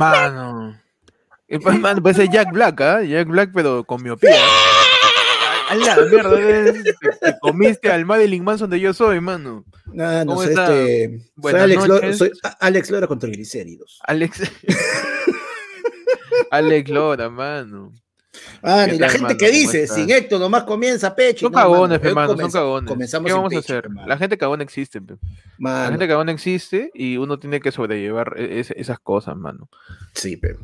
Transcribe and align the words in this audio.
Mano. 0.00 0.76
Mano, 1.80 2.02
parece 2.02 2.28
Jack 2.28 2.52
Black, 2.52 2.80
¿ah? 2.80 3.02
Jack 3.02 3.28
Black, 3.28 3.50
pero 3.52 3.84
con 3.84 4.02
miopía. 4.02 4.30
A 5.68 5.74
la 5.74 5.96
mierda, 6.10 6.36
te, 6.36 6.82
te 7.20 7.38
comiste 7.40 7.90
al 7.90 8.04
Madeline 8.04 8.44
Manson 8.44 8.70
de 8.70 8.80
Yo 8.80 8.92
Soy, 8.92 9.20
mano. 9.20 9.64
No 9.86 10.26
¿Cómo 10.26 10.42
sé, 10.42 10.50
está? 10.50 10.74
este, 10.74 11.20
soy 11.40 11.54
Alex, 11.54 11.86
Lora, 11.86 12.12
soy 12.12 12.32
Alex 12.60 12.90
Lora 12.90 13.06
con 13.06 13.18
triglicéridos. 13.18 14.00
Alex. 14.04 14.40
Alex 16.50 16.90
Lora, 16.90 17.28
mano. 17.28 17.92
Ah, 18.62 18.84
¿Qué 18.88 18.96
y 18.96 18.98
la 18.98 19.06
tal, 19.06 19.10
gente 19.10 19.22
mano? 19.34 19.38
que 19.38 19.46
¿Cómo 19.46 19.58
dice, 19.58 19.86
sin 19.86 20.10
Héctor 20.10 20.40
nomás 20.40 20.64
comienza 20.64 21.14
pecho. 21.14 21.46
Son 21.46 21.52
No, 21.52 21.58
cagones, 21.58 21.98
pe, 21.98 22.08
hoy 22.08 22.14
mano, 22.14 22.36
son 22.36 22.50
cagones. 22.50 22.88
Comenzamos 22.88 23.26
¿Qué 23.26 23.32
vamos 23.32 23.52
a 23.52 23.56
pecho, 23.60 23.72
hacer? 23.74 23.90
mano. 23.90 24.06
La 24.08 24.18
gente 24.18 24.36
cagona 24.38 24.62
existe. 24.62 25.00
La 25.58 25.88
gente 25.90 26.08
cagona 26.08 26.32
existe 26.32 26.90
y 26.94 27.16
uno 27.16 27.38
tiene 27.38 27.60
que 27.60 27.72
sobrellevar 27.72 28.34
e- 28.36 28.60
es- 28.60 28.70
esas 28.72 28.98
cosas, 29.00 29.36
mano. 29.36 29.68
sí, 30.14 30.36
pero. 30.36 30.58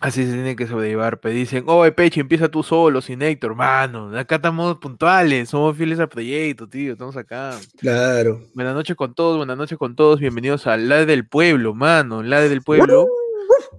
Así 0.00 0.26
se 0.26 0.32
tiene 0.32 0.56
que 0.56 0.66
sobrellevar, 0.66 1.20
pe. 1.20 1.30
Dicen, 1.30 1.64
oh, 1.66 1.84
Peche, 1.94 2.20
empieza 2.20 2.48
tú 2.48 2.62
solo, 2.64 3.00
sin 3.00 3.22
Héctor, 3.22 3.54
mano. 3.54 4.14
Acá 4.18 4.34
estamos 4.34 4.76
puntuales, 4.78 5.48
somos 5.48 5.76
fieles 5.76 5.98
al 6.00 6.08
proyecto, 6.08 6.68
tío. 6.68 6.92
Estamos 6.92 7.16
acá. 7.16 7.56
Claro. 7.78 8.42
Buenas 8.54 8.74
noches 8.74 8.96
con 8.96 9.14
todos, 9.14 9.36
buenas 9.38 9.56
noches 9.56 9.78
con 9.78 9.94
todos. 9.94 10.18
Bienvenidos 10.20 10.66
a 10.66 10.76
La 10.76 11.06
del 11.06 11.26
Pueblo, 11.26 11.74
mano. 11.74 12.22
La 12.24 12.40
del 12.40 12.60
Pueblo, 12.60 13.06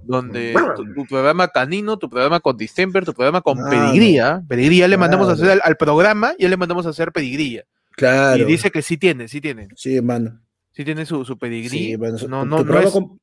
donde 0.04 0.54
tu, 0.76 0.94
tu 0.94 1.06
programa 1.06 1.48
canino, 1.48 1.98
tu 1.98 2.10
programa 2.10 2.40
con 2.40 2.58
distemper, 2.58 3.06
tu 3.06 3.14
programa 3.14 3.42
con 3.42 3.58
pedigría. 3.70 4.44
Pedigría 4.48 4.88
le 4.88 4.98
mandamos 4.98 5.30
a 5.30 5.34
hacer 5.34 5.50
al, 5.52 5.62
al 5.64 5.78
programa, 5.78 6.34
ya 6.40 6.50
le 6.50 6.58
mandamos 6.58 6.86
a 6.86 6.90
hacer 6.90 7.12
pedigría. 7.12 7.64
Claro. 7.92 8.42
Y 8.42 8.46
dice 8.46 8.72
que 8.72 8.82
sí 8.82 8.98
tiene, 8.98 9.28
sí 9.28 9.40
tiene. 9.42 9.68
Sí, 9.76 10.02
mano. 10.02 10.42
Sí 10.74 10.84
tiene 10.84 11.06
su, 11.06 11.24
su 11.24 11.38
pedigrí. 11.38 11.70
Sí, 11.70 11.98
mano. 11.98 12.18
no, 12.28 12.42
tu- 12.42 12.46
no, 12.46 12.58
tu 12.58 12.66
no, 12.66 12.80
es, 12.80 12.92
con- 12.92 13.20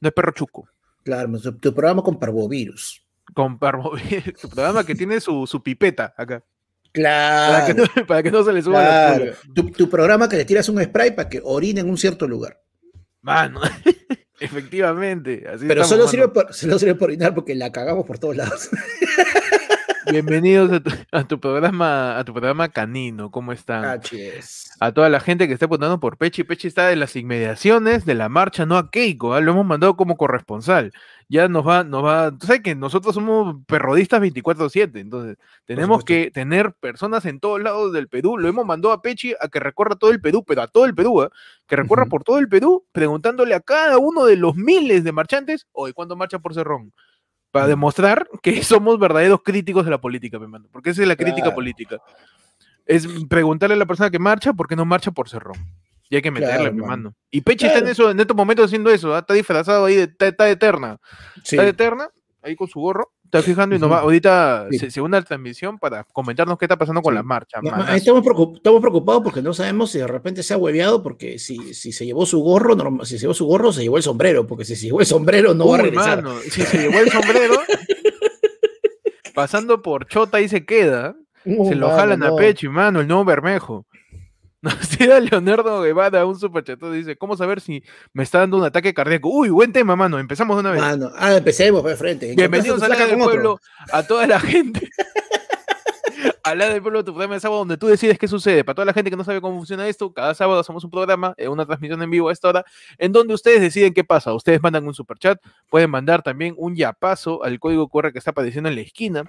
no 0.00 0.08
es 0.08 0.12
perro 0.12 0.32
chuco. 0.32 0.68
Claro, 1.04 1.38
tu, 1.40 1.52
tu 1.58 1.72
programa 1.74 2.02
con 2.02 2.18
parvovirus. 2.18 3.00
Con 3.34 3.58
parvovirus, 3.58 4.34
su 4.40 4.48
programa 4.50 4.84
que 4.84 4.94
tiene 4.94 5.20
su, 5.20 5.46
su 5.46 5.62
pipeta 5.62 6.12
acá. 6.16 6.40
Para 6.92 6.92
Claro. 6.92 7.66
que, 7.66 7.74
no, 7.74 7.84
para 8.06 8.22
que 8.22 8.30
no 8.30 8.42
se 8.44 8.52
le 8.52 8.62
suba 8.62 8.82
la 8.82 8.88
claro. 8.88 9.24
pulga. 9.24 9.36
Tu, 9.54 9.70
tu 9.70 9.88
programa 9.90 10.28
que 10.28 10.36
le 10.36 10.44
tiras 10.44 10.68
un 10.68 10.82
spray 10.82 11.10
para 11.14 11.28
que 11.28 11.40
orine 11.44 11.80
en 11.80 11.90
un 11.90 11.98
cierto 11.98 12.26
lugar. 12.28 12.60
Mano, 13.22 13.60
efectivamente. 14.40 15.44
Así 15.48 15.66
Pero 15.66 15.84
solo 15.84 16.08
sirve, 16.08 16.28
por, 16.28 16.52
solo 16.52 16.78
sirve 16.78 16.94
por 16.94 17.08
orinar 17.08 17.34
porque 17.34 17.54
la 17.54 17.72
cagamos 17.72 18.04
por 18.06 18.18
todos 18.18 18.36
lados. 18.36 18.70
Bienvenidos 20.10 20.70
a 20.70 20.80
tu, 20.80 20.90
a 21.12 21.24
tu 21.24 21.40
programa, 21.40 22.18
a 22.18 22.24
tu 22.24 22.32
programa 22.32 22.68
canino. 22.68 23.30
¿Cómo 23.30 23.52
están? 23.52 23.84
A 24.80 24.92
toda 24.92 25.08
la 25.08 25.20
gente 25.20 25.48
que 25.48 25.54
está 25.54 25.66
votando 25.66 25.98
por 25.98 26.18
Pechi. 26.18 26.44
Pechi 26.44 26.68
está 26.68 26.92
en 26.92 27.00
las 27.00 27.16
inmediaciones 27.16 28.04
de 28.04 28.14
la 28.14 28.28
marcha, 28.28 28.66
no 28.66 28.76
a 28.76 28.90
Keiko, 28.90 29.34
¿ah? 29.34 29.40
lo 29.40 29.52
hemos 29.52 29.64
mandado 29.64 29.96
como 29.96 30.16
corresponsal. 30.16 30.92
Ya 31.28 31.48
nos 31.48 31.66
va, 31.66 31.84
nos 31.84 32.04
va, 32.04 32.30
tú 32.36 32.46
sabes 32.46 32.62
que 32.62 32.74
nosotros 32.74 33.14
somos 33.14 33.56
perrodistas 33.66 34.20
24/7, 34.20 35.00
entonces 35.00 35.38
tenemos 35.64 36.04
que 36.04 36.30
tener 36.30 36.74
personas 36.74 37.24
en 37.24 37.40
todos 37.40 37.62
lados 37.62 37.92
del 37.92 38.08
Perú. 38.08 38.36
Lo 38.36 38.48
hemos 38.48 38.66
mandado 38.66 38.92
a 38.92 39.00
Pechi 39.00 39.34
a 39.40 39.48
que 39.48 39.58
recorra 39.58 39.96
todo 39.96 40.10
el 40.10 40.20
Perú, 40.20 40.44
pero 40.46 40.62
a 40.62 40.68
todo 40.68 40.84
el 40.84 40.94
Perú, 40.94 41.22
¿ah? 41.22 41.30
que 41.66 41.76
recorra 41.76 42.06
por 42.06 42.24
todo 42.24 42.38
el 42.38 42.48
Perú, 42.48 42.84
preguntándole 42.92 43.54
a 43.54 43.60
cada 43.60 43.96
uno 43.98 44.26
de 44.26 44.36
los 44.36 44.54
miles 44.54 45.02
de 45.02 45.12
marchantes, 45.12 45.66
hoy 45.72 45.92
¿cuánto 45.92 46.14
marcha 46.14 46.38
por 46.38 46.52
Cerrón? 46.52 46.92
Para 47.54 47.68
demostrar 47.68 48.28
que 48.42 48.62
somos 48.64 48.98
verdaderos 48.98 49.40
críticos 49.44 49.84
de 49.84 49.92
la 49.92 50.00
política, 50.00 50.38
mi 50.38 50.44
hermano, 50.44 50.66
porque 50.72 50.90
esa 50.90 51.02
es 51.02 51.08
la 51.08 51.14
crítica 51.14 51.42
Claro. 51.44 51.54
política 51.54 51.98
es 52.84 53.06
preguntarle 53.28 53.76
a 53.76 53.78
la 53.78 53.86
persona 53.86 54.10
que 54.10 54.18
marcha 54.18 54.52
por 54.52 54.66
qué 54.68 54.74
no 54.76 54.84
marcha 54.84 55.10
por 55.12 55.28
Cerrón. 55.28 55.56
Y 56.10 56.16
hay 56.16 56.22
que 56.22 56.30
meterle, 56.32 56.56
Claro, 56.56 56.72
mi 56.74 56.80
mano. 56.80 56.90
mano. 56.90 57.14
Y 57.30 57.40
Peche 57.42 57.68
está 57.68 57.78
en 57.78 57.86
eso, 57.88 58.10
en 58.10 58.18
estos 58.20 58.36
momentos 58.36 58.66
haciendo 58.66 58.90
eso, 58.90 59.14
¿ah? 59.14 59.20
está 59.20 59.32
disfrazado 59.34 59.84
ahí, 59.86 59.94
de, 59.96 60.12
está, 60.18 60.50
eterna. 60.50 60.98
Sí. 61.44 61.56
Está 61.56 61.66
eterna, 61.68 62.08
ahí 62.42 62.56
con 62.56 62.66
su 62.68 62.80
gorro, 62.80 63.12
está 63.38 63.42
fijando 63.42 63.74
y 63.74 63.78
va, 63.78 64.00
ahorita 64.00 64.66
Sí. 64.70 64.78
se, 64.78 64.90
se 64.90 65.00
une 65.00 65.16
a 65.16 65.20
la 65.20 65.26
transmisión 65.26 65.78
para 65.78 66.04
comentarnos 66.04 66.56
qué 66.58 66.64
está 66.66 66.76
pasando 66.76 67.02
con 67.02 67.12
Sí. 67.12 67.16
la 67.16 67.22
marcha. 67.22 67.60
No, 67.62 67.70
estamos, 67.94 68.22
preocup- 68.22 68.56
estamos 68.56 68.80
preocupados 68.80 69.22
porque 69.22 69.42
no 69.42 69.52
sabemos 69.52 69.90
si 69.90 69.98
de 69.98 70.06
repente 70.06 70.42
se 70.42 70.54
ha 70.54 70.56
hueveado, 70.56 71.02
porque 71.02 71.38
si, 71.38 71.74
si 71.74 71.92
se 71.92 72.06
llevó 72.06 72.26
su 72.26 72.40
gorro, 72.40 72.76
si 73.04 73.16
se 73.18 73.22
llevó 73.22 73.34
su 73.34 73.46
gorro, 73.46 73.72
se 73.72 73.82
llevó 73.82 73.96
el 73.96 74.02
sombrero, 74.02 74.46
porque 74.46 74.64
si 74.64 74.76
se 74.76 74.86
llevó 74.86 75.00
el 75.00 75.06
sombrero 75.06 75.54
no 75.54 75.68
va 75.68 75.76
a 75.76 75.82
regresar. 75.82 76.22
mano, 76.22 76.38
si 76.40 76.62
se 76.62 76.78
llevó 76.78 76.98
el 76.98 77.10
sombrero, 77.10 77.54
pasando 79.34 79.82
por 79.82 80.06
Chota 80.06 80.38
ahí 80.38 80.48
se 80.48 80.64
queda, 80.64 81.14
se 81.44 81.74
lo 81.74 81.88
mano, 81.88 81.98
jalan 81.98 82.22
a 82.22 82.28
no. 82.28 82.36
Peche, 82.36 82.68
mano, 82.68 83.00
el 83.00 83.08
nuevo 83.08 83.24
Bermejo. 83.24 83.86
Nos 84.64 84.88
tira 84.96 85.20
Leonardo 85.20 85.82
Guevara 85.82 86.24
un 86.24 86.38
superchatón, 86.38 86.94
dice, 86.94 87.16
¿cómo 87.16 87.36
saber 87.36 87.60
si 87.60 87.84
me 88.14 88.22
está 88.22 88.38
dando 88.38 88.56
un 88.56 88.64
ataque 88.64 88.94
cardíaco? 88.94 89.28
Uy, 89.28 89.50
buen 89.50 89.74
tema, 89.74 89.94
mano, 89.94 90.18
empezamos 90.18 90.56
de 90.56 90.60
una 90.60 90.70
vez. 90.70 90.80
Mano, 90.80 91.12
ah, 91.16 91.36
empecemos 91.36 91.82
pues, 91.82 91.92
de 91.92 91.98
frente. 91.98 92.30
¿En 92.30 92.36
qué 92.36 92.48
Bienvenidos 92.48 92.82
a 92.82 92.88
la 92.88 92.96
del 92.96 93.12
otro? 93.12 93.24
pueblo, 93.24 93.60
a 93.92 94.02
toda 94.04 94.26
la 94.26 94.40
gente. 94.40 94.88
a 96.44 96.54
la 96.54 96.68
del 96.68 96.82
pueblo, 96.82 97.02
tu 97.02 97.12
programa 97.12 97.34
de 97.34 97.40
sábado 97.40 97.60
donde 97.60 97.76
tú 97.78 97.86
decides 97.86 98.18
qué 98.18 98.28
sucede. 98.28 98.62
Para 98.64 98.74
toda 98.74 98.84
la 98.86 98.92
gente 98.92 99.10
que 99.10 99.16
no 99.16 99.24
sabe 99.24 99.40
cómo 99.40 99.56
funciona 99.56 99.88
esto, 99.88 100.12
cada 100.12 100.34
sábado 100.34 100.60
hacemos 100.60 100.84
un 100.84 100.90
programa, 100.90 101.34
eh, 101.38 101.48
una 101.48 101.64
transmisión 101.64 102.02
en 102.02 102.10
vivo 102.10 102.28
a 102.28 102.32
esta 102.32 102.48
hora, 102.48 102.64
en 102.98 103.12
donde 103.12 103.32
ustedes 103.34 103.60
deciden 103.62 103.94
qué 103.94 104.04
pasa. 104.04 104.34
Ustedes 104.34 104.62
mandan 104.62 104.86
un 104.86 104.92
superchat, 104.94 105.38
pueden 105.70 105.90
mandar 105.90 106.22
también 106.22 106.54
un 106.58 106.76
yapazo 106.76 107.42
al 107.42 107.58
código 107.58 107.88
QR 107.88 108.12
que 108.12 108.18
está 108.18 108.32
apareciendo 108.32 108.68
en 108.68 108.74
la 108.74 108.82
esquina, 108.82 109.24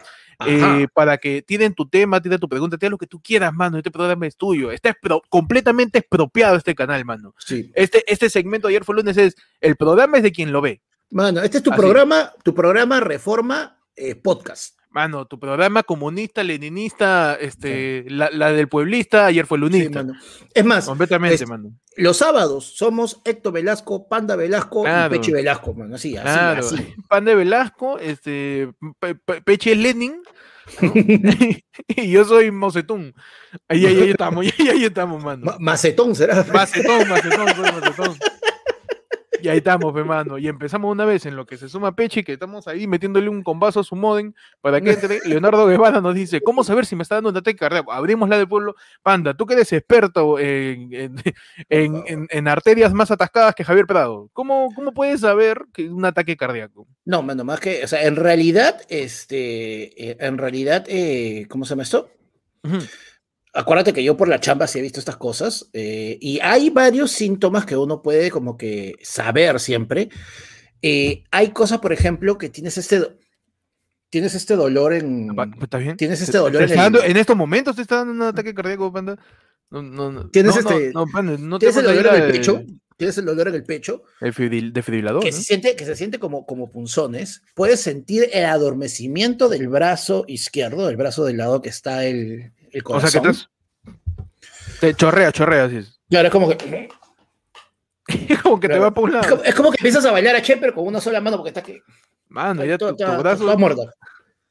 eh, 0.45 0.87
para 0.93 1.17
que 1.17 1.41
tienen 1.41 1.73
tu 1.73 1.87
tema, 1.87 2.21
tienen 2.21 2.39
tu 2.39 2.49
pregunta, 2.49 2.77
tienen 2.77 2.91
lo 2.91 2.97
que 2.97 3.07
tú 3.07 3.21
quieras, 3.21 3.53
mano. 3.53 3.77
Este 3.77 3.91
programa 3.91 4.27
es 4.27 4.35
tuyo. 4.35 4.71
Está 4.71 4.89
expro- 4.93 5.21
completamente 5.29 5.99
expropiado 5.99 6.57
este 6.57 6.75
canal, 6.75 7.05
mano. 7.05 7.33
Sí. 7.37 7.71
Este, 7.75 8.03
este 8.11 8.29
segmento 8.29 8.67
de 8.67 8.73
ayer 8.73 8.83
fue 8.83 8.95
lunes 8.95 9.15
es, 9.17 9.35
el 9.61 9.77
programa 9.77 10.17
es 10.17 10.23
de 10.23 10.31
quien 10.31 10.51
lo 10.51 10.61
ve. 10.61 10.81
Mano, 11.11 11.41
este 11.41 11.57
es 11.57 11.63
tu 11.63 11.71
Así. 11.71 11.79
programa, 11.79 12.33
tu 12.43 12.53
programa 12.53 12.99
Reforma 12.99 13.79
eh, 13.95 14.15
Podcast. 14.15 14.74
Mano, 14.95 15.25
tu 15.27 15.37
programa 15.37 15.83
comunista, 15.83 16.41
leninista, 16.41 17.35
este, 17.35 18.05
la, 18.07 18.29
la 18.31 18.53
del 18.53 18.69
pueblista, 18.69 19.25
ayer 19.25 19.45
fue 19.45 19.57
Sí, 19.57 19.61
lunista. 19.63 20.03
mano. 20.03 20.17
Es 20.53 20.63
más, 20.63 20.85
Completamente, 20.85 21.43
es- 21.43 21.49
mano. 21.49 21.73
los 21.97 22.15
sábados 22.15 22.77
somos 22.77 23.19
Héctor 23.25 23.51
Velasco, 23.51 24.07
Panda 24.07 24.37
Velasco 24.37 24.83
Claro. 24.83 25.13
y 25.13 25.17
Peche 25.19 25.33
Velasco, 25.33 25.73
mano. 25.73 25.95
Así, 25.95 26.15
así, 26.15 26.23
Claro. 26.23 26.59
así. 26.61 26.75
Pan 27.09 27.25
de 27.25 27.35
Velasco, 27.35 27.99
este, 27.99 28.69
Pe- 28.99 29.15
Pe- 29.15 29.41
Peche 29.41 29.73
es 29.73 29.77
Lenin, 29.79 30.21
¿no? 30.81 30.91
y 31.89 32.09
yo 32.11 32.23
soy 32.23 32.51
Mocetún. 32.51 33.13
Ahí, 33.67 33.85
ahí, 33.85 34.01
ahí 34.01 34.09
estamos, 34.11 34.45
ahí, 34.45 34.67
ahí 34.69 34.83
estamos, 34.85 35.21
mano. 35.21 35.43
Ma- 35.45 35.57
Macetón 35.59 36.15
será. 36.15 36.45
Macetón, 36.53 37.09
macetón, 37.09 37.47
soy 37.53 37.71
macetón. 37.81 38.15
Y 39.41 39.47
ahí 39.49 39.57
estamos, 39.57 39.95
hermano. 39.95 40.37
Y 40.37 40.47
empezamos 40.47 40.91
una 40.91 41.05
vez 41.05 41.25
en 41.25 41.35
lo 41.35 41.45
que 41.45 41.57
se 41.57 41.69
suma 41.69 41.95
Peche, 41.95 42.23
que 42.23 42.33
estamos 42.33 42.67
ahí 42.67 42.87
metiéndole 42.87 43.29
un 43.29 43.43
combazo 43.43 43.79
a 43.79 43.83
su 43.83 43.95
modem 43.95 44.33
para 44.61 44.81
que 44.81 44.91
entre. 44.91 45.19
Leonardo 45.25 45.67
Guevara 45.67 46.01
nos 46.01 46.15
dice: 46.15 46.41
¿Cómo 46.41 46.63
saber 46.63 46.85
si 46.85 46.95
me 46.95 47.03
está 47.03 47.15
dando 47.15 47.29
un 47.29 47.37
ataque 47.37 47.57
cardíaco? 47.57 47.91
Abrimos 47.91 48.29
la 48.29 48.37
del 48.37 48.47
pueblo. 48.47 48.75
Panda, 49.03 49.33
tú 49.33 49.45
que 49.45 49.53
eres 49.55 49.71
experto 49.73 50.39
en, 50.39 50.89
en, 51.69 52.27
en- 52.29 52.47
arterias 52.47 52.93
más 52.93 53.11
atascadas 53.11 53.55
que 53.55 53.63
Javier 53.63 53.85
Prado, 53.87 54.29
¿cómo, 54.33 54.69
cómo 54.75 54.93
puedes 54.93 55.21
saber 55.21 55.65
que 55.73 55.89
un 55.89 56.05
ataque 56.05 56.37
cardíaco? 56.37 56.87
No, 57.05 57.21
mano, 57.23 57.43
más 57.43 57.59
que, 57.59 57.83
o 57.83 57.87
sea, 57.87 58.03
en 58.05 58.15
realidad, 58.15 58.81
este, 58.89 60.11
eh, 60.11 60.17
en 60.19 60.37
realidad, 60.37 60.85
eh, 60.87 61.47
¿cómo 61.49 61.65
se 61.65 61.71
llama 61.71 61.83
esto? 61.83 62.09
Ujú. 62.63 62.77
Acuérdate 63.55 63.93
que 63.93 64.03
yo 64.03 64.17
por 64.17 64.27
la 64.27 64.39
chamba 64.39 64.67
sí 64.67 64.79
he 64.79 64.81
visto 64.81 64.99
estas 64.99 65.15
cosas 65.17 65.69
eh, 65.73 66.17
y 66.21 66.39
hay 66.41 66.69
varios 66.69 67.11
síntomas 67.11 67.65
que 67.65 67.77
uno 67.77 68.01
puede 68.01 68.29
como 68.29 68.57
que 68.57 68.95
saber 69.01 69.59
siempre. 69.59 70.09
Eh, 70.81 71.23
hay 71.31 71.49
cosas, 71.51 71.79
por 71.79 71.93
ejemplo, 71.93 72.37
que 72.37 72.49
tienes 72.49 72.77
este, 72.77 73.01
tienes 74.09 74.35
este 74.35 74.55
dolor 74.55 74.93
en... 74.93 75.35
Pa- 75.35 75.49
¿Está 75.61 75.77
bien? 75.77 75.95
Tienes 75.97 76.19
¿Te- 76.19 76.25
este 76.25 76.31
te 76.33 76.37
dolor 76.39 76.63
en 76.63 76.69
el- 76.69 76.75
dando- 76.75 77.03
en 77.03 77.17
estos 77.17 77.35
momentos 77.35 77.75
te 77.75 77.81
está 77.81 77.97
dando 77.97 78.13
un 78.13 78.21
ataque 78.23 78.53
cardíaco, 78.53 78.91
Panda. 78.91 79.17
No, 79.71 79.81
no, 79.81 80.11
no, 80.11 80.29
Tienes 80.29 80.53
no, 80.63 80.69
este- 80.69 80.91
no, 80.93 81.57
Tienes 81.59 81.77
el 81.77 81.83
dolor 81.85 82.07
en 82.15 82.23
el 82.23 82.31
pecho, 82.31 82.61
tienes 82.97 83.17
el 83.17 83.25
dolor 83.25 83.47
en 83.47 83.55
el 83.55 83.63
pecho, 83.63 84.03
El 84.21 84.73
desfibrilador, 84.73 85.23
que 85.23 85.31
se 85.31 85.41
siente, 85.41 85.75
que 85.75 85.85
se 85.85 85.95
siente 85.95 86.19
como, 86.19 86.45
como 86.45 86.71
punzones. 86.71 87.41
Puedes 87.55 87.79
sentir 87.81 88.29
el 88.31 88.45
adormecimiento 88.45 89.49
del 89.49 89.67
brazo 89.69 90.23
izquierdo, 90.27 90.87
del 90.87 90.97
brazo 90.97 91.25
del 91.25 91.37
lado 91.37 91.61
que 91.61 91.69
está 91.69 92.05
el, 92.05 92.51
el 92.77 92.83
O 92.85 92.99
sea 92.99 93.09
que 93.09 93.17
estás. 93.17 93.49
Te 94.79 94.93
chorrea, 94.93 95.31
chorrea, 95.31 95.65
así 95.65 95.77
es. 95.77 95.99
Claro, 96.09 96.27
es 96.27 96.31
como 96.31 96.49
que... 96.49 96.89
como 98.43 98.59
que 98.59 98.67
te 98.67 98.73
Claro. 98.73 98.81
va 98.83 98.93
por 98.93 99.09
un 99.09 99.15
Es 99.15 99.27
como, 99.27 99.43
es 99.43 99.55
como 99.55 99.71
que 99.71 99.77
empiezas 99.79 100.05
a 100.05 100.11
bailar 100.11 100.35
a 100.35 100.41
Che, 100.41 100.57
pero 100.57 100.73
con 100.75 100.85
una 100.85 101.01
sola 101.01 101.21
mano 101.21 101.37
porque 101.37 101.49
está 101.49 101.61
aquí. 101.61 101.79
Mano, 102.29 102.63
ya 102.65 102.77
tu, 102.77 102.85
brazo. 102.95 103.45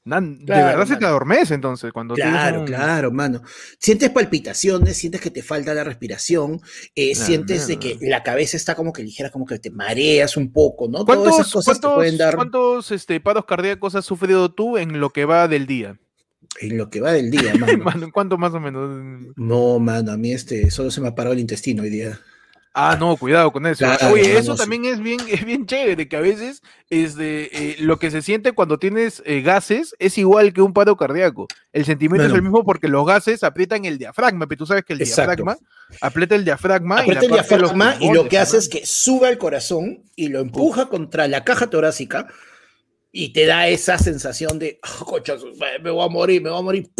nan- 0.05 0.39
de 0.39 0.45
Claro, 0.47 0.67
verdad 0.79 0.87
se 0.87 0.97
te 0.97 1.05
adormece 1.07 1.55
entonces. 1.55 1.93
Cuando 1.93 2.15
Claro, 2.15 2.61
un- 2.61 2.67
claro, 2.67 3.13
mano. 3.13 3.43
Sientes 3.79 4.11
palpitaciones, 4.11 4.97
sientes 4.97 5.21
que 5.21 5.31
te 5.31 5.43
falta 5.43 5.73
la 5.75 5.85
respiración, 5.85 6.61
eh, 6.95 7.15
sientes 7.15 7.67
de 7.67 7.79
que 7.79 7.99
la 8.01 8.23
cabeza 8.23 8.57
está 8.57 8.75
como 8.75 8.93
que 8.93 9.03
ligera, 9.03 9.31
como 9.31 9.45
que 9.47 9.59
te 9.59 9.71
mareas 9.71 10.37
un 10.37 10.53
poco, 10.53 10.89
¿no? 10.89 11.05
Todas 11.05 11.19
¿Cuántos, 11.21 11.35
esas 11.41 11.53
cosas 11.53 11.75
te 11.77 11.81
cuántos- 11.83 11.95
pueden 11.95 12.17
dar 12.19 12.37
cuántos, 12.37 12.91
este, 12.91 13.21
paros 13.21 13.45
cardíacos 13.45 13.95
has 13.95 14.05
sufrido 14.05 14.51
tú 14.53 14.79
en 14.79 14.99
lo 15.01 15.11
que 15.11 15.25
va 15.27 15.47
del 15.49 15.67
día? 15.67 15.99
En 16.61 16.79
lo 16.79 16.91
que 16.91 17.01
va 17.01 17.13
del 17.13 17.31
día, 17.31 17.55
mano. 17.59 17.85
Mano, 17.85 18.11
¿Cuánto 18.13 18.39
más 18.39 18.55
o 18.55 18.61
menos? 18.61 19.35
No, 19.37 19.79
mano, 19.79 20.13
a 20.13 20.17
mí 20.17 20.33
este, 20.33 20.71
solo 20.71 20.91
se 20.91 21.01
me 21.01 21.09
ha 21.09 21.15
parado 21.15 21.35
el 21.35 21.41
intestino 21.41 21.83
hoy 21.83 21.91
día. 21.91 22.21
Ah, 22.77 22.97
no, 22.99 23.17
cuidado 23.17 23.53
con 23.53 23.65
eso. 23.67 23.85
Claro, 23.85 24.13
Oye, 24.13 24.33
no, 24.33 24.39
eso 24.41 24.51
no, 24.51 24.57
sí. 24.57 24.63
también 24.63 24.85
es 24.85 24.99
bien, 24.99 25.21
es 25.31 25.45
bien 25.45 25.65
chévere, 25.65 26.09
que 26.09 26.17
a 26.17 26.21
veces 26.21 26.61
este, 26.91 27.71
eh, 27.71 27.77
lo 27.79 28.01
que 28.01 28.11
se 28.11 28.21
siente 28.21 28.51
cuando 28.51 28.79
tienes 28.79 29.23
eh, 29.27 29.43
gases 29.43 29.95
es 30.01 30.19
igual 30.19 30.53
que 30.53 30.61
un 30.61 30.73
paro 30.73 30.97
cardíaco. 30.97 31.47
El 31.73 31.85
sentimiento 31.85 32.27
es 32.27 32.35
el 32.35 32.43
mismo 32.43 32.65
porque 32.65 32.89
los 32.89 33.07
gases 33.07 33.45
aprietan 33.45 33.85
el 33.85 33.97
diafragma, 33.97 34.49
pero 34.49 34.59
tú 34.59 34.67
sabes 34.67 34.85
que 34.85 34.95
el 34.95 35.03
Exacto. 35.03 35.37
diafragma 35.37 35.57
aprieta 36.01 36.35
el 36.35 36.45
diafragma. 36.45 37.07
y 37.07 37.11
el 37.11 37.21
de 37.21 37.29
diafragma 37.29 37.95
y 38.01 38.13
lo 38.13 38.29
que 38.29 38.39
hace 38.39 38.57
es 38.57 38.69
que 38.69 38.85
sube 38.85 39.29
al 39.29 39.39
corazón 39.39 40.03
y 40.17 40.27
lo 40.27 40.41
empuja 40.41 40.87
contra 40.87 41.29
la 41.29 41.45
caja 41.45 41.69
torácica 41.69 42.27
y 43.17 43.33
te 43.33 43.47
da 43.47 43.69
esa 43.69 43.97
sensación 43.97 44.59
de, 44.59 44.81
"Ah, 44.83 45.05
concha 45.05 45.39
su 45.39 45.47
madre, 45.55 45.79
me 45.81 45.91
voy 45.91 46.05
a 46.05 46.09
morir, 46.09 46.43
me 46.43 46.51
voy 46.51 46.59
a 46.59 46.63
morir. 46.63 46.91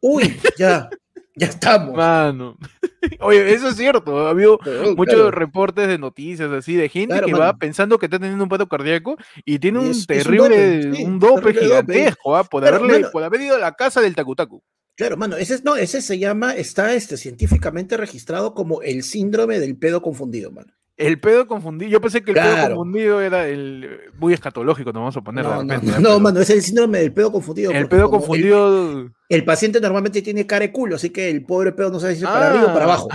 Uy, 0.00 0.34
ya, 0.56 0.88
ya 1.36 1.46
estamos. 1.46 1.94
Mano. 1.94 2.56
Oye, 3.20 3.52
eso 3.52 3.68
es 3.68 3.76
cierto. 3.76 4.26
Ha 4.26 4.30
habido 4.30 4.58
muchos 4.96 5.14
claro, 5.14 5.30
reportes 5.30 5.86
de 5.88 5.98
noticias 5.98 6.50
así 6.52 6.74
de 6.74 6.88
gente 6.88 7.12
Claro, 7.12 7.26
que 7.26 7.32
va 7.34 7.56
pensando 7.56 7.98
que 7.98 8.06
está 8.06 8.18
teniendo 8.18 8.42
un 8.44 8.48
paro 8.48 8.66
cardíaco 8.66 9.16
y 9.44 9.58
tiene 9.58 9.80
Y 9.80 9.84
un 9.84 9.90
es- 9.90 9.96
es 9.98 10.00
un 10.02 10.06
terrible, 10.06 10.80
dope, 10.82 10.96
sí, 10.96 11.04
un 11.04 11.18
dope 11.18 11.34
terrible 11.42 11.60
dope. 11.60 11.66
gigantesco, 11.92 12.36
¿ah? 12.36 12.44
por, 12.44 12.66
haberle, 12.66 13.04
por 13.10 13.22
haber 13.22 13.40
ido 13.42 13.56
a 13.56 13.58
la 13.58 13.72
casa 13.74 14.00
del 14.00 14.14
Takutaku. 14.14 14.62
Claro, 14.96 15.16
mano, 15.16 15.36
ese, 15.36 15.54
es- 15.54 15.64
no, 15.64 15.76
ese 15.76 16.00
se 16.02 16.18
llama, 16.18 16.56
está 16.56 16.92
este, 16.94 17.16
científicamente 17.16 17.96
registrado 17.96 18.54
como 18.54 18.82
el 18.82 19.02
síndrome 19.04 19.60
del 19.60 19.76
pedo 19.76 20.00
confundido, 20.02 20.50
mano. 20.50 20.72
El 20.98 21.20
pedo 21.20 21.46
confundido, 21.46 21.88
yo 21.92 22.00
pensé 22.00 22.22
que 22.22 22.32
el 22.32 22.36
pedo 22.36 22.68
confundido 22.70 23.20
era 23.20 23.46
el 23.46 24.00
muy 24.18 24.34
escatológico, 24.34 24.92
nos 24.92 25.00
vamos 25.00 25.16
a 25.16 25.20
poner 25.20 25.44
de 25.44 25.50
No, 25.50 25.62
no, 25.62 25.74
repente, 25.74 25.86
no, 25.86 25.92
no, 26.00 26.02
Pero 26.02 26.20
mano, 26.20 26.40
es 26.40 26.50
el 26.50 26.60
síndrome 26.60 26.98
del 26.98 27.12
pedo 27.12 27.30
confundido. 27.30 27.70
El 27.70 27.88
pedo 27.88 28.06
el- 28.06 28.10
confundido. 28.10 29.08
El, 29.28 29.44
paciente 29.44 29.80
normalmente 29.80 30.22
tiene 30.22 30.44
cara 30.44 30.64
y 30.64 30.72
culo, 30.72 30.96
así 30.96 31.10
que 31.10 31.30
el 31.30 31.44
pobre 31.44 31.70
pedo 31.70 31.90
no 31.90 32.00
sabe 32.00 32.16
si 32.16 32.24
es 32.24 32.28
para 32.28 32.48
arriba 32.48 32.64
o 32.64 32.72
para 32.72 32.86
Ah, 32.86 32.88
abajo. 32.88 33.08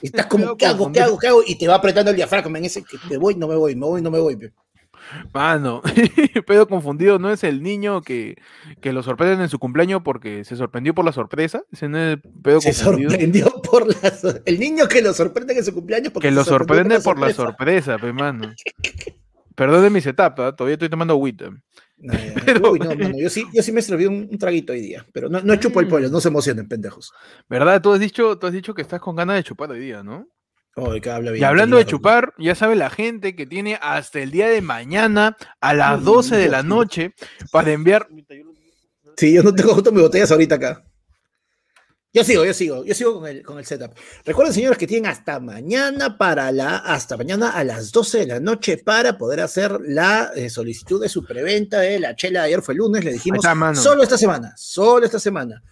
estás 0.00 0.24
como, 0.26 0.56
¿qué 0.56 0.64
hago? 0.64 0.90
¿Qué 0.90 1.00
hago? 1.00 1.18
¿Qué 1.18 1.26
hago? 1.28 1.42
Y 1.46 1.58
te 1.58 1.68
va 1.68 1.74
apretando 1.74 2.10
el 2.12 2.16
diafragma 2.16 2.56
en 2.56 2.64
ese 2.64 2.82
que 2.82 2.96
te 3.06 3.18
voy, 3.18 3.34
no 3.34 3.46
me 3.46 3.56
voy, 3.56 3.76
me 3.76 3.84
voy, 3.86 4.00
no 4.00 4.10
me 4.10 4.18
voy. 4.18 4.36
pe. 4.36 4.52
Mano, 5.32 5.82
pedo 6.46 6.66
confundido 6.68 7.18
no 7.18 7.30
es 7.30 7.44
el 7.44 7.62
niño 7.62 8.02
que, 8.02 8.36
que 8.80 8.92
lo 8.92 9.02
sorprenden 9.02 9.40
en 9.40 9.48
su 9.48 9.58
cumpleaños 9.58 10.02
porque 10.04 10.44
se 10.44 10.56
sorprendió 10.56 10.94
por 10.94 11.04
la 11.04 11.12
sorpresa. 11.12 11.62
Ese 11.72 11.88
no 11.88 11.98
es 11.98 12.14
el 12.14 12.20
pedo 12.42 12.60
Se 12.60 12.72
confundido. 12.72 13.10
sorprendió 13.10 13.62
por 13.62 13.86
la... 14.02 14.10
so- 14.10 14.40
El 14.44 14.58
niño 14.60 14.86
que 14.88 15.02
lo 15.02 15.12
sorprende 15.14 15.54
en 15.54 15.64
su 15.64 15.72
cumpleaños 15.72 16.12
porque 16.12 16.28
Que 16.28 16.32
se 16.32 16.36
lo 16.36 16.44
sorprende 16.44 17.00
por 17.00 17.18
la 17.18 17.32
sorpresa. 17.32 17.94
sorpresa, 17.94 17.98
pe, 17.98 18.12
mano. 18.12 18.52
Perdón 19.54 19.82
de 19.82 19.90
mi 19.90 20.00
setup, 20.00 20.40
¿ah? 20.40 20.56
todavía 20.56 20.74
estoy 20.74 20.88
tomando 20.88 21.12
agüita. 21.14 21.50
No, 21.98 22.14
ya. 22.14 22.34
Pero- 22.46 22.72
Uy, 22.72 22.78
no, 22.78 22.94
mano, 22.94 23.14
yo 23.18 23.28
sí, 23.28 23.44
yo 23.52 23.62
sí 23.62 23.70
me 23.70 23.82
serví 23.82 24.06
un, 24.06 24.28
un 24.30 24.38
traguito 24.38 24.72
hoy 24.72 24.80
día, 24.80 25.06
pero 25.12 25.28
no, 25.28 25.40
no 25.42 25.54
chupo 25.56 25.80
el 25.80 25.88
pollo, 25.88 26.08
no 26.08 26.20
se 26.20 26.28
emocionen, 26.28 26.66
pendejos. 26.66 27.12
¿Verdad? 27.48 27.80
Tú 27.82 27.92
has 27.92 28.00
dicho, 28.00 28.38
tú 28.38 28.46
has 28.46 28.52
dicho 28.52 28.74
que 28.74 28.82
estás 28.82 29.00
con 29.00 29.14
ganas 29.14 29.36
de 29.36 29.44
chupar 29.44 29.70
hoy 29.70 29.80
día, 29.80 30.02
¿no? 30.02 30.26
Oye, 30.76 31.00
que 31.00 31.10
habla 31.10 31.32
bien, 31.32 31.42
Y 31.42 31.44
hablando 31.44 31.76
de 31.76 31.84
chupar, 31.84 32.32
ya 32.38 32.54
sabe 32.54 32.76
la 32.76 32.88
gente 32.88 33.36
que 33.36 33.46
tiene 33.46 33.78
hasta 33.82 34.20
el 34.20 34.30
día 34.30 34.48
de 34.48 34.62
mañana 34.62 35.36
a 35.60 35.74
las 35.74 35.98
Uy, 35.98 36.04
12 36.04 36.36
de 36.36 36.48
la 36.48 36.62
noche 36.62 37.14
para 37.50 37.72
enviar. 37.72 38.08
Sí, 39.16 39.32
yo 39.32 39.42
no 39.42 39.54
tengo 39.54 39.74
justo 39.74 39.92
mis 39.92 40.02
botellas 40.02 40.30
ahorita 40.30 40.54
acá. 40.54 40.84
Yo 42.14 42.24
sigo, 42.24 42.44
yo 42.44 42.52
sigo, 42.52 42.84
yo 42.84 42.94
sigo 42.94 43.20
con 43.20 43.26
el, 43.26 43.42
con 43.42 43.58
el 43.58 43.64
setup. 43.64 43.92
Recuerden, 44.26 44.52
señores, 44.52 44.76
que 44.76 44.86
tienen 44.86 45.10
hasta 45.10 45.40
mañana 45.40 46.18
para 46.18 46.52
la, 46.52 46.76
hasta 46.76 47.16
mañana 47.16 47.50
a 47.50 47.64
las 47.64 47.90
12 47.90 48.18
de 48.18 48.26
la 48.26 48.40
noche 48.40 48.76
para 48.76 49.16
poder 49.16 49.40
hacer 49.40 49.78
la 49.80 50.30
eh, 50.34 50.50
solicitud 50.50 51.00
de 51.00 51.08
su 51.08 51.24
preventa 51.24 51.80
de 51.80 51.98
la 51.98 52.14
chela. 52.14 52.42
Ayer 52.42 52.60
fue 52.60 52.74
lunes, 52.74 53.02
le 53.02 53.14
dijimos, 53.14 53.42
está, 53.42 53.74
solo 53.74 54.02
esta 54.02 54.18
semana, 54.18 54.52
solo 54.58 55.06
esta 55.06 55.18
semana. 55.18 55.62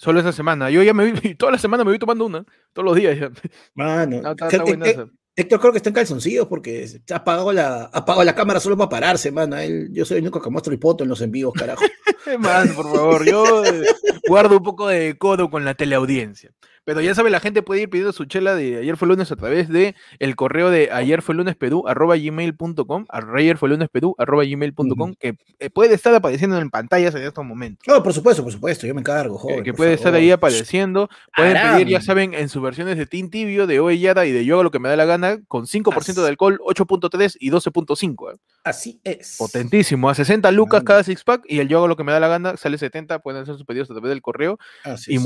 Solo 0.00 0.18
esa 0.20 0.32
semana. 0.32 0.70
Yo 0.70 0.82
ya 0.82 0.94
me 0.94 1.12
vi, 1.12 1.34
toda 1.36 1.52
la 1.52 1.58
semana 1.58 1.84
me 1.84 1.90
voy 1.90 1.98
tomando 1.98 2.24
una, 2.24 2.42
todos 2.72 2.86
los 2.86 2.96
días 2.96 3.18
ya. 3.20 3.30
Mano, 3.74 4.22
No, 4.22 4.30
está, 4.30 4.64
buena 4.64 4.86
esa. 4.86 5.06
Héctor 5.36 5.60
creo 5.60 5.72
que 5.72 5.76
está 5.76 5.90
en 5.90 5.94
calzoncillos 5.94 6.46
porque 6.46 6.88
ha 7.10 7.16
apagado 7.16 7.52
la, 7.52 7.84
apagado 7.92 8.24
la 8.24 8.34
cámara 8.34 8.60
solo 8.60 8.78
para 8.78 8.88
pararse, 8.88 9.30
mano. 9.30 9.58
Él- 9.58 9.90
yo 9.92 10.06
soy 10.06 10.16
el 10.16 10.22
único 10.24 10.40
que 10.40 10.48
muestro 10.48 10.72
el 10.72 10.78
poto 10.78 11.04
en 11.04 11.10
los 11.10 11.20
envíos, 11.20 11.52
carajo. 11.52 11.84
Man, 12.38 12.74
por 12.74 12.86
favor, 12.94 13.26
yo 13.26 13.62
eh, 13.62 13.84
guardo 14.26 14.56
un 14.56 14.62
poco 14.62 14.88
de 14.88 15.18
codo 15.18 15.50
con 15.50 15.66
la 15.66 15.74
teleaudiencia. 15.74 16.50
Pero 16.84 17.00
ya 17.00 17.14
sabe, 17.14 17.30
la 17.30 17.40
gente 17.40 17.62
puede 17.62 17.82
ir 17.82 17.90
pidiendo 17.90 18.12
su 18.12 18.24
chela 18.24 18.54
de 18.54 18.78
ayer 18.78 18.96
fue 18.96 19.06
lunes 19.06 19.30
a 19.30 19.36
través 19.36 19.68
de 19.68 19.94
el 20.18 20.34
correo 20.34 20.70
de 20.70 20.90
ayer 20.92 21.22
fue 21.22 21.34
lunes 21.34 21.54
perú 21.56 21.84
arroba 21.86 22.16
gmail.com, 22.16 23.04
ayer 23.08 23.58
fue 23.58 23.68
lunes 23.68 23.88
perú 23.90 24.14
arroba 24.18 24.44
gmail.com, 24.44 25.14
que 25.18 25.36
eh, 25.58 25.70
puede 25.70 25.94
estar 25.94 26.14
apareciendo 26.14 26.58
en 26.58 26.70
pantallas 26.70 27.14
en 27.14 27.22
estos 27.22 27.44
momentos. 27.44 27.86
No, 27.86 28.02
por 28.02 28.12
supuesto, 28.12 28.42
por 28.42 28.52
supuesto, 28.52 28.86
yo 28.86 28.94
me 28.94 29.00
encargo, 29.00 29.38
joven. 29.38 29.62
que 29.62 29.74
puede 29.74 29.92
estar 29.94 30.14
ahí 30.14 30.30
apareciendo. 30.30 31.08
Pueden 31.36 31.56
pedir, 31.76 31.88
ya 31.88 32.00
saben, 32.00 32.34
en 32.34 32.48
sus 32.48 32.62
versiones 32.62 32.96
de 32.96 33.06
Team 33.06 33.30
Tibio, 33.30 33.66
de 33.66 33.80
Oe 33.80 33.98
Yara 33.98 34.26
y 34.26 34.32
de 34.32 34.44
Yo 34.44 34.62
lo 34.62 34.70
que 34.70 34.78
me 34.78 34.88
da 34.88 34.96
la 34.96 35.04
gana, 35.04 35.38
con 35.48 35.66
5% 35.66 35.96
Así. 35.96 36.20
de 36.20 36.28
alcohol, 36.28 36.58
8.3 36.64 37.36
y 37.38 37.50
12.5. 37.50 38.34
¿eh? 38.34 38.38
Así 38.64 39.00
es. 39.04 39.36
Potentísimo, 39.38 40.10
a 40.10 40.14
60 40.14 40.50
lucas 40.52 40.82
cada 40.82 41.02
six 41.04 41.24
pack 41.24 41.42
y 41.46 41.60
el 41.60 41.68
Yo 41.68 41.78
hago 41.78 41.88
lo 41.88 41.96
que 41.96 42.04
me 42.04 42.12
da 42.12 42.20
la 42.20 42.28
gana 42.28 42.56
sale 42.56 42.78
70, 42.78 43.20
pueden 43.20 43.42
hacer 43.42 43.54
sus 43.54 43.64
pedidos 43.64 43.90
a 43.90 43.94
través 43.94 44.10
del 44.10 44.22
correo. 44.22 44.58
Así 44.84 45.12
Y, 45.12 45.16
es. 45.16 45.22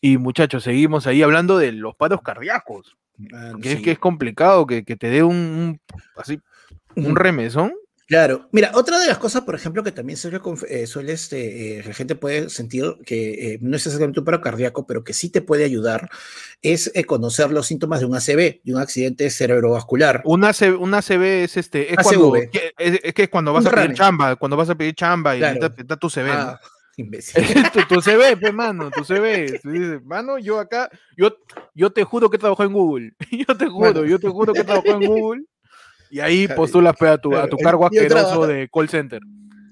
Y 0.00 0.18
muchachos, 0.18 0.64
seguimos 0.64 1.06
ahí 1.06 1.22
hablando 1.22 1.58
de 1.58 1.72
los 1.72 1.94
paros 1.96 2.20
cardíacos, 2.22 2.96
que, 3.62 3.72
es, 3.72 3.80
que 3.82 3.92
es 3.92 3.98
complicado 3.98 4.66
que, 4.66 4.84
que 4.84 4.96
te 4.96 5.08
dé 5.08 5.22
un, 5.22 5.34
un- 5.36 5.80
así, 6.16 6.38
un 6.94 7.16
remesón. 7.16 7.72
Claro, 8.08 8.48
mira, 8.52 8.70
otra 8.74 9.00
de 9.00 9.08
las 9.08 9.18
cosas, 9.18 9.42
por 9.42 9.56
ejemplo, 9.56 9.82
que 9.82 9.90
también 9.90 10.16
suele, 10.16 10.40
eh, 10.68 10.86
suele 10.86 11.12
este, 11.12 11.80
eh, 11.80 11.82
la 11.84 11.92
gente 11.92 12.14
puede 12.14 12.48
sentir 12.50 12.84
que 13.04 13.54
eh, 13.54 13.58
no 13.60 13.74
es 13.76 13.84
exactamente 13.84 14.20
un 14.20 14.24
paro 14.24 14.40
cardíaco, 14.40 14.86
pero 14.86 15.02
que 15.02 15.12
sí 15.12 15.28
te 15.28 15.42
puede 15.42 15.64
ayudar, 15.64 16.08
es 16.62 16.92
eh, 16.94 17.02
conocer 17.04 17.50
los 17.50 17.66
síntomas 17.66 17.98
de 17.98 18.06
un 18.06 18.14
ACV, 18.14 18.60
de 18.62 18.72
un 18.74 18.78
accidente 18.78 19.28
cerebrovascular. 19.28 20.22
Una, 20.24 20.52
C- 20.52 20.70
una 20.70 21.02
CB 21.02 21.42
es 21.42 21.56
este, 21.56 21.92
es 21.92 21.98
ACV. 21.98 22.04
cuando, 22.04 22.32
que- 22.52 22.72
es, 22.78 23.00
es 23.02 23.12
que 23.12 23.22
es 23.24 23.28
cuando 23.28 23.52
vas 23.52 23.64
Un 23.64 23.72
a 23.72 23.74
pedir 23.74 23.94
chamba, 23.94 24.36
cuando 24.36 24.56
vas 24.56 24.70
a 24.70 24.76
pedir 24.76 24.94
chamba 24.94 25.34
y 25.34 25.40
Claro. 25.40 25.66
está 25.76 25.96
tu 25.96 26.08
CB, 26.08 26.28
¿no? 26.28 26.58
Imbécil. 27.06 27.44
tu, 27.72 27.80
tu 27.94 28.00
CV, 28.00 28.36
pues, 28.38 28.54
mano, 28.54 28.90
tu 28.90 29.04
CV. 29.04 29.60
Tú 29.62 29.70
dices, 29.70 30.02
mano, 30.04 30.38
yo 30.38 30.58
acá, 30.58 30.88
yo, 31.16 31.36
yo 31.74 31.90
te 31.90 32.04
juro 32.04 32.30
que 32.30 32.38
trabajo 32.38 32.64
en 32.64 32.72
Google. 32.72 33.12
Yo 33.30 33.56
te 33.56 33.66
juro, 33.68 33.92
Mano. 33.92 34.04
yo 34.06 34.18
te 34.18 34.28
juro 34.28 34.52
que 34.54 34.64
trabajo 34.64 34.88
en 34.88 35.06
Google. 35.06 35.42
Y 36.10 36.20
ahí 36.20 36.46
Claro, 36.46 36.62
postulas 36.62 36.94
pues, 36.98 37.10
a 37.10 37.18
tu, 37.18 37.36
a 37.36 37.48
tu 37.48 37.56
cargo 37.58 37.84
asqueroso 37.84 38.14
trabajo- 38.14 38.46
de 38.46 38.68
call 38.72 38.88
center. 38.88 39.20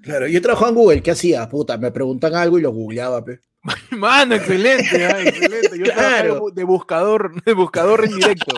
Claro, 0.03 0.27
yo 0.27 0.43
trabajaba 0.43 0.69
en 0.69 0.75
Google, 0.75 1.03
¿qué 1.03 1.13
hacía? 1.13 1.49
Puta, 1.49 1.79
me 1.79 1.91
preguntan 1.91 2.35
algo 2.35 2.59
y 2.59 2.63
lo 2.63 2.71
googleaba, 2.73 3.25
pe. 3.25 3.41
Mano, 3.93 4.35
excelente, 4.35 5.07
ah, 5.07 5.21
excelente. 5.23 5.79
Yo 5.79 5.85
Claro. 5.85 6.51
de 6.53 6.65
buscador, 6.65 7.43
de 7.43 7.55
buscador 7.55 8.05
en 8.05 8.15
directo. 8.17 8.55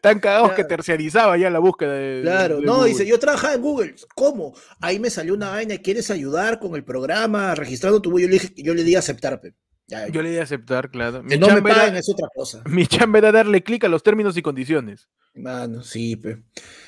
Tan 0.00 0.20
cagados 0.20 0.52
que 0.52 0.64
terciarizaba 0.64 1.36
ya 1.36 1.50
la 1.50 1.58
búsqueda 1.58 1.94
de. 1.94 2.20
Claro, 2.22 2.60
de 2.60 2.66
no, 2.66 2.76
Google. 2.76 2.88
dice, 2.90 3.06
yo 3.06 3.18
trabajaba 3.18 3.54
en 3.54 3.62
Google. 3.62 3.94
¿Cómo? 4.14 4.54
Ahí 4.80 4.98
me 4.98 5.10
salió 5.10 5.34
una 5.34 5.50
vaina, 5.50 5.76
¿quieres 5.78 6.10
ayudar 6.10 6.58
con 6.58 6.74
el 6.74 6.84
programa 6.84 7.54
registrando 7.54 8.00
tu 8.00 8.18
Yo 8.18 8.26
le 8.26 8.34
dije, 8.34 8.52
yo 8.56 8.74
le 8.74 8.82
di 8.84 8.96
aceptar, 8.96 9.40
pe. 9.40 9.54
Ya, 9.88 10.08
Yo 10.08 10.20
le 10.20 10.30
di 10.30 10.38
a 10.38 10.42
aceptar, 10.42 10.90
claro. 10.90 11.22
que 11.22 11.28
Mi 11.36 11.38
no 11.38 11.46
me 11.46 11.54
chamba, 11.54 11.70
paguen 11.70 11.88
era, 11.90 11.98
es 12.00 12.08
otra 12.08 12.28
cosa. 12.34 12.60
mi 12.66 12.86
chamba 12.88 13.18
era 13.18 13.30
darle 13.30 13.62
clic 13.62 13.84
a 13.84 13.88
los 13.88 14.02
términos 14.02 14.36
y 14.36 14.42
condiciones. 14.42 15.08
Mano, 15.34 15.82
sí, 15.84 16.16
pe. 16.16 16.38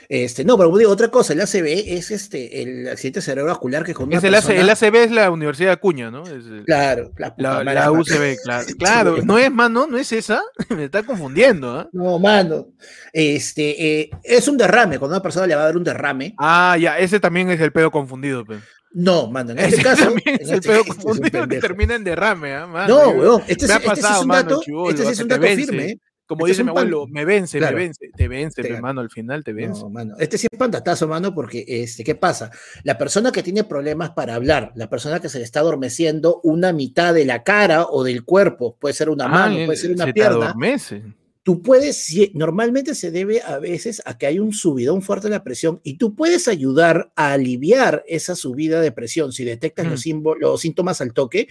Este, 0.08 0.42
no, 0.44 0.56
pero 0.56 0.74
digo, 0.76 0.90
otra 0.90 1.08
cosa, 1.08 1.34
el 1.34 1.40
ACV 1.42 1.66
es 1.96 2.10
este, 2.10 2.62
el 2.62 2.88
accidente 2.88 3.20
cerebrovascular 3.20 3.84
que 3.84 3.92
con 3.94 4.10
Es 4.12 4.24
el, 4.24 4.34
AC, 4.34 4.46
persona- 4.46 4.60
el 4.62 4.70
ACB 4.70 4.94
es 5.04 5.10
la 5.12 5.30
Universidad 5.30 5.68
de 5.68 5.72
Acuña, 5.74 6.10
¿no? 6.10 6.22
Es 6.24 6.46
el- 6.46 6.64
Claro, 6.64 7.12
la. 7.18 7.92
UCB, 7.92 8.36
claro. 8.42 8.66
Claro, 8.78 9.16
no 9.22 9.38
es, 9.38 9.52
mano, 9.52 9.86
no 9.86 9.96
es 9.98 10.10
esa. 10.12 10.40
Me 10.70 10.84
está 10.84 11.02
confundiendo, 11.04 11.70
¿ah? 11.78 11.88
No, 11.92 12.18
mano. 12.18 12.68
Este, 13.12 14.00
eh, 14.00 14.10
es 14.24 14.48
un 14.48 14.56
derrame, 14.56 14.98
cuando 14.98 15.14
una 15.16 15.22
persona 15.22 15.46
le 15.46 15.54
va 15.54 15.62
a 15.62 15.66
dar 15.66 15.76
un 15.76 15.84
derrame. 15.84 16.34
Ah, 16.38 16.76
ya, 16.80 16.98
ese 16.98 17.20
también 17.20 17.50
es 17.50 17.60
el 17.60 17.70
pedo 17.70 17.90
confundido, 17.90 18.44
pe. 18.44 18.56
No, 18.92 19.30
mano, 19.30 19.52
en 19.52 19.58
Ese 19.58 19.68
este 19.76 19.82
caso. 19.82 20.10
en 20.10 20.18
es 20.40 20.50
este- 20.50 20.54
este 20.80 20.90
es 20.90 21.04
un 21.04 21.18
que 21.48 21.58
termina 21.60 21.94
en 21.94 22.04
derrame, 22.04 22.54
¿ah? 22.54 22.66
Mano, 22.66 22.88
No, 23.04 23.10
weón, 23.10 23.42
este, 23.46 23.66
me 23.66 23.66
es- 23.66 23.70
ha 23.70 23.76
este 23.76 23.92
es 23.92 24.00
pasado, 24.00 24.22
un 24.22 24.28
mano, 24.28 24.50
dato, 24.50 24.62
chibolo, 24.62 24.90
este 24.90 25.10
es 25.10 25.20
un 25.20 25.28
dato 25.28 25.40
vence. 25.42 25.64
firme. 25.66 25.84
¿eh? 25.86 25.98
Como 26.26 26.44
Este 26.46 26.50
es 26.52 26.56
dice 26.58 26.64
mi 26.64 26.70
un 26.72 26.76
abuelo, 26.78 27.06
me 27.06 27.24
vence, 27.24 27.56
Claro. 27.56 27.76
me 27.78 27.84
vence, 27.84 28.10
te 28.14 28.28
vence, 28.28 28.56
Te 28.60 28.68
pe, 28.68 28.74
gana. 28.74 28.82
mano, 28.82 29.00
al 29.00 29.08
final 29.08 29.42
te 29.42 29.54
vence. 29.54 29.80
No, 29.80 29.88
mano. 29.88 30.14
Este 30.18 30.36
sí 30.36 30.46
es 30.50 30.58
pandatazo, 30.58 31.08
mano, 31.08 31.34
porque, 31.34 31.64
este, 31.66 32.04
¿qué 32.04 32.14
pasa? 32.16 32.50
La 32.84 32.98
persona 32.98 33.32
que 33.32 33.42
tiene 33.42 33.64
problemas 33.64 34.10
para 34.10 34.34
hablar, 34.34 34.72
la 34.74 34.90
persona 34.90 35.20
que 35.20 35.30
se 35.30 35.38
le 35.38 35.44
está 35.44 35.60
adormeciendo 35.60 36.40
una 36.44 36.74
mitad 36.74 37.14
de 37.14 37.24
la 37.24 37.42
cara 37.44 37.84
o 37.86 38.04
del 38.04 38.24
cuerpo, 38.24 38.76
puede 38.78 38.92
ser 38.92 39.08
una 39.08 39.24
Ah, 39.24 39.28
mano, 39.28 39.56
eh, 39.58 39.64
puede 39.64 39.78
ser 39.78 39.92
una 39.92 40.04
se 40.04 40.10
te 40.10 40.12
pierna, 40.12 40.46
adormece. 40.50 41.02
Tú 41.48 41.62
puedes, 41.62 42.14
normalmente 42.34 42.94
se 42.94 43.10
debe 43.10 43.40
a 43.40 43.58
veces 43.58 44.02
a 44.04 44.18
que 44.18 44.26
hay 44.26 44.38
un 44.38 44.52
subidón 44.52 45.00
fuerte 45.00 45.28
de 45.28 45.30
la 45.30 45.42
presión 45.44 45.80
y 45.82 45.96
tú 45.96 46.14
puedes 46.14 46.46
ayudar 46.46 47.10
a 47.16 47.32
aliviar 47.32 48.04
esa 48.06 48.34
subida 48.36 48.82
de 48.82 48.92
presión 48.92 49.32
si 49.32 49.44
detectas 49.44 49.86
los, 49.86 50.00
Mm. 50.00 50.02
símbo- 50.10 50.36
los 50.38 50.60
síntomas 50.60 51.00
al 51.00 51.14
toque, 51.14 51.48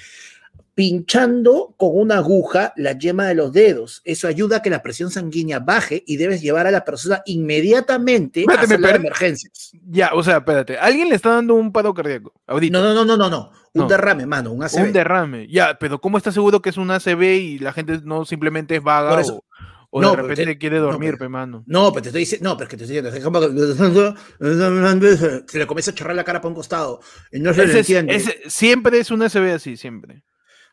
pinchando 0.76 1.74
con 1.78 1.90
una 1.94 2.18
aguja 2.18 2.74
la 2.76 2.92
yema 2.96 3.26
de 3.26 3.34
los 3.34 3.52
dedos. 3.52 4.02
Eso 4.06 4.28
ayuda 4.28 4.58
a 4.58 4.62
que 4.62 4.70
la 4.70 4.84
presión 4.84 5.10
sanguínea 5.10 5.58
baje 5.60 6.04
y 6.06 6.18
debes 6.18 6.44
llevar 6.44 6.68
a 6.68 6.72
la 6.72 6.86
persona 6.86 7.24
inmediatamente 7.26 8.46
a 8.48 8.68
sala 8.68 8.90
de 8.90 8.96
emergencias. 8.98 9.72
Ya, 9.90 10.12
o 10.14 10.22
sea, 10.22 10.38
espérate, 10.38 10.78
alguien 10.78 11.10
le 11.10 11.16
está 11.16 11.32
dando 11.32 11.56
un 11.56 11.72
paro 11.72 11.96
cardíaco, 11.96 12.32
ahorita. 12.46 12.78
No, 12.78 12.84
no, 12.84 12.94
no, 12.94 13.04
no, 13.04 13.18
no, 13.18 13.30
no. 13.32 13.52
Un 13.74 13.82
No. 13.84 13.88
derrame, 13.88 14.28
mano, 14.28 14.52
un 14.52 14.64
ACV. 14.64 14.84
Un 14.84 14.94
derrame. 14.94 15.48
Ya, 15.48 15.78
pero 15.80 16.00
¿cómo 16.00 16.18
estás 16.20 16.36
seguro 16.36 16.62
que 16.62 16.70
es 16.70 16.78
un 16.78 16.92
ACV 16.92 17.24
y 17.38 17.58
la 17.60 17.74
gente 17.74 18.00
no 18.04 18.26
simplemente 18.26 18.76
es 18.76 18.84
vaga 18.84 19.10
Por 19.10 19.20
eso. 19.20 19.36
o, 19.38 19.44
O 19.90 20.02
No, 20.02 20.10
de 20.12 20.16
pero 20.18 20.28
repente 20.28 20.52
te- 20.54 20.58
quiere 20.58 20.78
no, 20.80 20.84
dormir, 20.86 21.12
pero- 21.12 21.20
pe, 21.20 21.30
mano. 21.30 21.64
No, 21.66 21.92
pero 21.94 22.02
te 22.04 22.10
estoy 22.10 22.20
diciendo, 22.22 22.50
no, 22.50 22.58
pero 22.58 22.66
es 22.66 22.70
que 22.72 22.78
te 22.78 22.84
estoy 22.84 23.02
diciendo, 23.02 24.16
que- 25.00 25.44
se 25.48 25.60
le 25.60 25.68
comienza 25.68 25.92
a 25.92 25.96
chorrar 25.96 26.16
la 26.16 26.24
cara 26.24 26.42
para 26.42 26.50
un 26.50 26.56
costado 26.56 27.00
y 27.32 27.40
no 27.40 27.54
se 27.54 27.60
le 27.66 27.72
Ese 27.72 27.80
es- 27.80 27.90
entiende. 27.90 28.16
ese- 28.16 28.40
siempre 28.48 29.00
es 29.00 29.12
un 29.12 29.22
SB 29.24 29.52
así, 29.54 29.78
siempre. 29.78 30.24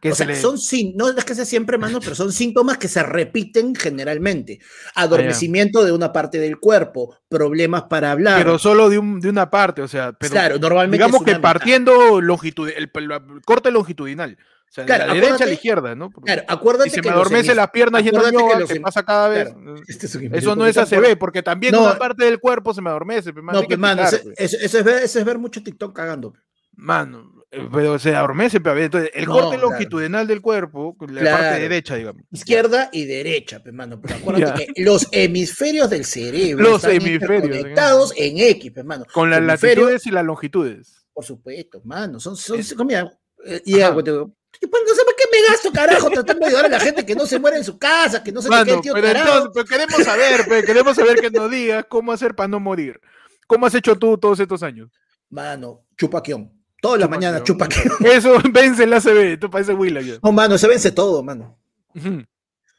Que 0.00 0.10
o 0.10 0.14
se 0.14 0.18
sea, 0.24 0.26
le- 0.26 0.36
son 0.36 0.58
no 0.96 1.08
es 1.08 1.24
que 1.24 1.34
sea 1.34 1.46
siempre, 1.46 1.78
mano, 1.78 1.98
pero 2.00 2.14
son 2.14 2.30
síntomas 2.30 2.76
que 2.76 2.88
se 2.88 3.02
repiten 3.02 3.74
generalmente. 3.74 4.58
Adormecimiento 4.96 5.82
de 5.84 5.92
una 5.92 6.12
parte 6.12 6.38
del 6.38 6.58
cuerpo, 6.58 7.16
problemas 7.28 7.84
para 7.84 8.10
hablar. 8.12 8.38
pero 8.42 8.58
solo 8.58 8.90
de, 8.90 8.98
un- 8.98 9.20
de 9.20 9.30
una 9.30 9.50
parte, 9.50 9.80
o 9.80 9.88
sea, 9.88 10.12
pero 10.12 10.32
claro, 10.32 10.58
normalmente 10.58 10.96
digamos 11.02 11.22
que 11.24 11.30
una 11.30 11.38
mitad. 11.38 11.52
partiendo 11.52 12.20
longitud, 12.20 12.68
el, 12.68 12.90
el- 12.92 13.10
el 13.12 13.42
corte 13.46 13.70
longitudinal. 13.70 14.36
O 14.74 14.76
sea, 14.76 14.82
de 14.82 14.88
Claro, 14.88 15.06
la 15.06 15.14
derecha 15.14 15.44
a 15.44 15.46
la 15.46 15.52
izquierda, 15.52 15.94
¿no? 15.94 16.10
Porque 16.10 16.32
Claro, 16.32 16.42
acuérdate 16.48 16.90
si 16.90 16.96
se 16.96 17.00
que 17.00 17.08
me 17.08 17.14
adormece 17.14 17.54
las 17.54 17.70
piernas 17.70 18.02
yoga, 18.02 18.58
los 18.58 18.68
que 18.68 18.80
hem- 18.80 18.82
pasa 18.82 19.04
cada 19.04 19.28
vez. 19.28 19.52
Claro, 19.52 19.76
este 19.86 20.06
es 20.06 20.14
Eso 20.16 20.56
no 20.56 20.66
es 20.66 20.76
ACB, 20.76 21.16
porque 21.16 21.44
también 21.44 21.72
No, 21.74 21.82
una 21.84 21.96
parte 21.96 22.24
del 22.24 22.40
cuerpo 22.40 22.74
se 22.74 22.82
me 22.82 22.90
adormece. 22.90 23.32
pe, 23.32 23.40
mano, 23.40 23.58
No, 23.58 23.62
hay 23.62 23.68
que 23.68 23.76
pues, 23.76 23.78
mano, 23.78 24.02
explicar, 24.02 24.32
ese- 24.32 24.36
pe. 24.36 24.44
eso, 24.44 24.56
eso 24.66 24.78
es 24.80 24.84
ver, 24.84 25.02
eso 25.04 25.18
es 25.20 25.24
ver 25.24 25.38
mucho 25.38 25.62
TikTok 25.62 25.94
cagando. 25.94 26.32
pe. 26.32 26.40
Mano, 26.76 27.30
eh, 27.52 27.68
pero 27.72 28.00
se 28.00 28.16
adormece, 28.16 28.60
pe, 28.60 28.68
a 28.68 28.72
ver, 28.72 28.84
entonces, 28.86 29.10
el 29.14 29.26
No, 29.26 29.32
corte 29.34 29.58
claro. 29.58 29.70
longitudinal 29.70 30.26
del 30.26 30.40
cuerpo, 30.40 30.96
la 31.08 31.20
Claro. 31.20 31.36
parte 31.38 31.60
derecha, 31.60 31.94
digamos. 31.94 32.22
Izquierda 32.32 32.88
y 32.92 33.04
derecha, 33.04 33.62
pe, 33.62 33.70
mano. 33.70 34.00
Pero 34.00 34.16
acuérdate 34.16 34.66
que 34.74 34.82
los 34.82 35.06
hemisferios 35.12 35.88
del 35.88 36.04
cerebro 36.04 36.64
Los 36.64 36.82
están 36.84 36.96
hemisferios, 36.96 37.42
conectados 37.58 38.12
en 38.16 38.38
X, 38.38 38.72
pe, 38.72 38.82
mano. 38.82 39.04
Con 39.12 39.30
las 39.30 39.40
latitudes 39.40 40.04
y 40.06 40.10
las 40.10 40.24
longitudes. 40.24 41.06
Por 41.12 41.24
supuesto, 41.24 41.80
mano. 41.84 42.18
Son, 42.18 42.36
son, 42.36 42.60
son- 42.64 42.84
mira, 42.88 43.08
eh, 43.46 43.62
y 43.64 43.80
algo 43.80 44.02
te 44.02 44.10
digo, 44.10 44.26
"Yo, 44.26 44.34
pues, 44.66 44.82
no 44.86 44.94
sé 44.94 45.02
para 45.04 45.16
qué 45.16 45.24
me 45.32 45.48
gasto, 45.48 45.72
carajo, 45.72 46.10
tratando 46.10 46.40
de 46.40 46.46
ayudar 46.46 46.66
a 46.66 46.68
la 46.68 46.80
gente 46.80 47.04
que 47.04 47.14
no 47.14 47.26
se 47.26 47.38
muere 47.38 47.56
en 47.56 47.64
su 47.64 47.78
casa, 47.78 48.22
que 48.22 48.32
no 48.32 48.42
se 48.42 48.48
te 48.48 48.64
quede 48.64 48.80
tío 48.80 48.92
pero 48.94 49.08
entonces, 49.08 49.50
pero 49.52 49.66
queremos 49.66 50.04
saber, 50.04 50.46
pe, 50.48 50.64
queremos 50.64 50.96
saber 50.96 51.20
que 51.20 51.30
nos 51.30 51.50
digas 51.50 51.86
cómo 51.88 52.12
hacer 52.12 52.34
para 52.34 52.48
no 52.48 52.60
morir. 52.60 53.00
¿Cómo 53.46 53.66
has 53.66 53.74
hecho 53.74 53.96
tú 53.96 54.16
todos 54.18 54.40
estos 54.40 54.62
años? 54.62 54.90
Mano, 55.30 55.82
chupaquión. 55.96 56.50
Todas 56.84 57.00
las 57.00 57.08
mañanas 57.08 57.42
Chupaquión. 57.44 57.94
Eso 58.04 58.38
vence 58.52 58.84
el 58.84 58.92
ACB, 58.92 59.38
tú 59.40 59.48
pareces 59.48 59.74
Willa 59.74 60.02
ya. 60.02 60.18
No, 60.22 60.32
mano, 60.32 60.58
se 60.58 60.68
vence 60.68 60.90
todo, 60.90 61.22
mano. 61.22 61.58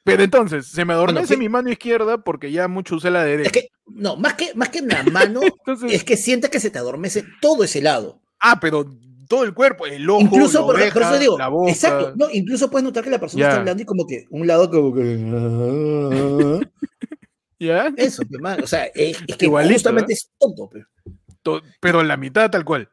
Pero 0.03 0.21
entonces, 0.21 0.67
se 0.67 0.85
me 0.85 0.93
adormece 0.93 1.35
mi 1.37 1.49
mano 1.49 1.71
izquierda 1.71 2.19
porque 2.19 2.51
ya 2.51 2.67
mucho 2.67 2.97
usé 2.97 3.09
la 3.09 3.23
derecha. 3.23 3.47
Es 3.47 3.51
que, 3.51 3.69
no, 3.87 4.15
más 4.15 4.35
que, 4.35 4.53
más 4.53 4.69
que 4.69 4.83
la 4.83 5.01
mano, 5.01 5.41
Entonces, 5.65 5.91
es 5.91 6.03
que 6.03 6.17
siente 6.17 6.51
que 6.51 6.59
se 6.59 6.69
te 6.69 6.77
adormece 6.77 7.25
todo 7.41 7.63
ese 7.63 7.81
lado. 7.81 8.21
ah, 8.39 8.59
pero 8.59 8.85
todo 9.35 9.43
el 9.45 9.53
cuerpo, 9.53 9.85
el 9.85 10.09
ojo, 10.09 10.21
incluso, 10.21 10.59
la 10.59 10.65
por, 10.65 10.73
por 10.75 10.81
oreja, 10.81 10.99
eso 11.11 11.19
digo, 11.19 11.37
la 11.37 11.47
boca. 11.49 11.71
exacto, 11.71 12.13
no, 12.15 12.27
incluso 12.31 12.69
puedes 12.69 12.83
notar 12.85 13.03
que 13.03 13.09
la 13.09 13.19
persona 13.19 13.43
está 13.45 13.59
hablando 13.59 13.83
y 13.83 13.85
como 13.85 14.05
que 14.07 14.25
un 14.29 14.47
lado 14.47 14.69
como 14.69 14.93
que... 14.93 16.65
¿Ya? 17.59 17.91
Eso, 17.95 18.23
pe, 18.29 18.37
mano, 18.37 18.63
o 18.63 18.67
sea, 18.67 18.85
es, 18.93 19.17
es 19.27 19.37
que 19.37 19.45
Igualito, 19.45 19.73
justamente 19.75 20.13
es 20.13 20.29
tonto, 20.37 20.69
pe. 20.69 20.83
To- 21.41 21.61
Pero 21.79 22.03
la 22.03 22.17
mitad 22.17 22.49
tal 22.51 22.65
cual. 22.65 22.89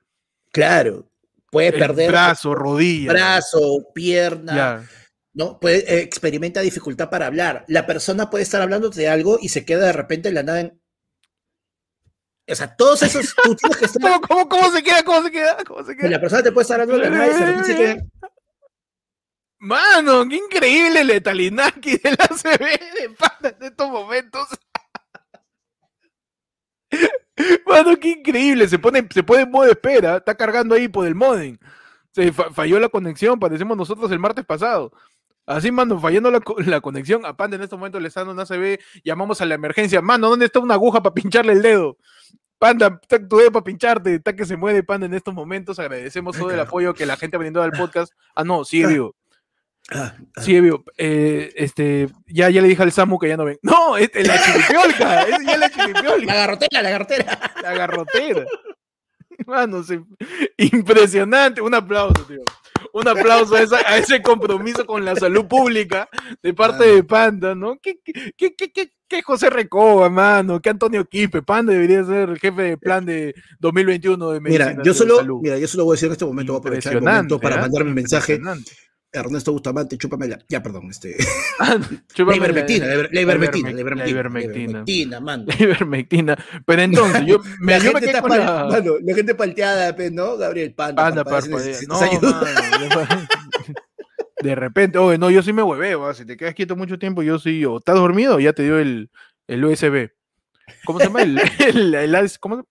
Claro, 0.52 1.08
puede 1.50 1.68
El 1.68 1.78
perder 1.78 2.10
brazo, 2.10 2.54
rodilla. 2.54 3.12
brazo, 3.12 3.88
pierna. 3.94 4.86
¿no? 5.34 5.58
Puede, 5.58 5.78
eh, 5.78 6.00
experimenta 6.02 6.60
dificultad 6.60 7.08
para 7.10 7.26
hablar. 7.26 7.64
La 7.68 7.86
persona 7.86 8.30
puede 8.30 8.44
estar 8.44 8.60
hablando 8.62 8.90
de 8.90 9.08
algo 9.08 9.38
y 9.40 9.48
se 9.48 9.64
queda 9.64 9.86
de 9.86 9.92
repente 9.92 10.28
en 10.28 10.34
la 10.34 10.42
nada 10.42 10.60
en... 10.60 10.80
O 12.50 12.54
sea, 12.54 12.74
todos 12.76 13.02
esos... 13.02 13.34
Tú 13.44 13.54
tienes 13.54 13.76
que 13.76 13.84
estar... 13.86 14.02
¿Cómo, 14.02 14.20
cómo, 14.20 14.48
cómo 14.48 14.70
se 14.70 14.82
queda? 14.82 15.02
¿Cómo 15.04 15.22
se 15.22 15.30
queda? 15.30 15.56
¿Cómo 15.64 15.84
se 15.84 15.96
queda? 15.96 16.10
La 16.10 16.20
persona 16.20 16.42
te 16.42 16.52
puede 16.52 16.62
estar 16.62 16.80
hablando 16.80 17.02
de 17.04 17.10
la 17.10 17.26
y 17.26 17.56
de 17.58 17.64
se 17.64 17.76
queda... 17.76 17.96
Mano, 19.58 20.28
qué 20.28 20.36
increíble 20.36 21.02
el 21.02 21.10
Etalinaki 21.10 21.96
de 21.98 22.10
la 22.10 22.26
CB 22.26 22.58
de 22.58 23.10
pana 23.16 23.56
en 23.56 23.62
estos 23.62 23.88
momentos. 23.88 24.48
Mano, 27.66 27.96
qué 27.98 28.08
increíble. 28.08 28.68
Se 28.68 28.78
pone, 28.78 29.06
se 29.12 29.22
pone 29.22 29.42
en 29.42 29.50
modo 29.50 29.70
espera. 29.70 30.16
Está 30.16 30.34
cargando 30.34 30.74
ahí 30.74 30.88
por 30.88 31.06
el 31.06 31.14
modem. 31.14 31.58
Se 32.10 32.32
fa- 32.32 32.50
falló 32.52 32.80
la 32.80 32.88
conexión. 32.88 33.38
Parecemos 33.38 33.76
nosotros 33.76 34.10
el 34.10 34.18
martes 34.18 34.44
pasado. 34.44 34.92
Así, 35.46 35.72
mano, 35.72 35.98
fallando 36.00 36.30
la, 36.30 36.40
co- 36.40 36.56
la 36.60 36.80
conexión. 36.80 37.26
A 37.26 37.36
Panda 37.36 37.56
en 37.56 37.62
este 37.62 37.76
momento 37.76 37.98
le 37.98 38.08
está 38.08 38.20
dando 38.24 38.32
una 38.34 38.46
CB. 38.46 38.78
Llamamos 39.04 39.40
a 39.40 39.44
la 39.46 39.54
emergencia. 39.56 40.00
Mano, 40.00 40.28
¿dónde 40.30 40.46
está 40.46 40.60
una 40.60 40.74
aguja 40.74 41.02
para 41.02 41.14
pincharle 41.14 41.52
el 41.54 41.62
dedo? 41.62 41.96
Panda, 42.58 42.98
está 43.02 43.18
tu 43.26 43.38
dedo 43.38 43.50
para 43.50 43.64
pincharte. 43.64 44.14
Está 44.14 44.36
que 44.36 44.44
se 44.44 44.56
mueve 44.56 44.82
Panda 44.84 45.06
en 45.06 45.14
estos 45.14 45.34
momentos. 45.34 45.78
Agradecemos 45.80 46.36
todo 46.38 46.50
el 46.52 46.60
apoyo 46.60 46.94
que 46.94 47.06
la 47.06 47.16
gente 47.16 47.36
ha 47.36 47.40
brindado 47.40 47.64
al 47.64 47.72
podcast. 47.72 48.12
Ah, 48.36 48.44
no, 48.44 48.64
sigue 48.64 48.86
vivo. 48.86 49.16
Ah, 49.90 50.14
ah, 50.36 50.40
Sí, 50.40 50.60
vivo. 50.60 50.84
Eh, 50.96 51.52
este, 51.56 52.08
ya, 52.28 52.48
ya 52.48 52.62
le 52.62 52.68
dije 52.68 52.82
al 52.84 52.92
Samu 52.92 53.18
que 53.18 53.26
ya 53.28 53.36
no 53.36 53.44
ven. 53.44 53.58
No, 53.62 53.96
es 53.96 54.10
la 54.14 54.40
chiripiolca. 54.40 55.22
Es 55.28 55.38
ya 55.44 55.56
la 55.56 55.56
La 55.56 55.70
chiripiolca. 55.70 56.34
garrotera, 56.34 56.82
la 56.82 56.90
garrotera. 56.90 57.52
La 57.62 57.74
garrotera. 57.74 58.44
Mano, 59.44 59.82
se- 59.82 60.04
impresionante. 60.58 61.60
Un 61.60 61.74
aplauso, 61.74 62.22
tío. 62.26 62.42
Un 62.92 63.08
aplauso 63.08 63.54
a, 63.54 63.62
esa- 63.62 63.80
a 63.88 63.96
ese 63.98 64.20
compromiso 64.22 64.84
con 64.86 65.04
la 65.04 65.16
salud 65.16 65.46
pública 65.46 66.08
de 66.42 66.52
parte 66.54 66.84
de 66.84 67.02
Panda, 67.04 67.54
¿no? 67.54 67.78
¿Qué, 67.82 67.98
qué, 68.04 68.32
qué, 68.36 68.54
qué, 68.54 68.70
qué- 69.08 69.22
José 69.22 69.50
Recoba, 69.50 70.08
mano? 70.10 70.60
¿Qué 70.60 70.70
Antonio 70.70 71.04
Quispe? 71.06 71.42
Panda 71.42 71.72
debería 71.72 72.04
ser 72.04 72.30
el 72.30 72.38
jefe 72.38 72.62
de 72.62 72.76
plan 72.78 73.04
de 73.04 73.34
2021 73.60 74.30
de 74.30 74.40
medicina. 74.40 74.70
Mira, 74.70 74.82
yo 74.84 74.92
de 74.92 74.98
solo, 74.98 75.16
salud. 75.16 75.40
mira, 75.42 75.58
yo 75.58 75.66
solo 75.68 75.84
voy 75.84 75.92
a 75.92 75.96
decir 75.96 76.06
en 76.06 76.12
este 76.12 76.24
momento, 76.24 76.52
voy 76.52 76.58
a 76.58 76.60
aprovechar 76.60 76.92
el 76.94 77.00
momento 77.02 77.38
para 77.40 77.56
¿ah? 77.56 77.60
mandarme 77.62 77.90
un 77.90 77.94
mensaje. 77.94 78.38
Ernesto 79.12 79.52
Bustamante, 79.52 79.98
chúpamela. 79.98 80.38
Ya, 80.48 80.62
perdón, 80.62 80.88
este. 80.90 81.14
Ah, 81.58 81.76
La 82.16 82.36
ivermectina, 82.36 82.86
la 82.86 82.94
iver- 82.94 83.08
la 83.12 83.20
ivermectina, 83.20 83.70
ivermec- 83.70 83.74
la 83.74 83.80
ivermectina. 83.80 83.98
la 83.98 84.04
La 84.04 84.10
ivermectina. 84.10 84.64
ivermectina, 84.84 85.20
mano. 85.20 85.44
la 85.46 85.54
ivermectina. 85.62 86.36
Pero 86.66 86.82
entonces, 86.82 87.26
yo 87.26 87.38
me, 87.60 87.72
La 87.72 87.78
yo 87.78 87.92
me 87.92 88.00
gente, 88.00 88.06
está 88.16 88.22
pal- 88.22 88.38
la... 88.38 88.64
mano, 88.70 88.94
la 89.02 89.14
gente 89.14 89.34
palteada, 89.34 89.96
¿no? 90.10 90.36
Gabriel 90.38 90.72
Panda. 90.74 91.06
Anda, 91.06 91.24
papá, 91.24 91.42
si 91.42 91.50
parpadea. 91.50 91.72
necesitas 91.72 92.00
No, 92.00 92.88
mano, 92.96 93.26
de 94.42 94.54
repente, 94.54 94.98
oye, 94.98 95.18
no, 95.18 95.30
yo 95.30 95.42
sí 95.42 95.52
me 95.52 95.62
hueveo, 95.62 96.06
ah, 96.06 96.14
si 96.14 96.24
te 96.24 96.36
quedas 96.36 96.54
quieto 96.54 96.74
mucho 96.74 96.98
tiempo, 96.98 97.22
yo 97.22 97.38
sí, 97.38 97.64
o 97.64 97.78
estás 97.78 97.94
dormido 97.96 98.40
ya 98.40 98.52
te 98.52 98.62
dio 98.64 98.78
el, 98.78 99.10
el 99.46 99.64
USB. 99.64 100.10
¿Cómo 100.84 100.98
se 100.98 101.04
llama? 101.06 101.22
El, 101.22 101.38
el, 101.60 101.94
el 101.94 102.14
AS 102.14 102.38
¿cómo 102.38 102.56
se- 102.56 102.62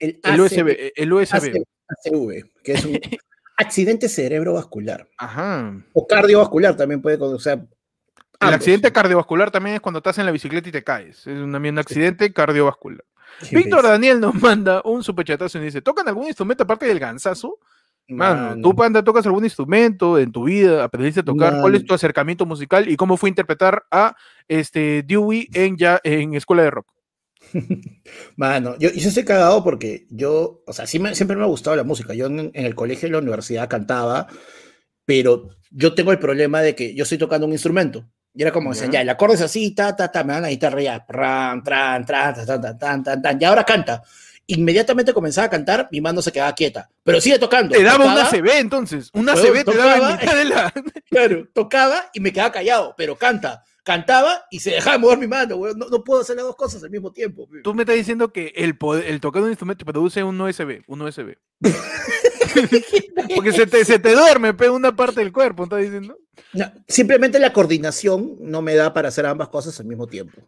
El, 0.00 0.20
el 0.22 0.40
USB, 0.40 0.92
el 0.96 1.12
USB. 1.12 1.62
ACV, 1.88 2.50
que 2.62 2.72
es 2.72 2.84
un 2.84 2.98
accidente 3.56 4.08
cerebrovascular. 4.08 5.08
Ajá. 5.18 5.74
O 5.92 6.06
cardiovascular 6.06 6.76
también 6.76 7.00
puede, 7.00 7.16
o 7.16 7.38
sea. 7.38 7.54
El 7.54 7.68
ambos. 8.40 8.56
accidente 8.56 8.92
cardiovascular 8.92 9.50
también 9.50 9.76
es 9.76 9.80
cuando 9.80 9.98
estás 9.98 10.18
en 10.18 10.26
la 10.26 10.32
bicicleta 10.32 10.68
y 10.68 10.72
te 10.72 10.84
caes. 10.84 11.26
Es 11.26 11.38
un, 11.38 11.52
también 11.52 11.74
un 11.74 11.78
accidente 11.78 12.32
cardiovascular. 12.32 13.04
Víctor. 13.50 13.82
Daniel 13.82 14.20
nos 14.20 14.34
manda 14.34 14.82
un 14.84 15.02
superchatazo 15.02 15.58
y 15.58 15.62
dice, 15.62 15.82
¿tocan 15.82 16.06
algún 16.08 16.26
instrumento 16.26 16.64
aparte 16.64 16.86
del 16.86 16.98
gansazo? 16.98 17.58
Mano, 18.06 18.50
Mano. 18.50 18.62
¿tú, 18.62 18.76
Panda, 18.76 19.02
tocas 19.02 19.24
algún 19.24 19.44
instrumento 19.44 20.18
en 20.18 20.30
tu 20.30 20.44
vida? 20.44 20.84
¿Aprendiste 20.84 21.20
a 21.20 21.24
tocar? 21.24 21.60
¿Cuál 21.60 21.74
es 21.74 21.86
tu 21.86 21.94
acercamiento 21.94 22.44
musical 22.44 22.88
y 22.88 22.96
cómo 22.96 23.16
fue 23.16 23.30
interpretar 23.30 23.84
a 23.90 24.14
este, 24.46 25.02
Dewey 25.02 25.48
en, 25.54 25.76
ya, 25.76 26.00
en 26.04 26.34
Escuela 26.34 26.64
de 26.64 26.70
Rock? 26.70 26.93
Mano, 28.36 28.76
yo, 28.78 28.90
yo 28.90 29.08
estoy 29.08 29.24
cagado 29.24 29.62
porque 29.64 30.06
yo, 30.10 30.62
o 30.66 30.72
sea, 30.72 30.86
sí 30.86 30.98
me- 30.98 31.14
siempre 31.14 31.36
me 31.36 31.42
ha 31.42 31.46
gustado 31.46 31.76
la 31.76 31.84
música. 31.84 32.14
Yo 32.14 32.26
en, 32.26 32.50
en 32.54 32.64
el 32.64 32.74
colegio 32.74 33.06
y 33.06 33.08
en 33.08 33.12
la 33.12 33.18
universidad 33.18 33.68
cantaba, 33.68 34.26
pero 35.04 35.50
yo 35.70 35.94
tengo 35.94 36.12
el 36.12 36.18
problema 36.18 36.60
de 36.62 36.74
que 36.74 36.94
yo 36.94 37.02
estoy 37.04 37.18
tocando 37.18 37.46
un 37.46 37.52
instrumento. 37.52 38.08
Y 38.34 38.42
era 38.42 38.50
como, 38.52 38.72
decían, 38.72 38.90
Ya. 38.90 39.00
el 39.02 39.08
acorde 39.08 39.34
es 39.34 39.42
así, 39.42 39.74
ta, 39.74 39.94
ta, 39.94 40.10
ta, 40.10 40.24
me 40.24 40.32
dan 40.32 40.42
la 40.42 40.50
guitarra 40.50 40.82
ya, 40.82 41.06
tran, 41.06 41.62
tran, 41.62 42.04
tran, 42.04 42.34
tan, 42.34 42.46
tan, 42.60 42.78
tan, 42.78 43.02
tan, 43.04 43.22
tan, 43.22 43.40
y 43.40 43.44
ahora 43.44 43.64
canta. 43.64 44.02
Inmediatamente 44.46 45.14
comenzaba 45.14 45.46
a 45.46 45.50
cantar, 45.50 45.88
mi 45.90 46.00
mano 46.02 46.20
se 46.20 46.30
quedaba 46.32 46.52
quieta, 46.54 46.90
pero 47.02 47.20
sigue 47.20 47.38
tocando. 47.38 47.74
Te 47.74 47.82
daba 47.82 48.04
una 48.04 48.14
Tocaba, 48.24 48.30
CB 48.30 48.58
entonces, 48.58 49.10
una 49.14 49.34
CB 49.36 49.64
te 49.64 49.76
daba 49.76 49.94
en 49.94 50.00
tocaba- 50.00 50.16
mitad 50.20 50.36
de 50.36 50.44
la... 50.44 50.72
Claro, 51.10 51.48
tocaba 51.54 52.10
y 52.12 52.20
me 52.20 52.32
quedaba 52.32 52.50
callado, 52.52 52.94
pero 52.98 53.16
canta. 53.16 53.62
Cantaba 53.84 54.46
y 54.50 54.60
se 54.60 54.70
dejaba 54.70 54.96
mover 54.98 55.18
mi 55.18 55.26
mano, 55.26 55.56
weón. 55.56 55.78
No, 55.78 55.88
no 55.90 56.02
puedo 56.02 56.22
hacer 56.22 56.36
las 56.36 56.46
dos 56.46 56.56
cosas 56.56 56.82
al 56.82 56.90
mismo 56.90 57.12
tiempo. 57.12 57.46
pe. 57.48 57.60
Tú 57.62 57.74
me 57.74 57.82
estás 57.82 57.96
diciendo 57.96 58.32
que 58.32 58.52
el, 58.56 58.76
poder- 58.78 59.06
el 59.06 59.20
tocar 59.20 59.42
un 59.42 59.50
instrumento 59.50 59.84
produce 59.84 60.22
un 60.24 60.40
USB, 60.40 60.82
un 60.86 61.02
USB. 61.02 61.36
Porque 63.34 63.52
se 63.52 63.66
te, 63.66 63.84
se 63.84 63.98
te 63.98 64.12
duerme, 64.14 64.54
pero 64.54 64.74
una 64.74 64.94
parte 64.94 65.20
del 65.20 65.32
cuerpo, 65.32 65.64
¿estás 65.64 65.80
diciendo? 65.82 66.16
No, 66.52 66.72
simplemente 66.88 67.38
la 67.38 67.52
coordinación 67.52 68.36
no 68.40 68.62
me 68.62 68.74
da 68.74 68.92
para 68.92 69.08
hacer 69.08 69.26
ambas 69.26 69.48
cosas 69.48 69.78
al 69.80 69.86
mismo 69.86 70.06
tiempo. 70.06 70.40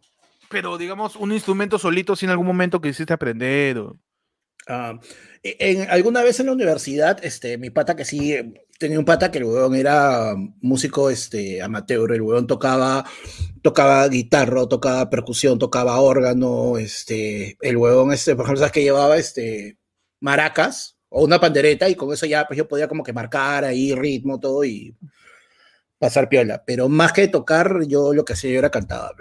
Pero 0.49 0.77
digamos, 0.77 1.15
un 1.15 1.31
instrumento 1.33 1.77
solito 1.77 2.15
sin 2.15 2.29
algún 2.29 2.47
momento 2.47 2.79
que 2.79 2.89
hiciste 2.89 3.13
aprender. 3.13 3.77
O... 3.79 3.99
Ah, 4.67 4.99
en, 5.43 5.89
alguna 5.89 6.23
vez 6.23 6.39
en 6.39 6.47
la 6.47 6.53
universidad, 6.53 7.23
este, 7.23 7.57
mi 7.57 7.69
pata 7.69 7.95
que 7.95 8.05
sí, 8.05 8.35
tenía 8.77 8.99
un 8.99 9.05
pata 9.05 9.31
que 9.31 9.39
el 9.39 9.45
huevón 9.45 9.75
era 9.75 10.35
músico 10.61 11.09
este, 11.09 11.61
amateur, 11.61 12.11
el 12.11 12.21
huevón 12.21 12.47
tocaba, 12.47 13.05
tocaba 13.61 14.07
guitarra, 14.07 14.67
tocaba 14.67 15.09
percusión, 15.09 15.59
tocaba 15.59 15.99
órgano, 15.99 16.77
este, 16.77 17.57
el 17.61 17.77
huevón, 17.77 18.11
este, 18.13 18.35
por 18.35 18.45
ejemplo, 18.45 18.59
sabes 18.59 18.71
que 18.71 18.83
llevaba 18.83 19.17
este, 19.17 19.77
maracas 20.19 20.97
o 21.09 21.23
una 21.23 21.39
pandereta 21.39 21.89
y 21.89 21.95
con 21.95 22.13
eso 22.13 22.25
ya 22.25 22.45
pues 22.47 22.57
yo 22.57 22.67
podía 22.67 22.87
como 22.87 23.03
que 23.03 23.13
marcar 23.13 23.63
ahí 23.63 23.93
ritmo, 23.93 24.39
todo 24.39 24.63
y 24.63 24.95
pasar 25.99 26.29
piola, 26.29 26.63
pero 26.65 26.89
más 26.89 27.13
que 27.13 27.27
tocar, 27.27 27.81
yo 27.87 28.13
lo 28.13 28.25
que 28.25 28.33
hacía 28.33 28.51
yo 28.51 28.59
era 28.59 28.69
cantaba. 28.69 29.11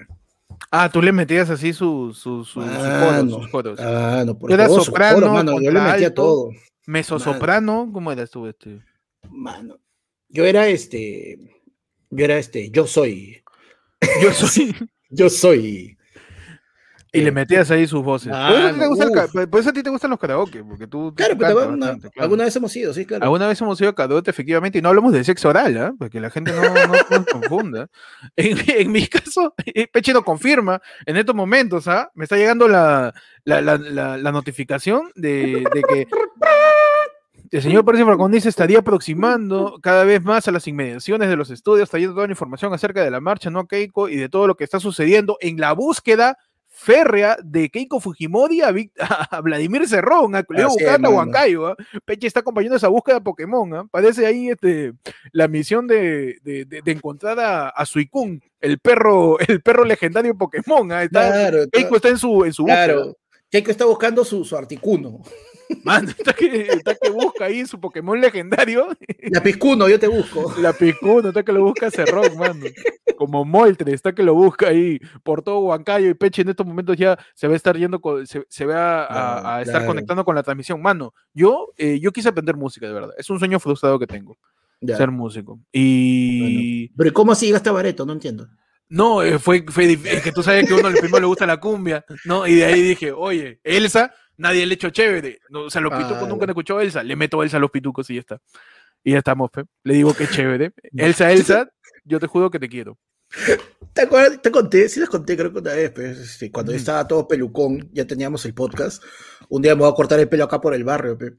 Ah, 0.70 0.90
tú 0.90 1.00
le 1.00 1.12
metías 1.12 1.48
así 1.48 1.72
sus 1.72 2.18
su, 2.18 2.44
su, 2.44 2.60
su 2.60 2.60
coros, 2.60 3.30
sus 3.30 3.48
coros. 3.48 3.80
Ah, 3.80 4.24
no, 4.26 4.38
por 4.38 4.52
Era 4.52 4.66
todos 4.66 4.78
sus 4.78 4.86
soprano, 4.86 5.32
mano, 5.32 5.60
Yo 5.60 5.70
le 5.70 5.80
metía 5.80 6.12
todo. 6.12 6.50
Mezzosoprano, 6.86 7.90
¿cómo 7.92 8.12
eras 8.12 8.30
tú 8.30 8.46
este? 8.46 8.80
Mano. 9.36 9.78
Yo 10.28 10.44
era 10.44 10.66
este. 10.68 11.38
Yo 12.10 12.24
era 12.24 12.38
este. 12.38 12.70
Yo 12.70 12.86
soy. 12.86 13.42
Yo 14.22 14.32
soy. 14.32 14.74
Yo 15.10 15.30
soy. 15.30 15.96
y 17.12 17.20
le 17.20 17.28
eh, 17.28 17.32
metías 17.32 17.70
ahí 17.70 17.86
sus 17.86 18.02
voces. 18.02 18.32
Ah, 18.34 18.48
por, 18.50 18.58
eso 18.58 18.68
a 18.68 18.72
ti 18.72 18.78
te 18.80 18.86
gusta 18.88 19.04
el 19.04 19.12
ca- 19.12 19.24
uf. 19.24 19.46
por 19.48 19.60
eso 19.60 19.70
a 19.70 19.72
ti 19.72 19.82
te 19.84 19.90
gustan 19.90 20.10
los 20.10 20.18
karaoke, 20.18 20.64
porque 20.64 20.86
tú. 20.86 21.10
tú 21.10 21.14
Claro, 21.14 21.36
pero 21.38 21.60
alguna, 21.60 21.86
bastante, 21.86 22.10
claro. 22.10 22.24
alguna 22.24 22.44
vez 22.44 22.56
hemos 22.56 22.76
ido, 22.76 22.92
sí, 22.92 23.06
claro. 23.06 23.22
Alguna 23.24 23.46
vez 23.46 23.60
hemos 23.60 23.80
ido 23.80 23.90
a 23.90 23.94
karaoke, 23.94 24.28
efectivamente, 24.30 24.78
y 24.78 24.82
no 24.82 24.88
hablamos 24.88 25.12
de 25.12 25.22
sexo 25.24 25.48
oral, 25.48 25.76
¿ah? 25.78 25.94
Porque 25.98 26.20
la 26.20 26.30
gente 26.30 26.52
no, 26.52 26.60
no, 26.62 26.86
no 27.10 27.24
confunda. 27.24 27.88
En, 28.36 28.58
en 28.68 28.90
mi 28.92 29.06
caso, 29.06 29.54
Peche 29.92 30.12
lo 30.12 30.24
confirma 30.24 30.82
en 31.06 31.16
estos 31.16 31.34
momentos, 31.34 31.86
¿ah? 31.88 32.10
Me 32.14 32.24
está 32.24 32.36
llegando 32.36 32.66
la, 32.68 33.14
la, 33.44 33.60
la, 33.62 33.78
la- 33.78 34.16
la 34.18 34.32
notificación 34.32 35.12
de, 35.14 35.64
de 35.72 35.82
que 35.88 36.06
el 37.50 37.62
señor 37.62 37.84
Pérez 37.84 38.04
Falcón 38.04 38.40
se 38.40 38.48
estaría 38.48 38.78
aproximando 38.78 39.78
cada 39.82 40.04
vez 40.04 40.22
más 40.22 40.46
a 40.48 40.52
las 40.52 40.66
inmediaciones 40.66 41.28
de 41.28 41.36
los 41.36 41.50
estudios, 41.50 41.88
trayendo 41.90 42.14
toda 42.14 42.26
la 42.26 42.32
información 42.32 42.72
acerca 42.72 43.02
de 43.04 43.10
la 43.10 43.20
marcha 43.20 43.50
no 43.50 43.66
Keiko 43.66 44.08
y 44.08 44.16
de 44.16 44.28
todo 44.28 44.46
lo 44.46 44.56
que 44.56 44.64
está 44.64 44.80
sucediendo 44.80 45.36
en 45.40 45.58
la 45.58 45.72
búsqueda 45.72 46.38
férrea 46.68 47.38
de 47.42 47.70
Keiko 47.70 48.00
Fujimori 48.00 48.60
a, 48.60 48.70
Vic- 48.70 48.92
a 49.30 49.40
Vladimir 49.40 49.88
Cerrón, 49.88 50.34
a 50.36 50.44
Leo 50.48 50.66
Así 50.68 50.76
es, 50.78 50.84
Bucata, 50.84 50.98
mano. 50.98 51.16
Huancayo. 51.16 51.66
¿ah? 51.68 51.76
Peche 52.04 52.26
está 52.26 52.40
acompañando 52.40 52.76
esa 52.76 52.88
búsqueda 52.88 53.20
Pokémon. 53.20 53.74
¿ah? 53.74 53.84
Parece 53.90 54.26
ahí 54.26 54.50
este, 54.50 54.92
la 55.32 55.48
misión 55.48 55.86
de, 55.86 56.36
de- 56.42 56.66
de- 56.66 56.82
de 56.82 56.92
encontrar 56.92 57.40
a, 57.40 57.68
a 57.70 57.86
Suicune, 57.86 58.40
el 58.60 58.78
perro, 58.78 59.38
el 59.48 59.62
perro 59.62 59.84
legendario 59.84 60.36
Pokémon. 60.36 60.92
¿ah? 60.92 61.02
Está- 61.02 61.26
Claro, 61.28 61.58
Keiko 61.72 61.96
está 61.96 62.08
en 62.10 62.18
su, 62.18 62.44
en 62.44 62.52
su 62.52 62.64
búsqueda. 62.64 62.84
claro. 62.84 63.16
Keiko 63.48 63.70
está 63.70 63.84
buscando 63.86 64.22
su, 64.24 64.44
su 64.44 64.54
articuno. 64.56 65.22
Mano, 65.84 66.10
está 66.10 66.32
que, 66.32 66.62
está 66.68 66.94
que 66.94 67.10
busca 67.10 67.46
ahí 67.46 67.66
su 67.66 67.80
Pokémon 67.80 68.20
legendario. 68.20 68.88
La 69.30 69.42
piscuno, 69.42 69.88
yo 69.88 69.98
te 69.98 70.06
busco. 70.08 70.54
La 70.60 70.72
Picuno, 70.72 71.28
está 71.28 71.42
que 71.42 71.52
lo 71.52 71.62
busca 71.64 71.90
Cerrón, 71.90 72.36
mano. 72.38 72.66
Como 73.16 73.44
Moltre, 73.44 73.92
está 73.94 74.14
que 74.14 74.22
lo 74.22 74.34
busca 74.34 74.68
ahí 74.68 75.00
por 75.22 75.42
todo 75.42 75.60
Huancayo 75.60 76.08
y 76.10 76.14
Peche 76.14 76.42
en 76.42 76.50
estos 76.50 76.66
momentos 76.66 76.96
ya 76.96 77.18
se 77.34 77.46
va 77.48 77.54
a 77.54 77.56
estar 77.56 77.76
yendo, 77.76 78.00
con- 78.00 78.26
se, 78.26 78.44
se 78.48 78.66
va 78.66 79.04
a, 79.04 79.04
a- 79.04 79.06
Claro, 79.40 79.48
a 79.48 79.60
estar 79.62 79.72
claro. 79.74 79.86
conectando 79.86 80.24
con 80.24 80.34
la 80.34 80.42
transmisión. 80.42 80.80
Mano, 80.82 81.14
yo, 81.34 81.72
eh, 81.78 81.98
yo 82.00 82.12
quise 82.12 82.28
aprender 82.28 82.56
música, 82.56 82.86
de 82.86 82.92
verdad. 82.92 83.10
Es 83.18 83.28
un 83.30 83.38
sueño 83.38 83.58
frustrado 83.58 83.98
que 83.98 84.06
tengo, 84.06 84.36
Ya. 84.80 84.96
ser 84.96 85.10
músico. 85.10 85.58
Y 85.72 86.88
Pero 86.96 87.10
¿y 87.10 87.12
¿cómo 87.12 87.32
así 87.32 87.46
llegaste 87.46 87.68
a 87.68 87.72
Bareto? 87.72 88.04
No 88.06 88.12
entiendo. 88.12 88.48
no, 88.88 89.22
eh, 89.22 89.38
fue, 89.38 89.64
fue 89.68 89.92
es 89.92 90.22
que 90.22 90.30
tú 90.32 90.42
sabes 90.42 90.66
que 90.66 90.74
a 90.74 90.76
uno 90.76 90.90
primero 90.90 91.20
le 91.20 91.26
gusta 91.26 91.46
la 91.46 91.58
cumbia, 91.58 92.04
¿no? 92.24 92.46
Y 92.46 92.54
de 92.56 92.64
ahí 92.66 92.82
dije, 92.82 93.10
oye, 93.12 93.58
Elsa, 93.64 94.12
nadie 94.38 94.66
le 94.66 94.74
echó 94.74 94.90
chévere. 94.90 95.40
No, 95.50 95.62
o 95.64 95.70
sea, 95.70 95.80
los 95.80 95.92
pitucos 95.92 96.12
Claro. 96.18 96.26
nunca 96.28 96.44
han 96.44 96.50
escuchado 96.50 96.80
a 96.80 96.82
Elsa. 96.82 97.02
Le 97.02 97.16
meto 97.16 97.42
Elsa 97.42 97.56
a 97.56 97.60
los 97.60 97.70
pitucos 97.70 98.08
y 98.10 98.14
ya 98.14 98.20
está. 98.20 98.40
Y 99.04 99.12
ya 99.12 99.18
estamos, 99.18 99.50
pe. 99.50 99.64
Le 99.84 99.94
digo 99.94 100.14
que 100.14 100.26
chévere. 100.28 100.72
Elsa, 100.96 101.32
Elsa, 101.32 101.68
yo 102.04 102.18
te 102.20 102.26
juro 102.26 102.50
que 102.50 102.58
te 102.58 102.68
quiero. 102.68 102.98
¿Te 103.92 104.02
acuerdas? 104.02 104.40
Te 104.40 104.50
conté, 104.50 104.88
sí 104.88 105.00
les 105.00 105.08
conté, 105.08 105.36
creo 105.36 105.52
que 105.52 105.58
una 105.58 105.72
vez, 105.72 105.90
pues, 105.90 106.18
este, 106.18 106.50
cuando 106.50 106.70
yo 106.72 106.78
estaba 106.78 107.06
todo 107.08 107.26
pelucón, 107.26 107.88
ya 107.92 108.06
teníamos 108.06 108.44
el 108.44 108.54
podcast. 108.54 109.02
Un 109.48 109.62
día 109.62 109.74
me 109.74 109.80
voy 109.82 109.90
a 109.90 109.94
cortar 109.94 110.20
el 110.20 110.28
pelo 110.28 110.44
acá 110.44 110.60
por 110.60 110.74
el 110.74 110.84
barrio, 110.84 111.16
pe, 111.18 111.32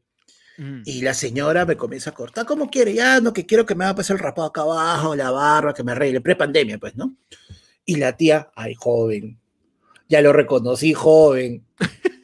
Mm. 0.59 0.81
y 0.85 1.01
la 1.01 1.13
señora 1.13 1.65
me 1.67 1.77
comienza 1.77 2.09
a 2.09 2.13
cortar. 2.15 2.45
¿Cómo 2.47 2.67
quiere? 2.69 2.91
Ya, 2.93 3.21
no, 3.21 3.31
que 3.31 3.45
quiero 3.45 3.63
que 3.65 3.75
me 3.75 3.83
haga 3.85 3.93
pues 3.95 4.09
el 4.09 4.17
rapado 4.17 4.47
acá 4.47 4.61
abajo, 4.61 5.15
la 5.15 5.29
barba, 5.29 5.71
que 5.73 5.83
me 5.83 5.91
arregle. 5.91 6.19
Pre-pandemia, 6.19 6.79
pues, 6.79 6.95
¿no? 6.95 7.15
Y 7.85 7.97
la 7.97 8.17
tía, 8.17 8.49
ay, 8.55 8.73
joven. 8.73 9.39
Ya 10.09 10.19
lo 10.21 10.33
reconocí, 10.33 10.93
joven. 10.93 11.63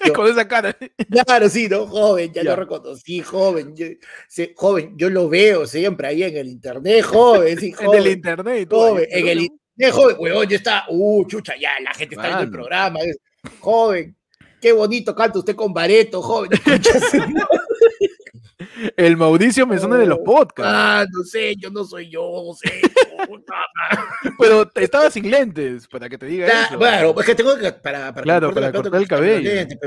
Con 0.16 0.28
esa 0.28 0.48
cara. 0.48 0.76
Claro, 1.26 1.50
sí, 1.50 1.68
¿no? 1.70 1.88
Joven, 1.88 2.32
ya, 2.34 2.44
Ya. 2.44 2.52
lo 2.52 2.56
reconocí, 2.58 3.22
joven. 3.22 3.76
Yo, 3.76 3.88
sí, 4.28 4.54
joven, 4.56 4.94
yo 4.98 5.10
lo 5.10 5.30
veo 5.30 5.66
siempre 5.68 6.08
ahí 6.08 6.24
en 6.24 6.38
el 6.38 6.48
internet, 6.48 7.04
joven, 7.04 7.60
sí, 7.60 7.74
En 7.80 7.94
el 7.94 8.08
internet. 8.08 8.68
Joven, 8.70 9.08
en 9.10 9.28
el 9.28 9.40
internet, 9.42 9.92
joven, 9.94 10.16
weón, 10.20 10.48
yo 10.48 10.56
está, 10.56 10.86
uh, 10.90 11.26
chucha, 11.28 11.54
ya, 11.60 11.80
la 11.82 11.94
gente 11.94 12.16
está 12.16 12.28
viendo 12.28 12.44
el 12.46 12.52
programa. 12.52 13.00
es, 13.02 13.18
joven, 13.60 14.16
qué 14.64 14.72
bonito 14.72 15.14
canta 15.14 15.40
usted 15.40 15.58
con 15.58 15.74
Bareto, 15.74 16.22
joven. 16.22 16.50
El 18.96 19.18
Mauricio 19.18 19.68
Mesones 19.68 20.00
de 20.00 20.06
los 20.06 20.20
podcasts. 20.20 20.72
Ah, 20.74 21.06
no 21.12 21.24
sé, 21.26 21.54
yo 21.58 21.70
no 21.70 21.84
soy 21.84 22.10
yo, 22.10 22.54
sé. 22.58 22.80
puta 23.28 23.56
madre. 23.76 24.36
Pero 24.40 24.72
estaba 24.76 25.12
sin 25.12 25.30
lentes, 25.30 25.86
para 25.90 26.08
que 26.08 26.18
te 26.18 26.28
diga 26.28 26.48
Ya, 26.48 26.64
eso. 26.66 26.78
Bueno, 26.78 27.14
es 27.20 27.26
que 27.26 27.36
tengo 27.36 27.58
que, 27.58 27.74
para, 27.74 28.14
para 28.14 28.24
Claro, 28.24 28.48
me 28.50 28.54
para 28.54 28.72
cortar 28.72 29.02
el 29.02 29.08
cabello. 29.08 29.54
lentes, 29.54 29.78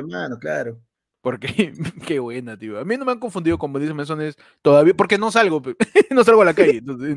claro. 0.40 0.78
Porque, 1.22 1.72
qué 2.06 2.18
buena, 2.18 2.58
tío. 2.58 2.78
A 2.78 2.84
mí 2.84 2.98
no 2.98 3.06
me 3.06 3.12
han 3.12 3.18
confundido 3.18 3.56
con 3.56 3.72
Mauricio 3.72 3.94
Mesones 3.94 4.36
todavía, 4.60 4.92
porque 4.94 5.16
no 5.16 5.32
salgo, 5.32 5.62
no 6.10 6.22
salgo 6.22 6.42
a 6.42 6.44
la 6.44 6.54
calle. 6.54 6.78
entonces, 6.78 7.16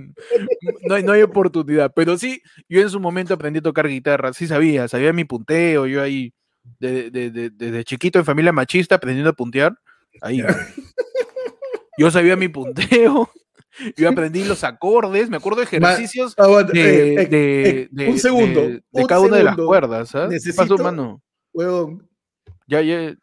no, 0.88 0.96
hay, 0.96 1.04
no 1.04 1.12
hay 1.12 1.24
oportunidad. 1.24 1.92
Pero 1.94 2.18
sí, 2.18 2.42
yo 2.70 2.82
en 2.82 2.90
su 2.90 3.02
momento 3.02 3.34
aprendí 3.34 3.60
a 3.60 3.64
tocar 3.64 3.90
guitarra. 3.90 4.32
Sí 4.32 4.48
sabía, 4.48 4.88
sabía 4.88 5.12
mi 5.12 5.26
punteo. 5.26 5.88
Yo 5.88 6.02
ahí, 6.02 6.34
de- 6.80 7.10
de- 7.12 7.32
de- 7.32 7.50
desde 7.50 7.84
chiquito 7.84 8.20
en 8.20 8.26
familia 8.26 8.52
machista, 8.52 8.96
aprendiendo 8.96 9.30
a 9.30 9.34
puntear. 9.34 9.78
Ahí. 10.22 10.44
Yo 11.98 12.12
sabía 12.12 12.36
mi 12.36 12.48
punteo. 12.48 13.30
Yo 13.98 14.10
aprendí 14.10 14.44
los 14.44 14.64
acordes. 14.64 15.30
Me 15.30 15.38
acuerdo 15.38 15.60
de 15.60 15.66
ejercicios 15.66 16.36
de, 16.36 16.44
eh, 16.44 17.14
eh, 17.22 17.26
de- 17.28 17.70
eh, 17.70 17.88
de- 17.92 18.10
un 18.10 18.20
segundo, 18.20 18.62
de- 18.62 18.84
de 18.92 19.06
cada 19.08 19.22
una 19.22 19.38
de 19.38 19.44
las 19.44 19.56
cuerdas. 19.56 20.14
¿ah? 20.16 20.28
¿Qué 20.30 20.38
pasó, 20.56 20.76
Necesito- 20.76 20.84
mano? 20.84 21.22
huevón, 21.54 22.08
Ya, 22.68 22.82
ya. 22.82 23.16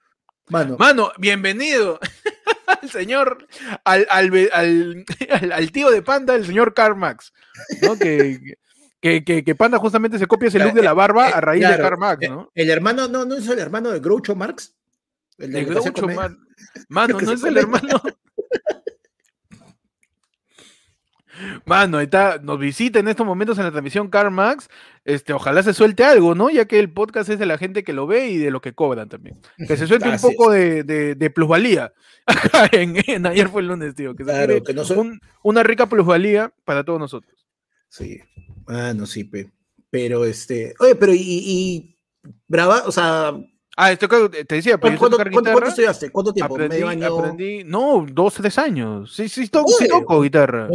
mano. 0.48 0.76
Mano, 0.78 1.12
bienvenido 1.18 1.98
al 2.82 2.90
señor, 2.90 3.46
al, 3.84 4.06
al, 4.10 4.30
al- 4.52 5.04
al- 5.52 5.72
tío 5.72 5.90
de 5.90 6.02
Panda, 6.02 6.34
el 6.34 6.46
señor 6.46 6.74
Karl 6.74 6.96
Marx, 6.96 7.32
¿no? 7.82 7.96
Que, 7.98 8.38
que, 9.06 9.24
que, 9.24 9.44
que 9.44 9.54
Panda 9.54 9.78
justamente 9.78 10.18
se 10.18 10.26
copia 10.26 10.48
ese 10.48 10.58
look 10.58 10.72
de 10.74 10.82
la 10.82 10.92
barba 10.94 11.28
Eh, 11.28 11.32
a 11.34 11.40
raíz 11.40 11.62
de 11.68 11.76
Karl 11.78 11.98
Marx, 11.98 12.22
eh, 12.24 12.28
¿no? 12.28 12.50
El 12.54 12.70
hermano, 12.70 13.08
no, 13.08 13.24
no 13.24 13.36
es 13.36 13.48
el 13.48 13.58
hermano 13.58 13.90
de 13.90 14.00
Groucho 14.00 14.34
Marx. 14.34 14.74
El 15.38 15.52
De 15.52 15.64
Groucho, 15.64 16.08
man- 16.08 16.38
Mano, 16.88 17.18
no 17.20 17.32
es 17.32 17.42
el 17.44 17.56
hermano. 17.56 18.00
Mano, 21.66 21.98
ahí 21.98 22.04
está, 22.04 22.38
nos 22.42 22.58
visita 22.58 22.98
en 22.98 23.08
estos 23.08 23.26
momentos 23.26 23.58
en 23.58 23.64
la 23.64 23.70
transmisión 23.70 24.08
Karl 24.08 24.30
Marx. 24.30 24.70
Este, 25.04 25.34
ojalá 25.34 25.62
se 25.62 25.74
suelte 25.74 26.02
algo, 26.02 26.34
¿no? 26.34 26.48
Ya 26.48 26.64
que 26.64 26.78
el 26.78 26.90
podcast 26.90 27.28
es 27.28 27.38
de 27.38 27.44
la 27.44 27.58
gente 27.58 27.84
que 27.84 27.92
lo 27.92 28.06
ve 28.06 28.28
y 28.28 28.38
de 28.38 28.50
lo 28.50 28.62
que 28.62 28.72
cobran 28.72 29.10
también. 29.10 29.38
Que 29.68 29.76
se 29.76 29.86
suelte 29.86 30.08
un 30.08 30.18
poco 30.18 30.50
de, 30.50 30.82
de- 30.82 31.14
de 31.14 31.30
plusvalía. 31.30 31.92
En, 32.72 32.96
en- 33.06 33.26
ayer 33.26 33.48
fue 33.48 33.60
el 33.60 33.68
lunes, 33.68 33.94
tío. 33.94 34.16
Que 34.16 34.24
se 34.24 34.30
Claro, 34.30 34.62
que 34.64 34.72
no 34.72 34.84
soy- 34.84 34.96
un- 34.98 35.20
una 35.42 35.62
rica 35.62 35.86
plusvalía 35.86 36.50
para 36.64 36.84
todos 36.84 36.98
nosotros. 36.98 37.35
Sí. 37.96 38.20
Ah, 38.66 38.92
no, 38.94 39.06
sí, 39.06 39.24
pe. 39.24 39.50
Pero 39.90 40.24
este. 40.24 40.74
Oye, 40.80 40.94
pero 40.94 41.14
y, 41.14 41.20
y 41.20 41.98
Brava, 42.48 42.82
o 42.86 42.92
sea, 42.92 43.32
Ah, 43.78 43.92
esto 43.92 44.08
que 44.08 44.44
te 44.44 44.54
decía, 44.54 44.78
pues 44.78 44.98
¿cuánto, 44.98 45.18
estudiaste? 45.66 46.08
¿Cuánto 46.10 46.32
tiempo? 46.32 46.54
Aprendí, 46.54 46.76
¿Medio 46.76 46.88
año? 46.88 47.18
aprendí, 47.18 47.62
no, 47.62 48.06
dos, 48.10 48.32
tres 48.32 48.58
años. 48.58 49.14
Sí, 49.14 49.28
sí, 49.28 49.48
toco, 49.48 49.70
sí 49.78 49.86
toco 49.86 50.22
guitarra. 50.22 50.70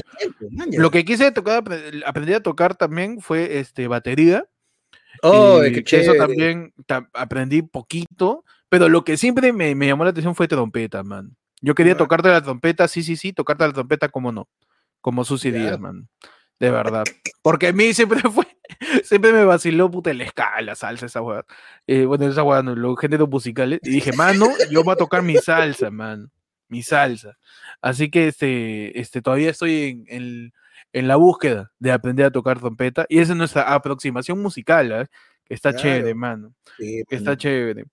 Lo 0.73 0.91
que 0.91 1.03
quise 1.03 1.31
tocar, 1.31 1.63
apre- 1.63 2.03
aprender 2.05 2.35
a 2.35 2.43
tocar 2.43 2.75
también 2.75 3.19
fue 3.19 3.57
este, 3.57 3.87
batería. 3.87 4.45
Oh, 5.23 5.63
y 5.65 5.71
qué 5.73 5.83
que 5.83 5.97
eso 6.01 6.13
chévere. 6.13 6.19
también 6.19 6.73
ta- 6.85 7.09
aprendí 7.13 7.63
poquito, 7.63 8.45
pero 8.69 8.87
lo 8.87 9.03
que 9.03 9.17
siempre 9.17 9.51
me, 9.51 9.73
me 9.73 9.87
llamó 9.87 10.03
la 10.03 10.11
atención 10.11 10.35
fue 10.35 10.47
trompeta, 10.47 11.01
man. 11.03 11.35
Yo 11.59 11.73
quería 11.73 11.93
Ah. 11.93 11.97
tocarte 11.97 12.29
la 12.29 12.43
trompeta, 12.43 12.87
sí, 12.87 13.01
sí, 13.01 13.15
sí, 13.15 13.33
tocarte 13.33 13.65
la 13.65 13.73
trompeta, 13.73 14.09
como 14.09 14.31
no, 14.31 14.47
como 15.01 15.25
Susy 15.25 15.51
Ya. 15.51 15.57
Díaz, 15.57 15.79
man. 15.79 16.07
De 16.61 16.69
verdad. 16.71 17.03
Porque 17.41 17.67
a 17.69 17.73
mí 17.73 17.91
siempre 17.93 18.19
fue, 18.31 18.45
siempre 19.03 19.33
me 19.33 19.43
vaciló 19.43 19.89
puta 19.89 20.13
la 20.13 20.23
escala, 20.25 20.75
salsa, 20.75 21.07
esa 21.07 21.21
hueá. 21.21 21.43
Eh, 21.87 22.05
bueno, 22.05 22.27
esa 22.27 22.43
hueá, 22.43 22.61
no, 22.61 22.75
los 22.75 22.99
géneros 22.99 23.27
musicales. 23.29 23.79
Y 23.83 23.89
dije, 23.89 24.13
mano, 24.13 24.47
yo 24.69 24.83
voy 24.83 24.93
a 24.93 24.95
tocar 24.95 25.23
mi 25.23 25.35
salsa, 25.37 25.89
man. 25.89 26.31
Mi 26.67 26.83
salsa. 26.83 27.37
Así 27.81 28.09
que 28.11 28.27
este, 28.27 28.99
este, 28.99 29.21
todavía 29.21 29.49
estoy 29.49 30.05
en, 30.05 30.05
en- 30.07 30.53
en 30.93 31.07
la 31.07 31.15
búsqueda 31.15 31.71
de 31.79 31.91
aprender 31.91 32.25
a 32.27 32.31
tocar 32.31 32.59
trompeta. 32.59 33.05
Y 33.09 33.19
esa 33.19 33.31
es 33.31 33.37
nuestra 33.37 33.73
aproximación 33.73 34.39
musical, 34.41 35.09
que 35.45 35.53
está 35.53 35.73
chévere, 35.75 36.13
mano. 36.13 36.53
Sí, 36.77 37.01
está 37.09 37.31
man. 37.31 37.37
chévere. 37.37 37.85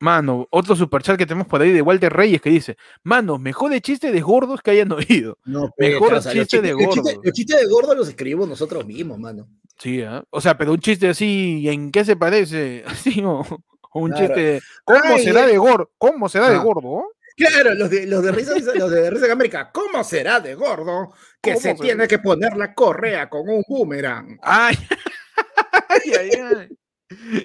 Mano, 0.00 0.46
otro 0.50 0.76
superchat 0.76 1.16
que 1.18 1.26
tenemos 1.26 1.48
por 1.48 1.60
ahí 1.60 1.72
de 1.72 1.82
Walter 1.82 2.12
Reyes 2.12 2.40
que 2.40 2.50
dice, 2.50 2.76
mano, 3.02 3.38
mejor 3.38 3.70
de 3.72 3.80
chiste 3.80 4.12
de 4.12 4.20
gordos 4.20 4.62
que 4.62 4.70
hayan 4.70 4.92
oído. 4.92 5.38
No, 5.44 5.70
pe, 5.76 5.90
Mejor 5.90 6.14
o 6.14 6.22
sea, 6.22 6.32
chiste 6.32 6.60
de 6.62 6.72
chistes- 6.74 6.86
los 6.86 6.94
chistes- 6.94 7.14
gordo. 7.14 7.22
Los 7.24 7.32
chistes 7.34 7.60
de 7.60 7.66
gordo 7.66 7.94
los 7.94 8.08
escribimos 8.08 8.48
nosotros 8.48 8.86
mismos, 8.86 9.18
mano. 9.18 9.48
Sí, 9.78 10.02
¿ah? 10.02 10.24
o 10.30 10.40
sea, 10.40 10.56
pero 10.58 10.72
un 10.72 10.80
chiste 10.80 11.08
así, 11.08 11.68
¿en 11.68 11.90
qué 11.90 12.04
se 12.04 12.16
parece? 12.16 12.84
Así, 12.86 13.22
o, 13.24 13.40
o 13.40 14.00
un 14.00 14.10
Claro. 14.10 14.26
chiste 14.26 14.40
de, 14.40 14.60
¿cómo 14.84 15.00
Ay, 15.04 15.22
será 15.24 15.44
eh. 15.44 15.48
de 15.52 15.58
gordo? 15.58 15.90
¿Cómo 15.98 16.28
será 16.28 16.50
de 16.50 16.56
Ah. 16.56 16.62
gordo? 16.62 17.04
Claro, 17.36 17.74
los 17.74 17.88
de, 17.88 18.06
los 18.06 18.22
de 18.24 18.32
risa, 18.32 18.52
los 18.74 18.90
de 18.90 19.10
risa 19.10 19.26
en 19.26 19.30
América. 19.32 19.70
¿Cómo 19.72 20.02
será 20.02 20.40
de 20.40 20.56
gordo 20.56 21.12
que 21.40 21.50
¿Cómo 21.50 21.60
se 21.60 21.68
será? 21.70 21.78
tiene 21.80 22.08
que 22.08 22.18
poner 22.18 22.56
la 22.56 22.74
correa 22.74 23.28
con 23.30 23.48
un 23.48 23.62
boomerang? 23.68 24.38
Ay, 24.42 24.76
ay, 25.88 26.12
ay, 26.18 26.30
ay. 26.56 26.78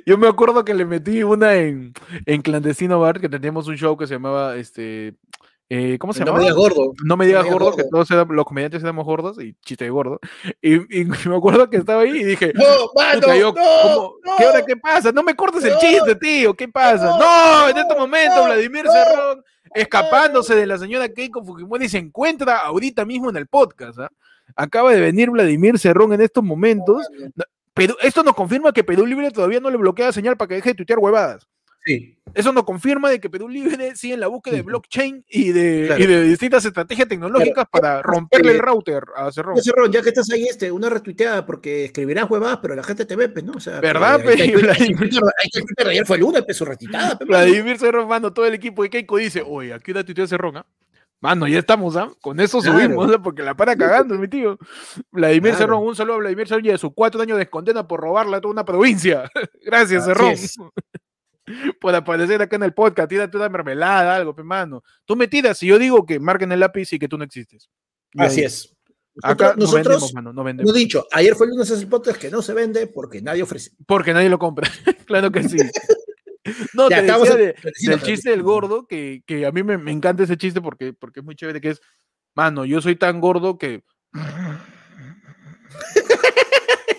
Yo 0.05 0.17
me 0.17 0.27
acuerdo 0.27 0.63
que 0.65 0.73
le 0.73 0.85
metí 0.85 1.23
una 1.23 1.55
en, 1.55 1.93
en 2.25 2.41
Clandestino 2.41 2.99
Bar, 2.99 3.19
que 3.21 3.29
teníamos 3.29 3.67
un 3.67 3.77
show 3.77 3.95
que 3.97 4.07
se 4.07 4.15
llamaba 4.15 4.55
este. 4.57 5.15
eh, 5.69 5.97
¿Cómo 5.99 6.11
se 6.13 6.19
No 6.21 6.25
llamaba? 6.27 6.39
me 6.39 6.43
digas 6.45 6.57
gordo. 6.57 6.93
No 7.05 7.17
me 7.17 7.25
digas 7.25 7.45
gordo, 7.45 7.75
que 7.75 7.83
todos 7.89 8.09
éramos- 8.11 8.35
los 8.35 8.45
comediantes 8.45 8.83
éramos 8.83 9.05
gordos 9.05 9.41
y 9.41 9.55
chiste 9.65 9.85
de 9.85 9.89
gordo. 9.91 10.19
Y, 10.61 10.75
y 11.01 11.05
me 11.29 11.35
acuerdo 11.37 11.69
que 11.69 11.77
estaba 11.77 12.01
ahí 12.01 12.11
y 12.17 12.23
dije, 12.23 12.51
No, 12.55 12.63
mano, 12.95 13.21
Puta, 13.21 13.35
yo, 13.37 13.47
no, 13.47 13.53
¿cómo? 13.53 14.15
no. 14.25 14.31
¿Qué 14.37 14.45
hora 14.45 14.65
qué 14.65 14.75
pasa? 14.75 15.11
No 15.11 15.23
me 15.23 15.35
cortes 15.35 15.63
el 15.63 15.77
chiste, 15.77 16.15
tío. 16.15 16.53
¿Qué 16.53 16.67
pasa? 16.67 17.17
No, 17.17 17.69
en 17.69 17.77
este 17.77 17.95
momento 17.95 18.43
Vladimir 18.45 18.85
Cerrón, 18.87 19.43
escapándose 19.73 20.55
de 20.55 20.67
la 20.67 20.77
señora 20.77 21.07
Keiko 21.09 21.43
Fujimori, 21.43 21.87
se 21.89 21.97
encuentra 21.99 22.57
ahorita 22.57 23.05
mismo 23.05 23.29
en 23.29 23.37
el 23.37 23.47
podcast. 23.47 23.99
¿ah? 23.99 24.11
Acaba 24.55 24.91
de 24.93 24.99
venir 24.99 25.29
Vladimir 25.29 25.79
Cerrón 25.79 26.13
en 26.13 26.21
estos 26.21 26.43
momentos. 26.43 27.07
Esto 28.01 28.23
nos 28.23 28.35
confirma 28.35 28.71
que 28.71 28.83
Perú 28.83 29.05
Libre 29.05 29.31
todavía 29.31 29.59
no 29.59 29.69
le 29.69 29.77
bloquea 29.77 30.11
señal 30.11 30.37
para 30.37 30.49
que 30.49 30.55
deje 30.55 30.69
de 30.69 30.75
tuitear 30.75 30.99
huevadas. 30.99 31.47
Sí. 31.85 32.17
Eso 32.33 32.53
nos 32.53 32.63
confirma 32.63 33.09
de 33.09 33.19
que 33.19 33.29
Perú 33.29 33.49
Libre 33.49 33.93
sigue 33.95 34.13
en 34.13 34.21
la 34.21 34.27
búsqueda 34.27 34.55
de 34.55 34.61
blockchain 34.61 35.25
y 35.27 35.51
de, 35.51 35.83
Claro. 35.87 36.01
y 36.03 36.07
de 36.07 36.23
distintas 36.23 36.63
estrategias 36.63 37.09
tecnológicas 37.09 37.65
para 37.69 38.01
romperle 38.01 38.53
el 38.53 38.59
router 38.59 39.03
a 39.17 39.29
Cerrón. 39.31 39.61
Cerrón, 39.61 39.91
ya 39.91 40.01
que 40.01 40.09
estás 40.09 40.31
ahí, 40.31 40.43
este, 40.45 40.71
una 40.71 40.89
retuiteada, 40.89 41.45
porque 41.45 41.85
escribirás 41.85 42.29
huevadas, 42.29 42.59
pero 42.61 42.75
la 42.75 42.83
gente 42.83 43.05
te 43.05 43.17
ve, 43.17 43.27
pues, 43.27 43.43
¿no? 43.43 43.53
O 43.53 43.59
sea, 43.59 43.81
¿Verdad, 43.81 44.23
pe? 44.23 44.29
hay 44.41 44.53
ayer 45.89 46.05
fue 46.05 46.15
el 46.15 46.21
lunes, 46.21 46.43
pues, 46.45 46.55
su 46.55 46.63
retuiteada. 46.63 47.19
Vladimir 47.27 47.77
Cerrón, 47.77 48.07
mano, 48.07 48.31
todo 48.31 48.45
el 48.45 48.53
equipo 48.53 48.83
de 48.83 48.89
Keiko 48.89 49.17
dice, 49.17 49.43
oye, 49.45 49.73
aquí 49.73 49.91
una 49.91 50.05
tuitea 50.05 50.25
Cerrón, 50.25 50.57
¿ah? 50.57 50.65
Mano, 51.23 51.47
ya 51.47 51.59
estamos, 51.59 51.95
¿ah? 51.95 52.11
Con 52.19 52.37
eso 52.41 52.59
Claro. 52.59 52.81
subimos, 52.81 53.09
¿ah? 53.15 53.21
Porque 53.23 53.43
la 53.43 53.55
para 53.55 53.77
cagando, 53.77 54.15
mi 54.15 54.27
tío. 54.27 54.59
Vladimir 55.09 55.51
Claro. 55.51 55.57
Cerrón, 55.57 55.87
un 55.87 55.95
saludo 55.95 56.15
a 56.15 56.17
Vladimir 56.17 56.49
Cerrón 56.49 56.65
y 56.65 56.71
a 56.71 56.77
sus 56.77 56.91
cuatro 56.93 57.21
años 57.21 57.37
de 57.37 57.49
condena 57.49 57.87
por 57.87 58.01
robarle 58.01 58.35
a 58.35 58.41
toda 58.41 58.51
una 58.51 58.65
provincia. 58.65 59.31
Gracias, 59.65 60.05
Así 60.05 60.47
Cerrón. 60.49 60.73
por 61.79 61.95
aparecer 61.95 62.41
acá 62.41 62.57
en 62.57 62.63
el 62.63 62.73
podcast, 62.73 63.07
tírate 63.07 63.37
una 63.37 63.47
mermelada, 63.47 64.17
algo, 64.17 64.35
mano. 64.43 64.83
Tú 65.05 65.15
me 65.15 65.29
tiras 65.29 65.63
y 65.63 65.67
yo 65.67 65.79
digo 65.79 66.05
que 66.05 66.19
marquen 66.19 66.51
el 66.51 66.59
lápiz 66.59 66.91
y 66.91 66.99
que 66.99 67.07
tú 67.07 67.17
no 67.17 67.23
existes. 67.23 67.69
Así 68.17 68.43
es. 68.43 68.75
Acá 69.21 69.53
Nosotros, 69.55 69.85
no 69.85 69.91
vendemos, 69.91 70.13
mano, 70.13 70.33
no 70.33 70.43
vendemos. 70.43 70.69
hemos 70.69 70.77
dicho, 70.77 71.07
ayer 71.13 71.35
fue 71.35 71.45
el 71.45 71.51
lunes 71.51 71.69
es 71.69 71.79
el 71.79 71.87
podcast 71.87 72.19
que 72.19 72.29
no 72.31 72.41
se 72.41 72.51
vende 72.53 72.87
porque 72.87 73.21
nadie 73.21 73.43
ofrece. 73.43 73.71
Porque 73.87 74.13
nadie 74.13 74.27
lo 74.27 74.39
compra. 74.39 74.69
claro 75.05 75.31
que 75.31 75.47
sí. 75.47 75.57
No, 76.73 76.89
Ya, 76.89 76.97
te 76.97 77.01
estamos 77.05 77.29
decía 77.29 77.53
de- 77.53 77.55
del 77.89 78.01
chiste 78.01 78.29
del 78.31 78.43
gordo, 78.43 78.85
que, 78.87 79.23
que 79.25 79.45
a 79.45 79.51
mí 79.51 79.63
me, 79.63 79.77
me 79.77 79.91
encanta 79.91 80.23
ese 80.23 80.37
chiste 80.37 80.61
porque, 80.61 80.93
porque 80.93 81.19
es 81.21 81.25
muy 81.25 81.35
chévere, 81.35 81.61
que 81.61 81.69
es, 81.69 81.81
mano, 82.35 82.65
yo 82.65 82.81
soy 82.81 82.95
tan 82.95 83.19
gordo 83.21 83.57
que... 83.57 83.83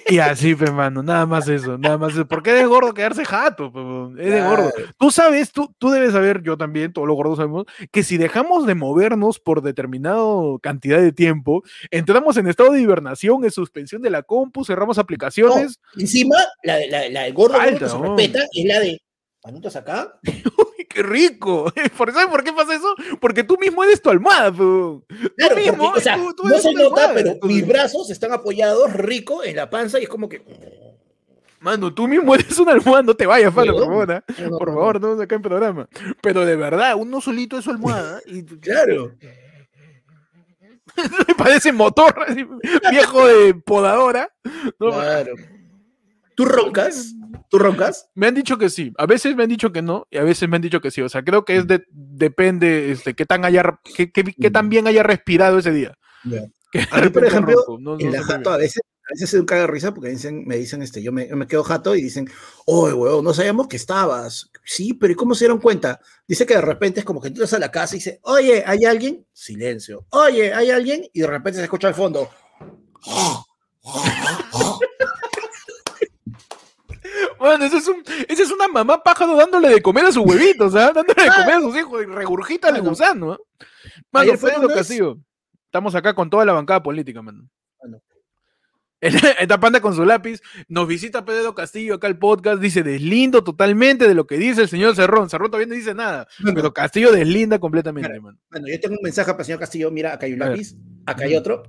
Y 0.07 0.18
así, 0.18 0.54
pe, 0.54 0.70
mano, 0.70 1.02
nada 1.02 1.24
más 1.24 1.48
eso, 1.48 1.78
nada 1.78 1.96
más 1.96 2.12
eso. 2.12 2.28
¿Por 2.28 2.42
qué 2.42 2.50
es 2.50 2.57
de 2.59 2.66
gordo 2.66 2.92
quedarse 2.92 3.24
jato? 3.24 3.72
pe? 3.72 4.22
Es 4.22 4.33
de 4.35 4.42
gordo. 4.42 4.70
Tú 4.98 5.11
sabes, 5.11 5.50
tú, 5.50 5.74
tú 5.78 5.88
debes 5.90 6.12
saber, 6.12 6.42
yo 6.42 6.59
también, 6.59 6.92
todos 6.92 7.09
los 7.09 7.16
gordos 7.16 7.38
sabemos, 7.38 7.64
que 7.90 8.02
si 8.02 8.18
dejamos 8.18 8.66
de 8.66 8.74
movernos 8.74 9.40
por 9.40 9.62
determinado 9.62 10.59
cantidad 10.62 11.00
de 11.00 11.12
tiempo, 11.12 11.62
entramos 11.90 12.37
en 12.37 12.48
estado 12.48 12.72
de 12.72 12.83
hibernación, 12.83 13.44
en 13.44 13.50
suspensión 13.50 14.02
de 14.02 14.11
la 14.11 14.22
compu, 14.22 14.62
cerramos 14.66 14.98
aplicaciones. 14.98 15.80
Encima, 15.96 16.37
la, 16.62 16.78
la, 16.87 17.09
la 17.09 17.22
del 17.22 17.33
gordo, 17.33 17.54
gordo 17.54 17.64
Falta, 17.70 17.78
que 17.87 17.88
se 17.90 17.98
¿no? 17.98 18.14
respeta 18.16 18.40
es 18.52 18.64
la 18.66 18.80
de 18.80 19.00
manitos 19.44 19.76
acá. 19.76 20.18
¡Uy, 20.24 20.87
qué 20.88 21.02
rico! 21.02 21.72
¿Por- 21.98 22.12
¿Sabes 22.12 22.28
por 22.28 22.42
qué 22.42 22.52
pasa 22.52 22.74
eso? 22.74 22.94
Porque 23.20 23.44
tú 23.44 23.57
mismo 23.59 23.85
eres 23.85 24.00
tu 24.00 24.11
almohada, 24.11 24.50
pe. 24.50 24.59
Claro, 25.37 25.57
mismo, 25.57 25.85
porque, 25.85 25.98
o 25.98 26.02
sea, 26.02 26.16
tú- 26.16 26.35
tú 26.35 26.48
no 26.48 26.59
se 26.59 26.72
nota, 26.72 26.85
almohada, 27.07 27.14
pero 27.14 27.38
mis 27.42 27.66
brazos 27.66 28.11
están 28.11 28.33
apoyados 28.33 28.92
rico 28.92 29.44
en 29.44 29.57
la 29.57 29.68
panza 29.70 29.98
y 30.00 30.04
es 30.04 30.09
como 30.09 30.28
que. 30.28 30.42
Mano, 31.61 31.94
tú 31.94 32.07
mismo 32.07 32.35
eres 32.35 32.59
una 32.59 32.72
almohada, 32.72 33.02
no 33.04 33.14
te 33.14 33.24
vayas, 33.26 33.52
Pablo, 33.54 33.72
por 33.74 33.85
favor. 33.87 34.09
No, 34.38 34.50
no, 34.50 34.59
Por 34.59 34.68
favor, 34.68 35.00
no 35.00 35.22
acá 35.22 35.35
en 35.37 35.40
programa. 35.42 35.88
Pero 36.20 36.44
de 36.44 36.57
verdad, 36.57 36.94
uno 36.94 37.22
solito 37.22 37.57
es 37.59 37.64
su 37.64 37.70
almohada 37.70 38.20
y 38.26 38.42
Claro. 38.61 39.14
me 41.26 41.35
parece 41.35 41.72
motor 41.72 42.14
viejo 42.90 43.26
de 43.26 43.54
podadora. 43.54 44.30
No, 44.78 44.90
Claro. 44.90 45.35
¿Tú 46.35 46.44
roncas? 46.44 47.14
¿Tú 47.51 47.59
roncas? 47.59 48.09
Me 48.14 48.27
han 48.27 48.35
dicho 48.35 48.59
que 48.59 48.68
sí, 48.70 48.92
a 48.99 49.07
veces 49.07 49.35
me 49.37 49.42
han 49.44 49.49
dicho 49.49 49.73
que 49.73 49.83
no 49.83 50.07
y 50.11 50.18
a 50.18 50.23
veces 50.25 50.49
me 50.49 50.57
han 50.57 50.62
dicho 50.62 50.81
que 50.81 50.90
sí. 50.90 51.01
O 51.03 51.09
sea, 51.09 51.23
creo 51.25 51.44
que 51.44 51.57
es 51.57 51.66
de, 51.66 51.85
depende 51.90 52.90
este, 52.92 53.14
qué 53.14 53.27
tan 53.27 53.44
haya, 53.44 53.79
qué, 53.97 54.11
qué- 54.11 54.35
qué 54.38 54.51
tan 54.51 54.66
Mm. 54.66 54.68
bien 54.70 54.87
haya 54.87 55.03
respirado 55.03 55.59
ese 55.59 55.70
día. 55.73 55.97
De 56.25 56.51
A 56.90 57.01
mí, 57.01 57.09
por 57.12 57.25
ejemplo, 57.25 57.55
no- 57.79 57.99
En 57.99 58.07
no 58.07 58.12
la 58.12 58.23
jato 58.23 58.51
a 58.51 58.57
veces, 58.57 58.83
a 59.07 59.12
veces 59.12 59.31
se 59.31 59.44
caga 59.44 59.62
de 59.62 59.66
risa 59.68 59.92
porque 59.94 60.09
dicen, 60.11 60.44
me 60.47 60.57
dicen, 60.57 60.81
este, 60.83 61.03
yo 61.03 61.12
me, 61.12 61.27
me 61.27 61.47
quedo 61.47 61.62
jato 61.62 61.94
y 61.94 62.03
dicen, 62.03 62.29
oye, 62.66 62.94
huevón, 62.94 63.25
no 63.25 63.35
sabíamos 63.35 63.68
que 63.68 63.77
estabas. 63.77 64.51
Sí, 64.64 64.94
pero 64.94 65.12
¿y 65.12 65.16
cómo 65.16 65.35
se 65.35 65.44
dieron 65.44 65.61
cuenta? 65.61 66.01
Dice 66.27 66.47
que 66.47 66.55
de 66.55 66.62
repente 66.62 67.01
es 67.01 67.07
como 67.07 67.20
que 67.20 67.29
entras 67.29 67.53
a 67.53 67.59
la 67.59 67.70
casa 67.70 67.94
y 67.94 67.99
dice, 67.99 68.18
oye, 68.23 68.64
¿hay 68.66 68.85
alguien? 68.87 69.27
Silencio. 69.33 70.07
Oye, 70.11 70.53
¿hay 70.55 70.70
alguien? 70.70 71.07
Y 71.12 71.20
de 71.20 71.27
repente 71.27 71.59
se 71.59 71.64
escucha 71.64 71.88
al 71.88 71.94
fondo. 71.94 72.29
Bueno, 77.44 77.64
ese 77.66 77.76
es, 77.76 77.88
un, 77.88 78.02
ese 78.28 78.42
es 78.42 78.50
una 78.50 78.68
mamá 78.68 79.02
pájaro 79.02 79.37
dándole 79.37 79.68
de 79.68 79.83
comer 79.83 80.07
a 80.07 80.12
sus 80.12 80.24
huevitos, 80.24 80.74
¿ah? 80.74 80.92
Dándole 80.94 81.24
de 81.24 81.28
comer 81.28 81.54
a 81.57 81.61
sus 81.61 81.76
hijos 81.76 82.02
y 82.02 82.07
regurgita 82.07 82.68
el 82.68 82.74
Mano. 82.76 82.88
gusano, 82.88 83.33
¿ah? 83.33 83.38
Mano. 84.11 84.33
Castillo. 84.74 85.18
Estamos 85.66 85.94
acá 85.94 86.14
con 86.14 86.30
toda 86.30 86.44
la 86.46 86.54
bancada 86.54 86.83
política, 86.83 87.20
mano. 87.20 87.46
Mano. 87.83 88.00
Esta 89.38 89.61
panda 89.61 89.83
con 89.83 89.94
su 89.94 90.07
lápiz, 90.07 90.40
nos 90.68 90.88
visita 90.88 91.26
Pedro 91.26 91.54
Castillo 91.54 91.96
acá 91.96 92.07
al 92.07 92.18
podcast, 92.18 92.62
dice 92.62 92.83
deslindo 92.83 93.44
totalmente 93.44 94.09
de 94.09 94.14
lo 94.14 94.26
que 94.26 94.38
dice 94.38 94.62
el 94.62 94.68
señor 94.68 94.96
Cerrón. 94.96 95.28
Cerrón 95.28 95.50
todavía 95.50 95.66
no 95.68 95.74
dice 95.74 95.94
nada, 95.94 96.26
pero 96.54 96.72
Castillo 96.72 97.12
deslinda 97.12 97.59
completamente, 97.59 98.09
Claro. 98.09 98.22
Bueno, 98.50 98.66
yo 98.66 98.80
tengo 98.80 98.94
un 98.94 99.02
mensaje 99.02 99.30
para 99.33 99.42
el 99.42 99.44
señor 99.44 99.61
Castillo. 99.61 99.90
Mira, 99.90 100.14
acá 100.14 100.24
hay 100.24 100.33
un 100.33 100.38
lápiz, 100.38 100.74
acá 101.04 101.24
hay 101.24 101.37
otro. 101.37 101.64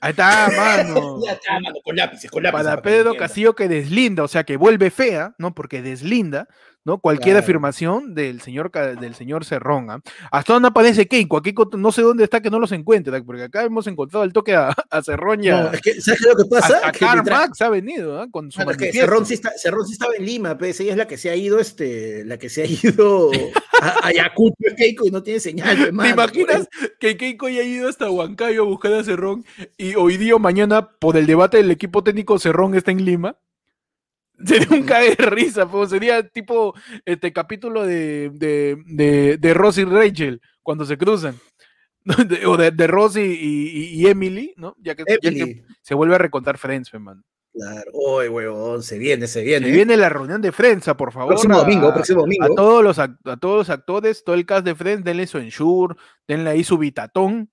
Ahí 0.00 0.10
está, 0.10 0.48
mano. 0.56 1.20
Ya 1.24 1.32
está, 1.32 1.60
mano, 1.60 1.76
con 1.82 1.96
lápices, 1.96 2.30
con 2.30 2.42
lápices. 2.42 2.66
para 2.66 2.82
Pedro. 2.82 3.16
Castillo 3.16 3.54
que 3.54 3.68
deslinda, 3.68 4.22
o 4.22 4.28
sea, 4.28 4.44
que 4.44 4.56
vuelve 4.56 4.90
fea, 4.90 5.34
¿no? 5.38 5.54
Porque 5.54 5.82
deslinda, 5.82 6.48
¿no? 6.88 6.98
Cualquier 6.98 7.34
Claro. 7.34 7.44
afirmación 7.44 8.14
del 8.14 8.40
señor, 8.40 8.70
del 8.72 9.14
señor 9.14 9.44
Cerrón. 9.44 9.90
¿ah? 9.90 10.00
Hasta 10.32 10.58
no 10.58 10.68
aparece 10.68 11.06
Keiko, 11.06 11.40
no 11.76 11.92
sé 11.92 12.00
dónde 12.02 12.24
está 12.24 12.40
que 12.40 12.50
no 12.50 12.58
los 12.58 12.72
encuentre, 12.72 13.22
porque 13.22 13.42
acá 13.44 13.62
hemos 13.62 13.86
encontrado 13.86 14.24
el 14.24 14.32
toque 14.32 14.54
a, 14.56 14.74
a 14.90 15.02
Cerrón 15.02 15.44
y 15.44 15.50
a, 15.50 15.64
No, 15.64 15.72
es 15.72 15.80
que, 15.82 16.00
¿sabes 16.00 16.22
lo 16.22 16.34
que 16.34 16.48
pasa? 16.50 16.80
a- 16.82 16.88
a 16.88 16.92
Que 16.92 17.00
Karl 17.00 17.22
Marx 17.28 17.60
ha 17.60 17.68
venido, 17.68 18.20
¿ah? 18.20 18.26
Con 18.30 18.50
su 18.50 18.56
Bueno, 18.58 18.70
es 18.72 18.76
que 18.78 18.84
manifiesto. 18.86 19.06
Cerrón 19.10 19.26
sí, 19.26 19.34
está, 19.34 19.50
Cerrón 19.56 19.86
sí 19.86 19.92
estaba 19.92 20.14
en 20.16 20.24
Lima, 20.24 20.56
pues 20.56 20.80
ella 20.80 20.92
es 20.92 20.96
la 20.96 21.06
que 21.06 21.18
se 21.18 21.28
ha 21.30 21.36
ido, 21.36 21.58
este, 21.60 22.24
la 22.24 22.38
que 22.38 22.48
se 22.48 22.62
ha 22.62 22.66
ido 22.96 23.30
a, 23.82 23.86
a 23.88 24.06
Ayacucho, 24.08 24.54
Keiko, 24.76 25.06
y 25.06 25.10
no 25.10 25.22
tiene 25.22 25.40
señal, 25.40 25.76
pues, 25.76 25.88
¿Te 26.06 26.08
imaginas 26.10 26.68
que 26.98 27.16
Keiko 27.18 27.46
haya 27.46 27.62
ido 27.62 27.88
hasta 27.88 28.10
Huancayo 28.10 28.62
a 28.62 28.66
buscar 28.66 28.94
a 28.94 29.04
Cerrón 29.04 29.44
y 29.76 29.94
hoy 29.94 30.16
día 30.16 30.34
o 30.34 30.38
mañana, 30.38 30.88
por 30.98 31.16
el 31.18 31.26
debate 31.26 31.58
del 31.58 31.70
equipo 31.70 32.02
técnico, 32.02 32.38
Cerrón 32.38 32.74
está 32.74 32.90
en 32.92 33.04
Lima? 33.04 33.36
Sería 34.44 34.68
un 34.70 34.84
cague 34.84 35.14
de 35.16 35.26
risa, 35.26 35.68
pues, 35.68 35.90
sería 35.90 36.26
tipo 36.28 36.74
este 37.04 37.32
capítulo 37.32 37.84
de, 37.86 38.30
de, 38.34 38.76
de, 38.86 39.36
de 39.38 39.54
Ross 39.54 39.78
y 39.78 39.84
Rachel 39.84 40.40
cuando 40.62 40.84
se 40.84 40.96
cruzan. 40.96 41.34
o 42.46 42.56
de, 42.56 42.70
de 42.70 42.86
Ross 42.86 43.16
y, 43.16 43.20
y- 43.20 44.00
y 44.00 44.06
Emily, 44.06 44.54
¿no? 44.56 44.74
Ya 44.78 44.94
que, 44.94 45.04
ya 45.08 45.18
que 45.18 45.28
Emily. 45.28 45.62
se 45.82 45.94
vuelve 45.94 46.14
a 46.14 46.18
recontar 46.18 46.56
Friends, 46.56 46.92
man. 46.94 47.22
Claro, 47.52 47.90
uy, 47.92 48.28
huevón, 48.28 48.82
se 48.82 48.98
viene, 48.98 49.26
se 49.26 49.40
Se 49.40 49.44
viene. 49.44 49.70
viene 49.72 49.96
la 49.96 50.08
reunión 50.08 50.40
de 50.40 50.52
Friends, 50.52 50.86
por 50.96 51.12
favor. 51.12 51.30
próximo 51.30 51.56
a- 51.56 51.58
domingo, 51.62 51.92
próximo 51.92 52.20
a 52.20 52.22
domingo. 52.22 52.54
todos 52.54 52.84
los 52.84 52.98
a 53.00 53.08
todos 53.40 53.58
los 53.58 53.70
actores, 53.70 54.22
todo 54.22 54.36
el 54.36 54.46
cast 54.46 54.64
de 54.64 54.74
Friends, 54.76 55.02
denle 55.04 55.26
su 55.26 55.38
ensure, 55.38 55.96
denle 56.28 56.50
ahí 56.50 56.62
su 56.62 56.78
bitatón, 56.78 57.50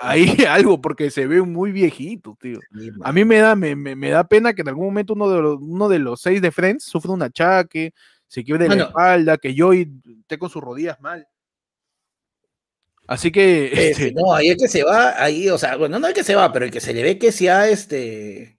ahí 0.00 0.26
algo, 0.48 0.80
porque 0.80 1.10
se 1.10 1.26
ve 1.26 1.42
muy 1.42 1.72
viejito, 1.72 2.36
tío. 2.40 2.58
Sí, 2.78 2.90
A 3.02 3.12
mí 3.12 3.24
me 3.24 3.38
da, 3.38 3.54
me, 3.56 3.74
me- 3.76 3.96
me 3.96 4.10
da 4.10 4.24
pena 4.24 4.52
que 4.54 4.62
en 4.62 4.68
algún 4.68 4.86
momento 4.86 5.14
uno 5.14 5.30
de 5.30 5.40
los, 5.40 5.58
uno 5.60 5.88
de 5.88 5.98
los 5.98 6.20
seis 6.20 6.40
de 6.42 6.50
Friends 6.50 6.84
sufra 6.84 7.12
un 7.12 7.22
achaque, 7.22 7.92
se 8.26 8.44
quiebre 8.44 8.68
la 8.68 8.74
espalda, 8.84 9.38
que 9.38 9.54
Joey 9.56 9.90
esté 10.20 10.38
con 10.38 10.50
sus 10.50 10.62
rodillas 10.62 11.00
mal. 11.00 11.26
Así 13.06 13.32
que, 13.32 13.66
Este, 13.72 13.90
este, 13.90 14.12
no, 14.12 14.32
ahí 14.34 14.48
el 14.50 14.56
que 14.56 14.68
se 14.68 14.84
va, 14.84 15.20
ahí, 15.22 15.48
o 15.50 15.58
sea, 15.58 15.76
bueno, 15.76 15.98
no 15.98 16.06
el 16.08 16.14
que 16.14 16.24
se 16.24 16.34
va, 16.34 16.52
pero 16.52 16.64
el 16.64 16.70
que 16.70 16.80
se 16.80 16.94
le 16.94 17.02
ve 17.02 17.18
que 17.18 17.32
se 17.32 17.50
ha, 17.50 17.68
este, 17.68 18.58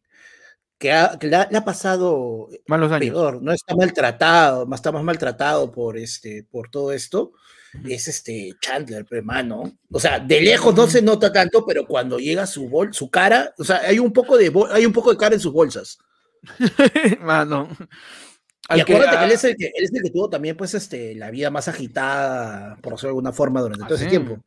que, 0.78 0.92
ha, 0.92 1.18
que 1.20 1.28
le 1.28 1.36
ha 1.38 1.66
pasado 1.66 2.50
malos 2.68 2.92
años. 2.92 3.12
peor, 3.14 3.42
no 3.42 3.54
está 3.54 3.76
maltratado, 3.76 4.66
más 4.66 4.80
está 4.80 4.92
más 4.92 5.04
maltratado 5.04 5.72
por 5.72 5.98
este, 5.98 6.44
por 6.44 6.70
todo 6.70 6.92
esto, 6.92 7.32
es 7.88 8.08
este 8.08 8.54
Chandler, 8.62 9.06
pero 9.06 9.20
hermano. 9.20 9.78
O 9.92 10.00
sea, 10.00 10.20
de 10.20 10.42
lejos 10.42 10.76
no 10.76 10.88
se 10.88 11.02
nota 11.02 11.32
tanto, 11.32 11.66
pero 11.66 11.86
cuando 11.86 12.18
llega 12.20 12.46
su 12.46 12.68
bol, 12.70 12.94
su 12.94 13.10
cara, 13.10 13.54
o 13.58 13.64
sea, 13.64 13.78
hay 13.78 14.00
un 14.00 14.12
poco 14.14 14.38
de 14.38 14.52
hay 14.72 14.86
un 14.86 14.94
poco 14.94 15.12
de 15.12 15.18
cara 15.18 15.36
en 15.36 15.42
sus 15.42 15.54
bolsas. 15.54 15.98
Mano. 17.22 17.68
Y 18.70 18.80
Al 18.80 18.86
que- 18.86 18.94
acuérdate 18.94 19.18
que, 19.18 19.24
ah, 19.24 19.26
él, 19.26 19.32
es 19.32 19.44
el 19.44 19.56
que 19.58 19.66
él 19.66 19.84
es 19.84 19.94
el 19.94 20.02
que 20.04 20.10
tuvo 20.12 20.30
también, 20.30 20.56
pues, 20.56 20.74
este, 20.74 21.14
la 21.16 21.30
vida 21.32 21.50
más 21.50 21.68
agitada, 21.68 22.78
por 22.82 22.94
decirlo 22.94 23.08
de 23.08 23.12
alguna 23.12 23.32
forma, 23.34 23.62
durante 23.62 23.84
¿Ah, 23.84 23.88
todo 23.88 23.98
ese 23.98 24.08
tiempo. 24.08 24.40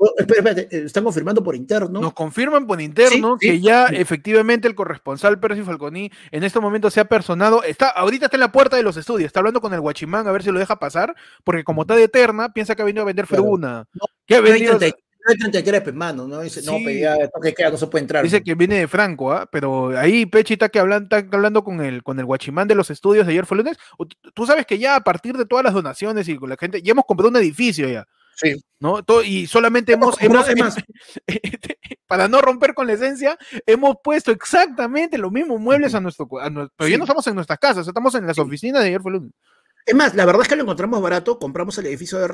Oh, 0.00 0.14
espera, 0.16 0.38
espera, 0.50 0.60
eh, 0.70 0.84
están 0.86 1.02
confirmando 1.02 1.42
por 1.42 1.56
interno. 1.56 2.00
Nos 2.00 2.12
confirman 2.12 2.66
por 2.68 2.80
interno 2.80 3.36
Sí, 3.40 3.46
sí, 3.48 3.52
que 3.52 3.60
ya 3.60 3.88
sí. 3.88 3.96
efectivamente 3.96 4.68
el 4.68 4.76
corresponsal 4.76 5.40
Percy 5.40 5.62
Falconi 5.62 6.10
en 6.30 6.44
este 6.44 6.60
momento 6.60 6.88
se 6.88 7.00
ha 7.00 7.04
personado. 7.06 7.62
Está, 7.64 7.88
ahorita 7.88 8.26
está 8.26 8.36
en 8.36 8.42
la 8.42 8.52
puerta 8.52 8.76
de 8.76 8.84
los 8.84 8.96
estudios, 8.96 9.26
está 9.26 9.40
hablando 9.40 9.60
con 9.60 9.74
el 9.74 9.80
guachimán 9.80 10.26
a 10.28 10.32
ver 10.32 10.44
si 10.44 10.52
lo 10.52 10.58
deja 10.60 10.78
pasar, 10.78 11.14
porque 11.42 11.64
como 11.64 11.82
está 11.82 11.96
de 11.96 12.04
eterna, 12.04 12.52
piensa 12.52 12.76
que 12.76 12.82
ha 12.82 12.84
venido 12.84 13.02
a 13.02 13.06
vender 13.06 13.26
Claro. 13.26 13.42
Feruna. 13.42 13.84
No, 13.92 14.04
que 14.24 14.34
ha 14.36 14.38
No 14.38 14.44
venido- 14.44 14.78
30 14.78 14.96
no 15.26 15.32
hay 15.32 15.36
33, 15.36 15.82
pues, 15.82 15.94
mano, 15.94 16.26
¿no? 16.28 16.40
Dice, 16.40 16.62
no, 16.64 16.78
Sí. 16.78 16.82
pero 16.86 16.98
ya 17.00 17.28
toque 17.28 17.52
queda, 17.52 17.70
no 17.70 17.76
se 17.76 17.86
puede 17.88 18.02
entrar. 18.04 18.22
Dice 18.24 18.38
¿no? 18.38 18.44
que 18.44 18.54
viene 18.54 18.76
de 18.78 18.88
Franco, 18.88 19.32
¿ah? 19.32 19.46
pero 19.50 19.88
ahí 19.98 20.24
Pechi 20.26 20.54
está, 20.54 20.68
que 20.70 20.78
hablan, 20.78 21.02
está 21.10 21.18
hablando 21.36 21.64
con 21.64 21.82
el, 21.82 22.02
con 22.04 22.18
el 22.20 22.24
guachimán 22.24 22.66
de 22.68 22.74
los 22.76 22.88
estudios 22.90 23.26
de 23.26 23.32
ayer 23.32 23.44
fue 23.44 23.58
lunes. 23.58 23.76
Tú 24.32 24.46
sabes 24.46 24.64
que 24.64 24.78
ya 24.78 24.94
a 24.96 25.00
partir 25.02 25.36
de 25.36 25.44
todas 25.44 25.64
las 25.64 25.74
donaciones 25.74 26.28
y 26.28 26.36
con 26.36 26.48
la 26.48 26.56
gente, 26.56 26.80
ya 26.80 26.92
hemos 26.92 27.04
comprado 27.04 27.28
un 27.30 27.36
edificio 27.36 27.86
ya, 27.88 28.06
Sí. 28.40 28.54
¿no? 28.80 29.02
Todo- 29.02 29.22
y 29.22 29.46
solamente 29.46 29.92
Hemos 29.92 30.20
hemos, 30.20 30.46
hemos, 30.46 30.46
comprado- 30.46 30.70
es 30.70 30.76
más, 30.76 30.84
para 32.06 32.28
no 32.28 32.40
romper 32.40 32.74
con 32.74 32.86
la 32.86 32.92
esencia, 32.94 33.36
hemos 33.66 33.96
puesto 34.02 34.30
exactamente 34.30 35.18
los 35.18 35.32
mismos 35.32 35.60
muebles 35.60 35.94
a 35.94 36.00
nuestro, 36.00 36.28
a 36.40 36.48
pero 36.76 36.88
ya 36.88 36.96
no 36.98 37.04
estamos 37.04 37.26
en 37.26 37.34
nuestras 37.34 37.58
casas, 37.58 37.86
estamos 37.86 38.14
en 38.14 38.26
las 38.26 38.36
Sí. 38.36 38.40
oficinas 38.42 38.82
de 38.82 38.88
ayer 38.88 39.00
fue 39.02 39.12
lunes. 39.12 39.32
Es 39.84 39.94
más, 39.94 40.14
la 40.14 40.26
verdad 40.26 40.42
es 40.42 40.48
que 40.48 40.56
lo 40.56 40.62
encontramos 40.64 41.00
barato, 41.00 41.38
compramos 41.38 41.78
el 41.78 41.86
edificio 41.86 42.18
de, 42.18 42.26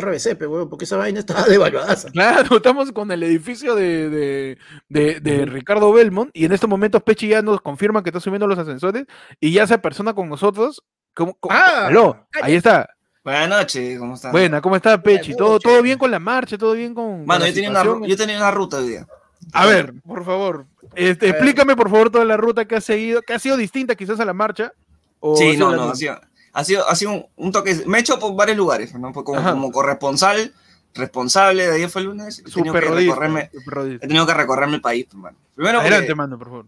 RBC, 0.00 0.36
pero 0.36 0.68
porque 0.68 0.84
esa 0.84 0.96
vaina 0.96 1.18
estaba 1.18 1.42
devaluada. 1.48 1.96
Claro, 2.12 2.56
estamos 2.56 2.92
con 2.92 3.10
el 3.10 3.22
edificio 3.24 3.74
de, 3.74 4.08
de, 4.08 4.58
de- 4.88 5.20
de 5.20 5.44
Ricardo 5.46 5.92
Belmont 5.92 6.30
y 6.32 6.44
en 6.44 6.52
estos 6.52 6.70
momentos 6.70 7.02
Pechi 7.02 7.26
ya 7.28 7.42
nos 7.42 7.60
confirma 7.60 8.02
que 8.04 8.10
está 8.10 8.20
subiendo 8.20 8.46
los 8.46 8.58
ascensores 8.58 9.06
y 9.40 9.52
ya 9.52 9.66
se 9.66 9.78
persona 9.78 10.14
con 10.14 10.28
nosotros. 10.28 10.82
¿Cómo, 11.12 11.36
cómo- 11.40 11.52
Ah, 11.54 11.86
aló, 11.88 12.28
ahí 12.40 12.54
está. 12.54 12.88
Buenas 13.22 13.48
noches, 13.50 13.98
¿cómo 13.98 14.14
están? 14.14 14.32
Buena, 14.32 14.60
¿cómo 14.62 14.76
está 14.76 15.00
Pechi? 15.02 15.34
¿Todo, 15.36 15.58
todo 15.60 15.82
bien 15.82 15.98
con 15.98 16.10
la 16.10 16.18
marcha? 16.18 16.56
¿Todo 16.56 16.72
bien 16.72 16.94
con, 16.94 17.18
con 17.18 17.26
Mano, 17.26 17.40
la 17.44 17.48
yo 17.50 17.54
tenía, 17.54 17.70
una, 17.70 18.06
yo 18.06 18.16
tenía 18.16 18.36
una 18.38 18.50
ruta 18.50 18.78
hoy 18.78 18.88
día. 18.88 19.06
A 19.52 19.66
ver, 19.66 19.92
por 20.06 20.24
favor, 20.24 20.66
este, 20.94 21.26
ver. 21.26 21.34
explícame 21.34 21.76
por 21.76 21.90
favor 21.90 22.10
toda 22.10 22.24
la 22.24 22.36
ruta 22.38 22.64
que 22.64 22.76
has 22.76 22.84
seguido, 22.84 23.20
que 23.20 23.34
ha 23.34 23.38
sido 23.38 23.56
distinta 23.58 23.94
quizás 23.94 24.20
a 24.20 24.24
la 24.24 24.32
marcha. 24.32 24.72
o 25.20 25.36
Sí, 25.36 25.56
no, 25.58 25.70
no, 25.76 25.90
ha 25.90 25.94
sido, 25.94 26.18
ha 26.52 26.64
sido, 26.64 26.88
ha 26.88 26.94
sido 26.94 27.12
un, 27.12 27.26
un 27.36 27.52
toque. 27.52 27.82
Me 27.86 27.98
he 27.98 28.00
hecho 28.00 28.18
por 28.18 28.34
varios 28.34 28.56
lugares, 28.56 28.94
¿no? 28.94 29.12
Pues 29.12 29.24
Como, 29.24 29.70
corresponsal, 29.70 30.54
responsable 30.94 31.66
de 31.66 31.74
ayer 31.74 31.90
fue 31.90 32.00
el 32.00 32.08
lunes. 32.08 32.38
He 32.38 32.42
tenido, 32.44 32.64
Super 32.72 32.84
que 32.84 32.88
rodista, 32.88 33.14
recorrerme, 33.16 33.50
he 33.96 34.06
tenido 34.06 34.26
que 34.26 34.34
recorrerme 34.34 34.74
el 34.76 34.80
país, 34.80 35.06
pues, 35.10 35.20
mano. 35.22 35.36
Primero, 35.54 35.80
Adelante, 35.80 36.14
mando, 36.14 36.38
por 36.38 36.48
favor. 36.48 36.66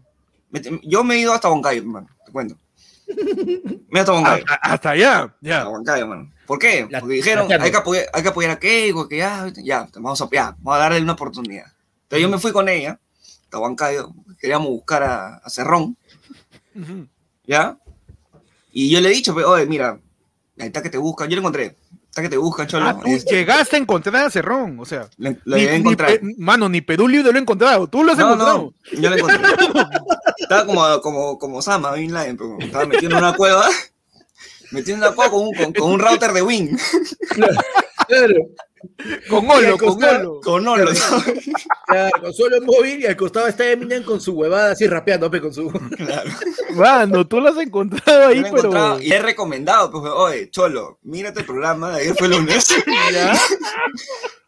me- 0.51 0.61
yo 0.83 1.03
me 1.03 1.15
he 1.15 1.19
ido 1.19 1.33
hasta 1.33 1.49
Huancayo, 1.49 1.83
mano, 1.83 2.07
te 2.23 2.31
cuento. 2.31 2.55
He 3.07 3.99
ido 4.01 4.45
hasta 4.61 4.89
allá, 4.91 5.35
ya. 5.41 5.65
Mano. 6.05 6.31
¿Por 6.45 6.59
qué? 6.59 6.87
La- 6.89 6.99
Porque 6.99 7.15
dijeron, 7.15 7.47
hay 7.51 7.71
que, 7.71 7.77
apoyar, 7.77 8.05
hay 8.13 8.21
que 8.23 8.29
apoyar 8.29 8.51
a 8.51 8.59
Keiko, 8.59 9.07
que 9.07 9.17
ya, 9.17 9.51
ya, 9.63 9.87
vamos 9.95 10.21
a, 10.21 10.29
ya, 10.31 10.55
vamos 10.59 10.75
a 10.75 10.77
darle 10.79 11.01
una 11.01 11.13
oportunidad. 11.13 11.65
Entonces 12.03 12.21
yo 12.21 12.29
me 12.29 12.37
fui 12.39 12.51
con 12.51 12.67
ella, 12.69 12.99
hasta 13.43 13.59
Huancayo, 13.59 14.11
queríamos 14.39 14.67
buscar 14.69 15.03
a, 15.03 15.35
a 15.37 15.49
Cerrón. 15.49 15.97
¿ya? 17.45 17.77
Y 18.71 18.89
yo 18.89 18.99
le 19.01 19.09
he 19.09 19.13
dicho, 19.13 19.33
oye, 19.35 19.65
mira, 19.65 19.99
ahí 20.59 20.67
está 20.67 20.81
que 20.81 20.89
te 20.89 20.97
buscan, 20.97 21.29
yo 21.29 21.35
lo 21.35 21.41
encontré, 21.41 21.75
está 22.13 22.21
que 22.21 22.29
te 22.29 22.37
buscan, 22.37 22.67
cholo. 22.67 22.85
Ah, 22.85 22.99
tú 23.03 23.07
este, 23.09 23.33
llegaste 23.37 23.75
a 23.75 23.79
encontrar 23.79 24.25
a 24.25 24.29
Cerrón, 24.29 24.79
o 24.79 24.85
sea. 24.85 25.09
le- 25.17 25.39
lo 25.45 25.57
Ni-. 25.57 25.95
Pe- 25.95 26.21
mano, 26.37 26.69
ni 26.69 26.81
Perú 26.81 27.07
Libre 27.07 27.31
lo 27.31 27.39
he 27.39 27.41
encontrado. 27.41 27.87
Tú 27.87 28.03
lo 28.03 28.11
has 28.11 28.17
No, 28.19 28.25
encontrado. 28.33 28.73
no, 28.93 29.01
yo 29.01 29.09
lo 29.09 29.15
encontré. 29.17 29.39
Estaba 30.37 30.65
como, 30.67 31.01
como, 31.01 31.39
como 31.39 31.61
Sama, 31.63 31.93
Bin 31.93 32.13
Laden, 32.13 32.37
pero 32.37 32.57
estaba 32.59 32.85
metido 32.85 33.11
en 33.13 33.17
una 33.17 33.33
cueva, 33.35 33.67
metido 34.71 34.95
en 34.97 35.03
una 35.03 35.11
cueva 35.13 35.31
con 35.31 35.41
un, 35.47 35.53
con, 35.55 35.73
con 35.73 35.91
un 35.93 35.99
router 35.99 36.33
de 36.33 36.41
Win, 36.43 36.77
Claro, 38.07 38.35
Con 39.29 39.49
Olo, 39.49 39.77
con 39.77 40.03
Olo. 40.03 40.39
con 40.41 40.67
Olo. 40.67 40.91
claro, 41.87 42.21
con 42.21 42.33
solo 42.33 42.61
móvil 42.61 43.01
y 43.01 43.05
al 43.05 43.15
costado 43.15 43.47
está 43.47 43.69
Eminem 43.71 44.03
con 44.03 44.19
su 44.21 44.33
huevada 44.33 44.71
así 44.71 44.87
rapeando, 44.87 45.29
pe, 45.31 45.41
con 45.41 45.53
su. 45.53 45.69
Claro. 45.97 46.29
Mano, 46.75 47.27
tú 47.27 47.39
lo 47.39 47.49
has 47.49 47.57
encontrado 47.57 48.27
ahí, 48.27 48.41
pero. 48.43 48.57
encontrado 48.57 49.01
y 49.01 49.11
he 49.11 49.19
recomendado, 49.21 49.91
pues, 49.91 50.03
oye, 50.15 50.49
Cholo, 50.49 50.99
mírate 51.03 51.41
el 51.41 51.45
programa 51.45 51.91
de 51.91 52.01
ayer 52.01 52.15
fue 52.15 52.27
lunes. 52.27 52.67
¿Ya? 53.13 53.37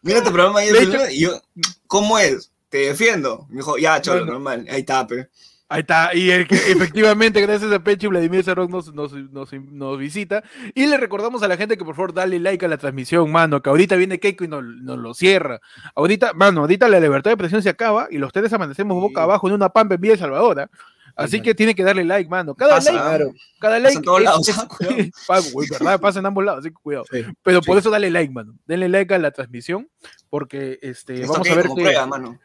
mírate 0.02 0.26
el 0.28 0.32
programa 0.32 0.60
de 0.60 0.66
ayer 0.70 0.76
fue 0.76 0.86
lunes. 0.96 1.12
Y 1.12 1.20
yo, 1.20 1.40
¿cómo 1.86 2.18
es? 2.18 2.50
Te 2.68 2.78
defiendo. 2.78 3.46
Me 3.48 3.56
dijo, 3.58 3.78
ya, 3.78 4.00
Cholo, 4.02 4.18
Bueno. 4.20 4.32
normal. 4.32 4.66
Ahí 4.70 4.80
está, 4.80 5.06
pe. 5.06 5.28
Ahí 5.68 5.80
está, 5.80 6.10
y 6.14 6.26
que 6.46 6.54
efectivamente, 6.72 7.40
gracias 7.40 7.72
a 7.72 7.80
Pechi, 7.80 8.06
Vladimir 8.06 8.44
Cerrón 8.44 8.70
nos, 8.70 8.94
nos, 8.94 9.12
nos, 9.12 9.52
nos 9.52 9.98
visita. 9.98 10.44
Y 10.74 10.86
le 10.86 10.96
recordamos 10.96 11.42
a 11.42 11.48
la 11.48 11.56
gente 11.56 11.76
que 11.76 11.84
por 11.84 11.96
favor 11.96 12.14
dale 12.14 12.38
like 12.38 12.64
a 12.64 12.68
la 12.68 12.78
transmisión, 12.78 13.32
mano, 13.32 13.60
que 13.60 13.70
ahorita 13.70 13.96
viene 13.96 14.20
Keiko 14.20 14.44
y 14.44 14.48
nos, 14.48 14.62
lo 14.64 15.12
cierra. 15.14 15.60
Ahorita, 15.96 16.34
mano, 16.34 16.60
ahorita 16.60 16.88
la 16.88 17.00
libertad 17.00 17.30
de 17.30 17.34
expresión 17.34 17.62
se 17.62 17.68
acaba 17.68 18.06
y 18.10 18.18
los 18.18 18.32
tres 18.32 18.52
amanecemos 18.52 19.00
boca 19.00 19.24
abajo 19.24 19.48
en 19.48 19.54
una 19.54 19.68
pampa 19.70 19.96
en 19.96 20.00
Villa 20.00 20.12
El 20.14 20.20
Salvador. 20.20 20.60
¿ah? 20.60 20.70
Así 21.16 21.40
que 21.40 21.54
tiene 21.54 21.74
que 21.74 21.82
darle 21.82 22.04
like, 22.04 22.28
mano. 22.30 22.54
Cada 22.54 22.74
Pasa, 22.74 22.92
like, 22.92 23.04
Claro. 23.04 23.32
cada 23.58 23.76
Pasa 23.76 23.82
like 23.82 23.96
en 23.96 24.02
todos 24.04 24.22
lados, 24.22 24.48
es- 24.48 25.70
verdad, 25.80 25.98
pasa 26.00 26.18
en 26.20 26.26
ambos 26.26 26.44
lados, 26.44 26.60
así 26.60 26.68
que 26.68 26.74
cuidado. 26.80 27.06
Sí. 27.10 27.24
Pero 27.42 27.60
por 27.62 27.74
Sí. 27.76 27.80
eso 27.80 27.90
dale 27.90 28.10
like, 28.10 28.32
mano. 28.32 28.54
Denle 28.66 28.88
like 28.90 29.14
a 29.14 29.18
la 29.18 29.30
transmisión, 29.32 29.88
porque 30.30 30.78
este, 30.82 31.14
Esto 31.22 31.32
vamos 31.32 31.46
que 31.48 31.52
a 31.52 31.56
ver 31.56 31.66
qué- 31.68 31.74
prueba, 31.74 32.06
mano. 32.06 32.38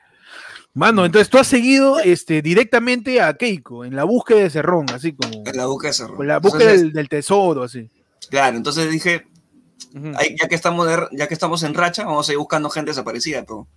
Mano, 0.74 1.06
entonces 1.06 1.30
tú 1.30 1.38
has 1.38 1.48
seguido 1.48 2.00
este, 2.00 2.42
directamente 2.42 3.20
a 3.22 3.34
Keiko 3.34 3.84
en 3.84 3.96
la 3.96 4.06
búsqueda 4.06 4.40
de 4.40 4.50
Cerrón, 4.50 4.86
así 4.94 5.14
como 5.14 5.44
En 5.46 5.58
la 5.58 5.66
búsqueda 5.66 5.90
de 5.90 5.94
Cerrón. 5.98 6.16
con 6.16 6.28
la 6.28 6.40
búsqueda 6.40 6.62
Entonces, 6.64 6.82
del, 6.84 6.94
del 6.94 7.10
tesoro, 7.10 7.64
así. 7.64 7.90
Claro, 8.30 8.56
entonces 8.58 8.90
dije. 8.90 9.28
Ahí, 10.16 10.36
ya, 10.42 10.48
que 10.48 10.56
estamos 10.56 10.88
de- 10.88 11.08
ya 11.12 11.28
que 11.28 11.34
estamos 11.34 11.64
en 11.64 11.74
racha, 11.74 12.06
vamos 12.06 12.30
a 12.30 12.32
ir 12.32 12.38
buscando 12.38 12.70
gente 12.70 12.92
desaparecida. 12.92 13.42
Pero 13.44 13.68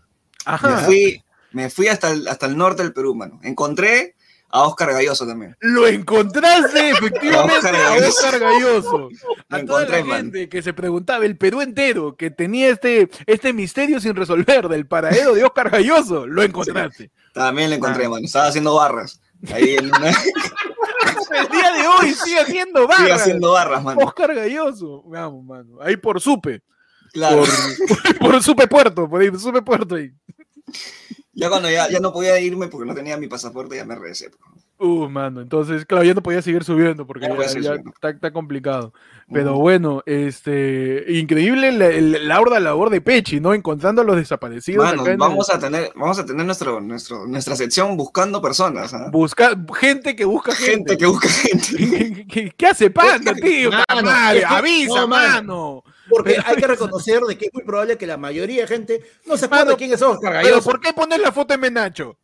me, 0.47 0.53
Ajá. 0.53 0.79
fui, 0.81 1.21
me 1.51 1.71
fui 1.71 1.89
hasta 1.89 2.13
el, 2.13 2.29
hasta 2.29 2.47
el 2.47 2.57
norte 2.57 2.85
del 2.85 2.93
Perú, 2.93 3.17
mano. 3.17 3.41
Encontré 3.43 4.15
a 4.55 4.63
Oscar 4.69 4.93
Galloso 4.93 5.27
también. 5.27 5.57
Lo 5.61 5.87
encontraste 5.87 6.91
efectivamente 6.93 7.57
Oscar 7.57 7.75
a. 7.77 7.93
Oscar 8.09 8.39
Galloso. 8.39 9.09
A 9.51 9.65
toda 9.65 9.83
encontré, 9.83 9.99
la 9.99 10.05
man. 10.05 10.17
gente 10.19 10.49
que 10.49 10.63
se 10.63 10.73
preguntaba, 10.73 11.25
el 11.27 11.37
Perú 11.37 11.61
entero, 11.61 12.17
que 12.17 12.31
tenía 12.31 12.71
este, 12.71 13.11
este 13.27 13.53
misterio 13.53 13.99
sin 14.01 14.15
resolver 14.15 14.69
del 14.69 14.87
paradero 14.87 15.35
de 15.35 15.45
Oscar 15.45 15.71
Galloso, 15.71 16.27
lo 16.27 16.43
encontraste. 16.43 17.11
También 17.33 17.71
lo 17.71 17.77
encontré, 17.77 18.07
Ah. 18.07 18.11
mano. 18.11 18.25
Estaba 18.27 18.47
haciendo 18.47 18.75
barras. 18.77 19.21
Ahí 19.53 19.75
en 19.75 19.87
una, 19.87 20.09
El 20.11 21.49
día 21.49 21.73
de 21.73 21.87
hoy 21.89 22.15
sigue 22.15 22.39
haciendo 22.39 22.83
sigue 22.83 22.89
barras. 23.03 23.21
haciendo 23.23 23.53
barras, 23.53 23.83
mano. 23.83 24.01
Oscar 24.05 24.35
Galloso. 24.35 25.03
Vamos, 25.07 25.45
mano. 25.45 25.81
Ahí 25.83 25.97
por 25.97 26.21
Supe. 26.21 26.63
Claro. 27.13 27.43
Por, 27.89 28.19
por 28.33 28.43
Supe 28.43 28.67
Puerto, 28.69 29.09
por 29.09 29.21
ahí, 29.21 29.31
Supe 29.37 29.63
Puerto 29.63 29.97
ahí. 29.97 30.13
Ya 31.35 31.49
cuando 31.49 31.69
ya, 31.71 31.89
ya 31.91 31.99
no 32.01 32.13
podía 32.13 32.39
irme 32.41 32.69
porque 32.69 32.87
no 32.87 32.95
tenía 32.95 33.17
mi 33.17 33.27
pasaporte, 33.27 33.77
ya 33.77 33.85
me 33.85 33.95
regresé. 33.97 34.31
pues. 34.31 34.65
Uh, 34.77 35.09
mano, 35.09 35.41
entonces, 35.41 35.87
claro, 35.87 36.05
ya 36.05 36.15
no 36.15 36.23
podía 36.23 36.43
seguir 36.43 36.65
subiendo 36.65 37.07
porque 37.07 37.23
Ya 37.23 37.29
no 37.29 37.35
ya, 37.35 37.37
podía 37.37 37.49
seguir 37.49 37.63
ya 37.65 37.71
subiendo. 37.71 37.91
está, 37.95 38.11
está 38.11 38.33
complicado. 38.33 38.93
Pero 39.33 39.55
bueno, 39.55 40.03
este, 40.05 41.05
increíble 41.09 41.73
la, 41.73 41.89
la 42.19 42.41
horda 42.41 42.61
labor 42.61 42.91
de 42.91 43.01
Pechi, 43.01 43.41
¿no? 43.41 43.55
Encontrando 43.55 44.03
a 44.03 44.05
los 44.05 44.17
desaparecidos. 44.17 44.85
Mano, 44.85 45.05
vamos 45.17 45.49
el- 45.49 45.57
a 45.57 45.59
tener, 45.59 45.93
vamos 45.95 46.19
a 46.19 46.27
tener 46.27 46.45
nuestro, 46.45 46.81
nuestro, 46.81 47.27
nuestra 47.27 47.57
sección 47.57 47.97
buscando 47.97 48.43
personas. 48.43 48.93
¿ah? 48.93 49.09
buscar 49.11 49.57
gente 49.75 50.15
que 50.15 50.25
busca 50.25 50.55
gente. 50.55 50.73
Gente 50.73 50.99
que 50.99 51.07
busca 51.07 51.29
gente. 51.29 51.67
¿Qué, 51.77 52.27
qué- 52.27 52.53
qué 52.57 52.67
hace 52.67 52.91
Panda, 52.91 53.33
tío? 53.35 53.71
Mano, 53.71 54.03
madre, 54.03 54.45
avisa, 54.45 55.01
no, 55.01 55.09
mano. 55.09 55.33
mano. 55.33 55.85
Porque 56.09 56.37
hay 56.45 56.57
que 56.57 56.67
reconocer 56.67 57.21
de 57.23 57.37
que 57.39 57.47
es 57.47 57.55
muy 57.55 57.65
probable 57.65 57.97
que 57.99 58.07
la 58.07 58.17
mayoría 58.17 58.63
de 58.63 58.67
gente 58.69 59.01
no 59.27 59.37
se 59.37 59.47
acuerda 59.47 59.65
Mano, 59.67 59.77
quién 59.77 59.93
es 59.93 60.03
Oscar 60.03 60.33
Pero 60.33 60.45
Galloso. 60.51 60.71
¿por 60.71 60.81
qué 60.81 60.93
poner 60.93 61.21
la 61.21 61.33
foto 61.33 61.55
de 61.55 61.59
Menacho? 61.59 62.19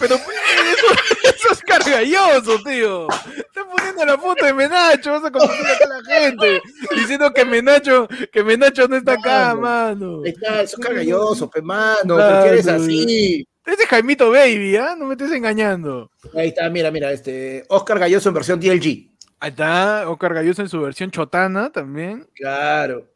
Pero 0.00 0.16
eso, 0.16 0.86
eso 1.22 1.52
es 1.52 1.60
cargalloso, 1.60 2.58
tío. 2.64 3.06
Estás 3.36 3.64
poniendo 3.70 4.04
la 4.04 4.18
foto 4.18 4.44
de 4.44 4.52
Menacho, 4.52 5.12
vas 5.12 5.24
a 5.24 5.30
confundir 5.30 5.64
a 5.64 5.78
toda 5.78 6.02
la 6.02 6.20
gente. 6.20 6.60
Diciendo 6.96 7.32
que 7.32 7.44
Menacho, 7.44 8.08
que 8.32 8.42
Menacho 8.42 8.88
no 8.88 8.96
está 8.96 9.12
acá, 9.12 9.54
Mano. 9.54 10.24
está, 10.24 10.62
es 10.62 10.74
Oscar 10.74 10.92
Galloso, 10.94 11.48
pe 11.48 11.62
mano, 11.62 12.16
Claro. 12.16 12.34
porque 12.34 12.48
eres 12.48 12.66
así. 12.66 13.46
Ese 13.64 13.82
es 13.84 13.88
Jaimito 13.88 14.30
Baby, 14.30 14.76
¿ah? 14.76 14.96
No 14.98 15.06
me 15.06 15.14
estés 15.14 15.30
engañando. 15.30 16.10
Ahí 16.34 16.48
está, 16.48 16.68
mira, 16.68 16.90
mira, 16.90 17.12
este 17.12 17.64
Oscar 17.68 18.00
Galloso 18.00 18.28
en 18.28 18.34
versión 18.34 18.58
DLG. 18.60 19.15
Ahí 19.38 19.50
está, 19.50 20.08
Oscar 20.08 20.34
Galloso 20.34 20.62
en 20.62 20.68
su 20.68 20.80
versión 20.80 21.10
chotana 21.10 21.70
también. 21.70 22.26
Claro. 22.34 23.06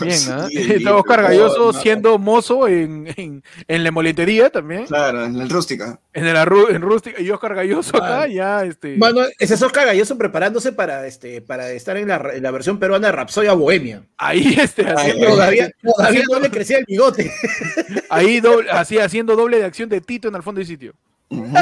Bien, 0.00 0.18
¿ah? 0.30 0.46
Sí, 0.48 0.56
Está 0.76 0.96
Oscar 0.96 1.22
Galloso 1.22 1.72
no, 1.72 1.78
siendo 1.78 2.18
mozo 2.18 2.66
en, 2.66 3.12
en, 3.16 3.42
en 3.68 3.84
la 3.84 3.90
moletería 3.90 4.48
también. 4.48 4.86
Claro, 4.86 5.24
en 5.24 5.36
el 5.36 5.50
rústica. 5.50 6.00
En 6.14 6.26
el 6.26 6.36
en 6.36 6.80
rústica. 6.82 7.20
Y 7.20 7.30
Oscar 7.30 7.54
Galloso 7.54 7.96
acá, 7.96 8.26
ya, 8.26 8.64
este. 8.64 8.96
Bueno, 8.96 9.20
ese 9.38 9.54
es 9.54 9.62
Oscar 9.62 9.86
Galloso 9.86 10.16
preparándose 10.16 10.72
para, 10.72 11.06
este, 11.06 11.42
para 11.42 11.70
estar 11.72 11.96
en 11.98 12.08
la, 12.08 12.22
en 12.32 12.42
la 12.42 12.50
versión 12.50 12.78
peruana 12.78 13.08
de 13.08 13.12
Rapsodia 13.12 13.52
Bohemia. 13.52 14.02
Ahí, 14.16 14.56
este, 14.58 14.86
Ay, 14.86 14.94
haciendo- 14.96 15.26
Todavía, 15.28 15.70
todavía 15.82 16.22
no 16.30 16.40
le 16.40 16.50
crecía 16.50 16.78
el 16.78 16.84
bigote. 16.86 17.30
ahí 18.08 18.40
doble, 18.40 18.70
así 18.70 18.98
haciendo 18.98 19.36
doble 19.36 19.58
de 19.58 19.64
acción 19.66 19.90
de 19.90 20.00
Tito 20.00 20.28
en 20.28 20.36
el 20.36 20.42
fondo 20.42 20.58
del 20.60 20.66
sitio. 20.68 20.94
Ujú. 21.28 21.52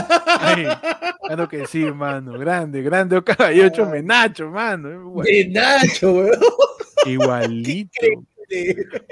Ahí. 0.40 0.66
Claro 1.26 1.48
que 1.48 1.66
sí, 1.66 1.78
mano. 1.84 2.38
Grande, 2.38 2.82
grande. 2.82 3.16
Oscar 3.16 3.36
Galloso, 3.38 3.86
menacho, 3.86 4.50
mano. 4.50 4.90
Igual- 4.92 5.26
De 5.26 5.48
Nacho, 5.48 6.12
weón. 6.12 6.38
Igualito. 7.06 7.90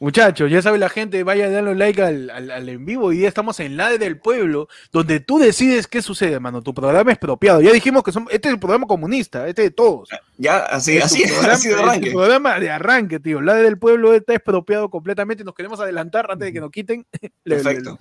Muchachos, 0.00 0.48
ya 0.48 0.62
sabe 0.62 0.78
la 0.78 0.88
gente, 0.88 1.24
vaya 1.24 1.50
dando 1.50 1.74
like 1.74 2.00
al, 2.00 2.30
al, 2.30 2.52
al 2.52 2.68
en 2.68 2.86
vivo. 2.86 3.06
Hoy 3.06 3.16
día 3.18 3.26
estamos 3.26 3.58
en 3.58 3.76
la 3.76 3.90
del 3.98 4.16
pueblo, 4.20 4.68
donde 4.92 5.18
tú 5.18 5.40
decides 5.40 5.88
qué 5.88 6.02
sucede, 6.02 6.38
mano. 6.38 6.62
Tu 6.62 6.72
programa 6.72 7.10
es 7.10 7.18
propiado. 7.18 7.60
Ya 7.60 7.72
dijimos 7.72 8.04
que 8.04 8.12
son, 8.12 8.26
este 8.30 8.46
es 8.46 8.54
el 8.54 8.60
programa 8.60 8.86
comunista, 8.86 9.48
este 9.48 9.62
de 9.62 9.70
todos. 9.72 10.08
Ya, 10.36 10.58
así, 10.58 10.98
Es 10.98 11.06
así, 11.06 11.24
programa, 11.24 11.52
así 11.52 11.68
de 11.68 11.74
es 11.74 11.80
arranque. 11.80 12.10
programa 12.12 12.60
de 12.60 12.70
arranque, 12.70 13.18
tío. 13.18 13.40
La 13.40 13.54
del 13.54 13.76
pueblo 13.76 14.14
está 14.14 14.34
expropiado 14.34 14.88
completamente. 14.88 15.42
Nos 15.42 15.54
queremos 15.54 15.80
adelantar 15.80 16.30
antes 16.30 16.46
de 16.46 16.52
que 16.52 16.60
nos 16.60 16.70
quiten. 16.70 17.04
Le- 17.20 17.56
le- 17.56 17.62
Perfecto. 17.64 17.98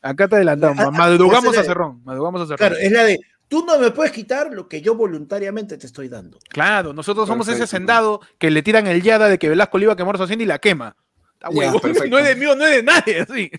Acá 0.00 0.28
te 0.28 0.36
adelantamos. 0.36 0.78
Ah, 0.78 0.84
ah, 0.88 0.90
Madrugamos 0.92 1.54
a 1.58 1.60
es 1.60 1.66
Cerrón. 1.66 2.00
Madrugamos 2.04 2.40
a 2.40 2.44
Cerrón. 2.46 2.56
Claro, 2.56 2.76
es 2.78 2.90
la 2.90 3.04
de, 3.04 3.18
tú 3.48 3.64
no 3.66 3.78
me 3.78 3.90
puedes 3.90 4.12
quitar 4.12 4.52
lo 4.52 4.68
que 4.68 4.80
yo 4.80 4.94
voluntariamente 4.94 5.76
te 5.78 5.86
estoy 5.86 6.08
dando. 6.08 6.38
Claro, 6.50 6.92
nosotros 6.92 7.26
somos 7.26 7.46
ese 7.48 7.58
Perfecto. 7.58 7.76
hacendado 7.76 8.20
que 8.38 8.50
le 8.50 8.62
tiran 8.62 8.86
el 8.86 9.02
yada 9.02 9.28
de 9.28 9.38
que 9.38 9.48
Velasco 9.48 9.78
le 9.78 9.84
iba 9.84 9.92
a 9.94 9.96
quemar 9.96 10.16
su 10.16 10.22
hacienda 10.24 10.44
y 10.44 10.46
la 10.48 10.58
quema. 10.58 10.96
Ya. 11.52 11.72
No 12.10 12.18
es 12.18 12.24
de 12.26 12.34
mío, 12.34 12.56
no 12.56 12.66
es 12.66 12.76
de 12.76 12.82
nadie, 12.82 13.20
así. 13.20 13.50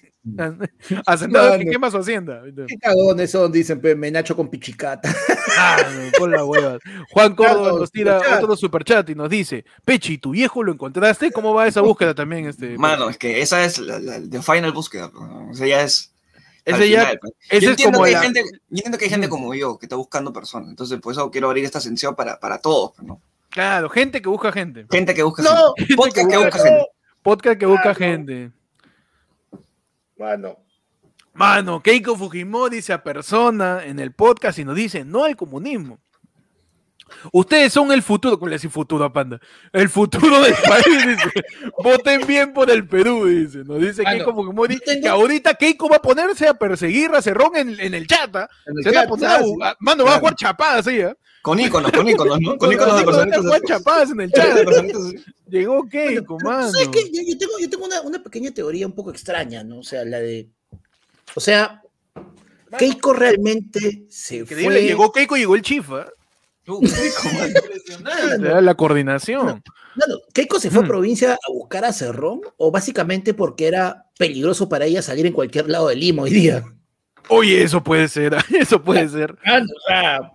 Hacendado 1.05 1.51
que 1.53 1.59
Mano. 1.59 1.71
quema 1.71 1.89
su 1.91 1.97
hacienda. 1.97 2.41
Qué 2.67 2.77
cagones 2.77 3.31
son, 3.31 3.51
dicen, 3.51 3.79
pe, 3.79 3.95
me 3.95 4.11
nacho 4.11 4.35
con 4.35 4.49
pichicata. 4.49 5.13
Ah, 5.57 5.77
no, 5.95 6.11
con 6.19 6.31
la 6.31 6.43
hueva. 6.43 6.77
Juan 7.11 7.35
Córdoba 7.35 7.61
Claro, 7.61 7.79
nos 7.79 7.91
tira 7.91 8.17
superchat. 8.19 8.43
otro 8.43 8.55
superchat 8.57 9.09
y 9.09 9.15
nos 9.15 9.29
dice, 9.29 9.65
Pechi, 9.85 10.17
¿tu 10.17 10.31
viejo 10.31 10.61
lo 10.63 10.71
encontraste? 10.73 11.31
¿Cómo 11.31 11.53
va 11.53 11.67
esa 11.67 11.81
búsqueda 11.81 12.13
también? 12.13 12.47
Este, 12.47 12.77
Mano, 12.77 13.09
es 13.09 13.17
que 13.17 13.41
esa 13.41 13.63
es 13.63 13.79
la, 13.79 13.97
la 13.99 14.19
the 14.29 14.41
final 14.41 14.71
búsqueda. 14.73 15.09
¿no? 15.13 15.49
O 15.49 15.53
sea, 15.53 15.65
ya 15.67 15.81
es. 15.83 16.13
Ese 16.65 16.89
ya, 16.89 16.99
final, 17.05 17.19
ese 17.49 17.61
yo 17.61 17.71
es 17.71 17.71
entiendo 17.71 17.97
como 17.97 18.05
que 18.05 18.11
la- 18.11 18.19
hay 18.19 18.25
gente, 18.25 18.41
yo 18.43 18.57
entiendo 18.69 18.97
que 18.97 19.05
hay 19.05 19.11
gente 19.11 19.29
como 19.29 19.53
yo 19.55 19.77
que 19.79 19.85
está 19.85 19.95
buscando 19.95 20.31
personas. 20.33 20.69
Entonces, 20.69 20.99
por 20.99 21.13
eso 21.13 21.29
quiero 21.31 21.47
abrir 21.47 21.65
esta 21.65 21.79
sección 21.81 22.15
para, 22.15 22.39
para 22.39 22.59
todos. 22.59 22.93
¿no? 23.01 23.21
Claro, 23.49 23.89
gente 23.89 24.21
que 24.21 24.29
busca 24.29 24.51
gente. 24.51 24.85
Gente 24.91 25.13
que 25.13 25.23
busca 25.23 25.43
No, 25.43 25.73
gente. 25.77 25.95
Podcast 25.97 26.29
que 26.29 26.37
busca 26.37 26.49
busca 26.57 26.63
gente. 26.69 26.85
Podcast 27.23 27.59
que 27.59 27.65
busca 27.65 27.81
Claro. 27.83 27.97
gente. 27.99 28.51
Mano. 30.17 30.57
Mano, 31.33 31.81
Keiko 31.81 32.15
Fujimori 32.17 32.81
se 32.81 32.91
apersona 32.91 33.85
en 33.85 33.99
el 33.99 34.11
podcast 34.13 34.59
y 34.59 34.65
nos 34.65 34.75
dice, 34.75 35.05
no 35.05 35.23
al 35.23 35.35
comunismo. 35.37 35.99
Ustedes 37.31 37.71
son 37.73 37.91
el 37.91 38.01
futuro, 38.01 38.37
¿cómo 38.37 38.49
le 38.49 38.55
decía 38.55 38.69
futuro 38.69 39.03
a 39.05 39.11
Panda? 39.13 39.39
El 39.73 39.89
futuro 39.89 40.41
del 40.41 40.53
país, 40.67 41.07
dice. 41.07 41.31
Voten 41.83 42.25
bien 42.27 42.53
por 42.53 42.69
el 42.69 42.87
Perú, 42.87 43.25
dice. 43.25 43.59
Nos 43.65 43.79
dice 43.81 44.03
Keiko 44.03 44.33
Fujimori 44.33 44.75
yo 44.75 44.81
tengo- 44.85 45.01
que 45.01 45.07
ahorita 45.09 45.53
Keiko 45.55 45.89
va 45.89 45.97
a 45.97 46.01
ponerse 46.01 46.47
a 46.47 46.53
perseguir 46.53 47.11
a 47.11 47.21
Cerrón 47.21 47.55
en, 47.55 47.79
en 47.79 47.93
el 47.93 48.07
chat. 48.07 48.35
¿ah? 48.35 48.49
En 48.65 48.77
el 48.77 48.83
Se 48.83 48.91
van 48.91 49.07
a 49.61 49.75
mano, 49.79 50.05
va 50.05 50.15
a 50.15 50.19
jugar 50.19 50.35
chapadas, 50.35 50.85
sí, 50.85 51.01
¿ah? 51.01 51.15
Con 51.41 51.57
íconos, 51.59 51.91
con 51.91 52.07
íconos, 52.07 52.39
¿no? 52.41 52.57
Con 52.57 52.57
Con 52.77 52.99
íconos 53.01 53.51
de 53.51 53.61
chapadas 53.65 54.11
en 54.11 54.21
el 54.21 54.31
chat. 54.31 54.59
Llegó 55.47 55.87
Keiko, 55.87 56.37
mano. 56.43 56.69
¿Sabes 56.71 56.89
qué? 56.89 56.99
Yo, 57.11 57.21
yo 57.25 57.37
tengo, 57.37 57.53
yo 57.59 57.69
tengo 57.69 57.85
una, 57.85 58.01
una 58.01 58.21
pequeña 58.21 58.51
teoría 58.51 58.85
un 58.85 58.93
poco 58.93 59.09
extraña, 59.11 59.63
¿no? 59.63 59.79
O 59.79 59.83
sea, 59.83 60.03
la 60.05 60.19
de. 60.19 60.49
O 61.35 61.39
sea, 61.39 61.81
Keiko 62.77 63.13
realmente 63.13 64.05
se 64.09 64.37
Increíble, 64.37 64.79
fue. 64.79 64.83
llegó 64.87 65.11
Keiko 65.11 65.37
y 65.37 65.39
llegó 65.39 65.55
el 65.55 65.61
chifa. 65.61 66.07
Uh. 66.69 66.81
La 68.61 68.75
coordinación. 68.75 69.63
Claro, 69.95 70.21
¿Keiko 70.33 70.59
se 70.59 70.69
fue 70.69 70.81
Mm. 70.81 70.85
a 70.85 70.87
provincia 70.87 71.33
a 71.33 71.51
buscar 71.51 71.83
a 71.85 71.91
Cerrón? 71.93 72.41
¿O 72.57 72.71
básicamente 72.71 73.33
porque 73.33 73.67
era 73.67 74.05
peligroso 74.17 74.69
para 74.69 74.85
ella 74.85 75.01
salir 75.01 75.25
en 75.25 75.33
cualquier 75.33 75.67
lado 75.69 75.87
de 75.87 75.95
Lima 75.95 76.23
hoy 76.23 76.31
día? 76.31 76.63
Oye, 77.27 77.61
eso 77.63 77.83
puede 77.83 78.07
ser, 78.07 78.35
eso 78.57 78.81
puede 78.81 79.07
ser. 79.09 79.31
O 79.33 79.87
sea, 79.87 80.31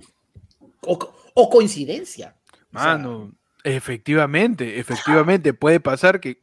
o, 0.82 1.12
o 1.34 1.50
coincidencia. 1.50 2.36
O 2.72 2.78
sea, 2.78 2.96
Mano, 2.96 3.32
efectivamente, 3.62 4.78
efectivamente, 4.78 5.54
puede 5.54 5.80
pasar 5.80 6.20
que 6.20 6.42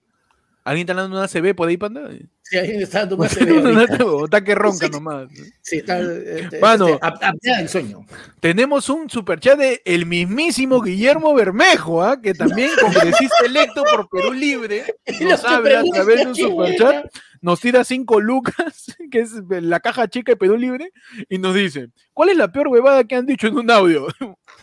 alguien 0.64 0.88
está 0.90 0.94
dando 1.02 1.18
una 1.18 1.28
CB 1.28 1.56
por 1.56 1.68
ahí, 1.70 1.78
panda. 1.78 2.10
si 2.44 2.58
alguien 2.58 2.82
está 2.82 3.00
dando 3.00 3.16
una 3.18 3.28
CB 3.30 4.24
está 4.26 4.44
que 4.44 4.56
ronca 4.56 4.86
Sí. 4.88 4.92
nomás. 4.92 5.28
Sí, 5.62 5.78
está, 5.78 6.00
este, 6.00 6.60
Mano. 6.60 6.88
este, 6.90 7.00
ap- 7.06 7.24
apnea 7.24 7.58
del 7.60 7.70
sueño. 7.70 8.06
Tenemos 8.40 8.90
un 8.90 9.10
superchat 9.10 9.58
de 9.58 9.82
el 9.86 10.06
mismísimo 10.06 10.82
Guillermo 10.82 11.34
Bermejo, 11.34 12.04
¿ah? 12.04 12.22
que 12.22 12.34
también 12.34 12.70
congresista 12.80 13.46
electo 13.46 13.84
por 13.84 14.08
Perú 14.10 14.34
Libre, 14.34 14.96
nos 15.22 15.44
habla 15.46 15.80
a 15.80 15.84
través 15.84 16.18
de 16.20 16.26
un 16.28 16.36
superchat, 16.36 17.06
nos 17.42 17.60
tira 17.60 17.84
cinco 17.84 18.20
lucas, 18.20 18.96
que 19.12 19.20
es 19.22 19.32
la 19.50 19.80
caja 19.80 20.08
chica 20.08 20.32
de 20.34 20.36
Perú 20.38 20.58
Libre, 20.58 20.92
y 21.30 21.38
nos 21.38 21.56
dice, 21.56 21.90
¿cuál 22.14 22.30
es 22.30 22.38
la 22.38 22.52
peor 22.52 22.68
huevada 22.68 23.04
que 23.04 23.16
han 23.16 23.26
dicho 23.26 23.48
en 23.48 23.58
un 23.58 23.72
audio? 23.72 24.08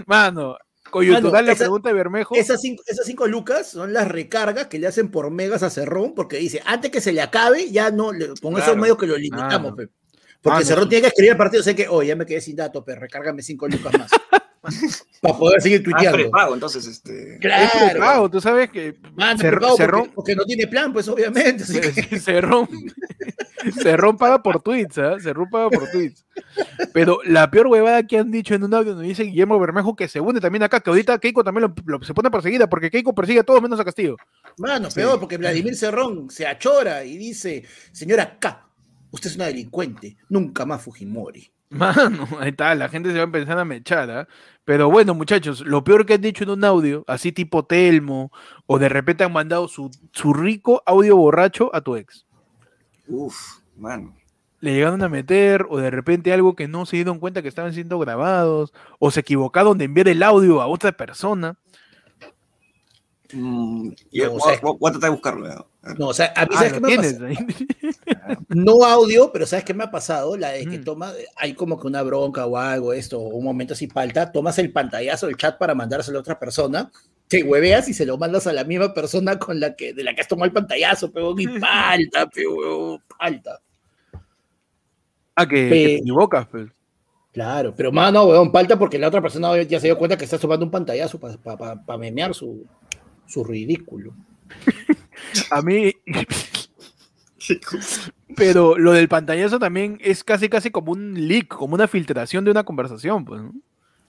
Mano, 0.07 0.57
coyuntural 0.91 1.47
la 1.47 1.53
esa- 1.53 1.65
pregunta 1.65 1.89
de 1.89 1.95
Bermejo. 1.95 2.35
Esas 2.35 2.61
cinco, 2.61 2.83
esas 2.87 3.07
cinco 3.07 3.27
lucas 3.27 3.69
son 3.71 3.93
las 3.93 4.09
recargas 4.09 4.67
que 4.67 4.79
le 4.79 4.87
hacen 4.87 5.11
por 5.11 5.31
megas 5.31 5.63
a 5.63 5.71
Cerrón, 5.71 6.15
porque 6.15 6.39
dice, 6.39 6.63
antes 6.65 6.91
que 6.91 7.01
se 7.01 7.13
le 7.13 7.21
acabe, 7.21 7.71
ya 7.71 7.91
no, 7.91 8.13
le- 8.13 8.29
con 8.41 8.53
esos 8.55 8.65
Claro. 8.65 8.77
medios 8.77 8.99
que 8.99 9.07
lo 9.07 9.17
limitamos, 9.17 9.75
pe. 9.75 9.89
Porque 10.41 10.55
Mano, 10.55 10.67
Cerrón 10.67 10.89
tiene 10.89 11.03
que 11.03 11.09
escribir 11.09 11.33
el 11.33 11.37
partido, 11.37 11.63
sé 11.63 11.75
que, 11.75 11.89
oh, 11.89 12.03
ya 12.03 12.15
me 12.15 12.25
quedé 12.25 12.41
sin 12.41 12.55
datos, 12.57 12.83
pero 12.87 13.01
recárgame 13.01 13.43
cinco 13.43 13.67
lucas 13.69 13.93
más. 13.99 14.11
para 15.23 15.37
poder 15.39 15.61
seguir 15.61 15.81
Ah, 15.81 15.85
tuiteando. 15.85 16.19
prepago, 16.19 16.55
entonces, 16.55 16.87
este. 16.87 17.35
Es 17.35 17.41
claro. 17.41 17.71
prepago, 17.91 18.31
tú 18.31 18.41
sabes 18.41 18.71
que 18.71 18.97
Mano, 19.15 19.39
Cer- 19.41 19.51
prepago 19.51 20.07
porque- 20.15 20.37
no 20.37 20.45
tiene 20.45 20.67
plan, 20.67 20.93
pues 20.93 21.09
obviamente. 21.09 21.65
así 21.65 21.81
que- 21.81 21.91
Cerrón, 22.21 22.69
Cerrón 23.83 24.17
paga 24.17 24.43
por 24.43 24.63
tweets, 24.63 24.99
¿ah? 24.99 25.17
Cerrón 25.21 25.49
paga 25.51 25.71
por 25.71 25.91
tweets. 25.91 26.25
Pero 26.93 27.19
la 27.25 27.51
peor 27.51 27.67
huevada 27.67 28.03
que 28.07 28.19
han 28.19 28.31
dicho 28.31 28.55
en 28.55 28.63
un 28.65 28.73
audio 28.75 28.95
nos 28.95 29.03
dice 29.03 29.25
Guillermo 29.25 29.59
Bermejo 29.59 29.97
que 29.97 30.09
se 30.09 30.21
une 30.21 30.41
también 30.41 30.63
acá, 30.63 30.81
que 30.81 30.91
ahorita 30.91 31.19
Keiko 31.19 31.43
también 31.45 31.63
lo, 31.63 31.99
lo- 31.99 32.05
se 32.05 32.15
pone 32.15 32.31
perseguida 32.31 32.69
porque 32.69 32.91
Keiko 32.91 33.15
persigue 33.15 33.41
a 33.41 33.45
todos 33.45 33.61
menos 33.63 33.81
a 33.81 33.85
Castillo. 33.85 34.17
Mano, 34.59 34.91
Sí. 34.91 34.97
peor, 35.01 35.19
porque 35.21 35.37
Vladimir 35.37 35.75
Cerrón 35.77 36.31
se 36.31 36.47
achora 36.47 37.05
y 37.05 37.17
dice, 37.17 37.65
señora 37.93 38.39
K, 38.39 38.69
usted 39.11 39.31
es 39.31 39.37
una 39.37 39.47
delincuente, 39.47 40.17
nunca 40.29 40.65
más 40.65 40.83
Fujimori. 40.83 41.51
Mano, 41.71 42.27
ahí 42.41 42.51
está, 42.51 42.75
la 42.75 42.89
gente 42.89 43.11
se 43.11 43.17
va 43.17 43.21
a 43.23 43.25
empezar 43.25 43.59
a 43.59 43.65
mechar, 43.65 44.11
¿ah? 44.11 44.29
Pero 44.65 44.91
bueno, 44.91 45.15
muchachos, 45.15 45.61
lo 45.61 45.83
peor 45.85 46.05
que 46.07 46.15
han 46.15 46.21
dicho 46.21 46.45
en 46.45 46.51
un 46.51 46.65
audio, 46.65 47.05
así 47.07 47.33
tipo 47.33 47.65
Telmo, 47.65 48.31
o 48.67 48.79
de 48.79 48.89
repente 48.89 49.25
han 49.25 49.33
mandado 49.33 49.69
su, 49.69 49.91
su 50.13 50.33
rico 50.35 50.83
audio 50.87 51.17
borracho 51.17 51.71
a 51.75 51.81
tu 51.81 51.97
ex. 51.97 52.27
Uf, 53.07 53.35
mano. 53.77 54.15
le 54.61 54.75
llegaron 54.75 55.03
a 55.03 55.09
meter, 55.09 55.67
o 55.71 55.79
de 55.79 55.91
repente 55.91 56.33
algo 56.33 56.55
que 56.57 56.69
no 56.69 56.85
se 56.85 56.97
dieron 56.97 57.19
cuenta 57.19 57.41
que 57.43 57.49
estaban 57.49 57.73
siendo 57.73 57.99
grabados, 57.99 58.73
o 58.99 59.11
se 59.11 59.21
equivocaron 59.21 59.79
de 59.79 59.87
enviar 59.87 60.09
el 60.09 60.23
audio 60.23 60.61
a 60.61 60.67
otra 60.67 60.93
persona. 60.93 61.57
Mm, 63.33 63.91
yo 64.11 64.25
No, 64.27 64.31
voy, 64.33 64.41
sea- 64.41 64.61
voy- 64.63 64.77
voy 64.81 64.89
a 64.89 64.93
tratar 64.93 65.11
de 65.11 65.15
buscarlo. 65.17 65.71
No, 65.99 66.09
o 66.09 66.15
sea, 66.15 66.33
a 66.37 66.43
mí, 66.43 66.51
Ah, 66.55 66.59
¿sabes 66.59 66.73
qué 66.75 66.81
me 66.81 66.93
ha 66.93 66.97
pasado? 66.97 67.29
No 68.49 68.85
audio, 68.85 69.31
pero 69.33 69.47
¿sabes 69.47 69.65
qué 69.65 69.75
me 69.75 69.85
ha 69.85 69.91
pasado? 69.91 70.37
La 70.37 70.51
de 70.51 70.67
que 70.67 70.79
Mm. 70.79 70.85
toma, 70.85 71.13
hay 71.37 71.55
como 71.55 71.79
que 71.81 71.87
una 71.87 72.03
bronca 72.03 72.47
o 72.47 72.57
algo, 72.57 72.93
esto, 72.93 73.19
un 73.21 73.45
momento 73.45 73.75
así 73.75 73.87
falta, 73.87 74.31
tomas 74.33 74.59
el 74.59 74.73
pantallazo 74.73 75.27
del 75.27 75.37
chat 75.37 75.57
para 75.59 75.75
mandárselo 75.75 76.19
a 76.19 76.21
otra 76.21 76.39
persona, 76.39 76.91
te 77.29 77.43
hueveas 77.43 77.89
y 77.89 77.95
se 77.95 78.05
lo 78.07 78.19
mandas 78.19 78.47
a 78.47 78.53
la 78.53 78.65
misma 78.65 78.93
persona 78.93 79.39
con 79.39 79.61
la 79.61 79.75
que, 79.77 79.93
de 79.95 80.03
la 80.03 80.15
que 80.15 80.21
has 80.23 80.29
tomado 80.29 80.47
el 80.47 80.53
pantallazo, 80.53 81.11
pero 81.13 81.35
y 81.39 81.47
falta, 81.61 82.27
pero 82.29 83.01
falta. 83.19 83.61
Ah, 85.37 85.47
que, 85.47 85.55
que 85.55 85.71
Pe- 85.71 85.85
te 85.85 85.95
equivocas, 85.97 86.47
pues. 86.49 86.69
Claro, 87.33 87.73
pero 87.77 87.93
mano, 87.93 88.25
weón, 88.25 88.51
falta 88.51 88.79
porque 88.79 88.99
la 88.99 89.09
otra 89.09 89.23
persona 89.23 89.63
ya 89.63 89.79
se 89.79 89.87
dio 89.87 89.97
cuenta 89.99 90.17
que 90.17 90.25
estás 90.25 90.41
tomando 90.41 90.65
un 90.65 90.71
pantallazo 90.73 91.21
para 91.21 91.97
memear 91.99 92.35
su, 92.35 92.67
su 93.27 93.45
ridículo. 93.45 94.13
A 95.51 95.63
mí. 95.63 95.93
Pero 98.37 98.77
lo 98.79 98.93
del 98.93 99.09
pantallazo 99.09 99.59
también 99.59 99.99
es 100.03 100.23
casi 100.23 100.49
casi 100.49 100.71
como 100.71 100.93
un 100.93 101.15
leak, 101.29 101.49
como 101.49 101.75
una 101.75 101.89
filtración 101.89 102.45
de 102.45 102.51
una 102.51 102.65
conversación, 102.65 103.25
pues, 103.25 103.43
¿no? 103.43 103.53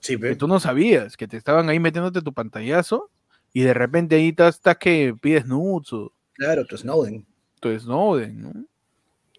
Sí, 0.00 0.16
Que 0.18 0.34
tú 0.36 0.48
no 0.48 0.60
sabías, 0.60 1.16
que 1.16 1.28
te 1.28 1.36
estaban 1.36 1.68
ahí 1.68 1.78
metiéndote 1.78 2.22
tu 2.22 2.32
pantallazo 2.32 3.10
y 3.52 3.62
de 3.62 3.74
repente 3.74 4.16
ahí 4.16 4.28
estás, 4.28 4.56
estás 4.56 4.78
que 4.78 5.14
pides 5.20 5.46
nudes 5.46 5.92
o 5.92 6.12
claro, 6.34 6.64
tu 6.64 6.76
Snowden. 6.78 7.26
tu 7.60 7.78
Snowden, 7.78 8.40
¿no? 8.42 8.52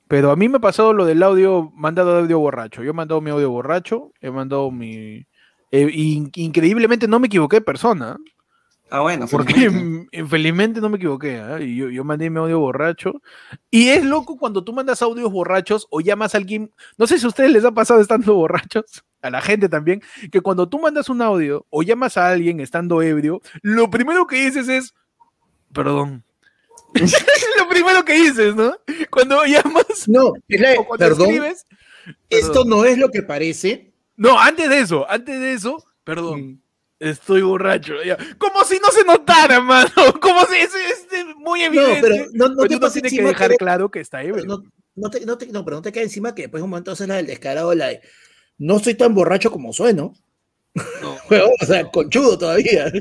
Pero 0.08 0.30
a 0.32 0.36
mí 0.36 0.50
me 0.50 0.58
ha 0.58 0.62
pasado 0.62 0.94
lo 0.94 1.06
del 1.06 1.24
audio, 1.24 1.72
mandado 1.74 2.18
audio 2.20 2.38
borracho. 2.38 2.84
Yo 2.84 2.90
he 2.92 2.94
mandado 2.94 3.22
mi 3.22 3.32
audio 3.32 3.50
borracho, 3.50 4.12
he 4.20 4.30
mandado 4.30 4.70
mi... 4.70 5.26
eh, 5.72 5.90
in- 5.94 6.30
increíblemente 6.36 7.08
no 7.08 7.20
me 7.20 7.28
equivoqué 7.28 7.58
de 7.58 7.62
persona, 7.62 8.18
Ah, 8.94 9.00
bueno, 9.00 9.26
porque 9.26 9.54
felizmente. 9.54 10.26
felizmente 10.28 10.82
no 10.82 10.90
me 10.90 10.98
equivoqué. 10.98 11.42
Y 11.62 11.78
yo, 11.78 11.90
yo 11.90 12.04
mandé 12.04 12.30
mi 12.30 12.40
audio 12.40 12.60
borracho. 12.60 13.22
Y 13.70 13.88
es 13.88 14.04
loco 14.04 14.38
cuando 14.38 14.66
tú 14.66 14.74
mandas 14.74 15.02
audios 15.02 15.32
borrachos 15.32 15.88
o 15.90 16.02
llamas 16.02 16.36
a 16.36 16.40
alguien, 16.40 16.70
no 16.98 17.08
sé 17.08 17.18
si 17.18 17.26
a 17.26 17.30
ustedes 17.30 17.54
les 17.54 17.64
ha 17.64 17.72
pasado 17.72 18.02
estando 18.02 18.36
borrachos, 18.36 19.06
a 19.22 19.30
la 19.30 19.42
gente 19.42 19.70
también, 19.70 20.02
que 20.30 20.42
cuando 20.42 20.68
tú 20.68 20.78
mandas 20.78 21.08
un 21.08 21.22
audio 21.22 21.66
o 21.70 21.84
llamas 21.84 22.18
a 22.18 22.28
alguien 22.28 22.60
estando 22.60 23.02
ebrio, 23.02 23.42
lo 23.62 23.90
primero 23.90 24.28
que 24.28 24.44
dices 24.44 24.68
es, 24.68 24.94
perdón. 25.74 26.26
lo 26.94 27.70
primero 27.70 28.04
que 28.04 28.14
dices, 28.14 28.54
¿no? 28.56 28.76
Cuando 29.10 29.46
llamas 29.46 30.10
No, 30.10 30.34
es 30.50 30.60
la 30.60 30.74
o 30.74 30.86
cuando 30.86 31.06
perdón, 31.06 31.30
escribes, 31.30 31.66
esto 32.30 32.52
perdón. 32.52 32.70
no 32.70 32.84
es 32.84 32.98
lo 32.98 33.10
que 33.10 33.22
parece. 33.22 33.94
No, 34.18 34.38
antes 34.38 34.70
de 34.70 34.80
eso, 34.80 35.10
antes 35.10 35.40
de 35.40 35.54
eso, 35.54 35.82
perdón. 36.04 36.42
Mm. 36.42 36.61
Estoy 37.02 37.42
borracho. 37.42 37.96
Ya. 38.06 38.16
Como 38.38 38.64
si 38.64 38.78
no 38.80 38.90
se 38.92 39.04
notara, 39.04 39.60
mano. 39.60 39.90
Como 40.22 40.46
si 40.46 40.56
es, 40.58 40.72
muy 41.38 41.62
No, 41.62 41.66
evidente. 41.66 42.00
pero 42.02 42.16
no, 42.34 42.48
no 42.50 42.56
Pero 42.58 42.68
te 42.70 42.76
uno 42.76 42.92
tiene 42.92 43.10
que 43.10 43.22
dejar 43.24 43.50
que- 43.52 43.58
claro 43.58 43.90
que 43.90 44.00
está 44.02 44.22
ebrio. 44.24 44.46
no, 44.46 44.64
no 44.96 45.10
te, 45.10 45.26
no, 45.26 45.38
te, 45.38 45.48
no, 45.48 45.66
pero 45.66 45.78
no 45.78 45.82
te 45.82 45.92
cae 45.92 46.04
encima 46.04 46.36
que 46.36 46.44
después 46.44 46.62
un 46.62 46.70
momento 46.70 46.92
haces 46.92 47.08
la 47.08 47.16
del 47.16 47.26
descarado, 47.26 47.74
la 47.74 47.88
de 47.88 48.02
no 48.60 48.78
soy 48.78 48.94
tan 48.94 49.16
borracho 49.16 49.52
como 49.52 49.74
sueno. 49.74 50.14
No. 51.02 51.18
O 51.62 51.66
sea, 51.66 51.90
conchudo 51.90 52.38
todavía. 52.38 52.92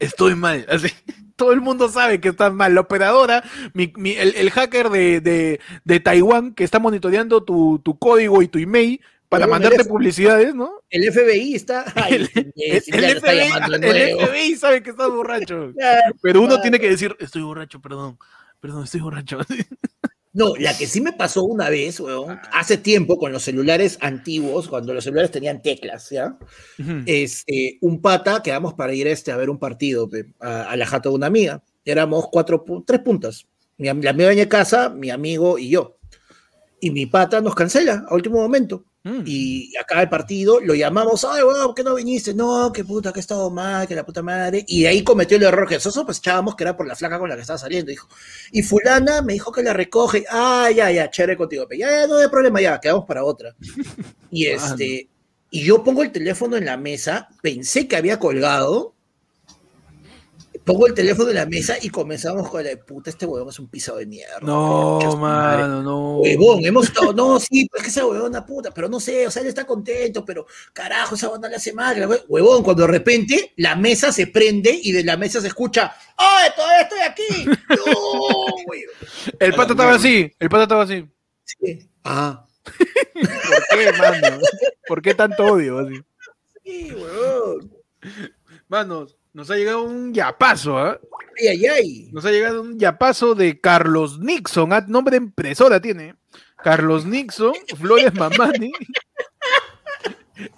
Estoy 0.00 0.34
mal. 0.34 0.66
Así. 0.68 0.88
Todo 1.36 1.52
el 1.52 1.60
mundo 1.62 1.88
sabe 1.88 2.20
que 2.20 2.28
estás 2.30 2.52
mal. 2.52 2.74
La 2.74 2.82
operadora, 2.82 3.42
mi- 3.72 3.92
mi- 3.96 4.12
el, 4.16 4.34
el 4.34 4.50
hacker 4.50 4.90
de, 4.90 5.20
de, 5.22 5.60
de 5.84 6.00
Taiwán 6.00 6.52
que 6.54 6.64
está 6.64 6.78
monitoreando 6.78 7.42
tu, 7.44 7.78
tu 7.82 7.98
código 7.98 8.42
y 8.42 8.48
tu 8.48 8.58
email 8.58 9.00
para 9.30 9.46
mandarte 9.46 9.84
publicidades, 9.86 10.54
¿no? 10.54 10.82
El 10.90 11.10
FBI 11.10 11.54
está. 11.54 11.84
Ay, 11.94 12.14
El- 12.14 12.30
el, 12.34 12.52
El, 12.56 13.04
el 13.04 13.20
FBI, 13.20 13.88
el 13.88 14.26
FBI 14.26 14.56
sabe 14.56 14.82
que 14.82 14.90
estás 14.90 15.08
borracho. 15.08 15.72
Pero 16.22 16.42
uno 16.42 16.60
tiene 16.60 16.78
que 16.78 16.90
decir, 16.90 17.16
estoy 17.18 17.42
borracho, 17.42 17.80
perdón. 17.80 18.18
Perdón, 18.60 18.84
estoy 18.84 19.00
borracho. 19.00 19.38
No, 20.32 20.54
la 20.54 20.78
que 20.78 20.86
sí 20.86 21.00
me 21.00 21.12
pasó 21.12 21.42
una 21.42 21.68
vez, 21.70 21.98
weón, 21.98 22.38
hace 22.52 22.76
tiempo 22.76 23.18
con 23.18 23.32
los 23.32 23.42
celulares 23.42 23.98
antiguos, 24.00 24.68
cuando 24.68 24.94
los 24.94 25.02
celulares 25.02 25.32
tenían 25.32 25.60
teclas, 25.60 26.08
¿ya? 26.10 26.38
Ujú. 26.78 27.02
Este, 27.04 27.78
un 27.80 28.00
pata, 28.00 28.40
quedamos 28.40 28.74
para 28.74 28.94
ir 28.94 29.08
este, 29.08 29.32
a 29.32 29.36
ver 29.36 29.50
un 29.50 29.58
partido 29.58 30.08
pe, 30.08 30.26
a, 30.38 30.70
a 30.70 30.76
la 30.76 30.86
jata 30.86 31.08
de 31.08 31.16
una 31.16 31.26
amiga. 31.26 31.64
Éramos 31.84 32.28
cuatro, 32.30 32.64
tres 32.86 33.00
puntas. 33.00 33.48
Mi, 33.76 33.86
la 33.86 34.10
amiga 34.10 34.28
venía 34.28 34.44
a 34.44 34.48
casa, 34.48 34.88
mi 34.88 35.10
amigo 35.10 35.58
y 35.58 35.70
yo. 35.70 35.98
Y 36.80 36.92
mi 36.92 37.06
pata 37.06 37.40
nos 37.40 37.56
cancela 37.56 38.04
a 38.08 38.14
último 38.14 38.36
momento. 38.40 38.84
Mm. 39.02 39.22
Y 39.24 39.76
acaba 39.78 40.02
el 40.02 40.10
partido, 40.10 40.60
lo 40.60 40.74
llamamos, 40.74 41.24
ay, 41.24 41.42
weón, 41.42 41.66
¿por 41.66 41.74
qué 41.74 41.82
no 41.82 41.94
viniste? 41.94 42.34
No, 42.34 42.70
que 42.70 42.84
puta, 42.84 43.12
que 43.12 43.18
he 43.18 43.22
estado 43.22 43.50
mal, 43.50 43.88
que 43.88 43.94
la 43.94 44.04
puta 44.04 44.22
madre. 44.22 44.64
Y 44.68 44.82
de 44.82 44.88
ahí 44.88 45.02
cometió 45.02 45.38
el 45.38 45.44
error 45.44 45.66
que 45.66 45.76
nosotros 45.76 46.18
echábamos 46.18 46.54
que 46.54 46.64
era 46.64 46.76
por 46.76 46.86
la 46.86 46.94
flaca 46.94 47.18
con 47.18 47.28
la 47.28 47.34
que 47.34 47.40
estaba 47.40 47.58
saliendo. 47.58 47.90
Dijo, 47.90 48.08
y 48.52 48.62
fulana 48.62 49.22
me 49.22 49.32
dijo 49.32 49.52
que 49.52 49.62
la 49.62 49.72
recoge. 49.72 50.24
Ah, 50.30 50.70
ya, 50.74 50.90
ya, 50.90 51.08
chévere 51.08 51.36
contigo. 51.36 51.66
Ya, 51.70 51.90
ya, 51.90 52.06
no 52.06 52.18
hay 52.18 52.28
problema, 52.28 52.60
ya, 52.60 52.78
quedamos 52.78 53.06
para 53.06 53.24
otra. 53.24 53.54
Y 54.30 54.46
este, 54.46 55.08
y 55.50 55.64
yo 55.64 55.82
pongo 55.82 56.02
el 56.02 56.12
teléfono 56.12 56.56
en 56.56 56.66
la 56.66 56.76
mesa, 56.76 57.28
pensé 57.42 57.88
que 57.88 57.96
había 57.96 58.18
colgado. 58.18 58.94
Pongo 60.64 60.86
el 60.86 60.94
teléfono 60.94 61.30
en 61.30 61.36
la 61.36 61.46
mesa 61.46 61.76
y 61.80 61.88
comenzamos 61.88 62.48
con 62.48 62.62
la 62.62 62.76
puta, 62.76 63.10
este 63.10 63.26
huevón 63.26 63.48
es 63.48 63.58
un 63.58 63.68
pisado 63.68 63.98
de 63.98 64.06
mierda. 64.06 64.38
No, 64.42 64.98
concha 64.98 65.10
su 65.10 65.16
madre". 65.16 65.62
mano, 65.62 65.82
no. 65.82 66.18
Huevón, 66.18 66.64
hemos 66.64 66.86
estado, 66.86 67.12
no, 67.12 67.40
sí, 67.40 67.66
pues 67.70 67.80
es 67.80 67.84
que 67.84 67.90
esa 67.90 68.06
huevona 68.06 68.44
puta, 68.44 68.70
pero 68.70 68.88
no 68.88 69.00
sé, 69.00 69.26
o 69.26 69.30
sea, 69.30 69.42
él 69.42 69.48
está 69.48 69.66
contento, 69.66 70.24
pero 70.24 70.46
carajo, 70.72 71.14
esa 71.14 71.28
huevona 71.28 71.48
le 71.48 71.56
hace 71.56 71.72
mal. 71.72 72.06
Huevón, 72.28 72.62
cuando 72.62 72.82
de 72.82 72.92
repente 72.92 73.52
la 73.56 73.74
mesa 73.74 74.12
se 74.12 74.26
prende 74.26 74.78
y 74.82 74.92
de 74.92 75.02
la 75.02 75.16
mesa 75.16 75.40
se 75.40 75.48
escucha, 75.48 75.92
¡ay, 76.16 76.50
todavía 76.54 76.82
estoy 76.82 77.00
aquí! 77.00 77.44
¡No, 77.68 77.92
huevón! 78.66 78.94
El 79.38 79.54
pata 79.54 79.72
estaba 79.72 79.94
así, 79.94 80.30
el 80.38 80.48
pata 80.48 80.62
estaba 80.64 80.82
así. 80.84 81.08
Sí. 81.44 81.88
Ah, 82.04 82.46
¿Por 82.64 83.78
qué, 83.78 83.92
mano? 83.92 84.38
¿Por 84.86 85.02
qué 85.02 85.14
tanto 85.14 85.44
odio? 85.46 85.78
Así? 85.78 86.00
sí, 86.64 86.92
huevón. 86.92 87.72
Manos, 88.68 89.16
nos 89.32 89.50
ha 89.50 89.56
llegado 89.56 89.82
un 89.82 90.12
yapazo, 90.12 90.78
¿ah? 90.78 90.98
Ay, 91.38 91.48
ay, 91.48 91.66
ay. 91.66 92.08
Nos 92.12 92.24
ha 92.24 92.30
llegado 92.30 92.62
un 92.62 92.78
yapazo 92.78 93.34
de 93.34 93.60
Carlos 93.60 94.18
Nixon, 94.18 94.72
ah, 94.72 94.84
nombre 94.86 95.12
de 95.18 95.24
impresora 95.24 95.80
tiene. 95.80 96.14
Carlos 96.62 97.06
Nixon, 97.06 97.52
Flores 97.78 98.12
Mamani, 98.14 98.70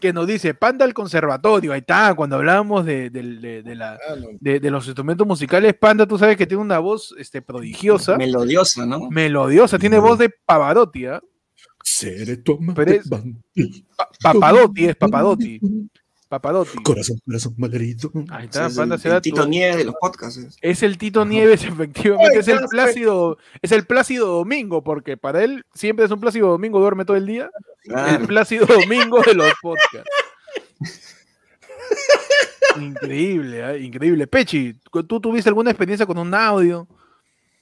que 0.00 0.12
nos 0.12 0.26
dice, 0.26 0.54
Panda 0.54 0.84
al 0.84 0.94
conservatorio, 0.94 1.72
ahí 1.72 1.80
está, 1.80 2.14
cuando 2.14 2.36
hablábamos 2.36 2.84
de, 2.86 3.10
de- 3.10 3.62
de 3.62 3.74
la- 3.74 3.94
Ah, 3.94 4.14
de- 4.40 4.60
de 4.60 4.70
los 4.70 4.86
instrumentos 4.86 5.26
musicales, 5.26 5.74
Panda, 5.74 6.06
tú 6.06 6.18
sabes 6.18 6.36
que 6.36 6.46
tiene 6.46 6.62
una 6.62 6.78
voz 6.78 7.14
este, 7.18 7.42
prodigiosa, 7.42 8.16
Melodiosa, 8.16 8.86
¿no? 8.86 9.10
melodiosa, 9.10 9.78
tiene 9.78 9.98
voz 9.98 10.18
de 10.18 10.30
Pavarotti, 10.44 11.06
¿ah? 11.06 11.20
Seré 11.84 12.36
tu 12.36 12.54
amante 12.54 12.84
Pero 12.84 12.92
es-. 13.00 13.08
Pa- 13.96 14.08
Papadotti 14.22 14.84
es 14.86 14.96
Papadotti, 14.96 15.60
Papadotti. 16.32 16.82
Corazón, 16.82 17.18
corazón 17.26 17.54
malherido. 17.58 18.10
Ahí 18.30 18.46
está, 18.46 18.66
Es 18.68 18.74
Panda 18.74 18.94
el, 18.94 19.00
se 19.02 19.08
da 19.10 19.16
el 19.16 19.22
Tito 19.22 19.42
tu- 19.42 19.48
Nieves 19.50 19.76
de 19.76 19.84
los 19.84 19.94
podcasts. 20.00 20.56
es. 20.62 20.82
El 20.82 20.96
Tito 20.96 21.26
Nieves, 21.26 21.62
efectivamente, 21.64 22.32
Ay, 22.36 22.40
es 22.40 22.48
el. 22.48 22.60
Plácido, 22.68 23.36
es 23.60 23.70
el 23.72 23.84
Plácido 23.86 24.26
Domingo, 24.28 24.82
porque 24.82 25.18
para 25.18 25.44
él 25.44 25.64
siempre 25.74 26.06
es 26.06 26.10
un 26.10 26.20
Plácido 26.20 26.48
Domingo, 26.48 26.80
duerme 26.80 27.04
todo 27.04 27.18
el 27.18 27.26
día. 27.26 27.50
El. 27.84 28.26
Plácido 28.26 28.64
Domingo 28.64 29.20
de 29.20 29.34
los 29.34 29.52
podcasts. 29.60 30.08
Increíble, 32.80 33.62
¿ah? 33.64 33.76
increíble. 33.76 34.26
Pechi, 34.26 34.74
¿tú 35.06 35.20
tuviste 35.20 35.50
alguna 35.50 35.70
experiencia 35.70 36.06
con 36.06 36.16
un 36.16 36.32
audio? 36.34 36.88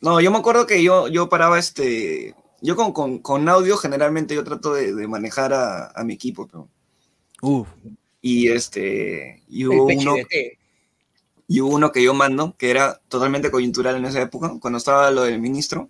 No, 0.00 0.20
yo 0.20 0.30
me 0.30 0.38
acuerdo 0.38 0.66
que 0.66 0.82
yo, 0.82 1.08
yo 1.08 1.28
paraba 1.28 1.58
este. 1.58 2.34
Yo 2.62 2.76
con, 2.76 2.92
con, 2.92 3.18
con 3.18 3.48
audio 3.48 3.76
generalmente 3.76 4.34
yo 4.34 4.44
trato 4.44 4.74
de, 4.74 4.94
de 4.94 5.08
manejar 5.08 5.52
a, 5.52 5.90
a 5.90 6.04
mi 6.04 6.14
equipo. 6.14 6.46
pero- 6.46 6.68
Uf. 7.42 7.66
Y 8.22 8.48
este. 8.48 9.42
Y 9.48 9.66
hubo, 9.66 9.84
uno, 9.86 10.14
y 11.48 11.60
hubo 11.60 11.74
uno 11.74 11.90
que 11.92 12.02
yo 12.02 12.14
mando, 12.14 12.54
que 12.58 12.70
era 12.70 13.00
totalmente 13.08 13.50
coyuntural 13.50 13.96
en 13.96 14.04
esa 14.04 14.20
época, 14.22 14.52
cuando 14.60 14.76
estaba 14.78 15.10
lo 15.10 15.22
del 15.22 15.40
ministro, 15.40 15.88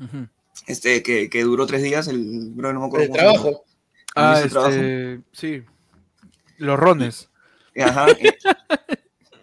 Ujú. 0.00 0.28
este, 0.66 1.02
que, 1.02 1.28
que 1.30 1.42
duró 1.42 1.66
tres 1.66 1.82
días, 1.82 2.06
el 2.08 2.50
bro, 2.52 2.72
no 2.72 2.80
me 2.80 2.86
acuerdo 2.86 3.06
El 3.06 3.12
llama. 3.12 3.20
trabajo. 3.32 3.48
El 3.48 3.56
Ah, 4.14 4.40
de 4.40 4.48
Trabajo. 4.48 4.72
este, 4.74 5.20
sí. 5.32 5.62
Los 6.58 6.78
rones. 6.78 7.30
Ajá. 7.80 8.06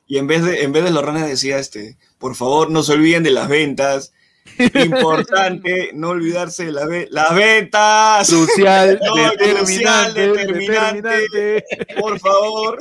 Y, 0.07 0.15
y 0.15 0.17
en 0.17 0.27
vez 0.27 0.43
de, 0.43 0.63
en 0.63 0.71
vez 0.73 0.83
de 0.83 0.91
los 0.91 1.03
rones 1.03 1.25
decía 1.25 1.57
este, 1.59 1.97
por 2.17 2.35
favor, 2.35 2.69
no 2.69 2.83
se 2.83 2.93
olviden 2.93 3.23
de 3.23 3.31
las 3.31 3.47
ventas. 3.47 4.11
Importante 4.85 5.91
no 5.93 6.09
olvidarse 6.09 6.65
de 6.65 6.71
la 6.71 6.85
ve- 6.85 7.07
las 7.11 7.33
ventas. 7.35 8.29
Crucial, 8.29 8.99
No, 9.05 9.15
determinante, 9.31 10.27
determinante. 10.31 11.01
determinante. 11.09 11.65
Por 11.99 12.19
favor. 12.19 12.79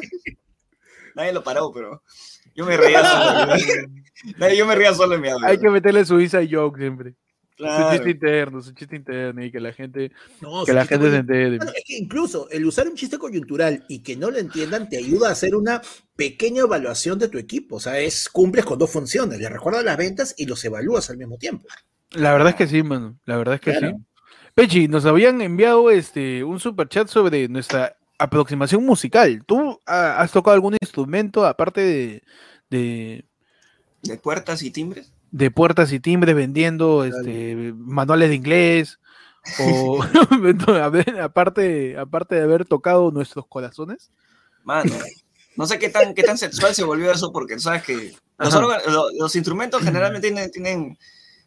Nadie 1.15 1.33
lo 1.33 1.43
paró, 1.43 1.73
pero 1.73 2.03
yo 2.55 2.65
me 2.67 2.77
reía 2.77 3.05
solo. 3.05 3.47
Nadie- 3.47 4.57
Yo 4.57 4.65
me 4.67 4.75
reía 4.75 4.95
solo 4.95 5.17
en 5.17 5.21
mi. 5.21 5.29
Hay 5.45 5.59
que 5.59 5.69
meterle 5.69 6.05
su 6.05 6.19
Isa 6.21 6.41
joke 6.49 6.79
siempre. 6.79 7.15
Su 7.57 7.63
Claro. 7.63 7.93
chiste 7.93 8.11
interno, 8.11 8.61
su 8.61 8.73
chiste 8.73 8.97
interno 8.97 9.45
y 9.45 9.53
que 9.53 9.61
la 9.61 9.73
gente, 9.73 10.11
No, 10.41 10.65
que 10.65 10.73
la 10.73 10.87
gente 10.87 11.09
se 11.11 11.17
entere. 11.19 11.57
Bueno, 11.59 11.73
es 11.77 11.85
que 11.87 11.97
incluso 11.97 12.49
el 12.51 12.67
usar 12.67 12.89
un 12.89 12.97
chiste 12.97 13.17
coyuntural 13.17 13.85
y 13.89 14.01
que 14.01 14.17
no 14.17 14.31
lo 14.33 14.39
entiendan 14.39 14.89
te 14.89 14.97
ayuda 14.99 15.29
a 15.29 15.33
hacer 15.33 15.55
una 15.55 15.81
pequeña 16.17 16.63
evaluación 16.63 17.19
de 17.19 17.29
tu 17.29 17.39
equipo. 17.39 17.77
O 17.77 17.81
sea, 17.81 18.01
es 18.01 18.29
cumples 18.29 18.65
con 18.65 18.79
dos 18.79 18.91
funciones. 18.91 19.39
Le 19.39 19.49
recuerdas 19.49 19.85
las 19.85 19.97
ventas 19.97 20.35
y 20.37 20.47
los 20.47 20.65
evalúas 20.65 21.11
al 21.11 21.17
mismo 21.17 21.39
tiempo. 21.39 21.69
La 22.11 22.33
verdad 22.33 22.49
es 22.51 22.55
que 22.57 22.67
sí, 22.67 22.83
mano. 22.83 23.19
La 23.25 23.37
verdad 23.37 23.55
es 23.55 23.61
que 23.61 23.71
Claro. 23.73 23.97
sí. 23.99 24.05
Pechi, 24.57 24.89
nos 24.89 25.05
habían 25.07 25.41
enviado 25.41 25.91
este 25.91 26.43
un 26.45 26.59
super 26.61 26.89
chat 26.89 27.07
sobre 27.09 27.49
nuestra 27.49 27.97
aproximación 28.19 28.85
musical. 28.85 29.45
¿Tú 29.47 29.81
ah, 29.87 30.17
has 30.21 30.33
tocado 30.33 30.55
algún 30.55 30.77
instrumento 30.81 31.45
aparte 31.47 31.81
de, 31.81 32.23
de, 32.71 33.25
De 34.03 34.17
puertas 34.19 34.63
y 34.63 34.71
timbres. 34.73 35.13
De 35.37 35.51
puertas 35.51 35.93
y 35.93 35.99
timbres 35.99 36.37
vendiendo 36.37 37.05
este, 37.05 37.72
manuales 37.76 38.28
de 38.28 38.37
inglés? 38.37 39.01
O 39.61 40.01
aparte, 41.22 41.99
aparte 41.99 42.35
de 42.37 42.43
haber 42.43 42.64
tocado 42.64 43.11
nuestros 43.11 43.47
corazones. 43.49 44.11
Mano, 44.62 44.93
no 45.57 45.66
sé 45.66 45.78
qué 45.78 45.89
tan, 45.89 46.14
qué 46.14 46.22
tan 46.22 46.39
sexual 46.39 46.74
se 46.74 46.85
volvió 46.85 47.11
eso, 47.12 47.32
porque 47.32 47.59
sabes 47.59 47.82
que 47.82 48.14
los, 48.39 48.55
Ajá. 48.55 48.59
órganos- 48.64 48.87
lo- 48.93 49.11
los 49.18 49.37
instrumentos 49.37 49.82
generalmente 49.82 50.28
tienen, 50.28 50.51
tienen 50.51 50.99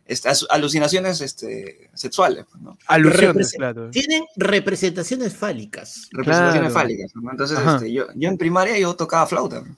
este, 0.05 0.29
alucinaciones 0.49 1.21
este, 1.21 1.89
sexuales, 1.93 2.45
pues, 2.51 2.61
¿no? 2.61 2.77
Alusiones, 2.87 3.53
Represe- 3.53 3.57
claro. 3.57 3.89
Tienen 3.89 4.23
representaciones 4.35 5.35
fálicas. 5.35 6.07
representaciones 6.11 6.71
Claro. 6.71 6.87
fálicas. 6.87 7.11
¿no? 7.15 7.31
Entonces, 7.31 7.57
este, 7.65 7.91
yo, 7.91 8.05
yo 8.15 8.29
en 8.29 8.37
primaria 8.37 8.77
yo 8.77 8.95
tocaba 8.95 9.25
flauta. 9.27 9.61
¿no? 9.61 9.75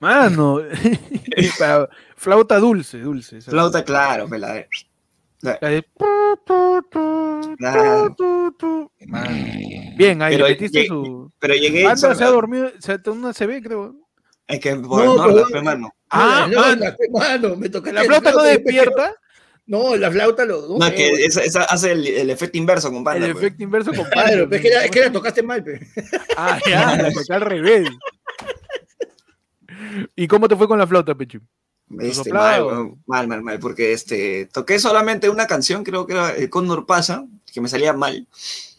Mano, 0.00 0.60
para- 1.58 1.88
flauta 2.16 2.58
dulce, 2.58 2.98
dulce. 2.98 3.40
Flauta, 3.40 3.84
claro, 3.84 4.28
pues, 4.28 4.40
la 4.40 4.52
de- 4.54 4.68
la- 5.40 5.58
de- 5.60 5.84
Claro. 7.58 8.14
Mano. 9.06 9.30
Bien, 9.96 10.22
ahí 10.22 10.34
Pero 10.34 10.46
le 10.46 10.52
metiste 10.54 10.82
lleg- 10.84 10.88
su. 10.88 11.32
Pero 11.38 11.54
llegué. 11.54 11.82
Anda 11.84 11.96
solo- 11.96 12.14
se 12.14 12.24
ha 12.24 12.28
dormido, 12.30 12.70
se 12.78 12.92
ha 12.92 13.00
una 13.10 13.32
CB, 13.32 13.62
creo. 13.62 13.94
Es 14.46 14.60
que 14.60 14.74
por 14.76 15.04
No, 15.04 15.12
el 15.12 15.16
norte, 15.18 15.34
pero- 15.34 15.48
pues, 15.50 15.62
mano. 15.62 15.94
Ah, 16.10 16.46
no, 16.50 16.60
man. 16.60 16.80
la- 16.80 16.96
mano, 17.12 17.56
me 17.56 17.68
tocaste 17.68 17.94
La 17.94 18.00
el 18.02 18.06
flauta 18.08 18.32
no 18.32 18.42
despierta. 18.42 19.14
No, 19.66 19.96
la 19.96 20.10
flauta 20.10 20.44
lo. 20.44 20.68
No, 20.68 20.78
No, 20.78 20.90
que 20.94 21.08
esa, 21.24 21.42
esa 21.42 21.64
hace 21.64 21.92
el, 21.92 22.06
el 22.06 22.28
efecto 22.30 22.58
inverso, 22.58 22.88
El 22.88 22.94
compadre. 22.94 23.20
pues. 23.32 23.44
efecto 23.44 23.62
inverso 23.62 23.92
con 23.94 24.04
Claro, 24.10 24.46
pero 24.48 24.56
es 24.56 24.60
que, 24.62 24.68
la, 24.70 24.84
es 24.84 24.90
que 24.90 25.00
la 25.00 25.12
tocaste 25.12 25.42
mal, 25.42 25.64
pe. 25.64 25.80
Ah, 26.36 26.58
ya, 26.68 26.96
la 26.96 27.10
toqué 27.12 27.32
al 27.32 27.40
revés. 27.40 27.88
¿Y 30.16 30.28
cómo 30.28 30.48
te 30.48 30.56
fue 30.56 30.68
con 30.68 30.78
la 30.78 30.86
flauta, 30.86 31.14
Pechi? 31.14 31.38
Este, 32.00 32.32
mal, 32.32 32.96
mal, 33.06 33.28
mal, 33.28 33.42
mal, 33.42 33.58
porque 33.58 33.92
este, 33.92 34.46
toqué 34.46 34.78
solamente 34.78 35.28
una 35.28 35.46
canción, 35.46 35.84
creo 35.84 36.06
que 36.06 36.14
era 36.14 36.30
El 36.34 36.48
Cóndor 36.48 36.86
Pasa, 36.86 37.26
que 37.52 37.60
me 37.60 37.68
salía 37.68 37.92
mal 37.92 38.26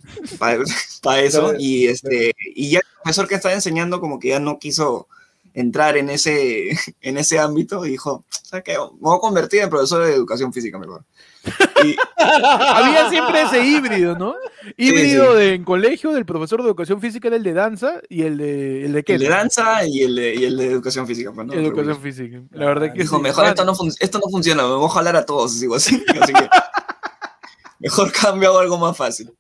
para 0.40 1.22
eso, 1.22 1.54
y 1.58 1.88
este, 1.88 2.34
y 2.56 2.72
ya 2.72 2.80
el 2.80 2.86
profesor 3.04 3.28
que 3.28 3.36
estaba 3.36 3.54
enseñando 3.54 4.02
como 4.02 4.20
que 4.20 4.30
ya 4.30 4.40
no 4.40 4.58
quiso 4.58 5.08
entrar 5.54 5.98
en 5.98 6.10
ese, 6.10 6.72
en 7.02 7.18
ese 7.18 7.40
ámbito 7.40 7.84
dijo, 7.84 8.26
¿sabes 8.30 8.64
qué? 8.64 8.74
Me 8.74 9.00
voy 9.00 9.18
a 9.18 9.22
convertir 9.22 9.62
en 9.62 9.70
profesor 9.70 10.06
de 10.06 10.14
educación 10.14 10.52
física 10.52 10.78
mejor. 10.80 11.04
Y, 11.84 11.96
Había 12.18 13.10
siempre 13.10 13.42
ese 13.42 13.66
híbrido, 13.66 14.18
¿no? 14.18 14.36
Híbrido 14.78 15.34
sí. 15.34 15.38
de 15.38 15.54
en 15.54 15.64
colegio 15.64 16.12
del 16.14 16.26
profesor 16.26 16.62
de 16.62 16.68
educación 16.68 17.00
física 17.02 17.28
era 17.28 17.38
el 17.38 17.44
de 17.44 17.54
danza 17.54 18.02
y 18.10 18.24
el 18.24 18.38
de 18.38 18.86
el 18.86 18.94
de 18.94 19.04
qué? 19.04 19.14
el 19.16 19.22
de 19.22 19.30
danza 19.30 19.86
y 19.86 20.04
el 20.04 20.16
de, 20.16 20.36
y 20.36 20.46
el 20.46 20.58
de 20.58 20.66
educación 20.66 21.06
física. 21.06 21.32
pues, 21.32 21.48
¿no? 21.48 21.54
educación 21.54 22.02
física. 22.02 22.42
La 22.52 22.66
verdad 22.66 22.94
que 22.94 23.02
Dijo, 23.02 23.18
sí. 23.18 23.22
mejor 23.22 23.46
esto 23.46 23.66
no, 23.66 23.74
esto 24.00 24.20
no 24.20 24.30
funciona, 24.32 24.64
me 24.64 24.76
voy 24.76 24.86
a 24.86 24.90
jalar 24.90 25.16
a 25.16 25.26
todos, 25.26 25.60
digo 25.60 25.76
así. 25.76 26.04
Así 26.20 26.34
que 26.34 26.50
mejor 27.80 28.12
cambio 28.12 28.50
hago 28.50 28.60
algo 28.60 28.78
más 28.78 28.98
fácil. 28.98 29.32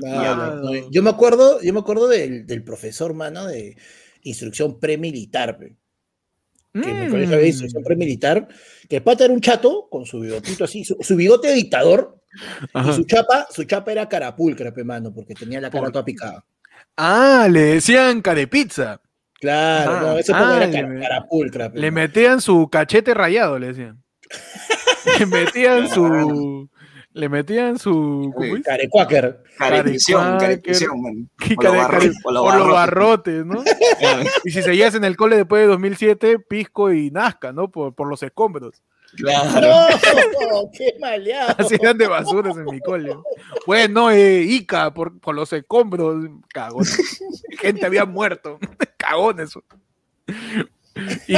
Ya. 0.00 0.34
no, 0.34 0.90
Yo 0.90 1.02
me 1.02 1.10
acuerdo, 1.10 1.60
yo 1.60 1.72
me 1.72 1.80
acuerdo 1.80 2.08
del, 2.08 2.46
del 2.46 2.64
profesor, 2.64 3.14
mano, 3.14 3.46
de 3.46 3.76
instrucción 4.22 4.78
premilitar, 4.78 5.58
que 6.72 6.88
en 6.88 7.00
mi 7.00 7.06
mm, 7.06 7.10
colegio 7.10 7.36
había 7.36 7.48
instrucción 7.48 7.82
premilitar, 7.82 8.48
que 8.90 8.96
el 8.96 9.02
pata 9.02 9.24
era 9.24 9.32
un 9.32 9.40
chato 9.40 9.88
con 9.88 10.04
su 10.04 10.20
bigotito 10.20 10.64
así, 10.64 10.84
su, 10.84 10.96
su 11.00 11.14
bigote 11.16 11.48
de 11.48 11.54
dictador, 11.54 12.18
ajá. 12.74 12.90
y 12.90 12.94
su 12.94 13.04
chapa, 13.04 13.46
su 13.50 13.64
chapa 13.64 13.92
era 13.92 14.08
carapulcra, 14.08 14.72
mano, 14.84 15.14
porque 15.14 15.32
tenía 15.34 15.60
la 15.60 15.70
cara 15.70 15.84
Por- 15.84 15.92
toda 15.92 16.04
picada. 16.04 16.44
Ah, 16.96 17.46
le 17.50 17.60
decían 17.60 18.20
carepizza. 18.20 19.00
Claro, 19.40 19.92
Ajá. 19.92 20.00
no, 20.02 20.18
ese 20.18 20.32
Ah, 20.34 20.60
era 20.68 20.86
me- 20.88 21.00
carapulcra. 21.00 21.70
Le 21.72 21.90
metían 21.90 22.40
su 22.42 22.68
cachete 22.68 23.14
rayado, 23.14 23.58
le 23.58 23.68
decían. 23.68 24.02
le 25.20 25.26
metían 25.26 25.88
su. 25.88 26.68
Le 27.12 27.28
metían 27.28 27.78
su. 27.78 28.32
Carecuáquer. 28.64 29.42
Carecuáquer. 29.58 30.60
los 30.62 31.86
care- 31.86 32.12
o 32.24 32.30
los 32.30 32.42
Por 32.42 32.54
los 32.54 32.68
barrotes. 32.68 32.72
barrotes, 32.72 33.46
¿no? 33.46 33.64
Y 34.44 34.50
si 34.52 34.62
seguías 34.62 34.94
en 34.94 35.04
el 35.04 35.16
cole 35.16 35.36
después 35.36 35.62
de 35.62 35.66
2007, 35.68 36.38
Pisco 36.38 36.92
y 36.92 37.10
Nazca, 37.10 37.52
¿no? 37.52 37.68
Por, 37.70 37.94
por 37.94 38.08
los 38.08 38.22
escombros. 38.22 38.80
Claro. 39.16 39.60
¡No! 39.60 40.70
¡Qué 40.72 40.94
maleado! 41.00 41.52
Así 41.58 41.74
eran 41.74 41.98
de 41.98 42.06
basuras 42.06 42.56
en 42.56 42.64
mi 42.66 42.78
cole. 42.78 43.12
Bueno, 43.66 44.12
eh, 44.12 44.42
Ica, 44.42 44.94
por, 44.94 45.18
por 45.18 45.34
los 45.34 45.52
escombros. 45.52 46.24
Cagón. 46.54 46.84
Gente 47.58 47.86
había 47.86 48.04
muerto. 48.04 48.60
Cagón 48.96 49.40
eso. 49.40 49.64
Y- 51.26 51.36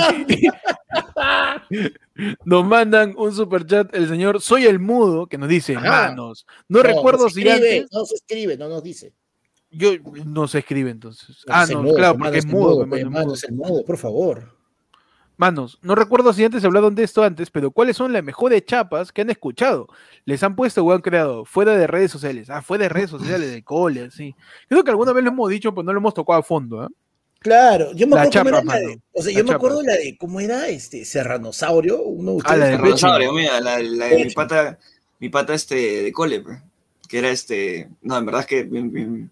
nos 2.45 2.65
mandan 2.67 3.15
un 3.17 3.33
super 3.33 3.67
chat 3.67 3.95
el 3.95 4.09
señor 4.09 4.41
Soy 4.41 4.67
el 4.67 4.79
Mudo 4.79 5.27
que 5.27 5.39
nos 5.39 5.49
dice, 5.49 5.77
Ajá. 5.77 6.09
manos, 6.09 6.47
no, 6.69 6.83
recuerdo 6.83 7.29
si 7.29 7.41
escribe, 7.41 7.77
antes, 7.79 7.93
No 7.93 8.05
se 8.05 8.15
escribe, 8.17 8.57
no 8.57 8.69
nos 8.69 8.83
dice. 8.83 9.13
yo 9.71 9.93
no 10.25 10.47
se 10.49 10.59
escribe 10.59 10.91
entonces. 10.91 11.45
Ah, 11.49 11.67
no, 11.71 11.83
mudo, 11.83 11.95
claro, 11.95 12.19
porque 12.19 12.39
es 12.39 12.47
mudo. 12.47 12.87
mano, 12.87 13.11
mudo. 13.11 13.35
es 13.35 13.45
el 13.45 13.53
mudo, 13.55 13.85
por 13.85 13.97
favor. 13.99 14.57
Manos, 15.39 15.79
no 15.83 15.95
recuerdo 15.95 16.33
si 16.33 16.45
antes 16.45 16.65
hablaron 16.65 16.95
de 16.95 17.03
esto 17.05 17.23
antes, 17.23 17.51
pero 17.51 17.71
¿cuáles 17.71 17.97
son 17.97 18.13
las 18.13 18.23
mejores 18.23 18.65
chapas 18.65 19.11
que 19.11 19.23
han 19.23 19.31
escuchado? 19.31 19.89
Les 20.25 20.43
han 20.43 20.55
puesto 20.55 20.85
o 20.85 20.93
han 20.93 21.01
creado 21.01 21.45
fuera 21.47 21.75
de 21.75 21.87
redes 21.87 22.13
sociales. 22.13 22.51
Ah, 22.51 22.63
fuera 22.63 22.85
de 22.85 22.91
redes 22.91 23.11
sociales, 23.11 23.51
de 23.51 23.65
cole, 23.65 24.03
así. 24.05 24.37
Creo 24.69 24.85
que 24.85 24.91
alguna 24.91 25.13
vez 25.13 25.25
lo 25.25 25.31
hemos 25.31 25.49
dicho, 25.51 25.73
pero 25.75 25.83
no 25.85 25.93
lo 25.93 25.99
hemos 25.99 26.15
tocado 26.15 26.39
a 26.39 26.43
fondo, 26.43 26.83
¿ah? 26.83 26.89
Claro, 27.43 27.93
yo 27.95 28.07
me 28.07 28.14
La 28.16 28.22
acuerdo 28.22 28.30
chapa, 28.30 28.49
era 28.51 28.62
la 28.64 28.88
de, 28.88 29.01
o 29.12 29.22
sea, 29.22 29.32
la 29.32 29.38
yo 29.38 29.45
me 29.45 29.53
acuerdo 29.55 29.82
la 29.82 29.93
de 29.95 30.16
cómo 30.18 30.40
era 30.40 30.68
este 30.68 31.05
serranosaurio, 31.05 32.03
uno 32.03 32.34
de 32.34 32.40
Ah, 32.45 32.57
la 32.57 32.66
de 32.66 32.72
ustedes. 32.74 32.84
Dinosaurio, 32.84 33.32
mira, 33.32 33.61
la, 33.61 33.78
la 33.82 34.07
de 34.07 34.24
mi 34.24 34.30
pata, 34.30 34.78
mi 35.18 35.28
pata 35.28 35.55
este 35.55 36.03
de 36.03 36.12
cole, 36.12 36.40
pe, 36.40 36.62
que 37.09 37.18
era 37.18 37.30
este, 37.30 37.88
no, 38.03 38.16
en 38.18 38.26
verdad 38.26 38.43
es 38.43 38.47
que 38.47 38.62
bien, 38.62 38.90
bien, 38.93 39.30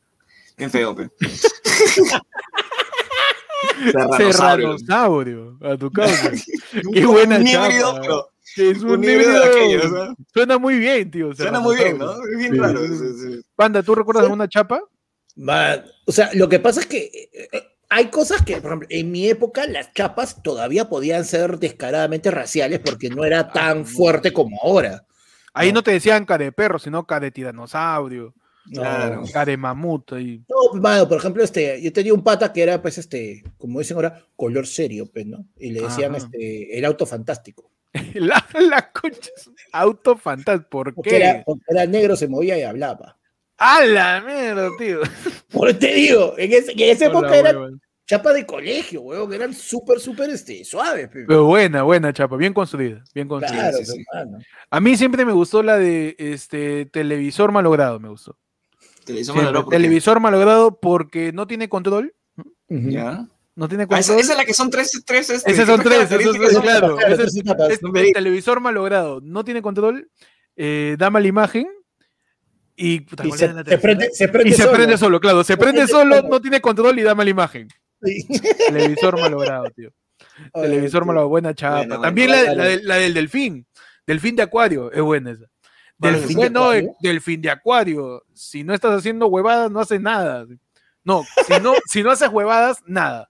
bien 0.56 0.70
feo, 0.70 0.94
pe. 0.94 1.08
Serranosaurio. 3.92 4.78
Serranosaurio, 4.78 5.58
a 5.62 5.76
tu 5.76 5.90
causa. 5.90 6.30
Qué 6.92 7.06
buena 7.06 7.36
un 7.38 7.44
chapa. 7.46 7.66
híbrido, 7.68 8.00
pero 8.02 8.30
es 8.56 8.82
un 8.82 9.04
híbrido 9.04 9.32
de 9.32 9.44
aquellos, 9.44 9.90
¿no? 9.92 10.16
Suena 10.32 10.58
muy 10.58 10.78
bien, 10.78 11.11
tío. 11.11 11.34
Suena 11.34 11.61
muy 11.61 11.76
bien, 11.76 11.98
¿no? 11.98 12.12
serranosaurio. 12.14 12.32
Es 12.32 12.38
bien 12.38 12.52
Sí. 12.52 12.58
raro. 12.58 12.86
sí, 12.86 13.34
sí. 13.36 13.40
Panda, 13.54 13.82
¿tú 13.82 13.94
recuerdas 13.94 14.24
alguna 14.24 14.48
chapa? 14.48 14.80
Man, 15.36 15.84
o 16.06 16.12
sea, 16.12 16.30
lo 16.34 16.48
que 16.48 16.58
pasa 16.58 16.80
es 16.80 16.86
que 16.86 16.98
eh, 17.32 17.48
eh, 17.52 17.62
hay 17.91 18.07
cosas 18.07 18.43
que, 18.43 18.57
por 18.57 18.66
ejemplo, 18.70 18.88
en 18.91 19.11
mi 19.11 19.28
época 19.28 19.66
las 19.66 19.93
chapas 19.93 20.43
todavía 20.43 20.88
podían 20.88 21.24
ser 21.24 21.59
descaradamente 21.59 22.30
raciales 22.30 22.78
porque 22.80 23.11
no 23.11 23.24
era 23.24 23.51
tan 23.53 23.84
fuerte 23.84 24.32
como 24.32 24.59
ahora. 24.62 25.05
Ahí 25.53 25.68
No. 25.68 25.74
no 25.76 25.82
te 25.82 25.91
decían 25.93 26.24
cara 26.24 26.45
de 26.45 26.53
perro, 26.53 26.78
sino 26.78 27.05
cara 27.07 27.24
de 27.26 27.30
tiranosaurio, 27.32 28.32
No. 28.66 28.80
Claro. 28.82 29.22
cara 29.32 29.47
de 29.51 29.57
mamut. 29.57 30.12
Y... 30.12 30.45
No, 30.49 30.80
mano, 30.80 31.09
por 31.09 31.18
ejemplo, 31.18 31.43
este, 31.43 31.82
yo 31.82 31.93
tenía 31.93 32.14
un 32.14 32.22
pata 32.22 32.53
que 32.53 32.62
era, 32.62 32.80
pues, 32.80 32.99
este, 32.99 33.43
como 33.59 33.80
dicen 33.80 33.97
ahora, 33.97 34.24
color 34.36 34.66
serio, 34.66 35.07
pues, 35.12 35.26
¿no? 35.26 35.45
Y 35.59 35.72
le 35.72 35.80
decían, 35.82 36.14
Ajá. 36.14 36.24
este, 36.24 36.78
el 36.78 36.84
auto 36.84 37.05
fantástico. 37.07 37.70
La, 38.14 38.47
la 38.61 38.93
concha. 38.93 39.30
es 39.36 39.49
un 39.49 39.57
Auto 39.72 40.16
fantástico. 40.16 40.68
¿Por 40.70 40.95
Porque 40.95 41.16
era, 41.16 41.38
qué? 41.38 41.43
porque 41.45 41.64
era 41.68 41.86
negro, 41.86 42.14
se 42.14 42.28
movía 42.28 42.57
y 42.57 42.62
hablaba. 42.62 43.16
¡A 43.61 43.84
la 43.84 44.20
mierda, 44.22 44.70
tío! 44.78 45.00
Por 45.52 45.74
te 45.74 45.92
digo, 45.94 46.34
en, 46.38 46.52
ese- 46.52 46.72
en 46.72 46.80
esa 46.80 47.06
época 47.06 47.36
eran 47.36 47.56
hueva. 47.56 47.76
chapas 48.06 48.34
de 48.34 48.46
colegio, 48.46 49.02
weón, 49.02 49.32
eran 49.34 49.52
súper, 49.54 50.00
súper, 50.00 50.30
este, 50.30 50.64
suaves, 50.64 51.08
pe. 51.08 51.24
Pero 51.28 51.44
buena, 51.44 51.82
buena 51.82 52.12
chapa, 52.12 52.36
bien 52.36 52.54
construida, 52.54 53.04
bien 53.14 53.28
construida. 53.28 53.70
Claro, 53.70 53.78
sí, 53.78 53.84
sí. 53.84 54.04
hermano. 54.12 54.38
A 54.70 54.80
mí 54.80 54.96
siempre 54.96 55.24
me 55.26 55.32
gustó 55.32 55.62
la 55.62 55.76
de 55.76 56.16
este 56.18 56.86
televisor 56.86 57.52
malogrado, 57.52 58.00
me 58.00 58.08
gustó. 58.08 58.38
Televisor 59.04 59.36
malogrado, 59.36 59.68
televisor 59.68 60.20
malogrado 60.20 60.80
porque 60.80 61.32
no 61.32 61.46
tiene 61.46 61.68
control. 61.68 62.14
Ya. 62.68 63.26
no 63.56 63.68
tiene 63.68 63.82
Ah, 63.84 63.86
control. 63.88 64.00
esa, 64.00 64.16
esa 64.18 64.32
es 64.32 64.38
la 64.38 64.44
que 64.46 64.54
son 64.54 64.70
tres, 64.70 65.02
tres, 65.04 65.28
este, 65.28 65.50
Esas 65.50 65.66
son 65.66 65.82
tres, 65.82 66.11
esos- 66.11 66.52
son- 66.52 66.62
claro. 66.62 66.96
Claro. 66.96 67.24
Es- 67.68 67.80
televisor 68.14 68.61
malogrado 68.61 69.20
no 69.22 69.44
tiene 69.44 69.61
control, 69.61 70.08
eh, 70.56 70.96
da 70.98 71.11
mala 71.11 71.26
imagen 71.26 71.66
y, 72.81 73.01
puta, 73.01 73.24
Y 73.24 73.28
¿cuál 73.28 73.39
se, 73.39 73.53
la 73.53 73.64
prende, 73.64 74.11
se 74.12 74.28
prende 74.28 74.49
Y 74.51 74.53
se 74.55 74.62
solo. 74.62 74.72
prende 74.76 74.97
solo, 74.99 75.20
claro, 75.20 75.45
se 75.45 75.57
prende 75.57 75.87
solo, 75.87 76.22
no 76.22 76.41
tiene 76.41 76.61
control 76.61 76.99
y 76.99 77.03
da 77.03 77.14
mala 77.14 77.31
imagen. 77.31 77.68
Sí. 78.03 78.26
Televisor 78.68 79.20
malogrado, 79.20 79.64
tío. 79.70 79.91
Televisor 80.55 81.05
malogrado, 81.05 81.28
buena 81.28 81.55
chapa. 81.55 81.76
Buena, 81.78 81.97
buena, 81.97 82.09
También 82.09 82.31
la, 82.31 82.55
la 82.55 82.64
del- 82.64 82.87
la 82.87 82.95
del 82.97 83.14
delfín, 83.14 83.66
delfín 84.07 84.37
de 84.37 84.43
acuario, 84.43 84.91
es 84.93 85.03
buena 85.03 85.33
esa. 85.33 85.45
¿Cuál 85.99 86.14
Delfín, 86.14 86.37
bueno, 86.39 86.61
¿De 86.70 86.78
acuario? 86.78 86.97
delfín 87.01 87.43
de 87.43 87.51
acuario. 87.51 88.22
Si 88.33 88.64
no 88.64 88.72
estás 88.72 88.93
haciendo 88.99 89.26
huevadas, 89.26 89.70
no 89.70 89.81
haces 89.81 90.01
nada. 90.01 90.47
No, 91.05 91.24
si 91.47 91.61
no, 91.62 91.74
si 91.87 92.03
no 92.03 92.11
haces 92.11 92.31
huevadas, 92.31 92.78
nada. 92.87 93.28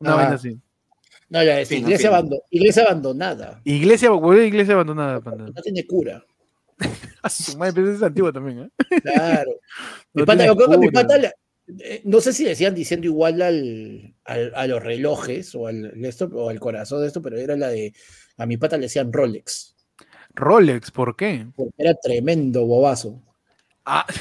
Una 0.00 0.12
Ah. 0.12 0.16
vaina 0.16 0.34
así. 0.34 0.58
No, 1.30 1.42
ya 1.44 1.60
es 1.60 1.68
Fino, 1.68 1.82
iglesia, 1.88 2.08
fino. 2.08 2.18
abando- 2.18 2.42
iglesia 2.50 2.82
abandonada. 2.84 3.60
Iglesia, 3.62 4.10
iglesia 4.44 4.74
abandonada, 4.74 5.20
panda. 5.20 5.44
No 5.54 5.62
tiene 5.62 5.86
cura. 5.86 6.24
A 7.28 7.42
su 7.52 7.58
madre, 7.58 7.72
pero 7.74 7.86
esa 7.88 7.96
es 7.96 8.02
antigua 8.02 8.32
también, 8.32 8.58
¿eh? 8.60 9.00
Claro. 9.02 9.50
mi 10.12 10.20
No 10.22 10.26
pata, 10.26 10.38
tiene 10.38 10.46
yo 10.46 10.56
creo 10.56 10.70
que 10.70 10.78
mi 10.78 10.90
pata, 10.90 11.14
no 12.04 12.20
sé 12.20 12.32
si 12.32 12.44
decían 12.44 12.74
diciendo 12.74 13.06
igual 13.06 13.42
al, 13.42 14.14
al- 14.24 14.52
a 14.54 14.66
los 14.66 14.82
relojes 14.82 15.54
o 15.54 15.66
al, 15.66 16.04
esto, 16.04 16.30
o 16.32 16.48
al 16.48 16.58
corazón 16.60 17.00
de 17.02 17.06
esto, 17.08 17.20
pero 17.22 17.36
era 17.38 17.56
la 17.56 17.68
de, 17.68 17.92
a 18.38 18.46
mi 18.46 18.56
pata 18.56 18.76
le 18.76 18.84
decían 18.84 19.12
Rolex, 19.12 19.74
Rolex, 20.34 20.90
¿por 20.90 21.14
qué? 21.16 21.46
porque 21.56 21.74
era 21.78 21.94
tremendo 21.94 22.64
bobazo. 22.66 23.22
Ah. 23.84 24.06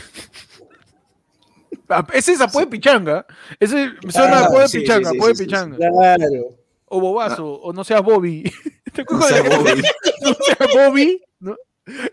Ah, 1.89 2.05
Ese 2.13 2.33
es 2.33 2.41
apodo 2.41 2.65
de 2.65 2.67
pichanga. 2.71 3.25
Ese 3.61 3.91
suena 4.09 4.39
Ah, 4.39 4.45
apodo 4.47 4.59
de 4.59 4.67
sí, 4.67 4.79
pichanga, 4.79 5.09
sí, 5.09 5.15
apodo 5.15 5.29
de 5.29 5.35
sí, 5.35 5.39
sí, 5.39 5.45
pichanga. 5.45 5.77
Claro. 5.77 6.57
O 6.85 6.99
bobazo, 6.99 7.53
o 7.53 7.71
no 7.71 7.83
seas 7.85 8.01
Bobby. 8.03 8.43
¿Te 8.93 9.03
No 9.03 9.15
acuerdas 9.17 9.43
de 9.43 9.49
Bobby. 9.57 9.81
no 10.21 10.33
seas 10.33 10.73
Bobby? 10.75 11.21
¿no? 11.39 11.55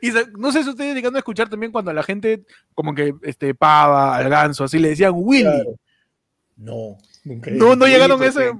Y 0.01 0.11
no 0.39 0.53
sé 0.53 0.63
si 0.63 0.71
ustedes 0.71 0.95
llegan 0.95 1.15
a 1.17 1.19
escuchar 1.19 1.49
también 1.49 1.73
cuando 1.73 1.91
a 1.91 1.95
la 1.95 2.03
gente, 2.03 2.45
como 2.75 2.95
que 2.95 3.15
este 3.23 3.55
pava, 3.55 4.17
al 4.17 4.29
ganso, 4.29 4.65
así 4.65 4.79
le 4.79 4.91
decían 4.91 5.13
Willy. 5.15 5.43
claro. 5.45 5.75
No, 6.57 6.99
nunca. 7.25 7.51
No, 7.51 7.75
no 7.75 7.87
llegaron 7.87 8.13
a 8.13 8.19
¿por 8.19 8.27
ese. 8.27 8.53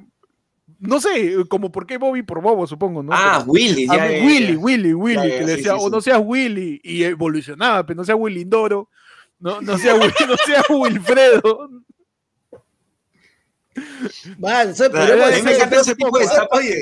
No 0.81 1.01
sé, 1.01 1.37
como 1.49 1.71
por 1.71 1.87
qué 1.87 1.97
Bobby 1.99 2.23
por 2.23 2.43
Bobo, 2.43 2.67
supongo, 2.67 3.03
¿no? 3.03 3.13
Ah, 3.15 3.39
Pero- 3.41 3.53
Willy, 3.53 3.87
Ah, 3.89 3.97
ya, 3.97 4.11
ya, 4.19 4.25
Willy, 4.27 4.53
ya. 4.55 4.59
Willy, 4.59 4.95
Willy, 4.95 5.23
que 5.23 5.41
le 5.41 5.47
sí, 5.47 5.57
decía, 5.57 5.73
sí, 5.73 5.79
o 5.81 5.85
sí. 5.87 5.91
no 5.91 6.01
seas 6.01 6.21
Willy, 6.23 6.81
y 6.83 7.05
evolucionaba, 7.05 7.87
pero 7.87 7.99
no 7.99 8.05
sea 8.05 8.17
Willy 8.17 8.41
Indoro, 8.43 8.91
no, 9.39 9.61
no 9.61 9.79
sea, 9.79 9.95
Will- 9.95 10.13
no 10.29 10.37
sea 10.45 10.63
Wilfredo. 10.69 11.71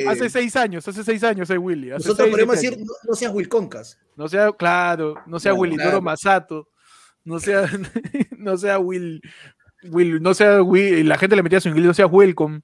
Hace 0.09 0.30
seis 0.30 0.57
años, 0.57 0.86
hace 0.86 1.05
seis 1.05 1.22
años 1.24 1.49
es 1.51 1.59
Willy. 1.59 1.90
Hace 1.90 2.09
Nosotros 2.09 2.28
seis, 2.34 2.61
siete 2.61 2.76
decir, 2.76 2.86
no, 2.86 2.93
no 3.09 3.14
seas 3.14 3.32
Wilconcas. 3.32 3.99
No 4.16 4.28
sea, 4.28 4.53
claro, 4.53 5.14
no 5.26 5.40
sea 5.40 5.53
No, 5.53 5.59
Willy 5.61 5.76
claro. 5.76 5.90
Indoro 5.90 6.03
Masato, 6.03 6.68
no 7.24 7.38
sea, 7.40 7.68
no 8.38 8.57
sea 8.57 8.78
Will, 8.78 9.22
Will, 9.84 10.22
no 10.22 10.34
sea 10.34 10.62
Will, 10.62 10.99
y 10.99 11.03
la 11.03 11.18
gente 11.18 11.36
le 11.36 11.43
metía 11.43 11.61
su 11.61 11.68
inglés, 11.68 11.86
no 11.86 11.95
sea 11.95 12.07
Welcome, 12.07 12.61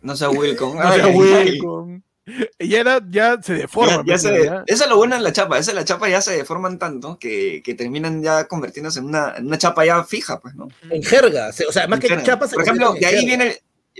No 0.00 0.16
sea 0.16 0.30
Wilcom. 0.30 0.76
no 0.76 0.92
sea 0.92 1.06
Welcome. 1.08 2.02
Y 2.58 2.68
ya 2.68 2.80
era, 2.80 3.00
ya 3.08 3.40
se 3.42 3.54
deforma. 3.54 3.98
Ya, 4.06 4.14
ya 4.14 4.18
se-. 4.18 4.44
Eso 4.66 4.84
es 4.84 4.88
lo 4.90 4.96
bueno 4.96 5.16
en 5.16 5.22
la 5.22 5.32
chapa. 5.32 5.58
Esa 5.58 5.72
la 5.72 5.84
chapa 5.84 6.08
ya 6.08 6.20
se 6.20 6.36
deforman 6.36 6.78
tanto 6.78 7.18
que, 7.18 7.62
que 7.64 7.74
terminan 7.74 8.22
ya 8.22 8.46
convirtiéndose 8.46 8.98
en 9.00 9.06
una, 9.06 9.34
en 9.36 9.46
una 9.46 9.58
chapa 9.58 9.84
ya 9.84 10.04
fija, 10.04 10.40
pues, 10.40 10.54
¿no? 10.54 10.68
En 10.90 11.02
jerga. 11.02 11.50
O 11.68 11.72
sea, 11.72 11.86
más 11.88 12.00
que 12.00 12.06
Interna. 12.08 12.24
chapas. 12.24 12.50
se 12.50 12.54
Por 12.54 12.64
ejemplo, 12.64 12.92
de 12.94 13.06
ahí 13.06 13.14
jerga. 13.20 13.26
viene, 13.26 13.56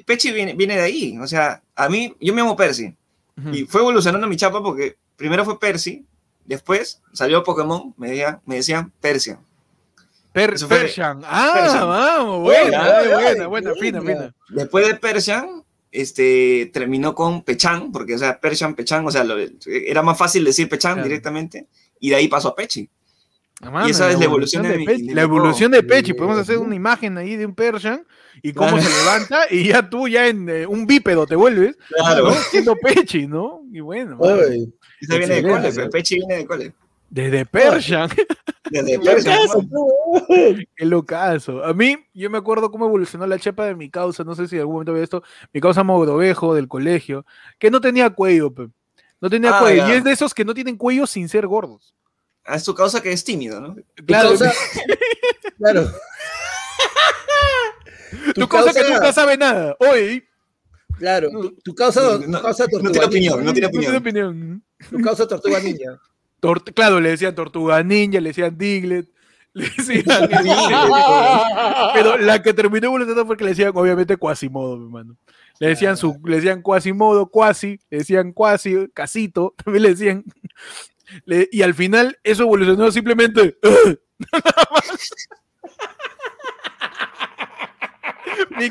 Pechi 0.06 0.30
viene, 0.32 0.54
viene 0.54 0.76
de 0.76 0.82
ahí. 0.82 1.18
O 1.18 1.26
sea, 1.26 1.62
a 1.74 1.88
mí, 1.88 2.14
yo 2.20 2.32
me 2.34 2.42
llamo 2.42 2.56
Percy. 2.56 2.94
Y 3.52 3.64
fue 3.66 3.80
evolucionando 3.82 4.26
mi 4.26 4.36
chapa 4.36 4.60
porque 4.62 4.96
primero 5.16 5.44
fue 5.44 5.60
Percy, 5.60 6.04
después 6.44 7.00
salió 7.12 7.44
Pokémon, 7.44 7.94
me, 7.96 8.08
decían- 8.10 8.40
me 8.46 8.56
decían 8.56 8.92
Persia. 9.00 9.38
Per- 10.32 10.54
Persian. 10.68 11.22
Ah, 11.24 11.52
Persian. 11.54 11.88
vamos, 11.88 12.40
buena, 12.42 12.62
Buena, 12.62 12.82
buena, 12.92 13.18
buena, 13.18 13.46
buena, 13.46 13.74
fina, 13.74 14.00
buena. 14.00 14.20
fina. 14.20 14.34
Después 14.50 14.86
de 14.88 14.94
Persian, 14.96 15.62
este, 15.92 16.70
terminó 16.72 17.14
con 17.14 17.42
Pechan, 17.42 17.90
porque, 17.92 18.14
o 18.14 18.18
sea, 18.18 18.38
Persian, 18.40 18.74
Pechan, 18.74 19.06
o 19.06 19.10
sea, 19.10 19.24
lo- 19.24 19.36
era 19.66 20.02
más 20.02 20.18
fácil 20.18 20.44
decir 20.44 20.68
Pechan 20.68 20.94
Claro. 20.94 21.08
directamente, 21.08 21.66
y 22.00 22.10
de 22.10 22.16
ahí 22.16 22.28
pasó 22.28 22.48
a 22.48 22.54
Pechi. 22.56 22.88
Mano, 23.60 23.86
esa 23.88 24.08
es 24.12 24.18
la 24.18 24.24
evolución 24.24 24.62
de 24.62 24.76
mi- 24.78 24.86
Pechi. 24.86 25.06
de 25.08 25.14
La 25.16 25.22
evolución 25.22 25.72
de 25.72 25.82
Pechi. 25.82 26.12
Podemos 26.12 26.38
hacer 26.38 26.58
una 26.58 26.76
imagen 26.76 27.18
ahí 27.18 27.34
de 27.34 27.44
un 27.44 27.56
Persian 27.56 28.04
y 28.40 28.52
cómo 28.52 28.68
Claro. 28.76 28.84
se 28.84 28.96
levanta 29.00 29.40
y 29.50 29.64
ya 29.68 29.90
tú 29.90 30.06
ya 30.06 30.28
en 30.28 30.48
eh, 30.48 30.64
un 30.66 30.86
bípedo 30.86 31.26
te 31.26 31.34
vuelves, 31.34 31.76
Claro. 31.88 32.26
¿no? 32.30 32.34
Siendo 32.52 32.76
Pechi, 32.76 33.26
¿no? 33.26 33.62
Y 33.72 33.80
bueno, 33.80 34.16
Oye, 34.20 34.68
Esa 35.00 35.16
viene 35.18 35.42
de 35.42 35.42
cole, 35.42 35.72
pe- 35.72 35.88
Pechi 35.88 36.14
viene 36.16 36.36
de 36.36 36.46
cole. 36.46 36.72
desde 37.10 37.46
Persian, 37.46 38.08
Desde 38.70 38.92
¿qué 38.92 38.98
Persian. 38.98 39.38
¿no? 39.70 39.86
qué 40.76 40.84
locazo. 40.84 41.64
A 41.64 41.72
mí, 41.72 41.96
yo 42.14 42.28
me 42.30 42.38
acuerdo 42.38 42.70
cómo 42.70 42.86
evolucionó 42.86 43.26
la 43.26 43.38
chepa 43.38 43.64
de 43.66 43.74
mi 43.74 43.90
causa, 43.90 44.24
no 44.24 44.34
sé 44.34 44.46
si 44.48 44.56
en 44.56 44.60
algún 44.60 44.74
momento 44.74 44.92
ve 44.92 45.02
esto, 45.02 45.22
mi 45.52 45.60
causa 45.60 45.82
Mogrovejo 45.82 46.54
del 46.54 46.68
colegio, 46.68 47.24
que 47.58 47.70
no 47.70 47.80
tenía 47.80 48.10
cuello, 48.10 48.52
pe. 48.52 48.68
No 49.20 49.28
tenía 49.30 49.56
Ah, 49.56 49.60
cuello. 49.60 49.86
ya. 49.86 49.94
Y 49.94 49.96
es 49.98 50.04
de 50.04 50.12
esos 50.12 50.32
que 50.34 50.44
no 50.44 50.54
tienen 50.54 50.76
cuello 50.76 51.06
sin 51.06 51.28
ser 51.28 51.46
gordos. 51.46 51.94
Ah, 52.44 52.54
Es 52.56 52.64
tu 52.64 52.74
causa 52.74 53.00
que 53.02 53.10
es 53.12 53.24
tímido, 53.24 53.60
¿no? 53.60 53.76
Claro, 54.06 54.28
causa- 54.30 54.52
claro. 55.58 55.90
tu 58.34 58.48
causa 58.48 58.72
que 58.72 58.88
nunca 58.90 59.12
sabe 59.12 59.36
nada. 59.36 59.76
Oye, 59.80 60.24
Claro, 60.98 61.30
tu, 61.30 61.50
tu 61.62 61.74
causa, 61.76 62.00
No, 62.02 62.18
tu 62.20 62.28
no, 62.28 62.42
causa 62.42 62.64
no 62.64 62.70
tortuga 62.70 62.90
tiene 63.08 63.30
opinión, 63.30 63.44
no 63.44 63.52
tiene 63.52 63.68
no 63.68 63.78
tiene 63.80 63.96
opinión. 63.98 64.28
opinión. 64.36 64.64
Tu 64.90 65.00
causa 65.00 65.28
tortuga 65.28 65.60
ninja. 65.60 65.96
Tort- 66.40 66.72
claro, 66.74 67.00
le 67.00 67.10
decían 67.10 67.34
Tortuga 67.34 67.82
Ninja, 67.82 68.20
le 68.20 68.30
decían 68.30 68.56
Diglett, 68.56 69.08
le 69.54 69.68
decían... 69.76 70.04
pero 71.94 72.16
la 72.18 72.42
que 72.42 72.54
terminó 72.54 72.86
evolucionando 72.86 73.26
fue 73.26 73.36
que 73.36 73.44
le 73.44 73.50
decían, 73.50 73.72
obviamente, 73.74 74.16
Quasimodo, 74.16 74.76
mi 74.76 74.84
hermano. 74.84 75.16
Le 75.60 75.68
decían, 75.68 75.96
su, 75.96 76.20
le 76.24 76.36
decían 76.36 76.62
Quasimodo, 76.62 77.26
Quasi, 77.28 77.80
le 77.90 77.98
decían 77.98 78.32
Quasi, 78.32 78.88
Casito, 78.94 79.54
también 79.64 79.82
le 79.82 79.88
decían... 79.90 80.24
le- 81.24 81.48
y 81.50 81.62
al 81.62 81.74
final 81.74 82.16
eso 82.22 82.44
evolucionó 82.44 82.90
simplemente... 82.92 83.56
Mi 83.62 84.28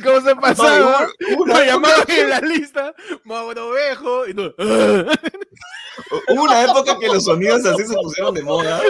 cosa 0.04 0.36
pasaba, 0.36 1.08
Hubo 1.34 1.46
lo 1.46 1.54
una, 1.54 1.66
llamaban 1.66 2.06
en 2.10 2.30
la 2.30 2.40
lista, 2.42 2.94
Maurovejo, 3.24 4.28
y 4.28 4.34
no, 4.34 4.54
hubo 6.30 6.44
una 6.44 6.64
época 6.64 6.98
que 7.00 7.08
los 7.08 7.24
sonidos 7.26 7.66
así 7.66 7.86
se 7.86 7.96
pusieron 7.96 8.34
de 8.34 8.44
moda. 8.44 8.82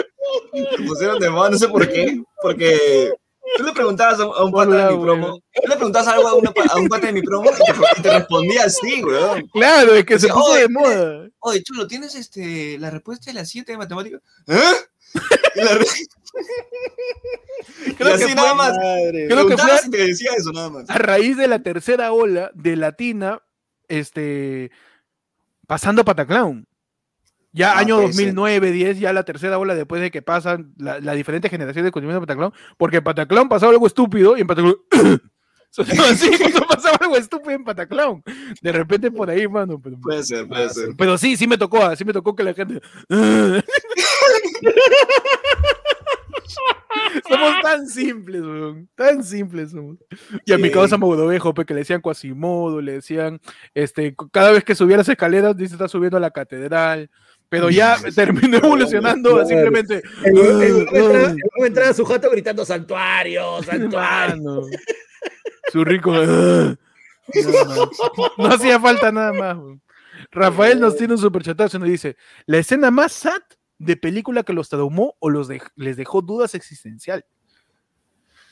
Se 0.76 0.82
pusieron 0.84 1.18
de 1.18 1.30
moda, 1.30 1.50
no 1.50 1.58
sé 1.58 1.68
por 1.68 1.88
qué. 1.88 2.20
Porque 2.42 3.12
tú 3.56 3.64
le 3.64 3.72
preguntabas 3.72 4.20
a 4.20 4.44
un, 4.44 4.52
pata 4.52 4.88
de 4.88 4.96
mi 4.96 5.02
promo, 5.02 5.40
tú 5.54 5.68
le 5.68 5.76
preguntabas 5.76 6.08
algo 6.08 6.28
a, 6.28 6.34
una 6.34 6.50
pa- 6.52 6.64
a 6.70 6.76
un 6.76 6.88
pata 6.88 7.06
de 7.06 7.12
mi 7.14 7.22
promo 7.22 7.50
y 7.96 8.02
te, 8.02 8.10
respondía 8.10 8.64
así, 8.64 9.02
weón. 9.02 9.48
Claro, 9.52 9.94
es 9.94 10.04
que 10.04 10.18
se 10.18 10.28
puso 10.28 10.52
"Oye, 10.52 10.60
de 10.62 10.68
moda. 10.68 11.28
Oye, 11.40 11.62
Chulo, 11.62 11.86
¿tienes 11.86 12.14
este, 12.14 12.78
la 12.78 12.90
respuesta 12.90 13.30
de 13.30 13.34
las 13.34 13.48
7 13.48 13.72
de 13.72 13.78
matemáticas? 13.78 14.20
¿Eh? 14.46 14.60
La 15.54 15.78
Creo 17.96 18.18
que 18.18 18.34
nada 18.34 18.54
más. 18.54 18.76
Madre. 18.76 19.26
Creo 19.28 19.46
que 19.48 19.56
te 19.90 19.96
decía 20.06 20.30
eso 20.36 20.52
nada 20.52 20.70
más. 20.70 20.90
a 20.90 20.98
raíz 20.98 21.36
de 21.36 21.48
la 21.48 21.62
tercera 21.62 22.12
ola 22.12 22.50
de 22.54 22.76
Latina, 22.76 23.40
este, 23.88 24.70
pasando 25.66 26.02
a 26.02 26.04
Pataclown. 26.04 26.66
Ya 27.52 27.72
Ah, 27.72 27.78
año 27.78 27.96
puede 27.96 28.12
ser. 28.12 28.26
2009, 28.26 28.72
10, 28.72 28.98
ya 29.00 29.12
la 29.12 29.24
tercera 29.24 29.58
ola 29.58 29.74
después 29.74 30.00
de 30.02 30.10
que 30.10 30.22
pasan 30.22 30.74
la- 30.76 31.00
las 31.00 31.16
diferentes 31.16 31.50
generaciones 31.50 31.86
de 31.86 31.92
conocimiento 31.92 32.20
de 32.20 32.26
Pataclown, 32.26 32.52
porque 32.76 32.98
en 32.98 33.04
Pataclown 33.04 33.48
pasaba 33.48 33.72
algo 33.72 33.86
estúpido 33.86 34.36
y 34.36 34.42
en 34.42 34.46
Pataclown... 34.46 34.76
así 36.10 36.30
cuando 36.38 36.60
pasaba 36.68 36.96
algo 37.00 37.16
estúpido 37.16 37.50
en 37.52 37.64
Pataclown. 37.64 38.22
De 38.62 38.72
repente 38.72 39.10
por 39.10 39.30
ahí, 39.30 39.46
mano. 39.48 39.80
Pero, 39.80 39.98
Puede 40.00 40.22
ser, 40.24 40.46
puede 40.48 40.68
ser. 40.70 40.88
pero 40.96 41.18
sí, 41.18 41.36
sí 41.36 41.46
me 41.46 41.58
tocó, 41.58 41.82
ah, 41.84 41.94
sí 41.96 42.04
me 42.04 42.12
tocó 42.12 42.34
que 42.34 42.42
la 42.44 42.54
gente... 42.54 42.80
somos 47.28 47.62
tan 47.62 47.86
simples, 47.86 48.42
weón. 48.42 48.88
Tan 48.94 49.22
simples 49.24 49.70
somos. 49.70 49.96
Y 50.44 50.52
a 50.52 50.58
mi 50.58 50.70
causa 50.70 50.96
Maudovejo, 50.98 51.54
pues, 51.54 51.66
que 51.66 51.74
le 51.74 51.80
decían 51.80 52.00
Quasimodo, 52.00 52.80
le 52.80 52.92
decían, 52.92 53.40
este, 53.74 54.14
cada 54.32 54.50
vez 54.52 54.64
que 54.64 54.74
subía 54.74 54.96
las 54.96 55.08
escaleras, 55.08 55.56
dice, 55.56 55.74
está 55.74 55.88
subiendo 55.88 56.16
a 56.16 56.20
la 56.20 56.30
catedral. 56.30 57.10
Pero 57.50 57.70
ya 57.70 57.96
terminó 58.14 58.58
evolucionando 58.58 59.30
Claro. 59.30 59.46
simplemente. 59.48 60.02
El, 60.22 60.36
el, 60.38 60.62
el, 60.62 60.86
"Ay, 60.92 61.00
el, 61.00 61.36
el 61.56 61.66
entraba 61.66 61.94
su 61.94 62.04
jato 62.04 62.30
gritando 62.30 62.62
santuario, 62.64 63.62
santuario. 63.62 64.36
mano". 64.36 64.60
Su 65.72 65.84
rico. 65.84 66.12
"Ah". 66.14 66.76
No, 67.34 67.90
no. 68.38 68.46
Hacía 68.48 68.80
falta 68.80 69.12
nada 69.12 69.32
más. 69.32 69.58
Rafael 70.30 70.80
nos 70.80 70.96
tiene 70.96 71.14
un 71.14 71.20
superchatazo 71.20 71.76
y 71.76 71.80
nos 71.80 71.88
dice: 71.88 72.16
La 72.46 72.58
escena 72.58 72.90
más 72.90 73.12
sad 73.12 73.40
de 73.78 73.96
película 73.96 74.42
que 74.42 74.52
los 74.52 74.68
traumó 74.68 75.16
o 75.20 75.30
los 75.30 75.48
dej- 75.48 75.70
les 75.76 75.96
dejó 75.96 76.22
dudas 76.22 76.54
existenciales. 76.54 77.24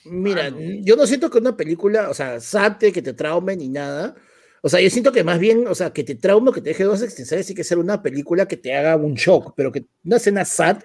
Mira, 0.04 0.44
Mano. 0.50 0.58
yo 0.82 0.94
no 0.94 1.06
siento 1.06 1.30
que 1.30 1.38
una 1.38 1.56
película, 1.56 2.10
o 2.10 2.14
sea, 2.14 2.38
sate, 2.38 2.92
que 2.92 3.02
te 3.02 3.12
traume 3.12 3.56
ni 3.56 3.68
nada. 3.68 4.14
O 4.62 4.68
sea, 4.68 4.80
yo 4.80 4.88
siento 4.90 5.10
que 5.10 5.24
más 5.24 5.38
bien, 5.38 5.66
o 5.66 5.74
sea, 5.74 5.92
que 5.92 6.04
te 6.04 6.14
traume 6.14 6.50
o 6.50 6.52
que 6.52 6.60
te 6.60 6.70
deje 6.70 6.84
dudas 6.84 7.02
existenciales, 7.02 7.46
sí 7.46 7.54
que 7.54 7.64
ser 7.64 7.78
una 7.78 8.02
película 8.02 8.46
que 8.46 8.56
te 8.56 8.74
haga 8.76 8.94
un 8.96 9.14
shock, 9.14 9.52
pero 9.56 9.72
que 9.72 9.84
una 10.04 10.16
escena 10.16 10.44
sad, 10.44 10.78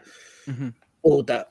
puta, 1.01 1.47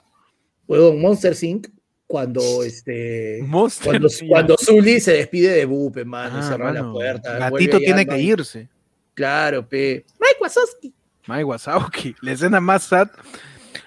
huevón, 0.67 1.01
Monster 1.01 1.37
Inc., 1.43 1.69
cuando 2.11 2.65
este. 2.65 3.39
Monster, 3.47 3.93
Cuando, 3.93 4.09
cuando 4.29 4.57
Zully 4.59 4.99
se 4.99 5.13
despide 5.13 5.51
de 5.53 5.65
Bupe, 5.65 6.05
mano, 6.05 6.39
y 6.39 6.41
Ah, 6.41 6.49
cierra 6.49 6.73
la 6.73 6.91
puerta. 6.91 7.39
Gatito 7.39 7.79
tiene 7.79 8.05
que 8.05 8.19
irse. 8.21 8.69
Claro, 9.15 9.65
pe. 9.69 10.05
Mike 10.19 10.37
Wazowski. 10.41 10.93
Mike 11.29 11.45
Wazowski, 11.45 12.17
la 12.23 12.33
escena 12.33 12.59
más 12.61 12.83
sad. 12.83 13.09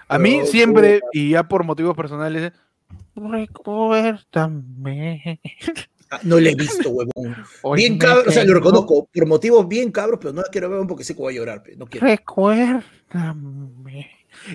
A 0.08 0.18
mí 0.18 0.40
Oh, 0.42 0.46
siempre, 0.46 1.02
y 1.12 1.32
ya 1.32 1.44
por 1.44 1.66
motivos 1.66 1.98
personales, 1.98 2.54
recuérdame. 3.14 5.42
Ah, 6.10 6.22
No 6.24 6.40
le 6.40 6.52
he 6.52 6.56
visto, 6.56 6.92
huevón. 6.92 7.36
Hoy 7.62 7.78
Bien 7.80 7.94
me 7.94 8.00
cabro, 8.00 8.30
o 8.30 8.32
sea, 8.32 8.46
lo 8.46 8.54
reconozco, 8.54 9.10
por 9.14 9.26
motivos 9.28 9.68
bien 9.68 9.92
cabros, 9.92 10.18
pero 10.22 10.32
no 10.34 10.44
la 10.44 10.48
quiero 10.50 10.70
ver 10.70 10.88
porque 10.88 11.04
sé 11.04 11.14
que 11.14 11.22
voy 11.22 11.34
a 11.34 11.38
llorar, 11.38 11.62
pe. 11.62 11.76
No 11.76 11.88
quiero. 11.88 12.08
Recuérdame. 12.08 12.84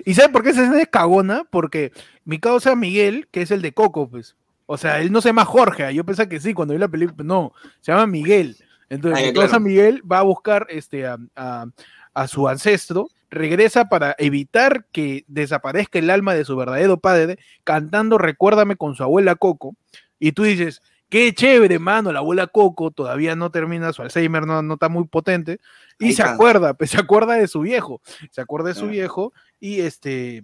¿Y 0.05 0.13
saben 0.13 0.31
por 0.31 0.43
qué 0.43 0.49
escena 0.49 0.81
es 0.81 0.87
cagona? 0.87 1.43
Porque 1.49 1.91
mi 2.25 2.39
causa 2.39 2.75
Miguel, 2.75 3.27
que 3.31 3.41
es 3.41 3.51
el 3.51 3.61
de 3.61 3.73
Coco, 3.73 4.09
pues. 4.09 4.35
O 4.65 4.77
sea, 4.77 5.01
él 5.01 5.11
no 5.11 5.21
se 5.21 5.29
llama 5.29 5.45
Jorge. 5.45 5.83
ah, 5.85 5.91
Yo 5.91 6.03
pensé 6.05 6.29
que 6.29 6.39
sí 6.39 6.53
cuando 6.53 6.73
vi 6.73 6.79
la 6.79 6.87
película. 6.87 7.23
No, 7.23 7.53
se 7.81 7.91
llama 7.91 8.05
Miguel. 8.07 8.57
Entonces, 8.89 9.23
Ah, 9.23 9.27
mi 9.27 9.33
causa 9.33 9.47
claro. 9.49 9.63
Miguel 9.63 10.01
va 10.11 10.19
a 10.19 10.23
buscar 10.23 10.67
este, 10.69 11.05
a, 11.07 11.17
a- 11.35 11.65
a 12.13 12.27
su 12.27 12.47
ancestro, 12.47 13.07
regresa 13.29 13.87
para 13.89 14.15
evitar 14.17 14.85
que 14.91 15.23
desaparezca 15.27 15.99
el 15.99 16.09
alma 16.09 16.33
de 16.33 16.43
su 16.43 16.55
verdadero 16.55 16.97
padre, 16.97 17.37
cantando 17.63 18.17
Recuérdame 18.17 18.75
con 18.75 18.95
su 18.95 19.03
abuela 19.03 19.35
Coco. 19.35 19.75
Y 20.19 20.31
tú 20.33 20.43
dices, 20.43 20.81
qué 21.07 21.33
chévere, 21.33 21.79
mano, 21.79 22.11
la 22.11 22.19
abuela 22.19 22.47
Coco 22.47 22.91
todavía 22.91 23.35
no 23.35 23.51
termina, 23.51 23.93
su 23.93 24.01
Alzheimer 24.01 24.45
no, 24.47 24.61
no 24.63 24.73
está 24.73 24.89
muy 24.89 25.05
potente. 25.07 25.59
Y 25.99 26.07
Ahí 26.07 26.13
se 26.13 26.23
está. 26.23 26.33
acuerda, 26.33 26.73
pues 26.73 26.89
se 26.91 26.97
acuerda 26.99 27.33
de 27.35 27.47
su 27.47 27.61
viejo, 27.61 28.01
se 28.31 28.41
acuerda 28.41 28.69
de 28.69 28.75
su 28.75 28.85
Ah. 28.85 28.89
viejo 28.89 29.33
y 29.59 29.81
este 29.81 30.43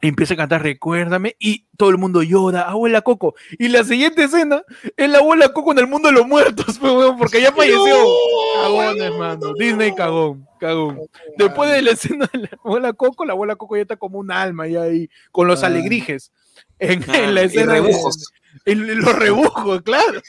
empieza 0.00 0.34
a 0.34 0.36
cantar 0.36 0.62
Recuérdame 0.62 1.34
y 1.40 1.66
todo 1.76 1.90
el 1.90 1.98
mundo 1.98 2.22
llora, 2.22 2.62
abuela 2.62 3.02
Coco. 3.02 3.34
Y 3.58 3.66
la 3.68 3.82
siguiente 3.82 4.22
escena 4.24 4.62
es 4.96 5.10
la 5.10 5.18
abuela 5.18 5.52
Coco 5.52 5.72
en 5.72 5.78
el 5.78 5.86
mundo 5.88 6.08
de 6.08 6.14
los 6.14 6.26
muertos, 6.26 6.78
porque 7.18 7.40
ya 7.42 7.50
falleció. 7.52 7.96
Cagón, 8.62 9.00
hermano. 9.00 9.54
Disney 9.58 9.94
cagón, 9.94 10.46
cagón. 10.60 11.00
Después 11.36 11.70
de 11.72 11.82
la 11.82 11.90
escena 11.92 12.28
de 12.32 12.38
la 12.40 12.50
abuela 12.64 12.92
Coco, 12.92 13.24
la 13.24 13.32
abuela 13.32 13.56
Coco 13.56 13.74
ya 13.76 13.82
está 13.82 13.96
como 13.96 14.18
un 14.20 14.30
alma 14.30 14.68
ya 14.68 14.82
ahí, 14.82 15.08
con 15.32 15.48
los 15.48 15.62
Ah. 15.64 15.66
alegrijes. 15.66 16.32
En, 16.78 17.02
Ah, 17.08 17.18
en 17.18 17.34
la 17.34 17.42
escena 17.42 17.72
de- 17.74 17.80
rebujos. 17.80 18.32
en 18.66 19.00
los 19.00 19.14
rebujos, 19.16 19.82
claro. 19.82 20.20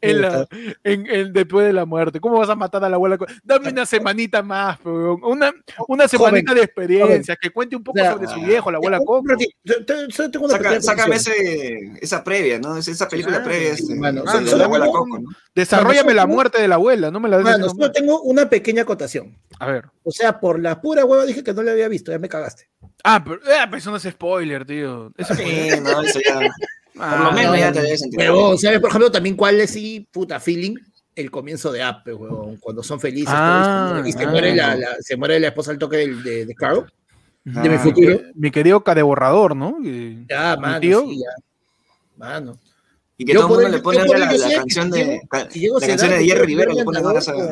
En 0.00 0.20
la, 0.20 0.46
en, 0.84 1.06
en- 1.06 1.32
después 1.32 1.66
de 1.66 1.72
la 1.72 1.84
muerte. 1.86 2.20
¿Cómo 2.20 2.38
vas 2.38 2.48
a 2.50 2.54
matar 2.54 2.84
a 2.84 2.88
la 2.88 2.96
abuela? 2.96 3.16
Dame 3.42 3.70
una 3.70 3.86
semanita 3.86 4.42
más, 4.42 4.78
una, 4.84 5.52
una 5.88 6.06
semanita 6.08 6.52
de 6.54 6.62
experiencia, 6.62 7.36
que 7.36 7.50
cuente 7.50 7.74
un 7.76 7.82
poco 7.84 7.98
O 7.98 8.02
sea, 8.02 8.12
sobre 8.12 8.26
su 8.28 8.40
viejo, 8.42 8.70
la 8.70 8.76
abuela 8.78 8.98
Coco. 8.98 9.24
yo- 9.64 9.74
yo- 9.86 10.48
Saca- 10.48 10.80
sácame 10.82 11.16
ese, 11.16 11.92
esa 12.00 12.22
previa, 12.22 12.58
¿no? 12.58 12.76
Es- 12.76 12.88
Esa 12.88 13.08
película 13.08 13.36
Claro, 13.36 13.50
previa 13.50 13.72
este, 13.72 13.94
mano, 13.94 14.22
de 14.24 14.56
la 14.56 14.64
abuela 14.64 14.86
Coco, 14.86 15.18
¿no? 15.18 15.28
Desarrollame 15.54 16.14
la 16.14 16.26
muerte 16.26 16.60
de 16.60 16.68
la 16.68 16.74
abuela, 16.76 17.10
no 17.10 17.20
me 17.20 17.28
la 17.28 17.38
Mano, 17.38 17.66
nomás. 17.68 17.92
tengo 17.92 18.20
una 18.22 18.48
pequeña 18.50 18.82
acotación. 18.82 19.36
A 19.58 19.66
ver. 19.66 19.86
O 20.02 20.10
sea, 20.10 20.40
por 20.40 20.60
la 20.60 20.80
pura 20.80 21.04
hueva 21.04 21.24
dije 21.24 21.42
que 21.42 21.54
no 21.54 21.62
la 21.62 21.72
había 21.72 21.88
visto, 21.88 22.10
ya 22.12 22.18
me 22.18 22.28
cagaste. 22.28 22.68
Ah, 23.02 23.22
pero, 23.24 23.36
eh, 23.36 23.58
pero 23.64 23.76
eso 23.76 23.90
no 23.90 23.96
es 23.96 24.02
spoiler, 24.02 24.64
tío. 24.64 25.12
Eso 25.16 25.34
Sí, 25.34 25.68
no, 25.82 26.02
eso 26.02 26.18
ya. 26.24 26.40
Ah, 26.98 27.16
Por 27.16 27.24
lo 27.26 27.32
menos 27.32 27.52
no, 27.52 27.58
ya 27.58 27.72
te 27.72 27.82
debes 27.82 28.00
sentir. 28.00 28.18
Pero, 28.18 28.56
¿sabes? 28.56 28.80
Por 28.80 28.88
ejemplo, 28.90 29.10
también 29.10 29.36
cuál 29.36 29.60
es 29.60 29.70
sí, 29.70 30.06
puta 30.12 30.38
feeling. 30.40 30.76
el 31.16 31.30
comienzo 31.30 31.70
de 31.70 31.80
App, 31.82 32.06
weón, 32.08 32.56
cuando 32.56 32.82
son 32.82 32.98
felices 33.00 33.28
Ah, 33.36 34.02
y 34.04 34.10
se 34.12 34.24
ah. 34.24 34.30
muere 34.30 34.54
la, 34.54 34.74
la- 34.74 34.96
se 35.00 35.16
muere 35.16 35.38
la 35.38 35.48
esposa 35.48 35.70
al 35.70 35.78
toque 35.78 35.96
del- 35.98 36.22
de, 36.24 36.44
de 36.44 36.54
Carl, 36.56 36.92
de 37.44 37.68
mi 37.68 37.74
Ah, 37.76 37.78
futuro. 37.78 38.20
Mi 38.34 38.50
querido 38.50 38.82
Care 38.82 39.02
Borrador, 39.02 39.54
¿no? 39.54 39.76
Ya, 40.28 40.56
mano, 40.56 40.80
tío. 40.80 41.02
sí, 41.02 41.18
ya. 41.20 41.30
Mano. 42.16 42.58
Y 43.16 43.24
que 43.24 43.32
Yo 43.32 43.42
todo 43.46 43.60
el 43.60 43.62
mundo 43.66 43.76
le 43.76 43.82
pone 43.82 43.98
la, 44.18 44.32
la 44.32 44.54
canción 44.56 44.90
de 44.90 45.04
llego- 45.20 45.48
llego 45.52 45.76
a 45.76 45.80
la 45.80 45.86
canción 45.86 46.10
de 46.10 46.24
Jerry 46.24 46.46
Rivera 46.46 46.72
le 46.74 46.84
pone 46.84 47.00
más 47.00 47.24
con- 47.26 47.48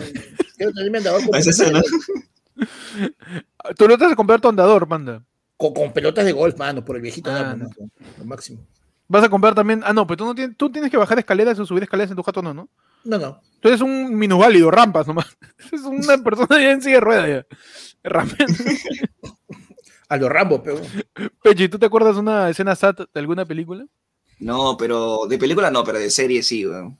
Quiero 0.56 0.72
tener 0.72 0.90
mi 0.90 0.98
andador 0.98 1.24
con 1.24 1.34
a 1.36 1.38
escena. 1.38 1.82
Tú 3.78 3.88
no 3.88 3.96
te 3.98 4.04
vas 4.04 4.12
a 4.12 4.16
comprar 4.16 4.40
tu 4.40 4.48
andador, 4.48 4.88
panda. 4.88 5.22
con, 5.56 5.72
con 5.72 5.92
pelotas 5.92 6.24
de 6.24 6.32
golf, 6.32 6.56
mano, 6.58 6.84
por 6.84 6.96
el 6.96 7.02
viejito 7.02 7.30
Ah, 7.30 7.34
Damo, 7.34 7.56
no. 7.56 7.68
mano, 7.68 7.90
lo 8.18 8.24
máximo. 8.24 8.60
Vas 9.12 9.24
a 9.24 9.28
comprar 9.28 9.54
también. 9.54 9.82
Ah, 9.84 9.92
no, 9.92 10.06
pero 10.06 10.16
tú 10.16 10.24
no 10.24 10.34
tienes, 10.34 10.56
tú 10.56 10.72
tienes 10.72 10.90
que 10.90 10.96
bajar 10.96 11.18
escaleras 11.18 11.58
o 11.58 11.66
subir 11.66 11.82
escaleras 11.82 12.10
en 12.10 12.16
tu 12.16 12.22
jato, 12.22 12.40
no, 12.40 12.54
¿no? 12.54 12.70
No, 13.04 13.18
no. 13.18 13.42
Tú 13.60 13.68
eres 13.68 13.82
un 13.82 14.14
minusválido, 14.14 14.70
rampas 14.70 15.06
nomás. 15.06 15.36
Es 15.70 15.82
una 15.82 16.16
persona 16.16 16.58
ya 16.58 16.70
en 16.70 16.80
silla 16.80 16.94
de 16.94 17.00
rueda 17.00 17.28
ya. 17.28 17.46
Rampando. 18.02 18.54
A 20.08 20.16
los 20.16 20.30
Rambo, 20.30 20.62
pero. 20.62 20.80
Pechi, 21.42 21.68
¿tú 21.68 21.78
te 21.78 21.84
acuerdas 21.84 22.14
de 22.14 22.20
una 22.20 22.48
escena 22.48 22.74
SAT 22.74 23.00
de 23.12 23.20
alguna 23.20 23.44
película? 23.44 23.84
No, 24.38 24.78
pero 24.78 25.26
de 25.28 25.36
película 25.36 25.70
no, 25.70 25.84
pero 25.84 25.98
de 25.98 26.08
serie 26.08 26.42
sí, 26.42 26.66
weón. 26.66 26.98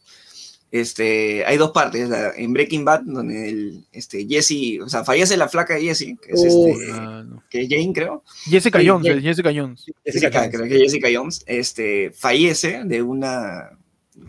Este, 0.73 1.45
hay 1.45 1.59
dos 1.59 1.71
partes. 1.73 2.09
la- 2.09 2.33
en 2.35 2.53
Breaking 2.55 2.85
Bad, 2.85 3.03
donde 3.05 3.49
el, 3.51 3.87
este, 3.93 4.27
Jesse, 4.27 4.81
o 4.83 4.89
sea, 4.89 5.05
fallece 5.05 5.37
la 5.37 5.49
flaca 5.49 5.75
de 5.75 5.83
Jesse, 5.83 6.17
que 6.21 6.33
es, 6.33 6.41
Uf. 6.41 6.81
este, 6.81 6.93
Ah, 6.93 7.23
no. 7.27 7.45
que 7.51 7.61
es 7.61 7.69
Jane, 7.69 7.93
creo. 7.93 8.25
Jessica 8.45 8.81
Sí, 8.81 8.89
Jones, 8.89 9.07
Jess- 9.07 9.17
es 9.19 9.23
Jessica 9.23 9.51
Jones. 9.55 9.85
Jessica, 10.05 10.51
creo 10.51 10.65
que 10.67 10.79
Jessica 10.79 11.09
Jones, 11.13 11.43
este, 11.47 12.11
fallece 12.11 12.83
de 12.87 13.03
una, 13.03 13.71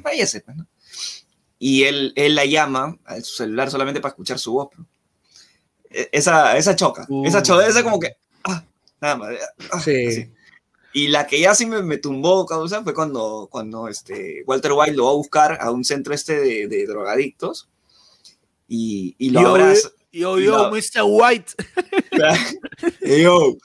fallece, 0.02 0.41
pues, 0.41 0.58
¿no? 0.58 0.68
Y 1.60 1.84
él, 1.84 2.12
él 2.18 2.36
la 2.36 2.44
llama 2.46 2.98
a 3.06 3.22
su 3.22 3.36
celular 3.36 3.72
solamente 3.72 4.02
para 4.02 4.10
escuchar 4.12 4.38
su 4.38 4.52
voz. 4.52 4.68
pues. 4.76 4.86
E- 5.91 6.10
Esa, 6.12 6.58
esa 6.58 6.76
choca, 6.76 7.06
Uh. 7.08 7.26
esa 7.26 7.41
choca, 7.41 7.66
esa 7.66 7.84
como 7.84 8.00
que, 8.02 8.18
ah, 8.44 8.66
nada 9.00 9.16
más. 9.16 9.30
ah, 9.72 9.80
Sí. 9.80 10.06
así. 10.08 10.32
Y 10.94 11.08
la 11.08 11.26
que 11.26 11.39
ya 11.39 11.56
sí 11.56 11.66
me, 11.66 11.82
me 11.82 11.98
tumbó, 11.98 12.46
causa, 12.46 12.84
fue 12.84 12.94
cuando, 12.94 13.48
cuando 13.52 13.88
este, 13.88 14.44
Walter 14.46 14.74
White 14.74 14.96
lo 14.96 15.06
va 15.06 15.12
a 15.12 15.16
buscar 15.16 15.58
a 15.60 15.72
un 15.72 15.84
centro 15.84 16.14
este 16.14 16.39
de, 16.39 16.68
de 16.68 16.86
drogadictos 16.86 17.68
y, 18.68 19.16
y 19.18 19.32
lo 19.32 19.41
Yo, 19.41 19.48
abraza. 19.50 19.89
Yo, 20.12 20.39
Y 20.39 20.46
yo, 20.46 20.70
Mr. 20.72 21.02
White. 21.06 21.54
Yo, 23.02 23.58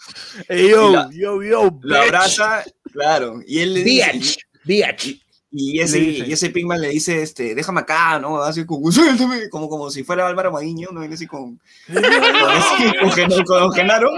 Hey, 0.49 0.69
yo, 0.71 0.89
Y 0.91 0.93
la- 0.93 1.11
yo, 1.13 1.43
yo, 1.43 1.65
lo 1.65 1.71
bitch. 1.73 1.95
abraza, 2.07 2.65
claro, 2.93 3.41
y 3.47 3.59
él 3.61 3.75
le 3.75 3.85
dice, 3.85 4.13
Bitch, 4.13 4.39
bitch. 4.65 5.23
Y 5.51 5.81
ese, 5.81 5.99
y 5.99 6.31
ese 6.33 6.51
Pigman 6.51 6.81
le 6.81 6.89
dice, 6.89 7.23
este, 7.23 7.55
déjame 7.55 7.81
acá, 7.81 8.19
¿no? 8.19 8.43
Así 8.43 8.67
como, 8.67 8.91
suéltame, 8.93 9.49
como, 9.49 9.69
como 9.69 9.91
si 9.91 10.05
fuera 10.05 10.27
Álvaro 10.27 10.53
Maguiño, 10.53 10.89
¿no? 10.93 11.01
Viene 11.01 11.15
así 11.15 11.27
con, 11.27 11.59
con, 11.87 13.45
con, 13.47 13.73
Genaro. 13.73 14.11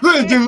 Suéltame. 0.00 0.46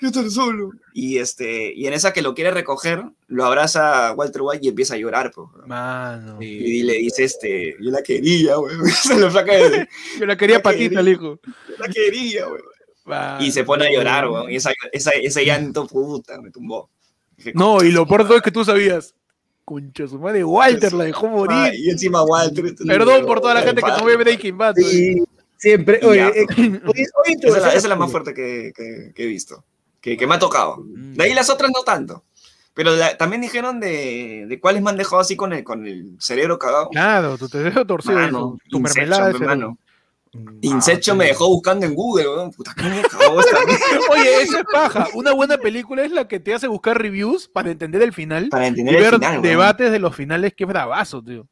Quiero 0.00 0.08
estar 0.08 0.30
solo. 0.30 0.70
Y, 0.94 1.18
este, 1.18 1.72
y 1.74 1.86
en 1.86 1.92
esa 1.92 2.12
que 2.12 2.22
lo 2.22 2.34
quiere 2.34 2.50
recoger, 2.50 3.04
lo 3.28 3.44
abraza 3.44 4.12
Walter 4.14 4.40
White 4.42 4.64
y 4.64 4.68
empieza 4.70 4.94
a 4.94 4.96
llorar, 4.96 5.30
pues. 5.34 5.46
Mano. 5.66 6.38
Y 6.40 6.82
le 6.82 6.94
dice, 6.94 7.22
este, 7.24 7.76
yo 7.80 7.90
la 7.90 8.02
quería, 8.02 8.56
güey. 8.56 8.74
Yo 10.18 10.26
la 10.26 10.36
quería 10.36 10.62
patita, 10.62 11.00
el 11.00 11.08
hijo. 11.10 11.38
yo 11.44 11.74
la 11.78 11.88
quería, 11.88 12.46
güey. 12.46 12.62
Y 13.40 13.50
se 13.52 13.64
pone 13.64 13.86
a 13.86 13.92
llorar, 13.92 14.28
güey. 14.28 14.54
Y 14.54 14.56
esa, 14.56 14.72
esa, 14.92 15.10
ese 15.10 15.44
llanto, 15.44 15.86
puta, 15.86 16.40
me 16.40 16.50
tumbó. 16.50 16.88
Dije, 17.36 17.52
No, 17.54 17.82
y 17.84 17.90
lo 17.92 18.06
peor 18.06 18.24
todo 18.26 18.36
es 18.36 18.42
que 18.42 18.50
tú 18.50 18.64
sabías. 18.64 19.14
Concha, 19.64 20.06
su 20.08 20.18
madre, 20.18 20.42
Walter 20.44 20.92
la 20.92 21.04
dejó 21.04 21.26
"Ah", 21.26 21.30
morir. 21.30 21.74
Y 21.74 21.90
encima 21.90 22.22
Walter. 22.22 22.74
Perdón 22.86 23.24
por 23.26 23.40
toda 23.40 23.54
la 23.54 23.62
gente 23.62 23.82
que 23.82 23.88
no 23.90 24.04
ve 24.04 24.16
Breaking 24.16 24.56
Bad. 24.58 24.74
Sí, 24.76 25.22
siempre. 25.56 26.00
Oye, 26.02 26.26
eh, 26.28 26.46
oye, 26.56 26.80
Esa 26.94 27.46
es 27.46 27.52
la, 27.52 27.58
esa- 27.58 27.68
esa 27.68 27.76
es 27.78 27.84
la 27.88 27.96
más 27.96 28.10
fuerte 28.10 28.32
que, 28.34 28.72
que- 28.74 29.12
que 29.14 29.22
he 29.22 29.26
visto, 29.26 29.64
que, 30.00 30.16
que 30.16 30.26
me 30.26 30.34
ha 30.34 30.38
tocado. 30.38 30.78
Mm. 30.78 31.14
De 31.14 31.24
ahí 31.24 31.34
las 31.34 31.50
otras 31.50 31.70
no 31.74 31.82
tanto. 31.82 32.24
Pero 32.74 32.94
la- 32.96 33.16
también 33.16 33.42
dijeron 33.42 33.80
de, 33.80 34.46
de 34.48 34.60
cuáles 34.60 34.80
me 34.82 34.90
han 34.90 34.96
dejado 34.96 35.20
así 35.20 35.36
con 35.36 35.52
el, 35.52 35.64
con 35.64 35.86
el 35.86 36.16
cerebro 36.18 36.58
cagado. 36.58 36.88
Claro, 36.90 37.36
tu 37.36 37.48
te 37.48 37.58
dejo 37.58 37.84
torcido. 37.84 38.14
Mano, 38.14 38.56
tu, 38.64 38.70
tu 38.70 38.80
mermelada. 38.80 39.30
hermano. 39.30 39.76
cerebro. 39.76 39.76
Ah, 40.32 41.14
me 41.14 41.24
dejó 41.26 41.48
buscando 41.48 41.84
en 41.84 41.94
Google, 41.94 42.28
weón. 42.28 42.52
Puta, 42.52 42.72
¿cómo 42.76 42.88
me 42.90 43.02
cagó 43.02 43.40
esta? 43.40 43.58
Oye, 44.12 44.42
eso 44.42 44.58
es 44.58 44.64
paja. 44.72 45.08
Una 45.14 45.32
buena 45.32 45.58
película 45.58 46.04
es 46.04 46.12
la 46.12 46.28
que 46.28 46.38
te 46.38 46.54
hace 46.54 46.68
buscar 46.68 46.96
reviews 47.02 47.48
para 47.48 47.70
entender 47.72 48.00
el 48.02 48.12
final 48.12 48.48
Para 48.48 48.66
y 48.66 48.68
entender 48.68 48.94
ver 48.94 49.04
el 49.06 49.10
final, 49.14 49.30
weón. 49.32 49.42
debates 49.42 49.90
de 49.90 49.98
los 49.98 50.14
finales. 50.14 50.54
Qué 50.56 50.64
bravazo, 50.64 51.20
tío. 51.22 51.48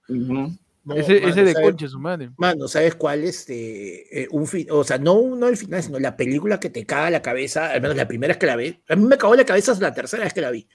No, 0.94 1.00
ese 1.00 1.14
mano, 1.14 1.28
ese 1.28 1.44
de 1.44 1.52
¿sabes? 1.52 1.68
concha, 1.68 1.88
su 1.88 2.00
madre. 2.00 2.30
Mano, 2.36 2.66
¿sabes 2.66 2.94
cuál? 2.94 3.24
Este, 3.24 4.22
eh, 4.22 4.28
un 4.30 4.46
fin, 4.46 4.66
o 4.70 4.82
sea, 4.84 4.98
no, 4.98 5.36
no 5.36 5.48
el 5.48 5.56
final, 5.56 5.82
sino 5.82 5.98
la 5.98 6.16
película 6.16 6.58
que 6.58 6.70
te 6.70 6.86
caga 6.86 7.10
la 7.10 7.22
cabeza, 7.22 7.70
al 7.70 7.82
menos 7.82 7.96
la 7.96 8.08
primera 8.08 8.32
vez 8.32 8.38
que 8.38 8.46
la 8.46 8.56
vi. 8.56 8.80
A 8.88 8.96
mí 8.96 9.04
me 9.04 9.18
cagó 9.18 9.34
la 9.34 9.44
cabeza 9.44 9.72
es 9.72 9.80
la 9.80 9.92
tercera 9.92 10.24
vez 10.24 10.32
que 10.32 10.40
la 10.40 10.50
vi. 10.50 10.66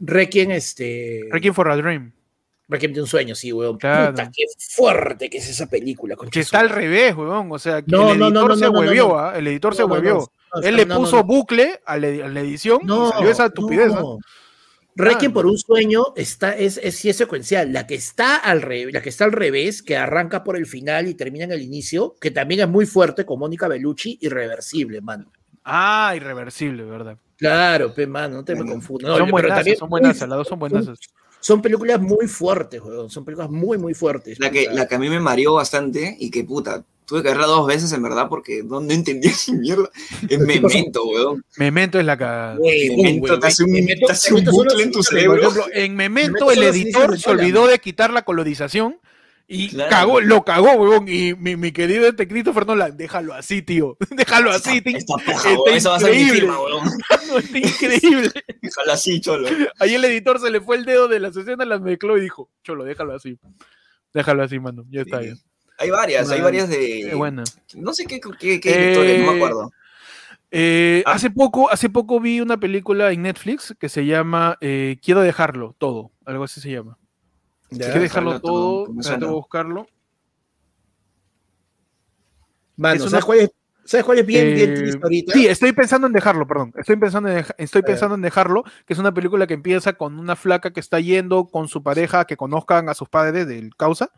Requiem, 0.00 0.50
este. 0.50 1.28
Requiem 1.30 1.54
for 1.54 1.68
a 1.70 1.76
Dream. 1.76 2.12
Requiem 2.68 2.92
de 2.92 3.00
un 3.00 3.06
sueño, 3.06 3.34
sí, 3.34 3.52
weón. 3.52 3.78
Claro. 3.78 4.10
Puta, 4.12 4.30
qué 4.30 4.44
fuerte 4.74 5.30
que 5.30 5.38
es 5.38 5.48
esa 5.48 5.66
película. 5.66 6.16
Que 6.30 6.40
está 6.40 6.60
al 6.60 6.68
revés, 6.68 7.16
weón. 7.16 7.50
O 7.50 7.58
sea, 7.58 7.82
No, 7.86 8.12
el 8.12 8.18
no, 8.18 8.26
editor 8.26 8.48
no, 8.48 8.56
se 8.56 8.68
huevió. 8.68 9.32
El 9.32 9.46
editor 9.46 9.74
se 9.74 9.84
huevió. 9.84 10.30
Él 10.62 10.76
le 10.76 10.86
puso 10.86 11.24
bucle 11.24 11.80
a 11.84 11.96
la, 11.96 12.26
a 12.26 12.28
la 12.28 12.40
edición 12.40 12.80
No, 12.84 13.08
y 13.08 13.12
salió 13.12 13.30
esa 13.30 13.46
estupidez. 13.46 13.92
¿ah? 13.94 14.02
Requiem 14.98 15.30
Ah, 15.30 15.34
por 15.34 15.46
un 15.46 15.56
sueño 15.56 16.06
está, 16.16 16.56
es, 16.56 16.78
es, 16.82 16.96
sí 16.96 17.08
es 17.08 17.16
secuencial. 17.16 17.72
La 17.72 17.86
que, 17.86 17.94
está 17.94 18.36
al 18.36 18.62
revés, 18.62 18.92
la 18.92 19.00
que 19.00 19.08
está 19.08 19.24
al 19.24 19.32
revés, 19.32 19.80
que 19.80 19.96
arranca 19.96 20.42
por 20.42 20.56
el 20.56 20.66
final 20.66 21.06
y 21.06 21.14
termina 21.14 21.44
en 21.44 21.52
el 21.52 21.62
inicio, 21.62 22.16
que 22.20 22.32
también 22.32 22.60
es 22.60 22.68
muy 22.68 22.84
fuerte, 22.84 23.24
con 23.24 23.38
Mónica 23.38 23.68
Bellucci, 23.68 24.18
irreversible, 24.20 25.00
mano. 25.00 25.30
Ah, 25.62 26.14
irreversible, 26.16 26.82
¿verdad? 26.82 27.16
Claro, 27.36 27.94
pe, 27.94 28.08
mano, 28.08 28.38
no 28.38 28.44
te 28.44 28.56
me 28.56 28.68
confundas. 28.68 29.10
No, 29.10 29.18
son 29.18 29.30
buenas, 29.30 29.54
también 29.54 29.76
son 29.76 29.88
buenas, 29.88 30.20
las 30.20 30.28
dos 30.30 30.48
son 30.48 30.58
buenas. 30.58 30.90
son 31.38 31.62
películas 31.62 32.00
muy 32.00 32.26
fuertes, 32.26 32.82
weón. 32.82 33.08
Son 33.08 33.24
películas 33.24 33.50
muy, 33.50 33.78
muy 33.78 33.94
fuertes. 33.94 34.40
La 34.40 34.50
que, 34.50 34.66
la 34.72 34.88
que 34.88 34.96
a 34.96 34.98
mí 34.98 35.08
me 35.08 35.20
mareó 35.20 35.54
bastante 35.54 36.16
y 36.18 36.28
que 36.28 36.42
puta, 36.42 36.84
tuve 37.08 37.22
que 37.22 37.28
verla 37.30 37.46
dos 37.46 37.66
veces 37.66 37.90
en 37.94 38.02
verdad 38.02 38.28
porque 38.28 38.62
no, 38.62 38.80
no 38.80 38.92
entendía 38.92 39.32
ni 39.48 39.54
mierda. 39.54 39.90
Es 40.28 40.28
¿Qué 40.28 40.60
pasó? 40.60 40.76
Memento, 40.76 41.04
weón. 41.08 41.44
Memento 41.56 41.98
es 41.98 42.04
la 42.06 42.16
cagada. 42.18 42.58
Memento 42.60 43.38
te 43.40 43.46
hace 43.46 43.64
un- 43.64 43.72
Memento- 43.72 44.06
te 44.06 44.12
hace 44.12 44.34
un 44.34 44.40
Memento 44.44 44.52
bucle 44.52 44.82
en 44.84 44.92
tu 44.92 45.02
cerebro. 45.02 45.30
Por 45.30 45.40
ejemplo, 45.40 45.64
en 45.72 45.96
Memento 45.96 46.46
Memento 46.46 46.50
el 46.52 46.62
editor 46.62 47.18
se 47.18 47.30
olvidó 47.30 47.66
de 47.66 47.78
quitar 47.78 48.12
la 48.12 48.22
colorización 48.22 49.00
y 49.50 49.70
Claro. 49.70 49.88
cagó, 49.90 50.20
lo 50.20 50.44
cagó, 50.44 50.72
huevón. 50.74 51.06
Y 51.08 51.34
mi, 51.34 51.56
mi 51.56 51.72
querido 51.72 52.06
este 52.06 52.28
Christopher 52.28 52.66
Nolan, 52.66 52.94
déjalo 52.98 53.32
así, 53.32 53.62
tío. 53.62 53.96
Déjalo 54.10 54.50
así, 54.50 54.82
tío. 54.82 54.98
esta 54.98 55.14
paja, 55.16 55.32
Está 55.32 55.48
weón. 55.62 55.74
Eso 55.74 55.88
va 55.88 55.96
a 55.96 56.00
ser 56.00 56.10
mi 56.10 56.16
increíble. 56.20 56.40
firma, 56.40 56.60
weón. 56.60 56.88
Está 57.42 57.58
increíble. 57.58 58.30
Déjalo 58.60 58.92
así, 58.92 59.20
cholo. 59.22 59.48
Ahí 59.78 59.94
el 59.94 60.04
editor 60.04 60.38
se 60.38 60.50
le 60.50 60.60
fue 60.60 60.76
el 60.76 60.84
dedo 60.84 61.08
de 61.08 61.20
las 61.20 61.34
escenas, 61.34 61.66
las 61.66 61.80
mezcló 61.80 62.18
y 62.18 62.20
dijo, 62.20 62.50
cholo, 62.62 62.84
déjalo 62.84 63.14
así. 63.14 63.38
Déjalo 64.12 64.42
así, 64.42 64.58
mano. 64.60 64.84
Ya 64.90 65.00
está 65.00 65.18
Sí. 65.20 65.24
bien. 65.24 65.38
Hay 65.78 65.90
varias, 65.90 66.22
hay 66.30 66.40
Bueno, 66.40 66.44
varias 66.44 66.68
de. 66.68 67.06
Qué 67.08 67.14
buena. 67.14 67.44
No 67.76 67.92
sé 67.94 68.04
qué, 68.06 68.20
qué, 68.38 68.60
qué 68.60 68.94
no 68.94 69.00
me 69.32 69.32
Eh, 69.32 69.36
acuerdo. 69.36 69.70
Eh, 70.50 71.02
Ah. 71.06 71.12
hace 71.12 71.30
poco, 71.30 71.70
hace 71.70 71.88
poco 71.90 72.20
vi 72.20 72.40
una 72.40 72.56
película 72.58 73.12
en 73.12 73.22
Netflix 73.22 73.74
que 73.78 73.88
se 73.88 74.06
llama 74.06 74.56
eh, 74.60 74.98
Quiero 75.02 75.20
dejarlo 75.20 75.74
todo, 75.78 76.10
algo 76.24 76.44
así 76.44 76.60
se 76.60 76.70
llama. 76.70 76.98
Ya. 77.70 77.86
Quiero 77.86 78.00
dejarlo 78.00 78.40
todo, 78.40 78.86
no 78.92 79.02
suena. 79.02 79.18
voy 79.26 79.28
a 79.28 79.32
buscarlo. 79.36 79.86
Mano, 82.76 82.94
es 82.94 83.00
una- 83.02 83.10
¿sabes, 83.10 83.24
cuál 83.24 83.38
es, 83.40 83.50
¿sabes 83.84 84.06
cuál 84.06 84.18
es 84.20 84.26
bien, 84.26 84.54
bien 84.54 84.74
triste 84.74 85.00
ahorita? 85.02 85.32
Sí, 85.32 85.46
estoy 85.46 85.72
pensando 85.72 86.06
en 86.06 86.12
dejarlo, 86.12 86.46
perdón. 86.46 86.72
Estoy 86.78 86.96
pensando 86.96 87.28
en, 87.28 87.36
deja- 87.36 87.54
estoy 87.58 87.82
pensando 87.82 88.14
en 88.14 88.22
dejarlo, 88.22 88.64
que 88.86 88.92
es 88.94 88.98
una 88.98 89.12
película 89.12 89.46
que 89.46 89.54
empieza 89.54 89.94
con 89.94 90.18
una 90.18 90.36
flaca 90.36 90.72
que 90.72 90.80
está 90.80 91.00
yendo 91.00 91.46
con 91.46 91.68
su 91.68 91.82
pareja 91.82 92.20
a 92.20 92.24
que 92.24 92.36
conozcan 92.36 92.88
a 92.88 92.94
sus 92.94 93.08
padres 93.08 93.46
del 93.48 93.74
causa 93.76 94.10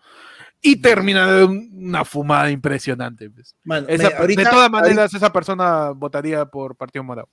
y 0.62 0.76
termina 0.80 1.30
de 1.32 1.44
un- 1.44 1.70
una 1.72 2.04
fumada 2.04 2.50
impresionante. 2.50 3.30
pues. 3.30 3.54
Mano, 3.64 3.86
Esa- 3.88 4.08
me- 4.11 4.14
ahorita- 4.16 4.42
de 4.42 4.50
todas 4.50 4.68
ahorita- 4.70 4.80
maneras, 4.80 5.14
esa 5.14 5.32
persona 5.32 5.90
votaría 5.90 6.44
por 6.46 6.76
Partido 6.76 7.02
Morado. 7.04 7.28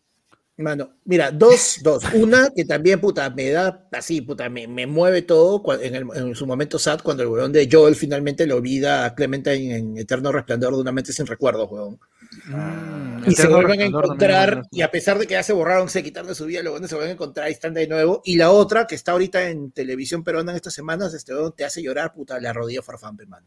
Mano, 0.59 0.89
mira, 1.05 1.29
dos, 1.29 1.77
dos. 1.83 2.03
Una 2.15 2.49
que 2.49 2.65
también, 2.65 2.99
puta, 2.99 3.29
me 3.29 3.51
da 3.51 3.87
así, 3.91 4.21
puta, 4.21 4.49
me, 4.49 4.67
me 4.67 4.87
mueve 4.87 5.21
todo 5.21 5.61
en, 5.79 5.93
el- 5.93 6.07
en 6.15 6.33
su 6.35 6.47
momento 6.47 6.79
sad 6.79 6.99
cuando 7.03 7.21
el 7.21 7.29
weón 7.29 7.51
de 7.51 7.69
Joel 7.71 7.93
finalmente 7.95 8.47
lo 8.47 8.55
olvida 8.55 9.05
a 9.05 9.13
Clementine 9.13 9.77
en 9.77 9.97
Eterno 9.99 10.31
Resplandor 10.31 10.73
de 10.73 10.81
una 10.81 10.91
mente 10.91 11.13
sin 11.13 11.27
recuerdos, 11.27 11.69
weón. 11.71 11.99
Mm, 12.45 13.23
Y 13.29 13.35
se 13.35 13.47
vuelven 13.47 13.81
a 13.81 13.85
también 13.85 13.87
encontrar, 13.87 14.63
y 14.71 14.81
a 14.81 14.89
pesar 14.89 15.19
de 15.19 15.27
que 15.27 15.33
ya 15.35 15.43
se 15.43 15.53
borraron, 15.53 15.89
se 15.89 16.01
quitaron 16.01 16.29
de 16.29 16.35
su 16.35 16.45
vida, 16.45 16.63
los 16.63 16.73
weones 16.73 16.89
se 16.89 16.95
vuelven 16.95 17.11
a 17.11 17.13
encontrar 17.13 17.49
y 17.49 17.53
están 17.53 17.75
de 17.75 17.87
nuevo. 17.87 18.21
Y 18.25 18.35
la 18.37 18.49
otra, 18.51 18.87
que 18.87 18.95
está 18.95 19.11
ahorita 19.11 19.49
en 19.49 19.71
televisión 19.71 20.23
peruana 20.23 20.51
en 20.53 20.55
estas 20.57 20.73
semanas, 20.73 21.13
este 21.13 21.33
weón 21.35 21.53
te 21.55 21.65
hace 21.65 21.83
llorar, 21.83 22.13
puta, 22.13 22.39
la 22.39 22.51
rodilla 22.51 22.81
farfampe, 22.81 23.27
mano. 23.27 23.45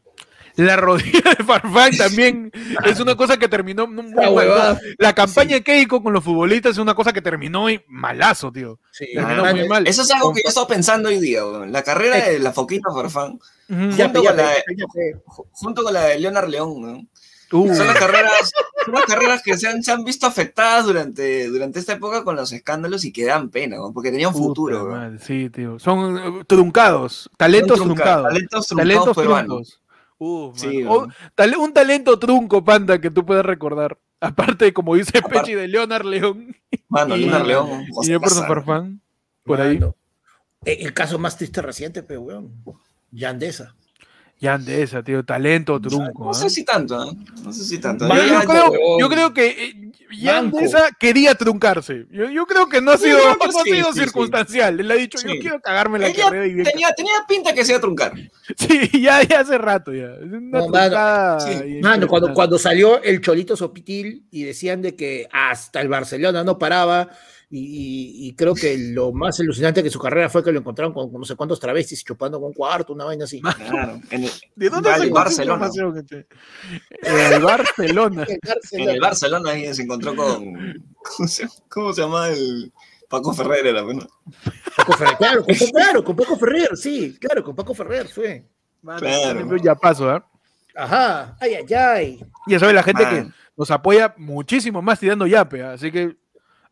La 0.57 0.77
rodilla 0.77 1.35
de 1.39 1.45
Farfán 1.45 1.97
también 1.97 2.51
es 2.85 3.01
una 3.01 3.15
cosa 3.17 3.37
que 3.39 3.49
terminó 3.49 3.87
muy 3.87 4.13
mal. 4.13 4.31
huevada. 4.33 4.81
La 4.99 5.13
campaña 5.15 5.55
de 5.57 5.63
Keiko 5.63 6.03
con 6.03 6.13
los 6.13 6.23
futbolistas 6.25 6.73
es 6.73 6.79
una 6.79 6.95
cosa 6.95 7.13
que 7.13 7.23
terminó 7.23 7.71
y 7.71 7.83
malazo, 7.89 8.51
tío. 8.53 8.79
Sí, 8.93 9.07
Terminó 9.15 9.45
Ah, 9.45 9.53
muy 9.55 9.69
mal. 9.69 9.87
Eso 9.87 10.03
es 10.03 10.11
algo 10.11 10.33
que 10.33 10.43
yo 10.45 10.49
estaba 10.49 10.67
pensando 10.67 11.09
hoy 11.09 11.19
día, 11.21 11.45
weón. 11.45 11.73
La 11.73 11.83
carrera 11.83 12.17
de 12.29 12.39
la 12.39 12.53
Foquita 12.53 12.91
Farfán, 12.93 13.39
junto 13.69 13.97
ya, 13.97 14.13
con 14.13 14.25
la- 14.37 14.55
ya, 14.55 14.63
ya. 14.77 14.87
junto 15.53 15.83
con 15.85 15.93
la 15.95 16.05
de 16.07 16.19
Leonard 16.19 16.49
León, 16.49 16.73
weón. 16.85 17.09
Uh, 17.53 17.75
Son 17.75 17.85
las 17.89 17.99
carreras, 17.99 18.53
son 18.85 18.95
las 18.95 19.05
carreras 19.07 19.43
que 19.43 19.57
se 19.59 19.67
han, 19.67 19.83
se 19.83 19.91
han 19.91 20.05
visto 20.05 20.25
afectadas 20.25 20.85
durante, 20.87 21.49
durante 21.49 21.81
esta 21.81 21.95
época 21.95 22.23
con 22.23 22.37
los 22.37 22.53
escándalos 22.53 23.05
y 23.05 23.13
que 23.13 23.25
dan 23.25 23.51
pena, 23.51 23.81
weón, 23.81 23.93
porque 23.93 24.13
tenían 24.13 24.33
futuro. 24.33 24.87
madre, 24.87 25.19
sí, 25.19 25.51
tío. 25.51 25.77
Son 25.81 26.17
eh, 26.17 26.45
truncados, 26.47 27.29
talentos 27.37 27.79
Son 27.79 27.89
trunca- 27.89 28.03
truncados. 28.05 28.29
Talentos 28.29 28.67
truncados 28.69 28.89
Talentos 29.05 29.17
peruanos. 29.17 29.81
Uh, 30.23 30.53
Sí. 30.55 30.85
O- 30.87 31.09
tal- 31.35 31.57
un 31.57 31.73
talento 31.73 32.19
trunco, 32.19 32.63
panda, 32.63 33.01
que 33.01 33.11
tú 33.11 33.25
puedas 33.25 33.45
recordar. 33.45 33.97
Aparte, 34.21 34.67
de, 34.67 34.73
como 34.75 34.95
dice 34.95 35.17
Aparte- 35.17 35.41
Pechi 35.41 35.55
de 35.55 35.67
Leonard 35.67 36.05
León 36.05 36.55
Mano, 36.91 37.17
Y- 37.17 37.21
Leonard 37.21 37.47
León. 37.47 37.87
y. 38.03 38.19
Por. 39.47 39.59
Mano. 39.81 39.97
Eh, 40.67 40.77
El 40.83 40.93
caso 40.93 41.19
más 41.19 41.39
triste 41.39 41.63
reciente, 41.63 42.03
pero 42.03 42.21
weón. 42.21 42.53
Yandesa. 43.11 43.75
Ya 44.41 44.57
de 44.57 44.83
esa, 44.83 45.03
tío. 45.03 45.23
Talento 45.23 45.79
trunco. 45.81 46.25
No 46.25 46.35
sé 46.35 46.49
si 46.49 46.65
tanto, 46.65 47.05
¿eh? 47.05 47.15
No 47.45 47.53
sé 47.53 47.63
si 47.65 47.79
tanto. 47.79 48.09
Yo, 48.09 48.41
creo, 48.41 48.99
yo 48.99 49.09
creo 49.11 49.35
que 49.35 49.49
eh, 49.49 49.91
Manco. 50.25 50.59
Deza 50.59 50.89
quería 50.99 51.35
truncarse. 51.35 52.07
Yo, 52.11 52.29
yo 52.31 52.47
creo 52.47 52.69
que 52.69 52.81
no 52.81 52.93
ha 52.93 52.99
sido, 52.99 53.19
no 53.19 53.37
ha 53.45 53.65
sido 53.65 53.87
sí, 53.87 53.93
sí. 53.93 54.01
circunstancial. 54.01 54.81
Él 54.81 54.91
ha 54.91 54.95
dicho, 54.95 55.19
yo 55.19 55.39
quiero 55.41 55.61
cagarme 55.61 55.99
la 55.99 56.09
Ella 56.09 56.25
carrera 56.25 56.47
y 56.47 56.55
bien. 56.55 56.65
tenía, 56.65 56.89
tenía 56.93 57.13
pinta 57.29 57.53
que 57.53 57.65
se 57.65 57.73
iba 57.73 57.79
a 57.79 57.83
truncar. 57.83 58.13
Sí, 58.57 59.01
ya, 59.01 59.23
ya 59.23 59.41
hace 59.41 59.59
rato 59.59 59.93
ya. 59.95 60.09
Una 60.21 60.41
No, 60.41 60.69
mano, 60.69 61.39
y 61.65 61.81
Mano, 61.81 62.09
cuando, 62.09 62.35
cuando 62.35 62.59
salió 62.59 63.01
el 63.01 63.21
Cholito 63.21 63.57
Sopitil 63.57 64.27
y 64.33 64.43
decían 64.43 64.83
de 64.83 64.97
que 64.97 65.29
hasta 65.31 65.81
el 65.81 65.87
Barcelona 65.89 66.43
no 66.43 66.59
paraba, 66.59 67.11
y, 67.51 67.59
y- 67.59 68.29
y 68.29 68.35
creo 68.35 68.55
que 68.55 68.79
lo 68.79 69.13
más 69.13 69.41
alucinante 69.41 69.83
de 69.83 69.91
su 69.91 69.99
carrera 69.99 70.29
fue 70.29 70.43
que 70.45 70.53
lo 70.53 70.61
encontraron 70.61 70.93
con 70.95 71.13
no 71.13 71.25
sé 71.25 71.35
cuántos 71.35 71.59
travestis 71.59 72.05
chupando 72.05 72.39
con 72.39 72.49
un 72.49 72.55
cuarto, 72.55 72.93
una 72.93 73.05
vaina 73.05 73.25
así. 73.25 73.41
Claro. 73.41 74.01
En 74.11 74.25
el, 74.25 74.31
¿De 74.55 74.71
dónde 74.71 74.95
se 74.97 75.11
Barcelona. 75.11 75.69
Gente? 75.73 76.27
El 77.03 77.43
Barcelona. 77.43 78.27
en 78.73 78.89
el 78.89 79.01
Barcelona 79.01 79.51
ahí 79.51 79.75
se 79.75 79.83
encontró 79.83 80.15
con. 80.15 80.85
¿Cómo 81.03 81.29
se, 81.29 81.49
cómo 81.69 81.93
se 81.93 82.03
llama 82.03 82.29
el. 82.29 82.73
Paco 83.09 83.33
Ferrer 83.35 83.67
era, 83.67 83.83
bueno. 83.83 84.07
Paco 84.77 84.93
Ferrer, 84.93 85.17
claro, 85.17 85.45
con, 85.45 85.55
claro, 85.57 86.05
con 86.05 86.15
Paco 86.15 86.37
Ferrer, 86.37 86.77
sí, 86.77 87.17
claro, 87.19 87.43
con 87.43 87.57
Paco 87.57 87.75
Ferrer 87.75 88.07
fue. 88.07 88.47
Mano, 88.83 89.01
Claro. 89.01 89.57
Ya 89.57 89.75
paso, 89.75 90.09
¿ah? 90.09 90.25
Ajá, 90.77 91.37
ay, 91.41 91.55
ay, 91.55 91.75
ay. 91.75 92.25
Y 92.47 92.53
ya 92.53 92.61
sabe 92.61 92.73
la 92.73 92.85
gente 92.85 93.03
que 93.09 93.27
nos 93.57 93.69
apoya 93.73 94.15
muchísimo 94.17 94.81
más 94.81 95.01
tirando 95.01 95.27
yape, 95.27 95.61
así 95.65 95.91
que 95.91 96.17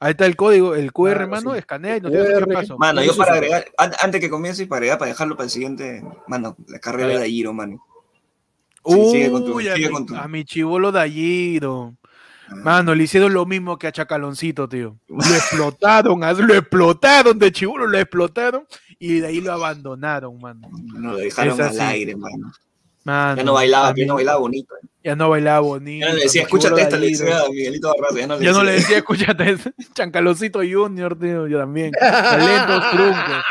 ahí 0.01 0.11
está 0.13 0.27
el 0.27 0.37
código, 0.37 0.75
el 0.75 0.93
QR, 0.93 1.21
Mano, 1.21 1.29
mano, 1.29 1.53
sí. 1.53 1.59
escanea 1.59 1.97
y 1.97 2.01
el 2.07 2.45
QR. 2.45 2.53
paso. 2.53 2.79
Mano, 2.79 3.03
yo 3.03 3.17
para 3.17 3.35
agregar, 3.35 3.65
an- 3.79 3.93
antes 4.03 4.21
que 4.21 4.31
comience 4.31 4.63
y 4.63 4.67
para 4.67 4.79
agregar, 4.79 4.99
para 4.99 5.11
dejarlo 5.11 5.37
para 5.37 5.45
el 5.45 5.51
siguiente, 5.51 6.03
mano, 6.27 6.57
la 6.69 6.79
carrera 6.79 7.19
de 7.19 7.29
Giro, 7.29 7.53
mano. 7.53 7.83
Sí, 8.85 9.11
sigue 9.13 9.31
con 9.31 9.45
tu- 9.45 9.55
Uy, 9.55 9.69
a, 9.69 9.75
sigue 9.75 9.89
mi, 9.89 9.93
con 9.95 10.07
tu- 10.07 10.17
a 10.17 10.29
mi 10.29 10.45
chivolo 10.45 10.93
Dalliro. 10.93 11.95
Mano, 12.65 12.95
le 12.95 13.05
hicieron 13.05 13.35
lo 13.35 13.45
mismo 13.45 13.77
que 13.79 13.89
a 13.89 13.93
Chacaloncito, 13.93 14.67
tío. 14.71 14.97
Lo 15.09 15.19
explotaron, 15.19 16.21
lo 16.49 16.55
explotaron 16.55 17.39
de 17.39 17.53
chivolo, 17.53 17.87
lo 17.87 17.99
explotaron 17.99 18.67
y 18.99 19.21
de 19.21 19.27
ahí 19.27 19.41
lo 19.43 19.53
abandonaron, 19.53 20.41
mano. 20.41 20.67
No, 20.95 21.13
lo 21.13 21.19
dejaron 21.19 21.61
al 21.61 21.79
aire, 21.81 22.17
mano. 22.17 22.51
Mano, 23.09 23.37
Ya 23.37 23.43
no 23.45 23.53
bailaba, 23.55 23.95
ya 23.97 24.05
no 24.07 24.15
bailaba 24.17 24.39
bonito. 24.39 24.75
Ya 25.03 25.17
no 25.17 25.31
bailaba 25.31 25.61
bonito. 25.61 26.05
Ya 26.07 26.11
no 26.13 26.17
le 26.19 26.23
decía, 26.25 26.43
escúchate 26.43 26.83
esta, 26.83 26.99
le 26.99 27.07
decía 27.09 27.41
a 27.41 27.49
Miguelito 27.49 27.89
Barraza, 27.89 28.19
ya 28.21 28.27
no 28.27 28.37
le 28.37 28.45
Ya 28.45 28.53
no 28.53 28.59
decía. 28.59 28.65
le 28.65 28.73
decía, 28.79 28.97
escúchate, 28.99 29.57
Chancalocito 29.95 30.59
Junior, 30.59 31.19
tío, 31.19 31.47
yo 31.47 31.59
también. 31.59 31.93
Talentos 32.01 32.91
truncos. 32.91 33.43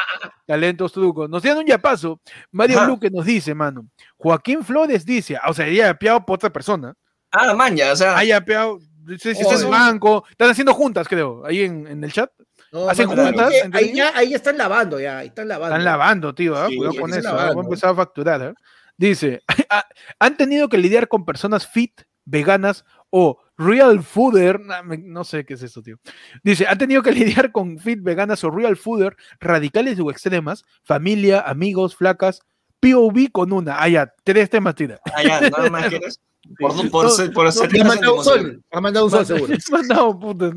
Talentos 0.46 0.92
trucos. 0.94 1.30
Nos 1.30 1.42
dieron 1.42 1.62
un 1.62 1.66
yapazo. 1.66 2.22
Mario 2.52 2.78
Ajá. 2.78 2.88
Luque 2.88 3.10
nos 3.10 3.26
dice, 3.26 3.56
mano. 3.56 3.88
Joaquín 4.18 4.64
Flores 4.64 5.04
dice, 5.04 5.40
o 5.48 5.54
sea, 5.56 5.68
ya 5.68 5.90
apeado 5.90 6.24
por 6.24 6.36
otra 6.36 6.52
persona. 6.52 6.94
Ah, 7.32 7.56
man, 7.56 7.76
ya, 7.76 7.94
o 7.94 7.96
sea, 7.96 8.16
Ha 8.16 8.24
yapeado. 8.24 8.78
Dice, 9.08 9.34
si 9.34 9.42
Oh, 9.44 9.48
estás 9.48 9.62
en 9.62 9.68
sí. 9.68 9.72
banco. 9.72 10.24
Están 10.30 10.52
haciendo 10.52 10.74
juntas, 10.76 11.08
creo, 11.08 11.44
ahí 11.46 11.62
en, 11.64 11.88
en 11.88 12.04
el 12.04 12.12
chat. 12.14 12.30
No, 12.72 12.88
Hacen 12.90 13.08
juntas, 13.08 13.52
ahí, 13.74 13.94
ya, 13.96 14.12
ahí 14.16 14.30
ya 14.30 14.36
están 14.36 14.58
lavando, 14.58 15.00
ya, 15.00 15.20
ahí 15.20 15.28
están 15.28 15.48
lavando. 15.48 15.74
Están 15.76 15.86
lavando, 15.86 16.36
tío. 16.36 16.56
¿ah? 16.56 16.68
Sí, 16.70 16.76
Cuidado 16.78 16.96
con 17.00 17.14
eso. 17.14 17.30
¿ah? 17.30 17.52
Voy 17.54 17.64
a 17.64 17.66
empezar 17.66 17.90
a 17.92 17.96
facturar. 17.96 18.42
¿ah? 18.44 18.54
Dice, 18.98 19.42
"Ah, 19.70 19.86
han 20.20 20.38
tenido 20.38 20.70
que 20.70 20.78
lidiar 20.78 21.08
con 21.08 21.26
personas 21.26 21.68
fit, 21.68 22.02
veganas 22.26 22.84
o 23.10 23.40
real 23.58 24.04
fooder. 24.04 24.60
No 25.04 25.24
sé 25.24 25.46
qué 25.46 25.54
es 25.54 25.64
eso, 25.64 25.82
tío. 25.82 25.98
Dice, 26.44 26.68
han 26.68 26.78
tenido 26.78 27.02
que 27.04 27.12
lidiar 27.46 27.52
con 27.52 27.78
fit, 27.80 28.02
veganas 28.02 28.44
o 28.44 28.52
real 28.52 28.76
fooder, 28.76 29.16
radicales 29.40 30.00
o 30.00 30.12
extremas, 30.12 30.64
familia, 30.84 31.42
amigos, 31.42 31.96
flacas, 31.96 32.42
POV 32.80 33.32
con 33.32 33.54
una. 33.54 33.82
Ah, 33.82 33.88
ya, 33.90 34.14
tres 34.24 34.50
temas 34.50 34.76
tira. 34.76 35.00
ah, 35.16 35.24
ya, 35.24 35.42
nada 35.50 35.70
más 35.70 35.88
quieres. 35.90 36.20
Por, 36.60 36.74
por, 36.74 36.90
por, 36.92 37.04
No, 37.06 37.10
ser- 37.12 37.34
por 37.34 37.46
no, 37.46 37.52
ser- 37.52 37.74
Le 37.74 37.82
ha 37.82 37.86
mandado 37.86 38.14
un 38.14 38.20
emoción. 38.22 38.40
sol, 38.46 38.64
ha 38.72 38.82
mandado 38.82 39.06
un 39.06 39.12
sol 39.12 39.26
seguro. 39.26 39.54
mandado, 39.72 40.20
puta. 40.20 40.52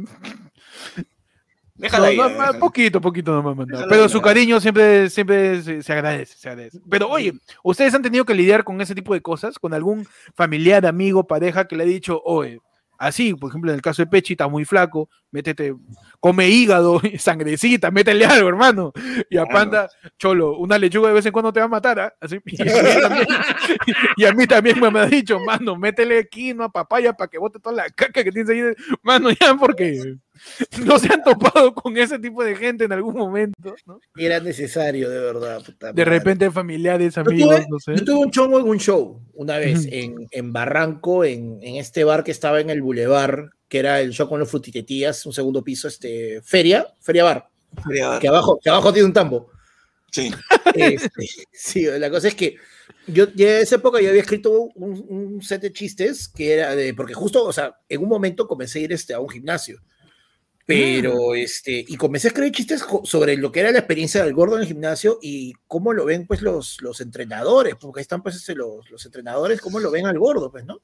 Déjala. 1.80 2.12
No, 2.12 2.22
no, 2.22 2.28
déjala. 2.28 2.58
poquito, 2.58 3.00
poquito 3.00 3.32
no 3.32 3.42
me 3.42 3.50
han 3.50 3.56
mandado. 3.56 3.82
Déjala 3.82 3.90
Pero 3.90 4.08
su 4.08 4.18
ya. 4.18 4.24
cariño 4.24 4.60
siempre, 4.60 5.10
siempre 5.10 5.62
se, 5.62 5.82
se 5.82 5.92
agradece, 5.92 6.36
se 6.36 6.48
agradece. 6.48 6.80
Pero 6.88 7.08
oye, 7.08 7.32
¿ustedes 7.62 7.94
han 7.94 8.02
tenido 8.02 8.24
que 8.24 8.34
lidiar 8.34 8.64
con 8.64 8.80
ese 8.80 8.94
tipo 8.94 9.14
de 9.14 9.20
cosas? 9.20 9.58
¿Con 9.58 9.74
algún 9.74 10.06
familiar, 10.34 10.86
amigo, 10.86 11.26
pareja 11.26 11.66
que 11.66 11.76
le 11.76 11.84
ha 11.84 11.86
dicho, 11.86 12.20
oye, 12.24 12.60
así, 13.00 13.34
por 13.34 13.50
ejemplo, 13.50 13.70
en 13.70 13.76
el 13.76 13.82
caso 13.82 14.02
de 14.02 14.06
Pechi, 14.06 14.34
está 14.34 14.46
muy 14.46 14.66
flaco, 14.66 15.08
métete, 15.30 15.74
come 16.20 16.48
hígado, 16.48 17.00
sangrecita, 17.18 17.90
métele 17.90 18.26
algo, 18.26 18.48
hermano. 18.48 18.92
Y 19.28 19.38
a. 19.38 19.46
Panda, 19.46 19.88
cholo, 20.18 20.58
una 20.58 20.78
lechuga 20.78 21.08
de 21.08 21.14
vez 21.14 21.26
en 21.26 21.32
cuando 21.32 21.52
te 21.52 21.60
va 21.60 21.66
a 21.66 21.68
matar. 21.68 22.14
Así, 22.20 22.38
y, 22.44 22.62
a 22.62 22.72
mí 22.72 23.00
también, 23.00 23.26
y 24.16 24.24
a 24.24 24.32
mí 24.32 24.46
también 24.46 24.80
me 24.80 25.00
ha 25.00 25.06
dicho, 25.06 25.40
mano, 25.40 25.76
métele 25.76 26.28
quinoa, 26.28 26.70
papaya, 26.70 27.14
para 27.14 27.28
que 27.28 27.38
bote 27.38 27.58
toda 27.58 27.74
la 27.74 27.90
caca 27.90 28.22
que 28.22 28.30
tienes 28.30 28.50
ahí. 28.50 28.62
Mano, 29.02 29.30
ya, 29.30 29.54
porque 29.54 30.18
no 30.84 30.98
se 30.98 31.12
han 31.12 31.22
topado 31.22 31.74
con 31.74 31.96
ese 31.96 32.18
tipo 32.18 32.42
de 32.44 32.56
gente 32.56 32.84
en 32.84 32.92
algún 32.92 33.14
momento, 33.16 33.74
¿no? 33.86 34.00
Era 34.16 34.40
necesario, 34.40 35.08
de 35.10 35.20
verdad. 35.20 35.62
puta 35.64 35.92
De 35.92 36.04
madre. 36.04 36.04
repente 36.04 36.50
familiares, 36.50 37.16
Yo 37.22 37.22
amigos, 37.22 37.56
tuve, 37.56 37.66
no 37.68 37.78
sé. 37.78 37.94
yo 37.96 38.04
tuve 38.04 38.18
un 38.18 38.30
chongo 38.30 38.60
en 38.60 38.68
un 38.68 38.78
show 38.78 39.20
una 39.34 39.58
vez 39.58 39.86
en, 39.90 40.26
en 40.30 40.52
Barranco, 40.52 41.24
en, 41.24 41.58
en 41.62 41.76
este 41.76 42.04
bar 42.04 42.24
que 42.24 42.30
estaba 42.30 42.60
en 42.60 42.70
el 42.70 42.82
Boulevard, 42.82 43.50
que 43.68 43.78
era 43.78 44.00
el 44.00 44.10
show 44.12 44.28
con 44.28 44.40
los 44.40 44.50
frutitetías, 44.50 45.24
un 45.26 45.32
segundo 45.32 45.62
piso, 45.64 45.88
este, 45.88 46.40
Feria, 46.42 46.86
Feria 47.00 47.24
Bar, 47.24 47.48
Ya, 47.94 48.18
que 48.18 48.28
abajo, 48.28 48.58
que 48.62 48.68
abajo 48.70 48.92
tiene 48.92 49.06
un 49.06 49.12
tambo. 49.14 49.50
Sí. 50.10 50.30
Este, 50.74 51.08
sí, 51.52 51.84
la 51.84 52.10
cosa 52.10 52.28
es 52.28 52.34
que 52.34 52.56
yo 53.06 53.26
ya 53.34 53.56
en 53.56 53.62
esa 53.62 53.76
época 53.76 54.00
yo 54.00 54.08
había 54.08 54.20
escrito 54.22 54.50
un, 54.74 55.04
un 55.08 55.42
set 55.42 55.62
de 55.62 55.72
chistes 55.72 56.28
que 56.28 56.52
era 56.54 56.74
de, 56.74 56.94
porque 56.94 57.14
justo, 57.14 57.44
o 57.44 57.52
sea, 57.52 57.76
en 57.88 58.02
un 58.02 58.08
momento 58.08 58.46
comencé 58.48 58.80
a 58.80 58.82
ir 58.82 58.92
este, 58.92 59.14
a 59.14 59.20
un 59.20 59.28
gimnasio. 59.28 59.80
Pero, 60.74 61.34
este, 61.34 61.84
y 61.86 61.96
comencé 61.96 62.28
a 62.28 62.30
escribir 62.30 62.52
chistes 62.52 62.84
sobre 63.04 63.36
lo 63.36 63.50
que 63.50 63.60
era 63.60 63.72
la 63.72 63.78
experiencia 63.78 64.24
del 64.24 64.34
gordo 64.34 64.56
en 64.56 64.62
el 64.62 64.68
gimnasio 64.68 65.18
y 65.20 65.52
cómo 65.66 65.92
lo 65.92 66.04
ven, 66.04 66.26
pues, 66.26 66.42
los, 66.42 66.80
los 66.80 67.00
entrenadores, 67.00 67.74
porque 67.74 68.00
ahí 68.00 68.02
están, 68.02 68.22
pues, 68.22 68.48
los, 68.48 68.90
los 68.90 69.06
entrenadores, 69.06 69.60
cómo 69.60 69.80
lo 69.80 69.90
ven 69.90 70.06
al 70.06 70.18
gordo, 70.18 70.50
pues, 70.50 70.64
¿no? 70.64 70.80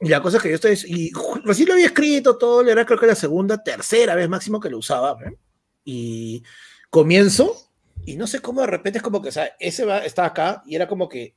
Y 0.00 0.08
la 0.08 0.20
cosa 0.20 0.36
es 0.36 0.42
que 0.42 0.50
yo 0.50 0.56
estoy, 0.56 0.78
y 0.86 1.10
recién 1.44 1.68
lo 1.68 1.74
había 1.74 1.86
escrito 1.86 2.36
todo, 2.36 2.60
era 2.68 2.84
creo 2.84 2.98
que 2.98 3.06
la 3.06 3.14
segunda, 3.14 3.62
tercera 3.62 4.14
vez 4.14 4.28
máximo 4.28 4.60
que 4.60 4.68
lo 4.68 4.78
usaba, 4.78 5.16
¿eh? 5.24 5.36
y 5.84 6.42
comienzo, 6.90 7.72
y 8.04 8.16
no 8.16 8.26
sé 8.26 8.40
cómo 8.40 8.60
de 8.60 8.66
repente 8.66 8.98
es 8.98 9.02
como 9.02 9.22
que, 9.22 9.30
o 9.30 9.32
sea, 9.32 9.56
ese 9.58 9.84
va, 9.84 9.98
estaba 9.98 10.28
acá 10.28 10.62
y 10.66 10.76
era 10.76 10.86
como 10.86 11.08
que 11.08 11.34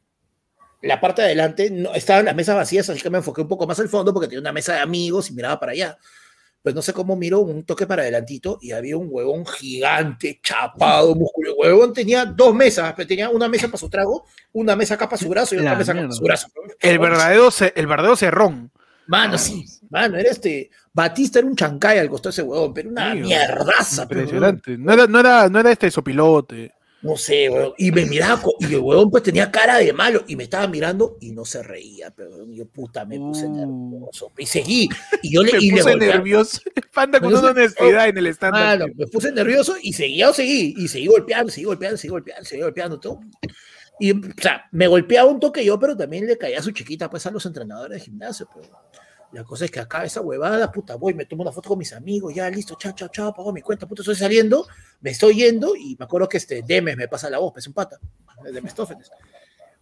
la 0.82 1.00
parte 1.00 1.22
de 1.22 1.28
adelante 1.28 1.70
no, 1.72 1.94
estaban 1.94 2.26
las 2.26 2.36
mesas 2.36 2.56
vacías, 2.56 2.90
así 2.90 3.02
que 3.02 3.10
me 3.10 3.18
enfoqué 3.18 3.42
un 3.42 3.48
poco 3.48 3.68
más 3.68 3.80
al 3.80 3.90
fondo 3.90 4.14
porque 4.14 4.28
tenía 4.28 4.42
una 4.42 4.54
mesa 4.54 4.74
de 4.74 4.80
amigos 4.80 5.30
y 5.30 5.34
miraba 5.34 5.60
para 5.60 5.72
allá. 5.74 5.98
Pues 6.62 6.76
no 6.76 6.82
sé 6.82 6.92
cómo 6.92 7.16
miro 7.16 7.40
un 7.40 7.64
toque 7.64 7.88
para 7.88 8.02
adelantito 8.02 8.60
y 8.62 8.72
había 8.72 8.98
un 8.98 9.08
huevón 9.10 9.46
gigante, 9.46 10.40
chapado, 10.44 11.16
músculo. 11.16 11.52
El 11.52 11.56
huevón 11.58 11.94
tenía 11.94 12.26
dos 12.26 12.54
mesas, 12.54 12.94
pero 12.96 13.08
tenía 13.08 13.30
una 13.30 13.48
mesa 13.48 13.68
para 13.68 13.78
su 13.78 13.90
trago, 13.90 14.26
una 14.52 14.76
mesa 14.76 14.96
acá 14.96 15.08
para 15.08 15.22
su 15.22 15.30
brazo 15.30 15.56
y 15.56 15.60
otra 15.60 15.72
La 15.72 15.78
mesa 15.78 15.94
acá 15.94 16.02
para 16.02 16.14
su 16.14 16.24
brazo. 16.24 16.48
El 16.80 17.00
verdadero, 17.00 17.50
el 17.76 17.88
verdadero 17.88 18.16
cerrón. 18.18 18.72
Mano, 19.08 19.38
sí, 19.38 19.66
mano, 19.90 20.18
era 20.18 20.30
este. 20.30 20.70
Batista 20.94 21.40
era 21.40 21.48
un 21.48 21.56
chancay 21.56 21.98
al 21.98 22.10
costado 22.10 22.30
de 22.30 22.34
ese 22.34 22.44
huevón, 22.44 22.74
pero 22.74 22.90
una 22.90 23.16
mierdaza. 23.16 24.08
pero. 24.08 24.22
Impresionante. 24.22 24.78
No 24.78 24.94
era, 24.94 25.08
no 25.08 25.20
era, 25.20 25.50
no 25.50 25.60
era 25.60 25.72
este 25.72 25.90
sopilote. 25.90 26.74
No 27.02 27.16
sé, 27.16 27.50
weón. 27.50 27.74
Y 27.78 27.92
me 27.92 28.06
miraba, 28.06 28.42
y 28.60 28.66
el 28.66 28.80
huevón 28.80 29.10
pues 29.10 29.24
tenía 29.24 29.50
cara 29.52 29.78
de 29.78 29.94
malo, 29.94 30.24
y 30.28 30.36
me 30.36 30.44
estaba 30.44 30.68
mirando 30.68 31.18
y 31.22 31.32
no 31.32 31.46
se 31.46 31.64
reía, 31.64 32.12
pero 32.12 32.32
weón, 32.32 32.54
yo 32.54 32.66
puta 32.66 33.06
me 33.06 33.18
puse 33.18 33.46
Uh. 33.48 33.56
nervioso. 33.56 34.32
Y 34.38 34.46
seguí, 34.46 34.90
y 35.24 35.34
yo 35.34 35.44
le, 35.44 35.54
Me 35.54 35.60
y 35.62 35.72
puse 35.72 35.96
nervioso. 35.96 36.62
Panda 36.94 37.20
con 37.20 37.34
una 37.34 37.52
honestidad 37.52 38.10
en 38.10 38.18
el 38.18 38.28
estándar. 38.28 38.80
Mano, 38.80 38.94
me 38.96 39.08
puse 39.08 39.32
nervioso 39.32 39.76
y 39.82 39.94
seguía 39.94 40.30
o 40.30 40.34
seguí, 40.34 40.74
y 40.78 40.88
seguí 40.88 41.08
golpeando, 41.08 41.52
seguí 41.52 41.66
golpeando, 41.66 41.98
seguí 41.98 42.12
golpeando, 42.12 42.46
seguí 42.46 42.62
golpeando, 42.62 43.00
todo. 43.00 43.22
Y, 44.00 44.12
o 44.12 44.22
sea, 44.42 44.66
me 44.72 44.88
golpeaba 44.88 45.30
un 45.30 45.40
toque 45.40 45.64
yo, 45.64 45.80
pero 45.80 45.96
también 45.96 46.26
le 46.26 46.38
caía 46.38 46.62
su 46.62 46.72
chiquita 46.72 47.10
pues 47.10 47.26
a 47.26 47.32
los 47.32 47.46
entrenadores 47.46 48.00
de 48.00 48.06
gimnasio. 48.06 48.48
Pues. 48.54 48.70
La 49.32 49.44
cosa 49.44 49.66
es 49.66 49.72
que 49.72 49.80
acá 49.80 50.04
esa 50.04 50.22
huevada, 50.22 50.72
puta, 50.72 50.96
voy, 50.96 51.14
me 51.14 51.26
tomo 51.26 51.44
una 51.44 51.52
foto 51.52 51.70
con 51.70 51.78
mis 51.78 51.94
amigos, 51.94 52.34
ya 52.34 52.50
listo, 52.50 52.76
chao, 52.80 52.94
chao, 52.94 53.10
chao, 53.10 53.34
pago 53.34 53.54
mi 53.54 53.62
cuenta, 53.62 53.88
puta, 53.88 54.02
estoy 54.02 54.16
saliendo, 54.16 54.68
me 55.02 55.12
estoy 55.12 55.36
yendo 55.36 55.76
y 55.76 55.96
me 56.00 56.06
acuerdo 56.06 56.28
que 56.28 56.38
este 56.38 56.64
Demes 56.64 56.98
me 56.98 57.08
pasa 57.08 57.30
la 57.30 57.38
voz, 57.38 57.54
pues 57.54 57.68
un 57.68 57.74
pata, 57.74 58.00
de 58.44 58.62
Mestófenes. 58.62 59.12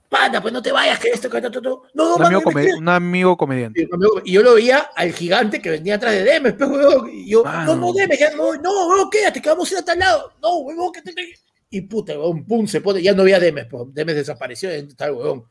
Pata, 0.10 0.42
pues 0.42 0.54
no 0.54 0.62
te 0.62 0.72
vayas, 0.72 1.00
que 1.00 1.10
esto, 1.10 1.30
que 1.30 1.38
esto, 1.38 1.50
todo. 1.62 1.84
No, 1.94 2.10
no, 2.10 2.16
Un 2.16 2.24
amigo, 2.26 2.52
me 2.52 2.74
un 2.76 2.90
amigo 2.90 3.36
comediante. 3.38 3.82
Y 3.82 3.94
un 3.94 4.24
yo 4.26 4.42
lo 4.42 4.56
veía 4.56 4.80
al 4.96 5.12
gigante 5.12 5.62
que 5.62 5.70
venía 5.70 5.96
atrás 5.96 6.14
de 6.14 6.24
Demes, 6.24 6.54
pues, 6.54 6.70
huevón. 6.70 7.10
Y 7.12 7.30
yo, 7.30 7.44
Mano. 7.44 7.76
no, 7.76 7.88
no, 7.88 7.94
Demes, 7.94 8.18
ya 8.20 8.32
no, 8.36 8.54
no, 8.56 8.88
huevón, 8.90 9.10
quédate, 9.10 9.42
que 9.42 9.50
vamos 9.50 9.70
a 9.70 9.74
ir 9.76 9.80
a 9.80 9.86
tal 9.86 10.00
lado. 10.00 10.32
No, 10.42 10.58
huevón, 10.60 10.92
que 10.94 11.02
te. 11.02 11.14
te- 11.14 11.34
Y 11.70 11.82
puta, 11.82 12.14
huevón, 12.14 12.46
pum, 12.46 12.66
se 12.68 12.80
pone, 12.80 13.02
ya 13.02 13.14
no 13.14 13.24
había 13.24 13.40
Demes, 13.40 13.66
pues, 13.70 13.84
Demes 13.94 14.16
desapareció, 14.16 14.70
el 14.72 14.88
huevón. 15.00 15.46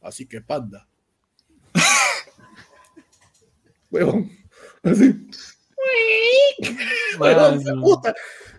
Así 0.00 0.26
que 0.26 0.40
panda. 0.40 0.88
Huevón. 3.92 4.30
Así. 4.82 5.14
Mano. 7.18 7.80
puta. 7.80 8.14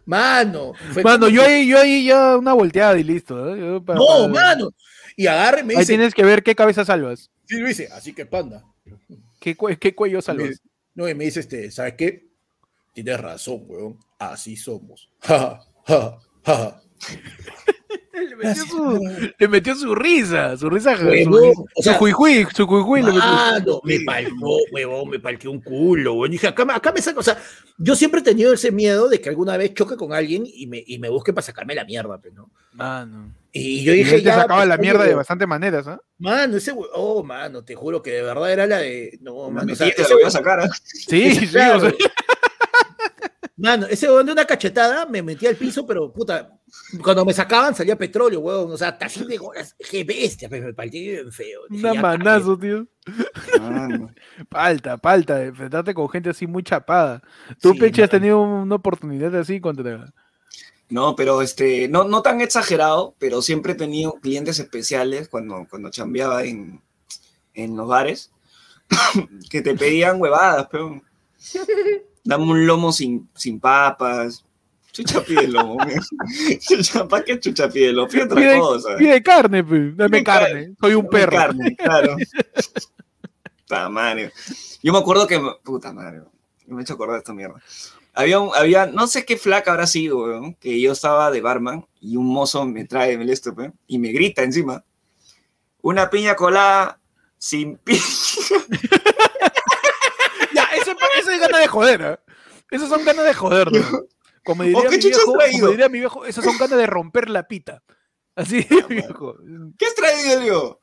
Mano. 0.06 0.74
Mano, 1.04 1.28
yo 1.30 1.44
ahí, 1.44 1.68
yo 1.68 1.80
ahí 1.80 2.06
ya 2.06 2.38
una 2.38 2.54
volteada 2.54 2.98
y 2.98 3.04
listo. 3.04 3.56
¿eh? 3.56 3.60
Yo 3.60 3.84
No, 3.94 4.28
mano. 4.30 4.70
Y 5.16 5.28
agarre 5.28 5.62
y 5.62 5.64
me 5.64 5.74
Ahí 5.74 5.80
dice, 5.82 5.94
tienes 5.94 6.14
que 6.14 6.24
ver 6.24 6.44
qué 6.44 6.56
cabeza 6.56 6.84
salvas. 6.86 7.30
sí, 7.46 7.58
lo 7.60 7.70
hice, 7.70 7.88
así 7.92 8.14
que 8.14 8.26
panda. 8.26 8.64
¿Qué, 9.40 9.56
qué 9.80 9.94
cuello 9.96 10.18
Me- 10.18 10.22
salvas? 10.22 10.62
no, 10.96 11.08
y 11.08 11.14
me 11.16 11.26
dice, 11.26 11.40
este, 11.42 11.70
¿sabes 11.72 11.94
qué? 11.98 12.28
Tienes 12.94 13.20
razón, 13.20 13.64
weón. 13.68 14.00
Así 14.20 14.56
somos. 14.56 15.10
Ja, 15.22 15.60
ja, 15.86 16.18
ja. 16.46 16.82
Le 18.30 18.36
metió 18.36 18.66
su, 18.66 19.10
le 19.40 19.48
metió 19.48 19.76
su 19.76 19.96
risa, 19.96 20.56
su 20.56 20.70
risa. 20.70 20.96
su, 20.98 21.06
Huevón, 21.08 21.50
o 21.76 21.82
su 21.82 21.90
sea, 21.90 21.94
juijuy, 21.96 22.46
su 22.56 22.68
juijuy 22.68 23.02
metió. 23.02 23.20
Mano, 23.20 23.82
me 23.84 24.00
palpó, 24.02 24.60
huevón, 24.72 25.10
me 25.10 25.20
palqué 25.20 25.48
un 25.48 25.60
culo, 25.60 26.14
weón. 26.14 26.30
Dije, 26.32 26.48
acá, 26.48 26.64
me- 26.64 26.74
acá 26.74 26.92
me 26.92 27.02
saco, 27.02 27.22
o 27.22 27.24
sea, 27.24 27.38
yo 27.78 27.96
siempre 27.96 28.20
he 28.22 28.24
tenido 28.24 28.54
ese 28.54 28.72
miedo 28.72 29.10
de 29.10 29.20
que 29.20 29.30
alguna 29.30 29.58
vez 29.58 29.74
choque 29.74 29.98
con 29.98 30.14
alguien 30.14 30.44
y 30.46 30.68
me, 30.68 30.84
y 30.86 31.00
me 31.00 31.10
busque 31.10 31.34
para 31.34 31.44
sacarme 31.46 31.74
la 31.74 31.86
mierda, 31.86 32.20
pues, 32.20 32.34
¿no? 32.36 32.52
Mano. 32.74 33.34
Y 33.52 33.84
yo 33.84 33.94
Y 33.94 33.98
dije, 33.98 34.16
él 34.16 34.22
te 34.22 34.26
ya, 34.28 34.36
sacaba 34.36 34.58
pues, 34.60 34.70
la 34.70 34.78
mierda 34.78 35.04
de 35.06 35.16
bastantes 35.16 35.48
maneras, 35.48 35.88
¿ah? 35.88 36.00
Mano, 36.20 36.58
ese 36.58 36.72
hue- 36.74 36.90
oh, 36.94 37.24
mano, 37.24 37.64
te 37.64 37.74
juro 37.74 38.04
que 38.04 38.12
de 38.12 38.22
verdad 38.22 38.52
era 38.52 38.68
la 38.68 38.78
de, 38.78 39.18
no, 39.22 39.48
Me 39.50 39.56
mano, 39.56 39.74
o 39.74 39.76
sea, 39.76 39.88
ese 39.88 40.04
lo 40.04 40.10
voy 40.10 40.24
a 40.24 40.28
huevón- 40.28 40.32
sacar. 40.32 40.60
¿ah? 40.60 40.70
Sí, 40.84 41.34
sí, 41.36 41.46
o 41.58 41.80
sea, 41.80 41.94
Mano, 43.56 43.86
ese 43.86 44.08
de 44.08 44.32
una 44.32 44.46
cachetada 44.46 45.06
me 45.06 45.22
metía 45.22 45.50
al 45.50 45.56
piso, 45.56 45.86
pero 45.86 46.12
puta, 46.12 46.58
cuando 47.04 47.24
me 47.24 47.34
sacaban 47.34 47.76
salía 47.76 47.96
petróleo, 47.96 48.40
huevón. 48.40 48.72
O 48.72 48.78
sea, 48.78 48.90
hasta 48.90 49.06
así 49.06 49.24
de 49.26 49.38
golas. 49.38 49.76
Qué 49.92 50.04
bestia, 50.04 50.50
pues, 50.50 50.64
me 50.64 50.74
partí 50.74 51.10
bien 51.10 51.32
feo. 51.32 51.62
Una 51.70 51.94
manazo, 51.94 52.58
tío. 52.58 52.88
Palta, 54.50 54.98
palta, 55.02 55.44
enfrentarte 55.44 55.94
con 55.94 56.10
gente 56.10 56.32
así 56.32 56.48
muy 56.48 56.64
chapada. 56.64 57.22
Tú, 57.62 57.74
Sí, 57.74 57.80
Peche, 57.80 58.04
has 58.04 58.10
tenido 58.10 58.42
una 58.42 58.76
oportunidad 58.76 59.36
así 59.36 59.62
contra. 59.62 60.12
No, 60.90 61.16
pero 61.16 61.42
este, 61.42 61.88
no, 61.88 62.06
no 62.06 62.24
tan 62.24 62.42
exagerado, 62.42 63.16
pero 63.20 63.42
siempre 63.44 63.74
he 63.74 63.76
tenido 63.76 64.14
clientes 64.14 64.60
especiales 64.60 65.30
cuando, 65.30 65.68
cuando 65.70 65.92
chambeaba 65.92 66.44
en, 66.44 66.82
en 67.54 67.76
los 67.76 67.88
bares, 67.88 68.32
que 69.50 69.62
te 69.62 69.76
pedían 69.76 70.20
huevadas, 70.20 70.68
pero 70.72 71.02
dame 72.24 72.44
un 72.46 72.66
lomo 72.68 72.92
sin, 72.92 73.30
sin 73.36 73.60
papas. 73.60 74.44
Chucha 74.92 75.22
pide 75.24 75.48
lomo. 75.48 75.78
Chucha, 76.60 77.08
¿Para 77.08 77.24
qué 77.24 77.40
chucha 77.40 77.68
pide 77.70 77.92
lomo? 77.92 78.08
Pide 78.10 78.24
otra 78.24 78.36
Pide, 78.36 78.60
cosa. 78.60 78.96
pide 78.98 79.24
carne, 79.24 79.64
pues. 79.64 79.98
Dame 79.98 80.10
Pide 80.10 80.24
carne. 80.24 80.48
carne. 80.50 80.76
Soy 80.80 80.94
un 80.96 81.06
Dame 81.06 81.10
perro. 81.12 81.32
carne, 81.38 81.76
claro. 81.76 82.16
Puta 83.68 83.90
madre. 83.90 84.32
Yo 84.84 84.94
me 84.94 85.00
acuerdo 85.00 85.26
que. 85.28 85.42
Puta 85.64 85.92
madre. 85.94 86.22
Me 86.68 86.80
he 86.80 86.84
hecho 86.84 86.94
acordar 86.94 87.16
de 87.16 87.20
esta 87.20 87.34
mierda. 87.34 87.56
Había, 88.14 88.40
un- 88.40 88.52
había, 88.56 88.86
no 88.86 89.08
sé 89.08 89.26
qué 89.26 89.38
flaca 89.38 89.72
habrá 89.72 89.88
sido, 89.88 90.20
weón, 90.26 90.54
que 90.56 90.80
yo 90.80 90.92
estaba 90.92 91.32
de 91.32 91.42
barman 91.42 91.86
y 92.00 92.16
un 92.16 92.28
mozo 92.28 92.64
me 92.66 92.86
trae 92.86 93.14
el 93.14 93.28
esto, 93.32 93.56
pe, 93.56 93.72
y 93.88 93.98
me 93.98 94.10
grita 94.12 94.44
encima. 94.44 94.84
Una 95.82 96.10
piña 96.12 96.36
colada 96.36 97.00
sin 97.40 97.78
piña. 97.78 98.00
Es 101.34 101.40
ganas 101.42 101.62
de 101.62 101.68
joder, 101.68 102.02
¿eh? 102.02 102.20
Esas 102.72 102.90
son 102.90 103.04
ganas 103.06 103.26
de 103.26 103.34
joder, 103.34 103.72
¿no? 103.72 104.02
Como 104.44 104.64
diría, 104.64 104.80
¿O 104.80 104.84
qué 104.84 104.98
mi 104.98 105.04
viejo, 105.04 105.34
traído? 105.34 105.60
como 105.60 105.72
diría 105.72 105.90
mi 105.90 106.00
viejo, 106.00 106.26
esas 106.26 106.44
son 106.44 106.58
ganas 106.58 106.78
de 106.78 106.86
romper 106.86 107.30
la 107.30 107.48
pita. 107.48 107.82
Así 108.36 108.58
diría 108.64 108.86
mi 108.90 108.96
viejo. 108.96 109.36
¿Qué 109.78 109.86
has 109.86 109.96
traído, 109.96 110.42
yo? 110.44 110.80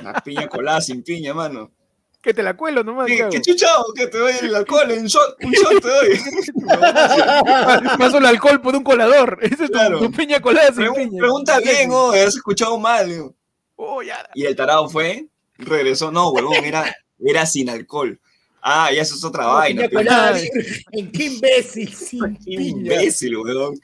Una 0.00 0.14
piña 0.22 0.48
colada 0.48 0.80
sin 0.80 1.02
piña, 1.02 1.34
mano. 1.34 1.70
Que 2.22 2.32
te 2.32 2.42
la 2.42 2.56
cuelo 2.56 2.82
nomás. 2.82 3.06
¿Qué, 3.06 3.28
¿qué 3.30 3.40
chuchado? 3.42 3.84
Que 3.94 4.06
te 4.06 4.16
doy 4.16 4.32
el 4.40 4.54
alcohol, 4.54 4.90
un 4.96 5.04
shot, 5.06 5.36
un 5.44 5.52
shot 5.52 5.82
te 5.82 5.88
doy. 5.88 6.20
Paso 7.98 8.18
el 8.18 8.26
alcohol 8.26 8.60
por 8.62 8.74
un 8.74 8.82
colador. 8.82 9.38
Esa 9.42 9.64
es 9.64 9.70
tu- 9.70 9.72
Claro. 9.78 9.98
tu, 9.98 10.10
piña 10.12 10.40
colada 10.40 10.68
sin 10.68 10.84
Pregun- 10.84 10.94
piña. 10.96 11.18
pregunta 11.20 11.58
bien, 11.60 11.90
oh, 11.92 12.12
has 12.12 12.36
escuchado 12.36 12.78
mal. 12.78 13.34
Oh, 13.76 14.02
ya. 14.02 14.16
Y 14.34 14.44
el 14.46 14.54
tarado 14.56 14.88
fue, 14.88 15.28
regresó, 15.58 16.10
no, 16.10 16.30
huevón, 16.30 16.64
era, 16.64 16.94
era 17.18 17.44
sin 17.44 17.68
alcohol. 17.68 18.20
Ah, 18.66 18.90
ya 18.90 19.02
eso 19.02 19.14
es 19.14 19.22
otra 19.22 19.46
vaina. 19.46 19.82
Piña 19.82 19.88
pe. 19.90 19.94
colada, 19.94 20.34
Ay. 20.36 20.48
¿En 20.92 21.12
qué 21.12 21.24
imbécil? 21.26 21.94
Sin 21.94 22.36
Qué 22.38 22.52
imbécil, 22.52 23.36
weón. 23.36 23.78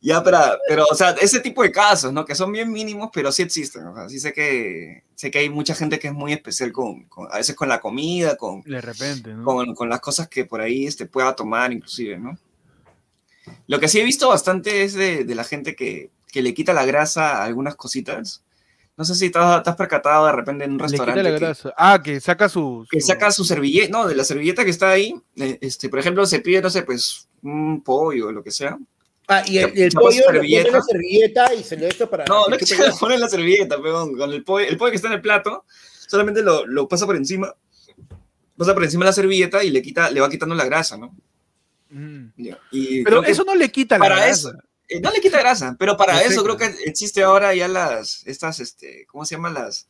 Ya, 0.00 0.22
pero, 0.22 0.38
pero, 0.68 0.84
o 0.88 0.94
sea, 0.94 1.10
ese 1.20 1.40
tipo 1.40 1.64
de 1.64 1.72
casos, 1.72 2.12
¿no? 2.12 2.24
Que 2.24 2.36
son 2.36 2.52
bien 2.52 2.70
mínimos, 2.70 3.10
pero 3.12 3.32
sí 3.32 3.42
existen. 3.42 3.84
O 3.88 3.94
sea, 3.96 4.08
sí 4.08 4.20
sé 4.20 4.32
que, 4.32 5.02
sé 5.16 5.32
que 5.32 5.38
hay 5.40 5.48
mucha 5.50 5.74
gente 5.74 5.98
que 5.98 6.06
es 6.06 6.14
muy 6.14 6.32
especial 6.32 6.70
con, 6.70 7.06
con- 7.08 7.26
a 7.32 7.38
veces 7.38 7.56
con 7.56 7.68
la 7.68 7.80
comida, 7.80 8.36
con, 8.36 8.60
De 8.62 8.80
repente, 8.80 9.34
¿no? 9.34 9.42
con, 9.44 9.74
con 9.74 9.88
las 9.88 9.98
cosas 10.00 10.28
que 10.28 10.44
por 10.44 10.60
ahí 10.60 10.86
este, 10.86 11.06
pueda 11.06 11.34
tomar, 11.34 11.72
inclusive, 11.72 12.18
¿no? 12.18 12.38
Lo 13.66 13.80
que 13.80 13.88
sí 13.88 13.98
he 13.98 14.04
visto 14.04 14.28
bastante 14.28 14.84
es 14.84 14.94
de, 14.94 15.24
de 15.24 15.34
la 15.34 15.42
gente 15.42 15.74
que, 15.74 16.10
que 16.30 16.42
le 16.42 16.54
quita 16.54 16.72
la 16.72 16.84
grasa 16.84 17.38
a 17.38 17.44
algunas 17.44 17.74
cositas. 17.74 18.44
No 18.96 19.04
sé 19.04 19.14
si 19.14 19.30
te 19.30 19.38
has, 19.38 19.62
te 19.62 19.70
has 19.70 19.76
percatado 19.76 20.26
de 20.26 20.32
repente 20.32 20.64
en 20.64 20.72
un 20.72 20.78
Le 20.78 20.84
quita 20.86 21.04
restaurante 21.04 21.22
la 21.22 21.38
que-. 21.38 21.70
Ah, 21.76 22.00
que 22.02 22.18
saca 22.20 22.48
su. 22.48 22.86
que 22.90 23.00
saca 23.00 23.30
su 23.30 23.44
servilleta, 23.44 23.90
no, 23.90 24.06
de 24.06 24.14
la 24.14 24.24
servilleta 24.24 24.64
que 24.64 24.70
está 24.70 24.90
ahí, 24.90 25.14
eh, 25.36 25.58
este, 25.60 25.90
por 25.90 25.98
ejemplo, 25.98 26.24
se 26.24 26.40
pide, 26.40 26.62
no 26.62 26.70
sé, 26.70 26.82
pues, 26.82 27.28
un 27.42 27.82
pollo 27.82 28.28
o 28.28 28.32
lo 28.32 28.42
que 28.42 28.50
sea. 28.50 28.78
Ah, 29.28 29.42
y 29.46 29.58
el, 29.58 29.76
y 29.76 29.90
pollo 29.90 30.32
le 30.32 30.38
pone 30.38 30.70
la 30.70 30.82
servilleta 30.82 31.52
y 31.52 31.62
se 31.62 31.76
lo 31.76 31.86
echa 31.86 32.08
para. 32.08 32.24
No, 32.24 32.48
no 32.48 32.56
que 32.56 32.64
es 32.64 32.70
que 32.70 32.76
chupe 32.76 32.88
le 32.88 32.94
pone 32.98 33.18
la 33.18 33.28
servilleta, 33.28 33.82
peón, 33.82 34.16
con 34.16 34.32
el 34.32 34.42
pollo, 34.44 34.66
el 34.66 34.78
pollo 34.78 34.90
que 34.90 34.96
está 34.96 35.08
en 35.08 35.14
el 35.14 35.20
plato, 35.20 35.64
solamente 36.06 36.42
lo, 36.42 36.64
lo 36.66 36.88
pasa 36.88 37.04
por 37.04 37.16
encima, 37.16 37.54
pasa 38.56 38.72
por 38.72 38.84
encima 38.84 39.04
de 39.04 39.10
la 39.10 39.14
servilleta 39.14 39.62
y 39.62 39.70
le 39.70 39.82
quita, 39.82 40.10
le 40.10 40.20
va 40.20 40.30
quitando 40.30 40.54
la 40.54 40.64
grasa, 40.64 40.96
¿no? 40.96 41.14
Mm. 41.90 42.28
Y 42.70 43.04
Pero 43.04 43.24
eso 43.24 43.44
no 43.44 43.54
le 43.54 43.70
quita 43.70 43.96
la 43.96 44.04
para 44.04 44.16
grasa. 44.16 44.30
eso, 44.30 44.52
eh, 44.88 45.00
no 45.00 45.10
le 45.10 45.20
quita 45.20 45.38
grasa, 45.38 45.76
pero 45.78 45.96
para 45.96 46.22
eso 46.22 46.42
creo 46.44 46.56
que 46.56 46.66
existe 46.84 47.22
ahora 47.22 47.54
ya 47.54 47.68
las, 47.68 48.22
estas, 48.26 48.60
este, 48.60 49.06
¿cómo 49.06 49.24
se 49.24 49.34
llaman 49.36 49.54
las? 49.54 49.86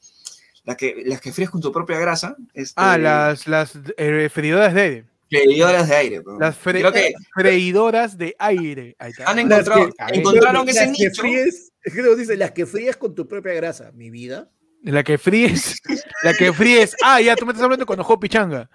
Las 0.65 0.77
que, 0.77 1.03
las 1.05 1.21
que 1.21 1.33
fríes 1.33 1.51
con 1.51 1.61
tu 1.61 1.71
propia 1.71 1.99
grasa. 1.99 2.37
Este, 2.53 2.75
Ah, 2.77 2.99
las, 2.99 3.47
las 3.47 3.73
eh, 3.97 4.29
freidoras 4.33 4.75
de 4.75 4.81
aire. 4.81 5.05
freidoras 5.31 5.89
de 5.89 5.95
aire. 5.97 6.23
peón. 6.23 6.39
Las 6.41 6.57
fre- 6.57 6.81
Creo 6.81 6.93
que 6.93 7.15
freidoras 7.35 8.19
de 8.19 8.35
aire. 8.39 8.97
Ahí 8.99 9.11
está. 9.13 9.31
han 9.31 9.39
encontrado, 9.39 9.91
Las 9.99 10.11
que- 10.13 10.19
encontraron 10.19 10.67
las 10.67 10.77
ese 10.77 10.85
que 10.87 10.91
nicho. 11.09 11.23
fríes- 11.23 11.73
que 11.85 12.17
dice, 12.17 12.37
las 12.37 12.51
que 12.51 12.67
fríes 12.67 12.97
con 12.97 13.15
tu 13.15 13.29
propia 13.29 13.53
grasa, 13.55 13.93
mi 13.95 14.11
vida. 14.11 14.51
La 14.83 15.05
que 15.05 15.19
fríes. 15.19 15.81
la 16.25 16.35
que 16.35 16.53
fríes. 16.53 16.97
Ah, 17.03 17.21
ya, 17.21 17.37
tú 17.37 17.47
me 17.47 17.53
estás 17.53 17.63
hablando 17.65 17.87
con 17.87 18.01
ojo 18.01 18.19
pichanga. 18.19 18.69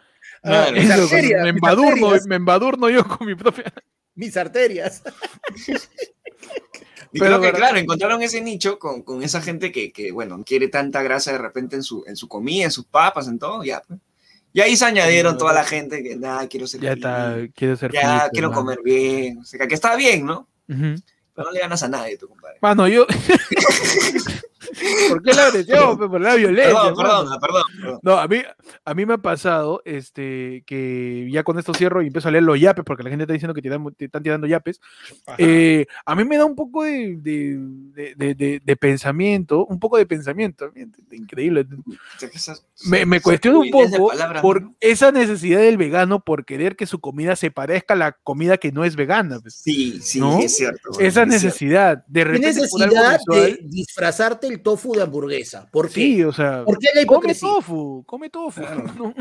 Claro. 0.44 0.76
Eso, 0.76 1.10
me 1.44 1.50
embadurno, 1.50 2.12
me 2.26 2.36
embadurno 2.38 2.90
yo 2.90 3.06
con 3.06 3.28
mi 3.28 3.36
propia. 3.36 3.72
Mis 4.22 4.38
arterias. 4.38 5.02
Y 7.14 7.20
Pero 7.20 7.32
creo 7.32 7.42
que, 7.42 7.46
verdad- 7.48 7.60
claro, 7.60 7.78
encontraron 7.78 8.22
ese 8.22 8.40
nicho 8.40 8.80
con, 8.80 9.02
con 9.04 9.22
esa 9.22 9.42
gente 9.42 9.70
que, 9.70 9.92
que, 9.92 10.14
bueno, 10.14 10.42
quiere 10.46 10.70
tanta 10.70 11.04
grasa 11.04 11.34
de 11.34 11.40
repente 11.40 11.76
en 11.76 11.84
su, 11.84 12.06
en 12.08 12.16
su 12.16 12.30
comida, 12.30 12.64
en 12.64 12.72
sus 12.72 12.86
papas, 12.86 13.28
en 13.28 13.38
todo, 13.38 13.66
ya. 13.66 13.82
pues. 13.86 14.00
Y 14.54 14.62
ahí 14.62 14.78
se 14.78 14.86
añadieron 14.86 15.34
no, 15.34 15.38
toda 15.38 15.52
no. 15.52 15.58
la 15.58 15.66
gente 15.66 16.02
que, 16.04 16.16
nada, 16.16 16.48
quiero 16.48 16.68
ser 16.68 16.80
Ya 16.80 16.94
está, 16.94 17.36
quiero 17.54 17.76
ser 17.76 17.92
ya 17.92 18.00
feliz, 18.20 18.30
quiero 18.32 18.54
comer 18.54 18.80
bien, 18.82 19.40
o 19.40 19.44
sea, 19.44 19.68
que 19.68 19.74
está 19.76 19.98
bien, 19.98 20.26
¿no? 20.26 20.48
Ujú. 20.70 20.96
Pero 21.36 21.48
no 21.48 21.52
le 21.52 21.60
ganas 21.60 21.84
a 21.84 21.90
nadie, 21.90 22.16
tu 22.18 22.30
compadre. 22.30 22.60
Mano, 22.62 22.88
yo. 22.88 23.06
¿Por 25.10 25.22
qué 25.24 25.34
la 25.34 25.46
agresión? 25.48 25.98
Por 25.98 26.22
la 26.22 26.36
violencia. 26.36 26.74
Perdón, 26.74 26.96
perdón, 26.96 27.40
perdón, 27.42 27.64
perdón. 27.82 28.00
No, 28.04 28.18
a 28.18 28.28
mí, 28.28 28.42
a 28.86 28.94
mí 28.94 29.06
me 29.06 29.14
ha 29.14 29.18
pasado 29.18 29.82
este, 29.86 30.64
que 30.66 31.30
ya 31.32 31.44
con 31.44 31.58
esto 31.60 31.74
cierro 31.74 32.02
y 32.02 32.08
empiezo 32.08 32.28
a 32.28 32.32
leer 32.32 32.44
los 32.44 32.60
yapes, 32.60 32.84
porque 32.86 33.04
la 33.04 33.10
gente 33.10 33.24
está 33.24 33.34
diciendo 33.34 33.54
que 33.54 33.62
te, 33.62 33.70
dan- 33.70 33.94
te 33.98 34.06
están 34.06 34.24
tirando 34.24 34.48
yapes. 34.48 34.80
Eh, 35.38 35.86
a 36.06 36.16
mí 36.16 36.24
me 36.26 36.38
da 36.38 36.46
un 36.46 36.56
poco 36.56 36.84
de, 36.84 37.18
de- 37.18 37.58
de- 37.60 38.16
de- 38.16 38.36
de- 38.36 38.62
de 38.64 38.76
pensamiento, 38.78 39.66
un 39.66 39.80
poco 39.80 39.98
de 39.98 40.06
pensamiento, 40.06 40.72
increíble. 41.12 41.66
Me, 42.86 43.06
me 43.06 43.22
cuestiono 43.22 43.60
un 43.60 43.66
de 43.66 43.72
poco 43.72 44.08
palabras, 44.10 44.42
por 44.42 44.62
¿no? 44.62 44.76
esa 44.80 45.12
necesidad 45.12 45.60
del 45.60 45.78
vegano 45.78 46.24
por 46.24 46.46
querer 46.46 46.76
que 46.76 46.86
su 46.88 47.00
comida 47.00 47.36
se 47.36 47.52
parezca 47.52 47.94
a 47.94 47.98
la 47.98 48.12
comida 48.24 48.58
que 48.58 48.72
no 48.72 48.84
es 48.84 48.96
vegana. 48.96 49.40
pues. 49.40 49.56
Sí, 49.56 50.00
sí, 50.02 50.20
¿No? 50.20 50.40
es 50.40 50.56
cierto. 50.58 50.90
Esa 50.94 51.00
es 51.00 51.14
cierto. 51.14 51.26
necesidad, 51.32 52.06
de 52.08 52.20
¿Qué 52.22 52.24
repente 52.26 52.62
por 52.70 52.84
algo 52.84 52.96
necesidad 52.96 53.20
de 53.30 53.60
disfrazarte 53.64 54.48
el 54.48 54.61
tofu 54.62 54.94
de 54.94 55.04
hamburguesa? 55.04 55.68
¿Por 55.72 55.88
qué? 55.88 55.94
Sí, 55.94 56.24
o 56.24 56.32
sea, 56.32 56.64
¿Por 56.64 56.78
qué 56.80 56.88
la 56.96 57.06
come 57.06 57.36
tofu, 57.36 58.04
come 58.06 58.30
tofu. 58.30 58.62
¿no? 58.98 59.14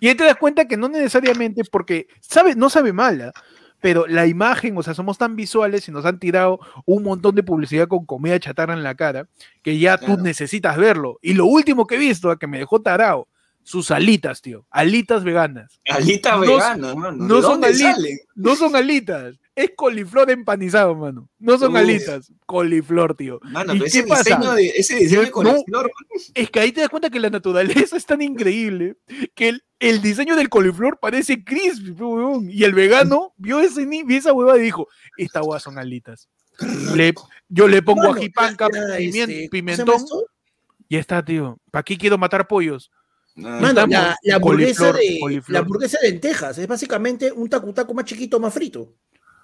Y 0.00 0.08
ahí 0.08 0.14
te 0.14 0.24
das 0.24 0.36
cuenta 0.36 0.66
que 0.66 0.76
no 0.76 0.88
necesariamente 0.88 1.62
porque 1.70 2.06
sabe, 2.20 2.54
no 2.54 2.70
sabe 2.70 2.92
mala, 2.92 3.32
pero 3.80 4.06
la 4.06 4.26
imagen, 4.26 4.76
o 4.78 4.82
sea, 4.82 4.94
somos 4.94 5.18
tan 5.18 5.36
visuales 5.36 5.86
y 5.88 5.92
nos 5.92 6.04
han 6.06 6.18
tirado 6.18 6.58
un 6.86 7.02
montón 7.02 7.34
de 7.34 7.42
publicidad 7.42 7.88
con 7.88 8.06
comida 8.06 8.38
chatarra 8.40 8.72
en 8.74 8.82
la 8.82 8.94
cara 8.94 9.28
que 9.62 9.78
ya 9.78 9.98
tú 9.98 10.16
necesitas 10.16 10.76
verlo. 10.76 11.18
Y 11.22 11.34
lo 11.34 11.46
último 11.46 11.86
que 11.86 11.96
he 11.96 11.98
visto, 11.98 12.34
que 12.38 12.46
me 12.46 12.58
dejó 12.58 12.80
tarao, 12.80 13.28
sus 13.62 13.90
alitas, 13.90 14.40
tío, 14.42 14.64
alitas 14.70 15.24
veganas. 15.24 15.80
Alita 15.90 16.36
No- 16.36 16.40
vegana, 16.40 16.94
mano. 16.94 17.12
no 17.26 17.34
¿De 17.36 17.42
son 17.42 17.50
dónde 17.52 17.66
ali- 17.68 17.78
salen? 17.78 18.18
No 18.34 18.56
son 18.56 18.76
alitas, 18.76 19.34
es 19.56 19.70
coliflor 19.74 20.30
empanizado, 20.30 20.94
mano. 20.94 21.28
No 21.38 21.58
son 21.58 21.76
alitas, 21.76 22.30
coliflor, 22.46 23.14
tío. 23.16 23.40
Mano, 23.42 23.74
¿Y 23.74 23.78
pero 23.80 23.90
qué 23.90 23.98
ese 23.98 24.06
pasa? 24.06 24.22
diseño 24.36 24.52
de, 24.54 24.66
ese 24.68 24.94
diseño 24.96 25.20
de 25.22 25.26
No, 25.26 25.32
coliflor, 25.32 25.90
Es 26.34 26.50
que 26.50 26.60
ahí 26.60 26.70
te 26.72 26.82
das 26.82 26.90
cuenta 26.90 27.10
que 27.10 27.18
la 27.18 27.30
naturaleza 27.30 27.96
es 27.96 28.06
tan 28.06 28.22
increíble 28.22 28.96
que 29.34 29.48
el, 29.48 29.64
el 29.80 30.00
diseño 30.02 30.36
del 30.36 30.48
coliflor 30.48 30.98
parece 31.00 31.42
crispy, 31.42 31.90
huevón. 31.92 32.48
Y 32.50 32.62
el 32.64 32.74
vegano 32.74 33.32
vio, 33.36 33.58
ese, 33.60 33.86
ni- 33.86 34.04
vio 34.04 34.18
esa 34.18 34.32
huevada 34.32 34.58
y 34.58 34.62
dijo, 34.62 34.86
esta 35.16 35.42
hueá 35.42 35.58
son 35.58 35.78
alitas. 35.78 36.28
Le- 36.94 37.14
yo 37.48 37.66
le 37.68 37.82
pongo 37.82 38.02
Mano, 38.02 38.14
ají 38.14 38.28
panca, 38.30 38.68
era, 38.72 38.98
pimien- 38.98 39.28
este, 39.30 39.32
¿cómo 39.32 39.32
se 39.32 39.32
llama 39.42 39.50
pimentón, 39.50 39.94
esto? 39.96 40.26
y 40.88 40.96
está, 40.96 41.24
tío. 41.24 41.58
¿Para 41.70 41.82
qué 41.82 41.96
quiero 41.98 42.18
matar 42.18 42.46
pollos? 42.46 42.90
Mano, 43.34 43.86
la, 43.86 44.16
la 44.22 44.34
hamburguesa 44.36 44.92
coliflor, 44.92 44.96
de, 44.96 45.20
coliflor. 45.20 45.52
la 45.52 45.58
hamburguesa 45.58 45.98
de 46.00 46.10
lentejas 46.10 46.56
es 46.56 46.66
básicamente 46.66 47.30
un 47.32 47.50
tacutaco 47.50 47.92
más 47.92 48.06
chiquito, 48.06 48.40
más 48.40 48.54
frito. 48.54 48.94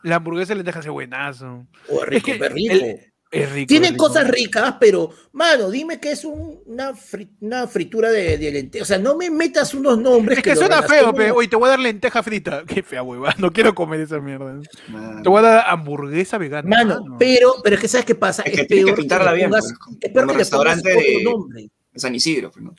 La 0.03 0.17
hamburguesa 0.17 0.55
le 0.55 0.63
deja 0.63 0.81
ese 0.81 0.91
buenazo. 0.91 1.67
O 1.89 2.05
rico, 2.05 2.27
que 2.27 2.33
es 2.33 2.53
rico. 2.53 2.75
el- 2.75 3.09
Es 3.35 3.51
rico. 3.51 3.67
Tiene 3.69 3.87
es 3.87 3.93
rico. 3.93 4.09
cosas 4.09 4.29
ricas, 4.29 4.75
pero, 4.79 5.09
mano, 5.33 5.71
dime 5.71 5.99
que 5.99 6.11
es 6.13 6.23
un- 6.23 6.61
una, 6.67 6.91
fri- 6.93 7.31
una 7.41 7.67
fritura 7.67 8.11
de, 8.11 8.37
de 8.37 8.51
lentejas. 8.53 8.87
O 8.87 8.89
sea, 8.93 8.99
no 8.99 9.17
me 9.17 9.31
metas 9.31 9.73
unos 9.73 9.97
nombres 9.99 10.37
Es 10.37 10.45
que 10.45 10.55
suena 10.55 10.83
feo, 10.83 10.89
relacionen 11.13 11.15
pe. 11.17 11.29
a- 11.29 11.35
Oye, 11.35 11.49
te 11.49 11.57
voy 11.57 11.67
a 11.67 11.71
dar 11.71 11.79
lenteja 11.81 12.23
frita. 12.23 12.63
Qué 12.67 12.83
fea 12.83 13.03
hueva. 13.03 13.35
No 13.39 13.51
quiero 13.51 13.75
comer 13.75 14.01
esa 14.01 14.21
mierda. 14.21 14.61
mano. 14.89 15.23
Te 15.23 15.29
voy 15.31 15.39
a 15.39 15.43
dar 15.43 15.65
hamburguesa 15.67 16.37
vegana. 16.37 16.69
Mano, 16.69 17.01
mano. 17.05 17.17
pero, 17.19 17.55
pero 17.65 17.77
es 17.77 17.81
que 17.81 17.89
¿sabes 17.89 18.05
qué 18.05 18.15
pasa? 18.15 18.43
Es 18.43 18.51
que 18.55 18.65
tienes 18.67 18.85
que 18.85 18.93
peor 18.93 18.99
pintarla 18.99 19.31
le 19.31 19.37
bien, 19.39 19.51
pongas- 19.51 19.73
pues, 19.83 19.97
es 20.03 20.11
peor 20.11 20.13
que 20.13 20.19
le 20.21 20.21
pongas 20.27 20.37
restaurante 20.37 20.91
otro 20.93 21.01
de- 21.03 21.25
nombre. 21.25 21.71
San 21.95 22.15
Isidro, 22.15 22.51
pues, 22.51 22.63
¿no? 22.65 22.75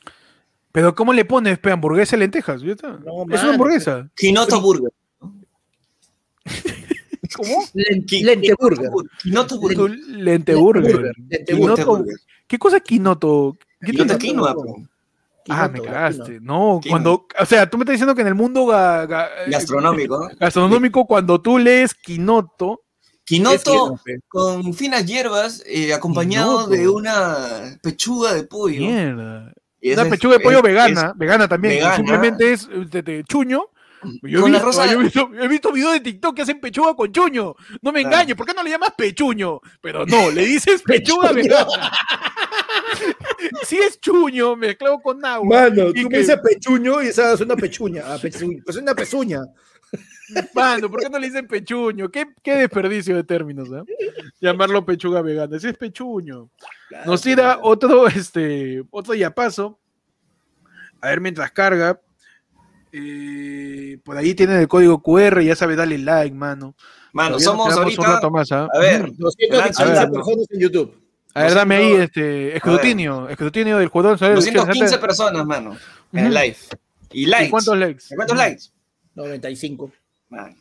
Pero 0.70 0.94
¿cómo 0.94 1.12
le 1.12 1.24
pones, 1.24 1.58
pe? 1.58 1.72
Hamburguesa 1.72 2.14
y 2.14 2.20
lentejas. 2.20 2.60
Ya 2.62 2.72
está. 2.72 2.90
No, 2.92 3.22
es 3.22 3.26
mano, 3.28 3.42
una 3.42 3.50
hamburguesa. 3.54 4.08
Quinoto 4.14 4.60
Burger. 4.60 4.90
¿Cómo? 7.36 7.64
Len- 7.74 8.04
Qui- 8.06 8.24
Lente 8.24 8.54
burger. 8.58 8.90
Quinoto 9.22 9.58
Burger. 9.58 9.76
Tu 9.76 9.88
lente 9.88 10.54
burger. 10.54 11.12
Lente 11.28 11.44
Quinoto- 11.54 11.56
burger. 11.56 11.86
burger. 11.86 12.16
¿Qué 12.46 12.58
cosa 12.58 12.76
es 12.78 12.82
quinoto? 12.82 13.56
¿Qué 13.80 13.92
Quinoto 13.92 14.18
quinoa. 14.18 14.54
Ah, 15.48 15.68
me 15.68 15.80
cagaste. 15.82 16.38
No, 16.40 16.80
cuando, 16.88 17.26
o 17.38 17.44
sea, 17.46 17.68
tú 17.68 17.76
me 17.76 17.82
estás 17.82 17.94
diciendo 17.94 18.14
que 18.14 18.22
en 18.22 18.28
el 18.28 18.34
mundo 18.34 18.64
ga- 18.66 19.06
ga- 19.06 19.28
eh, 19.46 19.50
Gastronómico, 19.50 20.26
gastronómico, 20.40 21.06
cuando 21.06 21.40
tú 21.40 21.58
lees 21.58 21.94
quinoto, 21.94 22.80
Quinoto 23.26 23.98
con 24.28 24.72
finas 24.74 25.04
hierbas, 25.06 25.62
eh, 25.66 25.92
acompañado 25.94 26.58
Quinoto. 26.66 26.70
de 26.70 26.88
una 26.88 27.78
pechuga 27.82 28.32
de 28.34 28.44
pollo. 28.44 28.80
mierda. 28.80 29.52
Y 29.80 29.92
Una 29.92 30.04
pechuga 30.06 30.38
de 30.38 30.40
pollo 30.40 30.58
es- 30.58 30.62
vegana, 30.62 31.12
vegana 31.16 31.46
también, 31.48 31.74
vegana. 31.74 31.96
simplemente 31.96 32.52
es 32.52 32.68
de, 32.90 33.02
de 33.02 33.24
chuño. 33.24 33.66
Yo 34.22 34.38
he, 34.38 34.42
Con 34.42 34.50
visto, 34.52 34.66
rosa- 34.66 34.86
yo 34.86 35.00
he 35.00 35.02
visto, 35.04 35.30
he 35.40 35.48
visto 35.48 35.72
videos 35.72 35.92
de 35.94 36.00
TikTok 36.00 36.36
que 36.36 36.42
hacen 36.42 36.60
pechuga 36.60 36.94
con 36.94 37.10
chuño. 37.12 37.54
No 37.82 37.92
me 37.92 38.00
Claro. 38.02 38.16
engañes, 38.16 38.36
¿por 38.36 38.46
qué 38.46 38.54
no 38.54 38.62
le 38.62 38.70
llamas 38.70 38.92
pechuño? 38.96 39.60
Pero 39.80 40.04
no, 40.06 40.30
le 40.30 40.44
dices 40.46 40.82
pechuga 40.86 41.32
vegana. 41.32 41.66
Si 43.64 43.76
es 43.76 44.00
chuño 44.00 44.56
mezclado 44.56 45.00
con 45.00 45.24
agua. 45.24 45.62
Mano, 45.68 45.88
Y 45.90 46.02
tú 46.02 46.08
que- 46.08 46.16
me 46.16 46.18
dices 46.18 46.38
pechuño 46.42 47.02
y 47.02 47.08
esa 47.08 47.32
es 47.34 47.40
una 47.40 47.56
pechuña. 47.56 48.02
Ah, 48.06 48.18
pezuña. 48.20 48.62
Pues 48.64 48.76
es 48.76 48.82
una 48.82 48.94
pezuña. 48.94 49.40
Mano, 50.54 50.90
¿por 50.90 51.00
qué 51.00 51.08
no 51.10 51.18
le 51.18 51.26
dicen 51.26 51.46
pechuño? 51.46 52.10
¿Qué, 52.10 52.26
qué 52.42 52.54
desperdicio 52.56 53.14
de 53.16 53.24
términos, 53.24 53.68
¿ah? 53.72 53.84
Llamarlo 54.40 54.84
pechuga 54.84 55.22
vegana. 55.22 55.56
Ese 55.56 55.70
es 55.70 55.76
pechuño. 55.76 56.50
Nos 57.06 57.22
tira 57.22 57.58
otro, 57.62 58.06
este, 58.08 58.82
otro 58.90 59.14
yapazo. 59.14 59.78
A 61.00 61.08
ver, 61.08 61.20
mientras 61.20 61.50
carga. 61.52 62.00
Eh, 62.96 63.98
por 64.04 64.16
ahí 64.16 64.34
tienen 64.34 64.60
el 64.60 64.68
código 64.68 65.02
QR, 65.02 65.42
ya 65.42 65.56
sabes, 65.56 65.76
dale 65.76 65.98
like, 65.98 66.34
mano. 66.34 66.76
Mano, 67.12 67.38
Todavía 67.38 67.44
somos 67.44 67.76
ahorita. 67.76 68.00
un 68.00 68.06
rato 68.06 68.30
más, 68.30 68.52
¿ah? 68.52 68.68
A 68.72 68.78
ver, 68.78 69.10
215 69.16 69.82
A 69.82 69.86
ver, 69.86 70.10
personas 70.12 70.46
en 70.50 70.60
YouTube. 70.60 71.00
A 71.34 71.42
ver, 71.42 71.54
dame 71.54 71.74
ahí 71.76 71.88
200 71.90 72.04
este 72.04 72.56
escrutinio, 72.56 73.28
escrutinio 73.28 73.78
del 73.78 73.88
jugador. 73.88 74.16
¿sabes? 74.18 74.36
215 74.36 74.98
personas, 74.98 75.44
mano, 75.44 75.76
en 76.12 76.26
el 76.26 76.34
live. 76.34 76.56
Y 77.12 77.22
¿Y 77.22 77.26
likes. 77.26 77.50
cuántos 77.50 77.76
likes? 77.76 78.04
¿Cuántos 78.14 78.36
likes? 78.36 78.62
95. 79.16 79.90
Mano, 80.28 80.54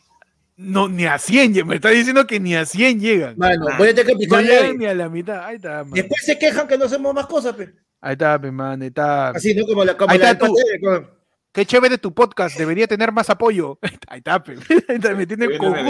No, 0.58 0.88
ni 0.90 1.06
a 1.06 1.18
100, 1.20 1.54
lle- 1.54 1.66
me 1.66 1.76
está 1.76 1.90
diciendo 1.90 2.26
que 2.28 2.40
ni 2.40 2.56
a 2.56 2.66
100 2.66 3.00
llegan. 3.00 3.36
Mano, 3.38 3.66
voy 3.78 3.90
a 3.90 3.96
tener 3.96 4.18
que 4.18 4.28
No 4.28 4.42
llegan 4.42 4.78
ni 4.78 4.86
a 4.86 4.94
la 4.96 5.10
mitad. 5.10 5.46
Ahí 5.46 5.56
está, 5.58 5.84
man. 5.84 5.94
Después 5.94 6.22
se 6.26 6.38
quejan 6.40 6.68
que 6.68 6.78
no 6.78 6.86
hacemos 6.86 7.14
más 7.14 7.26
cosas, 7.28 7.54
pe. 7.56 7.74
Ahí 8.02 8.14
está, 8.14 8.40
pe, 8.40 8.52
man. 8.52 8.82
Ahí 8.82 8.88
está. 8.90 9.30
Así, 9.30 9.54
¿no? 9.56 9.66
Como 9.66 9.84
la, 9.86 9.96
como 9.98 10.12
Ahí 10.12 10.18
la 10.20 10.32
está 10.32 10.46
del 10.46 10.54
tú. 10.54 10.56
pastel, 10.56 10.82
como- 10.82 11.23
Qué 11.54 11.68
chévere 11.68 12.00
tu 12.00 12.12
podcast, 12.16 12.58
debería 12.58 12.88
tener 12.88 13.12
más 13.12 13.30
apoyo. 13.30 13.78
Ahí 14.08 14.18
está, 14.18 14.42
pe. 14.42 14.56
Me 15.16 15.28
tiene 15.28 15.48
meme. 15.48 15.84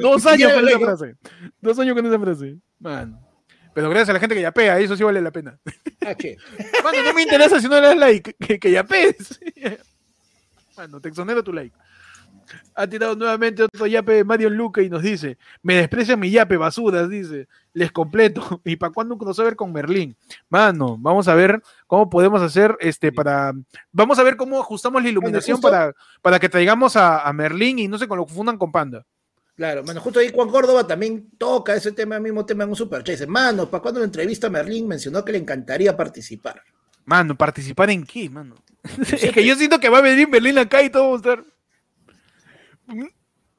Dos 0.00 0.24
años 0.24 0.52
con 0.52 0.68
esa 0.68 0.78
frase. 0.78 1.16
Dos 1.60 1.78
años 1.80 1.96
con 1.96 2.06
esa 2.06 2.18
frase. 2.18 2.58
Man. 2.78 3.18
Pero 3.74 3.90
gracias 3.90 4.10
a 4.10 4.12
la 4.12 4.20
gente 4.20 4.36
que 4.36 4.40
ya 4.40 4.52
pega, 4.52 4.78
eso 4.78 4.96
sí 4.96 5.02
vale 5.02 5.20
la 5.20 5.32
pena. 5.32 5.58
Ah, 6.02 6.14
che. 6.14 6.38
Mano, 6.82 7.02
no 7.02 7.12
me 7.12 7.22
interesa 7.22 7.60
si 7.60 7.68
no 7.68 7.78
le 7.78 7.88
das 7.88 7.96
like, 7.98 8.34
que, 8.40 8.58
que 8.58 8.70
ya 8.70 8.84
pegues. 8.84 9.38
Mano, 10.74 10.98
te 10.98 11.10
exonero 11.10 11.44
tu 11.44 11.52
like. 11.52 11.76
Ha 12.74 12.86
tirado 12.86 13.14
nuevamente 13.16 13.62
otro 13.62 13.86
yape 13.86 14.12
de 14.12 14.24
Mario 14.24 14.50
Luca 14.50 14.82
y 14.82 14.88
nos 14.88 15.02
dice, 15.02 15.38
me 15.62 15.76
desprecian 15.76 16.18
mi 16.18 16.30
yape, 16.30 16.56
basuras, 16.56 17.08
dice, 17.08 17.48
les 17.72 17.92
completo. 17.92 18.60
¿Y 18.64 18.76
para 18.76 18.92
cuándo 18.92 19.14
un 19.14 19.20
crossover 19.20 19.56
con 19.56 19.72
Merlín? 19.72 20.16
Mano, 20.48 20.96
vamos 20.98 21.28
a 21.28 21.34
ver 21.34 21.62
cómo 21.86 22.08
podemos 22.08 22.42
hacer 22.42 22.76
este 22.80 23.12
para, 23.12 23.52
vamos 23.92 24.18
a 24.18 24.22
ver 24.22 24.36
cómo 24.36 24.60
ajustamos 24.60 25.02
la 25.02 25.08
iluminación 25.08 25.56
justo- 25.56 25.70
para, 25.70 25.94
para 26.22 26.38
que 26.38 26.48
traigamos 26.48 26.96
a, 26.96 27.20
a 27.26 27.32
Merlín 27.32 27.78
y 27.78 27.88
no 27.88 27.98
se 27.98 28.06
lo 28.06 28.26
confundan 28.26 28.58
con 28.58 28.72
Panda. 28.72 29.04
Claro, 29.60 29.84
mano, 29.84 30.00
justo 30.00 30.20
ahí 30.20 30.32
Juan 30.34 30.48
Córdoba 30.48 30.86
también 30.86 31.28
toca 31.36 31.74
ese 31.74 31.92
tema, 31.92 32.18
mismo 32.18 32.46
tema 32.46 32.64
en 32.64 32.70
un 32.70 32.76
super 32.76 33.04
Dice, 33.04 33.26
mano, 33.26 33.68
¿para 33.68 33.82
cuando 33.82 34.00
la 34.00 34.06
entrevista 34.06 34.46
a 34.46 34.50
Merlín 34.50 34.88
mencionó 34.88 35.22
que 35.22 35.32
le 35.32 35.38
encantaría 35.38 35.94
participar? 35.94 36.62
Mano, 37.04 37.36
¿participar 37.36 37.90
en 37.90 38.04
qué, 38.04 38.30
mano? 38.30 38.54
es 39.12 39.30
que 39.32 39.44
yo 39.44 39.54
siento 39.56 39.78
que 39.78 39.90
va 39.90 39.98
a 39.98 40.00
venir 40.00 40.28
Merlín 40.28 40.56
acá 40.56 40.82
y 40.82 40.88
todo 40.88 41.10
va 41.10 41.14
a 41.14 41.16
estar... 41.16 41.44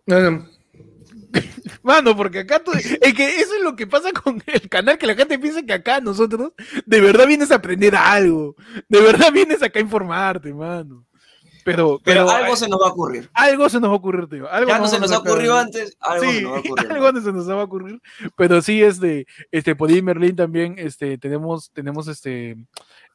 No, 0.06 0.20
no. 0.20 0.48
Mano, 1.84 2.16
porque 2.16 2.40
acá 2.40 2.64
tú, 2.64 2.72
es 2.74 3.14
que 3.14 3.42
eso 3.42 3.56
es 3.56 3.64
lo 3.64 3.76
que 3.76 3.88
pasa 3.88 4.12
con 4.12 4.44
el 4.46 4.70
canal, 4.70 4.98
que 4.98 5.08
la 5.08 5.16
gente 5.16 5.40
piensa 5.40 5.64
que 5.64 5.74
acá 5.74 6.00
nosotros 6.00 6.52
de 6.86 7.02
verdad 7.02 7.28
vienes 7.28 7.52
a 7.52 7.56
aprender 7.56 7.96
algo, 7.96 8.56
de 8.90 9.02
verdad 9.02 9.32
vienes 9.32 9.64
acá 9.64 9.80
a 9.80 9.84
informarte, 9.84 10.54
mano. 10.54 11.06
Pero, 11.64 12.02
Pero, 12.04 12.26
pero, 12.26 12.30
algo 12.32 12.56
se 12.56 12.68
nos 12.68 12.82
va 12.82 12.88
a 12.88 12.92
ocurrir. 12.92 13.30
algo 13.34 13.70
se 13.70 13.80
nos 13.80 13.92
va 13.92 13.94
a 13.94 13.98
ocurrir, 13.98 14.28
tío. 14.28 14.50
Algo 14.50 14.70
Ya 14.70 14.80
no 14.80 14.88
se 14.88 15.00
nos 15.00 15.12
a 15.12 15.16
ha 15.16 15.20
ocurrido 15.20 15.56
antes, 15.56 15.96
algo 16.00 16.26
sí, 16.26 16.38
se 16.38 16.42
nos 16.42 16.52
va 16.52 16.56
a 16.56 16.60
ocurrir. 16.60 16.92
algo 16.92 17.22
se 17.22 17.32
nos 17.32 17.50
va 17.50 17.54
a 17.54 17.64
ocurrir. 17.64 18.02
Pero 18.36 18.62
sí, 18.64 18.82
este, 18.82 19.28
este, 19.52 19.76
por 19.76 19.92
ahí 19.92 20.02
Merlín 20.02 20.36
también, 20.36 20.74
este, 20.80 21.20
tenemos, 21.20 21.70
tenemos 21.72 22.08
este, 22.08 22.58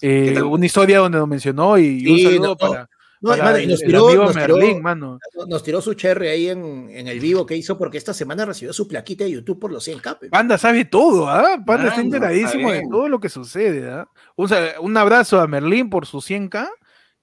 eh, 0.01 0.40
una 0.43 0.64
historia 0.64 0.98
donde 0.98 1.18
nos 1.18 1.26
mencionó 1.26 1.76
y 1.76 2.09
un 2.09 2.18
saludo 2.20 2.40
no, 2.40 2.48
no. 2.51 2.56
para, 2.56 2.88
No, 3.20 3.30
para 3.30 3.44
mano, 3.44 3.59
y 3.59 3.62
el, 3.64 3.70
nos 3.70 3.80
tiró, 3.80 4.09
amigo 4.09 4.24
nos 4.24 4.34
tiró- 4.34 4.56
Merlín, 4.56 4.82
mano. 4.82 5.18
nos 5.48 5.62
tiró 5.62 5.80
su 5.80 5.94
cherry 5.94 6.28
ahí 6.28 6.48
en, 6.48 6.88
en 6.90 7.09
el 7.09 7.18
vivo 7.18 7.47
que 7.47 7.56
hizo 7.56 7.78
porque 7.78 7.97
esta 7.98 8.12
semana 8.12 8.44
recibió 8.44 8.72
su 8.72 8.86
plaquita 8.86 9.24
de 9.24 9.30
YouTube 9.30 9.59
por 9.59 9.72
los 9.72 9.84
100 9.84 10.01
capes. 10.01 10.30
Panda 10.30 10.59
sabe 10.59 10.84
todo, 10.84 11.28
¿ah? 11.28 11.59
Panda 11.64 11.88
está 11.88 12.01
enteradísimo 12.01 12.70
de 12.70 12.82
todo 12.90 13.09
lo 13.09 13.18
que 13.18 13.28
sucede, 13.28 13.90
¿ah? 13.90 14.06
Un, 14.36 14.97
abrazo 14.97 15.40
a 15.40 15.47
Merlín 15.47 15.88
por 15.88 16.06
su 16.06 16.18
100k, 16.18 16.68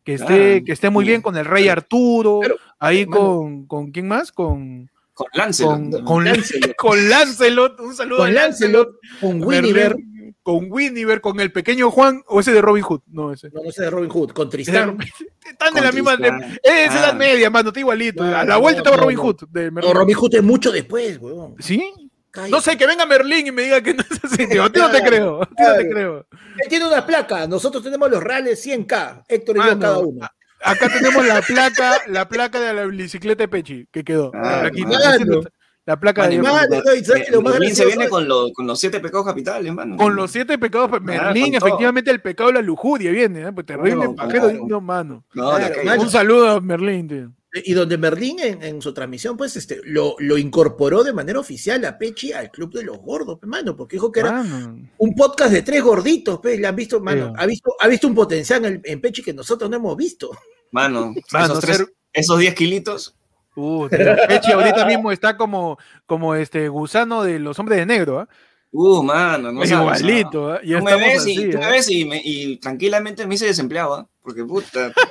que 0.03 0.15
esté, 0.15 0.25
Claro, 0.25 0.65
que 0.65 0.71
esté 0.71 0.89
muy 0.89 1.05
bien 1.05 1.21
con 1.21 1.37
el 1.37 1.45
Rey 1.45 1.67
Arturo, 1.69 2.39
Pero, 2.41 2.55
ahí 2.79 3.05
mano. 3.05 3.21
con, 3.21 3.67
con, 3.67 3.91
¿quién 3.91 4.07
más? 4.07 4.31
Con, 4.31 4.89
Con 5.13 5.27
Lancelot. 5.33 6.03
con, 6.03 6.23
Lancelot. 6.25 6.75
con 6.77 7.09
Lancelot, 7.09 7.79
un 7.79 7.95
saludo 7.95 8.23
a 8.23 8.25
Con 8.25 8.33
Lancelot, 8.33 8.89
con 9.21 9.43
Winniver, 9.43 9.95
Merlín, 9.95 10.12
con 10.43 10.69
Winiver, 10.69 11.21
con 11.21 11.39
el 11.39 11.51
pequeño 11.51 11.89
Juan 11.89 12.21
o 12.27 12.41
ese 12.41 12.51
de 12.51 12.61
Robin 12.61 12.83
Hood. 12.83 13.01
No, 13.07 13.31
ese. 13.31 13.49
No, 13.49 13.71
sé 13.71 13.83
de 13.83 13.89
Robin 13.89 14.09
Hood, 14.09 14.31
con 14.31 14.49
Tristán. 14.49 14.97
Están 15.49 15.73
de 15.73 15.81
la 15.81 15.91
misma. 15.91 16.17
Tristán. 16.17 16.59
es 16.61 16.91
edad 16.91 17.09
Ah. 17.11 17.13
media, 17.13 17.49
mano, 17.49 17.69
está 17.69 17.79
igualito. 17.79 18.23
a 18.23 18.43
la 18.43 18.57
vuelta 18.57 18.81
no, 18.81 18.85
estaba 18.85 18.97
Robin. 19.03 19.17
Hood. 19.17 19.43
de 19.49 19.69
Robin 19.69 20.15
Hood 20.15 20.35
es 20.35 20.43
mucho 20.43 20.71
después, 20.71 21.17
weón. 21.19 21.55
¿Sí? 21.59 21.93
Cállate. 22.29 22.51
No 22.51 22.61
sé, 22.61 22.77
que 22.77 22.87
venga 22.87 23.05
Merlín 23.05 23.47
y 23.47 23.51
me 23.51 23.61
diga 23.61 23.81
que 23.81 23.93
no 23.93 24.01
es 24.09 24.23
así. 24.23 24.47
tío. 24.47 24.63
A 24.63 24.71
ti 24.71 24.79
no 24.79 24.89
te 24.91 25.01
creo. 25.03 25.43
A 25.43 25.45
ti 25.45 25.55
no 25.63 25.73
te 25.75 25.89
creo. 25.89 26.27
Él 26.57 26.67
tiene 26.69 26.87
una 26.87 27.05
placa. 27.05 27.47
Nosotros 27.47 27.83
tenemos 27.83 28.09
los 28.09 28.23
reales 28.23 28.65
100K. 28.65 29.23
Héctor 29.27 29.57
y 29.57 29.59
yo 29.59 29.65
Mano, 29.65 29.79
cada 29.79 29.99
uno. 29.99 30.27
Acá 30.65 30.89
tenemos 30.89 31.25
la 31.25 31.41
placa, 31.41 32.01
la 32.07 32.27
placa 32.27 32.59
de 32.59 32.73
la 32.73 32.85
bicicleta 32.85 33.43
de 33.43 33.47
Pechi, 33.49 33.87
que 33.91 34.03
quedó. 34.03 34.31
Ah, 34.33 34.69
La 35.85 35.99
placa 35.99 36.27
de 36.29 36.39
Merlín 37.41 37.75
se 37.75 37.85
viene 37.85 38.07
con, 38.07 38.27
lo- 38.27 38.51
con 38.53 38.65
los 38.65 38.79
siete 38.79 38.99
pecados 38.99 39.25
capitales, 39.25 39.73
mano. 39.73 39.97
Con 39.97 40.15
los 40.15 40.31
siete 40.31 40.57
pecados, 40.57 40.89
pues, 40.89 41.01
Ah, 41.01 41.05
Merlín, 41.05 41.51
con 41.51 41.59
todo. 41.59 41.67
efectivamente, 41.67 42.11
el 42.11 42.21
pecado 42.21 42.47
de 42.49 42.53
la 42.55 42.61
lujuria 42.61 43.11
viene, 43.11 43.41
¿eh? 43.47 43.51
Pues 43.51 43.65
terrible, 43.65 44.05
No, 44.05 44.15
pajero, 44.15 44.43
claro. 44.49 44.65
no, 44.67 44.81
mano. 44.81 45.25
No, 45.33 45.51
la 45.51 45.57
Claro, 45.57 45.73
calle. 45.75 45.85
mano. 45.85 46.01
Un 46.03 46.09
saludo 46.09 46.49
a 46.51 46.61
Merlín, 46.61 47.07
tío. 47.07 47.31
Y 47.65 47.73
donde 47.73 47.97
Merlín 47.99 48.39
en, 48.39 48.63
en 48.63 48.81
su 48.81 48.93
transmisión, 48.93 49.37
pues, 49.37 49.55
este, 49.57 49.79
lo, 49.83 50.15
lo 50.19 50.37
incorporó 50.37 51.03
de 51.03 51.13
manera 51.13 51.39
oficial 51.39 51.83
a 51.85 51.97
Pechi 51.99 52.31
al 52.31 52.49
Club 52.49 52.73
de 52.73 52.83
los 52.83 52.97
Gordos, 52.99 53.37
pe, 53.39 53.45
mano, 53.45 53.75
porque 53.75 53.97
dijo 53.97 54.11
que 54.11 54.21
era 54.21 54.31
Mano. 54.43 54.89
un 54.97 55.13
podcast 55.15 55.51
de 55.51 55.61
tres 55.61 55.83
gorditos, 55.83 56.39
pe, 56.39 56.57
le 56.57 56.65
han 56.65 56.75
visto, 56.75 56.99
mano, 57.01 57.33
ha 57.37 57.45
visto, 57.45 57.75
ha 57.79 57.87
visto 57.87 58.07
un 58.07 58.15
potencial 58.15 58.65
en, 58.65 58.81
en 58.83 59.01
Pechi 59.01 59.21
que 59.21 59.33
nosotros 59.33 59.69
no 59.69 59.75
hemos 59.77 59.95
visto. 59.95 60.31
Mano, 60.71 61.13
Mano, 61.31 61.45
esos, 61.45 61.59
tres- 61.59 61.77
ser- 61.77 61.93
esos 62.13 62.39
10 62.39 62.55
kilitos. 62.55 63.15
Uh, 63.55 63.87
Pechi 63.89 64.51
ahorita 64.51 64.85
mismo 64.85 65.11
está 65.11 65.37
como, 65.37 65.77
como 66.05 66.33
este 66.35 66.69
gusano 66.69 67.23
de 67.23 67.39
los 67.39 67.57
hombres 67.59 67.77
de 67.79 67.85
negro, 67.85 68.19
¿ah? 68.19 68.27
Uh, 68.71 69.03
mano, 69.03 69.51
no 69.51 69.63
sabes, 69.65 70.01
Igualito, 70.01 70.51
¿ah? 70.53 70.59
Ya 70.63 70.79
Tú 70.79 70.85
me 70.85 70.91
estamos 70.91 71.13
ves, 71.13 71.27
y, 71.27 71.37
así, 71.37 71.49
tú 71.51 71.57
¿ah? 71.57 71.59
me 71.61 71.71
ves 71.71 71.89
y, 71.91 72.05
me- 72.05 72.21
y 72.23 72.57
tranquilamente 72.57 73.27
me 73.27 73.35
hice 73.35 73.45
desempleado, 73.45 73.93
¿ah? 73.93 74.07
Porque 74.23 74.43
puta. 74.43 74.91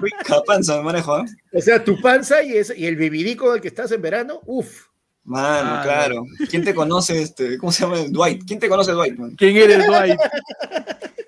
Rica 0.00 0.42
panza 0.46 0.76
me 0.76 0.82
manejo. 0.84 1.24
O 1.52 1.60
sea, 1.60 1.82
tu 1.82 2.00
panza 2.00 2.42
y, 2.42 2.52
ese- 2.56 2.78
y 2.78 2.86
el 2.86 2.94
bebidico 2.96 3.46
con 3.46 3.56
el 3.56 3.60
que 3.60 3.68
estás 3.68 3.90
en 3.92 4.00
verano, 4.02 4.40
uff. 4.46 4.86
Mano, 5.24 5.70
Ah, 5.74 5.80
claro. 5.82 6.24
¿Quién 6.48 6.64
te 6.64 6.74
conoce, 6.74 7.20
este? 7.20 7.58
¿Cómo 7.58 7.70
se 7.72 7.82
llama? 7.82 7.98
Dwight. 8.08 8.44
¿Quién 8.46 8.58
te 8.60 8.68
conoce, 8.68 8.92
Dwight, 8.92 9.18
man? 9.18 9.34
¿Quién 9.36 9.56
eres, 9.56 9.86
Dwight? 9.86 10.18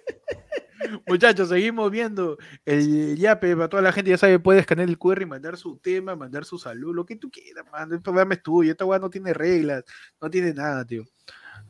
Muchachos, 1.07 1.49
seguimos 1.49 1.91
viendo 1.91 2.39
el 2.65 3.17
yape 3.17 3.55
para 3.55 3.69
toda 3.69 3.83
la 3.83 3.93
gente. 3.93 4.11
Ya 4.11 4.19
sabe, 4.19 4.39
puede 4.39 4.61
escanear 4.61 4.89
el 4.89 4.99
QR 4.99 5.23
y 5.23 5.27
mandar 5.27 5.57
su 5.57 5.77
tema, 5.79 6.17
mandar 6.17 6.45
su 6.45 6.59
salud, 6.59 6.95
lo 6.95 7.05
que 7.05 7.17
tú 7.17 7.31
quieras, 7.31 7.65
mano. 7.71 7.95
El 7.95 8.03
programa 8.03 8.35
es 8.35 8.43
tuyo. 8.43 8.71
Esta 8.71 8.85
weá 8.85 8.99
no 8.99 9.11
tiene 9.11 9.33
reglas, 9.33 9.85
no 10.21 10.31
tiene 10.31 10.53
nada, 10.53 10.85
tío. 10.85 11.05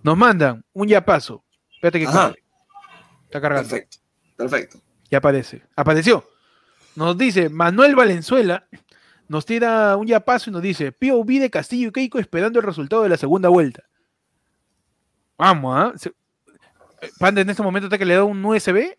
Nos 0.03 0.17
mandan 0.17 0.65
un 0.73 0.89
yapazo. 0.89 1.45
Espérate 1.75 2.01
que 2.01 2.07
cargue. 2.07 2.45
Está 3.25 3.41
cargando. 3.41 3.69
Perfecto. 3.69 3.99
Perfecto. 4.37 4.81
Ya 5.11 5.19
aparece. 5.19 5.63
Apareció. 5.77 6.25
Nos 6.97 7.17
dice 7.17 7.49
Manuel 7.49 7.95
Valenzuela. 7.95 8.67
Nos 9.29 9.47
tira 9.47 9.97
un 9.97 10.07
yapazo 10.07 10.51
y 10.51 10.53
nos 10.53 10.63
dice 10.63 10.91
POV 10.91 11.27
de 11.39 11.51
Castillo 11.51 11.89
y 11.89 11.93
Keiko 11.93 12.19
esperando 12.19 12.59
el 12.59 12.67
resultado 12.67 13.03
de 13.03 13.09
la 13.09 13.17
segunda 13.17 13.49
vuelta. 13.49 13.85
Vamos, 15.39 15.75
¿ah? 15.77 16.11
Eh, 17.01 17.11
Panda 17.19 17.41
en 17.41 17.51
este 17.51 17.63
momento 17.63 17.87
está 17.87 17.97
que 17.97 18.05
le 18.05 18.15
da 18.15 18.25
un 18.25 18.45
USB. 18.45 18.97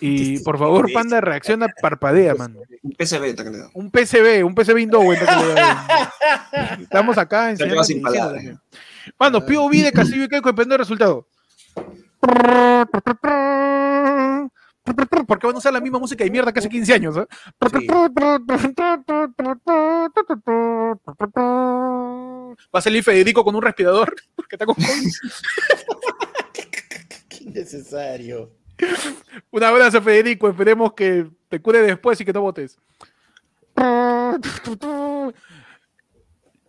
Y 0.00 0.38
por 0.44 0.58
favor, 0.58 0.92
Panda, 0.92 1.20
reacciona, 1.20 1.68
parpadea, 1.80 2.34
mano. 2.34 2.60
Un 2.82 2.92
PCB, 2.92 3.34
te 3.34 3.44
creo. 3.44 3.70
Un 3.74 3.90
PCB, 3.90 4.44
un 4.44 4.54
PCB 4.54 4.90
da. 4.90 6.12
Estamos 6.80 7.18
acá 7.18 7.54
quedado 7.54 7.84
sin 7.84 8.02
palabras. 8.02 8.44
Mano, 9.18 9.44
POV 9.44 9.72
de 9.72 9.92
Castillo 9.92 10.24
y 10.24 10.28
Keiko 10.28 10.48
esperando 10.48 10.74
el 10.74 10.80
resultado. 10.80 11.26
Porque 15.26 15.46
van 15.46 15.54
a 15.54 15.58
usar 15.58 15.72
la 15.72 15.80
misma 15.80 15.98
música 15.98 16.24
de 16.24 16.30
mierda 16.30 16.52
que 16.52 16.58
hace 16.58 16.68
15 16.68 16.94
años. 16.94 17.16
¿eh? 17.16 17.26
Sí. 17.72 17.86
Va 22.74 22.78
a 22.78 22.80
salir 22.80 23.02
Federico 23.02 23.44
con 23.44 23.54
un 23.54 23.62
respirador. 23.62 24.14
Que 24.48 24.56
está 24.56 24.66
con. 24.66 24.74
Qué 27.28 27.44
innecesario. 27.44 28.50
Un 29.50 29.62
abrazo, 29.64 30.00
Federico. 30.02 30.48
Esperemos 30.48 30.92
que 30.94 31.26
te 31.48 31.60
cure 31.60 31.80
después 31.80 32.20
y 32.20 32.24
que 32.24 32.32
no 32.32 32.42
votes. 32.42 32.78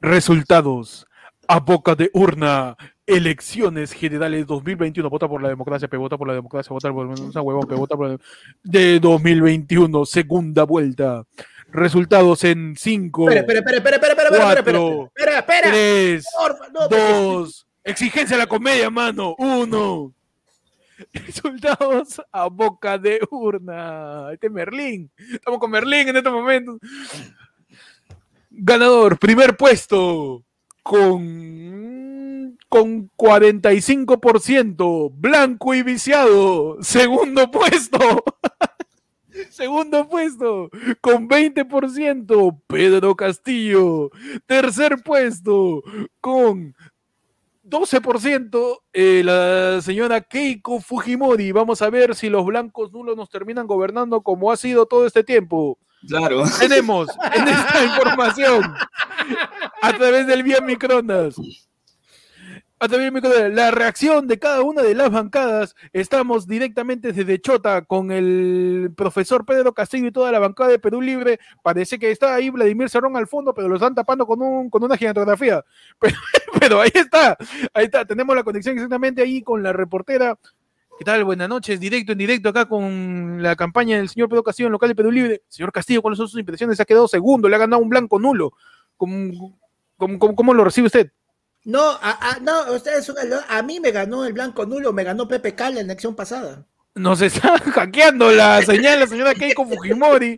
Resultados. 0.02 1.06
A 1.48 1.60
boca 1.60 1.96
de 1.96 2.10
urna. 2.14 2.78
Elecciones 3.06 3.92
generales 3.92 4.48
2021. 4.48 5.10
Vota 5.10 5.28
por 5.28 5.42
la 5.42 5.50
democracia, 5.50 5.88
pe, 5.88 5.98
vota 5.98 6.18
por 6.18 6.28
la 6.28 6.34
democracia, 6.36 6.70
vota 6.72 6.94
por 6.94 7.12
esa 7.12 7.42
huevón, 7.42 7.68
pe, 7.68 7.76
vota 7.76 7.98
por 7.98 8.10
la- 8.10 8.18
de 8.64 9.00
2021. 9.02 10.06
Segunda 10.06 10.64
vuelta. 10.64 11.24
Resultados 11.74 12.44
en 12.46 12.76
5, 12.78 13.30
Espera, 13.30 13.42
espera, 13.42 13.60
espera, 13.60 13.78
espera, 13.78 13.96
espera, 13.96 14.30
espera, 14.30 14.60
espera, 14.60 14.60
espera, 14.60 15.08
espera, 15.08 15.40
espera, 15.40 15.70
3, 15.72 16.26
porfa, 16.38 16.68
no, 16.74 16.80
porque- 16.90 17.14
2. 17.14 17.68
Exigencia 17.84 18.36
a 18.36 18.40
la 18.40 18.48
comedia, 18.48 18.90
mano. 18.90 19.36
1. 19.38 20.14
Resultados 21.14 22.22
a 22.32 22.48
boca 22.48 22.98
de 22.98 23.20
urna. 23.30 24.32
Este 24.34 24.48
es 24.48 24.54
Merlín. 24.54 25.12
Estamos 25.34 25.60
con 25.60 25.70
Merlín 25.72 26.10
en 26.10 26.18
este 26.18 26.30
momento. 26.30 26.78
Ganador, 28.50 29.18
primer 29.18 29.58
puesto. 29.58 30.44
Con, 30.84 32.58
con 32.70 33.10
45%. 33.12 35.12
Blanco 35.14 35.74
y 35.74 35.84
viciado. 35.84 36.78
Segundo 36.82 37.52
puesto. 37.52 38.00
Segundo 39.50 40.10
puesto. 40.10 40.70
Con 41.00 41.30
20%. 41.30 42.62
Pedro 42.68 43.16
Castillo. 43.16 44.10
Tercer 44.46 45.02
puesto. 45.04 45.84
Con 46.20 46.76
12% 47.72 48.82
eh, 48.92 49.22
la 49.24 49.82
señora 49.82 50.22
Keiko 50.22 50.82
Fujimori. 50.82 51.52
Vamos 51.54 51.82
a 51.82 51.90
ver 51.90 52.14
si 52.14 52.30
los 52.30 52.46
blancos 52.46 52.92
nulos 52.92 53.16
nos 53.16 53.30
terminan 53.30 53.66
gobernando 53.66 54.22
como 54.22 54.52
ha 54.52 54.58
sido 54.58 54.86
todo 54.86 55.08
este 55.08 55.24
tiempo. 55.24 55.80
Claro. 56.08 56.44
Tenemos 56.60 57.08
en 57.34 57.48
esta 57.48 57.84
información 57.86 58.74
a 59.82 59.94
través 59.98 60.28
del 60.28 60.44
vía 60.44 60.60
microondas. 60.60 61.36
A 62.84 62.88
través 62.88 63.06
del 63.06 63.14
microondas, 63.14 63.54
la 63.54 63.70
reacción 63.70 64.26
de 64.28 64.40
cada 64.40 64.64
una 64.64 64.82
de 64.82 64.96
las 64.96 65.12
bancadas. 65.12 65.76
Estamos 65.94 66.48
directamente 66.48 67.14
desde 67.14 67.40
Chota 67.40 67.84
con 67.84 68.12
el 68.12 68.92
profesor 68.98 69.46
Pedro 69.46 69.72
Castillo 69.72 70.08
y 70.08 70.12
toda 70.12 70.32
la 70.32 70.40
bancada 70.40 70.72
de 70.72 70.80
Perú 70.80 71.00
Libre. 71.00 71.40
Parece 71.62 72.00
que 72.00 72.10
está 72.10 72.34
ahí 72.34 72.50
Vladimir 72.50 72.90
Cerrón 72.90 73.16
al 73.16 73.28
fondo, 73.28 73.54
pero 73.54 73.70
lo 73.70 73.76
están 73.76 73.94
tapando 73.94 74.26
con, 74.26 74.42
un, 74.42 74.72
con 74.72 74.84
una 74.84 74.98
gigantografía. 74.98 75.64
Pero, 76.60 76.82
ahí 76.82 76.90
está, 76.94 77.38
ahí 77.74 77.86
está. 77.86 78.04
Tenemos 78.04 78.36
la 78.36 78.44
conexión 78.44 78.76
exactamente 78.76 79.22
ahí 79.22 79.42
con 79.44 79.62
la 79.64 79.72
reportera. 79.74 80.38
¿Qué 80.98 81.06
tal? 81.06 81.24
Buenas 81.24 81.48
noches, 81.50 81.80
directo 81.80 82.12
en 82.14 82.18
directo 82.18 82.50
acá 82.50 82.66
con 82.68 83.42
la 83.44 83.56
campaña 83.56 83.98
del 83.98 84.10
señor 84.10 84.28
Pedro 84.28 84.44
Castillo 84.44 84.68
en 84.68 84.74
local 84.74 84.90
de 84.90 84.96
Perú 84.96 85.12
Libre. 85.12 85.44
Señor 85.48 85.72
Castillo, 85.72 86.02
¿cuáles 86.02 86.18
son 86.18 86.28
sus 86.28 86.40
impresiones? 86.40 86.80
Ha 86.80 86.86
quedado 86.86 87.08
segundo, 87.08 87.48
le 87.48 87.56
ha 87.56 87.60
ganado 87.60 87.82
un 87.82 87.90
blanco 87.90 88.20
nulo. 88.20 88.54
¿Cómo, 88.98 89.56
cómo, 89.98 90.18
cómo- 90.20 90.36
cómo 90.36 90.54
lo 90.54 90.64
recibe 90.64 90.88
usted? 90.88 91.12
No, 91.64 91.82
a, 91.92 92.32
a- 92.32 92.40
no, 92.40 92.74
usted 92.74 92.98
es 92.98 93.08
una, 93.10 93.24
lo- 93.24 93.42
a 93.48 93.62
mí 93.62 93.80
me 93.80 93.92
ganó 93.92 94.26
el 94.26 94.34
blanco 94.34 94.66
nulo, 94.66 94.94
me 94.94 95.04
ganó 95.04 95.28
Pepe 95.28 95.54
Cala 95.56 95.80
en 95.80 95.88
la 95.88 95.94
elección 95.94 96.16
pasada. 96.16 96.66
Nos 96.96 97.22
está 97.22 97.58
hackeando 97.74 98.32
la 98.32 98.62
señal 98.64 99.00
la 99.00 99.08
señora 99.08 99.34
Keiko 99.34 99.66
Fujimori. 99.66 100.38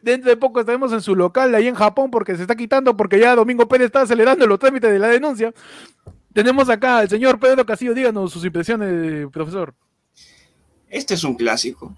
Dentro 0.00 0.30
de 0.30 0.36
poco 0.36 0.60
estaremos 0.60 0.92
en 0.92 1.00
su 1.00 1.16
local 1.16 1.54
ahí 1.54 1.66
en 1.66 1.74
Japón 1.74 2.10
porque 2.10 2.36
se 2.36 2.42
está 2.42 2.54
quitando 2.54 2.96
porque 2.96 3.18
ya 3.18 3.34
Domingo 3.34 3.66
Pérez 3.66 3.86
está 3.86 4.02
acelerando 4.02 4.46
los 4.46 4.58
trámites 4.60 4.92
de 4.92 4.98
la 4.98 5.08
denuncia. 5.08 5.52
Tenemos 6.32 6.68
acá 6.68 6.98
al 6.98 7.08
señor 7.08 7.40
Pedro 7.40 7.66
Castillo. 7.66 7.94
Díganos 7.94 8.30
sus 8.32 8.44
impresiones, 8.44 9.28
profesor. 9.32 9.74
Este 10.88 11.14
es 11.14 11.24
un 11.24 11.34
clásico. 11.34 11.96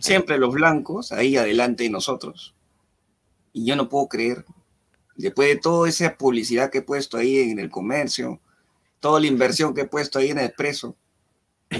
Siempre 0.00 0.36
los 0.38 0.52
blancos 0.52 1.12
ahí 1.12 1.36
adelante 1.36 1.84
de 1.84 1.90
nosotros. 1.90 2.54
Y 3.52 3.64
yo 3.64 3.76
no 3.76 3.88
puedo 3.88 4.08
creer, 4.08 4.44
después 5.22 5.48
de 5.48 5.56
toda 5.56 5.88
esa 5.88 6.16
publicidad 6.16 6.70
que 6.70 6.78
he 6.78 6.82
puesto 6.82 7.16
ahí 7.16 7.38
en 7.50 7.58
el 7.58 7.70
comercio, 7.70 8.40
toda 9.00 9.20
la 9.20 9.26
inversión 9.26 9.74
que 9.74 9.82
he 9.82 9.86
puesto 9.86 10.18
ahí 10.18 10.30
en 10.30 10.38
el 10.38 10.46
expreso. 10.46 10.96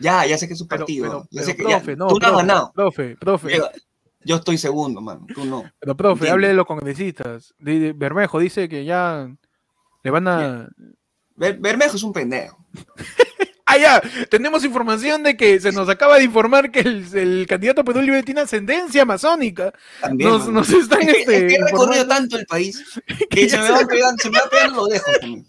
Ya, 0.00 0.24
ya 0.26 0.38
sé 0.38 0.46
que 0.46 0.52
es 0.52 0.58
su 0.60 0.68
Pero, 0.68 0.80
partido. 0.80 1.04
pero, 1.06 1.22
ya 1.24 1.28
pero, 1.42 1.44
sé 1.46 1.56
que 1.56 1.62
ya- 1.64 1.68
profe, 1.78 1.96
no, 1.96 2.06
tú 2.06 2.18
no 2.20 2.26
has 2.26 2.30
profe, 2.32 2.36
ganado. 2.46 2.72
profe, 2.72 3.16
profe. 3.16 3.56
Yo, 3.56 3.68
yo 4.24 4.36
estoy 4.36 4.56
segundo, 4.56 5.00
mano. 5.00 5.26
Tú 5.34 5.44
no. 5.44 5.64
Pero, 5.80 5.96
profe, 5.96 6.12
Entiendo. 6.20 6.34
hable 6.34 6.48
de 6.48 6.54
los 6.54 6.66
congresistas. 6.66 7.52
Bermejo 7.58 8.38
dice 8.38 8.68
que 8.68 8.84
ya 8.84 9.28
le 10.04 10.10
van 10.10 10.28
a. 10.28 10.68
Ber- 11.34 11.58
Bermejo 11.58 11.96
es 11.96 12.02
un 12.04 12.12
pendejo. 12.12 12.64
Ah, 13.70 13.76
ya, 13.76 14.02
tenemos 14.30 14.64
información 14.64 15.22
de 15.22 15.36
que 15.36 15.60
se 15.60 15.72
nos 15.72 15.90
acaba 15.90 16.16
de 16.16 16.24
informar 16.24 16.70
que 16.70 16.80
el, 16.80 17.06
el 17.14 17.46
candidato 17.46 17.82
Libre 18.00 18.22
tiene 18.22 18.40
ascendencia 18.40 19.04
masónica. 19.04 19.74
También, 20.00 20.30
Nos, 20.54 20.70
están 20.70 21.02
este, 21.02 21.18
es 21.18 21.24
que 21.26 21.54
he 21.54 21.64
recorrido 21.64 22.06
tanto 22.08 22.38
el 22.38 22.46
país 22.46 22.82
que 23.30 23.46
se 23.46 23.58
me 23.58 23.70
va 23.70 23.86
pegando, 23.86 24.22
se 24.22 24.30
me 24.30 24.38
va 24.38 24.48
pegando 24.50 24.76
lo 24.76 24.86
dejo. 24.86 25.10
también. 25.20 25.46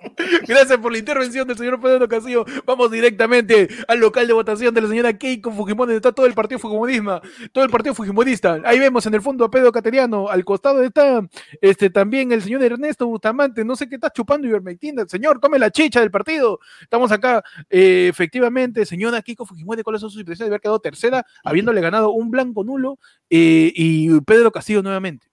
Gracias 0.48 0.78
por 0.78 0.92
la 0.92 0.98
intervención 0.98 1.46
del 1.46 1.56
señor 1.56 1.80
Pedro 1.80 2.08
Castillo. 2.08 2.44
Vamos 2.66 2.90
directamente 2.90 3.68
al 3.88 3.98
local 3.98 4.26
de 4.26 4.32
votación 4.32 4.74
de 4.74 4.80
la 4.80 4.88
señora 4.88 5.16
Keiko 5.16 5.52
Fujimori, 5.52 5.94
está 5.94 6.12
todo 6.12 6.26
el 6.26 6.34
partido 6.34 6.58
Fujimorista, 6.58 7.20
todo 7.52 7.64
el 7.64 7.70
partido 7.70 7.94
Fujimorista. 7.94 8.60
Ahí 8.64 8.78
vemos 8.78 9.06
en 9.06 9.14
el 9.14 9.22
fondo 9.22 9.44
a 9.44 9.50
Pedro 9.50 9.72
Cateriano, 9.72 10.28
al 10.28 10.44
costado 10.44 10.82
está 10.82 11.26
este 11.60 11.90
también 11.90 12.32
el 12.32 12.42
señor 12.42 12.62
Ernesto 12.62 13.06
Bustamante, 13.06 13.64
no 13.64 13.76
sé 13.76 13.88
qué 13.88 13.96
está 13.96 14.10
chupando 14.10 14.46
ivermectina. 14.46 15.06
Señor, 15.06 15.40
tome 15.40 15.58
la 15.58 15.70
chicha 15.70 16.00
del 16.00 16.10
partido. 16.10 16.60
Estamos 16.82 17.12
acá, 17.12 17.42
eh, 17.68 18.08
efectivamente, 18.08 18.86
señora 18.86 19.22
Keiko 19.22 19.46
Fujimori, 19.46 19.82
¿cuáles 19.82 20.00
son 20.00 20.10
sus 20.10 20.20
impresiones 20.20 20.50
de 20.50 20.54
haber 20.54 20.60
quedado 20.60 20.80
tercera, 20.80 21.26
habiéndole 21.44 21.80
ganado 21.80 22.10
un 22.10 22.30
blanco 22.30 22.64
nulo 22.64 22.98
eh, 23.28 23.72
y 23.74 24.20
Pedro 24.22 24.50
Castillo 24.50 24.82
nuevamente? 24.82 25.28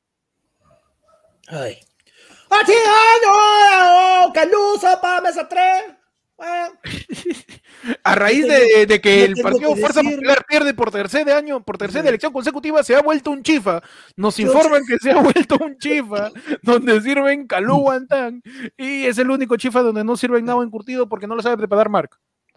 Ay. 1.48 1.87
A 8.04 8.16
raíz 8.16 8.46
de, 8.48 8.86
de 8.86 9.02
que 9.02 9.24
el 9.26 9.36
Partido 9.36 9.74
que 9.74 9.82
Fuerza 9.82 10.04
Popular 10.04 10.46
pierde 10.48 10.74
por 10.74 10.92
tercer 10.92 11.30
año, 11.32 11.64
por 11.64 11.78
tercera 11.78 12.04
Sí. 12.04 12.08
elección 12.10 12.32
consecutiva, 12.34 12.84
se 12.84 12.96
ha 12.96 13.02
vuelto 13.02 13.32
un 13.32 13.42
chifa. 13.44 13.82
Nos 14.16 14.40
informan 14.40 14.84
que 14.86 14.98
se 15.00 15.12
ha 15.12 15.22
vuelto 15.22 15.58
un 15.60 15.78
chifa, 15.78 16.32
donde 16.62 17.02
sirven 17.02 17.48
calú 17.48 17.78
guantán, 17.78 18.42
y 18.78 19.06
es 19.06 19.18
el 19.18 19.30
único 19.32 19.56
chifa 19.58 19.82
donde 19.82 20.04
no 20.04 20.16
sirven 20.18 20.46
nada 20.46 20.64
encurtido 20.64 21.10
porque 21.10 21.28
no 21.28 21.36
lo 21.36 21.42
sabe 21.42 21.58
preparar 21.58 21.90
Mark. 21.90 22.12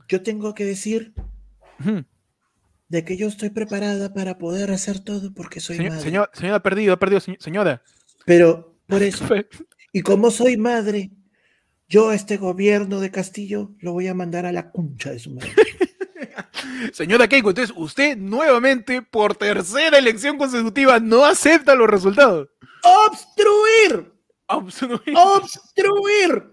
Yo 0.09 0.23
tengo 0.23 0.55
que 0.55 0.65
decir 0.65 1.15
Ujú. 1.81 2.05
de 2.89 3.05
que 3.05 3.17
yo 3.17 3.29
estoy 3.29 3.51
preparada 3.51 4.13
para 4.13 4.37
poder 4.39 4.71
hacer 4.73 5.01
todo 5.01 5.33
porque 5.33 5.61
soy 5.61 5.77
Señor, 5.77 5.93
madre. 5.93 6.05
señor- 6.05 6.31
señora 6.35 6.57
ha 6.57 6.63
perdido, 6.63 6.93
ha 6.95 6.99
perdido, 6.99 7.21
se- 7.21 7.37
señora. 7.41 7.83
Pero 8.27 8.75
por 8.89 9.03
eso, 9.03 9.25
y 9.93 10.03
como 10.03 10.31
soy 10.31 10.57
madre, 10.57 11.11
yo 11.89 12.11
a 12.11 12.15
este 12.15 12.37
gobierno 12.37 13.01
de 13.01 13.11
Castillo 13.11 13.73
lo 13.81 13.93
voy 13.93 14.07
a 14.07 14.15
mandar 14.15 14.47
a 14.47 14.53
la 14.53 14.71
concha 14.71 15.11
de 15.11 15.19
su 15.19 15.33
madre. 15.33 15.53
Señora 16.93 17.29
Keiko, 17.29 17.51
entonces 17.51 17.75
usted 17.77 18.17
nuevamente, 18.17 19.03
por 19.03 19.35
tercera 19.35 19.99
elección 19.99 20.39
consecutiva, 20.39 21.01
no 21.01 21.25
acepta 21.25 21.75
los 21.75 21.89
resultados. 21.89 22.49
¡Obstruir! 23.07 24.13
Absolutamente. 24.47 25.21
¡Obstruir! 25.21 26.45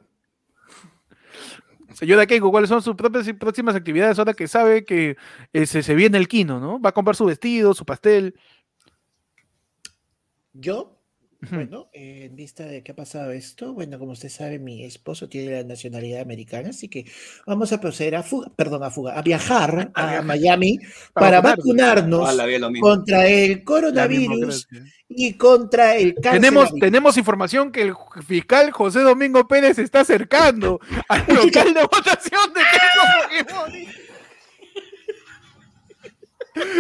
Señora 1.94 2.26
Keiko, 2.26 2.52
¿cuáles 2.52 2.70
son 2.70 2.82
sus 2.82 2.96
propias 2.96 3.32
próximas 3.40 3.76
actividades 3.76 4.18
ahora 4.20 4.34
que 4.34 4.48
sabe 4.48 4.86
que 4.86 5.18
eh, 5.54 5.66
se, 5.66 5.84
se 5.84 5.96
viene 5.96 6.18
el 6.18 6.28
quino, 6.28 6.60
¿no? 6.60 6.80
Va 6.80 6.90
a 6.90 6.94
comprar 6.94 7.16
su 7.16 7.26
vestido, 7.26 7.74
su 7.74 7.86
pastel. 7.86 8.36
Yo. 10.54 10.97
Bueno, 11.52 11.90
eh, 11.94 12.26
en 12.30 12.36
vista 12.36 12.66
de 12.66 12.84
que 12.84 12.92
ha 12.92 12.96
pasado 12.96 13.32
esto, 13.32 13.74
bueno, 13.74 14.00
como 14.00 14.14
usted 14.14 14.30
sabe, 14.30 14.60
mi 14.60 14.84
esposo 14.84 15.30
tiene 15.30 15.52
la 15.52 15.64
nacionalidad 15.64 16.22
americana, 16.22 16.70
así 16.70 16.90
que 16.90 17.06
vamos 17.46 17.72
a 17.74 17.80
proceder 17.82 18.16
a 18.16 18.24
fuga, 18.24 18.52
perdón, 18.56 18.84
a 18.84 18.92
fuga, 18.92 19.18
a 19.18 19.22
viajar 19.22 19.92
a. 19.96 20.22
Miami 20.22 20.80
Para 21.14 21.42
vacunarnos 21.42 22.28
Ah, 22.40 22.46
contra 22.80 23.28
el 23.28 23.64
coronavirus 23.64 24.68
y 25.10 25.34
contra 25.34 25.96
el 25.96 26.16
cáncer. 26.16 26.42
Tenemos, 26.42 26.74
tenemos 26.80 27.18
información 27.18 27.72
que 27.72 27.82
el 27.82 27.94
fiscal 28.26 28.72
José 28.72 29.02
Domingo 29.02 29.48
Pérez 29.48 29.78
se 29.78 29.84
está 29.84 30.02
acercando 30.02 30.80
al 31.08 31.26
local 31.28 31.74
de 31.74 31.82
votación 31.82 32.54
de 32.54 32.62
Keiko 32.72 33.54
Fujimori. 33.54 34.07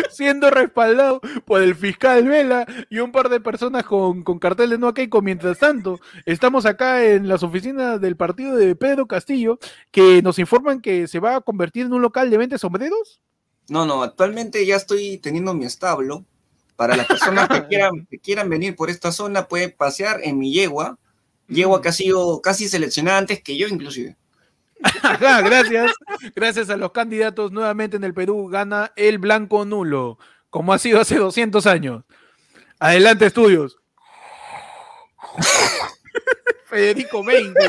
Siendo 0.09 0.49
respaldado 0.49 1.21
por 1.45 1.61
el 1.61 1.75
fiscal 1.75 2.27
Vela 2.27 2.65
y 2.89 2.99
un 2.99 3.11
par 3.11 3.29
de 3.29 3.39
personas 3.39 3.83
con, 3.83 4.23
con 4.23 4.39
cartel 4.39 4.69
de 4.69 4.77
no 4.77 4.87
a 4.87 4.93
Keiko. 4.93 5.21
Mientras 5.21 5.59
tanto, 5.59 5.99
estamos 6.25 6.65
acá 6.65 7.05
en 7.05 7.27
las 7.27 7.43
oficinas 7.43 7.99
del 8.01 8.15
partido 8.15 8.55
de 8.55 8.75
Pedro 8.75 9.07
Castillo, 9.07 9.59
que 9.91 10.21
nos 10.21 10.39
informan 10.39 10.81
que 10.81 11.07
se 11.07 11.19
va 11.19 11.37
a 11.37 11.41
convertir 11.41 11.85
en 11.85 11.93
un 11.93 12.01
local 12.01 12.29
de 12.29 12.37
venta 12.37 12.55
de 12.55 12.59
sombreros. 12.59 13.19
No, 13.69 13.85
no, 13.85 14.03
actualmente 14.03 14.65
ya 14.65 14.75
estoy 14.75 15.17
teniendo 15.17 15.53
mi 15.53 15.65
establo. 15.65 16.25
Para 16.75 16.95
las 16.95 17.07
personas 17.07 17.49
que 17.49 17.65
quieran, 17.67 18.05
que 18.09 18.19
quieran 18.19 18.49
venir 18.49 18.75
por 18.75 18.89
esta 18.89 19.11
zona, 19.11 19.47
pueden 19.47 19.73
pasear 19.75 20.19
en 20.23 20.37
mi 20.37 20.53
yegua. 20.53 20.97
Yegua 21.47 21.81
que 21.81 21.89
ha 21.89 21.93
sido 21.93 22.41
casi 22.41 22.69
seleccionada 22.69 23.17
antes 23.17 23.41
que 23.41 23.57
yo, 23.57 23.67
inclusive. 23.67 24.15
Gracias. 25.19 25.91
Gracias 26.35 26.69
a 26.69 26.77
los 26.77 26.91
candidatos 26.91 27.51
nuevamente 27.51 27.97
en 27.97 28.03
el 28.03 28.13
Perú 28.13 28.47
gana 28.47 28.91
el 28.95 29.17
blanco 29.17 29.65
nulo, 29.65 30.17
como 30.49 30.73
ha 30.73 30.79
sido 30.79 31.01
hace 31.01 31.15
200 31.17 31.65
años. 31.67 32.03
Adelante, 32.79 33.25
estudios. 33.25 33.77
Federico 36.65 37.23
20. 37.23 37.59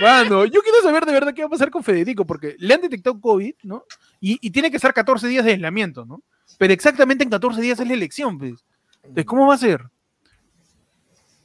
Mano, 0.00 0.44
yo 0.46 0.62
quiero 0.62 0.80
saber 0.82 1.04
de 1.04 1.12
verdad 1.12 1.34
qué 1.34 1.42
va 1.42 1.46
a 1.48 1.50
pasar 1.50 1.70
con 1.70 1.82
Federico, 1.84 2.24
porque 2.24 2.56
le 2.58 2.74
han 2.74 2.80
detectado 2.80 3.20
COVID, 3.20 3.54
¿no? 3.62 3.84
Y, 4.20 4.50
tiene 4.50 4.70
que 4.70 4.76
estar 4.76 4.94
14 4.94 5.26
días 5.28 5.44
de 5.44 5.52
aislamiento, 5.52 6.04
¿no? 6.04 6.22
Pero 6.58 6.72
exactamente 6.72 7.24
en 7.24 7.30
14 7.30 7.60
días 7.60 7.80
es 7.80 7.88
la 7.88 7.94
elección, 7.94 8.38
pues. 8.38 8.64
Entonces, 9.02 9.24
¿cómo 9.24 9.48
va 9.48 9.54
a 9.54 9.58
ser? 9.58 9.82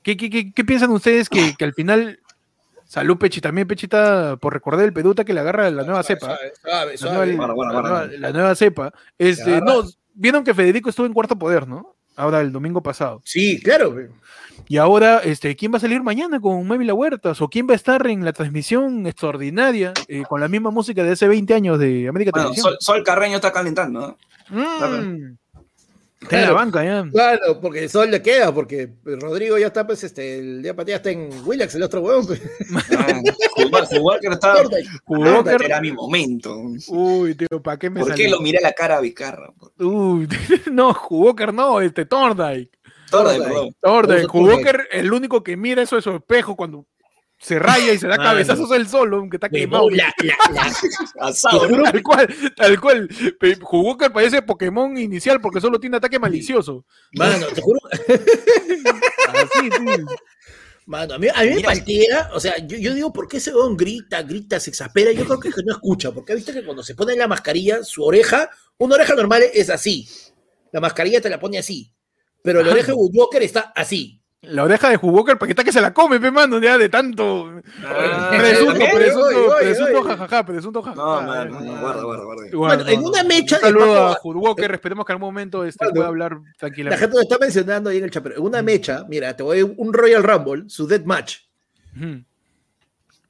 ¿Qué, 0.03 0.15
qué, 0.17 0.51
qué- 0.53 0.65
piensan 0.65 0.91
ustedes 0.91 1.29
que 1.29 1.55
al 1.59 1.73
final 1.73 2.19
Salud, 2.87 3.17
Pechi, 3.17 3.41
también 3.41 3.67
Pechita, 3.67 4.37
por 4.37 4.53
recordar 4.53 4.85
el 4.85 4.93
peduta 4.93 5.25
que 5.25 5.33
le 5.33 5.39
agarra 5.39 5.69
la 5.71 5.83
nueva 5.83 6.03
cepa. 6.03 6.37
La 6.63 6.85
nueva, 6.95 8.07
la 8.19 8.31
la 8.31 8.55
cepa. 8.55 8.93
Este, 9.17 9.59
no, 9.61 9.83
vieron 10.13 10.43
que 10.43 10.53
Federico 10.53 10.89
estuvo 10.89 11.05
en 11.05 11.13
cuarto 11.13 11.37
poder, 11.37 11.67
¿no? 11.67 11.95
Ahora, 12.15 12.41
el 12.41 12.51
domingo 12.51 12.81
pasado. 12.81 13.21
Sí, 13.25 13.59
claro. 13.61 13.95
Y 14.67 14.77
ahora, 14.77 15.19
este, 15.19 15.55
¿quién 15.55 15.73
va 15.73 15.77
a 15.77 15.81
salir 15.81 16.01
mañana 16.01 16.39
con 16.39 16.65
Mávila 16.65 16.93
Huertas? 16.93 17.41
¿O 17.41 17.49
quién 17.49 17.67
va 17.67 17.73
a 17.73 17.75
estar 17.75 18.07
en 18.07 18.23
la 18.23 18.31
transmisión 18.31 19.05
extraordinaria 19.05 19.93
eh, 20.07 20.23
con 20.27 20.39
la 20.39 20.47
misma 20.47 20.71
música 20.71 21.03
de 21.03 21.11
hace 21.11 21.27
20 21.27 21.53
años 21.53 21.77
de 21.77 22.07
América 22.07 22.31
Bueno, 22.31 22.49
Televisión? 22.51 22.73
Sol, 22.73 22.77
Sol 22.79 23.03
Carreño 23.03 23.35
está 23.35 23.51
calentando, 23.51 23.99
¿no? 23.99 24.17
Mm. 24.49 25.37
Está 26.25 26.35
en 26.37 26.41
la 26.41 26.47
Claro. 26.49 26.55
banca 26.55 26.83
ya. 26.83 27.09
Claro, 27.11 27.61
porque 27.61 27.83
el 27.83 27.89
sol 27.89 28.11
le 28.11 28.21
queda, 28.21 28.53
porque 28.53 28.89
Rodrigo 29.03 29.57
ya 29.57 29.67
está, 29.67 29.85
pues, 29.87 30.03
este, 30.03 30.39
el 30.39 30.61
día 30.61 30.75
para 30.75 30.95
está 30.95 31.09
en 31.11 31.29
Willax, 31.45 31.75
el 31.75 31.83
otro 31.83 32.01
huevón. 32.01 32.27
pues. 32.27 32.41
Ah, 32.97 33.21
no 34.31 34.31
está. 34.33 35.57
Que- 35.57 35.65
era 35.65 35.81
mi 35.81 35.91
momento. 35.91 36.55
Uy, 36.89 37.35
tío, 37.35 37.61
¿para 37.61 37.77
qué 37.77 37.89
me 37.89 37.99
¿Por 38.01 38.13
qué 38.15 38.27
lo 38.29 38.39
miré 38.41 38.57
a 38.59 38.61
la 38.61 38.73
cara 38.73 38.97
a 38.97 39.01
Vizcarra? 39.01 39.51
Uy, 39.79 40.27
no, 40.71 40.93
Jugoker 40.93 41.53
no, 41.53 41.81
este 41.81 42.05
Thorndike. 42.05 42.71
Thorndike, 43.09 43.37
Thorndike. 43.37 43.43
perdón. 43.47 43.75
Thorndike, 43.81 44.25
Uso 44.25 44.31
Jugoker, 44.31 44.87
el 44.91 45.13
único 45.13 45.43
que 45.43 45.55
mira 45.57 45.81
eso 45.81 45.97
es 45.97 46.03
su 46.03 46.11
espejo 46.11 46.55
cuando 46.55 46.85
se 47.37 47.59
raya 47.59 47.93
y 47.93 47.97
se 47.97 48.07
da 48.07 48.17
Mano. 48.17 48.29
cabezazos 48.29 48.71
él 48.71 48.87
solo, 48.87 49.17
aunque 49.17 49.37
está 49.37 49.49
quemado. 49.49 49.85
Huevón, 49.85 49.97
la- 49.97 50.13
la- 50.23 50.51
la- 50.53 50.73
Asado. 51.27 51.61
Te 51.61 51.67
juro 51.67 51.83
Tal 51.83 52.01
cual, 52.03 52.35
tal 52.55 52.79
cual. 52.81 53.09
Pe- 53.39 53.57
Jugoker 53.61 54.11
parece 54.11 54.41
Pokémon 54.41 54.97
inicial 54.97 55.39
porque 55.41 55.61
solo 55.61 55.79
tiene 55.79 55.97
ataque 55.97 56.17
malicioso. 56.19 56.85
Mano, 57.13 57.47
te 57.47 57.61
juro, 57.61 57.79
Así, 59.27 59.69
sí. 59.71 60.03
Mano, 60.87 61.15
a 61.15 61.17
mí, 61.17 61.27
a 61.33 61.41
mí 61.43 61.49
me 61.55 61.61
paltea, 61.61 62.29
o 62.33 62.39
sea, 62.39 62.57
yo, 62.59 62.77
yo 62.77 62.93
digo, 62.93 63.11
¿por 63.11 63.27
qué 63.27 63.37
ese 63.37 63.53
weón 63.53 63.75
grita, 63.75 64.21
grita, 64.21 64.59
se 64.59 64.69
exaspera? 64.69 65.11
Yo 65.11 65.25
creo 65.25 65.39
que 65.39 65.47
es 65.49 65.55
que 65.55 65.63
no 65.63 65.73
escucha, 65.73 66.11
porque 66.11 66.33
ha 66.33 66.35
visto 66.35 66.53
que 66.53 66.63
cuando 66.63 66.83
se 66.83 66.93
pone 66.93 67.15
la 67.15 67.27
mascarilla, 67.27 67.83
su 67.83 68.03
oreja, 68.03 68.51
una 68.77 68.93
oreja 68.95 69.15
normal 69.15 69.43
es 69.51 69.71
así, 69.71 70.07
la 70.71 70.79
mascarilla 70.79 71.19
te 71.21 71.29
la 71.31 71.39
pone 71.39 71.57
así, 71.57 71.91
pero 72.43 72.61
la 72.61 72.71
oreja 72.71 72.87
de 72.89 72.93
Woodwalker 72.93 73.41
está 73.41 73.73
así. 73.75 74.21
La 74.41 74.63
oreja 74.63 74.89
de 74.89 74.97
Jugoker, 74.97 75.39
porque 75.39 75.53
está 75.53 75.63
que 75.63 75.71
se 75.71 75.81
la 75.81 75.91
come, 75.91 76.19
pe 76.19 76.29
mano, 76.29 76.59
ya 76.61 76.77
de 76.77 76.87
tanto. 76.87 77.61
Ah, 77.83 78.31
presunto, 78.37 78.85
presunto, 78.93 79.25
Oye, 79.27 79.37
oye, 79.37 79.55
presunto, 79.65 79.99
oye. 80.01 80.07
jajaja, 80.09 80.45
presunto, 80.45 80.81
jajaja. 80.83 81.01
No, 81.01 81.21
mano, 81.23 81.59
no, 81.61 81.81
guarda, 81.81 82.03
guarda, 82.03 82.23
guarda. 82.53 82.91
En 82.91 83.03
una 83.03 83.23
mecha 83.23 83.55
Un 83.55 83.61
saludo 83.63 84.07
a 84.09 84.13
Jugoker, 84.15 84.71
esperemos 84.75 85.03
que 85.03 85.13
en 85.13 85.15
algún 85.15 85.29
momento 85.29 85.65
este, 85.65 85.89
pueda 85.89 86.07
hablar 86.07 86.33
La 86.33 86.53
tranquilamente. 86.59 86.99
gente 87.01 87.15
lo 87.15 87.21
está 87.23 87.37
mencionando 87.39 87.89
ahí 87.89 87.97
en 87.97 88.03
el 88.03 88.11
chat, 88.11 88.21
pero 88.21 88.35
en 88.35 88.43
una 88.43 88.61
mecha, 88.61 89.03
mira, 89.09 89.35
te 89.35 89.41
voy 89.41 89.61
a 89.61 89.65
un 89.65 89.91
Royal 89.93 90.21
Rumble, 90.21 90.65
su 90.67 90.85
Death 90.85 91.05
Match, 91.05 91.37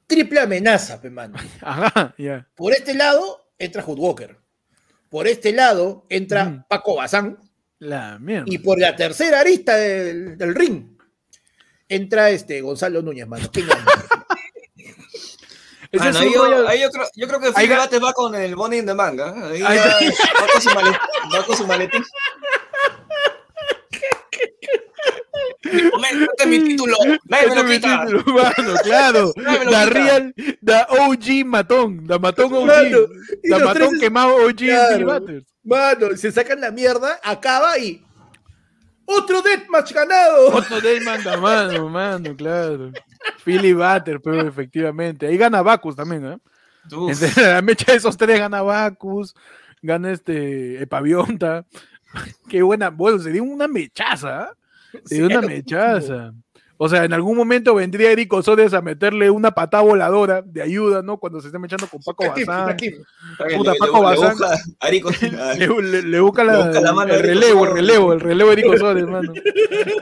triple 0.06 0.40
amenaza, 0.40 1.00
pe 1.00 1.08
mano. 1.08 1.34
Ajá, 1.62 2.14
ya. 2.18 2.46
Por 2.54 2.72
este 2.74 2.92
lado 2.94 3.48
entra 3.58 3.82
Woodwalker, 3.84 4.36
por 5.08 5.26
este 5.26 5.52
lado 5.52 6.04
entra. 6.10 6.66
Paco 6.68 6.96
Bazán, 6.96 7.38
La 7.78 8.18
mierda. 8.18 8.44
Y 8.48 8.58
por 8.58 8.78
la 8.78 8.94
tercera 8.94 9.40
arista 9.40 9.76
del, 9.76 10.36
del 10.36 10.54
ring 10.54 10.95
entra 11.88 12.30
este 12.30 12.60
Gonzalo 12.60 13.02
Núñez, 13.02 13.26
mano. 13.26 13.48
¿Quién 13.52 13.66
gana? 13.68 13.84
Un 15.92 16.02
ahí 16.02 16.32
yo, 16.34 16.68
ahí 16.68 16.80
yo 16.82 16.90
creo, 16.90 17.06
yo 17.14 17.26
creo 17.28 17.40
que 17.40 17.52
Phil 17.52 17.70
Bates 17.70 18.02
va 18.02 18.12
con 18.12 18.34
el 18.34 18.54
Bonnie 18.56 18.80
in 18.80 18.86
the 18.86 18.92
manga. 18.94 19.32
Ahí 19.48 19.62
Ahí 19.64 19.76
ya 19.78 19.86
va, 19.86 20.46
con 20.52 20.60
su 20.60 20.70
maletín, 20.74 20.98
va 21.34 21.46
con 21.46 21.56
su 21.56 21.66
maletín. 21.66 22.04
este 25.62 26.42
es 26.42 26.46
mi 26.46 26.58
título. 26.64 26.96
Nadie 27.24 27.48
me 27.48 27.54
lo 27.54 27.60
es 27.60 27.66
mi 27.66 27.74
quita. 27.76 28.04
título, 28.04 28.24
mano, 28.34 28.74
claro. 28.82 29.32
Da 29.70 29.86
real, 29.86 30.34
da 30.60 30.86
OG 30.90 31.44
matón, 31.46 32.06
da 32.06 32.18
matón 32.18 32.52
OG. 32.52 32.66
Mano, 32.66 32.98
Da 33.44 33.58
matón 33.60 33.88
tres- 33.90 34.00
quemado 34.00 34.34
OG 34.36 34.48
en 34.48 34.56
Claro. 34.66 35.20
Butters. 35.20 35.44
Mano, 35.64 36.16
se 36.16 36.32
sacan 36.32 36.60
la 36.60 36.70
mierda, 36.70 37.18
acaba 37.22 37.78
y. 37.78 38.02
¡Otro 39.06 39.40
deathmatch 39.40 39.92
ganado! 39.92 40.48
Otro 40.48 40.80
del 40.80 41.02
manda 41.04 41.36
mano, 41.38 42.36
claro. 42.36 42.92
Philly 43.44 43.72
Butter, 43.72 44.20
pero 44.20 44.46
efectivamente. 44.46 45.26
Ahí 45.26 45.36
gana 45.36 45.62
Bacus 45.62 45.96
también, 45.96 46.26
¿eh? 46.26 46.38
Entre 46.90 47.42
la 47.42 47.62
mecha 47.62 47.92
de 47.92 47.98
esos 47.98 48.16
tres 48.16 48.38
gana 48.38 48.62
Bacus, 48.62 49.34
gana 49.82 50.12
este 50.12 50.82
Epavionta. 50.82 51.64
Qué 52.48 52.62
buena, 52.62 52.90
bueno, 52.90 53.18
se 53.18 53.30
dio 53.30 53.44
una 53.44 53.68
mechaza, 53.68 54.42
¿ah? 54.42 54.54
Se 55.04 55.16
dio 55.16 55.26
una 55.26 55.40
mechaza. 55.40 56.32
O 56.78 56.88
sea, 56.90 57.04
en 57.04 57.12
algún 57.14 57.36
momento 57.38 57.74
vendría 57.74 58.10
Eric 58.10 58.32
Osodes 58.34 58.74
a 58.74 58.82
meterle 58.82 59.30
una 59.30 59.50
patada 59.52 59.82
voladora 59.82 60.42
de 60.42 60.60
ayuda, 60.62 61.00
¿no? 61.02 61.16
Cuando 61.16 61.40
se 61.40 61.46
esté 61.48 61.58
mechando 61.58 61.86
con 61.86 62.02
Paco 62.02 62.24
Bazán. 62.28 62.76
puta, 63.56 63.72
le- 63.72 63.78
Paco 63.78 64.02
Bazán. 64.02 64.36
Le, 65.58 66.20
busca, 66.20 66.44
la, 66.44 66.92
mano 66.92 67.14
el 67.14 67.22
relevo, 67.22 67.66
el 67.66 67.72
relevo, 67.72 68.12
el 68.12 68.20
relevo 68.20 68.50
de 68.50 68.60
Eric 68.60 68.72
Osodes, 68.74 69.06
mano. 69.06 69.32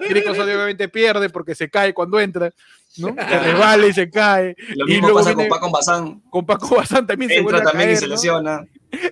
Eric 0.09 0.29
Osodes 0.31 0.55
obviamente 0.57 0.89
pierde 0.89 1.31
porque 1.31 1.55
se 1.55 1.69
cae 1.71 1.95
cuando 1.95 2.19
entra, 2.19 2.51
¿no? 2.99 3.09
Se 3.15 3.39
resbala 3.39 3.87
y 3.87 3.93
se 3.93 4.11
cae. 4.11 4.57
Lo 4.75 4.87
Y 4.87 4.93
mismo 4.93 5.09
luego 5.09 5.19
pasa 5.21 5.31
viene- 5.35 5.49
con 5.49 5.59
Paco 5.59 5.71
Bazán. 5.73 6.21
Con 6.31 6.47
Paco 6.47 6.77
Bazán 6.77 7.07
también 7.07 7.31
se 7.31 7.41
vuelve 7.41 7.59
Entra 7.59 7.71
a 7.71 7.73
también 7.73 7.91
y 7.91 7.93
caer, 7.93 7.99
se 8.01 8.07
¿no? 8.07 8.13
lesiona. 8.15 8.65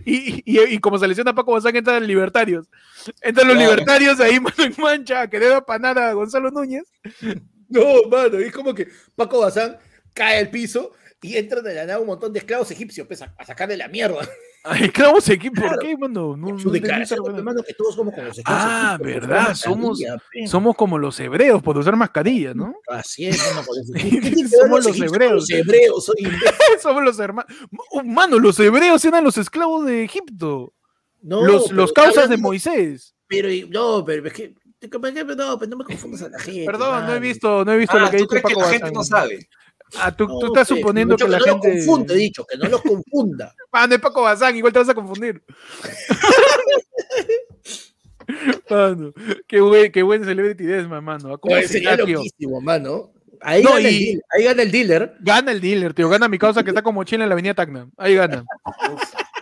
Y, 0.04 0.42
y, 0.46 0.60
y 0.74 0.78
como 0.78 0.98
se 0.98 1.08
lesiona 1.08 1.34
Paco 1.34 1.52
Bazán, 1.52 1.74
entran 1.76 2.00
los 2.00 2.08
libertarios. 2.08 2.66
Entran 3.20 3.48
los 3.48 3.56
Claro. 3.56 3.70
libertarios 3.72 4.20
ahí, 4.20 4.38
mano 4.40 4.54
en 4.64 4.74
mancha, 4.78 5.22
a 5.22 5.28
querer 5.30 5.52
apanar 5.52 5.98
a 5.98 6.12
Gonzalo 6.12 6.50
Núñez. 6.50 6.84
No, 7.72 8.08
mano, 8.10 8.38
es 8.38 8.52
como 8.52 8.74
que 8.74 8.88
Paco 9.16 9.40
Bazán 9.40 9.78
cae 10.14 10.38
al 10.38 10.50
piso 10.50 10.92
y 11.20 11.36
entran 11.36 11.64
de 11.64 11.74
la 11.74 11.86
nada 11.86 12.00
un 12.00 12.06
montón 12.06 12.32
de 12.32 12.40
esclavos 12.40 12.70
egipcios 12.70 13.06
pues, 13.06 13.22
a, 13.22 13.34
a 13.38 13.44
sacarle 13.46 13.76
la 13.76 13.88
mierda. 13.88 14.28
Ay, 14.64 14.84
esclavos 14.84 15.28
aquí, 15.28 15.50
¿por 15.50 15.76
qué, 15.80 15.96
mano? 15.96 16.36
No, 16.36 16.56
Su 16.58 16.66
no 16.68 16.72
declaración, 16.72 17.18
hermano, 17.34 17.62
que 17.64 17.74
todos 17.74 17.96
somos 17.96 18.14
como 18.14 18.28
los 18.28 18.38
esclavos 18.38 18.62
Ah, 18.64 18.96
egipcios, 19.00 19.20
verdad, 19.28 19.54
somos-. 19.54 20.00
Somos 20.46 20.76
como 20.76 20.98
los 20.98 21.18
hebreos 21.18 21.60
por 21.62 21.76
usar 21.78 21.96
mascarilla, 21.96 22.54
¿no? 22.54 22.74
Así 22.88 23.26
es, 23.26 23.44
hermano, 23.44 23.66
por 23.66 23.76
eso. 23.78 23.92
¿Qué 23.96 24.20
tiene 24.20 24.30
que 24.30 24.42
ver 24.42 24.48
Somos 24.48 24.84
los 24.84 24.86
egipcios 24.86 25.10
con 25.12 25.22
hebreos. 25.22 25.32
Los 25.34 25.50
hebreos, 25.50 26.04
soy. 26.04 26.16
Somos 26.82 27.02
los 27.02 27.18
hermanos. 27.18 27.52
Mano, 28.04 28.38
los 28.38 28.58
hebreos 28.60 29.04
eran 29.04 29.24
los 29.24 29.36
esclavos 29.36 29.84
de 29.86 30.04
Egipto. 30.04 30.74
No, 31.22 31.44
los, 31.44 31.72
los 31.72 31.92
causas 31.92 32.28
de- 32.28 32.36
Moisés. 32.36 33.14
Pero, 33.28 33.48
no, 33.70 34.04
pero 34.04 34.26
es 34.28 34.32
que. 34.32 34.54
No, 34.82 35.58
pero 35.58 35.70
no 35.70 35.76
me 35.76 35.84
confundas 35.84 36.22
a 36.22 36.28
la 36.28 36.38
gente. 36.40 36.64
Perdón, 36.66 36.90
no 36.90 36.98
he 36.98 37.02
mano. 37.08 37.20
visto, 37.20 37.64
no 37.64 37.72
he 37.72 37.76
visto 37.78 37.96
Ah, 37.96 38.00
lo 38.00 38.10
que 38.10 38.16
ha 38.16 38.18
¿tú 38.18 38.24
dicho 38.24 38.28
crees 38.28 38.44
que 38.44 38.54
la 38.60 38.68
gente 38.68 38.90
no 38.92 39.04
sabe? 39.04 39.48
Ah, 40.00 40.10
tú, 40.16 40.26
No, 40.26 40.38
tú 40.38 40.46
estás 40.46 40.68
suponiendo 40.68 41.14
dicho 41.16 41.26
que 41.26 41.32
la 41.32 41.38
no 41.38 41.44
gente. 41.44 41.68
los 41.76 41.86
confunda, 41.86 42.14
he 42.14 42.16
dicho, 42.16 42.46
que 42.46 42.56
no 42.56 42.68
los 42.68 42.80
confunda. 42.82 43.54
Ah, 43.74 43.86
no 43.86 43.94
es 43.94 44.00
Paco 44.02 44.20
Bazán, 44.22 44.54
igual 44.56 44.70
te 44.72 44.78
vas 44.80 44.88
a 44.90 44.94
confundir. 44.94 45.42
Mano, 48.70 49.12
qué 49.46 49.60
buen, 49.60 49.92
qué 49.92 50.02
buen 50.02 50.24
celebrity 50.24 50.64
Desma, 50.64 51.00
mano. 51.00 51.28
Loquísimo, 51.42 52.60
mano. 52.60 53.10
Ahí, 53.40 53.62
No, 53.62 53.70
gana 53.74 53.88
el 53.88 53.94
y- 53.94 53.98
dealer, 54.04 54.22
ahí 54.30 54.44
gana 54.44 54.62
el 54.62 54.70
dealer. 54.70 55.16
Gana 55.20 55.52
el 55.52 55.60
dealer, 55.60 55.94
tío. 55.94 56.08
Gana 56.08 56.28
mi 56.28 56.38
causa 56.38 56.62
que 56.62 56.70
está 56.70 56.82
como 56.82 57.02
Chile 57.04 57.24
en 57.24 57.28
la 57.28 57.34
avenida 57.34 57.54
Tacna. 57.54 57.88
Ahí 57.96 58.14
gana. 58.14 58.44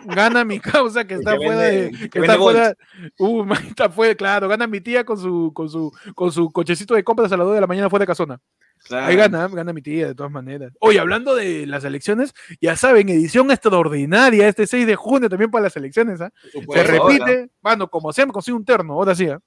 Gana 0.04 0.44
mi 0.44 0.60
causa 0.60 1.04
que 1.06 1.14
está 1.14 1.32
que 1.32 1.44
fuera 1.46 1.60
vende- 1.62 1.98
de. 2.00 2.10
que 2.10 2.18
está 2.20 2.36
fuera. 2.36 2.74
Uh, 3.18 3.52
está 3.68 3.90
fuera, 3.90 4.14
claro. 4.14 4.48
Gana 4.48 4.66
mi 4.66 4.80
tía 4.80 5.04
con 5.04 5.18
su, 5.18 5.52
con 5.54 5.68
su, 5.68 5.92
con 6.14 6.32
su 6.32 6.50
cochecito 6.50 6.94
de 6.94 7.04
compras 7.04 7.32
a 7.32 7.36
las 7.36 7.46
2 7.46 7.54
de 7.54 7.60
la 7.60 7.66
mañana 7.66 7.90
fuera 7.90 8.02
de 8.04 8.08
casona. 8.08 8.40
Claro. 8.84 9.06
Ahí 9.06 9.16
gana, 9.16 9.46
gana 9.48 9.72
mi 9.74 9.82
tía, 9.82 10.06
de 10.06 10.14
todas 10.14 10.32
maneras. 10.32 10.72
Oye, 10.80 10.98
hablando 10.98 11.34
de 11.34 11.66
las 11.66 11.84
elecciones, 11.84 12.32
ya 12.62 12.76
saben, 12.76 13.10
edición 13.10 13.50
extraordinaria 13.50 14.48
este 14.48 14.66
6 14.66 14.86
de 14.86 14.96
junio 14.96 15.28
también 15.28 15.50
para 15.50 15.64
las 15.64 15.76
elecciones, 15.76 16.20
¿ah? 16.22 16.32
Se 16.72 16.82
repite, 16.82 17.50
bueno, 17.60 17.90
como 17.90 18.10
sea, 18.12 18.24
me 18.24 18.32
consigo 18.32 18.56
un 18.56 18.64
terno, 18.64 18.94
ahora 18.94 19.14
sí, 19.14 19.28
¿ah? 19.28 19.38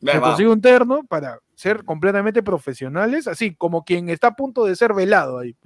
Ya, 0.00 0.14
me 0.14 0.18
va. 0.20 0.28
consigo 0.28 0.52
un 0.52 0.60
terno 0.60 1.02
para 1.04 1.40
ser 1.56 1.84
completamente 1.84 2.44
profesionales, 2.44 3.26
así 3.26 3.56
como 3.56 3.84
quien 3.84 4.08
está 4.08 4.28
a 4.28 4.36
punto 4.36 4.64
de 4.64 4.76
ser 4.76 4.94
velado 4.94 5.38
ahí, 5.40 5.56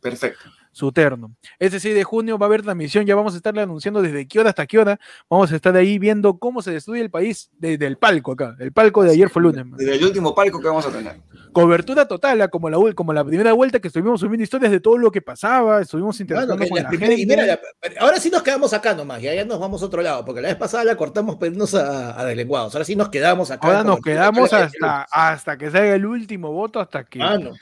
Perfecto. 0.00 0.50
Su 0.76 0.92
terno. 0.92 1.34
Este 1.58 1.80
6 1.80 1.94
de 1.94 2.04
junio 2.04 2.36
va 2.36 2.44
a 2.44 2.48
haber 2.48 2.60
transmisión, 2.60 3.06
ya 3.06 3.14
vamos 3.14 3.32
a 3.32 3.38
estarle 3.38 3.62
anunciando 3.62 4.02
desde 4.02 4.28
qué 4.28 4.40
hora 4.40 4.50
hasta 4.50 4.66
qué 4.66 4.78
hora, 4.78 5.00
vamos 5.30 5.50
a 5.50 5.56
estar 5.56 5.74
ahí 5.74 5.98
viendo 5.98 6.38
cómo 6.38 6.60
se 6.60 6.70
destruye 6.70 7.00
el 7.00 7.08
país 7.08 7.48
desde 7.58 7.86
el 7.86 7.96
palco 7.96 8.32
acá, 8.32 8.54
el 8.58 8.72
palco 8.72 9.02
de 9.02 9.12
ayer 9.12 9.30
fue 9.30 9.40
lunes. 9.40 9.64
man. 9.64 9.78
Desde 9.78 9.94
el 9.94 10.04
último 10.04 10.34
palco 10.34 10.60
que 10.60 10.68
vamos 10.68 10.84
a 10.84 10.90
tener. 10.90 11.16
Cobertura 11.52 12.06
total, 12.06 12.42
ah, 12.42 12.48
como 12.48 12.68
la, 12.68 12.76
como 12.92 13.14
la 13.14 13.24
primera 13.24 13.54
vuelta 13.54 13.78
que 13.80 13.88
estuvimos 13.88 14.20
subiendo 14.20 14.42
historias 14.44 14.70
de 14.70 14.80
todo 14.80 14.98
lo 14.98 15.10
que 15.10 15.22
pasaba, 15.22 15.80
estuvimos 15.80 16.20
interactuando 16.20 16.62
que 16.62 16.68
con 16.68 16.82
la 16.82 16.88
primera- 16.90 17.14
y 17.14 17.24
mira, 17.24 17.46
la- 17.46 17.60
ahora 18.00 18.20
sí 18.20 18.28
nos 18.28 18.42
quedamos 18.42 18.74
acá 18.74 18.92
nomás, 18.92 19.22
y 19.22 19.28
allá 19.28 19.46
nos 19.46 19.58
vamos 19.58 19.80
a 19.82 19.86
otro 19.86 20.02
lado, 20.02 20.26
porque 20.26 20.42
la 20.42 20.48
vez 20.48 20.58
pasada 20.58 20.84
la 20.84 20.94
cortamos 20.96 21.36
para 21.36 21.50
irnos 21.52 21.74
a, 21.74 22.20
a 22.20 22.24
deslenguados. 22.26 22.74
Ahora 22.74 22.84
sí 22.84 22.94
nos 22.96 23.08
quedamos 23.08 23.50
acá. 23.50 23.66
Ahora 23.66 23.82
nos 23.82 24.00
quedamos 24.00 24.52
hasta, 24.52 25.06
hasta 25.10 25.56
que 25.56 25.70
salga 25.70 25.94
el 25.94 26.04
último 26.04 26.52
voto, 26.52 26.80
hasta 26.80 27.04
que, 27.04 27.20
Mano, 27.20 27.52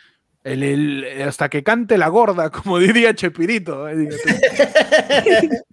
el, 0.44 0.62
el- 0.62 1.22
hasta 1.22 1.48
que 1.48 1.62
cante 1.64 1.98
la 1.98 2.08
gorda, 2.08 2.50
como 2.50 2.78
diría 2.78 3.14
Chepirito. 3.14 3.88
eh. 3.88 4.08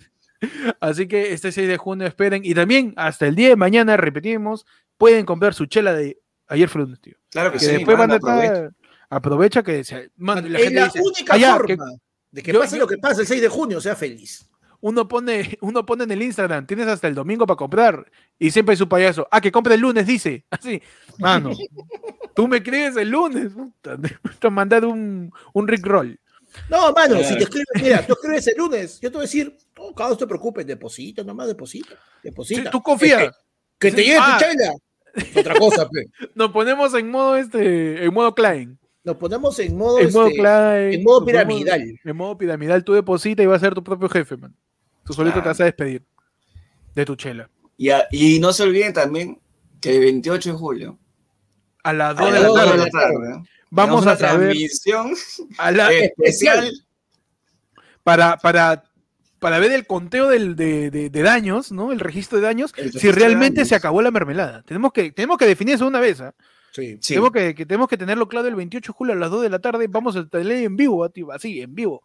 Así 0.79 1.07
que 1.07 1.33
este 1.33 1.51
6 1.51 1.67
de 1.67 1.77
junio 1.77 2.07
esperen. 2.07 2.41
Y 2.43 2.53
también 2.55 2.93
hasta 2.97 3.27
el 3.27 3.35
día 3.35 3.49
de 3.49 3.55
mañana, 3.55 3.95
repetimos, 3.97 4.65
pueden 4.97 5.25
comprar 5.25 5.53
su 5.53 5.65
chela 5.67 5.93
de 5.93 6.17
ayer 6.47 6.67
fue 6.67 6.81
lunes, 6.81 6.99
tío. 6.99 7.15
Claro 7.29 7.51
que, 7.51 7.59
Que 7.59 7.65
sí. 7.65 7.71
después 7.73 7.97
van 7.97 8.11
estar. 8.11 8.31
aprovecha. 8.45 8.75
Aprovecha 9.09 9.63
que 9.63 9.83
se- 9.83 10.09
man, 10.17 10.51
la 10.51 10.57
es 10.57 10.63
gente 10.65 10.79
la 10.79 10.85
dice, 10.87 10.99
única 11.01 11.33
"Ah, 11.33 11.37
ya, 11.37 11.53
forma 11.57 11.67
que 11.67 11.77
de 12.31 12.41
que 12.43 12.53
yo- 12.53 12.59
pase 12.61 12.75
yo- 12.77 12.81
lo 12.83 12.87
que 12.87 12.97
pase 12.97 13.21
el 13.21 13.27
6 13.27 13.41
de 13.41 13.49
junio, 13.49 13.79
sea 13.81 13.95
feliz. 13.95 14.47
uno 14.83 15.07
pone, 15.07 15.57
uno 15.61 15.85
pone 15.85 16.05
en 16.05 16.11
el 16.11 16.23
Instagram, 16.23 16.65
tienes 16.65 16.87
hasta 16.87 17.07
el 17.07 17.13
domingo 17.13 17.45
para 17.45 17.57
comprar. 17.57 18.09
Y 18.39 18.49
siempre 18.49 18.73
hay 18.73 18.77
su 18.77 18.89
payaso. 18.89 19.27
Ah, 19.29 19.39
que 19.41 19.51
compre 19.51 19.75
el 19.75 19.81
lunes, 19.81 20.07
dice. 20.07 20.43
Así. 20.49 20.81
Mano, 21.19 21.51
tú 22.35 22.47
me 22.47 22.61
crees 22.63 22.95
el 22.97 23.09
lunes. 23.09 23.51
Puta, 23.53 23.97
te 24.39 24.47
han 24.47 24.53
mandado 24.53 24.89
un, 24.89 25.31
un 25.53 25.67
Rick 25.67 25.85
Roll. 25.85 26.19
No, 26.69 26.91
mano, 26.91 27.15
Claro. 27.15 27.23
si 27.23 27.37
te 27.37 27.43
escribes, 27.43 27.67
mira, 27.81 28.05
tú 28.05 28.13
escribes 28.13 28.47
el 28.47 28.57
lunes, 28.57 28.99
yo 28.99 29.09
te 29.09 29.13
voy 29.17 29.21
a 29.21 29.27
decir, 29.27 29.55
no, 29.77 29.93
cada 29.95 30.09
no 30.09 30.17
te 30.17 30.27
preocupes, 30.27 30.65
deposita, 30.67 31.23
nomás 31.23 31.47
deposita, 31.47 31.95
deposita. 32.23 32.63
Si 32.63 32.69
tú 32.69 32.81
confías. 32.81 33.31
Que, 33.79 33.89
que 33.89 33.95
te 33.95 34.01
Sí, 34.03 34.07
llegue 34.09 34.19
ah. 34.21 34.37
tu 34.37 34.45
chela. 34.45 34.73
Es 35.13 35.37
Otra 35.37 35.55
cosa, 35.55 35.89
pe. 35.89 36.05
Nos 36.35 36.51
ponemos 36.51 36.93
en 36.93 37.09
modo 37.09 37.35
este, 37.37 38.03
en 38.03 38.13
modo 38.13 38.35
Klein. 38.35 38.77
Nos 39.03 39.15
ponemos 39.17 39.57
en 39.59 39.75
modo, 39.77 39.99
En 39.99 40.11
modo 40.11 40.27
este, 40.27 40.39
Klein. 40.39 40.93
en 40.93 41.03
modo 41.03 41.25
ponemos 41.25 41.45
piramidal. 41.55 41.99
En 42.03 42.15
modo 42.17 42.37
piramidal, 42.37 42.83
tú 42.83 42.93
deposita 42.93 43.41
y 43.41 43.45
vas 43.45 43.57
a 43.61 43.65
ser 43.65 43.73
tu 43.73 43.83
propio 43.83 44.07
jefe, 44.09 44.35
man. 44.37 44.53
Tú 45.05 45.13
solito 45.13 45.35
te 45.35 45.41
Claro. 45.41 45.49
vas 45.51 45.61
a 45.61 45.65
despedir 45.65 46.03
de 46.93 47.05
tu 47.05 47.15
chela. 47.15 47.49
Y, 47.77 47.89
a- 47.89 48.07
y 48.11 48.39
no 48.39 48.51
se 48.53 48.63
olviden 48.63 48.93
también 48.93 49.39
que 49.79 49.95
el 49.95 50.01
28 50.01 50.51
de 50.51 50.57
julio, 50.57 50.97
A 51.83 51.93
las 51.93 52.11
a 52.19 52.23
2 52.23 52.33
de 52.33 52.39
la 52.39 52.47
dos 52.47 52.55
de 52.55 52.61
tarde. 52.65 52.77
la 52.77 52.89
tarde. 52.89 53.43
Vamos 53.69 54.05
a 54.07 54.17
saber 54.17 54.49
transmisión 54.49 55.13
a 55.57 55.71
la- 55.71 55.91
especial. 55.93 56.71
para, 58.03 58.37
para, 58.37 58.83
para 59.39 59.59
ver 59.59 59.71
el 59.71 59.85
conteo 59.87 60.27
del- 60.27 60.55
de, 60.55 60.91
de- 60.91 61.09
de 61.09 61.21
daños, 61.21 61.71
¿no? 61.71 61.91
El 61.91 61.99
registro 61.99 62.39
de 62.39 62.45
daños, 62.47 62.73
si 62.75 63.11
realmente 63.11 63.57
daños. 63.59 63.69
se 63.69 63.75
acabó 63.75 64.01
la 64.01 64.11
mermelada. 64.11 64.63
Tenemos 64.63 64.91
que, 64.91 65.11
tenemos 65.11 65.37
que 65.37 65.45
definir 65.45 65.75
eso 65.75 65.87
una 65.87 65.99
vez, 65.99 66.21
¿ah? 66.21 66.33
Sí. 66.73 66.97
Sí. 67.01 67.13
Tenemos, 67.15 67.31
que, 67.31 67.53
que 67.55 67.65
tenemos 67.65 67.87
que 67.89 67.97
tenerlo 67.97 68.27
claro 68.27 68.47
el 68.47 68.55
28 68.55 68.91
de 68.93 68.95
julio 68.97 69.13
a 69.13 69.17
las 69.17 69.29
2 69.29 69.41
de 69.43 69.49
la 69.49 69.59
tarde. 69.59 69.87
Vamos 69.89 70.15
a 70.15 70.25
tener 70.27 70.51
en 70.63 70.75
vivo, 70.77 71.03
así, 71.33 71.61
en 71.61 71.75
vivo. 71.75 72.01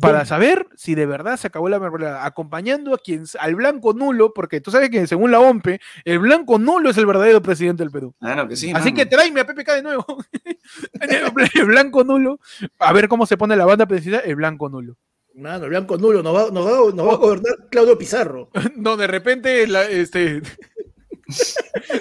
Para 0.00 0.24
saber 0.24 0.66
si 0.76 0.94
de 0.94 1.06
verdad 1.06 1.36
se 1.36 1.46
acabó 1.48 1.68
la 1.68 1.78
mermelada, 1.78 2.24
acompañando 2.24 2.94
a 2.94 2.98
quien, 2.98 3.24
al 3.38 3.54
blanco 3.54 3.92
nulo, 3.92 4.32
porque 4.32 4.60
tú 4.60 4.70
sabes 4.70 4.88
que 4.90 5.06
según 5.06 5.30
la 5.30 5.40
OMPE, 5.40 5.80
el 6.04 6.18
blanco 6.18 6.58
nulo 6.58 6.90
es 6.90 6.96
el 6.96 7.06
verdadero 7.06 7.42
presidente 7.42 7.82
del 7.82 7.90
Perú. 7.92 8.14
Claro 8.20 8.48
que 8.48 8.56
sí. 8.56 8.72
Así 8.74 8.94
que 8.94 9.06
tráeme 9.06 9.40
a 9.40 9.46
PPK 9.46 9.72
de 9.74 9.82
nuevo. 9.82 10.04
el 11.54 11.64
blanco 11.66 12.04
nulo. 12.04 12.38
A 12.78 12.92
ver 12.92 13.08
cómo 13.08 13.26
se 13.26 13.36
pone 13.36 13.56
la 13.56 13.66
banda 13.66 13.86
presidencial, 13.86 14.28
el 14.28 14.36
blanco 14.36 14.68
nulo. 14.68 14.96
Mano, 15.34 15.64
el 15.64 15.70
blanco 15.70 15.96
nulo 15.96 16.22
nos 16.22 16.34
va, 16.34 16.50
nos 16.50 16.66
va- 16.66 16.94
nos 16.94 17.08
va 17.08 17.12
a 17.12 17.16
gobernar 17.16 17.54
Claudio 17.70 17.96
Pizarro. 17.98 18.50
No, 18.76 18.96
de 18.96 19.06
repente, 19.06 19.66
la- 19.66 19.84
este, 19.88 20.42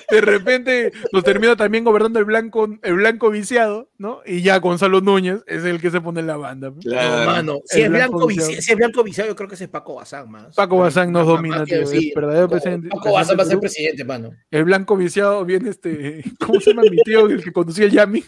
de 0.10 0.22
repente 0.22 0.92
nos 1.12 1.24
termina 1.24 1.56
también 1.56 1.84
gobernando 1.84 2.20
el 2.20 2.26
blanco, 2.26 2.68
el 2.82 2.94
blanco 2.96 3.30
viciado, 3.30 3.90
¿no? 3.98 4.22
Y 4.26 4.42
ya 4.42 4.58
Gonzalo 4.60 5.02
Núñez 5.02 5.42
es 5.48 5.64
el 5.64 5.80
que 5.82 5.92
se 5.92 6.02
pone 6.02 6.20
en 6.20 6.28
la 6.28 6.38
banda. 6.38 6.72
Claro. 6.82 7.20
No, 7.20 7.26
mano, 7.26 7.60
si 7.66 7.80
El 7.80 7.86
es, 7.86 7.92
blanco 7.92 8.12
blanco 8.18 8.28
viciado. 8.28 8.50
vici- 8.52 8.62
si 8.62 8.72
es 8.72 8.78
blanco 8.78 9.04
viciado, 9.04 9.30
yo 9.30 9.36
creo 9.36 9.48
que 9.50 9.56
ese 9.56 9.64
es 9.66 9.70
Paco 9.70 9.96
Bazán 9.96 10.30
más. 10.30 10.56
Paco 10.56 10.78
Bazán 10.78 11.12
nos 11.12 11.26
domina, 11.28 11.60
más 11.60 11.68
tío, 11.68 11.86
sí, 11.86 12.10
el 12.10 12.14
verdadero 12.16 12.48
Paco- 12.48 12.62
presidente- 12.62 12.90
Paco 12.90 13.14
Bazán 13.14 13.38
va 13.40 13.44
a 13.44 13.46
ser 13.46 13.60
presidente 13.60 13.72
presidente, 13.98 14.04
mano. 14.06 14.36
El 14.52 14.64
blanco 14.66 14.98
viciado 14.98 15.44
viene 15.46 15.70
este, 15.70 16.24
¿cómo 16.40 16.60
se 16.60 16.72
llama 16.72 16.84
mi 16.84 16.98
tío, 17.04 17.28
el 17.28 17.44
que 17.44 17.52
conducía 17.52 17.86
el 17.86 17.92
Yami? 17.92 18.24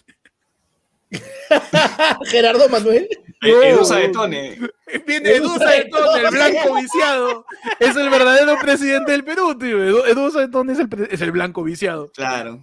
Gerardo 2.25 2.69
Manuel. 2.69 3.07
Eh, 3.41 3.69
Edusa 3.69 3.97
de 3.97 4.09
Tone. 4.09 4.57
Viene 5.05 5.31
Edu 5.31 5.47
Edu 5.55 5.57
Saetón, 5.59 6.19
el 6.25 6.31
blanco 6.31 6.75
viciado. 6.75 7.45
Es 7.79 7.95
el 7.95 8.09
verdadero 8.09 8.57
presidente 8.61 9.11
del 9.11 9.23
Perú, 9.23 9.57
tío. 9.57 9.83
Edu, 9.83 10.05
Edu 10.05 10.31
Saetón 10.31 10.69
es 10.69 10.79
el, 10.79 10.87
es 11.11 11.21
el 11.21 11.31
blanco 11.31 11.63
viciado. 11.63 12.11
Claro. 12.15 12.61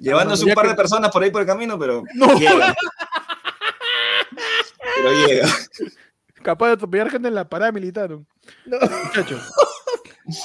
Llevándose 0.00 0.44
un 0.44 0.54
par 0.54 0.64
que- 0.64 0.70
de 0.70 0.76
personas 0.76 1.10
por 1.10 1.22
ahí 1.22 1.30
por 1.30 1.40
el 1.40 1.46
camino, 1.46 1.78
pero 1.78 2.02
No. 2.14 2.38
llega. 2.38 2.74
pero 4.96 5.26
llega. 5.26 5.48
Capaz 6.44 6.66
de 6.68 6.72
atropellar 6.74 7.10
gente 7.10 7.28
en 7.28 7.34
la 7.34 7.48
parada 7.48 7.72
militar. 7.72 8.10
¿no? 8.10 8.26
No. 8.66 8.78
Muchachos. 9.06 9.42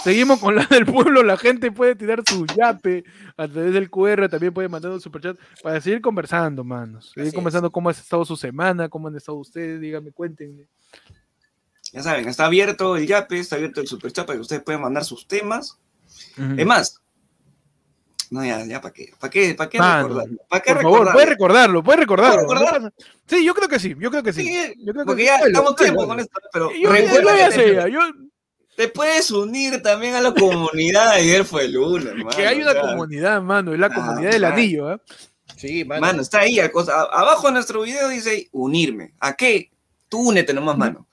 Seguimos 0.03 0.39
con 0.39 0.55
la 0.55 0.65
del 0.65 0.85
pueblo. 0.85 1.23
La 1.23 1.37
gente 1.37 1.71
puede 1.71 1.95
tirar 1.95 2.21
su 2.27 2.45
yape 2.45 3.03
a 3.37 3.47
través 3.47 3.73
del 3.73 3.89
QR. 3.89 4.29
También 4.29 4.53
puede 4.53 4.67
mandar 4.67 4.91
un 4.91 5.01
superchat 5.01 5.37
para 5.61 5.79
seguir 5.79 6.01
conversando, 6.01 6.63
manos. 6.63 7.11
Seguir 7.13 7.27
Así 7.27 7.35
conversando 7.35 7.69
cómo 7.71 7.89
ha 7.89 7.91
estado 7.91 8.25
su 8.25 8.35
semana, 8.35 8.89
cómo 8.89 9.07
han 9.07 9.15
estado 9.15 9.37
ustedes. 9.37 9.79
Díganme, 9.79 10.11
cuéntenme. 10.11 10.65
Ya 11.91 12.03
saben, 12.03 12.27
está 12.27 12.45
abierto 12.45 12.97
el 12.97 13.07
Yape, 13.07 13.39
está 13.39 13.55
abierto 13.55 13.81
el 13.81 13.87
Superchat 13.87 14.25
para 14.25 14.37
que 14.37 14.41
ustedes 14.41 14.63
puedan 14.63 14.81
mandar 14.81 15.03
sus 15.03 15.27
temas. 15.27 15.79
Ujú. 16.37 16.55
Es 16.57 16.65
más, 16.65 16.98
no, 18.31 18.45
ya, 18.45 18.63
ya, 18.65 18.79
¿para 18.81 18.93
qué? 18.93 19.11
¿Para 19.19 19.29
qué, 19.31 19.55
para 19.55 19.69
qué 19.69 19.77
Mano, 19.79 20.07
recordarlo? 20.07 20.37
¿Para 20.49 20.61
qué 20.63 20.73
Por 20.73 20.81
favor, 20.83 20.91
recordarlo? 20.99 21.13
puede 21.13 21.25
recordarlo, 21.25 21.83
puede 21.83 21.97
recordarlo. 21.97 22.45
¿Puedo 22.45 22.59
recordar? 22.59 22.81
No 22.81 22.89
pasa- 22.91 23.11
Sí, 23.27 23.45
yo 23.45 23.53
creo 23.55 23.67
que 23.69 23.79
sí, 23.79 23.95
yo 23.99 24.09
creo 24.11 24.23
que 24.23 24.33
sí. 24.33 24.43
Sí, 24.43 24.73
Yo 24.79 24.93
creo 24.93 25.03
que 25.03 25.07
porque 25.07 25.21
sí. 25.21 25.25
ya 25.27 25.37
Bueno, 25.39 25.47
estamos 25.47 25.75
tiempo 25.75 25.95
bueno. 25.95 26.09
con 26.09 26.19
esto, 26.19 26.39
pero 26.51 26.71
Yo, 26.71 26.77
yo 26.79 26.91
recuerda 26.91 27.37
ya 27.37 27.49
que 27.49 27.55
te, 27.55 27.91
yo- 27.91 27.99
te 28.75 28.87
puedes 28.87 29.29
unir 29.31 29.81
también 29.81 30.15
a 30.15 30.21
la 30.21 30.33
comunidad 30.33 31.13
de 31.13 31.19
ayer 31.21 31.43
fue 31.45 31.65
el 31.65 31.73
lunes, 31.73 32.05
hermano. 32.07 32.29
que 32.29 32.47
hay 32.47 32.61
una 32.61 32.79
comunidad, 32.79 33.41
mano, 33.41 33.73
es 33.73 33.79
la 33.79 33.87
Ah, 33.87 33.93
comunidad 33.95 34.31
del 34.31 34.45
anillo, 34.45 34.93
¿eh? 34.93 34.97
Sí, 35.57 35.83
mano. 35.83 36.01
Mano, 36.01 36.21
está 36.21 36.39
ahí, 36.39 36.55
la 36.55 36.71
cosa. 36.71 37.01
Abajo 37.11 37.47
de 37.47 37.53
nuestro 37.53 37.81
video 37.81 38.07
dice 38.07 38.47
unirme. 38.53 39.13
¿A 39.19 39.33
qué? 39.35 39.69
Tú 40.07 40.29
únete 40.29 40.53
nomás, 40.53 40.77
mano. 40.77 41.07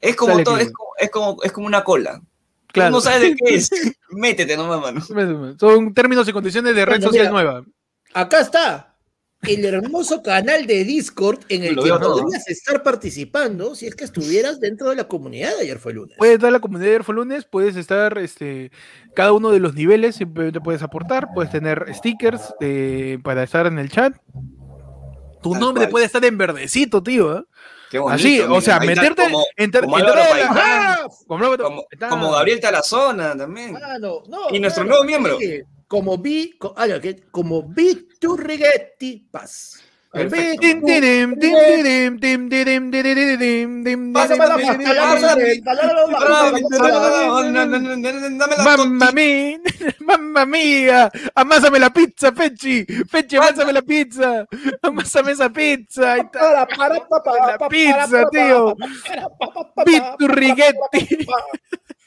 Es 0.00 0.16
como 0.16 0.42
todo, 0.42 0.56
es 0.58 0.70
como, 0.72 0.90
es 0.98 1.10
como, 1.10 1.42
es 1.42 1.52
como 1.52 1.66
una 1.66 1.84
cola. 1.84 2.20
Claro. 2.76 2.90
Tú 2.90 2.96
no 2.96 3.00
sabes 3.00 3.20
de 3.22 3.34
qué 3.36 3.54
es. 3.54 3.70
Métete 4.10 4.56
nomás, 4.56 4.80
mano. 4.80 5.00
Son 5.58 5.92
términos 5.94 6.28
y 6.28 6.32
condiciones 6.32 6.74
de 6.74 6.84
red 6.84 6.92
Bueno, 6.94 7.06
social 7.08 7.30
mira. 7.30 7.32
nueva. 7.32 7.64
Acá 8.14 8.40
está. 8.40 8.92
El 9.42 9.64
hermoso 9.64 10.22
canal 10.22 10.66
de 10.66 10.82
Discord 10.84 11.40
en 11.50 11.62
el 11.64 11.74
Lo 11.74 11.82
que 11.82 11.90
veo 11.90 12.00
podrías 12.00 12.48
estar 12.48 12.82
participando 12.82 13.74
si 13.74 13.86
es 13.86 13.94
que 13.94 14.04
estuvieras 14.04 14.58
dentro 14.60 14.88
de 14.90 14.96
la 14.96 15.04
comunidad 15.08 15.54
de 15.56 15.62
ayer 15.62 15.78
fue 15.78 15.92
lunes. 15.92 16.16
Puedes 16.18 16.38
dar 16.40 16.50
la 16.52 16.58
comunidad 16.60 16.86
de 16.86 16.90
Ayer 16.92 17.04
fue 17.04 17.14
lunes, 17.14 17.44
puedes 17.44 17.76
estar, 17.76 18.16
este, 18.18 18.72
cada 19.14 19.32
uno 19.32 19.50
de 19.50 19.60
los 19.60 19.74
niveles, 19.74 20.16
simplemente 20.16 20.60
puedes 20.60 20.82
aportar, 20.82 21.28
puedes 21.34 21.52
tener 21.52 21.86
stickers 21.94 22.54
eh, 22.60 23.18
para 23.22 23.42
estar 23.42 23.66
en 23.66 23.78
el 23.78 23.90
chat. 23.90 24.16
Tu 25.42 25.52
Tal 25.52 25.60
nombre 25.60 25.84
cual. 25.84 25.90
puede 25.90 26.06
estar 26.06 26.24
en 26.24 26.38
verdecito, 26.38 27.02
tío. 27.02 27.38
¿eh? 27.38 27.44
Qué 27.90 27.98
bonito. 27.98 28.14
Así, 28.16 28.40
o 28.40 28.60
sea, 28.60 28.78
ahí 28.80 28.88
meterte, 28.88 29.22
Como, 29.24 29.44
entrar- 29.56 29.84
como 29.84 29.98
la- 29.98 30.04
¡Ah! 30.50 31.06
como, 32.08 32.30
Gabriel 32.32 32.60
Tarazona 32.60 33.36
también. 33.36 33.72
No, 34.00 34.22
Y 34.50 34.58
nuestro 34.60 34.84
claro, 34.84 34.88
nuevo 34.88 35.04
miembro. 35.04 35.38
sí, 35.38 35.60
Como 35.88 36.18
vi, 36.18 36.58
ah, 36.76 36.86
como 37.30 37.62
vi 37.62 38.08
tu 38.20 38.36
Rigetti 38.36 39.28
Paz. 39.30 39.80
Mamma 48.64 49.10
mia, 49.12 49.58
mamma 50.00 50.44
mia, 50.44 51.10
ammassami 51.34 51.78
la 51.78 51.90
pizza, 51.90 52.32
Fecci, 52.32 52.84
Fecci, 53.06 53.36
ammassami 53.36 53.72
la 53.72 53.82
pizza, 53.82 54.46
ammassami 54.80 55.30
esa 55.30 55.48
pizza, 55.50 56.14
la 56.16 57.56
pizza, 57.68 58.28
tio, 58.28 58.74
Bitturrighetti. 59.84 61.26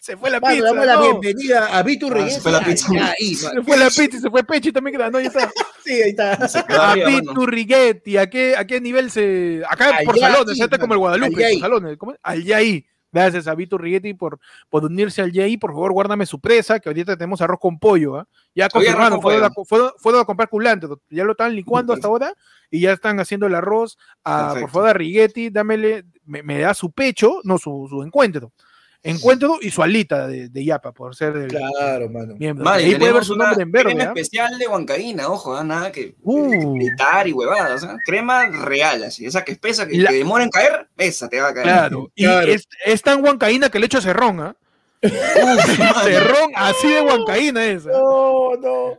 Se 0.09 0.17
fue 0.17 0.29
la 0.31 0.41
pizza, 0.41 0.63
damos 0.63 0.85
la 0.87 0.95
no. 0.95 1.19
bienvenida 1.19 1.67
a 1.77 1.83
Vitu 1.83 2.07
Ah, 2.07 2.09
se 2.09 2.15
Righetti. 2.15 2.39
fue 2.41 2.51
la 2.51 2.61
pizza. 2.61 2.87
Ah, 2.99 3.13
ahí, 3.19 3.35
Se 3.35 3.61
fue 3.63 3.77
la 3.77 3.85
pizza 3.85 4.17
y 4.17 4.19
se 4.19 4.29
fue 4.31 4.43
Pechi 4.43 4.71
también, 4.71 4.97
que 4.97 5.09
no, 5.11 5.19
ya 5.19 5.27
está. 5.27 5.51
Sí, 5.85 5.93
ahí 5.93 6.09
está. 6.09 6.47
Se 6.47 6.59
A. 6.67 6.95
Vitu 6.95 7.45
Righetti, 7.45 8.17
¿a 8.17 8.27
qué, 8.29 8.55
¿a 8.57 8.65
qué 8.65 8.81
nivel 8.81 9.11
se...? 9.11 9.61
Acá 9.69 9.99
por 10.05 10.15
Allá, 10.15 10.31
salones, 10.31 10.53
sí, 10.53 10.59
ya 10.59 10.65
está 10.65 10.77
como 10.79 10.93
el 10.93 10.99
Guadalupe, 10.99 11.27
allá 11.35 11.35
por 11.37 11.45
ahí. 11.45 11.59
salones. 11.59 11.97
¿cómo? 11.97 12.15
Al 12.23 12.43
Yaí. 12.43 12.85
Gracias 13.11 13.47
a 13.47 13.55
Vitu 13.55 13.75
Righetti 13.77 14.13
por, 14.13 14.39
por 14.69 14.85
unirse 14.85 15.21
al 15.23 15.31
Yaí. 15.31 15.57
Por 15.57 15.71
favor, 15.71 15.91
guárdame 15.93 16.25
su 16.27 16.39
presa, 16.39 16.79
que 16.79 16.89
ahorita 16.89 17.17
tenemos 17.17 17.41
arroz 17.41 17.59
con 17.59 17.79
pollo. 17.79 18.17
¿ah? 18.17 18.27
Ya 18.53 18.67
Hoy 18.73 18.85
arroz 18.87 19.09
confirmado, 19.09 19.15
con 19.15 19.21
fueron 19.21 19.51
fueron- 19.65 19.91
fueron 19.97 20.21
a 20.21 20.25
comprar 20.25 20.49
culantro. 20.49 21.01
Ya 21.09 21.23
lo 21.23 21.31
están 21.31 21.55
licuando 21.55 21.93
hasta 21.93 22.07
ahora 22.07 22.33
y 22.69 22.81
ya 22.81 22.93
están 22.93 23.19
haciendo 23.19 23.47
el 23.47 23.55
arroz. 23.55 23.97
a- 24.23 24.55
por 24.59 24.69
favor, 24.69 24.89
a 24.89 24.93
Righetti, 24.93 25.49
dámele, 25.49 26.05
me, 26.25 26.43
me 26.43 26.59
da 26.59 26.73
su 26.75 26.91
pecho, 26.91 27.41
no, 27.43 27.57
su, 27.57 27.87
su 27.89 28.03
encuentro. 28.03 28.51
Encuentro 29.01 29.59
y 29.61 29.71
su 29.71 29.81
alita 29.81 30.27
de, 30.27 30.49
de 30.49 30.65
yapa, 30.65 30.91
por 30.91 31.15
ser 31.15 31.35
el 31.37 31.47
Claro, 31.47 32.09
mano. 32.09 32.35
miembro. 32.35 32.65
Madre, 32.65 32.83
Ahí 32.83 32.95
puede 32.95 33.13
ver 33.13 33.23
su 33.23 33.35
nombre 33.35 33.63
en 33.63 33.71
verde. 33.71 33.93
crema 33.93 34.03
¿ah? 34.03 34.13
especial 34.13 34.57
de 34.59 34.67
Huancaína, 34.67 35.29
ojo, 35.29 35.55
ah, 35.55 35.63
nada 35.63 35.89
que 35.91 36.15
Uh. 36.21 36.75
gritar 36.75 37.25
y 37.27 37.31
huevadas, 37.31 37.83
¿ah? 37.85 37.97
crema 38.05 38.47
real, 38.47 39.03
así, 39.05 39.25
esa 39.25 39.45
que 39.45 39.53
es 39.53 39.55
espesa, 39.57 39.87
que, 39.87 39.97
La- 39.97 40.09
que 40.09 40.17
demora 40.17 40.43
en 40.43 40.49
caer, 40.49 40.87
esa 40.97 41.29
te 41.29 41.39
va 41.39 41.47
a 41.49 41.53
caer. 41.53 41.65
Claro, 41.65 42.11
y 42.15 42.25
Claro. 42.25 42.51
Es, 42.51 42.67
es 42.85 43.01
tan 43.01 43.23
huancaína 43.23 43.69
que 43.69 43.79
le 43.79 43.85
echo 43.85 44.01
cerrón, 44.01 44.41
¿ah? 44.41 44.55
Cerrón 46.03 46.51
así 46.55 46.89
de 46.91 47.01
huancaína 47.01 47.65
esa. 47.67 47.91
No, 47.91 48.55
no. 48.57 48.97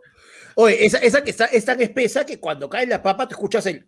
Oye, 0.55 0.85
esa, 0.87 0.97
esa 0.99 1.23
que 1.23 1.31
está, 1.31 1.45
es 1.45 1.65
tan 1.65 1.81
espesa 1.81 2.25
que 2.25 2.41
cuando 2.41 2.69
cae 2.71 2.87
la 2.87 3.03
papa 3.03 3.29
te 3.29 3.35
escuchas 3.35 3.67
el, 3.67 3.85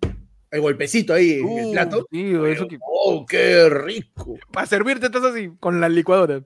el 0.53 0.61
golpecito 0.61 1.13
ahí 1.15 1.41
en 1.41 1.59
el 1.59 1.65
Uh, 1.67 1.73
plato. 1.73 2.07
tío, 2.11 2.47
eso 2.47 2.69
que 2.69 2.79
Oh, 2.81 3.27
qué 3.27 3.69
rico. 3.69 4.37
para 4.53 4.67
servirte 4.69 5.07
estás 5.07 5.25
así 5.25 5.51
con 5.59 5.81
la 5.81 5.89
licuadora. 5.89 6.41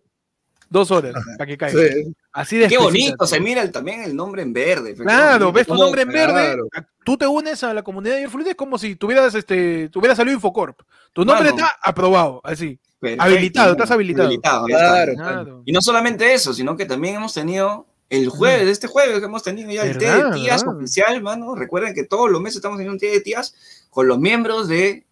Dos 0.68 0.90
horas 0.90 1.14
para 1.38 1.46
que 1.46 1.56
caiga. 1.56 1.80
Sí. 1.80 2.12
Así 2.32 2.56
de 2.58 2.66
Qué 2.68 2.76
bonito, 2.76 3.16
tío. 3.18 3.26
se 3.26 3.38
mira 3.40 3.62
el- 3.62 3.70
también 3.70 4.02
el 4.02 4.16
nombre 4.16 4.42
en 4.42 4.52
verde. 4.52 4.94
Claro, 4.96 5.52
ves 5.52 5.66
tu 5.66 5.74
nombre 5.76 6.02
en 6.02 6.08
verde, 6.08 6.32
claro. 6.32 6.66
tú 7.04 7.16
te 7.16 7.24
unes 7.26 7.62
a 7.62 7.72
la 7.72 7.82
comunidad 7.84 8.14
de 8.16 8.22
Airfluid, 8.22 8.48
es 8.48 8.54
como 8.56 8.76
si 8.76 8.96
tuvieras 8.96 9.32
este, 9.36 9.88
tuvieras 9.90 10.16
salido 10.16 10.34
Infocorp. 10.34 10.80
Tu 11.12 11.24
nombre 11.24 11.50
está 11.50 11.76
aprobado, 11.82 12.40
así. 12.42 12.80
Perfecto, 12.98 13.22
habilitado, 13.24 13.72
estás 13.72 13.90
habilitado. 13.92 14.30
Claro. 14.66 15.12
Claro. 15.14 15.62
Y 15.66 15.70
no 15.72 15.80
solamente 15.80 16.34
eso, 16.34 16.52
sino 16.52 16.76
que 16.76 16.86
también 16.86 17.16
hemos 17.16 17.32
tenido 17.34 17.85
el 18.08 18.28
jueves, 18.28 18.68
este 18.68 18.86
jueves 18.86 19.18
que 19.18 19.24
hemos 19.24 19.42
tenido 19.42 19.70
ya 19.70 19.84
el 19.84 19.98
té 19.98 20.06
de 20.06 20.30
tías 20.32 20.62
¿verdad? 20.62 20.76
oficial, 20.78 21.22
mano. 21.22 21.54
Recuerden 21.54 21.94
que 21.94 22.04
todos 22.04 22.30
los 22.30 22.40
meses 22.40 22.56
estamos 22.56 22.78
teniendo 22.78 22.94
un 22.94 23.00
té 23.00 23.06
de 23.06 23.20
tías 23.20 23.54
con 23.90 24.06
los 24.06 24.18
miembros 24.18 24.68
de 24.68 25.04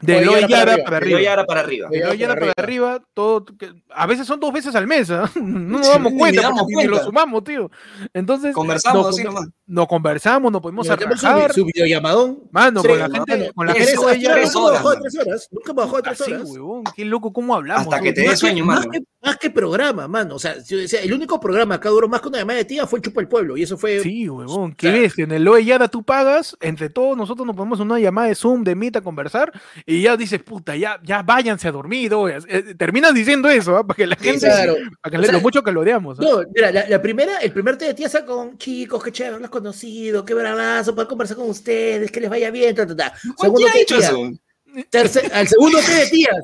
De 0.00 0.18
Eloy 0.18 0.46
Yara 0.46 0.76
para 0.84 0.98
arriba, 0.98 1.18
de. 1.18 1.24
Yara 1.24 1.44
para 1.46 1.60
arriba. 1.60 1.88
De 1.88 1.98
Yara 1.98 2.08
Eloy 2.12 2.18
Yara 2.18 2.34
para 2.38 2.52
arriba, 2.56 3.02
todo, 3.14 3.44
que- 3.46 3.72
a 3.90 4.06
veces 4.06 4.26
son 4.26 4.38
dos 4.40 4.52
veces 4.52 4.74
al 4.74 4.86
mes, 4.86 5.10
¿ah? 5.10 5.30
no 5.40 5.78
nos 5.78 5.86
Sí, 5.86 5.92
damos 5.92 6.12
cuenta, 6.18 6.42
damos 6.42 6.60
porque 6.60 6.74
ni 6.76 6.84
lo 6.84 6.90
cuenta. 6.90 7.04
sumamos, 7.06 7.44
tío. 7.44 7.70
Entonces, 8.12 8.54
Conversamos 8.54 9.06
nos, 9.06 9.14
así 9.14 9.24
nomás. 9.24 9.48
nos 9.66 9.86
conversamos, 9.86 10.52
nos 10.52 10.60
podemos 10.60 10.86
tenemos 10.86 11.18
su, 11.20 11.26
arrancar. 11.26 11.52
su 11.54 11.64
videollamadón. 11.64 12.40
Mano, 12.50 12.82
Sí, 12.82 12.88
con 12.88 12.98
la 12.98 13.08
mano, 13.08 13.24
gente, 13.26 13.52
con 13.54 13.66
la 13.66 13.72
gente 13.74 13.90
de 13.92 14.20
Yara. 14.20 14.42
nunca 14.42 14.60
bajó 14.60 14.90
de 14.90 14.96
mano. 14.96 15.00
tres 15.02 15.26
horas. 15.26 15.48
Nunca 15.50 15.72
bajó 15.72 15.96
de 15.96 16.02
tres 16.02 16.20
Así, 16.20 16.32
horas. 16.32 16.48
huevón, 16.50 16.84
qué 16.94 17.04
loco, 17.04 17.32
¿cómo 17.32 17.54
hablamos? 17.54 17.84
Hasta 17.94 18.00
que 18.02 18.12
te 18.12 18.20
dé 18.20 18.26
Más 18.26 18.34
que, 18.34 18.40
sueño, 18.40 18.64
más, 18.66 18.80
mano. 18.80 18.90
que, 18.92 19.00
más 19.22 19.36
que 19.38 19.50
programa, 19.50 20.06
mano. 20.08 20.34
O 20.34 20.38
sea, 20.38 20.56
yo 20.62 20.76
decía, 20.76 21.00
el 21.00 21.12
único 21.14 21.40
programa 21.40 21.80
que 21.80 21.88
duró 21.88 22.06
más 22.08 22.20
que 22.20 22.28
una 22.28 22.38
llamada 22.38 22.58
de 22.58 22.64
tía 22.66 22.86
fue 22.86 22.98
el 22.98 23.02
Chupa 23.02 23.20
el 23.22 23.28
Pueblo. 23.28 23.56
Y 23.56 23.62
eso 23.62 23.78
fue. 23.78 24.00
Sí, 24.00 24.28
huevón, 24.28 24.74
qué 24.74 24.90
bestia. 24.90 25.24
En 25.24 25.32
el 25.32 25.42
Loe 25.44 25.64
Yara 25.64 25.88
tú 25.88 26.02
pagas, 26.02 26.54
entre 26.60 26.90
todos 26.90 27.16
nosotros 27.16 27.46
nos 27.46 27.56
ponemos 27.56 27.80
una 27.80 27.98
llamada 27.98 28.28
de 28.28 28.34
Zoom, 28.34 28.62
de 28.62 28.74
Meet 28.74 28.96
a 28.96 29.00
conversar, 29.00 29.52
y 29.88 30.02
ya 30.02 30.16
dices, 30.16 30.42
puta, 30.42 30.74
ya, 30.74 30.98
ya 31.02 31.22
váyanse 31.22 31.68
a 31.68 31.72
dormir. 31.72 32.12
Eh, 32.48 32.74
Terminas 32.76 33.14
diciendo 33.14 33.48
eso, 33.48 33.76
¿ah? 33.76 33.86
para 33.86 33.96
que 33.96 34.06
la 34.06 34.16
Sí, 34.16 34.24
gente, 34.24 34.46
Claro. 34.46 34.74
para 35.00 35.10
que 35.12 35.16
O 35.16 35.20
le- 35.20 35.26
sea, 35.28 35.32
lo 35.36 35.40
mucho 35.40 35.62
que 35.62 35.70
lo 35.72 35.80
odiamos. 35.82 36.18
¿ah? 36.18 36.22
No, 36.24 36.42
mira, 36.52 36.72
la, 36.72 36.88
la 36.88 37.00
primera, 37.00 37.38
el 37.38 37.52
primer 37.52 37.76
tía 37.78 37.94
está 38.06 38.24
con 38.26 38.58
chicos, 38.58 39.02
qué 39.04 39.12
chévere, 39.12 39.38
los 39.40 39.50
conocido, 39.50 40.24
qué 40.24 40.34
bravazo, 40.34 40.92
poder 40.94 41.08
conversar 41.08 41.36
con 41.36 41.48
ustedes, 41.48 42.10
que 42.10 42.20
les 42.20 42.28
vaya 42.28 42.50
bien, 42.50 42.74
ta, 42.74 42.84
ta, 42.86 42.96
ta. 42.96 43.12
Segundo 43.38 43.54
¿Quién 43.58 43.68
ha 43.68 43.72
té 43.72 43.78
de 43.78 43.84
dicho 43.84 43.98
tía. 43.98 44.08
eso? 44.08 44.30
Tercer- 44.90 45.32
al 45.32 45.48
segundo 45.48 45.78
té 45.78 45.94
de 45.94 46.06
tías. 46.10 46.36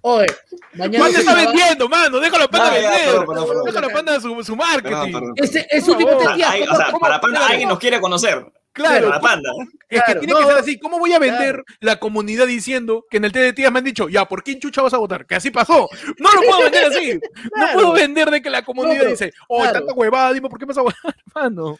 Oye, 0.00 0.26
mañana. 0.74 1.08
Se 1.10 1.20
está 1.20 1.34
vendiendo, 1.34 1.88
mano, 1.88 2.18
déjalo 2.18 2.48
Panda 2.48 2.70
vender. 2.70 3.20
Déjalo 3.64 3.88
Panda 3.90 4.20
su, 4.20 4.42
su 4.42 4.56
marketing. 4.56 4.88
Perdón, 4.90 5.12
perdón. 5.12 5.32
Este 5.36 5.66
es 5.70 5.84
té 5.84 5.92
favor. 5.92 6.28
de 6.28 6.34
tías. 6.34 6.50
Ahí, 6.50 6.62
o 6.62 6.66
¿cómo- 6.66 6.76
sea, 6.78 6.86
cómo- 6.86 6.98
para 6.98 7.20
Panda, 7.20 7.46
alguien 7.46 7.68
nos 7.68 7.78
quiere 7.78 8.00
conocer. 8.00 8.44
Claro, 8.76 9.10
Panda. 9.22 9.50
es 9.88 10.00
que 10.00 10.04
Claro, 10.04 10.20
tiene 10.20 10.32
no, 10.34 10.40
que 10.40 10.46
ser 10.46 10.56
así. 10.58 10.78
¿Cómo 10.78 10.98
voy 10.98 11.12
a 11.14 11.18
vender 11.18 11.54
Claro. 11.54 11.64
la 11.80 11.98
comunidad 11.98 12.46
diciendo 12.46 13.06
que 13.10 13.16
en 13.16 13.24
el 13.24 13.32
tías 13.54 13.72
me 13.72 13.78
han 13.78 13.84
dicho, 13.84 14.08
ya, 14.08 14.26
¿por 14.26 14.42
quién 14.42 14.60
chucha 14.60 14.82
vas 14.82 14.92
a 14.92 14.98
votar? 14.98 15.24
Que 15.26 15.34
así 15.34 15.50
pasó. 15.50 15.88
No 16.18 16.32
lo 16.34 16.42
puedo 16.42 16.62
vender 16.62 16.84
así. 16.84 17.20
No 17.56 17.66
puedo 17.72 17.92
vender 17.92 18.30
de 18.30 18.42
que 18.42 18.50
la 18.50 18.62
comunidad 18.62 18.98
pero, 18.98 19.10
dice, 19.10 19.32
oh, 19.48 19.62
claro. 19.62 19.78
tanta 19.78 19.94
huevada, 19.94 20.32
dime 20.34 20.48
por 20.50 20.58
qué 20.58 20.66
me 20.66 20.70
vas 20.74 20.78
a 20.78 20.82
votar, 20.82 21.16
mano. 21.34 21.78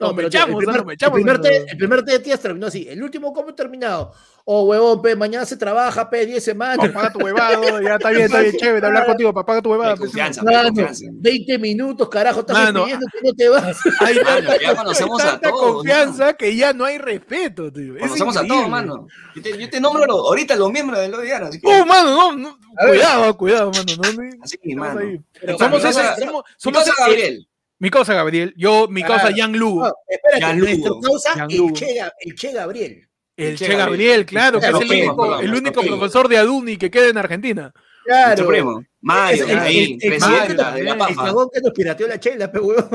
No, 0.00 0.08
Nos 0.08 0.16
pero 0.16 0.26
echamos, 0.28 0.60
el 0.60 0.66
¿no? 0.66 0.72
primer, 0.72 0.84
Nos 0.86 0.94
echamos, 0.94 1.18
el 1.18 1.22
primer 1.24 1.40
té, 1.40 1.66
el 1.70 1.76
primer 1.78 2.02
té 2.04 2.12
de 2.12 2.18
tías 2.18 2.40
terminó 2.40 2.66
así. 2.66 2.84
El 2.88 3.00
último, 3.00 3.32
¿cómo 3.32 3.50
ha 3.50 3.54
terminado? 3.54 4.12
Oh, 4.44 4.64
huevón, 4.64 5.00
pe, 5.00 5.14
mañana 5.14 5.46
se 5.46 5.56
trabaja, 5.56 6.10
pe, 6.10 6.26
10 6.26 6.42
semanas. 6.42 6.90
Paga 6.90 7.12
tu 7.12 7.20
huevado, 7.20 7.80
ya 7.80 7.94
está 7.94 8.10
bien, 8.10 8.22
está 8.22 8.40
bien, 8.40 8.56
chévere, 8.56 8.84
hablar 8.88 9.06
contigo, 9.06 9.32
papá, 9.32 9.46
paga 9.46 9.62
tu 9.62 9.70
huevada. 9.70 9.90
Pues, 9.96 10.10
confianza, 10.10 10.42
Mano, 10.42 10.64
confianza. 10.70 11.04
20 11.12 11.58
minutos, 11.58 12.08
carajo, 12.08 12.40
estás 12.40 12.56
Mano, 12.58 12.82
pidiendo 12.84 13.06
que 13.12 13.18
no 13.28 13.32
te 13.34 13.48
vas. 13.48 13.78
Hay 14.00 14.14
Mano, 14.16 14.26
tanta, 14.48 14.60
ya 14.60 14.74
conocemos 14.74 15.22
hay 15.22 15.28
a 15.28 15.40
todos, 15.40 15.72
confianza 15.74 16.32
que 16.34 16.56
ya 16.56 16.72
no 16.72 16.84
hay 16.84 16.98
respeto, 16.98 17.72
tío. 17.72 17.96
Conocemos 17.96 18.36
a 18.36 18.44
todos, 18.46 18.68
mano. 18.68 19.06
Yo 19.36 19.42
te, 19.42 19.56
yo 19.56 19.70
te 19.70 19.80
nombro 19.80 20.04
lo- 20.06 20.26
ahorita 20.26 20.56
los 20.56 20.72
miembros 20.72 20.98
de 20.98 21.08
los 21.08 21.22
Diana, 21.22 21.46
así 21.46 21.60
que. 21.60 21.68
Oh, 21.68 21.86
mano, 21.86 22.10
no, 22.10 22.36
no, 22.36 22.58
cuidado, 22.88 23.36
cuidado, 23.36 23.70
mano. 23.70 23.92
No, 24.02 24.12
no, 24.12 24.30
así, 24.42 24.58
estamos 24.60 24.88
mano. 24.88 25.00
ahí. 25.00 25.20
Pero 25.40 25.56
Somos 25.58 25.84
ese, 25.84 26.02
somos, 26.18 26.44
somos 26.56 26.84
Gabriel. 26.98 27.46
Mi 27.84 27.90
causa 27.90 28.14
Gabriel, 28.14 28.54
yo, 28.56 28.88
mi 28.88 29.02
causa 29.02 29.30
Yang 29.30 29.56
Lugo. 29.56 29.82
No, 29.86 29.92
espérate, 30.08 30.56
Lugo. 30.56 31.00
causa, 31.02 31.46
el 31.50 31.72
che, 31.74 32.00
el 32.20 32.34
Che 32.34 32.52
Gabriel. 32.52 33.08
El 33.36 33.58
Che 33.58 33.66
Che 33.66 33.76
Gabriel. 33.76 33.78
Gabriel, 33.78 34.26
claro, 34.26 34.58
que 34.58 34.66
es 34.68 34.72
el 34.74 34.90
único, 34.90 35.38
el 35.40 35.54
único 35.54 35.80
primos. 35.82 35.98
profesor 35.98 36.28
de 36.28 36.38
Aduni 36.38 36.76
que 36.78 36.90
queda 36.90 37.08
en 37.10 37.18
Argentina. 37.18 37.72
Claro. 38.06 38.46
Primo. 38.46 38.82
Mario, 39.02 39.44
Es 39.44 39.50
el- 39.50 39.58
ahí, 39.58 39.84
el- 39.84 39.92
el 40.12 40.18
presidente 40.18 40.48
de 40.48 40.54
la, 40.56 40.70
la 40.70 40.78
el 40.92 40.96
PAFA. 40.98 41.24
cagón 41.24 41.48
que 41.52 41.60
nos 41.60 41.72
pirateó 41.72 42.08
la 42.08 42.18
chela, 42.20 42.50
pe 42.50 42.58
huevón. 42.58 42.88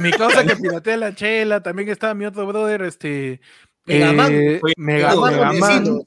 Mi 0.00 0.10
causa 0.10 0.42
que 0.46 0.56
piratea 0.56 0.96
la 0.96 1.14
chela, 1.14 1.62
también 1.62 1.88
está 1.90 2.14
mi 2.14 2.24
otro 2.24 2.46
brother, 2.46 2.80
este. 2.82 3.40
Megaman. 3.84 4.32
eh, 4.34 4.60
Oye, 4.62 4.74
Mega- 4.78 5.08
Pedro 5.10 5.20
Megaman, 5.26 5.58
Montesinos. 5.60 5.84
Pedro 5.84 6.06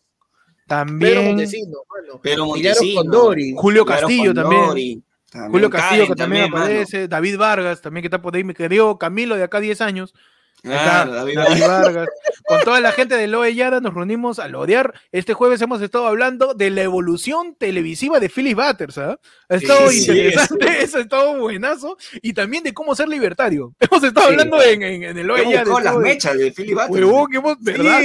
también. 0.67 1.25
Montesinos, 1.25 1.81
mano. 1.87 2.21
Pedro. 2.21 2.47
Condori. 2.95 3.53
Julio 3.55 3.85
Castillo 3.85 4.33
también. 4.33 5.03
También 5.33 5.51
Julio 5.51 5.69
Castillo, 5.69 6.07
que 6.07 6.15
también 6.15 6.49
mano. 6.49 6.63
aparece. 6.65 7.07
David 7.07 7.37
Vargas, 7.37 7.81
también 7.81 8.01
que 8.03 8.07
está 8.07 8.21
por 8.21 8.35
ahí. 8.35 8.43
Mi 8.43 8.53
querido 8.53 8.97
Camilo, 8.97 9.35
de 9.35 9.43
acá 9.43 9.57
a 9.57 9.61
10 9.61 9.81
años. 9.81 10.13
Claro, 10.61 11.11
David 11.13 11.35
David 11.35 11.61
Vargas. 11.67 12.07
Con 12.45 12.61
toda 12.61 12.79
la 12.79 12.93
gente 12.93 13.17
de 13.17 13.27
Loe 13.27 13.53
Yara 13.53 13.81
nos 13.81 13.93
reunimos 13.93 14.39
a 14.39 14.47
lorear. 14.47 14.93
Este 15.11 15.33
jueves 15.33 15.61
hemos 15.61 15.81
estado 15.81 16.07
hablando 16.07 16.53
de 16.53 16.69
la 16.69 16.83
evolución 16.83 17.55
televisiva 17.55 18.21
de 18.21 18.29
Philip 18.29 18.57
Butters. 18.57 18.97
¿ah? 18.97 19.19
Ha 19.49 19.55
estado 19.55 19.89
Sí, 19.89 19.99
interesante, 20.01 20.83
eso 20.83 20.99
ha 20.99 21.01
estado 21.01 21.37
buenazo. 21.37 21.97
Y 22.21 22.31
también 22.31 22.63
de 22.63 22.73
cómo 22.73 22.95
ser 22.95 23.09
libertario. 23.09 23.73
Hemos 23.79 24.03
estado 24.05 24.27
Sí. 24.27 24.31
hablando 24.33 24.61
en, 24.63 24.83
en, 24.83 25.03
en 25.03 25.17
el 25.17 25.27
Loe 25.27 25.43
Yara. 25.51 25.69
buscado 25.69 25.79
las 25.81 25.97
mechas 25.97 26.37
de 26.37 26.51
Philly 26.53 26.73
Butters. 26.73 26.89
Huevón, 26.91 27.29
que 27.31 27.37
hemos, 27.37 27.57
¿verdad? 27.61 27.99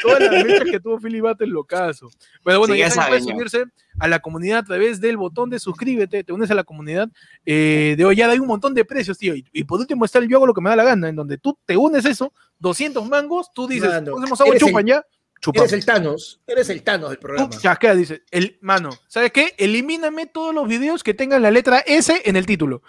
Todas 0.00 0.20
las 0.20 0.44
mechas 0.44 0.70
que 0.70 0.80
tuvo 0.80 1.00
Philly 1.00 1.20
Butters, 1.20 1.50
locazo. 1.50 2.10
Pero 2.44 2.60
bueno, 2.60 2.76
ya, 2.76 2.86
ya 2.88 2.90
saben, 2.94 3.24
puedes 3.24 3.50
saben, 3.50 3.66
ya. 3.66 3.72
A 3.98 4.08
la 4.08 4.20
comunidad 4.20 4.58
a 4.58 4.62
través 4.64 5.00
del 5.00 5.16
botón 5.16 5.50
de 5.50 5.58
suscríbete, 5.58 6.24
te 6.24 6.32
unes 6.32 6.50
a 6.50 6.54
la 6.54 6.64
comunidad 6.64 7.08
eh, 7.44 7.94
de 7.96 8.04
Ollada. 8.04 8.32
Hay 8.32 8.38
un 8.38 8.46
montón 8.46 8.74
de 8.74 8.84
precios, 8.84 9.18
tío. 9.18 9.34
Y, 9.34 9.44
y 9.52 9.64
por 9.64 9.80
último 9.80 10.04
está 10.04 10.18
el 10.18 10.28
yo 10.28 10.36
hago 10.38 10.46
lo 10.46 10.54
que 10.54 10.60
me 10.60 10.70
da 10.70 10.76
la 10.76 10.84
gana, 10.84 11.08
en 11.08 11.16
donde 11.16 11.38
tú 11.38 11.58
te 11.64 11.76
unes 11.76 12.04
eso, 12.04 12.32
200 12.58 13.08
mangos, 13.08 13.50
tú 13.54 13.66
dices, 13.66 13.88
Mano, 13.88 14.16
hacemos 14.18 14.40
agua, 14.40 14.54
el- 14.54 14.60
chupan 14.60 14.86
ya, 14.86 15.04
chupamos. 15.40 15.72
Eres 15.72 15.80
el 15.80 15.86
Thanos. 15.86 16.40
Eres 16.46 16.70
el 16.70 16.82
Thanos 16.82 17.10
del 17.10 17.18
programa. 17.18 17.50
Tú 17.50 17.58
chasqueas, 17.58 17.96
dice, 17.96 18.22
el, 18.30 18.58
mano, 18.60 18.90
¿sabes 19.06 19.32
qué? 19.32 19.54
Elimíname 19.58 20.26
todos 20.26 20.54
los 20.54 20.66
videos 20.68 21.02
que 21.02 21.14
tengan 21.14 21.42
la 21.42 21.50
letra 21.50 21.78
S 21.80 22.22
en 22.24 22.36
el 22.36 22.46
título. 22.46 22.82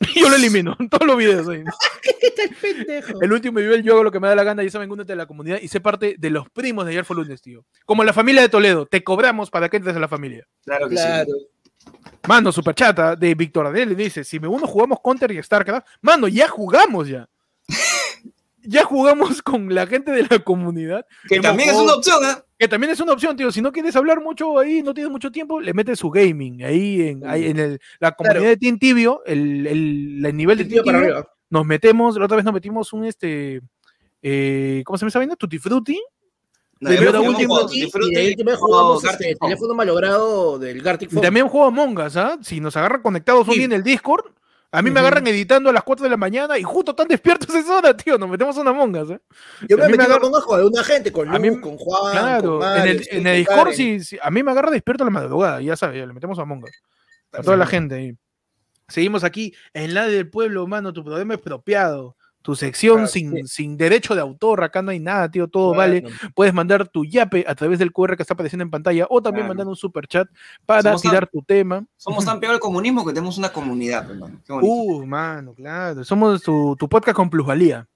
Yo 0.16 0.28
lo 0.28 0.36
elimino, 0.36 0.76
todos 0.90 1.06
los 1.06 1.16
videos. 1.16 1.46
ahí. 1.48 1.62
Está 2.22 2.42
el 2.44 2.54
pendejo. 2.56 3.20
El 3.20 3.32
último 3.32 3.60
nivel, 3.60 3.82
yo 3.82 3.92
hago 3.92 4.04
lo 4.04 4.10
que 4.10 4.18
me 4.20 4.28
da 4.28 4.34
la 4.34 4.44
gana, 4.44 4.62
ya 4.62 4.70
saben, 4.70 4.90
únete 4.90 5.12
a 5.12 5.16
la 5.16 5.26
comunidad 5.26 5.58
y 5.60 5.68
sé 5.68 5.80
parte 5.80 6.16
de 6.18 6.30
los 6.30 6.48
primos 6.50 6.86
de 6.86 6.92
ayer 6.92 7.04
fue 7.04 7.16
lunes, 7.16 7.42
tío. 7.42 7.64
Como 7.84 8.02
la 8.02 8.12
familia 8.12 8.40
de 8.42 8.48
Toledo, 8.48 8.86
te 8.86 9.04
cobramos 9.04 9.50
para 9.50 9.68
que 9.68 9.76
entres 9.76 9.94
a 9.96 10.00
la 10.00 10.08
familia. 10.08 10.46
Claro 10.64 10.88
que 10.88 10.94
Claro. 10.94 11.30
sí. 11.36 11.46
Mano, 12.28 12.52
superchata 12.52 13.16
de 13.16 13.34
Víctor 13.34 13.66
Adel 13.66 13.96
dice, 13.96 14.24
si 14.24 14.38
me 14.40 14.48
uno 14.48 14.66
jugamos 14.66 14.98
Counter 15.02 15.30
y 15.32 15.42
StarCraft, 15.42 15.86
mano, 16.02 16.28
ya 16.28 16.48
jugamos 16.48 17.08
ya. 17.08 17.28
ya 18.62 18.84
jugamos 18.84 19.42
con 19.42 19.74
la 19.74 19.86
gente 19.86 20.12
de 20.12 20.26
la 20.30 20.38
comunidad, 20.40 21.04
Que 21.28 21.36
Hemos 21.36 21.46
también 21.46 21.70
es 21.70 21.76
una 21.76 21.94
opción, 21.94 22.18
¿ah? 22.24 22.44
Que 22.60 22.68
también 22.68 22.92
es 22.92 23.00
una 23.00 23.14
opción, 23.14 23.34
tío. 23.36 23.50
Si 23.50 23.62
no 23.62 23.72
quieres 23.72 23.96
hablar 23.96 24.20
mucho 24.20 24.58
ahí, 24.58 24.82
no 24.82 24.92
tienes 24.92 25.10
mucho 25.10 25.30
tiempo, 25.32 25.60
le 25.60 25.72
metes 25.72 25.98
su 25.98 26.10
gaming. 26.10 26.62
Ahí 26.62 27.08
en, 27.08 27.26
ahí 27.26 27.46
en 27.46 27.58
el- 27.58 27.80
la 27.98 28.12
comunidad 28.12 28.50
de 28.50 28.56
Team 28.58 28.78
Tibio, 28.78 29.22
el, 29.24 29.66
el- 29.66 30.22
el 30.26 30.36
nivel 30.36 30.58
de 30.58 30.64
Tío 30.66 30.82
Team 30.82 30.84
para 30.84 30.98
Tibio, 30.98 31.16
arriba. 31.16 31.32
nos 31.48 31.64
metemos, 31.66 32.16
la 32.18 32.26
otra 32.26 32.36
vez 32.36 32.44
nos 32.44 32.52
metimos 32.52 32.92
un 32.92 33.06
este, 33.06 33.62
eh, 34.22 34.82
¿cómo 34.84 34.98
se 34.98 35.06
esa 35.06 35.18
vaina? 35.18 35.36
Tutti 35.36 35.58
Frutti. 35.58 35.98
No, 36.80 36.88
Primero, 36.90 37.22
último, 37.22 37.60
Y, 37.72 37.82
y 37.84 37.84
o 37.84 38.56
jugamos 38.56 39.04
este, 39.04 39.36
teléfono 39.36 39.74
malogrado 39.74 40.58
del 40.58 40.80
Gartic 40.82 41.10
Y 41.10 41.14
Phone. 41.14 41.22
también 41.22 41.48
juego 41.48 41.66
Among 41.66 41.98
Us, 41.98 42.16
¿ah? 42.16 42.38
Si 42.42 42.60
nos 42.60 42.76
agarran 42.76 43.02
conectados 43.02 43.46
un 43.48 43.52
Sí. 43.54 43.58
día 43.60 43.66
en 43.66 43.72
el 43.72 43.82
Discord, 43.82 44.24
a 44.72 44.82
mí 44.82 44.90
me 44.90 45.00
agarran 45.00 45.26
editando 45.26 45.68
a 45.70 45.72
las 45.72 45.82
4 45.82 46.04
de 46.04 46.10
la 46.10 46.16
mañana 46.16 46.56
y 46.58 46.62
justo 46.62 46.94
tan 46.94 47.08
despiertos 47.08 47.48
es 47.54 47.68
hora, 47.68 47.96
tío. 47.96 48.18
Nos 48.18 48.28
metemos 48.28 48.56
a 48.56 48.60
una 48.60 48.70
Among 48.70 48.96
Us, 48.96 49.10
¿eh? 49.10 49.20
Yo 49.68 49.76
a 49.76 49.80
me 49.80 49.86
mí 49.86 49.90
me 49.92 49.98
metí 49.98 50.04
agarra- 50.04 50.20
con 50.20 50.34
un 50.34 50.40
juego 50.40 50.62
de 50.62 50.68
una 50.68 50.84
gente, 50.84 51.12
con 51.12 51.28
A 51.28 51.38
mí- 51.38 51.48
Luz, 51.48 51.60
con 51.60 51.76
Juan, 51.76 52.12
Claro, 52.12 52.58
con 52.60 52.76
en 52.76 52.82
el, 52.88 53.08
en 53.10 53.22
con 53.24 53.32
Discord, 53.32 53.58
Karen. 53.58 53.74
sí, 53.74 54.00
sí, 54.00 54.18
a 54.22 54.30
mí 54.30 54.42
me 54.42 54.50
agarra 54.52 54.70
despierto 54.70 55.04
a 55.04 55.06
la 55.06 55.10
madrugada, 55.10 55.60
ya 55.60 55.76
sabes, 55.76 55.98
ya 55.98 56.06
le 56.06 56.12
metemos 56.12 56.38
a 56.38 56.42
Among 56.42 56.64
Us. 56.64 56.70
A 57.32 57.42
toda 57.42 57.56
la 57.56 57.66
gente 57.66 57.94
ahí. 57.94 58.16
Seguimos 58.88 59.22
aquí 59.22 59.54
en 59.72 59.94
la 59.94 60.06
del 60.08 60.28
pueblo, 60.28 60.66
mano. 60.66 60.92
Tu 60.92 61.04
programa 61.04 61.34
expropiado. 61.34 62.16
Tu 62.42 62.54
sección 62.56 63.06
sin, 63.06 63.32
sí. 63.36 63.42
sin 63.46 63.76
derecho 63.76 64.14
de 64.14 64.22
autor. 64.22 64.64
Acá 64.64 64.80
no 64.80 64.90
hay 64.92 64.98
nada, 64.98 65.30
tío. 65.30 65.46
Todo 65.46 65.74
vale. 65.74 66.04
Puedes 66.34 66.54
mandar 66.54 66.88
tu 66.88 67.04
yape 67.04 67.44
a 67.46 67.54
través 67.54 67.78
del 67.78 67.92
QR 67.92 68.16
que 68.16 68.22
está 68.22 68.32
apareciendo 68.32 68.62
en 68.62 68.70
pantalla 68.70 69.06
o 69.10 69.20
también 69.20 69.42
Claro. 69.44 69.48
mandar 69.50 69.66
un 69.68 69.76
super 69.76 70.06
chat 70.06 70.26
para 70.64 70.82
Somos 70.82 71.02
tirar 71.02 71.26
tu 71.28 71.42
tema. 71.42 71.84
Somos 71.98 72.24
tan 72.24 72.40
peor 72.40 72.54
el 72.54 72.60
comunismo 72.60 73.04
que 73.04 73.12
tenemos 73.12 73.36
una 73.36 73.50
comunidad, 73.50 74.10
hermano. 74.10 74.40
Uh, 74.48 75.04
mano, 75.04 75.52
claro. 75.52 76.02
Somos 76.02 76.42
tu, 76.42 76.74
tu 76.78 76.88
podcast 76.88 77.14
con 77.16 77.28
plusvalía. 77.28 77.86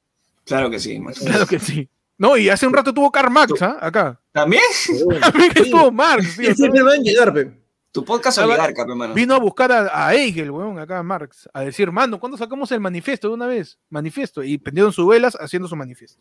Claro 0.44 0.68
que 0.68 0.78
sí, 0.78 0.94
hermano. 0.96 1.16
Claro 1.24 1.46
que 1.46 1.58
sí. 1.58 1.88
No, 2.18 2.36
y 2.36 2.48
hace 2.50 2.66
un 2.66 2.74
rato 2.74 2.92
tuvo 2.92 3.10
Karl 3.10 3.30
Marx, 3.32 3.60
¿ah? 3.62 3.78
Acá. 3.80 4.20
¿También? 4.30 4.62
También 5.20 5.52
Sí. 5.54 5.62
estuvo 5.62 5.90
Marx, 5.90 6.36
tío. 6.36 6.54
Siempre 6.54 6.82
van 6.82 7.00
a 7.00 7.02
llegar, 7.02 7.32
pe. 7.32 7.50
Tu 7.94 8.04
podcast 8.04 8.38
oligarca, 8.38 8.82
hermano. 8.82 9.14
Vino 9.14 9.34
a 9.34 9.38
buscar 9.38 9.70
a, 9.70 10.06
a 10.08 10.12
Hegel, 10.16 10.50
weón, 10.50 10.80
acá 10.80 10.98
a 10.98 11.02
Marx, 11.04 11.48
a 11.54 11.60
decir, 11.60 11.92
mano, 11.92 12.18
¿cuándo 12.18 12.36
sacamos 12.36 12.72
el 12.72 12.80
manifiesto 12.80 13.28
de 13.28 13.34
una 13.34 13.46
vez? 13.46 13.78
Manifiesto. 13.88 14.42
Y 14.42 14.58
prendieron 14.58 14.92
sus 14.92 15.06
velas 15.06 15.36
haciendo 15.38 15.68
su 15.68 15.76
manifiesto. 15.76 16.20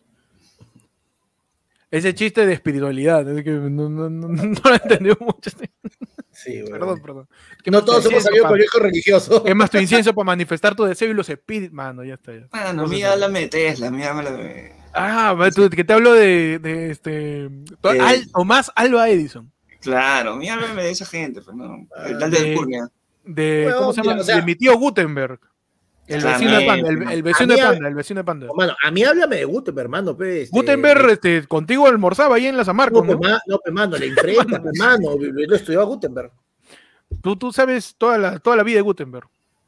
Ese 1.89 2.13
chiste 2.13 2.45
de 2.45 2.53
espiritualidad, 2.53 3.27
es 3.27 3.43
que 3.43 3.49
no, 3.49 3.89
no, 3.89 4.07
no, 4.07 4.27
no 4.27 4.61
lo 4.63 4.73
entendió 4.75 5.17
mucho. 5.19 5.49
Sí, 6.31 6.61
bueno. 6.61 6.77
Perdón, 6.77 7.01
perdón. 7.01 7.29
¿Qué 7.63 7.71
No 7.71 7.83
todos 7.83 8.05
hemos 8.05 8.21
salido 8.21 8.47
colegio 8.47 8.79
religioso. 8.79 9.43
¿Qué 9.43 9.55
más 9.55 9.71
tu 9.71 9.77
incienso 9.79 10.13
para 10.13 10.25
manifestar 10.25 10.75
tu 10.75 10.83
deseo 10.83 11.09
y 11.09 11.13
los 11.15 11.29
espíritus? 11.29 11.73
Mano, 11.73 12.03
ya 12.03 12.15
está. 12.15 12.33
Ya. 12.33 12.47
Mano, 12.51 12.87
mía, 12.87 13.13
háblame 13.13 13.41
de 13.41 13.47
Tesla, 13.47 13.89
mía, 13.89 14.11
háblame 14.11 14.43
de... 14.43 14.75
Ah, 14.93 15.35
tú, 15.55 15.67
que 15.71 15.83
te 15.83 15.93
hablo 15.93 16.13
de, 16.13 16.59
de 16.59 16.91
este. 16.91 17.45
Eh. 17.45 17.99
Al- 17.99 18.31
Tomás 18.31 18.71
Alba 18.75 19.09
Edison. 19.09 19.52
Claro, 19.83 20.35
mía, 20.37 20.53
háblame 20.55 20.83
de 20.83 20.89
esa 20.91 21.05
gente, 21.05 21.41
pues, 21.41 21.55
¿no? 21.55 21.87
El 22.05 22.17
tal 22.17 22.31
de- 22.31 22.37
Alcurnia. 22.51 22.87
De, 23.25 23.61
Bueno, 23.65 23.77
¿Cómo 23.79 23.93
se 23.93 23.97
llama? 24.01 24.11
mira, 24.13 24.21
o 24.21 24.25
sea- 24.25 24.35
de 24.37 24.41
mi 24.43 24.55
tío 24.55 24.77
Gutenberg. 24.77 25.39
El 26.05 26.21
vecino 26.21 26.51
de 26.57 26.65
Panda. 26.65 26.89
El, 26.89 27.11
el 27.11 27.23
vecino 27.23 27.55
de 27.55 27.61
Panda. 27.63 27.87
El 27.87 27.95
vecino 27.95 28.19
de 28.19 28.23
Panda. 28.25 28.47
Mano, 28.53 28.75
a 28.83 28.91
mí 28.91 29.03
háblame 29.05 29.37
de 29.37 29.45
Gutenberg, 29.45 29.85
hermano, 29.85 30.17
pe. 30.17 30.41
este, 30.41 30.55
Gutenberg, 30.57 31.09
este, 31.11 31.47
contigo 31.47 31.87
almorzaba 31.87 32.35
ahí 32.35 32.47
en 32.47 32.57
la 32.57 32.65
Samarco, 32.65 33.03
No, 33.05 33.17
pe, 33.19 33.27
¿no? 33.47 33.57
pe, 33.59 33.71
mano, 33.71 33.97
la 33.97 34.05
imprenta, 34.05 34.61
pe, 34.61 34.69
mano. 34.77 35.17
Yo 35.19 35.31
lo 35.47 35.55
estudiaba 35.55 35.85
Gutenberg. 35.85 36.31
Tú, 37.21 37.35
tú 37.37 37.53
sabes 37.53 37.95
toda 37.97 38.17
la, 38.17 38.39
toda 38.39 38.57
la 38.57 38.63
vida 38.63 38.77
de 38.77 38.81
Gutenberg. 38.81 39.27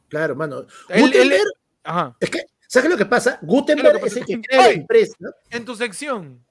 Claro, 0.09 0.35
mano. 0.35 0.65
Él- 0.89 1.01
Gutenberg, 1.03 1.41
Ajá. 1.85 2.17
es 2.19 2.29
que, 2.29 2.39
¿sabes 2.67 2.89
lo 2.89 2.97
que 2.97 3.05
pasa? 3.05 3.39
Gutenberg 3.41 4.01
¿Qué 4.01 4.07
es 4.07 4.17
el 4.17 4.25
que 4.25 4.41
crea 4.41 4.61
la 4.61 4.69
empresa. 4.71 5.15
En 5.51 5.63
tu 5.63 5.73
sección, 5.75 6.43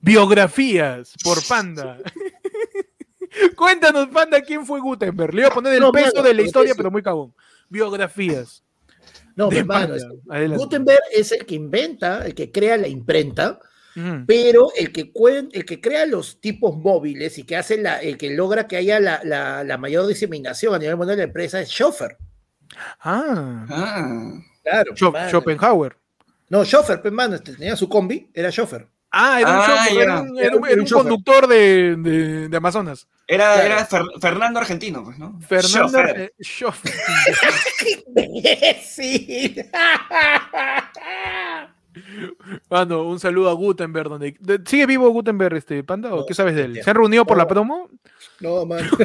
biografías 0.00 1.14
por 1.22 1.38
Panda. 1.46 1.98
Cuéntanos, 3.56 4.08
Panda, 4.08 4.40
quién 4.42 4.64
fue 4.66 4.80
Gutenberg. 4.80 5.34
Le 5.34 5.40
iba 5.42 5.48
a 5.48 5.54
poner 5.54 5.74
el 5.74 5.80
No, 5.80 5.92
peso 5.92 6.12
mano, 6.14 6.28
de 6.28 6.34
la 6.34 6.42
historia, 6.42 6.74
pero 6.76 6.90
muy 6.90 7.02
cagón. 7.02 7.34
Biografías. 7.68 8.62
No, 9.36 9.48
de 9.48 9.56
pe, 9.56 9.64
mano, 9.64 9.80
Panda. 9.88 9.96
es 9.96 10.04
que 10.04 10.32
Adelante. 10.34 10.64
Gutenberg 10.64 11.00
es 11.12 11.32
el 11.32 11.44
que 11.46 11.54
inventa, 11.56 12.24
el 12.24 12.34
que 12.34 12.50
crea 12.52 12.76
la 12.76 12.88
imprenta, 12.88 13.58
pero 14.26 14.70
el 14.76 14.92
que, 14.92 15.12
cuen- 15.12 15.50
el 15.52 15.64
que 15.64 15.80
crea 15.80 16.04
los 16.06 16.40
tipos 16.40 16.76
móviles 16.76 17.38
y 17.38 17.44
que 17.44 17.56
hace 17.56 17.76
la, 17.78 17.98
el 18.00 18.16
que 18.18 18.30
logra 18.30 18.66
que 18.66 18.76
haya 18.76 18.98
la, 18.98 19.20
la- 19.24 19.62
la 19.62 19.78
mayor 19.78 20.06
diseminación 20.06 20.74
a 20.74 20.78
nivel 20.78 20.96
mundial 20.96 21.16
de 21.16 21.22
la 21.22 21.28
empresa 21.28 21.60
es 21.60 21.68
Schoeffer. 21.70 22.16
Ah. 23.00 23.66
Ah, 23.68 24.32
Claro. 24.62 24.94
Scho- 24.94 25.12
mano. 25.12 25.28
Schopenhauer. 25.30 25.96
No, 26.48 26.64
Schoeffer, 26.64 27.00
pues, 27.02 27.12
mano, 27.12 27.36
este, 27.36 27.52
tenía 27.54 27.76
su 27.76 27.88
combi, 27.88 28.30
era 28.34 28.50
Schoeffer. 28.50 28.88
Ah, 29.16 29.40
era 29.40 29.50
un, 29.50 29.56
Ah, 29.56 29.66
chofer, 29.66 29.94
ya. 29.96 30.02
era 30.02 30.20
un, 30.20 30.38
era 30.38 30.56
un- 30.56 30.64
Era 30.64 30.72
era 30.72 30.82
un 30.82 30.88
conductor 30.88 31.46
de, 31.46 31.94
de- 31.96 32.48
de 32.48 32.56
Amazonas. 32.56 33.06
era, 33.28 33.54
Claro. 33.54 33.66
era 33.66 33.86
Fer- 33.88 34.20
Fernando 34.20 34.58
Argentino, 34.58 35.04
pues, 35.04 35.18
¿no? 35.18 35.38
Fernando 35.40 35.98
Chofer. 35.98 36.34
Schoff- 36.40 36.82
sí. 38.82 39.54
Mano, 42.70 43.04
un 43.04 43.20
saludo 43.20 43.50
a 43.50 43.52
Gutenberg. 43.54 44.08
Donde, 44.08 44.36
de- 44.40 44.60
¿Sigue 44.66 44.86
vivo 44.86 45.08
Gutenberg, 45.10 45.56
este 45.56 45.84
panda? 45.84 46.12
¿O 46.14 46.26
qué 46.26 46.34
sabes 46.34 46.54
de 46.56 46.62
él? 46.64 46.82
¿Se 46.82 46.90
han 46.90 46.96
reunido 46.96 47.24
por 47.24 47.36
la 47.36 47.46
promo? 47.46 47.88
No, 48.40 48.66
mano. 48.66 48.88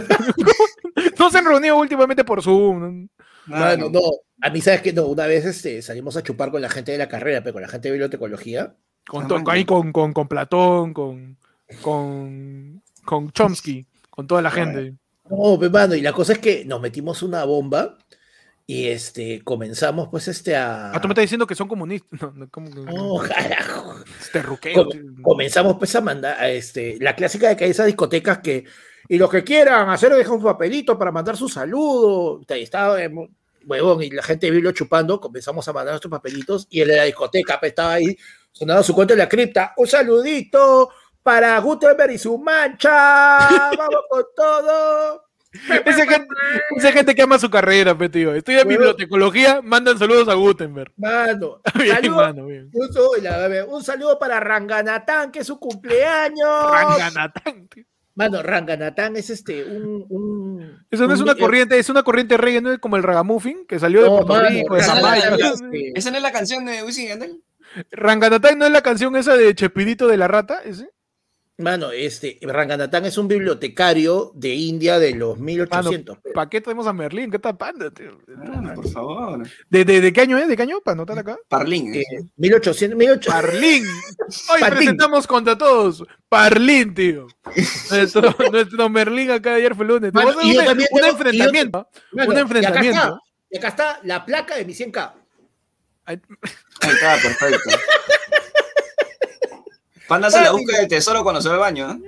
No 1.17 1.29
se 1.29 1.37
han 1.37 1.45
reunido 1.45 1.77
últimamente 1.77 2.23
por 2.25 2.41
Zoom. 2.41 3.07
Mano, 3.45 3.89
no. 3.89 3.99
A 4.41 4.49
mí, 4.49 4.59
¿sabes 4.61 4.81
qué? 4.81 4.91
No, 4.91 5.05
una 5.05 5.27
vez 5.27 5.45
este, 5.45 5.81
salimos 5.81 6.17
a 6.17 6.23
chupar 6.23 6.49
con 6.51 6.61
la 6.61 6.69
gente 6.69 6.91
de 6.91 6.97
la 6.97 7.07
carrera, 7.07 7.41
pero 7.41 7.53
con 7.53 7.61
la 7.61 7.67
gente 7.69 7.87
de 7.87 7.93
bibliotecología. 7.93 8.75
Con, 9.09 9.27
to- 9.27 9.41
ahí 9.47 9.65
con, 9.65 9.91
con, 9.91 10.13
con 10.13 10.27
Platón, 10.27 10.93
con, 10.93 11.35
con, 11.81 12.81
con 13.03 13.31
Chomsky, 13.31 13.85
con 14.09 14.27
toda 14.27 14.41
la 14.41 14.51
gente. 14.51 14.93
No, 15.29 15.57
pues, 15.57 15.71
mano, 15.71 15.95
y 15.95 16.01
la 16.01 16.13
cosa 16.13 16.33
es 16.33 16.39
que 16.39 16.63
nos 16.65 16.79
metimos 16.81 17.21
una 17.23 17.43
bomba 17.43 17.97
y 18.67 18.87
este, 18.87 19.41
comenzamos, 19.43 20.09
pues, 20.09 20.27
este, 20.27 20.55
a. 20.55 20.91
Ah, 20.91 21.01
tú 21.01 21.07
me 21.07 21.13
estás 21.13 21.23
diciendo 21.23 21.47
que 21.47 21.55
son 21.55 21.67
comunistas. 21.67 22.09
No, 22.21 22.31
no, 22.33 22.47
¿cómo 22.49 22.69
que- 22.69 22.81
No, 22.81 23.17
carajo. 23.17 23.95
Este 24.21 24.41
ruqueo, 24.43 24.85
Com- 24.85 25.21
comenzamos 25.23 25.77
pues 25.79 25.95
a 25.95 26.01
mandar 26.01 26.39
a 26.39 26.49
este, 26.49 26.97
la 26.99 27.15
clásica 27.15 27.49
de 27.49 27.57
que 27.57 27.63
hay 27.65 27.71
esas 27.71 27.87
discotecas 27.87 28.39
que, 28.39 28.65
y 29.07 29.17
los 29.17 29.29
que 29.31 29.43
quieran 29.43 29.89
hacer, 29.89 30.13
dejan 30.13 30.37
su 30.39 30.45
papelito 30.45 30.97
para 30.99 31.11
mandar 31.11 31.35
su 31.35 31.49
saludo. 31.49 32.41
Ahí 32.47 32.61
estábamos, 32.63 33.29
huevón, 33.65 34.03
y 34.03 34.11
la 34.11 34.21
gente 34.23 34.45
de 34.47 34.51
Biblo 34.51 34.71
chupando, 34.71 35.19
comenzamos 35.19 35.67
a 35.67 35.73
mandar 35.73 35.93
nuestros 35.93 36.11
papelitos 36.11 36.67
y 36.69 36.81
él 36.81 36.91
en 36.91 36.97
la 36.97 37.03
discoteca 37.05 37.59
pues, 37.59 37.71
estaba 37.71 37.93
ahí 37.93 38.15
sonando 38.51 38.83
su 38.83 38.93
cuento 38.93 39.13
en 39.13 39.19
la 39.19 39.29
cripta. 39.29 39.73
Un 39.77 39.87
saludito 39.87 40.89
para 41.23 41.57
Gutenberg 41.59 42.11
y 42.11 42.17
su 42.17 42.37
mancha. 42.37 43.47
Vamos 43.77 44.03
con 44.09 44.23
todo. 44.35 45.23
Esa 45.83 46.05
gente, 46.05 46.27
esa 46.77 46.91
gente 46.91 47.15
que 47.15 47.23
ama 47.23 47.39
su 47.39 47.49
carrera, 47.49 47.97
pe, 47.97 48.07
tío. 48.09 48.35
Estudia 48.35 48.63
Bueno. 48.63 48.77
bibliotecología, 48.81 49.61
mandan 49.63 49.97
saludos 49.97 50.27
a 50.29 50.35
Gutenberg. 50.35 50.91
Mano, 50.97 51.61
Bien, 51.75 51.95
saludo- 51.95 52.15
mano, 52.15 52.45
bien. 52.45 52.69
un, 52.71 52.93
saludo- 52.93 53.29
a 53.31 53.47
ver, 53.47 53.65
un 53.67 53.83
saludo 53.83 54.19
para 54.19 54.39
Ranganatán, 54.39 55.31
que 55.31 55.39
es 55.39 55.47
su 55.47 55.59
cumpleaños. 55.59 56.71
Ranganatán, 56.71 57.67
tío. 57.67 57.83
Mano, 58.13 58.43
Ranganatán 58.43 59.15
es 59.15 59.29
este, 59.31 59.63
un. 59.63 60.05
un 60.09 60.85
Eso 60.91 61.07
no 61.07 61.13
es 61.15 61.19
un- 61.19 61.29
una 61.29 61.35
corriente, 61.35 61.79
es 61.79 61.89
una 61.89 62.03
corriente 62.03 62.37
reggae, 62.37 62.61
no 62.61 62.71
es 62.71 62.77
como 62.79 62.97
el 62.97 63.03
ragamuffin 63.03 63.65
que 63.65 63.79
salió 63.79 64.03
de 64.03 64.09
Puerto 64.09 64.27
mano, 64.27 64.49
Rico, 64.49 64.75
de 64.75 64.81
esa 64.81 64.95
Jamaica. 64.95 65.29
Ranganatán, 65.31 65.73
este, 65.73 65.91
¿Esa 65.95 66.11
no 66.11 66.17
es 66.17 66.23
la 66.23 66.31
canción 66.31 66.65
de 66.65 66.83
Wisin 66.83 67.05
y 67.05 67.07
Yandel? 67.07 67.43
Ranganatán 67.91 68.57
no 68.57 68.65
es 68.65 68.71
la 68.71 68.81
canción 68.81 69.15
esa 69.15 69.35
de 69.35 69.53
Chespirito 69.55 70.07
de 70.07 70.17
la 70.17 70.27
rata, 70.27 70.61
ese. 70.63 70.89
Mano, 71.57 71.91
este, 71.91 72.39
Ranganatán 72.41 73.03
es 73.03 73.17
un 73.17 73.27
bibliotecario 73.27 74.31
de 74.33 74.55
India 74.55 74.97
de 74.97 75.13
los 75.13 75.37
1800. 75.37 76.17
pero- 76.23 76.33
¿Para 76.33 76.49
qué 76.49 76.61
traemos 76.61 76.87
a 76.87 76.93
Merlín? 76.93 77.29
¿Qué 77.29 77.37
tal 77.37 77.57
panda, 77.57 77.91
tío? 77.91 78.17
Ah, 78.41 78.71
por 78.73 78.87
favor. 78.89 79.45
¿De, 79.69 79.83
de, 79.83 79.99
de 79.99 80.13
qué 80.13 80.21
año 80.21 80.37
es? 80.37 80.47
¿De 80.47 80.55
qué 80.55 80.61
año? 80.63 80.79
Para 80.79 80.93
anotar 80.93 81.19
acá. 81.19 81.37
Parlín. 81.49 81.93
eh, 81.93 82.03
1800, 82.37 82.97
1800. 82.97 83.33
Parlín. 83.33 83.83
Hoy 84.53 84.59
Parlín. 84.61 84.77
presentamos 84.77 85.27
contra 85.27 85.57
todos. 85.57 86.05
Parlín, 86.29 86.93
tío. 86.93 87.27
Nuestro, 87.91 88.33
nuestro 88.53 88.89
Merlín 88.89 89.29
acá 89.31 89.55
ayer 89.55 89.75
fue 89.75 89.85
lunes. 89.85 90.13
Mano, 90.13 90.31
y 90.41 90.53
yo 90.53 90.61
hacer 90.61 90.61
un, 90.61 90.65
también 90.65 90.89
un 90.93 91.01
tengo- 91.01 91.11
enfrentamiento. 91.11 91.89
Mano, 92.13 92.31
un 92.31 92.37
y 92.37 92.39
enfrentamiento. 92.39 92.99
acá, 92.99 93.09
está, 93.09 93.19
y 93.51 93.57
acá 93.57 93.67
está 93.67 93.99
la 94.03 94.25
placa 94.25 94.55
de 94.55 94.63
mi 94.63 94.71
100K. 94.73 95.11
Ahí 96.09 96.19
está, 96.81 97.17
perfecto. 97.21 97.69
Panda 100.07 100.27
hace 100.27 100.41
la 100.41 100.51
búsqueda 100.51 100.79
del 100.79 100.87
tesoro 100.87 101.21
cuando 101.21 101.39
se 101.39 101.49
va 101.49 101.53
al 101.53 101.59
baño, 101.59 101.91
¿eh? 101.91 101.99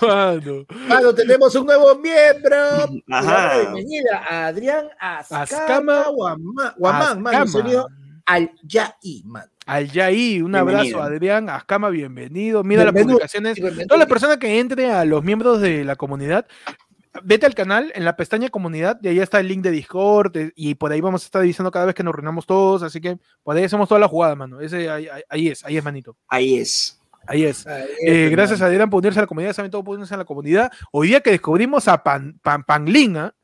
Mano. 0.00 0.66
Mano, 0.88 1.14
tenemos 1.14 1.54
un 1.54 1.66
nuevo 1.66 1.94
miembro. 1.94 2.56
Ajá. 3.08 3.58
Bienvenida 3.58 4.24
a 4.28 4.46
Adrián 4.46 4.88
Ascama 4.98 5.42
Ascama 5.42 6.02
Guamán, 6.08 6.74
Guamán, 6.76 7.22
mano, 7.22 7.86
al 8.28 8.52
Yaí, 8.62 9.22
mano. 9.24 9.50
Al 9.64 9.90
Yaí, 9.90 10.42
un 10.42 10.52
Bienvenido. 10.52 10.98
abrazo, 10.98 11.02
Adrián. 11.02 11.48
Ascama, 11.48 11.88
bienvenido. 11.88 12.62
Mira 12.62 12.84
las 12.84 12.92
publicaciones. 12.92 13.58
Toda 13.88 13.98
la 13.98 14.06
persona 14.06 14.38
que 14.38 14.60
entre 14.60 14.90
a 14.90 15.04
los 15.06 15.24
miembros 15.24 15.62
de 15.62 15.82
la 15.82 15.96
comunidad, 15.96 16.46
vete 17.24 17.46
al 17.46 17.54
canal, 17.54 17.90
en 17.94 18.04
la 18.04 18.16
pestaña 18.16 18.50
comunidad, 18.50 18.98
y 19.02 19.08
ahí 19.08 19.18
está 19.18 19.40
el 19.40 19.48
link 19.48 19.62
de 19.62 19.70
Discord, 19.70 20.36
eh, 20.36 20.52
y 20.54 20.74
por 20.74 20.92
ahí 20.92 21.00
vamos 21.00 21.22
a 21.22 21.24
estar 21.24 21.42
diciendo 21.42 21.70
cada 21.70 21.86
vez 21.86 21.94
que 21.94 22.02
nos 22.02 22.14
reunamos 22.14 22.44
todos, 22.44 22.82
así 22.82 23.00
que 23.00 23.18
por 23.42 23.56
ahí 23.56 23.64
hacemos 23.64 23.88
toda 23.88 23.98
la 24.00 24.08
jugada, 24.08 24.36
mano. 24.36 24.60
Ese, 24.60 24.90
ahí, 24.90 25.08
es, 25.48 25.64
ahí 25.64 25.78
es, 25.78 25.84
manito. 25.84 26.14
Ahí 26.28 26.58
es. 26.58 27.00
Ahí 27.26 27.44
es. 27.44 27.66
Ahí 27.66 27.84
Eh, 28.06 28.28
gracias 28.30 28.60
a 28.60 28.66
Adrián 28.66 28.90
por 28.90 28.98
unirse 28.98 29.18
a 29.18 29.22
la 29.22 29.26
comunidad, 29.26 29.54
saben 29.54 29.70
todo 29.70 29.82
por 29.82 29.96
unirse 29.96 30.14
a 30.14 30.18
la 30.18 30.26
comunidad. 30.26 30.70
Hoy 30.92 31.08
día 31.08 31.20
que 31.20 31.30
descubrimos 31.30 31.88
a 31.88 32.02
Pan, 32.02 32.38
Pan, 32.42 32.62
Panglin, 32.62 33.16
¿ah? 33.16 33.34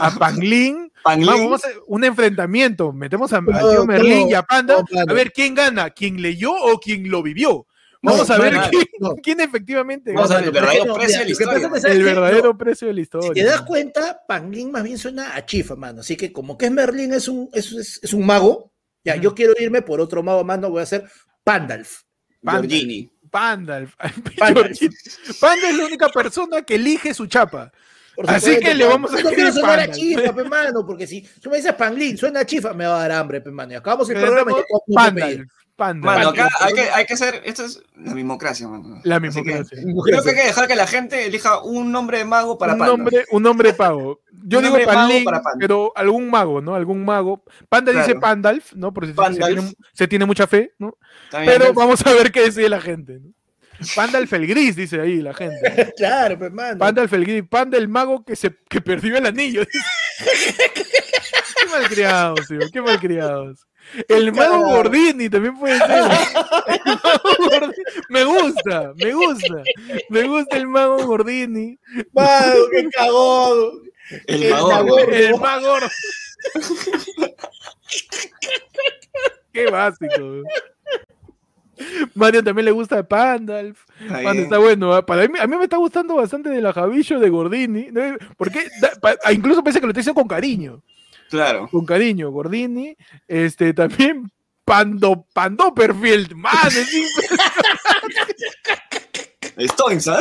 A 0.00 0.10
Panglin, 0.18 0.92
vamos, 1.04 1.26
vamos 1.26 1.64
a 1.64 1.68
hacer 1.68 1.80
un 1.86 2.04
enfrentamiento. 2.04 2.92
Metemos 2.92 3.32
a, 3.32 3.40
tío 3.40 3.84
Merlín 3.86 4.20
no, 4.24 4.30
y 4.30 4.34
a 4.34 4.42
Panda. 4.42 4.84
no, 4.90 5.00
a 5.00 5.12
ver 5.12 5.32
quién 5.32 5.54
gana, 5.54 5.90
quién 5.90 6.20
leyó 6.22 6.52
o 6.52 6.78
quién 6.78 7.10
lo 7.10 7.22
vivió. 7.22 7.66
No, 8.04 8.12
Vamos 8.12 8.30
a 8.30 8.38
ver 8.38 8.58
quién, 8.70 8.84
no. 8.98 9.14
quién 9.22 9.40
efectivamente 9.40 10.12
Vamos 10.12 10.30
a 10.32 10.38
ver 10.38 10.44
el 10.46 10.50
verdadero 10.50 10.94
precio 10.96 11.18
de 11.20 11.24
la 11.24 11.30
historia. 11.30 11.52
es 11.52 11.58
que, 11.72 11.80
¿sabes 11.80 11.84
el 11.96 12.02
verdadero 12.02 12.48
No, 12.48 12.58
precio 12.58 12.88
de 12.88 12.94
la 12.94 12.96
Si 12.96 13.02
historia. 13.02 13.32
te 13.32 13.44
das 13.44 13.62
cuenta, 13.62 14.20
Panglin 14.26 14.72
más 14.72 14.82
bien 14.82 14.98
suena 14.98 15.36
a 15.36 15.46
chifa, 15.46 15.76
mano. 15.76 16.00
Así 16.00 16.16
que 16.16 16.32
como 16.32 16.58
que 16.58 16.66
es 16.66 16.72
Merlín, 16.72 17.12
es 17.12 17.28
un, 17.28 17.48
es, 17.52 17.70
es- 17.72 18.00
es 18.02 18.12
un 18.12 18.26
mago. 18.26 18.72
Ya, 19.04 19.14
yo 19.16 19.34
quiero 19.36 19.52
irme 19.58 19.82
por 19.82 20.00
otro 20.00 20.20
mago, 20.22 20.42
mano. 20.42 20.68
Voy 20.70 20.80
a 20.80 20.82
hacer 20.82 21.04
Pandalf. 21.44 22.02
Giorgini. 22.42 23.08
Panda. 23.30 23.78
el- 23.78 23.88
Panda. 24.36 24.62
Georgina. 24.62 24.92
Panda 25.40 25.68
es 25.70 25.76
la 25.76 25.84
única 25.84 26.08
persona 26.08 26.62
que 26.62 26.74
elige 26.74 27.14
su 27.14 27.26
chapa. 27.26 27.70
Así 28.26 28.58
que 28.58 28.74
le 28.74 28.84
vamos 28.84 29.10
a 29.10 29.14
No 29.14 29.18
escribir 29.20 29.36
quiero 29.36 29.52
sonar 29.52 29.80
a 29.80 29.90
chifa, 29.90 30.34
pe, 30.34 30.44
mano, 30.44 30.84
porque 30.86 31.06
si 31.06 31.22
tú 31.40 31.50
me 31.50 31.56
dices 31.56 31.72
Panglin, 31.74 32.16
suena 32.16 32.40
a 32.40 32.46
chifa, 32.46 32.72
me 32.74 32.86
va 32.86 32.96
a 32.96 33.08
dar 33.08 33.12
hambre, 33.12 33.40
pe, 33.40 33.50
mano. 33.50 33.72
Y 33.72 33.74
acabamos 33.76 34.08
el 34.10 34.20
programa 34.20 34.52
y 34.86 34.94
Panda. 34.94 35.28
Panda. 35.74 36.04
Mano, 36.04 36.28
acá 36.28 36.48
hay 36.60 36.74
que, 36.74 36.80
hay 36.82 37.06
que 37.06 37.14
hacer. 37.14 37.40
Esto 37.44 37.64
es 37.64 37.82
la 37.96 38.14
mismocracia, 38.14 38.68
mano. 38.68 39.00
La 39.04 39.18
que 39.20 39.30
clase. 39.42 39.76
Creo 40.04 40.22
que 40.22 40.30
hay 40.30 40.36
que 40.36 40.46
dejar 40.46 40.68
que 40.68 40.76
la 40.76 40.86
gente 40.86 41.24
elija 41.26 41.62
un 41.62 41.90
nombre 41.90 42.18
de 42.18 42.24
mago 42.26 42.58
para 42.58 42.74
un 42.74 42.78
Panda. 42.78 42.96
nombre, 42.96 43.24
un 43.30 43.42
nombre 43.42 43.72
pago. 43.72 44.20
Yo 44.44 44.58
Un 44.58 44.64
digo 44.64 44.76
para 44.84 45.08
Panda. 45.08 45.42
pero 45.58 45.92
algún 45.96 46.28
mago, 46.30 46.60
¿no? 46.60 46.74
Algún 46.74 47.04
mago. 47.04 47.42
Panda 47.70 47.92
dice. 47.92 48.14
Pandalf, 48.16 48.74
¿no? 48.74 48.92
Porque 48.92 49.08
se, 49.08 49.14
Pandalf. 49.14 49.54
tiene, 49.54 49.72
se 49.94 50.08
tiene 50.08 50.26
mucha 50.26 50.46
fe, 50.46 50.74
¿no? 50.78 50.98
Pero 51.30 51.72
vamos 51.72 52.04
a 52.06 52.12
ver 52.12 52.30
qué 52.30 52.42
decide 52.42 52.68
la 52.68 52.80
gente. 52.80 53.18
¿no? 53.20 53.30
Pandalf 53.94 54.32
el 54.32 54.46
gris, 54.46 54.76
dice 54.76 55.00
ahí 55.00 55.20
la 55.20 55.34
gente. 55.34 55.92
Claro, 55.96 56.38
pe, 56.38 56.50
mano. 56.50 56.78
Pandalf 56.78 57.12
el 57.12 57.24
gris. 57.24 57.44
Panda 57.48 57.78
el 57.78 57.88
mago 57.88 58.24
que, 58.24 58.36
se, 58.36 58.56
que 58.68 58.80
perdió 58.80 59.16
el 59.16 59.26
anillo. 59.26 59.64
qué 60.24 61.66
malcriados, 61.70 62.48
tío. 62.48 62.60
Qué 62.72 62.80
malcriados. 62.82 63.66
El 64.08 64.32
mago 64.32 64.58
Claro. 64.58 64.76
Gordini 64.76 65.28
también 65.28 65.58
puede 65.58 65.78
ser. 65.78 65.88
El 65.88 66.96
mago 67.02 67.36
Gordini. 67.50 67.84
Me 68.08 68.24
gusta, 68.24 68.92
me 68.96 69.12
gusta. 69.12 69.62
Me 70.08 70.22
gusta 70.24 70.56
el 70.56 70.68
mago 70.68 71.04
Gordini. 71.06 71.78
Mano, 72.12 72.54
qué 72.70 72.88
cagón. 72.90 73.92
El 74.26 74.42
el 74.44 74.50
mago. 74.50 74.68
mago. 74.70 74.98
El 74.98 75.32
gordo. 75.32 75.88
Qué 79.52 79.66
básico. 79.66 80.42
Mario 82.14 82.42
también 82.44 82.64
le 82.66 82.70
gusta 82.72 83.02
Pandalf. 83.06 83.80
Está 84.00 84.14
Panda 84.14 84.32
bien. 84.32 84.44
está 84.44 84.58
bueno. 84.58 85.06
Para 85.06 85.28
mí, 85.28 85.38
a 85.40 85.46
mí 85.46 85.56
me 85.56 85.64
está 85.64 85.76
gustando 85.76 86.16
bastante 86.16 86.48
de 86.48 86.60
la 86.60 86.72
Javillo 86.72 87.18
de 87.20 87.28
Gordini. 87.30 87.88
¿no? 87.90 88.16
Porque 88.36 88.68
da- 88.80 88.92
pa- 89.00 89.16
ah, 89.24 89.32
incluso 89.32 89.62
pensé 89.64 89.80
que 89.80 89.86
lo 89.86 89.90
estoy 89.92 90.00
diciendo 90.02 90.20
con 90.20 90.28
cariño. 90.28 90.82
Claro. 91.30 91.68
Con 91.70 91.84
cariño. 91.86 92.30
Gordini. 92.30 92.96
Este 93.26 93.72
también 93.74 94.30
Pando, 94.64 95.26
Pandoperfield. 95.32 96.34
Man, 96.34 96.52
es 96.66 96.88
Stones, 99.72 100.08
¿ah? 100.08 100.20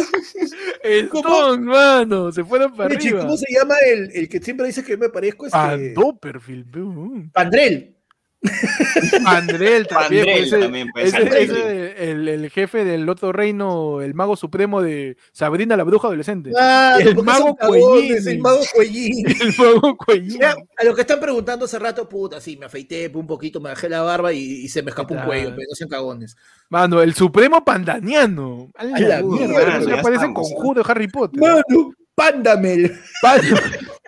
Stone, 0.84 1.64
mano. 1.66 2.32
Se 2.32 2.44
fueron 2.44 2.74
para 2.76 2.88
Oye, 2.90 2.98
arriba. 2.98 3.22
¿Cómo 3.22 3.38
se 3.38 3.46
llama 3.54 3.76
el, 3.86 4.12
el 4.14 4.28
que 4.30 4.40
siempre 4.40 4.66
dice 4.68 4.84
que 4.84 4.98
me 4.98 5.10
parezco? 5.10 5.46
Este, 5.46 5.58
Pandoperfield. 5.58 6.76
uh. 6.78 7.30
Pandrel. 7.34 7.96
Andrel 9.26 9.88
también, 9.88 10.26
Pandrel 10.26 10.38
pues, 10.38 10.48
ese- 10.48 10.60
también 10.60 10.88
puede 10.92 11.08
ese- 11.08 11.18
ser. 11.18 11.34
ese, 11.38 12.12
el, 12.12 12.28
el 12.28 12.50
jefe 12.50 12.84
del 12.84 13.08
otro 13.10 13.32
reino, 13.32 14.02
el 14.02 14.14
mago 14.14 14.36
supremo 14.36 14.82
de 14.82 15.18
Sabrina 15.32 15.78
la 15.78 15.84
bruja 15.84 16.08
adolescente. 16.08 16.52
Ah, 16.58 16.98
El 17.00 17.16
mago 17.24 17.56
Cuellini. 17.56 18.18
El 18.30 18.40
mago 18.40 18.62
Cuellín. 18.74 19.26
El 19.42 19.54
mago 19.58 19.96
Cuellín. 19.98 20.40
Ya, 20.40 20.56
a 20.78 20.84
lo 20.84 20.96
que 20.96 21.02
están 21.02 21.20
preguntando 21.20 21.66
hace 21.66 21.78
rato, 21.80 22.10
puta, 22.10 22.42
sí, 22.42 22.58
me 22.58 22.66
afeité 22.66 23.12
un 23.14 23.28
poquito, 23.28 23.60
me 23.60 23.70
bajé 23.70 23.90
la 23.90 24.02
barba 24.02 24.34
y, 24.34 24.40
y 24.40 24.68
se 24.70 24.82
me 24.82 24.90
escapó 24.90 25.14
un 25.14 25.22
cuello, 25.22 25.50
pero 25.50 25.68
no 25.70 25.76
sean 25.76 25.90
cagones. 25.90 26.36
Mano, 26.70 27.02
el 27.02 27.14
supremo 27.14 27.64
pandaniano. 27.64 28.72
A 28.76 28.84
la 28.86 28.98
mierda, 28.98 29.22
mierda, 29.22 29.78
eso 29.78 29.90
ya 29.90 29.96
ya 29.98 30.02
parece 30.02 30.26
estamos, 30.26 30.50
conjuro 30.52 30.82
de 30.84 30.92
Harry 30.92 31.08
Potter. 31.08 31.40
Mano, 31.40 31.94
pándamel. 32.16 32.92
Pan- 33.22 33.42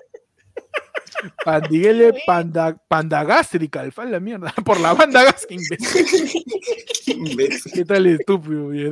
Pandiguele 1.43 2.13
panda, 2.25 2.77
pandagástrica, 2.87 3.81
a 3.81 4.05
la 4.05 4.19
mierda. 4.19 4.53
Por 4.65 4.79
la 4.79 4.93
banda 4.93 5.23
gas, 5.23 5.45
que 5.45 5.55
imbécil. 5.55 6.43
Qué 7.05 7.11
imbécil. 7.11 7.71
¿Qué 7.73 7.85
tal 7.85 8.05
estúpido, 8.07 8.65
güey? 8.65 8.89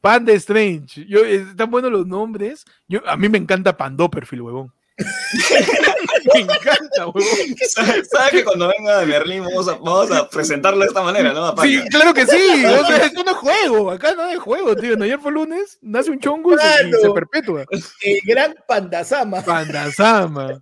Panda 0.00 0.32
Strange. 0.32 1.06
Yo, 1.06 1.24
están 1.24 1.70
buenos 1.70 1.92
los 1.92 2.06
nombres. 2.06 2.64
Yo, 2.88 3.00
a 3.08 3.16
mí 3.16 3.28
me 3.28 3.38
encanta 3.38 3.76
Pandoperfield, 3.76 4.42
huevón. 4.42 4.72
me 6.34 6.40
encanta, 6.40 7.06
huevón. 7.06 7.56
¿Sabes 7.68 8.08
sabes 8.10 8.30
que 8.32 8.44
cuando 8.44 8.68
venga 8.76 8.98
de 8.98 9.06
Berlín 9.06 9.44
vamos 9.44 9.68
a, 9.68 9.74
vamos 9.74 10.10
a 10.10 10.28
presentarlo 10.28 10.80
de 10.80 10.86
esta 10.88 11.02
manera, 11.02 11.32
¿no? 11.32 11.54
Sí, 11.62 11.80
claro 11.90 12.12
que 12.12 12.26
sí. 12.26 12.64
O 12.66 12.86
sea, 12.86 12.96
esto 13.06 13.22
no 13.22 13.30
es 13.30 13.36
juego. 13.36 13.90
Acá 13.90 14.14
no 14.14 14.28
es 14.28 14.38
juego, 14.38 14.74
tío. 14.76 14.96
No, 14.96 15.04
ayer 15.04 15.20
fue 15.20 15.30
lunes, 15.32 15.78
nace 15.82 16.10
un 16.10 16.18
chongo 16.18 16.54
y 16.54 16.58
se, 16.58 16.64
y 16.86 16.90
Claro. 16.90 17.00
se 17.02 17.10
perpetúa. 17.10 17.64
El 18.02 18.20
gran 18.24 18.54
Pandasama. 18.66 19.42
Pandasama. 19.42 20.60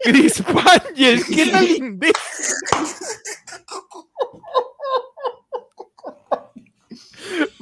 Chris 0.00 0.40
Pangel, 0.42 1.24
¿qué 1.26 1.46
tal 1.46 1.68
imbécil? 1.76 2.14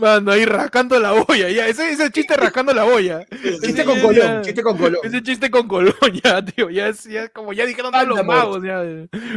Mano, 0.04 0.32
ahí 0.32 0.44
rascando 0.44 1.00
la 1.00 1.14
olla, 1.14 1.48
ya. 1.48 1.66
Ese, 1.66 1.90
ese 1.90 2.10
chiste 2.10 2.34
rascando 2.36 2.74
la 2.74 2.84
olla. 2.84 3.24
Chiste 3.62 3.84
con 3.84 3.98
Colón, 4.00 4.42
chiste 4.42 4.62
con 4.62 4.76
Colón. 4.76 5.00
Ese 5.02 5.22
chiste 5.22 5.50
con 5.50 5.66
Colón, 5.66 5.94
ya, 6.22 6.44
tío. 6.44 6.68
Ya, 6.68 6.88
es, 6.88 7.04
ya 7.04 7.28
como 7.30 7.52
ya 7.54 7.64
dijeron 7.64 7.90
todos 7.90 8.06
los 8.08 8.24
magos, 8.24 8.62
ya. 8.62 8.82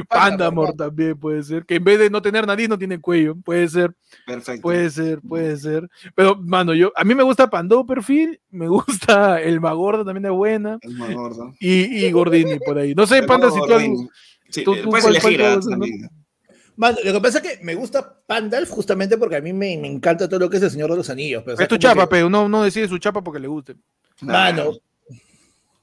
Pandamor 0.10 0.74
también 0.74 1.18
puede 1.18 1.42
ser. 1.44 1.66
Que 1.66 1.76
en 1.76 1.84
vez 1.84 2.00
de 2.00 2.10
no 2.10 2.22
tener 2.22 2.46
nariz, 2.46 2.68
no 2.68 2.78
tiene 2.78 3.00
cuello. 3.00 3.36
Puede 3.44 3.68
ser, 3.70 3.94
Perfecto. 4.26 4.62
puede 4.62 4.90
ser, 4.90 5.20
puede 5.22 5.56
ser. 5.58 5.88
Pero, 6.16 6.36
mano, 6.36 6.74
yo, 6.74 6.92
a 6.96 7.04
mí 7.04 7.16
me 7.16 7.24
gusta 7.24 7.50
Pandó 7.50 7.86
Perfil, 7.86 8.40
me 8.50 8.68
gusta 8.68 9.42
el 9.42 9.62
Magordo 9.62 10.04
también 10.04 10.26
es 10.26 10.32
buena. 10.32 10.78
Es 10.82 10.92
más 10.92 11.14
gordo. 11.14 11.54
Y, 11.60 12.06
y 12.06 12.12
Gordini 12.12 12.60
por 12.60 12.78
ahí. 12.78 12.94
No 12.94 13.08
sé, 13.08 13.20
El 13.20 13.26
Panda, 13.26 13.50
si 13.52 13.60
tú. 13.60 14.10
Sí, 14.50 14.64
tú- 14.64 14.76
tú 14.76 14.90
puedes 14.90 15.04
cuál- 15.06 15.16
elegir 15.36 15.60
también. 15.70 16.10
Mano, 16.78 16.98
lo 17.04 17.12
que 17.14 17.20
pasa 17.22 17.40
es 17.40 17.44
que 17.58 17.64
me 17.64 17.76
gusta 17.76 18.22
Pandalf 18.26 18.70
justamente 18.70 19.18
porque 19.18 19.36
a 19.36 19.42
mí 19.42 19.52
me, 19.52 19.76
me 19.78 19.88
encanta 19.88 20.30
todo 20.30 20.40
lo 20.40 20.50
que 20.50 20.58
es 20.58 20.64
el 20.64 20.72
Señor 20.72 20.90
de 20.92 20.98
los 20.98 21.10
Anillos. 21.10 21.42
Pero, 21.44 21.56
o 21.56 21.58
sea, 21.58 21.64
Es 21.66 21.70
tu 21.70 21.78
chapa, 21.78 22.04
que- 22.04 22.08
pero 22.12 22.30
no, 22.30 22.48
no 22.48 22.64
decide 22.64 22.88
su 22.88 22.98
chapa 23.00 23.22
porque 23.24 23.40
le 23.40 23.48
guste. 23.48 23.76
Mano, 24.22 24.72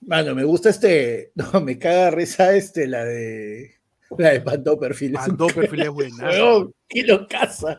mano, 0.03 0.35
me 0.35 0.45
gusta 0.45 0.71
este. 0.71 1.33
No, 1.53 1.61
me 1.61 1.79
caga 1.79 2.11
risa 2.13 2.55
este, 2.55 2.87
la 2.87 3.05
de. 3.05 3.75
La 4.17 4.31
de 4.31 4.41
Pandó 4.41 4.79
Perfil. 4.79 5.15
Es 5.17 5.21
un 5.23 5.37
Pandó 5.37 5.47
Perfil 5.49 5.83
es 5.83 5.89
buena. 5.91 6.31
¿Quién 6.89 7.07
lo 7.09 7.27
caza? 7.27 7.77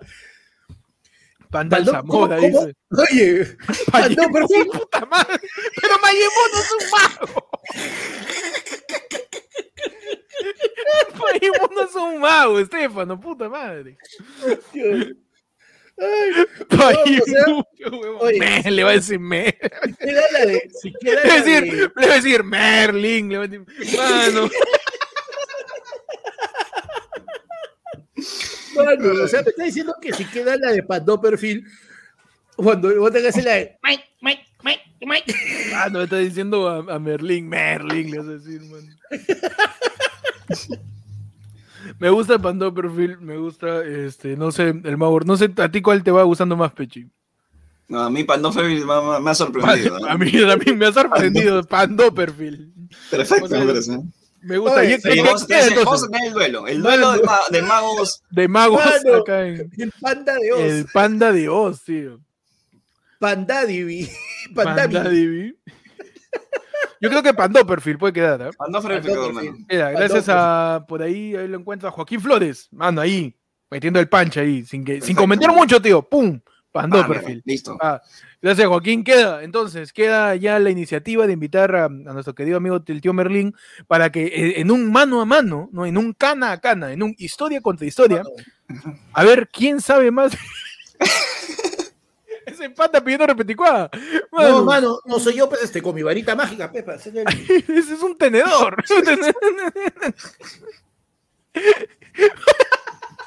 Panda 1.50 1.78
el 1.78 1.86
Pandó- 1.86 1.92
Zamora, 1.94 2.36
¿cómo- 2.38 2.66
dice. 2.66 2.76
Oye, 3.12 3.46
Pandó 3.92 4.24
Mayemón, 4.24 4.34
Perfil. 4.34 4.68
puta 4.74 5.06
madre. 5.06 5.40
Pero 5.82 5.94
Mayemón 6.02 6.50
no 6.54 6.60
es 6.60 6.72
un 6.72 6.90
mago. 7.30 7.50
Mayemón 11.20 11.70
no 11.76 11.84
es 11.84 11.95
un 11.95 12.20
mago, 12.20 12.60
Estefano, 12.60 13.20
puta 13.20 13.49
madre. 13.49 13.98
Dios. 14.74 15.07
Ay, 15.98 17.22
oye. 18.20 18.40
Me, 18.40 18.72
le 18.72 18.84
va 18.84 18.90
a 18.90 18.94
decir 18.94 19.18
me. 19.20 19.57
si 19.86 19.94
queda 19.95 20.22
la 20.34 20.45
de. 20.45 20.72
Queda 20.99 21.22
Le 21.24 21.30
va 21.30 21.34
a 21.34 21.41
decir, 21.41 21.64
de- 21.64 21.91
le 21.95 22.07
va 22.07 22.14
a 22.14 22.16
decir 22.16 22.44
Merlin, 22.44 23.30
le 23.30 23.38
va 23.38 23.44
a 23.45 23.48
decir, 23.48 23.66
mano. 23.98 24.49
Mano, 28.76 29.24
o 29.24 29.28
sea, 29.28 29.41
me 29.44 29.49
está 29.49 29.64
diciendo 29.64 29.95
que 30.02 30.14
si 30.14 30.26
queda 30.26 30.57
la 30.57 30.72
de 30.72 30.84
Pandó 30.84 31.20
Perfil. 31.22 31.66
Cuando 32.57 32.94
vos 32.99 33.12
tengas 33.12 33.36
la 33.44 33.53
de. 33.53 33.78
Mike, 33.84 34.03
Mike, 34.22 34.44
Mike, 34.64 34.84
Mike. 35.02 35.36
Ah, 35.74 35.90
no, 35.91 35.99
me 35.99 36.03
está 36.06 36.18
diciendo 36.18 36.68
a, 36.70 36.94
a 36.95 36.99
Merlin, 36.99 37.48
Merlin, 37.48 38.12
le 38.12 38.18
vas 38.20 38.28
a 38.28 38.32
decir, 38.32 38.62
man. 38.62 38.98
Me 42.00 42.10
gusta 42.10 42.34
el 42.34 42.42
Pandó 42.42 42.74
Perfil, 42.74 43.20
me 43.20 43.38
gusta, 43.38 43.84
este, 43.86 44.36
no 44.36 44.52
sé, 44.52 44.70
el 44.70 44.98
Maur. 44.98 45.26
No 45.26 45.38
sé, 45.38 45.52
¿a 45.58 45.70
ti 45.70 45.82
cuál 45.82 46.04
te 46.04 46.12
va 46.12 46.24
gustando 46.24 46.56
más, 46.58 46.72
Pechi? 46.74 47.08
No, 47.88 48.00
a 48.02 48.10
mí 48.10 48.24
Pandofel 48.24 48.84
me, 48.84 49.02
me- 49.02 49.20
me 49.20 49.30
ha 49.30 49.36
sorprendido. 49.36 50.00
¿no? 50.00 50.08
A 50.10 50.18
mí 50.18 50.32
también 50.32 50.76
me 50.78 50.88
ha 50.88 50.92
sorprendido 50.92 51.64
Pandó 51.64 52.12
Perfil. 52.14 52.74
Perfecto, 53.12 53.46
o 53.46 53.48
sea, 53.48 53.60
me 53.60 53.66
parece. 53.68 54.00
Me 54.42 54.58
gusta. 54.58 54.80
Oye, 54.80 54.94
¿Y 54.96 54.96
Sí, 54.96 55.02
qué- 55.04 55.14
qué 55.14 55.22
vamos, 55.22 56.04
a 56.04 56.18
a 56.18 56.26
el 56.26 56.34
duelo. 56.34 56.68
El 56.68 56.82
duelo 56.82 57.12
de, 57.12 57.24
ma- 57.24 57.40
de 57.52 57.62
magos. 57.62 58.24
De 58.32 58.48
magos 58.48 58.84
Mano. 58.84 59.18
acá 59.18 59.46
en 59.48 59.70
El 59.78 59.92
panda 60.02 60.34
de 60.36 60.52
Oz. 60.54 60.60
el 60.62 60.86
Panda 60.92 61.32
de 61.32 61.50
Oz, 61.50 61.84
tío. 61.84 62.20
Pandadivi. 63.20 64.10
Yo 67.02 67.10
creo 67.10 67.22
que 67.22 67.34
Pandó 67.34 67.66
Perfil 67.66 67.98
puede 67.98 68.14
quedar, 68.14 68.41
¿ah? 68.41 68.49
Pandofel 68.57 68.91
Pandó 69.02 69.07
quedó, 69.07 69.28
Perfil. 69.28 69.48
hermano. 69.48 69.66
Mira, 69.70 69.91
gracias 69.91 70.26
a 70.30 70.86
por 70.88 71.02
ahí, 71.02 71.36
ahí 71.36 71.48
lo 71.48 71.60
encuentro 71.60 71.90
a 71.90 71.91
Joaquín 71.91 72.22
Flores, 72.22 72.70
mano, 72.72 73.02
ahí, 73.02 73.36
metiendo 73.70 73.99
el 73.99 74.07
pancha 74.07 74.41
ahí, 74.41 74.64
sin 74.66 74.86
que, 74.86 75.02
sin 75.02 75.16
comentar 75.16 75.53
mucho, 75.53 75.82
tío. 75.82 76.02
¡Pum! 76.02 76.40
Pandó 76.72 76.99
Ah, 76.99 77.07
mira. 77.07 77.41
Listo. 77.45 77.78
Ah, 77.80 78.02
gracias, 78.41 78.68
Joaquín. 78.68 79.06
Queda, 79.06 79.44
entonces, 79.44 79.94
queda 79.94 80.36
ya 80.36 80.60
la 80.60 80.70
iniciativa 80.70 81.26
de 81.26 81.32
invitar 81.32 81.74
a, 81.74 81.86
a 81.86 81.90
nuestro 81.90 82.36
querido 82.36 82.57
amigo 82.57 82.84
el 82.86 82.99
tío 82.99 83.14
Merlín 83.14 83.56
para 83.88 84.12
que 84.12 84.26
eh, 84.26 84.60
en 84.60 84.72
un 84.72 84.91
mano 84.91 85.22
a 85.22 85.26
mano, 85.26 85.70
¿no? 85.72 85.86
En 85.86 85.98
un 85.98 86.12
cana 86.12 86.52
a 86.52 86.60
cana, 86.60 86.91
en 86.91 87.02
un 87.02 87.16
historia 87.18 87.62
contra 87.62 87.88
historia, 87.88 88.24
a 89.14 89.24
ver 89.24 89.48
quién 89.48 89.80
sabe 89.80 90.12
más. 90.12 90.34
Ese 92.46 92.70
pata 92.70 93.04
pidiendo 93.04 93.26
repeticuada. 93.28 93.90
No, 94.32 94.64
Mano, 94.64 95.00
no 95.06 95.20
soy 95.20 95.36
yo, 95.36 95.50
pues 95.50 95.64
este, 95.64 95.82
con 95.82 95.96
mi 95.96 96.04
varita 96.04 96.36
mágica, 96.36 96.72
Pepa. 96.72 96.94
el- 96.96 97.26
ese 97.78 97.94
es 97.94 98.02
un 98.02 98.18
tenedor. 98.18 98.76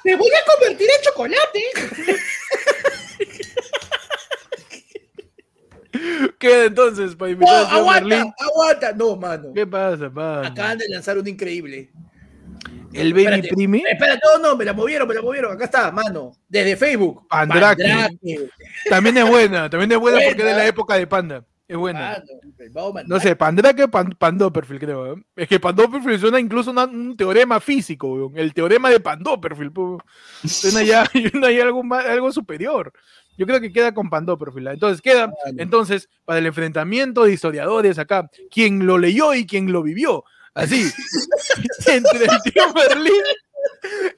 ¡Te 0.02 0.16
voy 0.16 0.30
a 0.30 0.44
convertir 0.54 0.88
en 0.88 1.02
chocolate! 1.02 1.64
Queda 6.38 6.64
entonces 6.66 7.14
para 7.16 7.28
¡No, 7.30 7.32
invitar 7.34 7.56
al 7.56 7.68
tío 7.68 7.78
aguanta! 7.78 8.00
Merlín. 8.08 8.34
¡Aguanta! 8.38 8.92
No, 8.92 9.16
mano. 9.16 9.52
¿Qué 9.54 9.66
pasa, 9.66 10.08
mano? 10.10 10.46
Acaban 10.48 10.78
de 10.78 10.88
lanzar 10.88 11.18
un 11.18 11.26
increíble. 11.26 11.90
El 13.00 13.12
Baby 13.12 13.24
Espérate. 13.24 13.48
Primi. 13.48 13.82
Espera, 13.90 14.18
no, 14.24 14.38
no, 14.50 14.56
me 14.56 14.64
la 14.64 14.72
movieron, 14.72 15.06
me 15.08 15.14
la 15.14 15.22
movieron. 15.22 15.52
Acá 15.52 15.64
está, 15.64 15.90
mano. 15.92 16.32
Desde 16.48 16.76
Facebook. 16.76 17.26
Pandrake. 17.28 17.82
Pandrake. 17.84 18.50
También 18.88 19.16
es 19.18 19.28
buena, 19.28 19.68
también 19.70 19.92
es 19.92 19.98
buena, 19.98 20.16
porque 20.18 20.30
es 20.30 20.36
de 20.36 20.42
Buena. 20.44 20.58
la 20.58 20.66
época 20.66 20.94
de 20.96 21.06
Panda. 21.06 21.44
Es 21.66 21.76
buena. 21.76 22.00
Mano, 22.00 22.24
vamos 22.72 22.96
a 22.96 23.02
No 23.06 23.20
sé, 23.20 23.36
Pandrake 23.36 23.88
Pan, 23.88 24.14
Pandóperfil, 24.18 24.78
creo. 24.78 25.12
¿eh? 25.12 25.22
Es 25.36 25.48
que 25.48 25.60
Pandóperfil 25.60 26.18
suena 26.18 26.40
incluso 26.40 26.70
una- 26.70 26.84
un 26.86 27.14
teorema 27.14 27.60
físico, 27.60 28.08
weón. 28.14 28.32
el 28.38 28.54
teorema 28.54 28.88
de 28.88 29.00
Pandóperfil. 29.00 29.70
Suena 30.46 30.82
ya, 30.82 31.04
suena 31.32 31.50
ya 31.50 31.64
algo, 31.64 31.82
más, 31.82 32.06
algo 32.06 32.32
superior. 32.32 32.90
Yo 33.36 33.46
creo 33.46 33.60
que 33.60 33.70
queda 33.70 33.92
con 33.92 34.08
Pandóperfil. 34.08 34.66
Entonces 34.66 35.02
queda, 35.02 35.30
entonces, 35.58 36.08
para 36.24 36.38
el 36.38 36.46
enfrentamiento 36.46 37.24
de 37.24 37.34
historiadores 37.34 37.98
acá, 37.98 38.30
quien 38.50 38.86
lo 38.86 38.96
leyó 38.98 39.34
y 39.34 39.46
quien 39.46 39.70
lo 39.70 39.82
vivió. 39.82 40.24
Así, 40.58 40.90
entre 41.86 42.24
el 42.24 42.42
tío 42.52 42.62
Merlín 42.74 43.12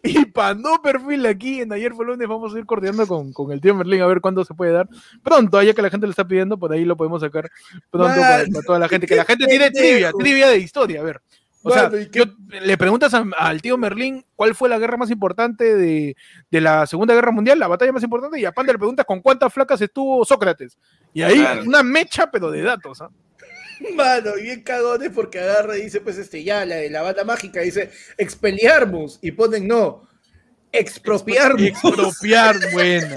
y 0.03 0.25
Pandó 0.27 0.81
Perfil 0.83 1.27
aquí 1.27 1.61
en 1.61 1.73
Ayer 1.73 1.93
fue 1.95 2.07
lunes. 2.07 2.27
Vamos 2.29 2.55
a 2.55 2.59
ir 2.59 2.67
coordinando 2.67 3.07
con, 3.07 3.33
con 3.33 3.53
el 3.53 3.61
tío 3.61 3.75
Merlín 3.75 4.01
a 4.03 4.07
ver 4.07 4.21
cuándo 4.21 4.45
se 4.45 4.55
puede 4.55 4.73
dar. 4.73 4.89
Pronto, 5.23 5.63
ya 5.63 5.75
que 5.75 5.83
la 5.83 5.91
gente 5.91 6.07
lo 6.07 6.11
está 6.11 6.27
pidiendo, 6.27 6.59
por 6.59 6.73
ahí 6.73 6.85
lo 6.85 6.97
podemos 6.97 7.21
sacar 7.21 7.49
pronto 7.91 8.21
para, 8.21 8.45
para 8.53 8.63
toda 8.67 8.79
la 8.79 8.89
gente. 8.89 9.07
Que 9.07 9.17
la 9.17 9.25
gente 9.25 9.47
tiene 9.47 9.71
trivia, 9.71 10.13
trivia 10.13 10.49
de 10.49 10.59
historia. 10.59 11.01
A 11.01 11.05
ver. 11.05 11.21
O 11.63 11.71
sea, 11.71 11.85
Mano, 11.85 11.99
¿y 12.01 12.09
qué- 12.09 12.21
yo- 12.21 12.59
le 12.61 12.79
preguntas 12.79 13.13
a- 13.13 13.27
al 13.37 13.61
tío 13.61 13.77
Merlín 13.77 14.25
cuál 14.35 14.55
fue 14.55 14.71
la 14.71 14.79
guerra 14.79 14.97
más 14.97 15.11
importante 15.11 15.75
de, 15.77 16.17
de 16.51 16.61
la 16.63 16.87
Segunda 16.87 17.13
Guerra 17.13 17.33
Mundial, 17.33 17.59
la 17.59 17.69
batalla 17.69 17.93
más 17.93 18.03
importante, 18.03 18.41
y 18.41 18.47
a 18.47 18.53
Panda 18.53 18.73
le 18.73 18.79
preguntas 18.79 19.05
con 19.05 19.21
cuántas 19.21 19.53
flacas 19.53 19.79
estuvo 19.83 20.25
Sócrates. 20.25 20.79
Y 21.13 21.21
ahí 21.21 21.45
una 21.67 21.83
mecha, 21.83 22.31
pero 22.31 22.51
de 22.51 22.63
datos. 22.63 23.03
¿ah? 23.03 23.11
Mano, 23.95 24.35
bien 24.37 24.63
cagones 24.63 25.11
porque 25.15 25.39
agarra 25.39 25.77
y 25.79 25.83
dice, 25.83 26.01
pues, 26.01 26.19
este, 26.19 26.45
ya, 26.45 26.65
la 26.65 26.77
de 26.77 26.91
la 26.91 27.03
banda 27.03 27.25
mágica, 27.25 27.61
dice, 27.61 27.91
expeliarmus, 28.19 29.19
y 29.23 29.33
ponen 29.33 29.67
no, 29.67 30.09
expropiarmus. 30.73 31.63
Expropiar, 31.63 32.57
buena. 32.73 33.17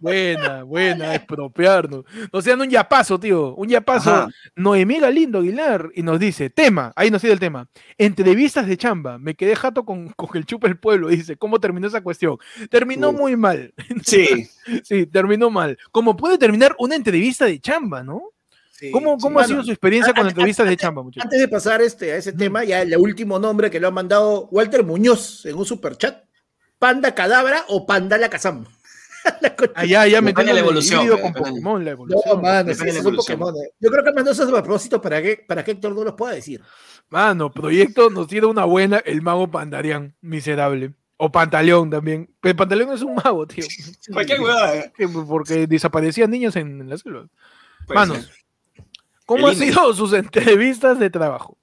Buena, 0.00 0.64
buena, 0.64 1.14
expropiarnos. 1.14 2.04
O 2.30 2.42
sea, 2.42 2.56
un 2.56 2.68
yapazo, 2.68 3.18
tío. 3.18 3.54
Un 3.54 3.70
yapazo. 3.70 4.10
Ajá. 4.10 4.28
Noemí 4.54 5.00
Galindo 5.00 5.38
Aguilar 5.38 5.88
y 5.94 6.02
nos 6.02 6.20
dice, 6.20 6.50
tema, 6.50 6.92
ahí 6.94 7.10
nos 7.10 7.22
sigue 7.22 7.32
el 7.32 7.40
tema. 7.40 7.68
Entrevistas 7.96 8.66
de 8.66 8.76
chamba. 8.76 9.16
Me 9.16 9.34
quedé 9.34 9.56
jato 9.56 9.86
con, 9.86 10.08
con 10.10 10.28
el 10.34 10.44
chupa 10.44 10.68
el 10.68 10.78
pueblo. 10.78 11.08
Dice, 11.08 11.36
¿cómo 11.38 11.58
terminó 11.58 11.86
esa 11.86 12.02
cuestión? 12.02 12.36
Terminó 12.70 13.12
muy 13.12 13.34
mal. 13.36 13.72
Sí. 14.04 14.46
Sí, 14.82 15.06
terminó 15.06 15.48
mal. 15.48 15.78
Como 15.90 16.16
puede 16.16 16.36
terminar 16.36 16.74
una 16.78 16.96
entrevista 16.96 17.46
de 17.46 17.58
chamba, 17.58 18.02
¿no? 18.02 18.33
Sí, 18.76 18.90
¿Cómo, 18.90 19.14
sí. 19.16 19.22
cómo 19.22 19.38
ha 19.38 19.44
sido 19.46 19.62
su 19.62 19.70
experiencia 19.70 20.12
con 20.12 20.22
antes- 20.22 20.32
entrevistas 20.32 20.66
de 20.68 20.76
chamba, 20.76 21.02
muchachos? 21.02 21.24
Antes 21.24 21.40
de 21.40 21.48
pasar 21.48 21.80
este, 21.80 22.12
a 22.12 22.16
ese 22.16 22.32
tema, 22.32 22.64
ya 22.64 22.82
el 22.82 22.96
último 22.96 23.38
nombre 23.38 23.70
que 23.70 23.78
lo 23.78 23.86
ha 23.88 23.92
mandado 23.92 24.46
Walter 24.50 24.82
Muñoz 24.84 25.46
en 25.46 25.56
un 25.56 25.64
superchat, 25.64 26.24
Panda 26.78 27.14
Cadabra 27.14 27.64
o 27.68 27.86
Panda 27.86 28.18
la 28.18 28.28
Kazam. 28.28 28.64
Allá, 29.74 30.06
ya 30.06 30.20
metiendo 30.20 30.50
de 30.50 30.54
la 30.54 30.60
evolución, 30.60 31.08
con. 31.20 31.32
Pokémon, 31.32 31.84
la 31.84 31.92
No, 31.94 32.42
mano, 32.42 32.74
son 32.74 32.88
evolución. 32.88 33.38
Pokémon. 33.38 33.54
eh. 33.56 33.70
Yo 33.80 33.90
creo 33.90 34.04
que 34.04 34.12
mandó 34.12 34.32
eso 34.32 34.42
a 34.44 34.62
propósito 34.62 35.00
para 35.00 35.22
que, 35.22 35.44
para 35.48 35.64
que 35.64 35.70
Héctor 35.70 35.94
no 35.94 36.04
los 36.04 36.14
pueda 36.14 36.34
decir. 36.34 36.60
Mano, 37.08 37.50
proyecto 37.52 38.10
nos 38.10 38.26
tiene 38.26 38.46
una 38.48 38.64
buena, 38.64 38.98
el 38.98 39.22
mago 39.22 39.50
Pandarian, 39.50 40.14
miserable. 40.20 40.94
O 41.16 41.30
Pantaleón 41.30 41.90
también. 41.90 42.28
Pero 42.40 42.56
Pantaleón 42.56 42.92
es 42.92 43.02
un 43.02 43.14
mago, 43.14 43.46
tío. 43.46 43.64
Cualquier 44.12 44.40
huevada. 44.40 44.92
Que- 44.92 45.08
Porque 45.08 45.66
desaparecían 45.68 46.30
niños 46.30 46.56
en, 46.56 46.80
en 46.80 46.90
la 46.90 46.98
selva. 46.98 47.26
Pues, 47.86 47.94
Manos, 47.94 48.30
¿cómo 49.24 49.48
han 49.48 49.56
sido 49.56 49.94
sus 49.94 50.12
entrevistas 50.12 50.98
de 50.98 51.10
trabajo? 51.10 51.56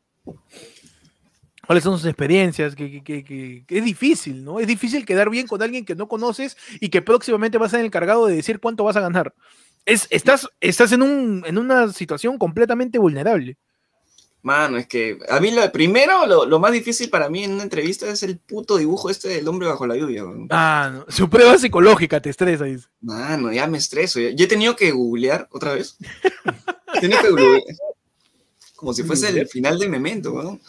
¿Cuáles 1.65 1.83
son 1.83 1.97
sus 1.97 2.07
experiencias? 2.07 2.75
Que, 2.75 3.03
que- 3.03 3.23
que- 3.23 3.63
es 3.67 3.83
difícil, 3.85 4.43
¿no? 4.43 4.59
Es 4.59 4.67
difícil 4.67 5.05
quedar 5.05 5.29
bien 5.29 5.47
con 5.47 5.61
alguien 5.61 5.85
que 5.85 5.95
no 5.95 6.07
conoces 6.07 6.57
y 6.79 6.89
que 6.89 7.01
próximamente 7.01 7.57
vas 7.57 7.73
a 7.73 7.77
ser 7.77 7.85
encargado 7.85 8.25
de 8.25 8.35
decir 8.35 8.59
cuánto 8.59 8.83
vas 8.83 8.95
a 8.97 9.01
ganar. 9.01 9.33
Es, 9.85 10.07
estás 10.09 10.47
estás 10.59 10.91
en, 10.91 11.01
un, 11.01 11.43
en 11.45 11.57
una 11.57 11.91
situación 11.93 12.37
completamente 12.37 12.99
vulnerable. 12.99 13.57
Mano, 14.43 14.77
es 14.77 14.87
que 14.87 15.19
a 15.29 15.39
mí 15.39 15.51
lo 15.51 15.71
primero, 15.71 16.25
lo, 16.25 16.45
lo 16.45 16.59
más 16.59 16.71
difícil 16.71 17.09
para 17.09 17.29
mí 17.29 17.43
en 17.43 17.53
una 17.53 17.63
entrevista 17.63 18.09
es 18.09 18.23
el 18.23 18.39
puto 18.39 18.77
dibujo 18.77 19.09
este 19.09 19.29
del 19.29 19.47
hombre 19.47 19.67
bajo 19.67 19.85
la 19.85 19.95
lluvia. 19.95 20.23
Ah, 20.49 20.89
no. 20.91 21.05
Su 21.09 21.29
prueba 21.29 21.57
psicológica 21.59 22.19
te 22.19 22.31
estresa, 22.31 22.65
dice. 22.65 22.87
Mano, 23.01 23.51
ya 23.51 23.67
me 23.67 23.77
estreso. 23.77 24.19
Yo 24.19 24.45
he 24.45 24.47
tenido 24.47 24.75
que 24.75 24.91
googlear 24.91 25.47
otra 25.51 25.73
vez. 25.73 25.97
He 26.93 26.99
tenido 26.99 27.21
que 27.21 27.29
googlear. 27.29 27.61
Como 28.75 28.93
si 28.93 29.03
fuese 29.03 29.29
el 29.29 29.47
final 29.47 29.77
de 29.77 29.87
Memento, 29.87 30.33
weón. 30.33 30.59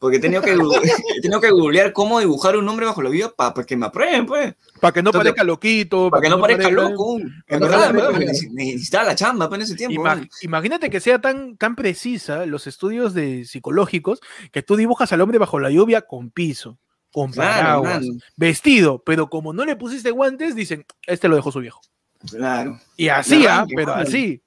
Porque 0.00 0.16
he 0.16 0.20
tenido 0.20 0.40
que, 0.42 0.50
he 1.16 1.20
tenido 1.20 1.40
que 1.40 1.50
googlear 1.50 1.92
cómo 1.92 2.18
dibujar 2.18 2.56
un 2.56 2.66
hombre 2.68 2.86
bajo 2.86 3.02
la 3.02 3.10
lluvia 3.10 3.28
para 3.36 3.52
que 3.64 3.76
me 3.76 3.84
aprueben, 3.86 4.24
pues. 4.26 4.54
Para 4.80 4.92
que 4.92 5.02
no 5.02 5.10
Entonces, 5.10 5.30
parezca 5.32 5.44
loquito. 5.44 6.10
Para 6.10 6.22
que 6.22 6.28
no 6.30 6.40
parezca 6.40 6.64
parezca- 6.70 6.90
loco. 6.90 7.18
En 7.18 7.60
no 7.60 7.68
verdad, 7.68 7.94
parezca 7.94 8.18
neces- 8.18 8.50
necesitaba 8.50 9.04
la 9.04 9.14
chamba 9.14 9.48
pues, 9.48 9.58
en 9.60 9.64
ese 9.66 9.74
tiempo. 9.76 10.00
Ima- 10.00 10.14
weón. 10.14 10.30
imagínate 10.42 10.88
que 10.90 11.00
sea 11.00 11.20
tan, 11.20 11.56
tan 11.58 11.76
precisa 11.76 12.46
los 12.46 12.66
estudios 12.66 13.12
de 13.14 13.44
psicológicos 13.44 14.20
que 14.50 14.62
tú 14.62 14.74
dibujas 14.76 15.12
al 15.12 15.20
hombre 15.20 15.36
bajo 15.38 15.60
la 15.60 15.68
lluvia 15.70 16.00
con 16.00 16.30
piso, 16.30 16.78
con 17.12 17.30
Claro, 17.32 17.82
paraguas, 17.82 18.00
mano, 18.06 18.20
vestido, 18.36 19.02
pero 19.04 19.28
como 19.28 19.52
no 19.52 19.66
le 19.66 19.76
pusiste 19.76 20.10
guantes, 20.12 20.56
dicen, 20.56 20.86
este 21.06 21.28
lo 21.28 21.36
dejó 21.36 21.52
su 21.52 21.60
viejo. 21.60 21.82
claro. 22.30 22.80
Y 22.96 23.08
así, 23.08 23.44
ah, 23.46 23.66
pero 23.76 23.92
así. 23.94 24.42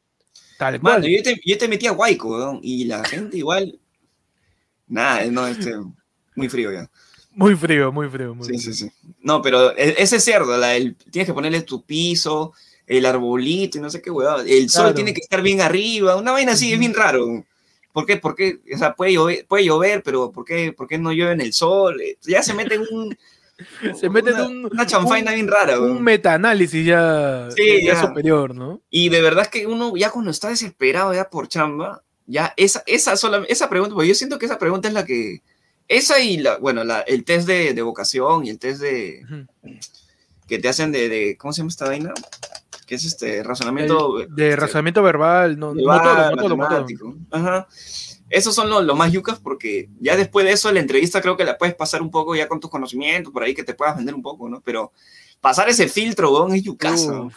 Tal 0.58 0.80
cual. 0.82 1.02
Mano, 1.02 1.08
yo 1.08 1.22
te, 1.22 1.40
yo 1.46 1.58
te 1.60 1.68
metí 1.68 1.86
a 1.88 1.92
Guayco, 1.92 2.30
weón, 2.30 2.60
y 2.64 2.86
la 2.86 3.04
gente 3.06 3.38
igual. 3.38 3.80
Nada, 4.88 5.26
no, 5.26 5.48
este. 5.48 5.74
Muy 6.36 6.50
frío 6.50 6.72
ya. 6.72 6.90
Muy 7.36 7.56
frío, 7.56 7.92
muy 7.92 8.08
frío. 8.10 8.36
Muy 8.36 8.46
Sí, 8.46 8.58
frío. 8.60 8.74
sí, 8.74 8.86
sí. 8.86 8.92
No, 9.22 9.42
pero 9.42 9.72
e- 9.76 9.96
ese 9.98 10.18
es 10.18 10.24
cerdo, 10.24 10.56
la, 10.58 10.76
el- 10.76 10.96
tienes 11.12 11.28
que 11.28 11.34
ponerle 11.34 11.62
tu 11.62 11.84
piso, 11.84 12.54
el 12.86 13.06
arbolito 13.06 13.78
y 13.78 13.82
no 13.82 13.90
sé 13.90 14.02
qué 14.02 14.12
huevada. 14.12 14.44
El 14.48 14.70
sol 14.70 14.84
Claro. 14.84 14.96
tiene 14.96 15.14
que 15.14 15.22
estar 15.22 15.42
bien 15.42 15.62
arriba, 15.62 16.16
una 16.16 16.32
vaina 16.32 16.52
así 16.54 16.72
es 16.74 16.80
bien 16.80 16.94
raro. 16.94 17.44
¿Por 17.92 18.06
qué? 18.06 18.18
¿Por 18.18 18.36
qué? 18.36 18.60
O 18.74 18.78
sea, 18.78 18.94
puede 18.96 19.14
llover, 19.14 19.46
puede 19.48 19.66
llover 19.66 20.02
pero 20.04 20.32
¿por 20.32 20.44
qué, 20.46 20.74
¿por 20.74 20.88
qué 20.88 20.98
no 20.98 21.12
llueve 21.12 21.34
en 21.34 21.42
el 21.42 21.54
sol? 21.54 22.02
Eh, 22.02 22.18
Ya 22.24 22.42
se 22.44 22.54
mete 22.54 22.76
en 22.76 22.84
un, 22.92 23.18
Se 24.00 24.10
mete 24.10 24.32
en 24.32 24.40
un, 24.42 24.66
una 24.72 24.86
chanfaina 24.86 25.30
un- 25.32 25.36
bien 25.36 25.48
rara. 25.48 25.80
un 25.80 26.02
metaanálisis 26.04 26.86
ya, 26.86 27.50
Sí, 27.56 27.84
ya 27.86 27.94
ya. 27.94 28.02
superior, 28.02 28.54
¿no? 28.56 28.82
Y 28.90 29.10
de 29.10 29.22
verdad 29.22 29.44
es 29.44 29.50
que 29.50 29.68
uno 29.68 29.96
ya 29.96 30.10
cuando 30.12 30.32
está 30.32 30.50
desesperado 30.50 31.14
ya 31.14 31.30
por 31.30 31.48
chamba, 31.48 32.04
ya 32.28 32.54
esa, 32.58 32.84
esa, 32.86 33.16
sola, 33.18 33.44
esa 33.48 33.70
pregunta, 33.70 33.94
porque 33.96 34.08
yo 34.10 34.16
siento 34.16 34.40
que 34.40 34.46
esa 34.46 34.58
pregunta 34.60 34.88
es 34.88 34.94
la 34.94 35.06
que, 35.06 35.42
esa 35.88 36.20
y 36.20 36.38
la, 36.38 36.58
bueno, 36.58 36.84
la, 36.84 37.02
el 37.02 37.24
test 37.26 37.48
de, 37.48 37.74
de 37.74 37.82
vocación 37.82 38.46
y 38.46 38.50
el 38.50 38.60
test 38.60 38.82
de, 38.82 39.26
que 40.48 40.60
te 40.60 40.70
hacen 40.70 40.92
de, 40.92 41.10
de- 41.10 41.38
¿cómo 41.38 41.54
se 41.54 41.60
llama 41.60 41.70
esta 41.70 41.86
vaina? 41.86 42.14
Que 42.86 42.96
es 42.96 43.06
este 43.06 43.44
razonamiento 43.44 44.20
El- 44.20 44.36
de 44.36 44.50
este, 44.50 44.56
razonamiento 44.56 45.02
verbal, 45.04 45.58
no, 45.60 45.74
verbal, 45.74 45.98
no 45.98 46.04
todo, 46.04 46.36
no 46.36 46.42
todo. 46.44 46.58
matemático. 46.58 47.16
Ajá. 47.32 47.68
Esos 48.30 48.56
son 48.56 48.70
los, 48.70 48.84
los 48.84 48.98
más 48.98 49.12
yucas 49.12 49.40
porque 49.40 49.90
ya 50.00 50.16
después 50.18 50.46
de 50.46 50.54
eso 50.54 50.72
la 50.72 50.80
entrevista 50.80 51.22
creo 51.22 51.38
que 51.38 51.44
la 51.44 51.58
puedes 51.58 51.76
pasar 51.76 52.02
un 52.02 52.10
poco 52.10 52.36
ya 52.36 52.48
con 52.48 52.60
tus 52.60 52.70
conocimientos, 52.70 53.32
por 53.32 53.44
ahí 53.44 53.54
que 53.54 53.64
te 53.64 53.74
puedas 53.76 53.96
vender 53.96 54.16
un 54.16 54.24
poco, 54.24 54.50
¿no? 54.50 54.60
Pero 54.62 54.92
pasar 55.40 55.70
ese 55.70 55.88
filtro, 55.88 56.32
weón, 56.34 56.54
es 56.56 56.64
yucazo. 56.64 57.26
Uf. 57.26 57.36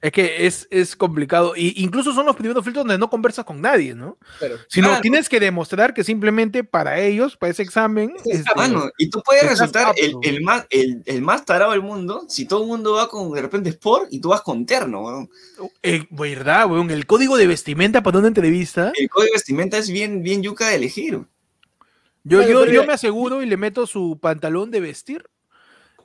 Es 0.00 0.12
que 0.12 0.46
es, 0.46 0.66
es 0.70 0.96
complicado. 0.96 1.54
Y 1.56 1.82
incluso 1.82 2.14
son 2.14 2.24
los 2.26 2.36
primeros 2.36 2.64
filtros 2.64 2.84
donde 2.86 2.98
no 2.98 3.10
conversas 3.10 3.44
con 3.44 3.60
nadie, 3.60 3.94
¿no? 3.94 4.18
Pero, 4.38 4.56
Sino 4.68 4.88
Claro. 4.88 5.02
tienes 5.02 5.28
que 5.28 5.40
demostrar 5.40 5.92
que 5.92 6.04
simplemente 6.04 6.64
para 6.64 6.98
ellos, 7.00 7.36
para 7.36 7.50
ese 7.50 7.62
examen, 7.62 8.14
Sí, 8.24 8.30
este, 8.32 8.50
Mano, 8.56 8.90
y 8.96 9.10
tú 9.10 9.22
puedes 9.24 9.48
resultar 9.48 9.94
el, 9.96 10.14
el 10.22 10.42
más, 10.42 10.66
el, 10.70 11.02
el 11.04 11.20
más 11.22 11.44
tarado 11.44 11.72
del 11.72 11.82
mundo 11.82 12.24
si 12.28 12.46
todo 12.46 12.62
el 12.62 12.68
mundo 12.68 12.94
va 12.94 13.08
con 13.08 13.30
de 13.32 13.42
repente 13.42 13.70
sport 13.70 14.08
y 14.10 14.20
tú 14.20 14.30
vas 14.30 14.40
con 14.42 14.64
terno, 14.64 15.02
weón. 15.04 15.30
eh, 15.82 16.06
¿verdad, 16.10 16.66
weón? 16.70 16.90
El 16.90 17.06
código 17.06 17.36
de 17.36 17.46
vestimenta 17.46 18.02
para 18.02 18.18
una 18.18 18.28
entrevista. 18.28 18.92
El 18.96 19.08
código 19.10 19.26
de 19.32 19.36
vestimenta 19.36 19.76
es 19.78 19.90
bien, 19.90 20.22
bien 20.22 20.42
yuca 20.42 20.68
de 20.68 20.76
elegir. 20.76 21.20
Yo, 22.24 22.42
yo, 22.42 22.66
yo 22.66 22.84
me 22.84 22.92
aseguro 22.92 23.42
y 23.42 23.46
le 23.46 23.56
meto 23.56 23.86
su 23.86 24.18
pantalón 24.20 24.70
de 24.70 24.80
vestir, 24.80 25.24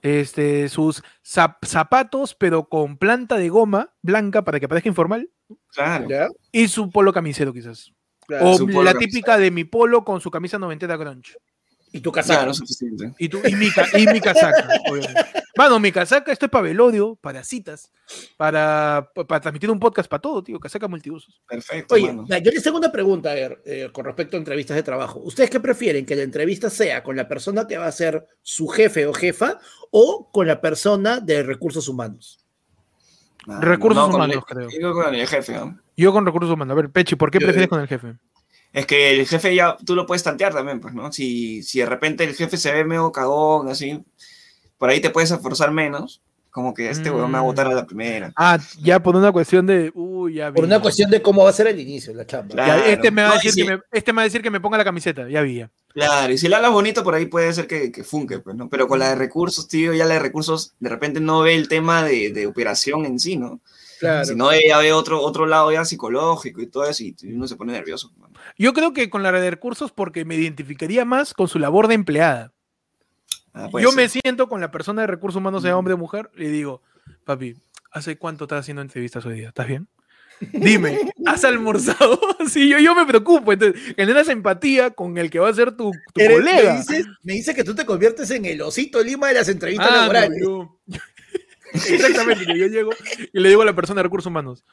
este, 0.06 0.70
sus 0.70 1.04
zap- 1.26 1.58
zapatos, 1.66 2.36
pero 2.36 2.70
con 2.70 2.98
planta 2.98 3.38
de 3.38 3.50
goma 3.50 3.94
blanca 4.04 4.44
para 4.44 4.60
que 4.60 4.68
parezca 4.68 4.90
informal, 4.90 5.30
Claro. 5.74 6.08
¿ya? 6.10 6.28
y 6.52 6.68
su 6.68 6.90
polo 6.92 7.12
camisero 7.12 7.52
quizás. 7.54 7.92
Claro. 8.28 8.52
O 8.52 8.52
la 8.84 8.94
camisero. 8.94 9.00
típica 9.00 9.38
de 9.38 9.52
mi 9.52 9.64
polo 9.64 10.04
con 10.04 10.22
su 10.22 10.30
camisa 10.32 10.58
noventera 10.60 10.96
grunge. 10.98 11.36
Y 11.96 12.02
tu 12.02 12.12
casaca. 12.12 12.40
Claro, 12.40 12.54
suficiente. 12.54 13.14
Y, 13.18 13.30
tu- 13.30 13.40
y 13.48 13.56
mi, 13.56 13.68
y 13.98 14.08
mi 14.08 14.20
casaca, 14.20 14.68
obviamente. 14.90 15.22
Mano, 15.58 15.80
mi 15.80 15.92
casaca, 15.94 16.30
esto 16.34 16.46
es 16.48 16.52
para 16.52 16.64
velodio, 16.64 17.16
para 17.22 17.42
citas, 17.46 17.90
para, 18.36 19.10
para 19.28 19.40
transmitir 19.40 19.72
un 19.72 19.80
podcast, 19.80 20.10
para 20.10 20.20
todo, 20.20 20.44
tío. 20.44 20.60
Casaca 20.60 20.90
multiusos. 20.90 21.42
Perfecto, 21.48 21.96
Oye, 21.96 22.12
mano. 22.12 22.28
yo 22.28 22.52
les 22.52 22.62
tengo 22.62 22.78
una 22.78 22.92
pregunta 22.92 23.32
a 23.32 23.34
ver, 23.34 23.62
eh, 23.66 23.90
con 23.94 24.04
respecto 24.04 24.36
a 24.36 24.40
entrevistas 24.40 24.76
de 24.76 24.84
trabajo. 24.84 25.20
¿Ustedes 25.20 25.50
qué 25.50 25.62
prefieren? 25.62 26.06
¿Que 26.06 26.18
la 26.18 26.24
entrevista 26.24 26.70
sea 26.70 27.02
con 27.02 27.16
la 27.16 27.30
persona 27.30 27.66
que 27.66 27.78
va 27.78 27.88
a 27.88 27.92
ser 27.94 28.28
su 28.42 28.68
jefe 28.68 29.06
o 29.08 29.14
jefa 29.14 29.60
o 29.92 30.30
con 30.34 30.48
la 30.48 30.60
persona 30.60 31.22
de 31.22 31.44
recursos 31.44 31.88
humanos? 31.88 32.40
Mano, 33.48 33.62
recursos 33.62 34.14
humanos, 34.14 34.36
el- 34.36 34.44
creo. 34.44 34.70
Yo 34.82 34.94
con 34.94 35.16
el 35.16 35.28
jefe, 35.28 35.54
¿no? 35.54 35.80
Yo 35.96 36.12
con 36.12 36.26
recursos 36.26 36.52
humanos. 36.52 36.74
A 36.74 36.76
ver, 36.76 36.90
Pechi, 36.90 37.16
¿por 37.16 37.32
qué 37.32 37.40
Yo- 37.40 37.46
prefieres 37.48 37.70
con 37.70 37.80
el 37.80 37.88
jefe? 37.88 38.16
Es 38.76 38.86
que 38.86 39.12
el 39.12 39.26
jefe 39.26 39.56
ya, 39.56 39.78
tú 39.86 39.96
lo 39.96 40.06
puedes 40.06 40.22
tantear 40.24 40.54
también, 40.54 40.80
pues, 40.82 40.94
¿no? 40.94 41.12
Si, 41.12 41.64
si 41.64 41.80
de 41.80 41.86
repente 41.86 42.24
el 42.26 42.36
jefe 42.36 42.58
se 42.58 42.74
ve 42.74 42.84
medio 42.84 43.12
cagón, 43.12 43.70
así, 43.70 44.04
por 44.78 44.90
ahí 44.90 45.00
te 45.00 45.10
puedes 45.12 45.32
esforzar 45.32 45.72
menos, 45.72 46.22
como 46.52 46.74
que 46.74 46.90
este 46.90 47.10
weón 47.10 47.28
me 47.32 47.34
va 47.34 47.40
a 47.40 47.44
botar 47.44 47.68
a 47.68 47.74
la 47.74 47.86
primera. 47.86 48.32
Ah, 48.36 48.60
ya 48.82 49.02
por 49.02 49.16
una 49.16 49.32
cuestión 49.32 49.66
de. 49.66 49.92
Uy, 49.94 50.36
ya 50.36 50.50
vi. 50.50 50.56
Por 50.56 50.66
una 50.66 50.82
cuestión 50.82 51.10
de 51.10 51.22
cómo 51.22 51.44
va 51.44 51.50
a 51.50 51.54
ser 51.54 51.68
el 51.68 51.80
inicio 51.80 52.12
de 52.14 52.18
la 52.18 52.26
chamba. 52.26 52.54
Claro. 52.56 52.84
Ya, 52.86 52.92
este, 52.92 53.12
me 53.12 53.22
va 53.24 53.28
a 53.28 53.32
No, 53.32 53.36
decir 53.36 53.52
si- 53.52 53.62
que 53.66 53.70
me, 53.76 53.80
este 53.92 54.12
me 54.14 54.18
va 54.18 54.22
a 54.22 54.26
decir 54.26 54.42
que 54.42 54.50
me 54.52 54.60
ponga 54.62 54.78
la 54.78 54.84
camiseta, 54.86 55.28
ya 55.30 55.42
vi. 55.42 55.56
ya. 55.56 55.72
Claro, 55.94 56.34
y 56.34 56.38
si 56.38 56.50
le 56.50 56.56
hablas 56.58 56.72
bonito, 56.72 57.02
por 57.04 57.16
ahí 57.16 57.26
puede 57.28 57.54
ser 57.54 57.68
que, 57.68 57.90
que 57.94 58.04
funque, 58.04 58.40
pues, 58.40 58.56
¿no? 58.58 58.68
Pero 58.70 58.88
con 58.90 59.00
la 59.00 59.10
de 59.10 59.16
recursos, 59.16 59.68
tío, 59.70 59.94
ya 59.94 60.04
la 60.06 60.16
de 60.16 60.20
recursos, 60.20 60.74
de 60.80 60.90
repente 60.90 61.22
no 61.22 61.42
ve 61.42 61.56
el 61.56 61.70
tema 61.70 62.04
de, 62.04 62.32
de 62.32 62.46
operación 62.48 63.06
en 63.06 63.20
sí, 63.20 63.38
¿no? 63.38 63.62
Claro. 64.02 64.26
Si 64.26 64.36
no, 64.36 64.52
ella 64.52 64.78
ve 64.80 64.92
otro, 64.92 65.22
otro 65.22 65.46
lado 65.46 65.72
ya 65.72 65.86
psicológico 65.86 66.62
y 66.62 66.68
todo 66.68 66.84
eso, 66.86 67.02
y 67.04 67.16
uno 67.34 67.48
se 67.48 67.56
pone 67.56 67.72
nervioso. 67.72 68.12
mano. 68.18 68.34
Yo 68.58 68.74
creo 68.74 68.94
que 68.94 69.10
con 69.10 69.24
la 69.24 69.32
de 69.32 69.50
recursos 69.52 69.92
porque 69.92 70.26
me 70.26 70.36
identificaría 70.36 71.04
más 71.06 71.34
con 71.34 71.48
su 71.48 71.60
labor 71.60 71.88
de 71.88 71.96
empleada. 71.96 72.54
Ah, 73.54 73.70
Yo 73.82 73.92
me 73.92 74.10
siento 74.10 74.48
con 74.50 74.60
la 74.62 74.72
persona 74.72 75.02
de 75.02 75.08
recursos 75.08 75.38
humanos, 75.40 75.64
sea 75.64 75.78
hombre 75.78 75.94
o 75.94 75.98
mujer, 75.98 76.30
le 76.36 76.50
digo, 76.50 76.82
papi, 77.24 77.56
¿hace 77.92 78.18
cuánto 78.18 78.46
estás 78.46 78.62
haciendo 78.62 78.82
entrevistas 78.82 79.26
hoy 79.26 79.36
día? 79.36 79.50
¿Estás 79.50 79.68
bien? 79.68 79.88
Dime, 80.52 81.00
¿has 81.26 81.44
almorzado? 81.46 82.20
Sí, 82.50 82.70
yo, 82.70 82.78
yo 82.80 82.94
me 82.94 83.06
preocupo. 83.06 83.54
Entonces, 83.54 83.82
generas 83.96 84.28
empatía 84.30 84.92
con 84.92 85.18
el 85.18 85.30
que 85.30 85.40
va 85.40 85.50
a 85.50 85.54
ser 85.54 85.72
tu, 85.72 85.92
tu 86.14 86.22
Eres- 86.22 86.38
colega. 86.40 86.74
Me 86.74 86.78
dices, 86.80 87.06
me 87.24 87.56
que 87.56 87.64
tú 87.64 87.74
te 87.74 87.86
conviertes 87.86 88.30
en 88.32 88.46
el 88.46 88.62
osito 88.62 89.02
Lima 89.02 89.30
de 89.30 89.34
las 89.36 89.50
entrevistas 89.50 89.88
Ah, 89.90 89.94
no, 89.96 90.02
laborales. 90.02 90.40
yo- 90.42 90.80
Exactamente, 91.74 92.46
que 92.46 92.58
yo 92.58 92.68
llego 92.68 92.92
y 93.34 93.40
le 93.40 93.50
digo 93.50 93.62
a 93.62 93.66
la 93.66 93.74
persona 93.76 94.00
de 94.00 94.04
recursos 94.04 94.28
humanos, 94.30 94.64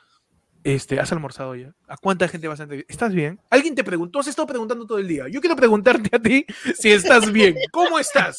este, 0.64 1.00
¿has 1.00 1.10
almorzado 1.12 1.54
ya? 1.56 1.74
¿A 1.88 1.96
cuánta 1.96 2.28
gente 2.28 2.46
vas 2.48 2.60
a 2.60 2.64
entrevistar? 2.64 2.90
¿Estás 2.92 3.12
bien? 3.12 3.40
Alguien 3.50 3.74
te 3.74 3.82
preguntó, 3.84 4.20
has 4.20 4.28
estado 4.28 4.46
preguntando 4.46 4.86
todo 4.86 4.98
el 4.98 5.08
día. 5.08 5.26
Yo 5.28 5.40
quiero 5.40 5.56
preguntarte 5.56 6.14
a 6.14 6.20
ti 6.20 6.46
si 6.78 6.90
estás 6.92 7.32
bien. 7.32 7.56
¿Cómo 7.70 7.98
estás? 7.98 8.38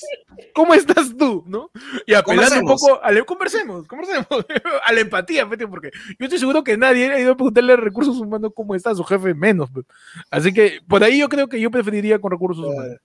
¿Cómo 0.54 0.74
estás 0.74 1.16
tú? 1.18 1.44
¿No? 1.48 1.70
Y 2.06 2.14
apelando 2.14 2.56
un 2.60 2.66
poco, 2.68 3.04
a 3.04 3.12
la- 3.12 3.24
conversemos, 3.24 3.86
conversemos, 3.88 4.28
a 4.88 4.94
la 4.94 5.00
empatía, 5.00 5.48
porque 5.48 5.92
yo 6.20 6.26
estoy 6.26 6.40
seguro 6.40 6.64
que 6.64 6.78
nadie 6.78 7.12
ha 7.12 7.20
ido 7.20 7.34
a 7.34 7.36
preguntarle 7.36 7.74
a 7.74 7.78
recursos 7.78 8.18
humanos 8.18 8.52
cómo 8.56 8.76
está 8.76 8.96
su 8.96 9.04
jefe 9.04 9.34
menos. 9.34 9.70
pues. 9.72 9.86
Así 10.32 10.54
que 10.54 10.80
por 10.88 11.04
ahí 11.04 11.20
yo 11.20 11.30
creo 11.30 11.48
que 11.48 11.60
yo 11.60 11.70
preferiría 11.72 12.20
con 12.20 12.32
recursos 12.32 12.66
humanos. 12.66 12.98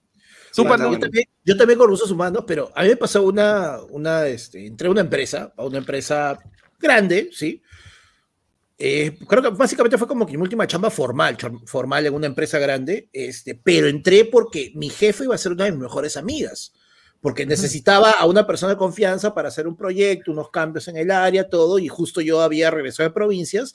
Sí. 0.51 0.63
Yo 0.93 0.99
también, 0.99 1.25
yo 1.45 1.57
también 1.57 1.77
con 1.77 1.87
recursos 1.87 2.09
humanos, 2.09 2.43
pero 2.47 2.71
a 2.75 2.81
mí 2.81 2.89
me 2.89 2.95
pasó 2.95 3.21
una, 3.23 3.77
una 3.89 4.25
este, 4.25 4.65
entré 4.65 4.87
a 4.87 4.91
una 4.91 5.01
empresa, 5.01 5.53
a 5.55 5.63
una 5.65 5.77
empresa 5.77 6.39
grande, 6.79 7.29
¿sí? 7.31 7.61
Eh, 8.81 9.17
creo 9.27 9.43
que 9.43 9.49
básicamente 9.49 9.97
fue 9.97 10.07
como 10.07 10.25
que 10.25 10.37
mi 10.37 10.41
última 10.43 10.65
chamba 10.65 10.89
formal, 10.89 11.37
formal 11.65 12.05
en 12.05 12.13
una 12.13 12.27
empresa 12.27 12.59
grande, 12.59 13.09
este, 13.11 13.53
pero 13.53 13.87
entré 13.87 14.23
porque 14.23 14.71
mi 14.75 14.89
jefe 14.89 15.25
iba 15.25 15.35
a 15.35 15.37
ser 15.37 15.51
una 15.51 15.65
de 15.65 15.71
mis 15.71 15.81
mejores 15.81 16.15
amigas, 16.15 16.71
porque 17.19 17.45
necesitaba 17.45 18.11
a 18.11 18.25
una 18.25 18.47
persona 18.47 18.71
de 18.73 18.77
confianza 18.77 19.33
para 19.33 19.49
hacer 19.49 19.67
un 19.67 19.75
proyecto, 19.75 20.31
unos 20.31 20.49
cambios 20.49 20.87
en 20.87 20.95
el 20.95 21.11
área, 21.11 21.49
todo, 21.49 21.77
y 21.77 21.89
justo 21.89 22.21
yo 22.21 22.39
había 22.41 22.71
regresado 22.71 23.09
de 23.09 23.13
provincias, 23.13 23.73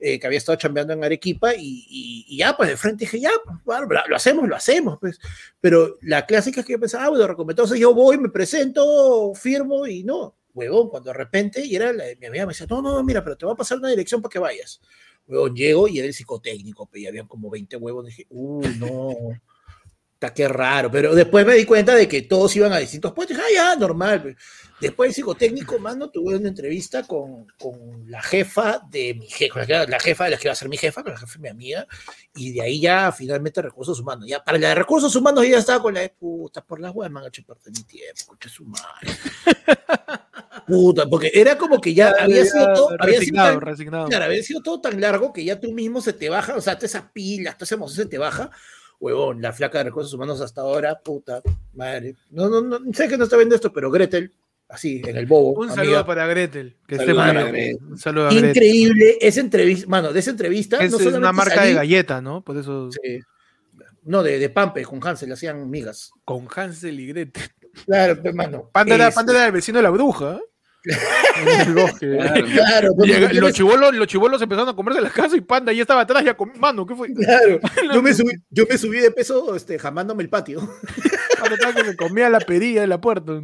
eh, 0.00 0.18
que 0.18 0.26
había 0.26 0.38
estado 0.38 0.58
chambeando 0.58 0.92
en 0.92 1.04
Arequipa, 1.04 1.54
y, 1.54 1.86
y- 1.88 2.24
y 2.28 2.38
ya, 2.38 2.56
pues 2.56 2.68
de 2.68 2.76
frente 2.76 3.04
dije, 3.04 3.20
ya, 3.20 3.30
pues, 3.44 3.58
bueno, 3.64 3.86
lo, 4.08 4.16
hacemos, 4.16 4.48
lo 4.48 4.56
hacemos, 4.56 4.98
pues. 5.00 5.20
Pero 5.60 5.98
la 6.02 6.26
clásica 6.26 6.58
es 6.60 6.66
que 6.66 6.72
yo 6.72 6.80
pensaba, 6.80 7.04
ah, 7.04 7.08
bueno, 7.10 7.28
recomendado, 7.28 7.62
entonces 7.66 7.78
yo 7.80 7.94
voy, 7.94 8.18
me 8.18 8.28
presento, 8.28 9.32
firmo, 9.36 9.86
y 9.86 10.02
no, 10.02 10.34
huevón, 10.54 10.88
cuando 10.88 11.10
de 11.10 11.14
repente, 11.14 11.64
y 11.64 11.76
era 11.76 11.92
la, 11.92 12.04
mi 12.18 12.26
amiga 12.26 12.46
me 12.46 12.52
decía, 12.52 12.66
no, 12.68 12.82
no, 12.82 13.02
mira, 13.02 13.22
pero 13.22 13.36
te 13.36 13.46
va 13.46 13.52
a 13.52 13.56
pasar 13.56 13.78
una 13.78 13.90
dirección 13.90 14.20
para 14.20 14.32
que 14.32 14.38
vayas. 14.38 14.80
Huevón, 15.26 15.54
llego 15.54 15.88
y 15.88 15.98
era 15.98 16.06
el 16.06 16.14
psicotécnico, 16.14 16.88
ya 16.94 17.08
habían 17.08 17.26
como 17.28 17.50
20 17.50 17.76
huevos, 17.76 18.06
dije, 18.06 18.26
uh, 18.30 18.62
no. 18.78 19.14
Está 20.22 20.32
qué 20.32 20.46
raro, 20.46 20.88
pero 20.88 21.16
después 21.16 21.44
me 21.44 21.54
di 21.56 21.64
cuenta 21.64 21.96
de 21.96 22.06
que 22.06 22.22
todos 22.22 22.54
iban 22.54 22.72
a 22.72 22.78
distintos 22.78 23.12
puestos. 23.12 23.36
Ah, 23.38 23.52
ya, 23.52 23.74
normal. 23.74 24.36
Después 24.80 25.10
de 25.10 25.14
psicotécnico, 25.14 25.80
mano, 25.80 26.10
tuve 26.10 26.36
una 26.36 26.48
entrevista 26.48 27.02
con, 27.02 27.48
con 27.58 28.08
la 28.08 28.22
jefa 28.22 28.80
de 28.88 29.14
mi 29.14 29.26
jefa, 29.26 29.64
la 29.66 29.98
jefa 29.98 30.24
de 30.26 30.30
la 30.30 30.36
que 30.36 30.46
iba 30.46 30.52
a 30.52 30.54
ser 30.54 30.68
mi 30.68 30.76
jefa, 30.76 31.02
con 31.02 31.12
la 31.12 31.18
jefa 31.18 31.32
de 31.32 31.38
mi 31.40 31.48
amiga, 31.48 31.88
y 32.36 32.52
de 32.52 32.62
ahí 32.62 32.80
ya 32.80 33.10
finalmente 33.10 33.60
recursos 33.62 33.98
humanos. 33.98 34.28
Ya 34.28 34.44
para 34.44 34.58
la 34.58 34.68
de 34.68 34.74
recursos 34.76 35.12
humanos 35.16 35.44
ya 35.44 35.58
estaba 35.58 35.82
con 35.82 35.92
la 35.92 36.00
de 36.02 36.10
puta, 36.10 36.64
por 36.64 36.78
las 36.78 36.94
huevas, 36.94 37.26
hecho 37.26 37.42
perder 37.42 37.72
mi 37.76 37.82
tiempo, 37.82 38.12
escucha 38.14 38.48
su 38.48 38.64
madre. 38.64 39.08
Puta, 40.68 41.06
porque 41.08 41.32
era 41.34 41.58
como 41.58 41.80
que 41.80 41.92
ya 41.94 42.14
había 42.20 42.44
sido 42.44 42.72
todo, 42.72 42.96
había 43.00 43.18
sido 43.18 43.18
resignado, 43.18 43.50
tan- 43.54 43.60
resignado. 43.60 44.08
Claro, 44.08 44.24
había 44.26 44.42
sido 44.44 44.62
todo 44.62 44.80
tan 44.80 45.00
largo 45.00 45.32
que 45.32 45.44
ya 45.44 45.58
tú 45.58 45.72
mismo 45.72 46.00
se 46.00 46.12
te 46.12 46.28
baja, 46.28 46.54
o 46.54 46.60
sea, 46.60 46.76
todas 46.76 46.94
esas 46.94 47.10
pilas, 47.10 47.56
toda 47.56 47.64
esa 47.64 47.74
emoción 47.74 48.04
se 48.04 48.10
te 48.10 48.18
baja. 48.18 48.50
Huevón, 49.02 49.42
la 49.42 49.52
flaca 49.52 49.78
de 49.78 49.84
recursos 49.84 50.14
humanos 50.14 50.40
hasta 50.40 50.60
ahora, 50.60 50.96
puta 51.00 51.42
madre. 51.74 52.14
No, 52.30 52.48
no, 52.48 52.60
no, 52.60 52.78
sé 52.92 53.08
que 53.08 53.18
no 53.18 53.24
está 53.24 53.36
viendo 53.36 53.56
esto, 53.56 53.72
pero 53.72 53.90
Gretel, 53.90 54.32
así, 54.68 55.02
en 55.04 55.16
el 55.16 55.26
bobo. 55.26 55.54
Un 55.60 55.70
amiga, 55.70 55.74
saludo 55.74 56.06
para 56.06 56.24
Gretel. 56.28 56.76
Que 56.86 56.94
esté. 56.94 57.12
Gretel. 57.12 57.78
Un 57.82 57.98
saludo 57.98 58.28
a 58.28 58.30
Gretel. 58.30 58.50
Increíble 58.50 59.18
esa 59.20 59.40
entrevista, 59.40 59.88
mano, 59.88 60.12
de 60.12 60.20
esa 60.20 60.30
entrevista. 60.30 60.76
Es, 60.78 60.92
no 60.92 61.00
es 61.00 61.06
una 61.06 61.32
marca 61.32 61.56
salí- 61.56 61.70
de 61.70 61.74
galleta, 61.74 62.20
¿no? 62.22 62.42
Por 62.44 62.56
eso. 62.56 62.90
Sí. 62.92 63.18
No, 64.04 64.22
de, 64.22 64.38
de 64.38 64.48
Pampe, 64.50 64.84
con 64.84 65.04
Hansel, 65.04 65.32
hacían 65.32 65.68
migas. 65.68 66.12
Con 66.24 66.46
Hansel 66.54 67.00
y 67.00 67.06
Gretel. 67.08 67.42
Claro, 67.86 68.20
hermano. 68.22 68.70
Panda 68.72 68.94
era, 68.94 69.08
Es- 69.08 69.14
Panda 69.16 69.32
era 69.32 69.46
el 69.46 69.52
vecino 69.52 69.78
de 69.78 69.82
la 69.82 69.90
bruja. 69.90 70.38
Los, 71.74 73.42
me- 73.42 73.52
chibolos, 73.52 73.94
los 73.94 74.06
chibolos 74.06 74.42
empezaron 74.42 74.68
a 74.68 74.76
comerse 74.76 75.00
las 75.00 75.12
casas 75.12 75.38
y 75.38 75.40
Panda 75.40 75.72
ya 75.72 75.82
estaba 75.82 76.02
atrás, 76.02 76.24
ya 76.24 76.34
con 76.34 76.52
mano, 76.58 76.84
¿qué 76.86 76.94
fue? 76.94 77.12
claro, 77.12 77.60
yo 77.94 78.02
me 78.02 78.12
subí, 78.14 78.32
yo 78.50 78.64
me 78.68 78.76
subí 78.76 78.98
de 78.98 79.10
peso 79.10 79.54
este, 79.54 79.78
jamándome 79.78 80.22
el 80.22 80.28
patio. 80.28 80.60
Que 81.42 81.84
se 81.84 81.96
comía 81.96 82.30
la 82.30 82.40
perilla 82.40 82.82
de 82.82 82.86
la 82.86 83.00
puerta. 83.00 83.42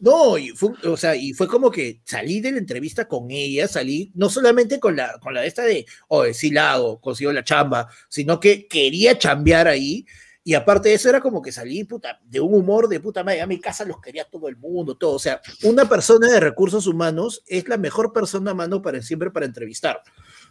No, 0.00 0.38
y 0.38 0.50
fue, 0.50 0.70
o 0.84 0.96
sea, 0.96 1.14
y 1.16 1.32
fue 1.32 1.48
como 1.48 1.70
que 1.70 2.00
salí 2.04 2.40
de 2.40 2.52
la 2.52 2.58
entrevista 2.58 3.06
con 3.08 3.30
ella, 3.30 3.68
salí 3.68 4.10
no 4.14 4.30
solamente 4.30 4.78
con 4.80 4.96
la, 4.96 5.18
con 5.18 5.34
la 5.34 5.42
de 5.42 5.48
esta 5.48 5.62
de, 5.62 5.84
oye, 6.08 6.34
sí 6.34 6.50
la 6.50 6.72
hago, 6.72 7.00
consigo 7.00 7.32
la 7.32 7.44
chamba, 7.44 7.88
sino 8.08 8.40
que 8.40 8.66
quería 8.68 9.18
chambear 9.18 9.68
ahí. 9.68 10.06
Y 10.44 10.54
aparte 10.54 10.88
de 10.88 10.96
eso, 10.96 11.08
era 11.08 11.20
como 11.20 11.40
que 11.40 11.52
salí 11.52 11.84
puta, 11.84 12.18
de 12.24 12.40
un 12.40 12.52
humor 12.54 12.88
de 12.88 12.98
puta 12.98 13.22
madre. 13.22 13.40
A 13.42 13.46
mi 13.46 13.60
casa 13.60 13.84
los 13.84 14.00
quería 14.00 14.24
todo 14.24 14.48
el 14.48 14.56
mundo, 14.56 14.96
todo. 14.96 15.12
O 15.14 15.18
sea, 15.20 15.40
una 15.62 15.88
persona 15.88 16.28
de 16.30 16.40
recursos 16.40 16.86
humanos 16.88 17.44
es 17.46 17.68
la 17.68 17.76
mejor 17.76 18.12
persona, 18.12 18.52
mano, 18.52 18.82
para 18.82 19.00
siempre 19.02 19.30
para 19.30 19.46
entrevistar. 19.46 20.02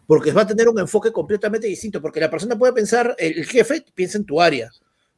Porque 0.07 0.31
va 0.31 0.43
a 0.43 0.47
tener 0.47 0.69
un 0.69 0.79
enfoque 0.79 1.11
completamente 1.11 1.67
distinto. 1.67 2.01
Porque 2.01 2.21
la 2.21 2.29
persona 2.29 2.57
puede 2.57 2.71
pensar, 2.73 3.15
el, 3.19 3.45
jefe 3.45 3.83
piensa 3.93 4.17
en 4.17 4.25
tu 4.25 4.41
área, 4.41 4.69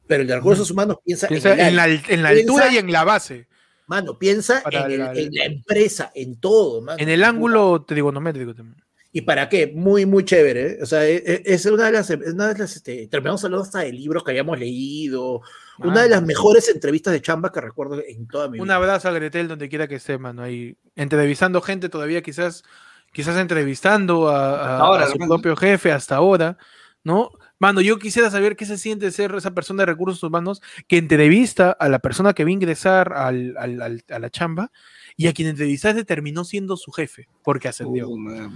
pero 0.08 0.22
el 0.22 0.28
de 0.28 0.34
recursos 0.34 0.68
humanos 0.70 0.98
piensa, 1.04 1.28
Piensa 1.28 1.52
en, 1.52 1.76
la, 1.76 1.84
área. 1.84 2.02
en 2.08 2.22
la 2.24 2.30
Piensa- 2.30 2.40
altura 2.52 2.72
y 2.72 2.78
en 2.78 2.90
la 2.92 3.04
base. 3.04 3.46
Mano, 3.86 4.18
piensa 4.18 4.62
en, 4.70 4.90
el- 4.90 4.98
la- 4.98 5.12
en 5.12 5.34
la 5.34 5.44
empresa, 5.44 6.10
en 6.16 6.40
todo, 6.40 6.80
mano. 6.82 6.98
En 6.98 7.08
el 7.08 7.22
ángulo 7.22 7.84
trigonométrico 7.86 8.54
también. 8.54 8.82
¿Y 9.16 9.20
para 9.20 9.48
qué? 9.48 9.72
Muy, 9.72 10.06
muy 10.06 10.24
chévere. 10.24 10.72
¿eh? 10.72 10.78
O 10.82 10.86
sea, 10.86 11.06
e- 11.06 11.22
e- 11.24 11.42
es 11.44 11.64
una 11.66 11.84
de 11.86 11.92
las, 11.92 12.10
una 12.10 12.48
de 12.52 12.58
las 12.58 12.74
este, 12.74 13.06
terminamos 13.06 13.44
hablando 13.44 13.62
hasta 13.62 13.78
de 13.78 13.92
libros 13.92 14.24
que 14.24 14.32
hayamos 14.32 14.58
leído. 14.58 15.40
Una 15.78 16.02
de 16.02 16.08
las 16.08 16.22
mejores 16.24 16.68
entrevistas 16.68 17.12
de 17.12 17.22
chamba 17.22 17.52
que 17.52 17.60
recuerdo 17.60 18.02
en 18.04 18.26
toda 18.26 18.48
mi 18.48 18.58
Un 18.58 18.64
vida. 18.66 18.74
abrazo 18.74 19.08
a 19.08 19.12
Gretel 19.12 19.46
donde 19.46 19.68
quiera 19.68 19.86
que 19.86 19.94
esté, 19.94 20.18
mano. 20.18 20.42
Ahí 20.42 20.76
entrevistando 20.96 21.60
gente 21.60 21.88
todavía, 21.88 22.22
quizás, 22.22 22.64
quizás 23.12 23.36
entrevistando 23.36 24.28
a, 24.28 24.36
a- 24.50 24.54
Hasta 24.54 24.78
ahora, 24.78 25.04
a 25.04 25.06
de 25.06 25.12
su 25.12 25.18
propio 25.18 25.54
jefe 25.56 25.92
hasta 25.92 26.16
ahora, 26.16 26.58
¿no? 27.04 27.30
Mano, 27.60 27.80
yo 27.80 28.00
quisiera 28.00 28.30
saber 28.32 28.56
qué 28.56 28.66
se 28.66 28.76
siente 28.78 29.12
ser 29.12 29.32
esa 29.36 29.52
persona 29.52 29.82
de 29.82 29.86
recursos 29.86 30.24
humanos 30.24 30.60
que 30.88 30.98
entrevista 30.98 31.70
a 31.70 31.88
la 31.88 32.00
persona 32.00 32.32
que 32.34 32.42
va 32.42 32.48
a 32.50 32.52
ingresar 32.52 33.12
al- 33.12 33.54
al- 33.58 33.80
al- 33.80 34.04
a 34.10 34.18
la 34.18 34.28
chamba 34.28 34.72
y 35.16 35.28
a 35.28 35.32
quien 35.32 35.46
entrevistaste 35.46 36.04
terminó 36.04 36.42
siendo 36.44 36.76
su 36.76 36.90
jefe 36.90 37.28
porque 37.44 37.68
ascendió. 37.68 38.08
Uh. 38.08 38.50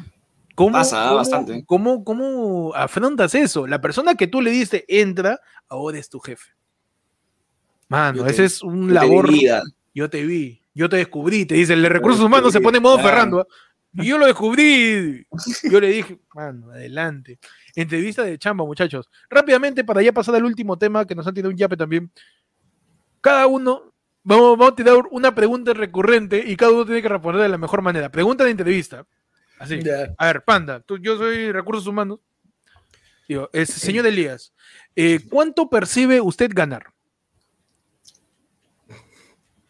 ¿Cómo, 0.58 0.72
Pasa, 0.72 1.04
cómo- 1.04 1.14
bastante. 1.18 1.64
Cómo, 1.66 2.02
cómo 2.02 2.74
afrontas 2.74 3.32
eso? 3.36 3.68
La 3.68 3.80
persona 3.80 4.16
que 4.16 4.26
tú 4.26 4.42
le 4.42 4.50
diste 4.50 4.84
entra, 4.88 5.38
ahora 5.68 5.98
es 5.98 6.08
tu 6.10 6.18
jefe. 6.18 6.50
Mano, 7.86 8.24
te- 8.24 8.30
ese 8.32 8.44
es 8.46 8.60
un 8.64 8.88
Yo 8.88 8.94
labor. 8.94 9.30
Yo 9.94 10.10
te 10.10 10.26
vi, 10.26 10.60
yo 10.74 10.88
te 10.88 10.96
descubrí, 10.96 11.46
te 11.46 11.54
dice, 11.54 11.74
el 11.74 11.82
de 11.82 11.88
recursos 11.88 12.20
humanos 12.24 12.52
se 12.52 12.60
pone 12.60 12.78
en 12.78 12.82
modo 12.82 12.96
claro. 12.96 13.08
Ferrando. 13.08 13.40
¿ah? 13.40 13.46
Y 14.02 14.06
yo 14.06 14.18
lo 14.18 14.26
descubrí. 14.26 15.24
Yo 15.72 15.80
le 15.80 15.88
dije, 15.90 16.18
mano, 16.34 16.72
adelante. 16.72 17.38
Entrevista 17.76 18.24
de 18.24 18.36
chamba, 18.36 18.64
muchachos. 18.64 19.08
Rápidamente, 19.30 19.84
para 19.84 20.02
ya 20.02 20.12
pasar 20.12 20.34
al 20.34 20.44
último 20.44 20.76
tema, 20.76 21.06
que 21.06 21.14
nos 21.14 21.24
han 21.26 21.34
tirado 21.34 21.50
un 21.50 21.56
yape 21.56 21.76
también. 21.76 22.10
Cada 23.20 23.46
uno, 23.46 23.92
vamos, 24.24 24.58
vamos 24.58 24.72
a 24.72 24.74
tirar 24.74 24.96
una 25.12 25.32
pregunta 25.34 25.72
recurrente 25.72 26.42
y 26.44 26.56
cada 26.56 26.72
uno 26.72 26.84
tiene 26.84 27.00
que 27.00 27.08
responder 27.08 27.42
de 27.42 27.48
la 27.48 27.58
mejor 27.58 27.80
manera. 27.80 28.10
Pregunta 28.10 28.42
de 28.44 28.50
entrevista. 28.50 29.06
Así. 29.58 29.80
A 30.18 30.26
ver, 30.26 30.42
Panda, 30.44 30.80
tú- 30.80 30.98
yo 30.98 31.16
soy 31.18 31.50
recursos 31.52 31.86
humanos. 31.86 32.20
Digo, 33.28 33.50
es, 33.52 33.68
señor 33.68 34.06
Elías, 34.06 34.52
eh, 34.96 35.20
¿cuánto 35.28 35.68
percibe 35.68 36.20
usted 36.20 36.50
ganar? 36.54 36.86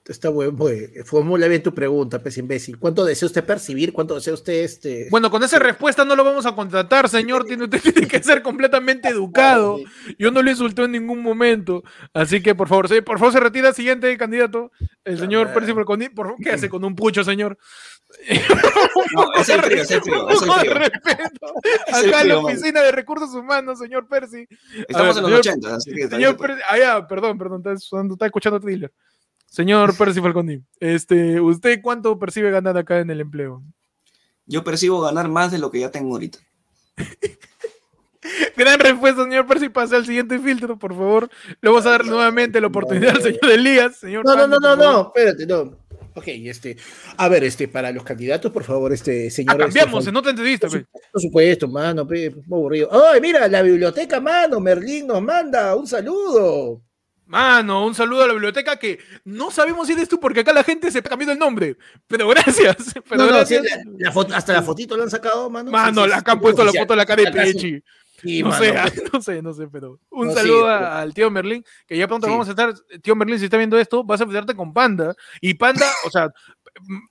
Está 0.06 0.30
bueno, 0.30 0.56
formula 1.04 1.46
bien 1.48 1.62
tu 1.62 1.74
pregunta, 1.74 2.18
pues 2.22 2.38
imbécil. 2.38 2.78
¿Cuánto 2.78 3.04
desea 3.04 3.26
usted 3.26 3.44
percibir? 3.44 3.92
¿Cuánto 3.92 4.14
desea 4.14 4.32
usted 4.32 4.54
este? 4.64 5.06
Bueno, 5.10 5.30
con 5.30 5.42
esa 5.42 5.58
respuesta 5.58 6.02
no 6.06 6.16
lo 6.16 6.24
vamos 6.24 6.46
a 6.46 6.54
contratar, 6.54 7.10
señor. 7.10 7.44
Tiene, 7.44 7.64
usted 7.64 7.82
tiene 7.82 8.08
que 8.08 8.22
ser 8.22 8.40
completamente 8.42 9.06
educado. 9.08 9.78
Yo 10.18 10.30
no 10.30 10.40
lo 10.42 10.48
insulté 10.50 10.84
en 10.84 10.92
ningún 10.92 11.20
momento. 11.22 11.82
Así 12.14 12.40
que, 12.40 12.54
por 12.54 12.68
favor, 12.68 12.88
sí, 12.88 13.02
por 13.02 13.18
favor, 13.18 13.34
se 13.34 13.40
retira. 13.40 13.74
Siguiente 13.74 14.16
candidato, 14.16 14.72
el 15.04 15.18
señor. 15.18 15.52
Percy 15.52 15.74
Falconi. 15.74 16.08
Por 16.08 16.28
favor, 16.28 16.42
¿qué 16.42 16.52
hace 16.52 16.70
con 16.70 16.82
un 16.86 16.96
pucho, 16.96 17.22
señor? 17.22 17.58
No, 19.14 19.32
es 19.40 19.48
el 19.48 19.62
frío, 19.62 19.82
es 19.82 19.90
el 19.90 20.02
frío, 20.02 20.28
es 20.28 20.42
el 20.42 20.50
frío. 20.52 20.74
respeto. 20.74 21.52
Es 21.86 22.02
el 22.02 22.08
Acá 22.08 22.20
en 22.22 22.28
la 22.28 22.34
frío, 22.34 22.42
man. 22.42 22.52
oficina 22.52 22.80
de 22.82 22.92
recursos 22.92 23.34
humanos, 23.34 23.78
señor 23.78 24.06
Percy. 24.08 24.46
Estamos 24.88 25.16
A 25.16 25.20
en 25.20 25.24
ver, 25.26 25.32
los 25.34 25.46
señor- 25.46 25.58
80, 25.64 25.74
así 25.76 25.94
que 25.94 26.08
Señor 26.08 26.36
Percy, 26.36 26.62
ah, 26.68 26.78
ya, 26.78 27.06
perdón, 27.06 27.38
perdón, 27.38 27.62
está, 27.64 27.72
está 27.72 28.26
escuchando 28.26 28.60
thriller. 28.60 28.92
Señor 29.46 29.96
Percy 29.98 30.20
Falconi, 30.20 30.62
este, 30.80 31.40
¿usted 31.40 31.80
cuánto 31.82 32.18
percibe 32.18 32.50
ganar 32.50 32.76
acá 32.76 32.98
en 33.00 33.10
el 33.10 33.20
empleo? 33.20 33.62
yo 34.50 34.64
percibo 34.64 35.00
ganar 35.02 35.28
más 35.28 35.50
de 35.52 35.58
lo 35.58 35.70
que 35.70 35.80
ya 35.80 35.90
tengo 35.90 36.12
ahorita. 36.14 36.38
Gran 38.56 38.80
respuesta, 38.80 39.22
señor 39.24 39.46
Percy. 39.46 39.68
Pasa 39.68 39.96
al 39.96 40.06
siguiente 40.06 40.38
filtro, 40.38 40.78
por 40.78 40.92
favor. 40.92 41.30
Le 41.60 41.68
vamos 41.68 41.86
a 41.86 41.90
dar 41.90 42.04
nuevamente 42.04 42.60
la 42.60 42.66
oportunidad 42.66 43.16
al 43.16 43.22
señor 43.22 43.50
Elías. 43.50 43.96
Señor 43.98 44.24
No, 44.24 44.34
no, 44.34 44.40
Panda, 44.42 44.56
no, 44.60 44.76
no, 44.76 44.82
favor. 44.82 44.94
no, 44.94 45.12
espérate, 45.14 45.46
no. 45.46 45.78
Ok, 46.18 46.24
este, 46.28 46.76
a 47.16 47.28
ver, 47.28 47.44
este, 47.44 47.68
para 47.68 47.90
los 47.92 48.04
candidatos, 48.04 48.52
por 48.52 48.64
favor, 48.64 48.92
este, 48.92 49.28
Ah, 49.28 49.30
señor. 49.30 49.58
cambiamos 49.58 50.00
este, 50.00 50.10
en 50.10 50.16
otra 50.16 50.30
entrevista. 50.30 50.68
Por, 50.68 50.86
supuesto, 51.20 51.68
mano, 51.68 52.06
pe, 52.06 52.30
muy 52.46 52.58
aburrido. 52.58 52.90
¡Ay, 53.10 53.20
mira, 53.20 53.48
la 53.48 53.62
biblioteca, 53.62 54.20
mano! 54.20 54.60
Merlín 54.60 55.06
nos 55.06 55.22
manda 55.22 55.74
un 55.74 55.86
saludo. 55.86 56.82
Mano, 57.26 57.84
un 57.86 57.94
saludo 57.94 58.22
a 58.22 58.26
la 58.26 58.32
biblioteca 58.32 58.76
que 58.78 58.98
no 59.24 59.50
sabemos 59.50 59.86
si 59.86 59.92
eres 59.92 60.08
tú 60.08 60.18
porque 60.18 60.40
acá 60.40 60.52
la 60.54 60.64
gente 60.64 60.90
se 60.90 61.00
ha 61.00 61.02
cambiado 61.02 61.32
el 61.34 61.38
nombre. 61.38 61.76
Pero 62.06 62.26
gracias. 62.28 62.76
Pero 63.08 63.26
No, 63.26 63.30
no, 63.30 63.44
sí, 63.44 63.56
gracias. 63.56 63.84
la- 63.86 63.92
la 64.06 64.12
foto- 64.12 64.34
hasta 64.34 64.54
la 64.54 64.62
fotito 64.62 64.96
lo 64.96 65.02
han 65.02 65.10
sacado, 65.10 65.50
mano. 65.50 65.70
Mano, 65.70 66.04
Sí, 66.04 66.08
la 66.10 66.18
sí, 66.18 66.24
que 66.24 66.30
han 66.30 66.40
puesto 66.40 66.62
la 66.64 66.70
oficial. 66.70 66.84
foto 66.84 66.92
de 66.94 66.96
la 66.96 67.04
cara 67.06 67.22
de 67.22 67.28
Acá. 67.28 67.42
Pechi. 67.42 67.82
Sí, 68.20 68.42
no 68.42 68.48
mano, 68.50 68.64
sé, 68.64 68.74
no 69.12 69.22
sé, 69.22 69.42
no 69.42 69.52
sé, 69.54 69.68
pero 69.68 69.98
un 70.10 70.28
No, 70.28 70.34
saludo 70.34 70.64
pero- 70.64 70.86
al 70.88 71.14
tío 71.14 71.30
Merlín, 71.30 71.64
que 71.86 71.96
ya 71.96 72.08
pronto 72.08 72.26
Sí. 72.26 72.32
vamos 72.32 72.48
a 72.48 72.50
estar, 72.50 72.74
tío 73.02 73.14
Merlín, 73.16 73.38
si 73.38 73.44
está 73.44 73.56
viendo 73.56 73.78
esto, 73.78 74.02
vas 74.04 74.20
a 74.20 74.24
enfrentarte 74.24 74.56
con 74.56 74.72
Panda, 74.72 75.14
y 75.40 75.54
Panda, 75.54 75.86
o 76.06 76.10
sea, 76.10 76.30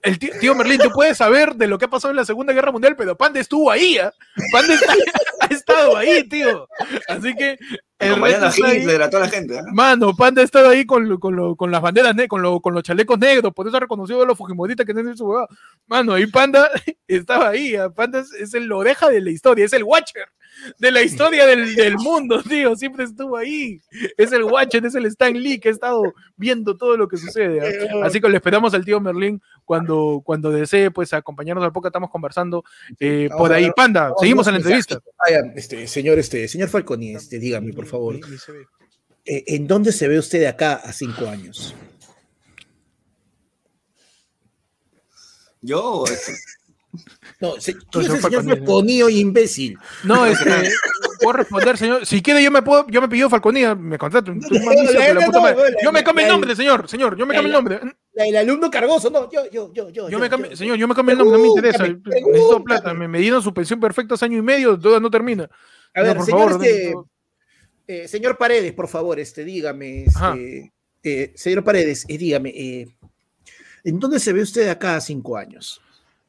el 0.03 0.19
tío, 0.19 0.31
tío 0.39 0.55
Merlín, 0.55 0.79
tú 0.79 0.89
puedes 0.91 1.17
saber 1.17 1.55
de 1.55 1.67
lo 1.67 1.77
que 1.77 1.85
ha 1.85 1.89
pasado 1.89 2.11
en 2.11 2.17
la 2.17 2.25
Segunda 2.25 2.53
Guerra 2.53 2.71
Mundial, 2.71 2.95
pero 2.97 3.17
Panda 3.17 3.39
estuvo 3.39 3.71
ahí, 3.71 3.97
¿ah? 3.97 4.13
Panda 4.51 4.73
está- 4.73 4.93
ha 5.41 5.45
estado 5.47 5.97
ahí, 5.97 6.27
tío, 6.27 6.67
así 7.07 7.33
que 7.35 7.57
el 7.99 8.23
ahí. 8.23 8.77
Hitler, 8.81 9.01
a 9.01 9.09
toda 9.09 9.23
la 9.23 9.29
gente. 9.29 9.55
¿eh? 9.55 9.61
Mano, 9.73 10.15
Panda 10.15 10.41
ha 10.41 10.45
estado 10.45 10.69
ahí 10.69 10.85
con, 10.85 11.07
lo- 11.09 11.19
con, 11.19 11.35
lo- 11.35 11.55
con 11.55 11.71
las 11.71 11.81
banderas, 11.81 12.15
ne- 12.15 12.27
con, 12.27 12.41
lo- 12.41 12.59
con 12.61 12.73
los 12.73 12.83
chalecos 12.83 13.17
negros, 13.17 13.53
por 13.53 13.67
eso 13.67 13.77
ha 13.77 13.79
reconocido 13.79 14.21
a 14.21 14.25
los 14.25 14.37
Fujimoristas 14.37 14.85
que 14.85 14.93
tienen 14.93 15.17
su 15.17 15.25
huevada. 15.25 15.47
Mano, 15.87 16.13
ahí 16.13 16.27
Panda 16.27 16.69
estaba 17.07 17.49
ahí, 17.49 17.75
ah, 17.75 17.89
Panda 17.89 18.19
es, 18.19 18.31
es 18.33 18.53
el 18.53 18.71
oreja 18.71 19.09
de 19.09 19.21
la 19.21 19.31
historia, 19.31 19.65
es 19.65 19.73
el 19.73 19.83
Watcher 19.83 20.27
de 20.79 20.91
la 20.91 21.03
historia 21.03 21.45
del, 21.45 21.75
del 21.75 21.97
mundo, 21.97 22.41
tío, 22.47 22.75
siempre 22.75 23.03
estuvo 23.03 23.37
ahí. 23.37 23.79
Es 24.17 24.31
el 24.31 24.43
Watcher, 24.43 24.83
es 24.85 24.95
el 24.95 25.05
Stan 25.05 25.33
Lee 25.33 25.59
que 25.59 25.69
ha 25.69 25.71
estado 25.71 26.01
viendo 26.35 26.75
todo 26.77 26.97
lo 26.97 27.07
que 27.07 27.17
sucede. 27.17 27.87
ah. 27.93 28.05
Así 28.05 28.19
que 28.19 28.27
le 28.29 28.37
esperamos 28.37 28.73
al 28.73 28.83
tío 28.83 28.99
Merlín 28.99 29.39
cuando, 29.65 30.21
cuando 30.25 30.49
desee 30.51 30.89
pues 30.91 31.13
acompañarnos 31.13 31.63
al 31.63 31.71
poco 31.71 31.87
estamos 31.87 32.09
conversando 32.09 32.63
eh, 32.99 33.29
por 33.37 33.53
ahí. 33.53 33.69
Panda, 33.75 34.11
seguimos 34.19 34.47
en 34.47 34.53
la 34.53 34.59
los 34.59 34.65
entrevista. 34.67 34.99
Ah, 35.19 35.29
ya, 35.31 35.39
este, 35.55 35.87
señor, 35.87 36.17
este, 36.17 36.47
señor 36.47 36.69
Falconi, 36.69 37.15
este, 37.15 37.37
dígame, 37.37 37.71
por 37.73 37.85
favor, 37.87 38.15
eh, 39.25 39.43
¿en 39.47 39.67
dónde 39.67 39.91
se 39.91 40.07
ve 40.07 40.19
usted 40.19 40.39
de 40.39 40.47
acá 40.47 40.75
a 40.75 40.93
cinco 40.93 41.27
años? 41.27 41.73
Yo, 45.61 46.03
este, 46.05 46.33
No, 47.39 47.59
se, 47.59 47.73
No, 47.73 47.79
¿quién 47.91 48.03
es 48.05 48.07
señor 48.07 48.15
el 48.15 48.21
señor 48.21 48.21
Falconi, 48.21 48.49
Falconi 48.55 49.03
o 49.03 49.09
imbécil? 49.09 49.77
No, 50.03 50.25
este, 50.25 50.71
puedo 51.21 51.33
responder, 51.33 51.77
señor. 51.77 52.05
Si 52.05 52.21
quiere, 52.23 52.41
yo 52.43 52.49
me 52.49 52.61
puedo, 52.63 52.87
yo 52.87 53.01
me 53.01 53.07
pido 53.09 53.29
Falconía, 53.29 53.75
me 53.75 53.97
contrato. 53.97 54.33
No, 54.33 54.39
no, 54.41 55.73
Yo 55.83 55.91
me 55.91 56.03
cambio 56.03 56.23
el 56.23 56.27
la- 56.27 56.33
nombre, 56.33 56.55
señor, 56.55 56.89
señor, 56.89 57.15
yo 57.17 57.25
me 57.27 57.33
cambio 57.35 57.47
el 57.49 57.53
nombre. 57.53 57.79
La- 58.13 58.25
El 58.25 58.37
alumno 58.37 58.71
cargoso, 58.71 59.09
no, 59.11 59.29
yo, 59.29 59.49
yo, 59.51 59.71
yo, 59.73 59.89
yo. 59.89 60.09
Yo 60.09 60.17
me 60.19 60.29
cambio, 60.29 60.55
señor, 60.55 60.77
yo 60.77 60.87
me 60.87 60.95
cambio 60.95 61.13
el 61.13 61.19
nombre, 61.19 61.37
no 61.37 61.43
me 61.43 61.49
interesa. 61.49 61.87
Necesito 61.87 62.63
plata, 62.63 62.93
me, 62.93 63.07
me 63.07 63.19
dieron 63.19 63.43
su 63.43 63.53
pensión 63.53 63.79
perfecta 63.79 64.15
hace 64.15 64.25
año 64.25 64.37
y 64.39 64.41
medio, 64.41 64.79
todavía 64.79 65.01
no 65.01 65.11
termina. 65.11 65.47
A 65.93 66.01
ver, 66.01 66.13
No, 66.13 66.15
por 66.17 66.25
señor, 66.25 66.49
favor, 66.51 66.65
este, 66.65 66.91
no. 66.93 67.09
Eh, 67.87 68.07
señor 68.07 68.37
Paredes, 68.37 68.73
por 68.73 68.87
favor, 68.87 69.19
este, 69.19 69.43
dígame, 69.45 70.05
este, 70.05 70.71
eh, 71.03 71.31
señor 71.35 71.63
Paredes, 71.63 72.05
eh, 72.07 72.17
dígame, 72.17 72.49
eh, 72.49 72.87
¿en 73.83 73.99
dónde 73.99 74.19
se 74.19 74.33
ve 74.33 74.41
usted 74.41 74.67
acá 74.69 74.95
a 74.97 75.01
cinco 75.01 75.37
años? 75.37 75.81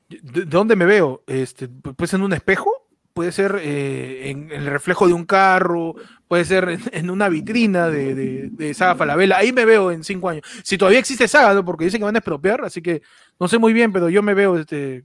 ¿De, 0.08 0.20
de 0.22 0.44
dónde 0.44 0.76
me 0.76 0.86
veo? 0.86 1.22
Este, 1.26 1.68
¿Puede 1.68 2.08
ser 2.08 2.20
en 2.20 2.24
un 2.24 2.32
espejo? 2.32 2.70
Puede 3.12 3.32
ser 3.32 3.58
eh, 3.60 4.30
en, 4.30 4.44
en 4.52 4.60
el 4.62 4.66
reflejo 4.66 5.08
de 5.08 5.12
un 5.12 5.24
carro, 5.26 5.96
puede 6.28 6.44
ser 6.44 6.68
en, 6.68 6.80
en 6.92 7.10
una 7.10 7.28
vitrina 7.28 7.88
de, 7.90 8.14
de, 8.14 8.48
de 8.52 8.74
Saga 8.74 8.94
Falabella. 8.94 9.38
Ahí 9.38 9.52
me 9.52 9.64
veo 9.64 9.90
en 9.90 10.04
cinco 10.04 10.28
años. 10.28 10.44
Si 10.62 10.78
todavía 10.78 11.00
existe 11.00 11.26
Saga, 11.26 11.52
¿no? 11.52 11.64
porque 11.64 11.84
dicen 11.86 11.98
que 11.98 12.04
van 12.04 12.14
a 12.14 12.20
expropiar, 12.20 12.64
así 12.64 12.80
que 12.80 13.02
no 13.40 13.48
sé 13.48 13.58
muy 13.58 13.72
bien, 13.72 13.92
pero 13.92 14.08
yo 14.08 14.22
me 14.22 14.34
veo, 14.34 14.56
este, 14.56 15.04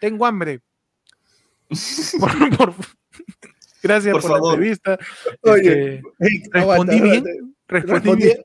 tengo 0.00 0.24
hambre. 0.24 0.60
Por- 2.20 2.56
por- 2.56 2.74
gracias 3.82 4.12
Por 4.12 4.22
por, 4.22 4.30
favor. 4.30 4.48
la 4.48 4.54
entrevista. 4.54 4.98
Oye, 5.42 6.02
Este, 6.18 6.50
¿Respondí 6.52 6.58
aguanta, 6.60 6.94
bien? 6.94 7.54
respondí 7.68 8.10
Respondí- 8.10 8.24
bien. 8.24 8.42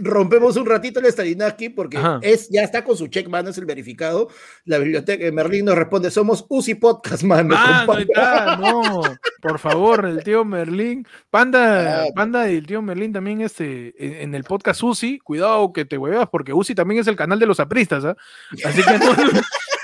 Rompemos 0.00 0.56
un 0.56 0.64
ratito 0.64 1.00
el 1.00 1.06
Stalinaki 1.06 1.70
porque 1.70 1.96
Ajá. 1.98 2.20
es, 2.22 2.48
ya 2.50 2.62
está 2.62 2.84
con 2.84 2.96
su 2.96 3.08
check, 3.08 3.26
mano, 3.28 3.50
es 3.50 3.58
el 3.58 3.64
verificado. 3.66 4.28
La 4.64 4.78
biblioteca 4.78 5.24
de 5.24 5.32
Merlín 5.32 5.64
nos 5.64 5.74
responde, 5.74 6.12
somos 6.12 6.46
UCI 6.48 6.76
Podcast, 6.76 7.24
mano. 7.24 7.56
Ah, 7.58 7.80
no 7.80 7.86
compadre". 7.86 8.02
está, 8.04 8.56
no, 8.58 9.02
por 9.42 9.58
favor, 9.58 10.06
el 10.06 10.22
tío 10.22 10.44
Merlín, 10.44 11.04
Panda, 11.30 12.04
Ah. 12.04 12.06
Panda 12.14 12.48
y 12.48 12.58
el 12.58 12.66
tío 12.68 12.80
Merlín 12.80 13.12
también 13.12 13.40
este, 13.40 13.92
en, 13.98 14.14
en 14.28 14.34
el 14.36 14.44
podcast 14.44 14.80
Uzi, 14.84 15.18
cuidado 15.18 15.72
que 15.72 15.84
te 15.84 15.98
huevas, 15.98 16.28
porque 16.30 16.52
Uzi 16.52 16.76
también 16.76 17.00
es 17.00 17.08
el 17.08 17.16
canal 17.16 17.40
de 17.40 17.46
los 17.46 17.58
apristas, 17.58 18.04
¿ah? 18.04 18.16
Así 18.64 18.80
que 18.84 18.98
no, 19.00 19.06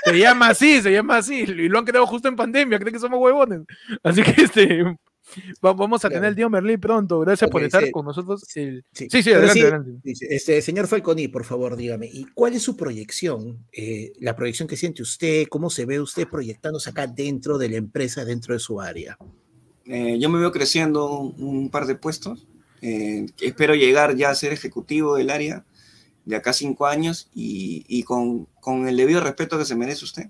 se 0.05 0.17
llama 0.19 0.49
así, 0.49 0.81
se 0.81 0.91
llama 0.91 1.17
así, 1.17 1.39
y 1.41 1.67
lo 1.69 1.79
han 1.79 1.85
creado 1.85 2.05
justo 2.07 2.27
en 2.27 2.35
pandemia, 2.35 2.79
creen 2.79 2.93
que 2.93 2.99
somos 2.99 3.19
huevones. 3.19 3.61
Así 4.03 4.21
que 4.23 4.43
este, 4.43 4.83
va- 5.63 5.73
vamos 5.73 6.05
a 6.05 6.09
tener 6.09 6.25
el 6.25 6.35
tío 6.35 6.49
Merlín 6.49 6.79
pronto, 6.79 7.19
gracias 7.19 7.49
por 7.49 7.63
estar 7.63 7.83
sí. 7.83 7.91
con 7.91 8.05
nosotros. 8.05 8.43
el- 8.55 8.83
Sí, 8.91 9.07
Sí, 9.09 9.23
sí, 9.23 9.31
adelante, 9.31 9.53
sí, 9.53 9.61
adelante. 9.61 9.91
Este, 10.29 10.61
señor 10.61 10.87
Falconi, 10.87 11.27
por 11.27 11.43
favor, 11.43 11.75
dígame, 11.75 12.07
¿y 12.11 12.25
cuál 12.33 12.53
es 12.53 12.61
su 12.63 12.77
proyección? 12.77 13.65
Eh, 13.71 14.13
la 14.19 14.35
proyección 14.35 14.67
que 14.67 14.77
siente 14.77 15.01
usted, 15.01 15.47
¿cómo 15.49 15.69
se 15.69 15.85
ve 15.85 15.99
usted 15.99 16.27
proyectándose 16.27 16.89
acá 16.91 17.07
dentro 17.07 17.57
de 17.57 17.69
la 17.69 17.77
empresa, 17.77 18.23
dentro 18.25 18.53
de 18.53 18.59
su 18.59 18.79
área? 18.79 19.17
Eh, 19.85 20.17
yo 20.19 20.29
me 20.29 20.39
veo 20.39 20.51
creciendo 20.51 21.19
un, 21.19 21.35
un 21.43 21.69
par 21.69 21.85
de 21.85 21.95
puestos. 21.95 22.47
Eh, 22.81 23.25
espero 23.41 23.73
llegar 23.73 24.15
ya 24.15 24.29
a 24.29 24.35
ser 24.35 24.51
ejecutivo 24.53 25.15
del 25.15 25.29
área 25.29 25.65
de 26.25 26.35
acá 26.35 26.49
a 26.49 26.53
cinco 26.53 26.85
años 26.87 27.29
y, 27.33 27.85
y 27.87 28.03
con, 28.03 28.45
con 28.59 28.87
el 28.87 28.97
debido 28.97 29.21
respeto 29.21 29.57
que 29.57 29.65
se 29.65 29.75
merece 29.75 30.03
usted. 30.05 30.25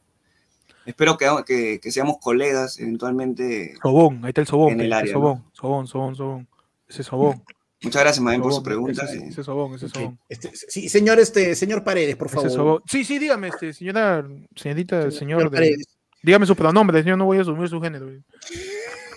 Espero 0.86 1.18
que, 1.18 1.28
que, 1.48 1.80
que 1.80 1.92
seamos 1.92 2.18
colegas 2.22 2.80
eventualmente. 2.80 3.76
Sobón, 3.82 4.24
ahí 4.24 4.30
está 4.30 4.42
el 4.42 4.48
sobón, 4.48 4.74
En 4.74 4.82
el 4.82 4.94
área, 4.94 5.14
¿no? 5.14 5.20
sobón, 5.20 5.44
sobón, 5.54 5.88
sobón, 5.88 6.16
sobón, 6.16 6.48
ese 6.88 7.02
sobón. 7.04 7.44
Muchas 7.82 8.02
gracias, 8.04 8.24
Maden, 8.24 8.42
por 8.42 8.52
sus 8.52 8.58
sobón, 8.58 8.64
preguntas. 8.66 9.12
Ese, 9.14 9.28
ese 9.28 9.44
sobón, 9.44 9.76
ese 9.76 9.90
sobón. 9.90 10.20
este, 10.30 10.52
sí, 10.56 10.88
señor, 10.90 11.20
este, 11.20 11.56
señor 11.56 11.84
Paredes, 11.84 12.16
por 12.16 12.28
Ese 12.28 12.36
favor. 12.36 12.52
sobón. 12.52 12.82
Sí, 12.88 13.04
sí, 13.04 13.18
dígame, 13.20 13.48
este, 13.48 13.74
señora, 13.74 14.28
señorita, 14.56 15.10
señor, 15.12 15.44
de- 15.50 15.50
Paredes. 15.58 15.88
dígame 16.22 16.46
su 16.46 16.56
pronombre, 16.56 17.02
señor, 17.02 17.18
no 17.18 17.26
voy 17.26 17.40
a 17.40 17.42
asumir 17.42 17.68
su 17.70 17.82
género. 17.82 18.08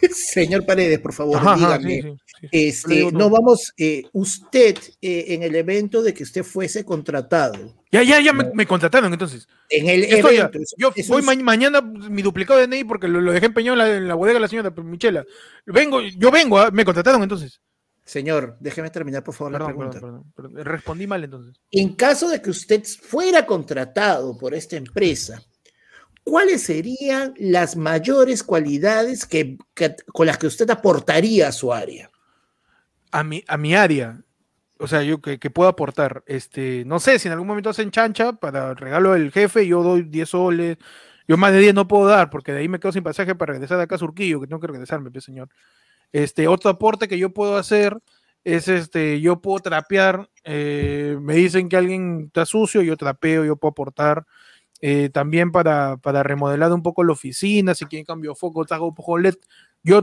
Señor 0.12 0.64
Paredes, 0.66 0.98
por 1.00 1.12
favor, 1.12 1.36
Ajá, 1.38 1.56
dígame. 1.56 2.02
sí, 2.02 2.02
sí, 2.02 2.08
sí. 2.08 2.16
Yo 2.42 2.48
le 2.50 2.68
Este, 2.68 3.12
no 3.12 3.30
vamos, 3.30 3.72
eh, 3.78 4.04
usted, 4.12 4.76
eh, 5.02 5.24
en 5.28 5.42
el 5.42 5.54
evento 5.56 6.02
de 6.02 6.14
que 6.14 6.22
usted 6.22 6.44
fuese 6.44 6.84
contratado, 6.84 7.74
Ya, 7.90 8.02
ya, 8.02 8.20
ya 8.20 8.32
me, 8.32 8.44
me 8.54 8.66
contrataron 8.66 9.12
entonces. 9.12 9.48
en 9.70 9.88
el 9.88 10.04
estoy 10.04 10.36
evento, 10.36 10.58
Yo 10.76 10.92
voy 11.08 11.20
es- 11.20 11.26
ma- 11.26 11.34
mañana 11.36 11.80
mi 11.80 12.22
duplicado 12.22 12.60
de 12.60 12.66
DNI 12.66 12.84
porque 12.84 13.08
lo, 13.08 13.20
lo 13.20 13.32
dejé 13.32 13.46
empeñado 13.46 13.74
en 13.74 13.78
la, 13.78 13.96
en 13.96 14.08
la 14.08 14.14
bodega 14.14 14.34
de 14.34 14.40
la 14.40 14.48
señora 14.48 14.70
Michela. 14.82 15.24
Vengo, 15.66 16.00
yo 16.02 16.30
vengo, 16.30 16.58
ah, 16.58 16.70
me 16.70 16.84
contrataron 16.84 17.22
entonces. 17.22 17.60
señor, 18.04 18.56
déjeme 18.60 18.90
terminar, 18.90 19.22
por 19.24 19.34
favor, 19.34 19.52
la 19.52 19.64
pregunta. 19.66 20.00
perdón, 20.00 20.32
perdón. 20.34 20.64
Respondí 20.64 21.06
mal 21.06 21.24
entonces. 21.24 21.56
En 21.72 21.94
caso 21.94 22.28
de 22.28 22.40
que 22.40 22.50
usted 22.50 22.82
fuera 23.02 23.44
contratado 23.44 24.38
por 24.38 24.54
esta 24.54 24.76
empresa, 24.76 25.42
¿cuáles 26.28 26.62
serían 26.62 27.32
las 27.38 27.74
mayores 27.74 28.42
cualidades 28.42 29.24
que, 29.24 29.56
con 30.12 30.26
las 30.26 30.36
que 30.36 30.46
usted 30.46 30.68
aportaría 30.70 31.48
a 31.48 31.52
su 31.52 31.72
área? 31.72 32.10
A 33.10 33.24
mi, 33.24 33.42
a 33.48 33.56
mi 33.56 33.74
área, 33.74 34.20
o 34.78 34.86
sea, 34.86 35.02
yo 35.02 35.22
que, 35.22 35.38
que 35.38 35.48
puedo 35.48 35.70
aportar, 35.70 36.22
este, 36.26 36.84
no 36.84 37.00
sé, 37.00 37.18
si 37.18 37.28
en 37.28 37.32
algún 37.32 37.48
momento 37.48 37.70
hacen 37.70 37.90
chancha 37.90 38.34
para 38.34 38.74
regalo 38.74 39.14
del 39.14 39.32
jefe, 39.32 39.66
yo 39.66 39.82
doy 39.82 40.02
10 40.02 40.28
soles. 40.28 40.76
Yo 41.26 41.36
más 41.38 41.52
de 41.52 41.60
10 41.60 41.74
no 41.74 41.88
puedo 41.88 42.06
dar 42.06 42.28
porque 42.28 42.52
de 42.52 42.60
ahí 42.60 42.68
me 42.68 42.78
quedo 42.78 42.92
sin 42.92 43.02
pasaje 43.02 43.34
para 43.34 43.54
regresar 43.54 43.78
de 43.78 43.84
acá 43.84 43.94
a 43.94 43.98
Surquillo, 43.98 44.40
que 44.40 44.46
tengo 44.46 44.60
que 44.60 44.66
regresarme, 44.66 45.10
pues, 45.10 45.24
señor. 45.24 45.48
Este, 46.12 46.46
otro 46.46 46.70
aporte 46.70 47.08
que 47.08 47.18
yo 47.18 47.30
puedo 47.32 47.56
hacer 47.56 47.96
es 48.44 48.68
este, 48.68 49.20
yo 49.20 49.40
puedo 49.40 49.60
trapear, 49.60 50.28
eh, 50.44 51.16
me 51.20 51.34
dicen 51.34 51.68
que 51.68 51.76
alguien 51.76 52.24
está 52.26 52.44
sucio, 52.44 52.82
yo 52.82 52.96
trapeo, 52.96 53.44
yo 53.44 53.56
puedo 53.56 53.70
aportar. 53.70 54.26
Eh, 54.80 55.10
también 55.12 55.50
para, 55.50 55.96
para 55.96 56.22
remodelar 56.22 56.72
un 56.72 56.82
poco 56.82 57.02
la 57.02 57.12
oficina, 57.12 57.74
si 57.74 57.84
quieren 57.86 58.06
cambio 58.06 58.30
de 58.30 58.36
foco, 58.36 58.64
hago 58.68 58.88
un 58.88 58.94
poco 58.94 59.18
LED. 59.18 59.36
Yo 59.82 60.02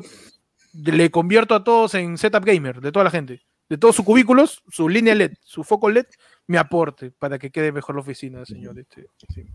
le 0.73 1.11
convierto 1.11 1.55
a 1.55 1.63
todos 1.63 1.93
en 1.95 2.17
setup 2.17 2.43
gamer, 2.43 2.81
de 2.81 2.91
toda 2.91 3.05
la 3.05 3.11
gente, 3.11 3.41
de 3.69 3.77
todos 3.77 3.95
sus 3.95 4.05
cubículos, 4.05 4.63
su 4.69 4.89
línea 4.89 5.15
LED, 5.15 5.33
su 5.41 5.63
foco 5.63 5.89
LED, 5.89 6.05
me 6.47 6.57
aporte 6.57 7.11
para 7.11 7.39
que 7.39 7.51
quede 7.51 7.71
mejor 7.71 7.95
la 7.95 8.01
oficina, 8.01 8.45
señor. 8.45 8.77
Este, 8.77 9.07
sí. 9.33 9.45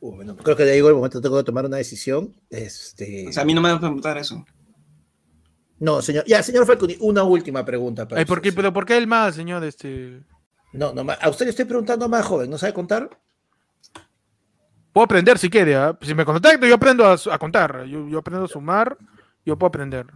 Uh, 0.00 0.14
bueno, 0.14 0.36
creo 0.36 0.56
que 0.56 0.64
de 0.64 0.70
ahí 0.70 0.76
llegó 0.76 0.88
el 0.88 0.94
momento 0.94 1.20
tengo 1.20 1.36
que 1.36 1.44
tomar 1.44 1.66
una 1.66 1.76
decisión. 1.76 2.34
Este, 2.50 3.28
O 3.28 3.32
sea, 3.32 3.42
a 3.42 3.46
mí 3.46 3.54
no 3.54 3.60
me 3.60 3.68
van 3.68 3.78
a 3.78 3.80
preguntar 3.80 4.16
eso. 4.18 4.44
no, 5.78 6.00
señor. 6.00 6.24
Ya, 6.26 6.42
señor 6.42 6.66
Falconi, 6.66 6.96
una 7.00 7.22
última 7.22 7.64
pregunta. 7.64 8.08
Para 8.08 8.20
Ay, 8.20 8.24
¿por 8.24 8.40
qué, 8.40 8.52
pero 8.52 8.72
¿por 8.72 8.86
qué 8.86 8.96
el 8.96 9.06
más, 9.06 9.34
señor? 9.34 9.62
Este, 9.64 10.22
No, 10.72 10.92
no, 10.92 11.06
a 11.12 11.28
usted 11.28 11.44
le 11.46 11.50
estoy 11.50 11.66
preguntando 11.66 12.08
más 12.08 12.24
joven, 12.24 12.50
¿no 12.50 12.58
sabe 12.58 12.72
contar? 12.72 13.10
Puedo 14.96 15.04
aprender 15.04 15.36
si 15.38 15.50
quiere. 15.50 15.76
¿ah? 15.76 15.98
Si 16.00 16.14
me 16.14 16.24
contacto, 16.24 16.66
yo 16.66 16.74
aprendo 16.74 17.04
a, 17.04 17.18
a 17.30 17.38
contar. 17.38 17.84
Yo, 17.84 18.08
yo 18.08 18.18
aprendo 18.20 18.46
a 18.46 18.48
sumar, 18.48 18.96
yo 19.44 19.58
puedo 19.58 19.68
aprender. 19.68 20.06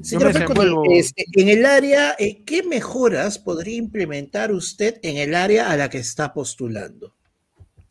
Señor 0.00 0.32
Falconi, 0.32 0.38
desenvuelvo. 0.54 0.84
este, 0.92 1.24
en 1.34 1.48
el 1.50 1.66
área, 1.66 2.16
eh, 2.18 2.42
¿qué 2.46 2.62
mejoras 2.62 3.38
podría 3.38 3.76
implementar 3.76 4.50
usted 4.50 4.98
en 5.02 5.18
el 5.18 5.34
área 5.34 5.70
a 5.70 5.76
la 5.76 5.90
que 5.90 5.98
está 5.98 6.32
postulando? 6.32 7.14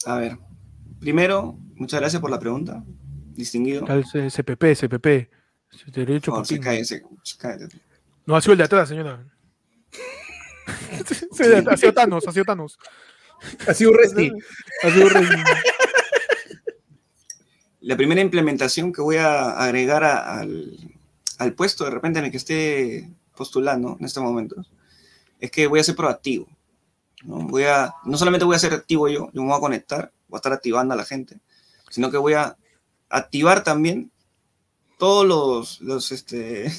A 0.07 0.17
ver, 0.17 0.39
primero, 0.99 1.55
muchas 1.75 1.99
gracias 1.99 2.19
por 2.19 2.31
la 2.31 2.39
pregunta, 2.39 2.83
distinguido. 3.35 3.85
CPP, 3.85 4.63
CPP. 4.75 5.29
Derecho 5.93 6.43
se- 6.45 6.55
se 6.55 6.59
cae. 7.37 7.57
No, 8.25 8.35
ha 8.35 8.41
sido 8.41 8.53
el 8.53 8.57
de 8.57 8.63
atrás, 8.63 8.89
señora. 8.89 9.23
Sí, 11.31 11.43
ha 11.69 11.77
sido 11.77 11.93
Thanos, 11.93 12.27
ha 12.27 12.31
sido 12.31 12.43
Thanos. 12.45 12.79
Ha 13.67 13.73
sido 13.73 13.91
un 13.91 13.97
resti. 13.97 14.31
Ha 14.83 14.89
sido 14.91 15.09
Rey. 15.09 15.25
La 17.81 17.95
primera 17.95 18.21
implementación 18.21 18.91
que 18.91 19.01
voy 19.01 19.17
a 19.17 19.51
agregar 19.51 20.03
a- 20.03 20.39
al, 20.39 20.75
al 21.37 21.53
puesto 21.53 21.83
de 21.85 21.91
repente 21.91 22.19
en 22.19 22.25
el 22.25 22.31
que 22.31 22.37
esté 22.37 23.09
postulando 23.35 23.95
en 23.99 24.05
estos 24.05 24.23
momentos 24.23 24.71
es 25.39 25.51
que 25.51 25.67
voy 25.67 25.79
a 25.79 25.83
ser 25.83 25.95
proactivo. 25.95 26.47
¿no? 27.23 27.39
Voy 27.47 27.63
a, 27.63 27.93
no 28.05 28.17
solamente 28.17 28.45
voy 28.45 28.55
a 28.55 28.59
ser 28.59 28.73
activo 28.73 29.07
yo, 29.07 29.29
yo 29.33 29.41
me 29.41 29.49
voy 29.49 29.57
a 29.57 29.59
conectar, 29.61 30.11
voy 30.27 30.37
a 30.37 30.39
estar 30.39 30.53
activando 30.53 30.93
a 30.93 30.97
la 30.97 31.05
gente, 31.05 31.39
sino 31.89 32.09
que 32.09 32.17
voy 32.17 32.33
a 32.33 32.57
activar 33.09 33.63
también 33.63 34.11
todos 34.97 35.25
los, 35.27 35.81
los 35.81 36.11
este, 36.11 36.71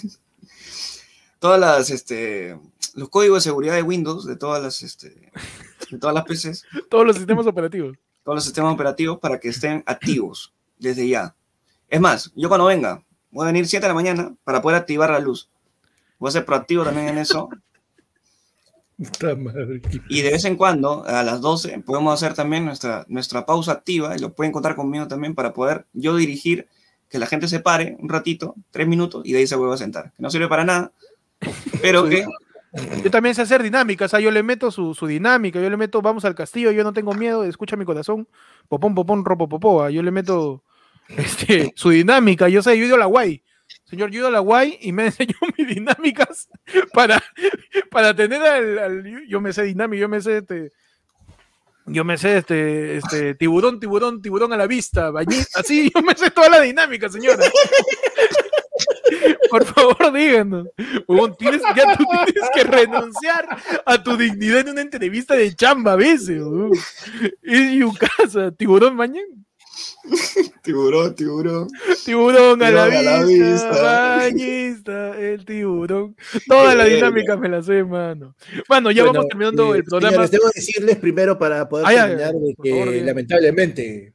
todas 1.38 1.60
las, 1.60 1.90
este, 1.90 2.58
los 2.94 3.08
códigos 3.10 3.44
de 3.44 3.48
seguridad 3.50 3.74
de 3.74 3.82
Windows, 3.82 4.26
de 4.26 4.36
todas 4.36 4.60
las, 4.62 4.82
este, 4.82 5.30
todas 6.00 6.14
las 6.14 6.24
PCs, 6.24 6.64
Todos 6.88 7.06
los 7.06 7.16
sistemas 7.16 7.46
operativos. 7.46 7.96
todos 8.24 8.36
los 8.36 8.44
sistemas 8.44 8.74
operativos 8.74 9.18
para 9.18 9.38
que 9.38 9.48
estén 9.48 9.82
activos 9.86 10.52
desde 10.78 11.08
ya. 11.08 11.34
Es 11.88 12.00
más, 12.00 12.32
yo 12.34 12.48
cuando 12.48 12.66
venga, 12.66 13.02
voy 13.30 13.44
a 13.44 13.46
venir 13.46 13.66
7 13.66 13.84
de 13.84 13.88
la 13.88 13.94
mañana 13.94 14.34
para 14.44 14.60
poder 14.60 14.78
activar 14.78 15.10
la 15.10 15.20
luz. 15.20 15.48
Voy 16.18 16.28
a 16.28 16.32
ser 16.32 16.44
proactivo 16.44 16.84
también 16.84 17.08
en 17.08 17.18
eso. 17.18 17.48
Y 20.08 20.22
de 20.22 20.30
vez 20.30 20.44
en 20.46 20.56
cuando, 20.56 21.04
a 21.06 21.22
las 21.22 21.40
12, 21.40 21.80
podemos 21.80 22.14
hacer 22.14 22.34
también 22.34 22.64
nuestra, 22.64 23.04
nuestra 23.08 23.44
pausa 23.44 23.72
activa 23.72 24.16
y 24.16 24.18
lo 24.18 24.32
pueden 24.32 24.52
contar 24.52 24.74
conmigo 24.74 25.06
también 25.06 25.34
para 25.34 25.52
poder 25.52 25.86
yo 25.92 26.16
dirigir 26.16 26.66
que 27.10 27.18
la 27.18 27.26
gente 27.26 27.46
se 27.46 27.60
pare 27.60 27.96
un 28.00 28.08
ratito, 28.08 28.54
tres 28.70 28.88
minutos, 28.88 29.22
y 29.24 29.32
de 29.32 29.40
ahí 29.40 29.46
se 29.46 29.54
vuelve 29.54 29.74
a 29.74 29.78
sentar. 29.78 30.12
Que 30.16 30.22
no 30.22 30.30
sirve 30.30 30.48
para 30.48 30.64
nada, 30.64 30.92
pero 31.82 32.04
que 32.08 32.26
Yo 33.02 33.10
también 33.10 33.34
sé 33.34 33.42
hacer 33.42 33.62
dinámica, 33.62 34.06
o 34.12 34.18
yo 34.18 34.30
le 34.30 34.42
meto 34.42 34.70
su, 34.70 34.94
su 34.94 35.06
dinámica, 35.06 35.60
yo 35.60 35.70
le 35.70 35.76
meto, 35.76 36.02
vamos 36.02 36.24
al 36.24 36.34
castillo, 36.34 36.70
yo 36.72 36.84
no 36.84 36.92
tengo 36.92 37.14
miedo, 37.14 37.44
escucha 37.44 37.76
mi 37.76 37.84
corazón, 37.84 38.28
popón, 38.68 38.94
popón, 38.94 39.24
ropo, 39.24 39.48
popoa, 39.48 39.90
yo 39.90 40.02
le 40.02 40.10
meto 40.10 40.62
este, 41.08 41.72
su 41.76 41.90
dinámica, 41.90 42.48
yo 42.48 42.62
sé, 42.62 42.78
yo 42.78 42.84
ido 42.84 42.96
a 42.96 42.98
la 42.98 43.06
guay, 43.06 43.42
señor, 43.84 44.10
yo 44.10 44.18
ido 44.18 44.28
a 44.28 44.30
la 44.30 44.40
Guay 44.40 44.78
y 44.80 44.92
me 44.92 45.06
enseñó 45.06 45.34
mis 45.56 45.68
dinámicas 45.68 46.48
para, 46.92 47.22
para 47.90 48.14
tener 48.14 48.42
al, 48.42 49.26
Yo 49.28 49.40
me 49.40 49.52
sé 49.52 49.62
dinámica, 49.64 50.00
yo 50.00 50.08
me 50.08 50.20
sé 50.20 50.38
este. 50.38 50.72
Yo 51.88 52.04
me 52.04 52.18
sé 52.18 52.38
este, 52.38 52.96
este 52.96 53.36
tiburón, 53.36 53.78
tiburón, 53.78 54.20
tiburón 54.20 54.52
a 54.52 54.56
la 54.56 54.66
vista, 54.66 55.12
así, 55.54 55.88
yo 55.94 56.02
me 56.02 56.16
sé 56.16 56.32
toda 56.32 56.48
la 56.48 56.60
dinámica, 56.60 57.08
señora. 57.08 57.44
Por 59.50 59.64
favor, 59.64 60.12
díganos. 60.12 60.66
Huevón, 61.06 61.36
tienes, 61.38 61.62
ya 61.76 61.96
tú 61.96 62.04
tienes 62.26 62.50
que 62.54 62.64
renunciar 62.64 63.46
a 63.84 64.02
tu 64.02 64.16
dignidad 64.16 64.60
en 64.60 64.68
una 64.70 64.80
entrevista 64.82 65.34
de 65.34 65.54
chamba 65.54 65.92
a 65.92 65.96
veces. 65.96 66.40
huevón. 66.40 66.72
Y 67.42 67.82
un 67.82 67.94
casa, 67.94 68.50
tiburón 68.52 68.96
mañana. 68.96 69.26
Tiburón, 70.62 71.14
tiburón. 71.14 71.68
Tiburón 72.04 72.62
a 72.62 72.70
la 72.70 72.84
Tiburón 72.88 72.96
a 72.96 73.02
la 73.02 73.24
vista, 73.24 73.50
vista. 73.70 74.16
bañista, 74.16 75.18
el 75.20 75.44
tiburón. 75.44 76.16
Toda 76.48 76.74
la 76.74 76.84
dinámica 76.84 77.36
me 77.36 77.48
la 77.48 77.62
sé, 77.62 77.84
mano. 77.84 78.34
Bueno, 78.68 78.90
ya 78.90 79.02
Bueno, 79.02 79.18
vamos 79.18 79.28
terminando 79.28 79.74
eh, 79.74 79.78
el 79.78 79.84
programa. 79.84 80.12
Señores, 80.12 80.30
debo 80.30 80.48
decirles 80.54 80.96
primero 80.96 81.38
para 81.38 81.68
poder 81.68 81.86
Ah, 81.86 81.92
ya, 81.92 82.06
terminar 82.06 82.32
de 82.34 82.54
que 82.62 82.70
favor, 82.70 82.88
lamentablemente 82.88 84.12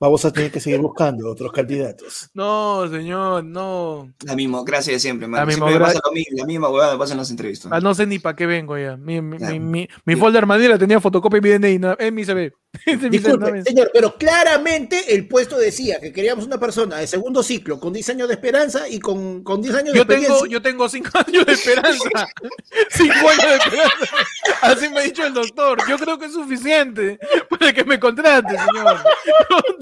vamos 0.00 0.24
a 0.24 0.32
tener 0.32 0.50
que 0.50 0.60
seguir 0.60 0.80
buscando 0.80 1.30
otros 1.30 1.52
candidatos. 1.52 2.28
No, 2.34 2.86
señor, 2.90 3.44
no. 3.44 4.12
La 4.24 4.34
mismocracia 4.36 4.92
de 4.92 4.98
siempre, 4.98 5.26
man. 5.28 5.40
La 5.46 5.46
Siempre 5.52 5.70
me 5.70 5.78
mismocra- 5.78 5.86
pasa 5.92 6.00
lo 6.04 6.12
mismo, 6.12 6.36
la 6.38 6.46
misma 6.46 6.68
huevada 6.68 6.92
me 6.94 6.98
pasa 6.98 7.12
en 7.14 7.18
las 7.18 7.30
entrevistas. 7.30 7.72
Ah, 7.72 7.80
no 7.80 7.94
sé 7.94 8.06
ni 8.06 8.18
para 8.18 8.36
qué 8.36 8.46
vengo 8.46 8.76
ya. 8.78 8.96
Mi, 8.96 9.20
mi, 9.22 9.38
Ya. 9.38 9.50
mi, 9.50 9.60
mi- 9.60 9.88
mi 10.04 10.16
folder 10.16 10.46
Manila 10.46 10.78
tenía 10.78 11.00
fotocopia 11.00 11.38
y 11.38 11.40
mi 11.40 11.48
DNI 11.50 11.78
na- 11.78 11.96
en 11.98 12.14
mi 12.14 12.24
CV. 12.24 12.52
Disculpe, 13.10 13.62
señor, 13.62 13.90
pero 13.92 14.16
claramente 14.16 15.14
el 15.14 15.28
puesto 15.28 15.56
decía 15.56 16.00
que 16.00 16.12
queríamos 16.12 16.44
una 16.44 16.58
persona 16.58 16.98
de 16.98 17.06
segundo 17.06 17.42
ciclo 17.42 17.78
con 17.78 17.92
10 17.92 18.10
años 18.10 18.28
de 18.28 18.34
esperanza 18.34 18.88
y 18.88 18.98
con, 19.00 19.42
con 19.42 19.62
10 19.62 19.74
años 19.74 19.92
de 19.92 19.98
Yo 19.98 20.06
tengo, 20.06 20.22
experiencia. 20.22 20.50
yo 20.50 20.62
tengo 20.62 20.88
cinco 20.88 21.10
años 21.26 21.46
de 21.46 21.52
esperanza. 21.52 22.28
cinco 22.90 23.28
años 23.28 23.48
de 23.48 23.56
esperanza. 23.56 24.16
Así 24.62 24.88
me 24.88 25.00
ha 25.00 25.02
dicho 25.02 25.26
el 25.26 25.34
doctor. 25.34 25.78
Yo 25.88 25.98
creo 25.98 26.18
que 26.18 26.26
es 26.26 26.32
suficiente 26.32 27.18
para 27.48 27.72
que 27.72 27.84
me 27.84 27.98
contrate, 27.98 28.56
señor. 28.56 28.98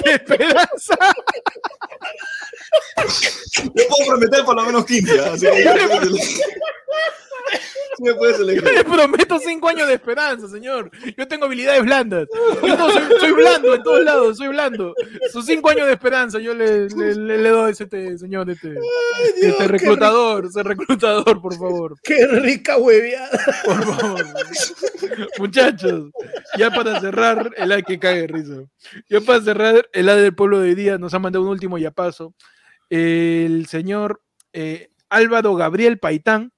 De 0.05 0.13
esperanza. 0.13 0.99
Yo 3.57 3.89
puedo 3.89 4.09
prometer 4.09 4.45
por 4.45 4.57
lo 4.57 4.65
menos 4.65 4.85
15, 4.87 5.21
¿ah? 5.21 5.31
así 5.35 5.47
que 5.47 5.65
me 7.99 8.55
Yo 8.55 8.73
le 8.73 8.85
prometo 8.85 9.39
cinco 9.39 9.69
años 9.69 9.87
de 9.87 9.95
esperanza, 9.95 10.49
señor. 10.49 10.91
Yo 11.17 11.29
tengo 11.29 11.45
habilidades 11.47 11.83
blandas. 11.83 12.27
Yo 12.63 12.77
no, 12.77 12.91
soy, 12.91 13.03
soy 13.21 13.33
blando 13.33 13.75
en 13.75 13.83
todos 13.83 14.03
lados, 14.03 14.37
soy 14.39 14.49
blando. 14.49 14.95
Sus 15.31 15.45
cinco 15.47 15.71
años 15.71 15.87
de 15.87 15.93
esperanza, 15.93 16.39
yo 16.39 16.55
le, 16.55 16.89
le, 16.89 17.15
le- 17.15 17.39
le 17.39 17.49
doy 17.51 17.69
a 17.69 17.73
este 17.73 18.19
señor, 18.19 18.49
este, 18.51 18.71
Dios, 18.71 18.85
este 19.43 19.69
reclutador, 19.69 20.47
ese 20.47 20.63
reclutador, 20.63 21.41
por 21.41 21.55
favor. 21.57 21.95
Qué 22.03 22.27
rica 22.27 22.79
hueveada. 22.79 23.39
Por 23.65 23.85
favor. 23.85 24.27
Muchachos, 25.39 26.11
ya 26.59 26.71
para 26.71 27.01
cerrar, 27.01 27.51
el 27.57 27.73
ay 27.73 27.83
que 27.83 27.99
cae 27.99 28.27
risa. 28.27 28.63
Ya 29.09 29.21
para 29.21 29.41
cerrar, 29.43 29.89
el 29.93 30.09
A 30.09 30.17
del 30.17 30.35
pueblo 30.35 30.61
de 30.61 30.71
hoy 30.71 30.75
día 30.75 30.99
nos 30.99 31.13
ha 31.15 31.19
mandado 31.19 31.45
un 31.45 31.51
último 31.51 31.79
yapazo. 31.79 32.35
El 32.91 33.67
señor 33.67 34.23
eh, 34.53 34.91
Álvaro 35.09 35.55
Gabriel 35.55 35.99
Paitán. 35.99 36.52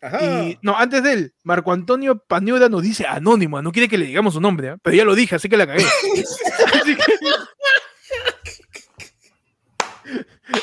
Ajá. 0.00 0.42
Y, 0.44 0.58
no, 0.62 0.76
antes 0.76 1.02
de 1.02 1.12
él, 1.12 1.34
Marco 1.42 1.72
Antonio 1.72 2.18
Paniuda 2.26 2.68
nos 2.68 2.82
dice 2.82 3.06
anónimo, 3.06 3.60
no 3.62 3.72
quiere 3.72 3.88
que 3.88 3.98
le 3.98 4.06
digamos 4.06 4.34
su 4.34 4.40
nombre, 4.40 4.70
¿ah? 4.70 4.76
pero 4.82 4.96
ya 4.96 5.04
lo 5.04 5.14
dije, 5.14 5.34
así 5.36 5.48
que 5.48 5.56
la 5.56 5.66
cagué. 5.66 5.84
Así 6.80 6.96
que- 6.96 7.02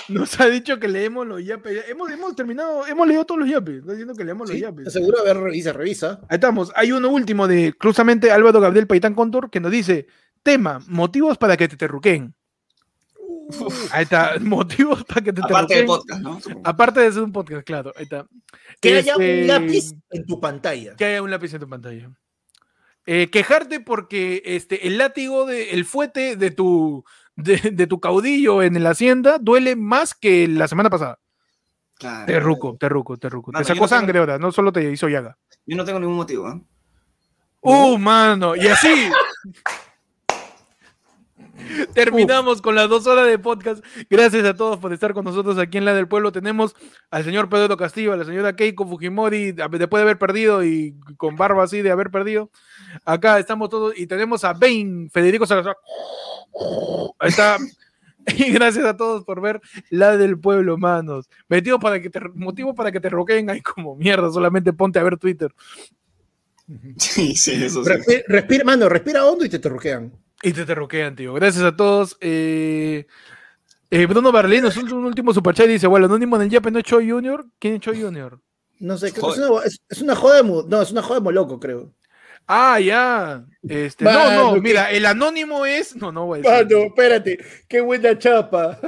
Nos 0.07 0.39
ha 0.39 0.47
dicho 0.47 0.79
que 0.79 0.87
leemos 0.87 1.27
los 1.27 1.43
yapes. 1.45 1.85
Hemos, 1.87 2.09
hemos 2.11 2.35
terminado, 2.35 2.87
hemos 2.87 3.07
leído 3.07 3.25
todos 3.25 3.39
los 3.41 3.49
yapes. 3.49 3.77
Está 3.77 3.91
diciendo 3.91 4.15
que 4.15 4.23
leemos 4.23 4.49
los 4.49 4.59
yapes. 4.59 4.91
seguro, 4.91 5.19
a 5.19 5.23
ver, 5.23 5.37
revisa, 5.37 5.73
revisa. 5.73 6.19
Ahí 6.29 6.35
estamos. 6.35 6.71
Hay 6.75 6.91
uno 6.91 7.09
último 7.09 7.47
de 7.47 7.73
justamente 7.79 8.31
Álvaro 8.31 8.59
Gabriel 8.59 8.87
Paitán 8.87 9.13
Contor 9.13 9.49
que 9.51 9.59
nos 9.59 9.71
dice: 9.71 10.07
tema, 10.41 10.81
motivos 10.87 11.37
para 11.37 11.55
que 11.57 11.67
te 11.67 11.77
terruquen. 11.77 12.33
Ahí 13.91 14.03
está, 14.03 14.33
motivos 14.41 15.03
para 15.03 15.21
que 15.21 15.33
te 15.33 15.41
Aparte 15.41 15.75
del 15.75 15.85
terruquen. 15.85 16.21
podcast, 16.21 16.21
¿no? 16.21 16.61
Aparte 16.63 16.99
de 17.01 17.11
ser 17.11 17.21
un 17.23 17.31
podcast, 17.31 17.65
claro. 17.65 17.91
Ahí 17.95 18.03
está. 18.03 18.25
Que 18.81 18.97
haya 18.97 19.13
Este, 19.13 19.41
un 19.41 19.47
lápiz 19.47 19.91
en 20.11 20.25
tu 20.25 20.39
pantalla. 20.39 20.95
Que 20.95 21.05
haya 21.05 21.21
un 21.21 21.29
lápiz 21.31 21.53
en 21.53 21.59
tu 21.59 21.69
pantalla. 21.69 22.11
Eh, 23.05 23.29
quejarte 23.29 23.79
porque 23.81 24.41
este, 24.45 24.87
el 24.87 24.97
látigo, 24.97 25.45
de, 25.45 25.71
el 25.71 25.85
fuete 25.85 26.35
de 26.37 26.49
tu, 26.51 27.03
de, 27.35 27.57
de 27.71 27.85
tu 27.87 27.99
caudillo 27.99 28.63
en 28.63 28.81
la 28.83 28.89
hacienda 28.91 29.37
duele 29.39 29.75
más 29.75 30.15
que 30.15 30.47
la 30.47 30.67
semana 30.67 30.89
pasada. 30.89 31.19
Claro. 31.99 32.25
Terruco, 32.25 32.77
terruco, 32.77 33.17
terruco. 33.17 33.51
Mano, 33.51 33.63
te 33.63 33.69
yo 33.69 33.75
sacó 33.75 33.85
no 33.85 33.89
tengo- 33.89 33.99
sangre 33.99 34.19
ahora, 34.19 34.39
no 34.39 34.51
solo 34.51 34.73
te 34.73 34.91
hizo 34.91 35.07
llaga. 35.07 35.37
Yo 35.67 35.77
no 35.77 35.85
tengo 35.85 35.99
ningún 35.99 36.15
motivo, 36.17 36.49
¿eh? 36.49 36.59
¡Uh, 37.61 37.97
mano! 37.97 38.55
Y 38.55 38.67
así. 38.67 39.09
Terminamos 41.93 42.61
con 42.61 42.75
las 42.75 42.89
dos 42.89 43.07
horas 43.07 43.27
de 43.27 43.39
podcast. 43.39 43.83
Gracias 44.09 44.45
a 44.45 44.53
todos 44.55 44.77
por 44.79 44.93
estar 44.93 45.13
con 45.13 45.25
nosotros 45.25 45.57
aquí 45.57 45.77
en 45.77 45.85
La 45.85 45.93
del 45.93 46.07
Pueblo. 46.07 46.31
Tenemos 46.31 46.75
al 47.09 47.23
señor 47.23 47.49
Pedro 47.49 47.77
Castillo, 47.77 48.13
a 48.13 48.17
la 48.17 48.25
señora 48.25 48.55
Keiko 48.55 48.87
Fujimori, 48.87 49.51
después 49.51 49.89
de 49.89 50.01
haber 50.01 50.17
perdido 50.17 50.63
y 50.63 50.95
con 51.17 51.35
barba 51.35 51.63
así 51.63 51.81
de 51.81 51.91
haber 51.91 52.11
perdido. 52.11 52.49
Acá 53.05 53.39
estamos 53.39 53.69
todos 53.69 53.97
y 53.97 54.07
tenemos 54.07 54.43
a 54.43 54.53
Bain, 54.53 55.09
Federico 55.11 55.45
Salazar. 55.45 55.77
Ahí 57.19 57.29
está. 57.29 57.57
Y 58.37 58.51
gracias 58.51 58.83
a 58.85 58.97
todos 58.97 59.23
por 59.23 59.39
ver 59.39 59.61
La 59.91 60.17
del 60.17 60.39
Pueblo, 60.39 60.79
manos. 60.79 61.29
Motivo 61.47 61.77
para 61.79 62.01
que 62.01 62.09
te, 62.09 62.19
motivo 62.33 62.73
para 62.73 62.91
que 62.91 62.99
te 62.99 63.07
roqueen 63.09 63.51
ahí 63.51 63.61
como 63.61 63.95
mierda. 63.95 64.31
Solamente 64.31 64.73
ponte 64.73 64.97
a 64.97 65.03
ver 65.03 65.17
Twitter. 65.17 65.53
Sí, 66.97 67.35
sí, 67.35 67.63
eso 67.63 67.83
sí. 67.83 67.91
Respi- 67.91 68.23
respira, 68.27 68.63
mano, 68.63 68.89
respira 68.89 69.23
hondo 69.25 69.45
y 69.45 69.49
te 69.49 69.59
terruquean. 69.59 70.11
Y 70.43 70.53
te 70.53 70.65
terroquean, 70.65 71.15
tío. 71.15 71.33
Gracias 71.33 71.63
a 71.63 71.75
todos. 71.75 72.17
Eh, 72.21 73.07
eh, 73.89 74.05
Bruno 74.05 74.31
Barlino, 74.31 74.67
es 74.67 74.77
un, 74.77 74.91
un 74.91 75.05
último 75.05 75.33
superchat 75.33 75.67
y 75.67 75.73
dice, 75.73 75.87
bueno, 75.87 76.05
anónimo 76.05 76.35
en 76.35 76.43
el 76.43 76.49
Yape 76.49 76.71
no 76.71 76.79
es 76.79 76.85
Choi 76.85 77.09
Junior. 77.09 77.45
¿Quién 77.59 77.75
es 77.75 77.79
Choi 77.81 78.01
Junior? 78.01 78.39
No 78.79 78.97
sé, 78.97 79.11
creo 79.13 79.27
que 79.27 79.39
es 79.39 79.49
una, 79.49 79.63
es, 79.63 79.79
es 79.89 80.01
una 80.01 80.15
joda 80.15 80.41
de 80.41 80.63
no, 80.67 80.81
es 80.81 80.91
una 80.91 81.01
joda 81.01 81.19
de 81.19 81.23
moloco, 81.23 81.59
creo. 81.59 81.91
Ah, 82.47 82.79
ya. 82.79 83.45
Este, 83.67 84.03
Mano, 84.03 84.31
no, 84.31 84.55
no, 84.55 84.61
mira, 84.61 84.91
el 84.91 85.05
anónimo 85.05 85.65
es. 85.65 85.95
No, 85.95 86.11
no 86.11 86.33
decir. 86.33 86.51
Mano, 86.51 86.85
espérate, 86.85 87.39
qué 87.67 87.81
buena 87.81 88.17
chapa. 88.17 88.79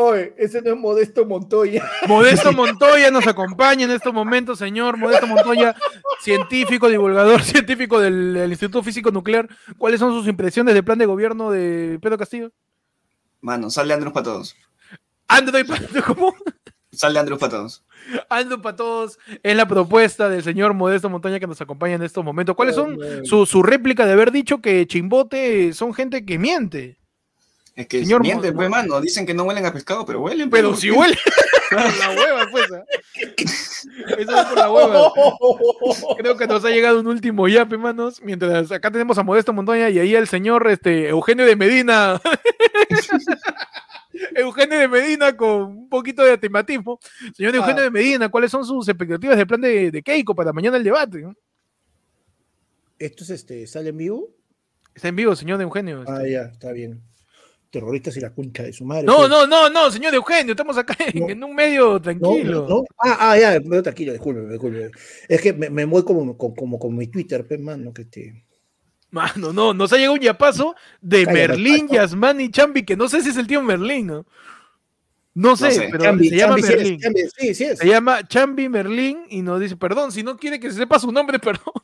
Oye, 0.00 0.32
ese 0.36 0.62
no 0.62 0.74
es 0.74 0.78
Modesto 0.78 1.26
Montoya. 1.26 1.84
Modesto 2.06 2.52
Montoya 2.52 3.10
nos 3.10 3.26
acompaña 3.26 3.84
en 3.84 3.90
estos 3.90 4.14
momentos, 4.14 4.56
señor. 4.56 4.96
Modesto 4.96 5.26
Montoya, 5.26 5.74
científico, 6.20 6.88
divulgador 6.88 7.42
científico 7.42 7.98
del, 7.98 8.32
del 8.32 8.48
Instituto 8.48 8.84
Físico 8.84 9.10
Nuclear. 9.10 9.48
¿Cuáles 9.76 9.98
son 9.98 10.12
sus 10.12 10.28
impresiones 10.28 10.74
del 10.74 10.84
plan 10.84 10.98
de 10.98 11.06
gobierno 11.06 11.50
de 11.50 11.98
Pedro 12.00 12.16
Castillo? 12.16 12.52
Mano, 13.40 13.70
sale 13.70 13.92
Andrews 13.92 14.12
para 14.12 14.22
todos. 14.22 14.56
Android, 15.26 15.66
¿cómo? 16.06 16.32
Sale 16.92 17.18
Andrews 17.18 17.40
para 17.40 17.50
todos. 17.50 17.84
Ando 18.30 18.62
para 18.62 18.76
todos 18.76 19.18
es 19.42 19.56
la 19.56 19.66
propuesta 19.66 20.28
del 20.28 20.44
señor 20.44 20.74
Modesto 20.74 21.10
Montaña 21.10 21.40
que 21.40 21.48
nos 21.48 21.60
acompaña 21.60 21.96
en 21.96 22.04
estos 22.04 22.24
momentos. 22.24 22.54
¿Cuáles 22.54 22.76
son 22.76 22.96
Oh, 23.02 23.24
su, 23.24 23.46
su 23.46 23.64
réplica 23.64 24.06
de 24.06 24.12
haber 24.12 24.30
dicho 24.30 24.60
que 24.60 24.86
Chimbote 24.86 25.72
son 25.72 25.92
gente 25.92 26.24
que 26.24 26.38
miente? 26.38 26.98
Es 27.78 27.86
que 27.86 28.00
Señor 28.00 28.22
mienten, 28.22 28.54
pues, 28.56 28.68
mano. 28.68 29.00
Dicen 29.00 29.24
que 29.24 29.32
no 29.32 29.44
huelen 29.44 29.64
a 29.64 29.72
pescado, 29.72 30.04
pero 30.04 30.20
huelen. 30.20 30.50
Pero 30.50 30.70
pues, 30.70 30.80
si 30.80 30.90
¿por 30.90 31.06
qué? 31.06 31.12
huele 31.12 31.18
la 32.00 32.10
hueva, 32.10 32.48
pues. 32.50 32.72
¿ah? 32.72 32.84
Eso 34.18 34.40
es 34.40 34.46
por 34.46 34.58
la 34.58 34.72
hueva. 34.72 35.12
Creo 36.18 36.36
que 36.36 36.48
nos 36.48 36.64
ha 36.64 36.70
llegado 36.70 36.98
un 36.98 37.06
último 37.06 37.46
yape, 37.46 37.78
manos. 37.78 38.20
Mientras 38.20 38.72
acá 38.72 38.90
tenemos 38.90 39.16
a 39.16 39.22
Modesto 39.22 39.52
Montaña 39.52 39.90
y 39.90 40.00
ahí 40.00 40.12
el 40.16 40.26
señor 40.26 40.68
este, 40.68 41.08
Eugenio 41.08 41.46
de 41.46 41.54
Medina. 41.54 42.20
Eugenio 44.34 44.76
de 44.80 44.88
Medina 44.88 45.36
con 45.36 45.62
un 45.62 45.88
poquito 45.88 46.24
de 46.24 46.36
tematismo. 46.36 46.98
Señor 47.36 47.54
Eugenio 47.54 47.82
Ah. 47.82 47.84
de 47.84 47.90
Medina, 47.92 48.28
¿cuáles 48.28 48.50
son 48.50 48.64
sus 48.64 48.88
expectativas 48.88 49.36
del 49.36 49.46
plan 49.46 49.60
de, 49.60 49.92
de 49.92 50.02
Keiko 50.02 50.34
para 50.34 50.52
mañana 50.52 50.76
el 50.78 50.82
debate? 50.82 51.24
¿Esto 52.98 53.22
es 53.22 53.30
este, 53.30 53.68
sale 53.68 53.90
en 53.90 53.98
vivo? 53.98 54.30
Está 54.96 55.06
en 55.06 55.14
vivo, 55.14 55.36
señor 55.36 55.62
Eugenio. 55.62 56.02
Ah, 56.08 56.26
ya, 56.26 56.42
está 56.46 56.72
bien. 56.72 57.00
Terroristas 57.70 58.16
y 58.16 58.20
la 58.20 58.34
concha 58.34 58.62
de 58.62 58.72
su 58.72 58.84
madre. 58.84 59.04
No, 59.04 59.18
pues. 59.18 59.28
no, 59.28 59.46
no, 59.46 59.68
no, 59.68 59.90
señor 59.90 60.14
Eugenio, 60.14 60.52
estamos 60.52 60.78
acá 60.78 60.96
en, 61.06 61.20
No. 61.20 61.28
en 61.28 61.44
un 61.44 61.54
medio 61.54 62.00
tranquilo. 62.00 62.62
no, 62.62 62.68
no. 62.68 62.84
Ah, 62.98 63.32
ah, 63.32 63.38
ya, 63.38 63.60
no, 63.60 63.82
tranquilo, 63.82 64.12
disculpe, 64.12 64.48
disculpe. 64.48 64.90
Es 65.28 65.40
que 65.42 65.52
me, 65.52 65.68
me 65.68 65.84
voy 65.84 66.02
como, 66.02 66.36
como, 66.38 66.54
como 66.54 66.78
con 66.78 66.96
mi 66.96 67.08
Twitter, 67.08 67.46
pues, 67.46 67.60
mano, 67.60 67.92
que 67.92 68.06
te... 68.06 68.44
Mano, 69.10 69.52
no, 69.52 69.72
nos 69.74 69.92
ha 69.92 69.96
llegado 69.96 70.14
un 70.14 70.20
yapazo 70.20 70.74
de 71.00 71.24
Cállate, 71.24 71.48
Merlín, 71.48 71.88
pato. 71.88 71.94
Yasmán 71.94 72.40
y 72.40 72.50
Chambi, 72.50 72.84
que 72.84 72.96
no 72.96 73.08
sé 73.08 73.22
si 73.22 73.30
es 73.30 73.36
el 73.36 73.46
tío 73.46 73.62
Merlín, 73.62 74.06
¿no? 74.06 74.26
No 75.34 75.56
sé, 75.56 75.70
sé. 75.70 75.88
pero 75.90 76.04
Chambi, 76.04 76.28
se 76.30 76.36
llama 76.36 76.56
Chambi 76.56 76.62
sí 76.62 76.72
es, 76.72 76.78
Merlín. 76.78 77.00
Chambi, 77.00 77.20
sí, 77.36 77.54
sí 77.54 77.64
es. 77.64 77.78
Se 77.78 77.86
llama 77.86 78.26
Chambi 78.26 78.68
Merlín 78.68 79.24
y 79.30 79.40
nos 79.40 79.60
dice, 79.60 79.76
perdón, 79.76 80.10
si 80.10 80.22
no 80.22 80.36
quiere 80.36 80.58
que 80.58 80.70
se 80.70 80.78
sepa 80.78 80.98
su 80.98 81.12
nombre, 81.12 81.38
perdón. 81.40 81.74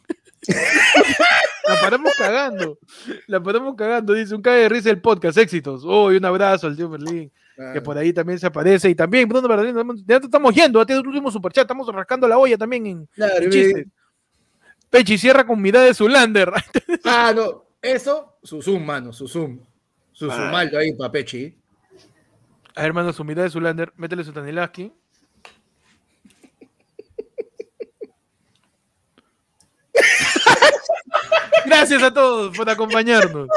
La 1.66 1.81
paramos 1.81 2.12
cagando. 2.16 2.78
La 3.27 3.43
paramos 3.43 3.74
cagando. 3.77 4.12
Dice 4.12 4.35
un 4.35 4.43
cague 4.43 4.62
de 4.62 4.69
risa 4.69 4.91
el 4.91 5.01
podcast. 5.01 5.39
Éxitos. 5.39 5.82
Oh, 5.85 6.12
y 6.12 6.16
un 6.16 6.24
abrazo 6.24 6.66
al 6.66 6.77
tío 6.77 6.89
Merlín. 6.89 7.31
que 7.73 7.81
por 7.81 7.97
ahí 7.97 8.12
también 8.12 8.39
se 8.39 8.47
aparece. 8.47 8.91
Y 8.91 8.95
también, 8.95 9.28
Bruno 9.28 9.49
Bernardino, 9.49 9.82
ya 10.07 10.16
estamos 10.16 10.55
yendo, 10.55 10.81
a 10.81 10.85
el 10.89 11.07
último 11.07 11.31
superchat, 11.31 11.62
estamos 11.65 11.86
rascando 11.95 12.27
la 12.28 12.36
olla 12.39 12.59
también 12.59 12.86
en, 12.86 13.07
Claro, 13.15 13.45
en 13.45 13.51
chistes. 13.51 13.86
Pechi 14.91 15.19
cierra 15.19 15.45
con 15.47 15.61
mirada 15.61 15.86
de 15.86 15.95
Zulander. 15.95 16.53
Ah, 17.05 17.32
no. 17.35 17.65
Eso, 17.82 18.39
su 18.43 18.62
zoom, 18.62 18.85
mano, 18.85 19.12
su 19.12 19.28
zoom. 19.28 19.59
Su 20.12 20.31
Ah. 20.31 20.35
sumaldo 20.36 20.78
ahí, 20.78 20.93
papechi. 20.95 21.55
A 22.74 22.81
ver, 22.81 22.86
hermano, 22.86 23.12
su 23.12 23.24
mirada 23.24 23.45
de 23.45 23.51
Zulander, 23.51 23.93
métele 23.97 24.24
su 24.24 24.32
Tanilaski. 24.32 24.91
Gracias 31.66 32.02
a 32.02 32.12
todos 32.12 32.56
por 32.56 32.69
acompañarnos 32.69 33.48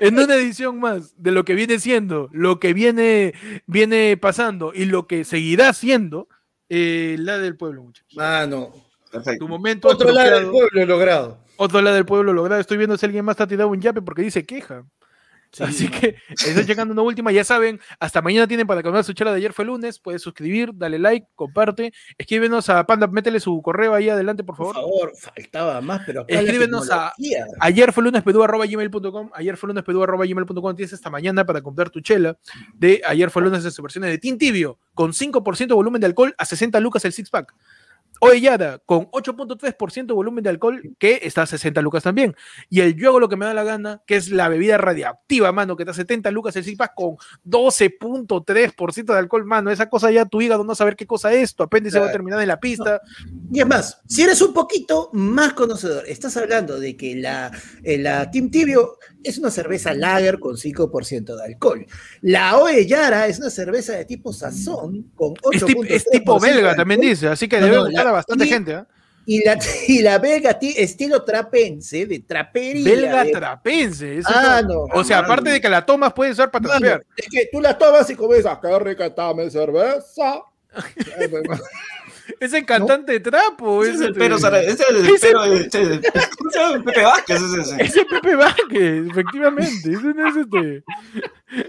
en 0.00 0.18
una 0.18 0.34
edición 0.34 0.80
más 0.80 1.14
de 1.16 1.30
lo 1.30 1.44
que 1.44 1.54
viene 1.54 1.78
siendo, 1.78 2.28
lo 2.32 2.58
que 2.58 2.72
viene, 2.74 3.34
viene 3.66 4.16
pasando 4.16 4.72
y 4.74 4.84
lo 4.86 5.06
que 5.06 5.24
seguirá 5.24 5.72
siendo 5.72 6.28
eh, 6.68 7.16
la 7.18 7.38
del 7.38 7.56
pueblo, 7.56 7.82
muchachos. 7.82 8.16
Mano. 8.16 8.70
Tu 8.72 9.10
Perfecto. 9.10 9.46
momento 9.46 9.88
Otro 9.88 10.10
lado 10.10 10.40
del 10.40 10.50
pueblo 10.50 10.86
logrado. 10.86 11.38
otro 11.56 11.82
lado 11.82 11.96
del 11.96 12.06
pueblo 12.06 12.32
logrado. 12.32 12.60
Estoy 12.60 12.78
viendo 12.78 12.96
si 12.96 13.04
alguien 13.06 13.24
más 13.24 13.34
está 13.34 13.46
tirado 13.46 13.68
un 13.68 13.80
yape 13.80 14.00
porque 14.02 14.22
dice 14.22 14.44
queja. 14.46 14.84
Así 15.60 15.88
que 15.90 16.16
estoy 16.30 16.64
llegando 16.64 16.92
una 16.92 17.02
última. 17.02 17.30
Ya 17.32 17.44
saben, 17.44 17.80
hasta 18.00 18.22
mañana 18.22 18.46
tienen 18.46 18.66
para 18.66 18.82
comer 18.82 19.04
su 19.04 19.12
charla 19.12 19.32
de 19.32 19.38
ayer 19.38 19.52
fue 19.52 19.64
lunes. 19.64 19.98
Puedes 19.98 20.22
suscribir, 20.22 20.70
dale 20.74 20.98
like, 20.98 21.26
comparte. 21.34 21.92
Escríbenos 22.16 22.68
a 22.70 22.86
Panda, 22.86 23.06
métele 23.06 23.40
su 23.40 23.60
correo 23.62 23.94
ahí 23.94 24.08
adelante, 24.08 24.44
por 24.44 24.56
Por 24.56 24.74
favor. 24.74 24.74
favor, 24.74 25.12
faltaba 25.16 25.80
más, 25.80 26.02
pero 26.06 26.22
acá 26.22 26.40
Escríbenos 26.40 26.90
a-. 26.90 27.12
Ayer 27.60 27.92
fue 27.92 28.02
lunes 28.02 28.22
arroba 28.26 28.66
gmail.com. 28.66 29.30
Ayer 29.34 29.56
fue 29.56 29.68
lunes 29.68 29.84
arroba 29.86 30.24
gmail.com. 30.24 30.76
Tienes 30.76 30.92
hasta 30.92 31.10
mañana 31.10 31.44
para 31.44 31.60
comprar 31.60 31.90
tu 31.90 32.00
chela 32.00 32.38
de 32.74 33.02
ayer 33.06 33.30
fue 33.30 33.42
lunes 33.42 33.62
de 33.62 33.70
sus 33.70 33.82
versiones 33.82 34.10
de 34.10 34.18
Team 34.18 34.38
Tibio 34.38 34.78
con 34.94 35.12
5% 35.12 35.66
de 35.66 35.74
volumen 35.74 36.00
de 36.00 36.06
alcohol 36.06 36.34
a 36.38 36.44
60 36.44 36.80
lucas 36.80 37.04
el 37.04 37.12
six 37.12 37.30
pack. 37.30 37.54
Oellada 38.24 38.78
con 38.86 39.10
8.3% 39.10 40.06
de 40.06 40.12
volumen 40.12 40.44
de 40.44 40.50
alcohol 40.50 40.80
que 40.96 41.18
está 41.24 41.42
a 41.42 41.46
60 41.46 41.82
lucas 41.82 42.04
también. 42.04 42.36
Y 42.70 42.80
el 42.80 42.94
yo 42.94 43.08
hago 43.08 43.18
lo 43.18 43.28
que 43.28 43.34
me 43.34 43.46
da 43.46 43.52
la 43.52 43.64
gana, 43.64 44.00
que 44.06 44.14
es 44.14 44.30
la 44.30 44.48
bebida 44.48 44.78
radiactiva, 44.78 45.50
mano, 45.50 45.76
que 45.76 45.82
está 45.82 45.90
a 45.90 45.94
70 45.94 46.30
lucas 46.30 46.54
el 46.54 46.76
pack 46.76 46.92
con 46.94 47.16
12.3% 47.44 49.04
de 49.12 49.18
alcohol, 49.18 49.44
mano. 49.44 49.70
Esa 49.72 49.88
cosa 49.90 50.10
ya 50.12 50.24
tu 50.24 50.40
hígado 50.40 50.62
no 50.62 50.74
saber 50.76 50.94
qué 50.94 51.06
cosa 51.06 51.32
es, 51.32 51.54
tu 51.56 51.64
apéndice 51.64 51.98
va 51.98 52.06
a 52.08 52.12
terminar 52.12 52.40
en 52.40 52.48
la 52.48 52.60
pista. 52.60 53.00
Y 53.52 53.60
es 53.60 53.66
más, 53.66 54.00
si 54.06 54.22
eres 54.22 54.40
un 54.40 54.52
poquito 54.54 55.10
más 55.12 55.52
conocedor, 55.54 56.04
estás 56.06 56.36
hablando 56.36 56.78
de 56.78 56.96
que 56.96 57.16
la, 57.16 57.50
eh, 57.82 57.98
la 57.98 58.30
Team 58.30 58.50
Tibio 58.50 58.98
es 59.24 59.38
una 59.38 59.50
cerveza 59.50 59.94
lager 59.94 60.38
con 60.38 60.56
5% 60.56 61.36
de 61.36 61.44
alcohol. 61.44 61.86
La 62.22 62.56
Oe 62.58 62.86
Yara 62.86 63.26
es 63.26 63.38
una 63.38 63.50
cerveza 63.50 63.92
de 63.94 64.04
tipo 64.04 64.32
sazón 64.32 65.10
con 65.14 65.34
8%. 65.34 65.54
Es, 65.54 65.64
tip- 65.64 65.86
es 65.88 66.04
tipo 66.06 66.38
belga, 66.40 66.74
también 66.74 67.00
dice, 67.00 67.28
así 67.28 67.48
que 67.48 67.58
No, 67.60 67.66
debe 67.66 67.76
no, 67.78 67.84
gustar 67.86 68.04
la- 68.06 68.11
bastante 68.12 68.44
y- 68.44 68.48
gente. 68.48 68.74
¿ah? 68.74 68.86
Y 69.24 69.44
la, 69.44 69.56
y 69.88 70.02
la 70.02 70.18
belga 70.18 70.58
ti- 70.58 70.74
estilo 70.76 71.22
trapense, 71.22 72.06
de 72.06 72.18
trapería. 72.20 72.84
Belga 72.84 73.24
de- 73.24 73.30
trapense. 73.32 74.18
eso 74.18 74.28
Ah, 74.32 74.58
es- 74.60 74.66
no. 74.66 74.80
o 74.92 75.04
sea, 75.04 75.18
aparte 75.20 75.50
de 75.50 75.60
que 75.60 75.68
la 75.68 75.86
tomas, 75.86 76.12
puede 76.12 76.32
usar 76.32 76.50
para 76.50 76.68
trapear. 76.70 77.06
es 77.16 77.26
que 77.30 77.48
tú 77.52 77.60
la 77.60 77.76
tomas 77.78 78.08
y 78.10 78.16
comes, 78.16 78.44
ah, 78.46 78.58
qué 78.60 78.78
rica 78.78 79.06
está 79.06 79.32
mi 79.32 79.48
cerveza. 79.50 80.42
Es 82.40 82.52
el 82.52 82.64
cantante 82.66 83.12
de 83.12 83.20
trapo. 83.20 83.82
Ese 83.84 83.94
es 83.94 84.00
el 84.00 84.06
este- 84.08 84.18
pero, 84.18 84.38
Sara, 84.38 84.60
ese 84.60 84.82
es 84.82 84.90
el 84.90 84.96
Ese- 85.14 85.26
pero 85.28 85.42
de- 85.42 85.56
este- 85.60 86.00
¿cómo 86.38 86.50
se 86.50 86.58
llama? 86.58 86.84
Pepe 86.84 87.02
Vázquez 87.02 87.42
es 87.42 87.54
ese. 87.68 87.82
Ese 87.82 88.04
Pepe 88.04 88.34
Vázquez, 88.36 89.06
efectivamente. 89.10 89.92
Ese 89.92 90.14
no 90.14 90.28
es 90.28 90.36
este. 90.36 90.84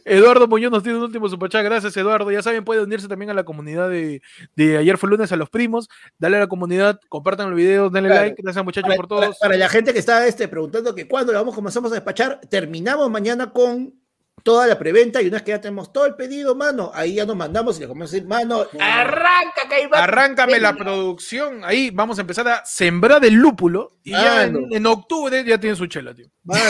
Eduardo 0.05 0.47
Muñoz 0.47 0.71
nos 0.71 0.83
tiene 0.83 0.97
un 0.97 1.03
último 1.05 1.27
superchat. 1.29 1.63
Gracias, 1.63 1.95
Eduardo. 1.97 2.31
Ya 2.31 2.41
saben, 2.41 2.63
puede 2.63 2.81
unirse 2.81 3.07
también 3.07 3.31
a 3.31 3.33
la 3.33 3.43
comunidad 3.43 3.89
de, 3.89 4.21
de 4.55 4.77
ayer 4.77 4.97
fue 4.97 5.09
lunes 5.09 5.31
a 5.31 5.35
los 5.35 5.49
primos. 5.49 5.89
Dale 6.17 6.37
a 6.37 6.41
la 6.41 6.47
comunidad, 6.47 6.99
compartan 7.09 7.49
los 7.49 7.57
videos, 7.57 7.91
denle 7.91 8.09
Claro. 8.09 8.25
like. 8.27 8.41
Gracias, 8.41 8.63
muchachos, 8.63 8.87
Para, 8.87 8.95
por 8.97 9.07
para- 9.07 9.21
todos. 9.27 9.37
para 9.39 9.57
la 9.57 9.69
gente 9.69 9.93
que 9.93 9.99
está 9.99 10.25
este, 10.27 10.47
preguntando 10.47 10.95
que 10.95 11.07
cuándo 11.07 11.33
lo 11.33 11.39
vamos, 11.39 11.55
comenzamos 11.55 11.91
a 11.91 11.95
despachar, 11.95 12.39
terminamos 12.49 13.09
mañana 13.11 13.51
con 13.51 13.93
toda 14.41 14.67
la 14.67 14.77
preventa 14.77 15.21
y 15.21 15.27
una 15.27 15.35
vez 15.35 15.43
que 15.43 15.51
ya 15.51 15.61
tenemos 15.61 15.93
todo 15.93 16.05
el 16.05 16.15
pedido, 16.15 16.55
mano, 16.55 16.91
ahí 16.93 17.15
ya 17.15 17.25
nos 17.25 17.35
mandamos 17.35 17.77
y 17.77 17.81
le 17.81 17.87
comenzamos 17.87 18.11
a 18.11 18.15
decir, 18.15 18.27
mano, 18.27 18.65
arranca, 18.79 19.67
que 19.69 19.75
ahí 19.75 19.87
va. 19.87 20.03
Arráncame 20.03 20.59
la 20.59 20.75
producción. 20.75 21.63
Ahí 21.63 21.91
vamos 21.91 22.17
a 22.17 22.21
empezar 22.21 22.47
a 22.47 22.65
sembrar 22.65 23.23
el 23.23 23.35
lúpulo. 23.35 23.91
Y 24.03 24.11
ya 24.11 24.43
en, 24.43 24.85
octubre 24.85 25.43
ya 25.45 25.59
tienen 25.59 25.77
su 25.77 25.85
chela, 25.87 26.13
tío. 26.13 26.27
Mano, 26.43 26.61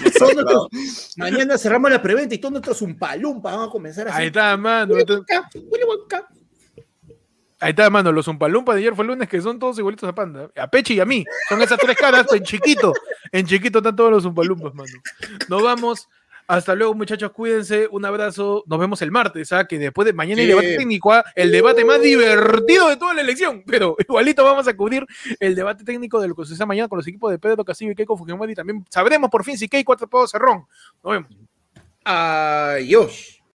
nuestros- 0.00 0.68
mañana 1.16 1.58
cerramos 1.58 1.90
la 1.90 2.00
preventa 2.00 2.34
y 2.34 2.38
todos 2.38 2.52
nuestros 2.52 2.78
zumpalumpa 2.78 3.56
van 3.56 3.68
a 3.68 3.70
comenzar 3.70 4.08
a 4.08 4.14
Ahí 4.14 4.26
está, 4.28 4.56
mano. 4.56 4.94
Ahí 4.94 5.00
está, 5.00 6.28
ahí 7.60 7.70
está, 7.70 7.90
mano. 7.90 8.12
Los 8.12 8.28
Umpalumpas 8.28 8.76
de 8.76 8.82
ayer 8.82 8.94
fue 8.94 9.04
lunes 9.04 9.28
que 9.28 9.40
son 9.40 9.58
todos 9.58 9.76
igualitos 9.78 10.08
a 10.08 10.14
Panda. 10.14 10.50
A 10.56 10.68
Pechi 10.68 10.94
y 10.94 11.00
a 11.00 11.04
mí. 11.04 11.24
Son 11.48 11.60
esas 11.62 11.78
tres 11.80 11.96
caras, 11.96 12.32
en 12.32 12.44
chiquito. 12.44 12.92
En 13.32 13.44
chiquito 13.44 13.78
están 13.78 13.96
todos 13.96 14.12
los 14.12 14.24
Umpalumpas, 14.24 14.72
mano. 14.74 14.92
Nos 15.48 15.62
vamos. 15.62 16.08
Hasta 16.48 16.74
luego, 16.74 16.94
muchachos. 16.94 17.30
Cuídense. 17.32 17.86
Un 17.90 18.06
abrazo. 18.06 18.64
Nos 18.66 18.78
vemos 18.80 19.02
el 19.02 19.10
martes, 19.10 19.52
¿ah? 19.52 19.66
Que 19.66 19.78
después 19.78 20.06
de 20.06 20.14
mañana 20.14 20.40
hay 20.40 20.46
Sí. 20.46 20.48
debate 20.48 20.76
técnico, 20.78 21.12
¿ah? 21.12 21.22
El 21.34 21.52
debate 21.52 21.84
más 21.84 22.00
divertido 22.00 22.88
de 22.88 22.96
toda 22.96 23.12
la 23.12 23.20
elección. 23.20 23.62
Pero 23.66 23.96
igualito 24.08 24.42
vamos 24.44 24.66
a 24.66 24.74
cubrir 24.74 25.06
el 25.40 25.54
debate 25.54 25.84
técnico 25.84 26.18
de 26.20 26.28
lo 26.28 26.34
que 26.34 26.46
suceda 26.46 26.64
mañana 26.64 26.88
con 26.88 26.96
los 26.96 27.06
equipos 27.06 27.30
de 27.30 27.38
Pedro 27.38 27.64
Castillo 27.66 27.92
y 27.92 27.94
Keiko 27.94 28.16
Fujimori. 28.16 28.54
También 28.54 28.82
sabremos 28.88 29.28
por 29.28 29.44
fin 29.44 29.58
si 29.58 29.68
Keiko 29.68 29.92
ha 29.92 29.96
atrapado 29.96 30.26
Cerrón. 30.26 30.64
Nos 31.04 31.12
vemos. 31.12 31.28
Adiós. 32.02 33.37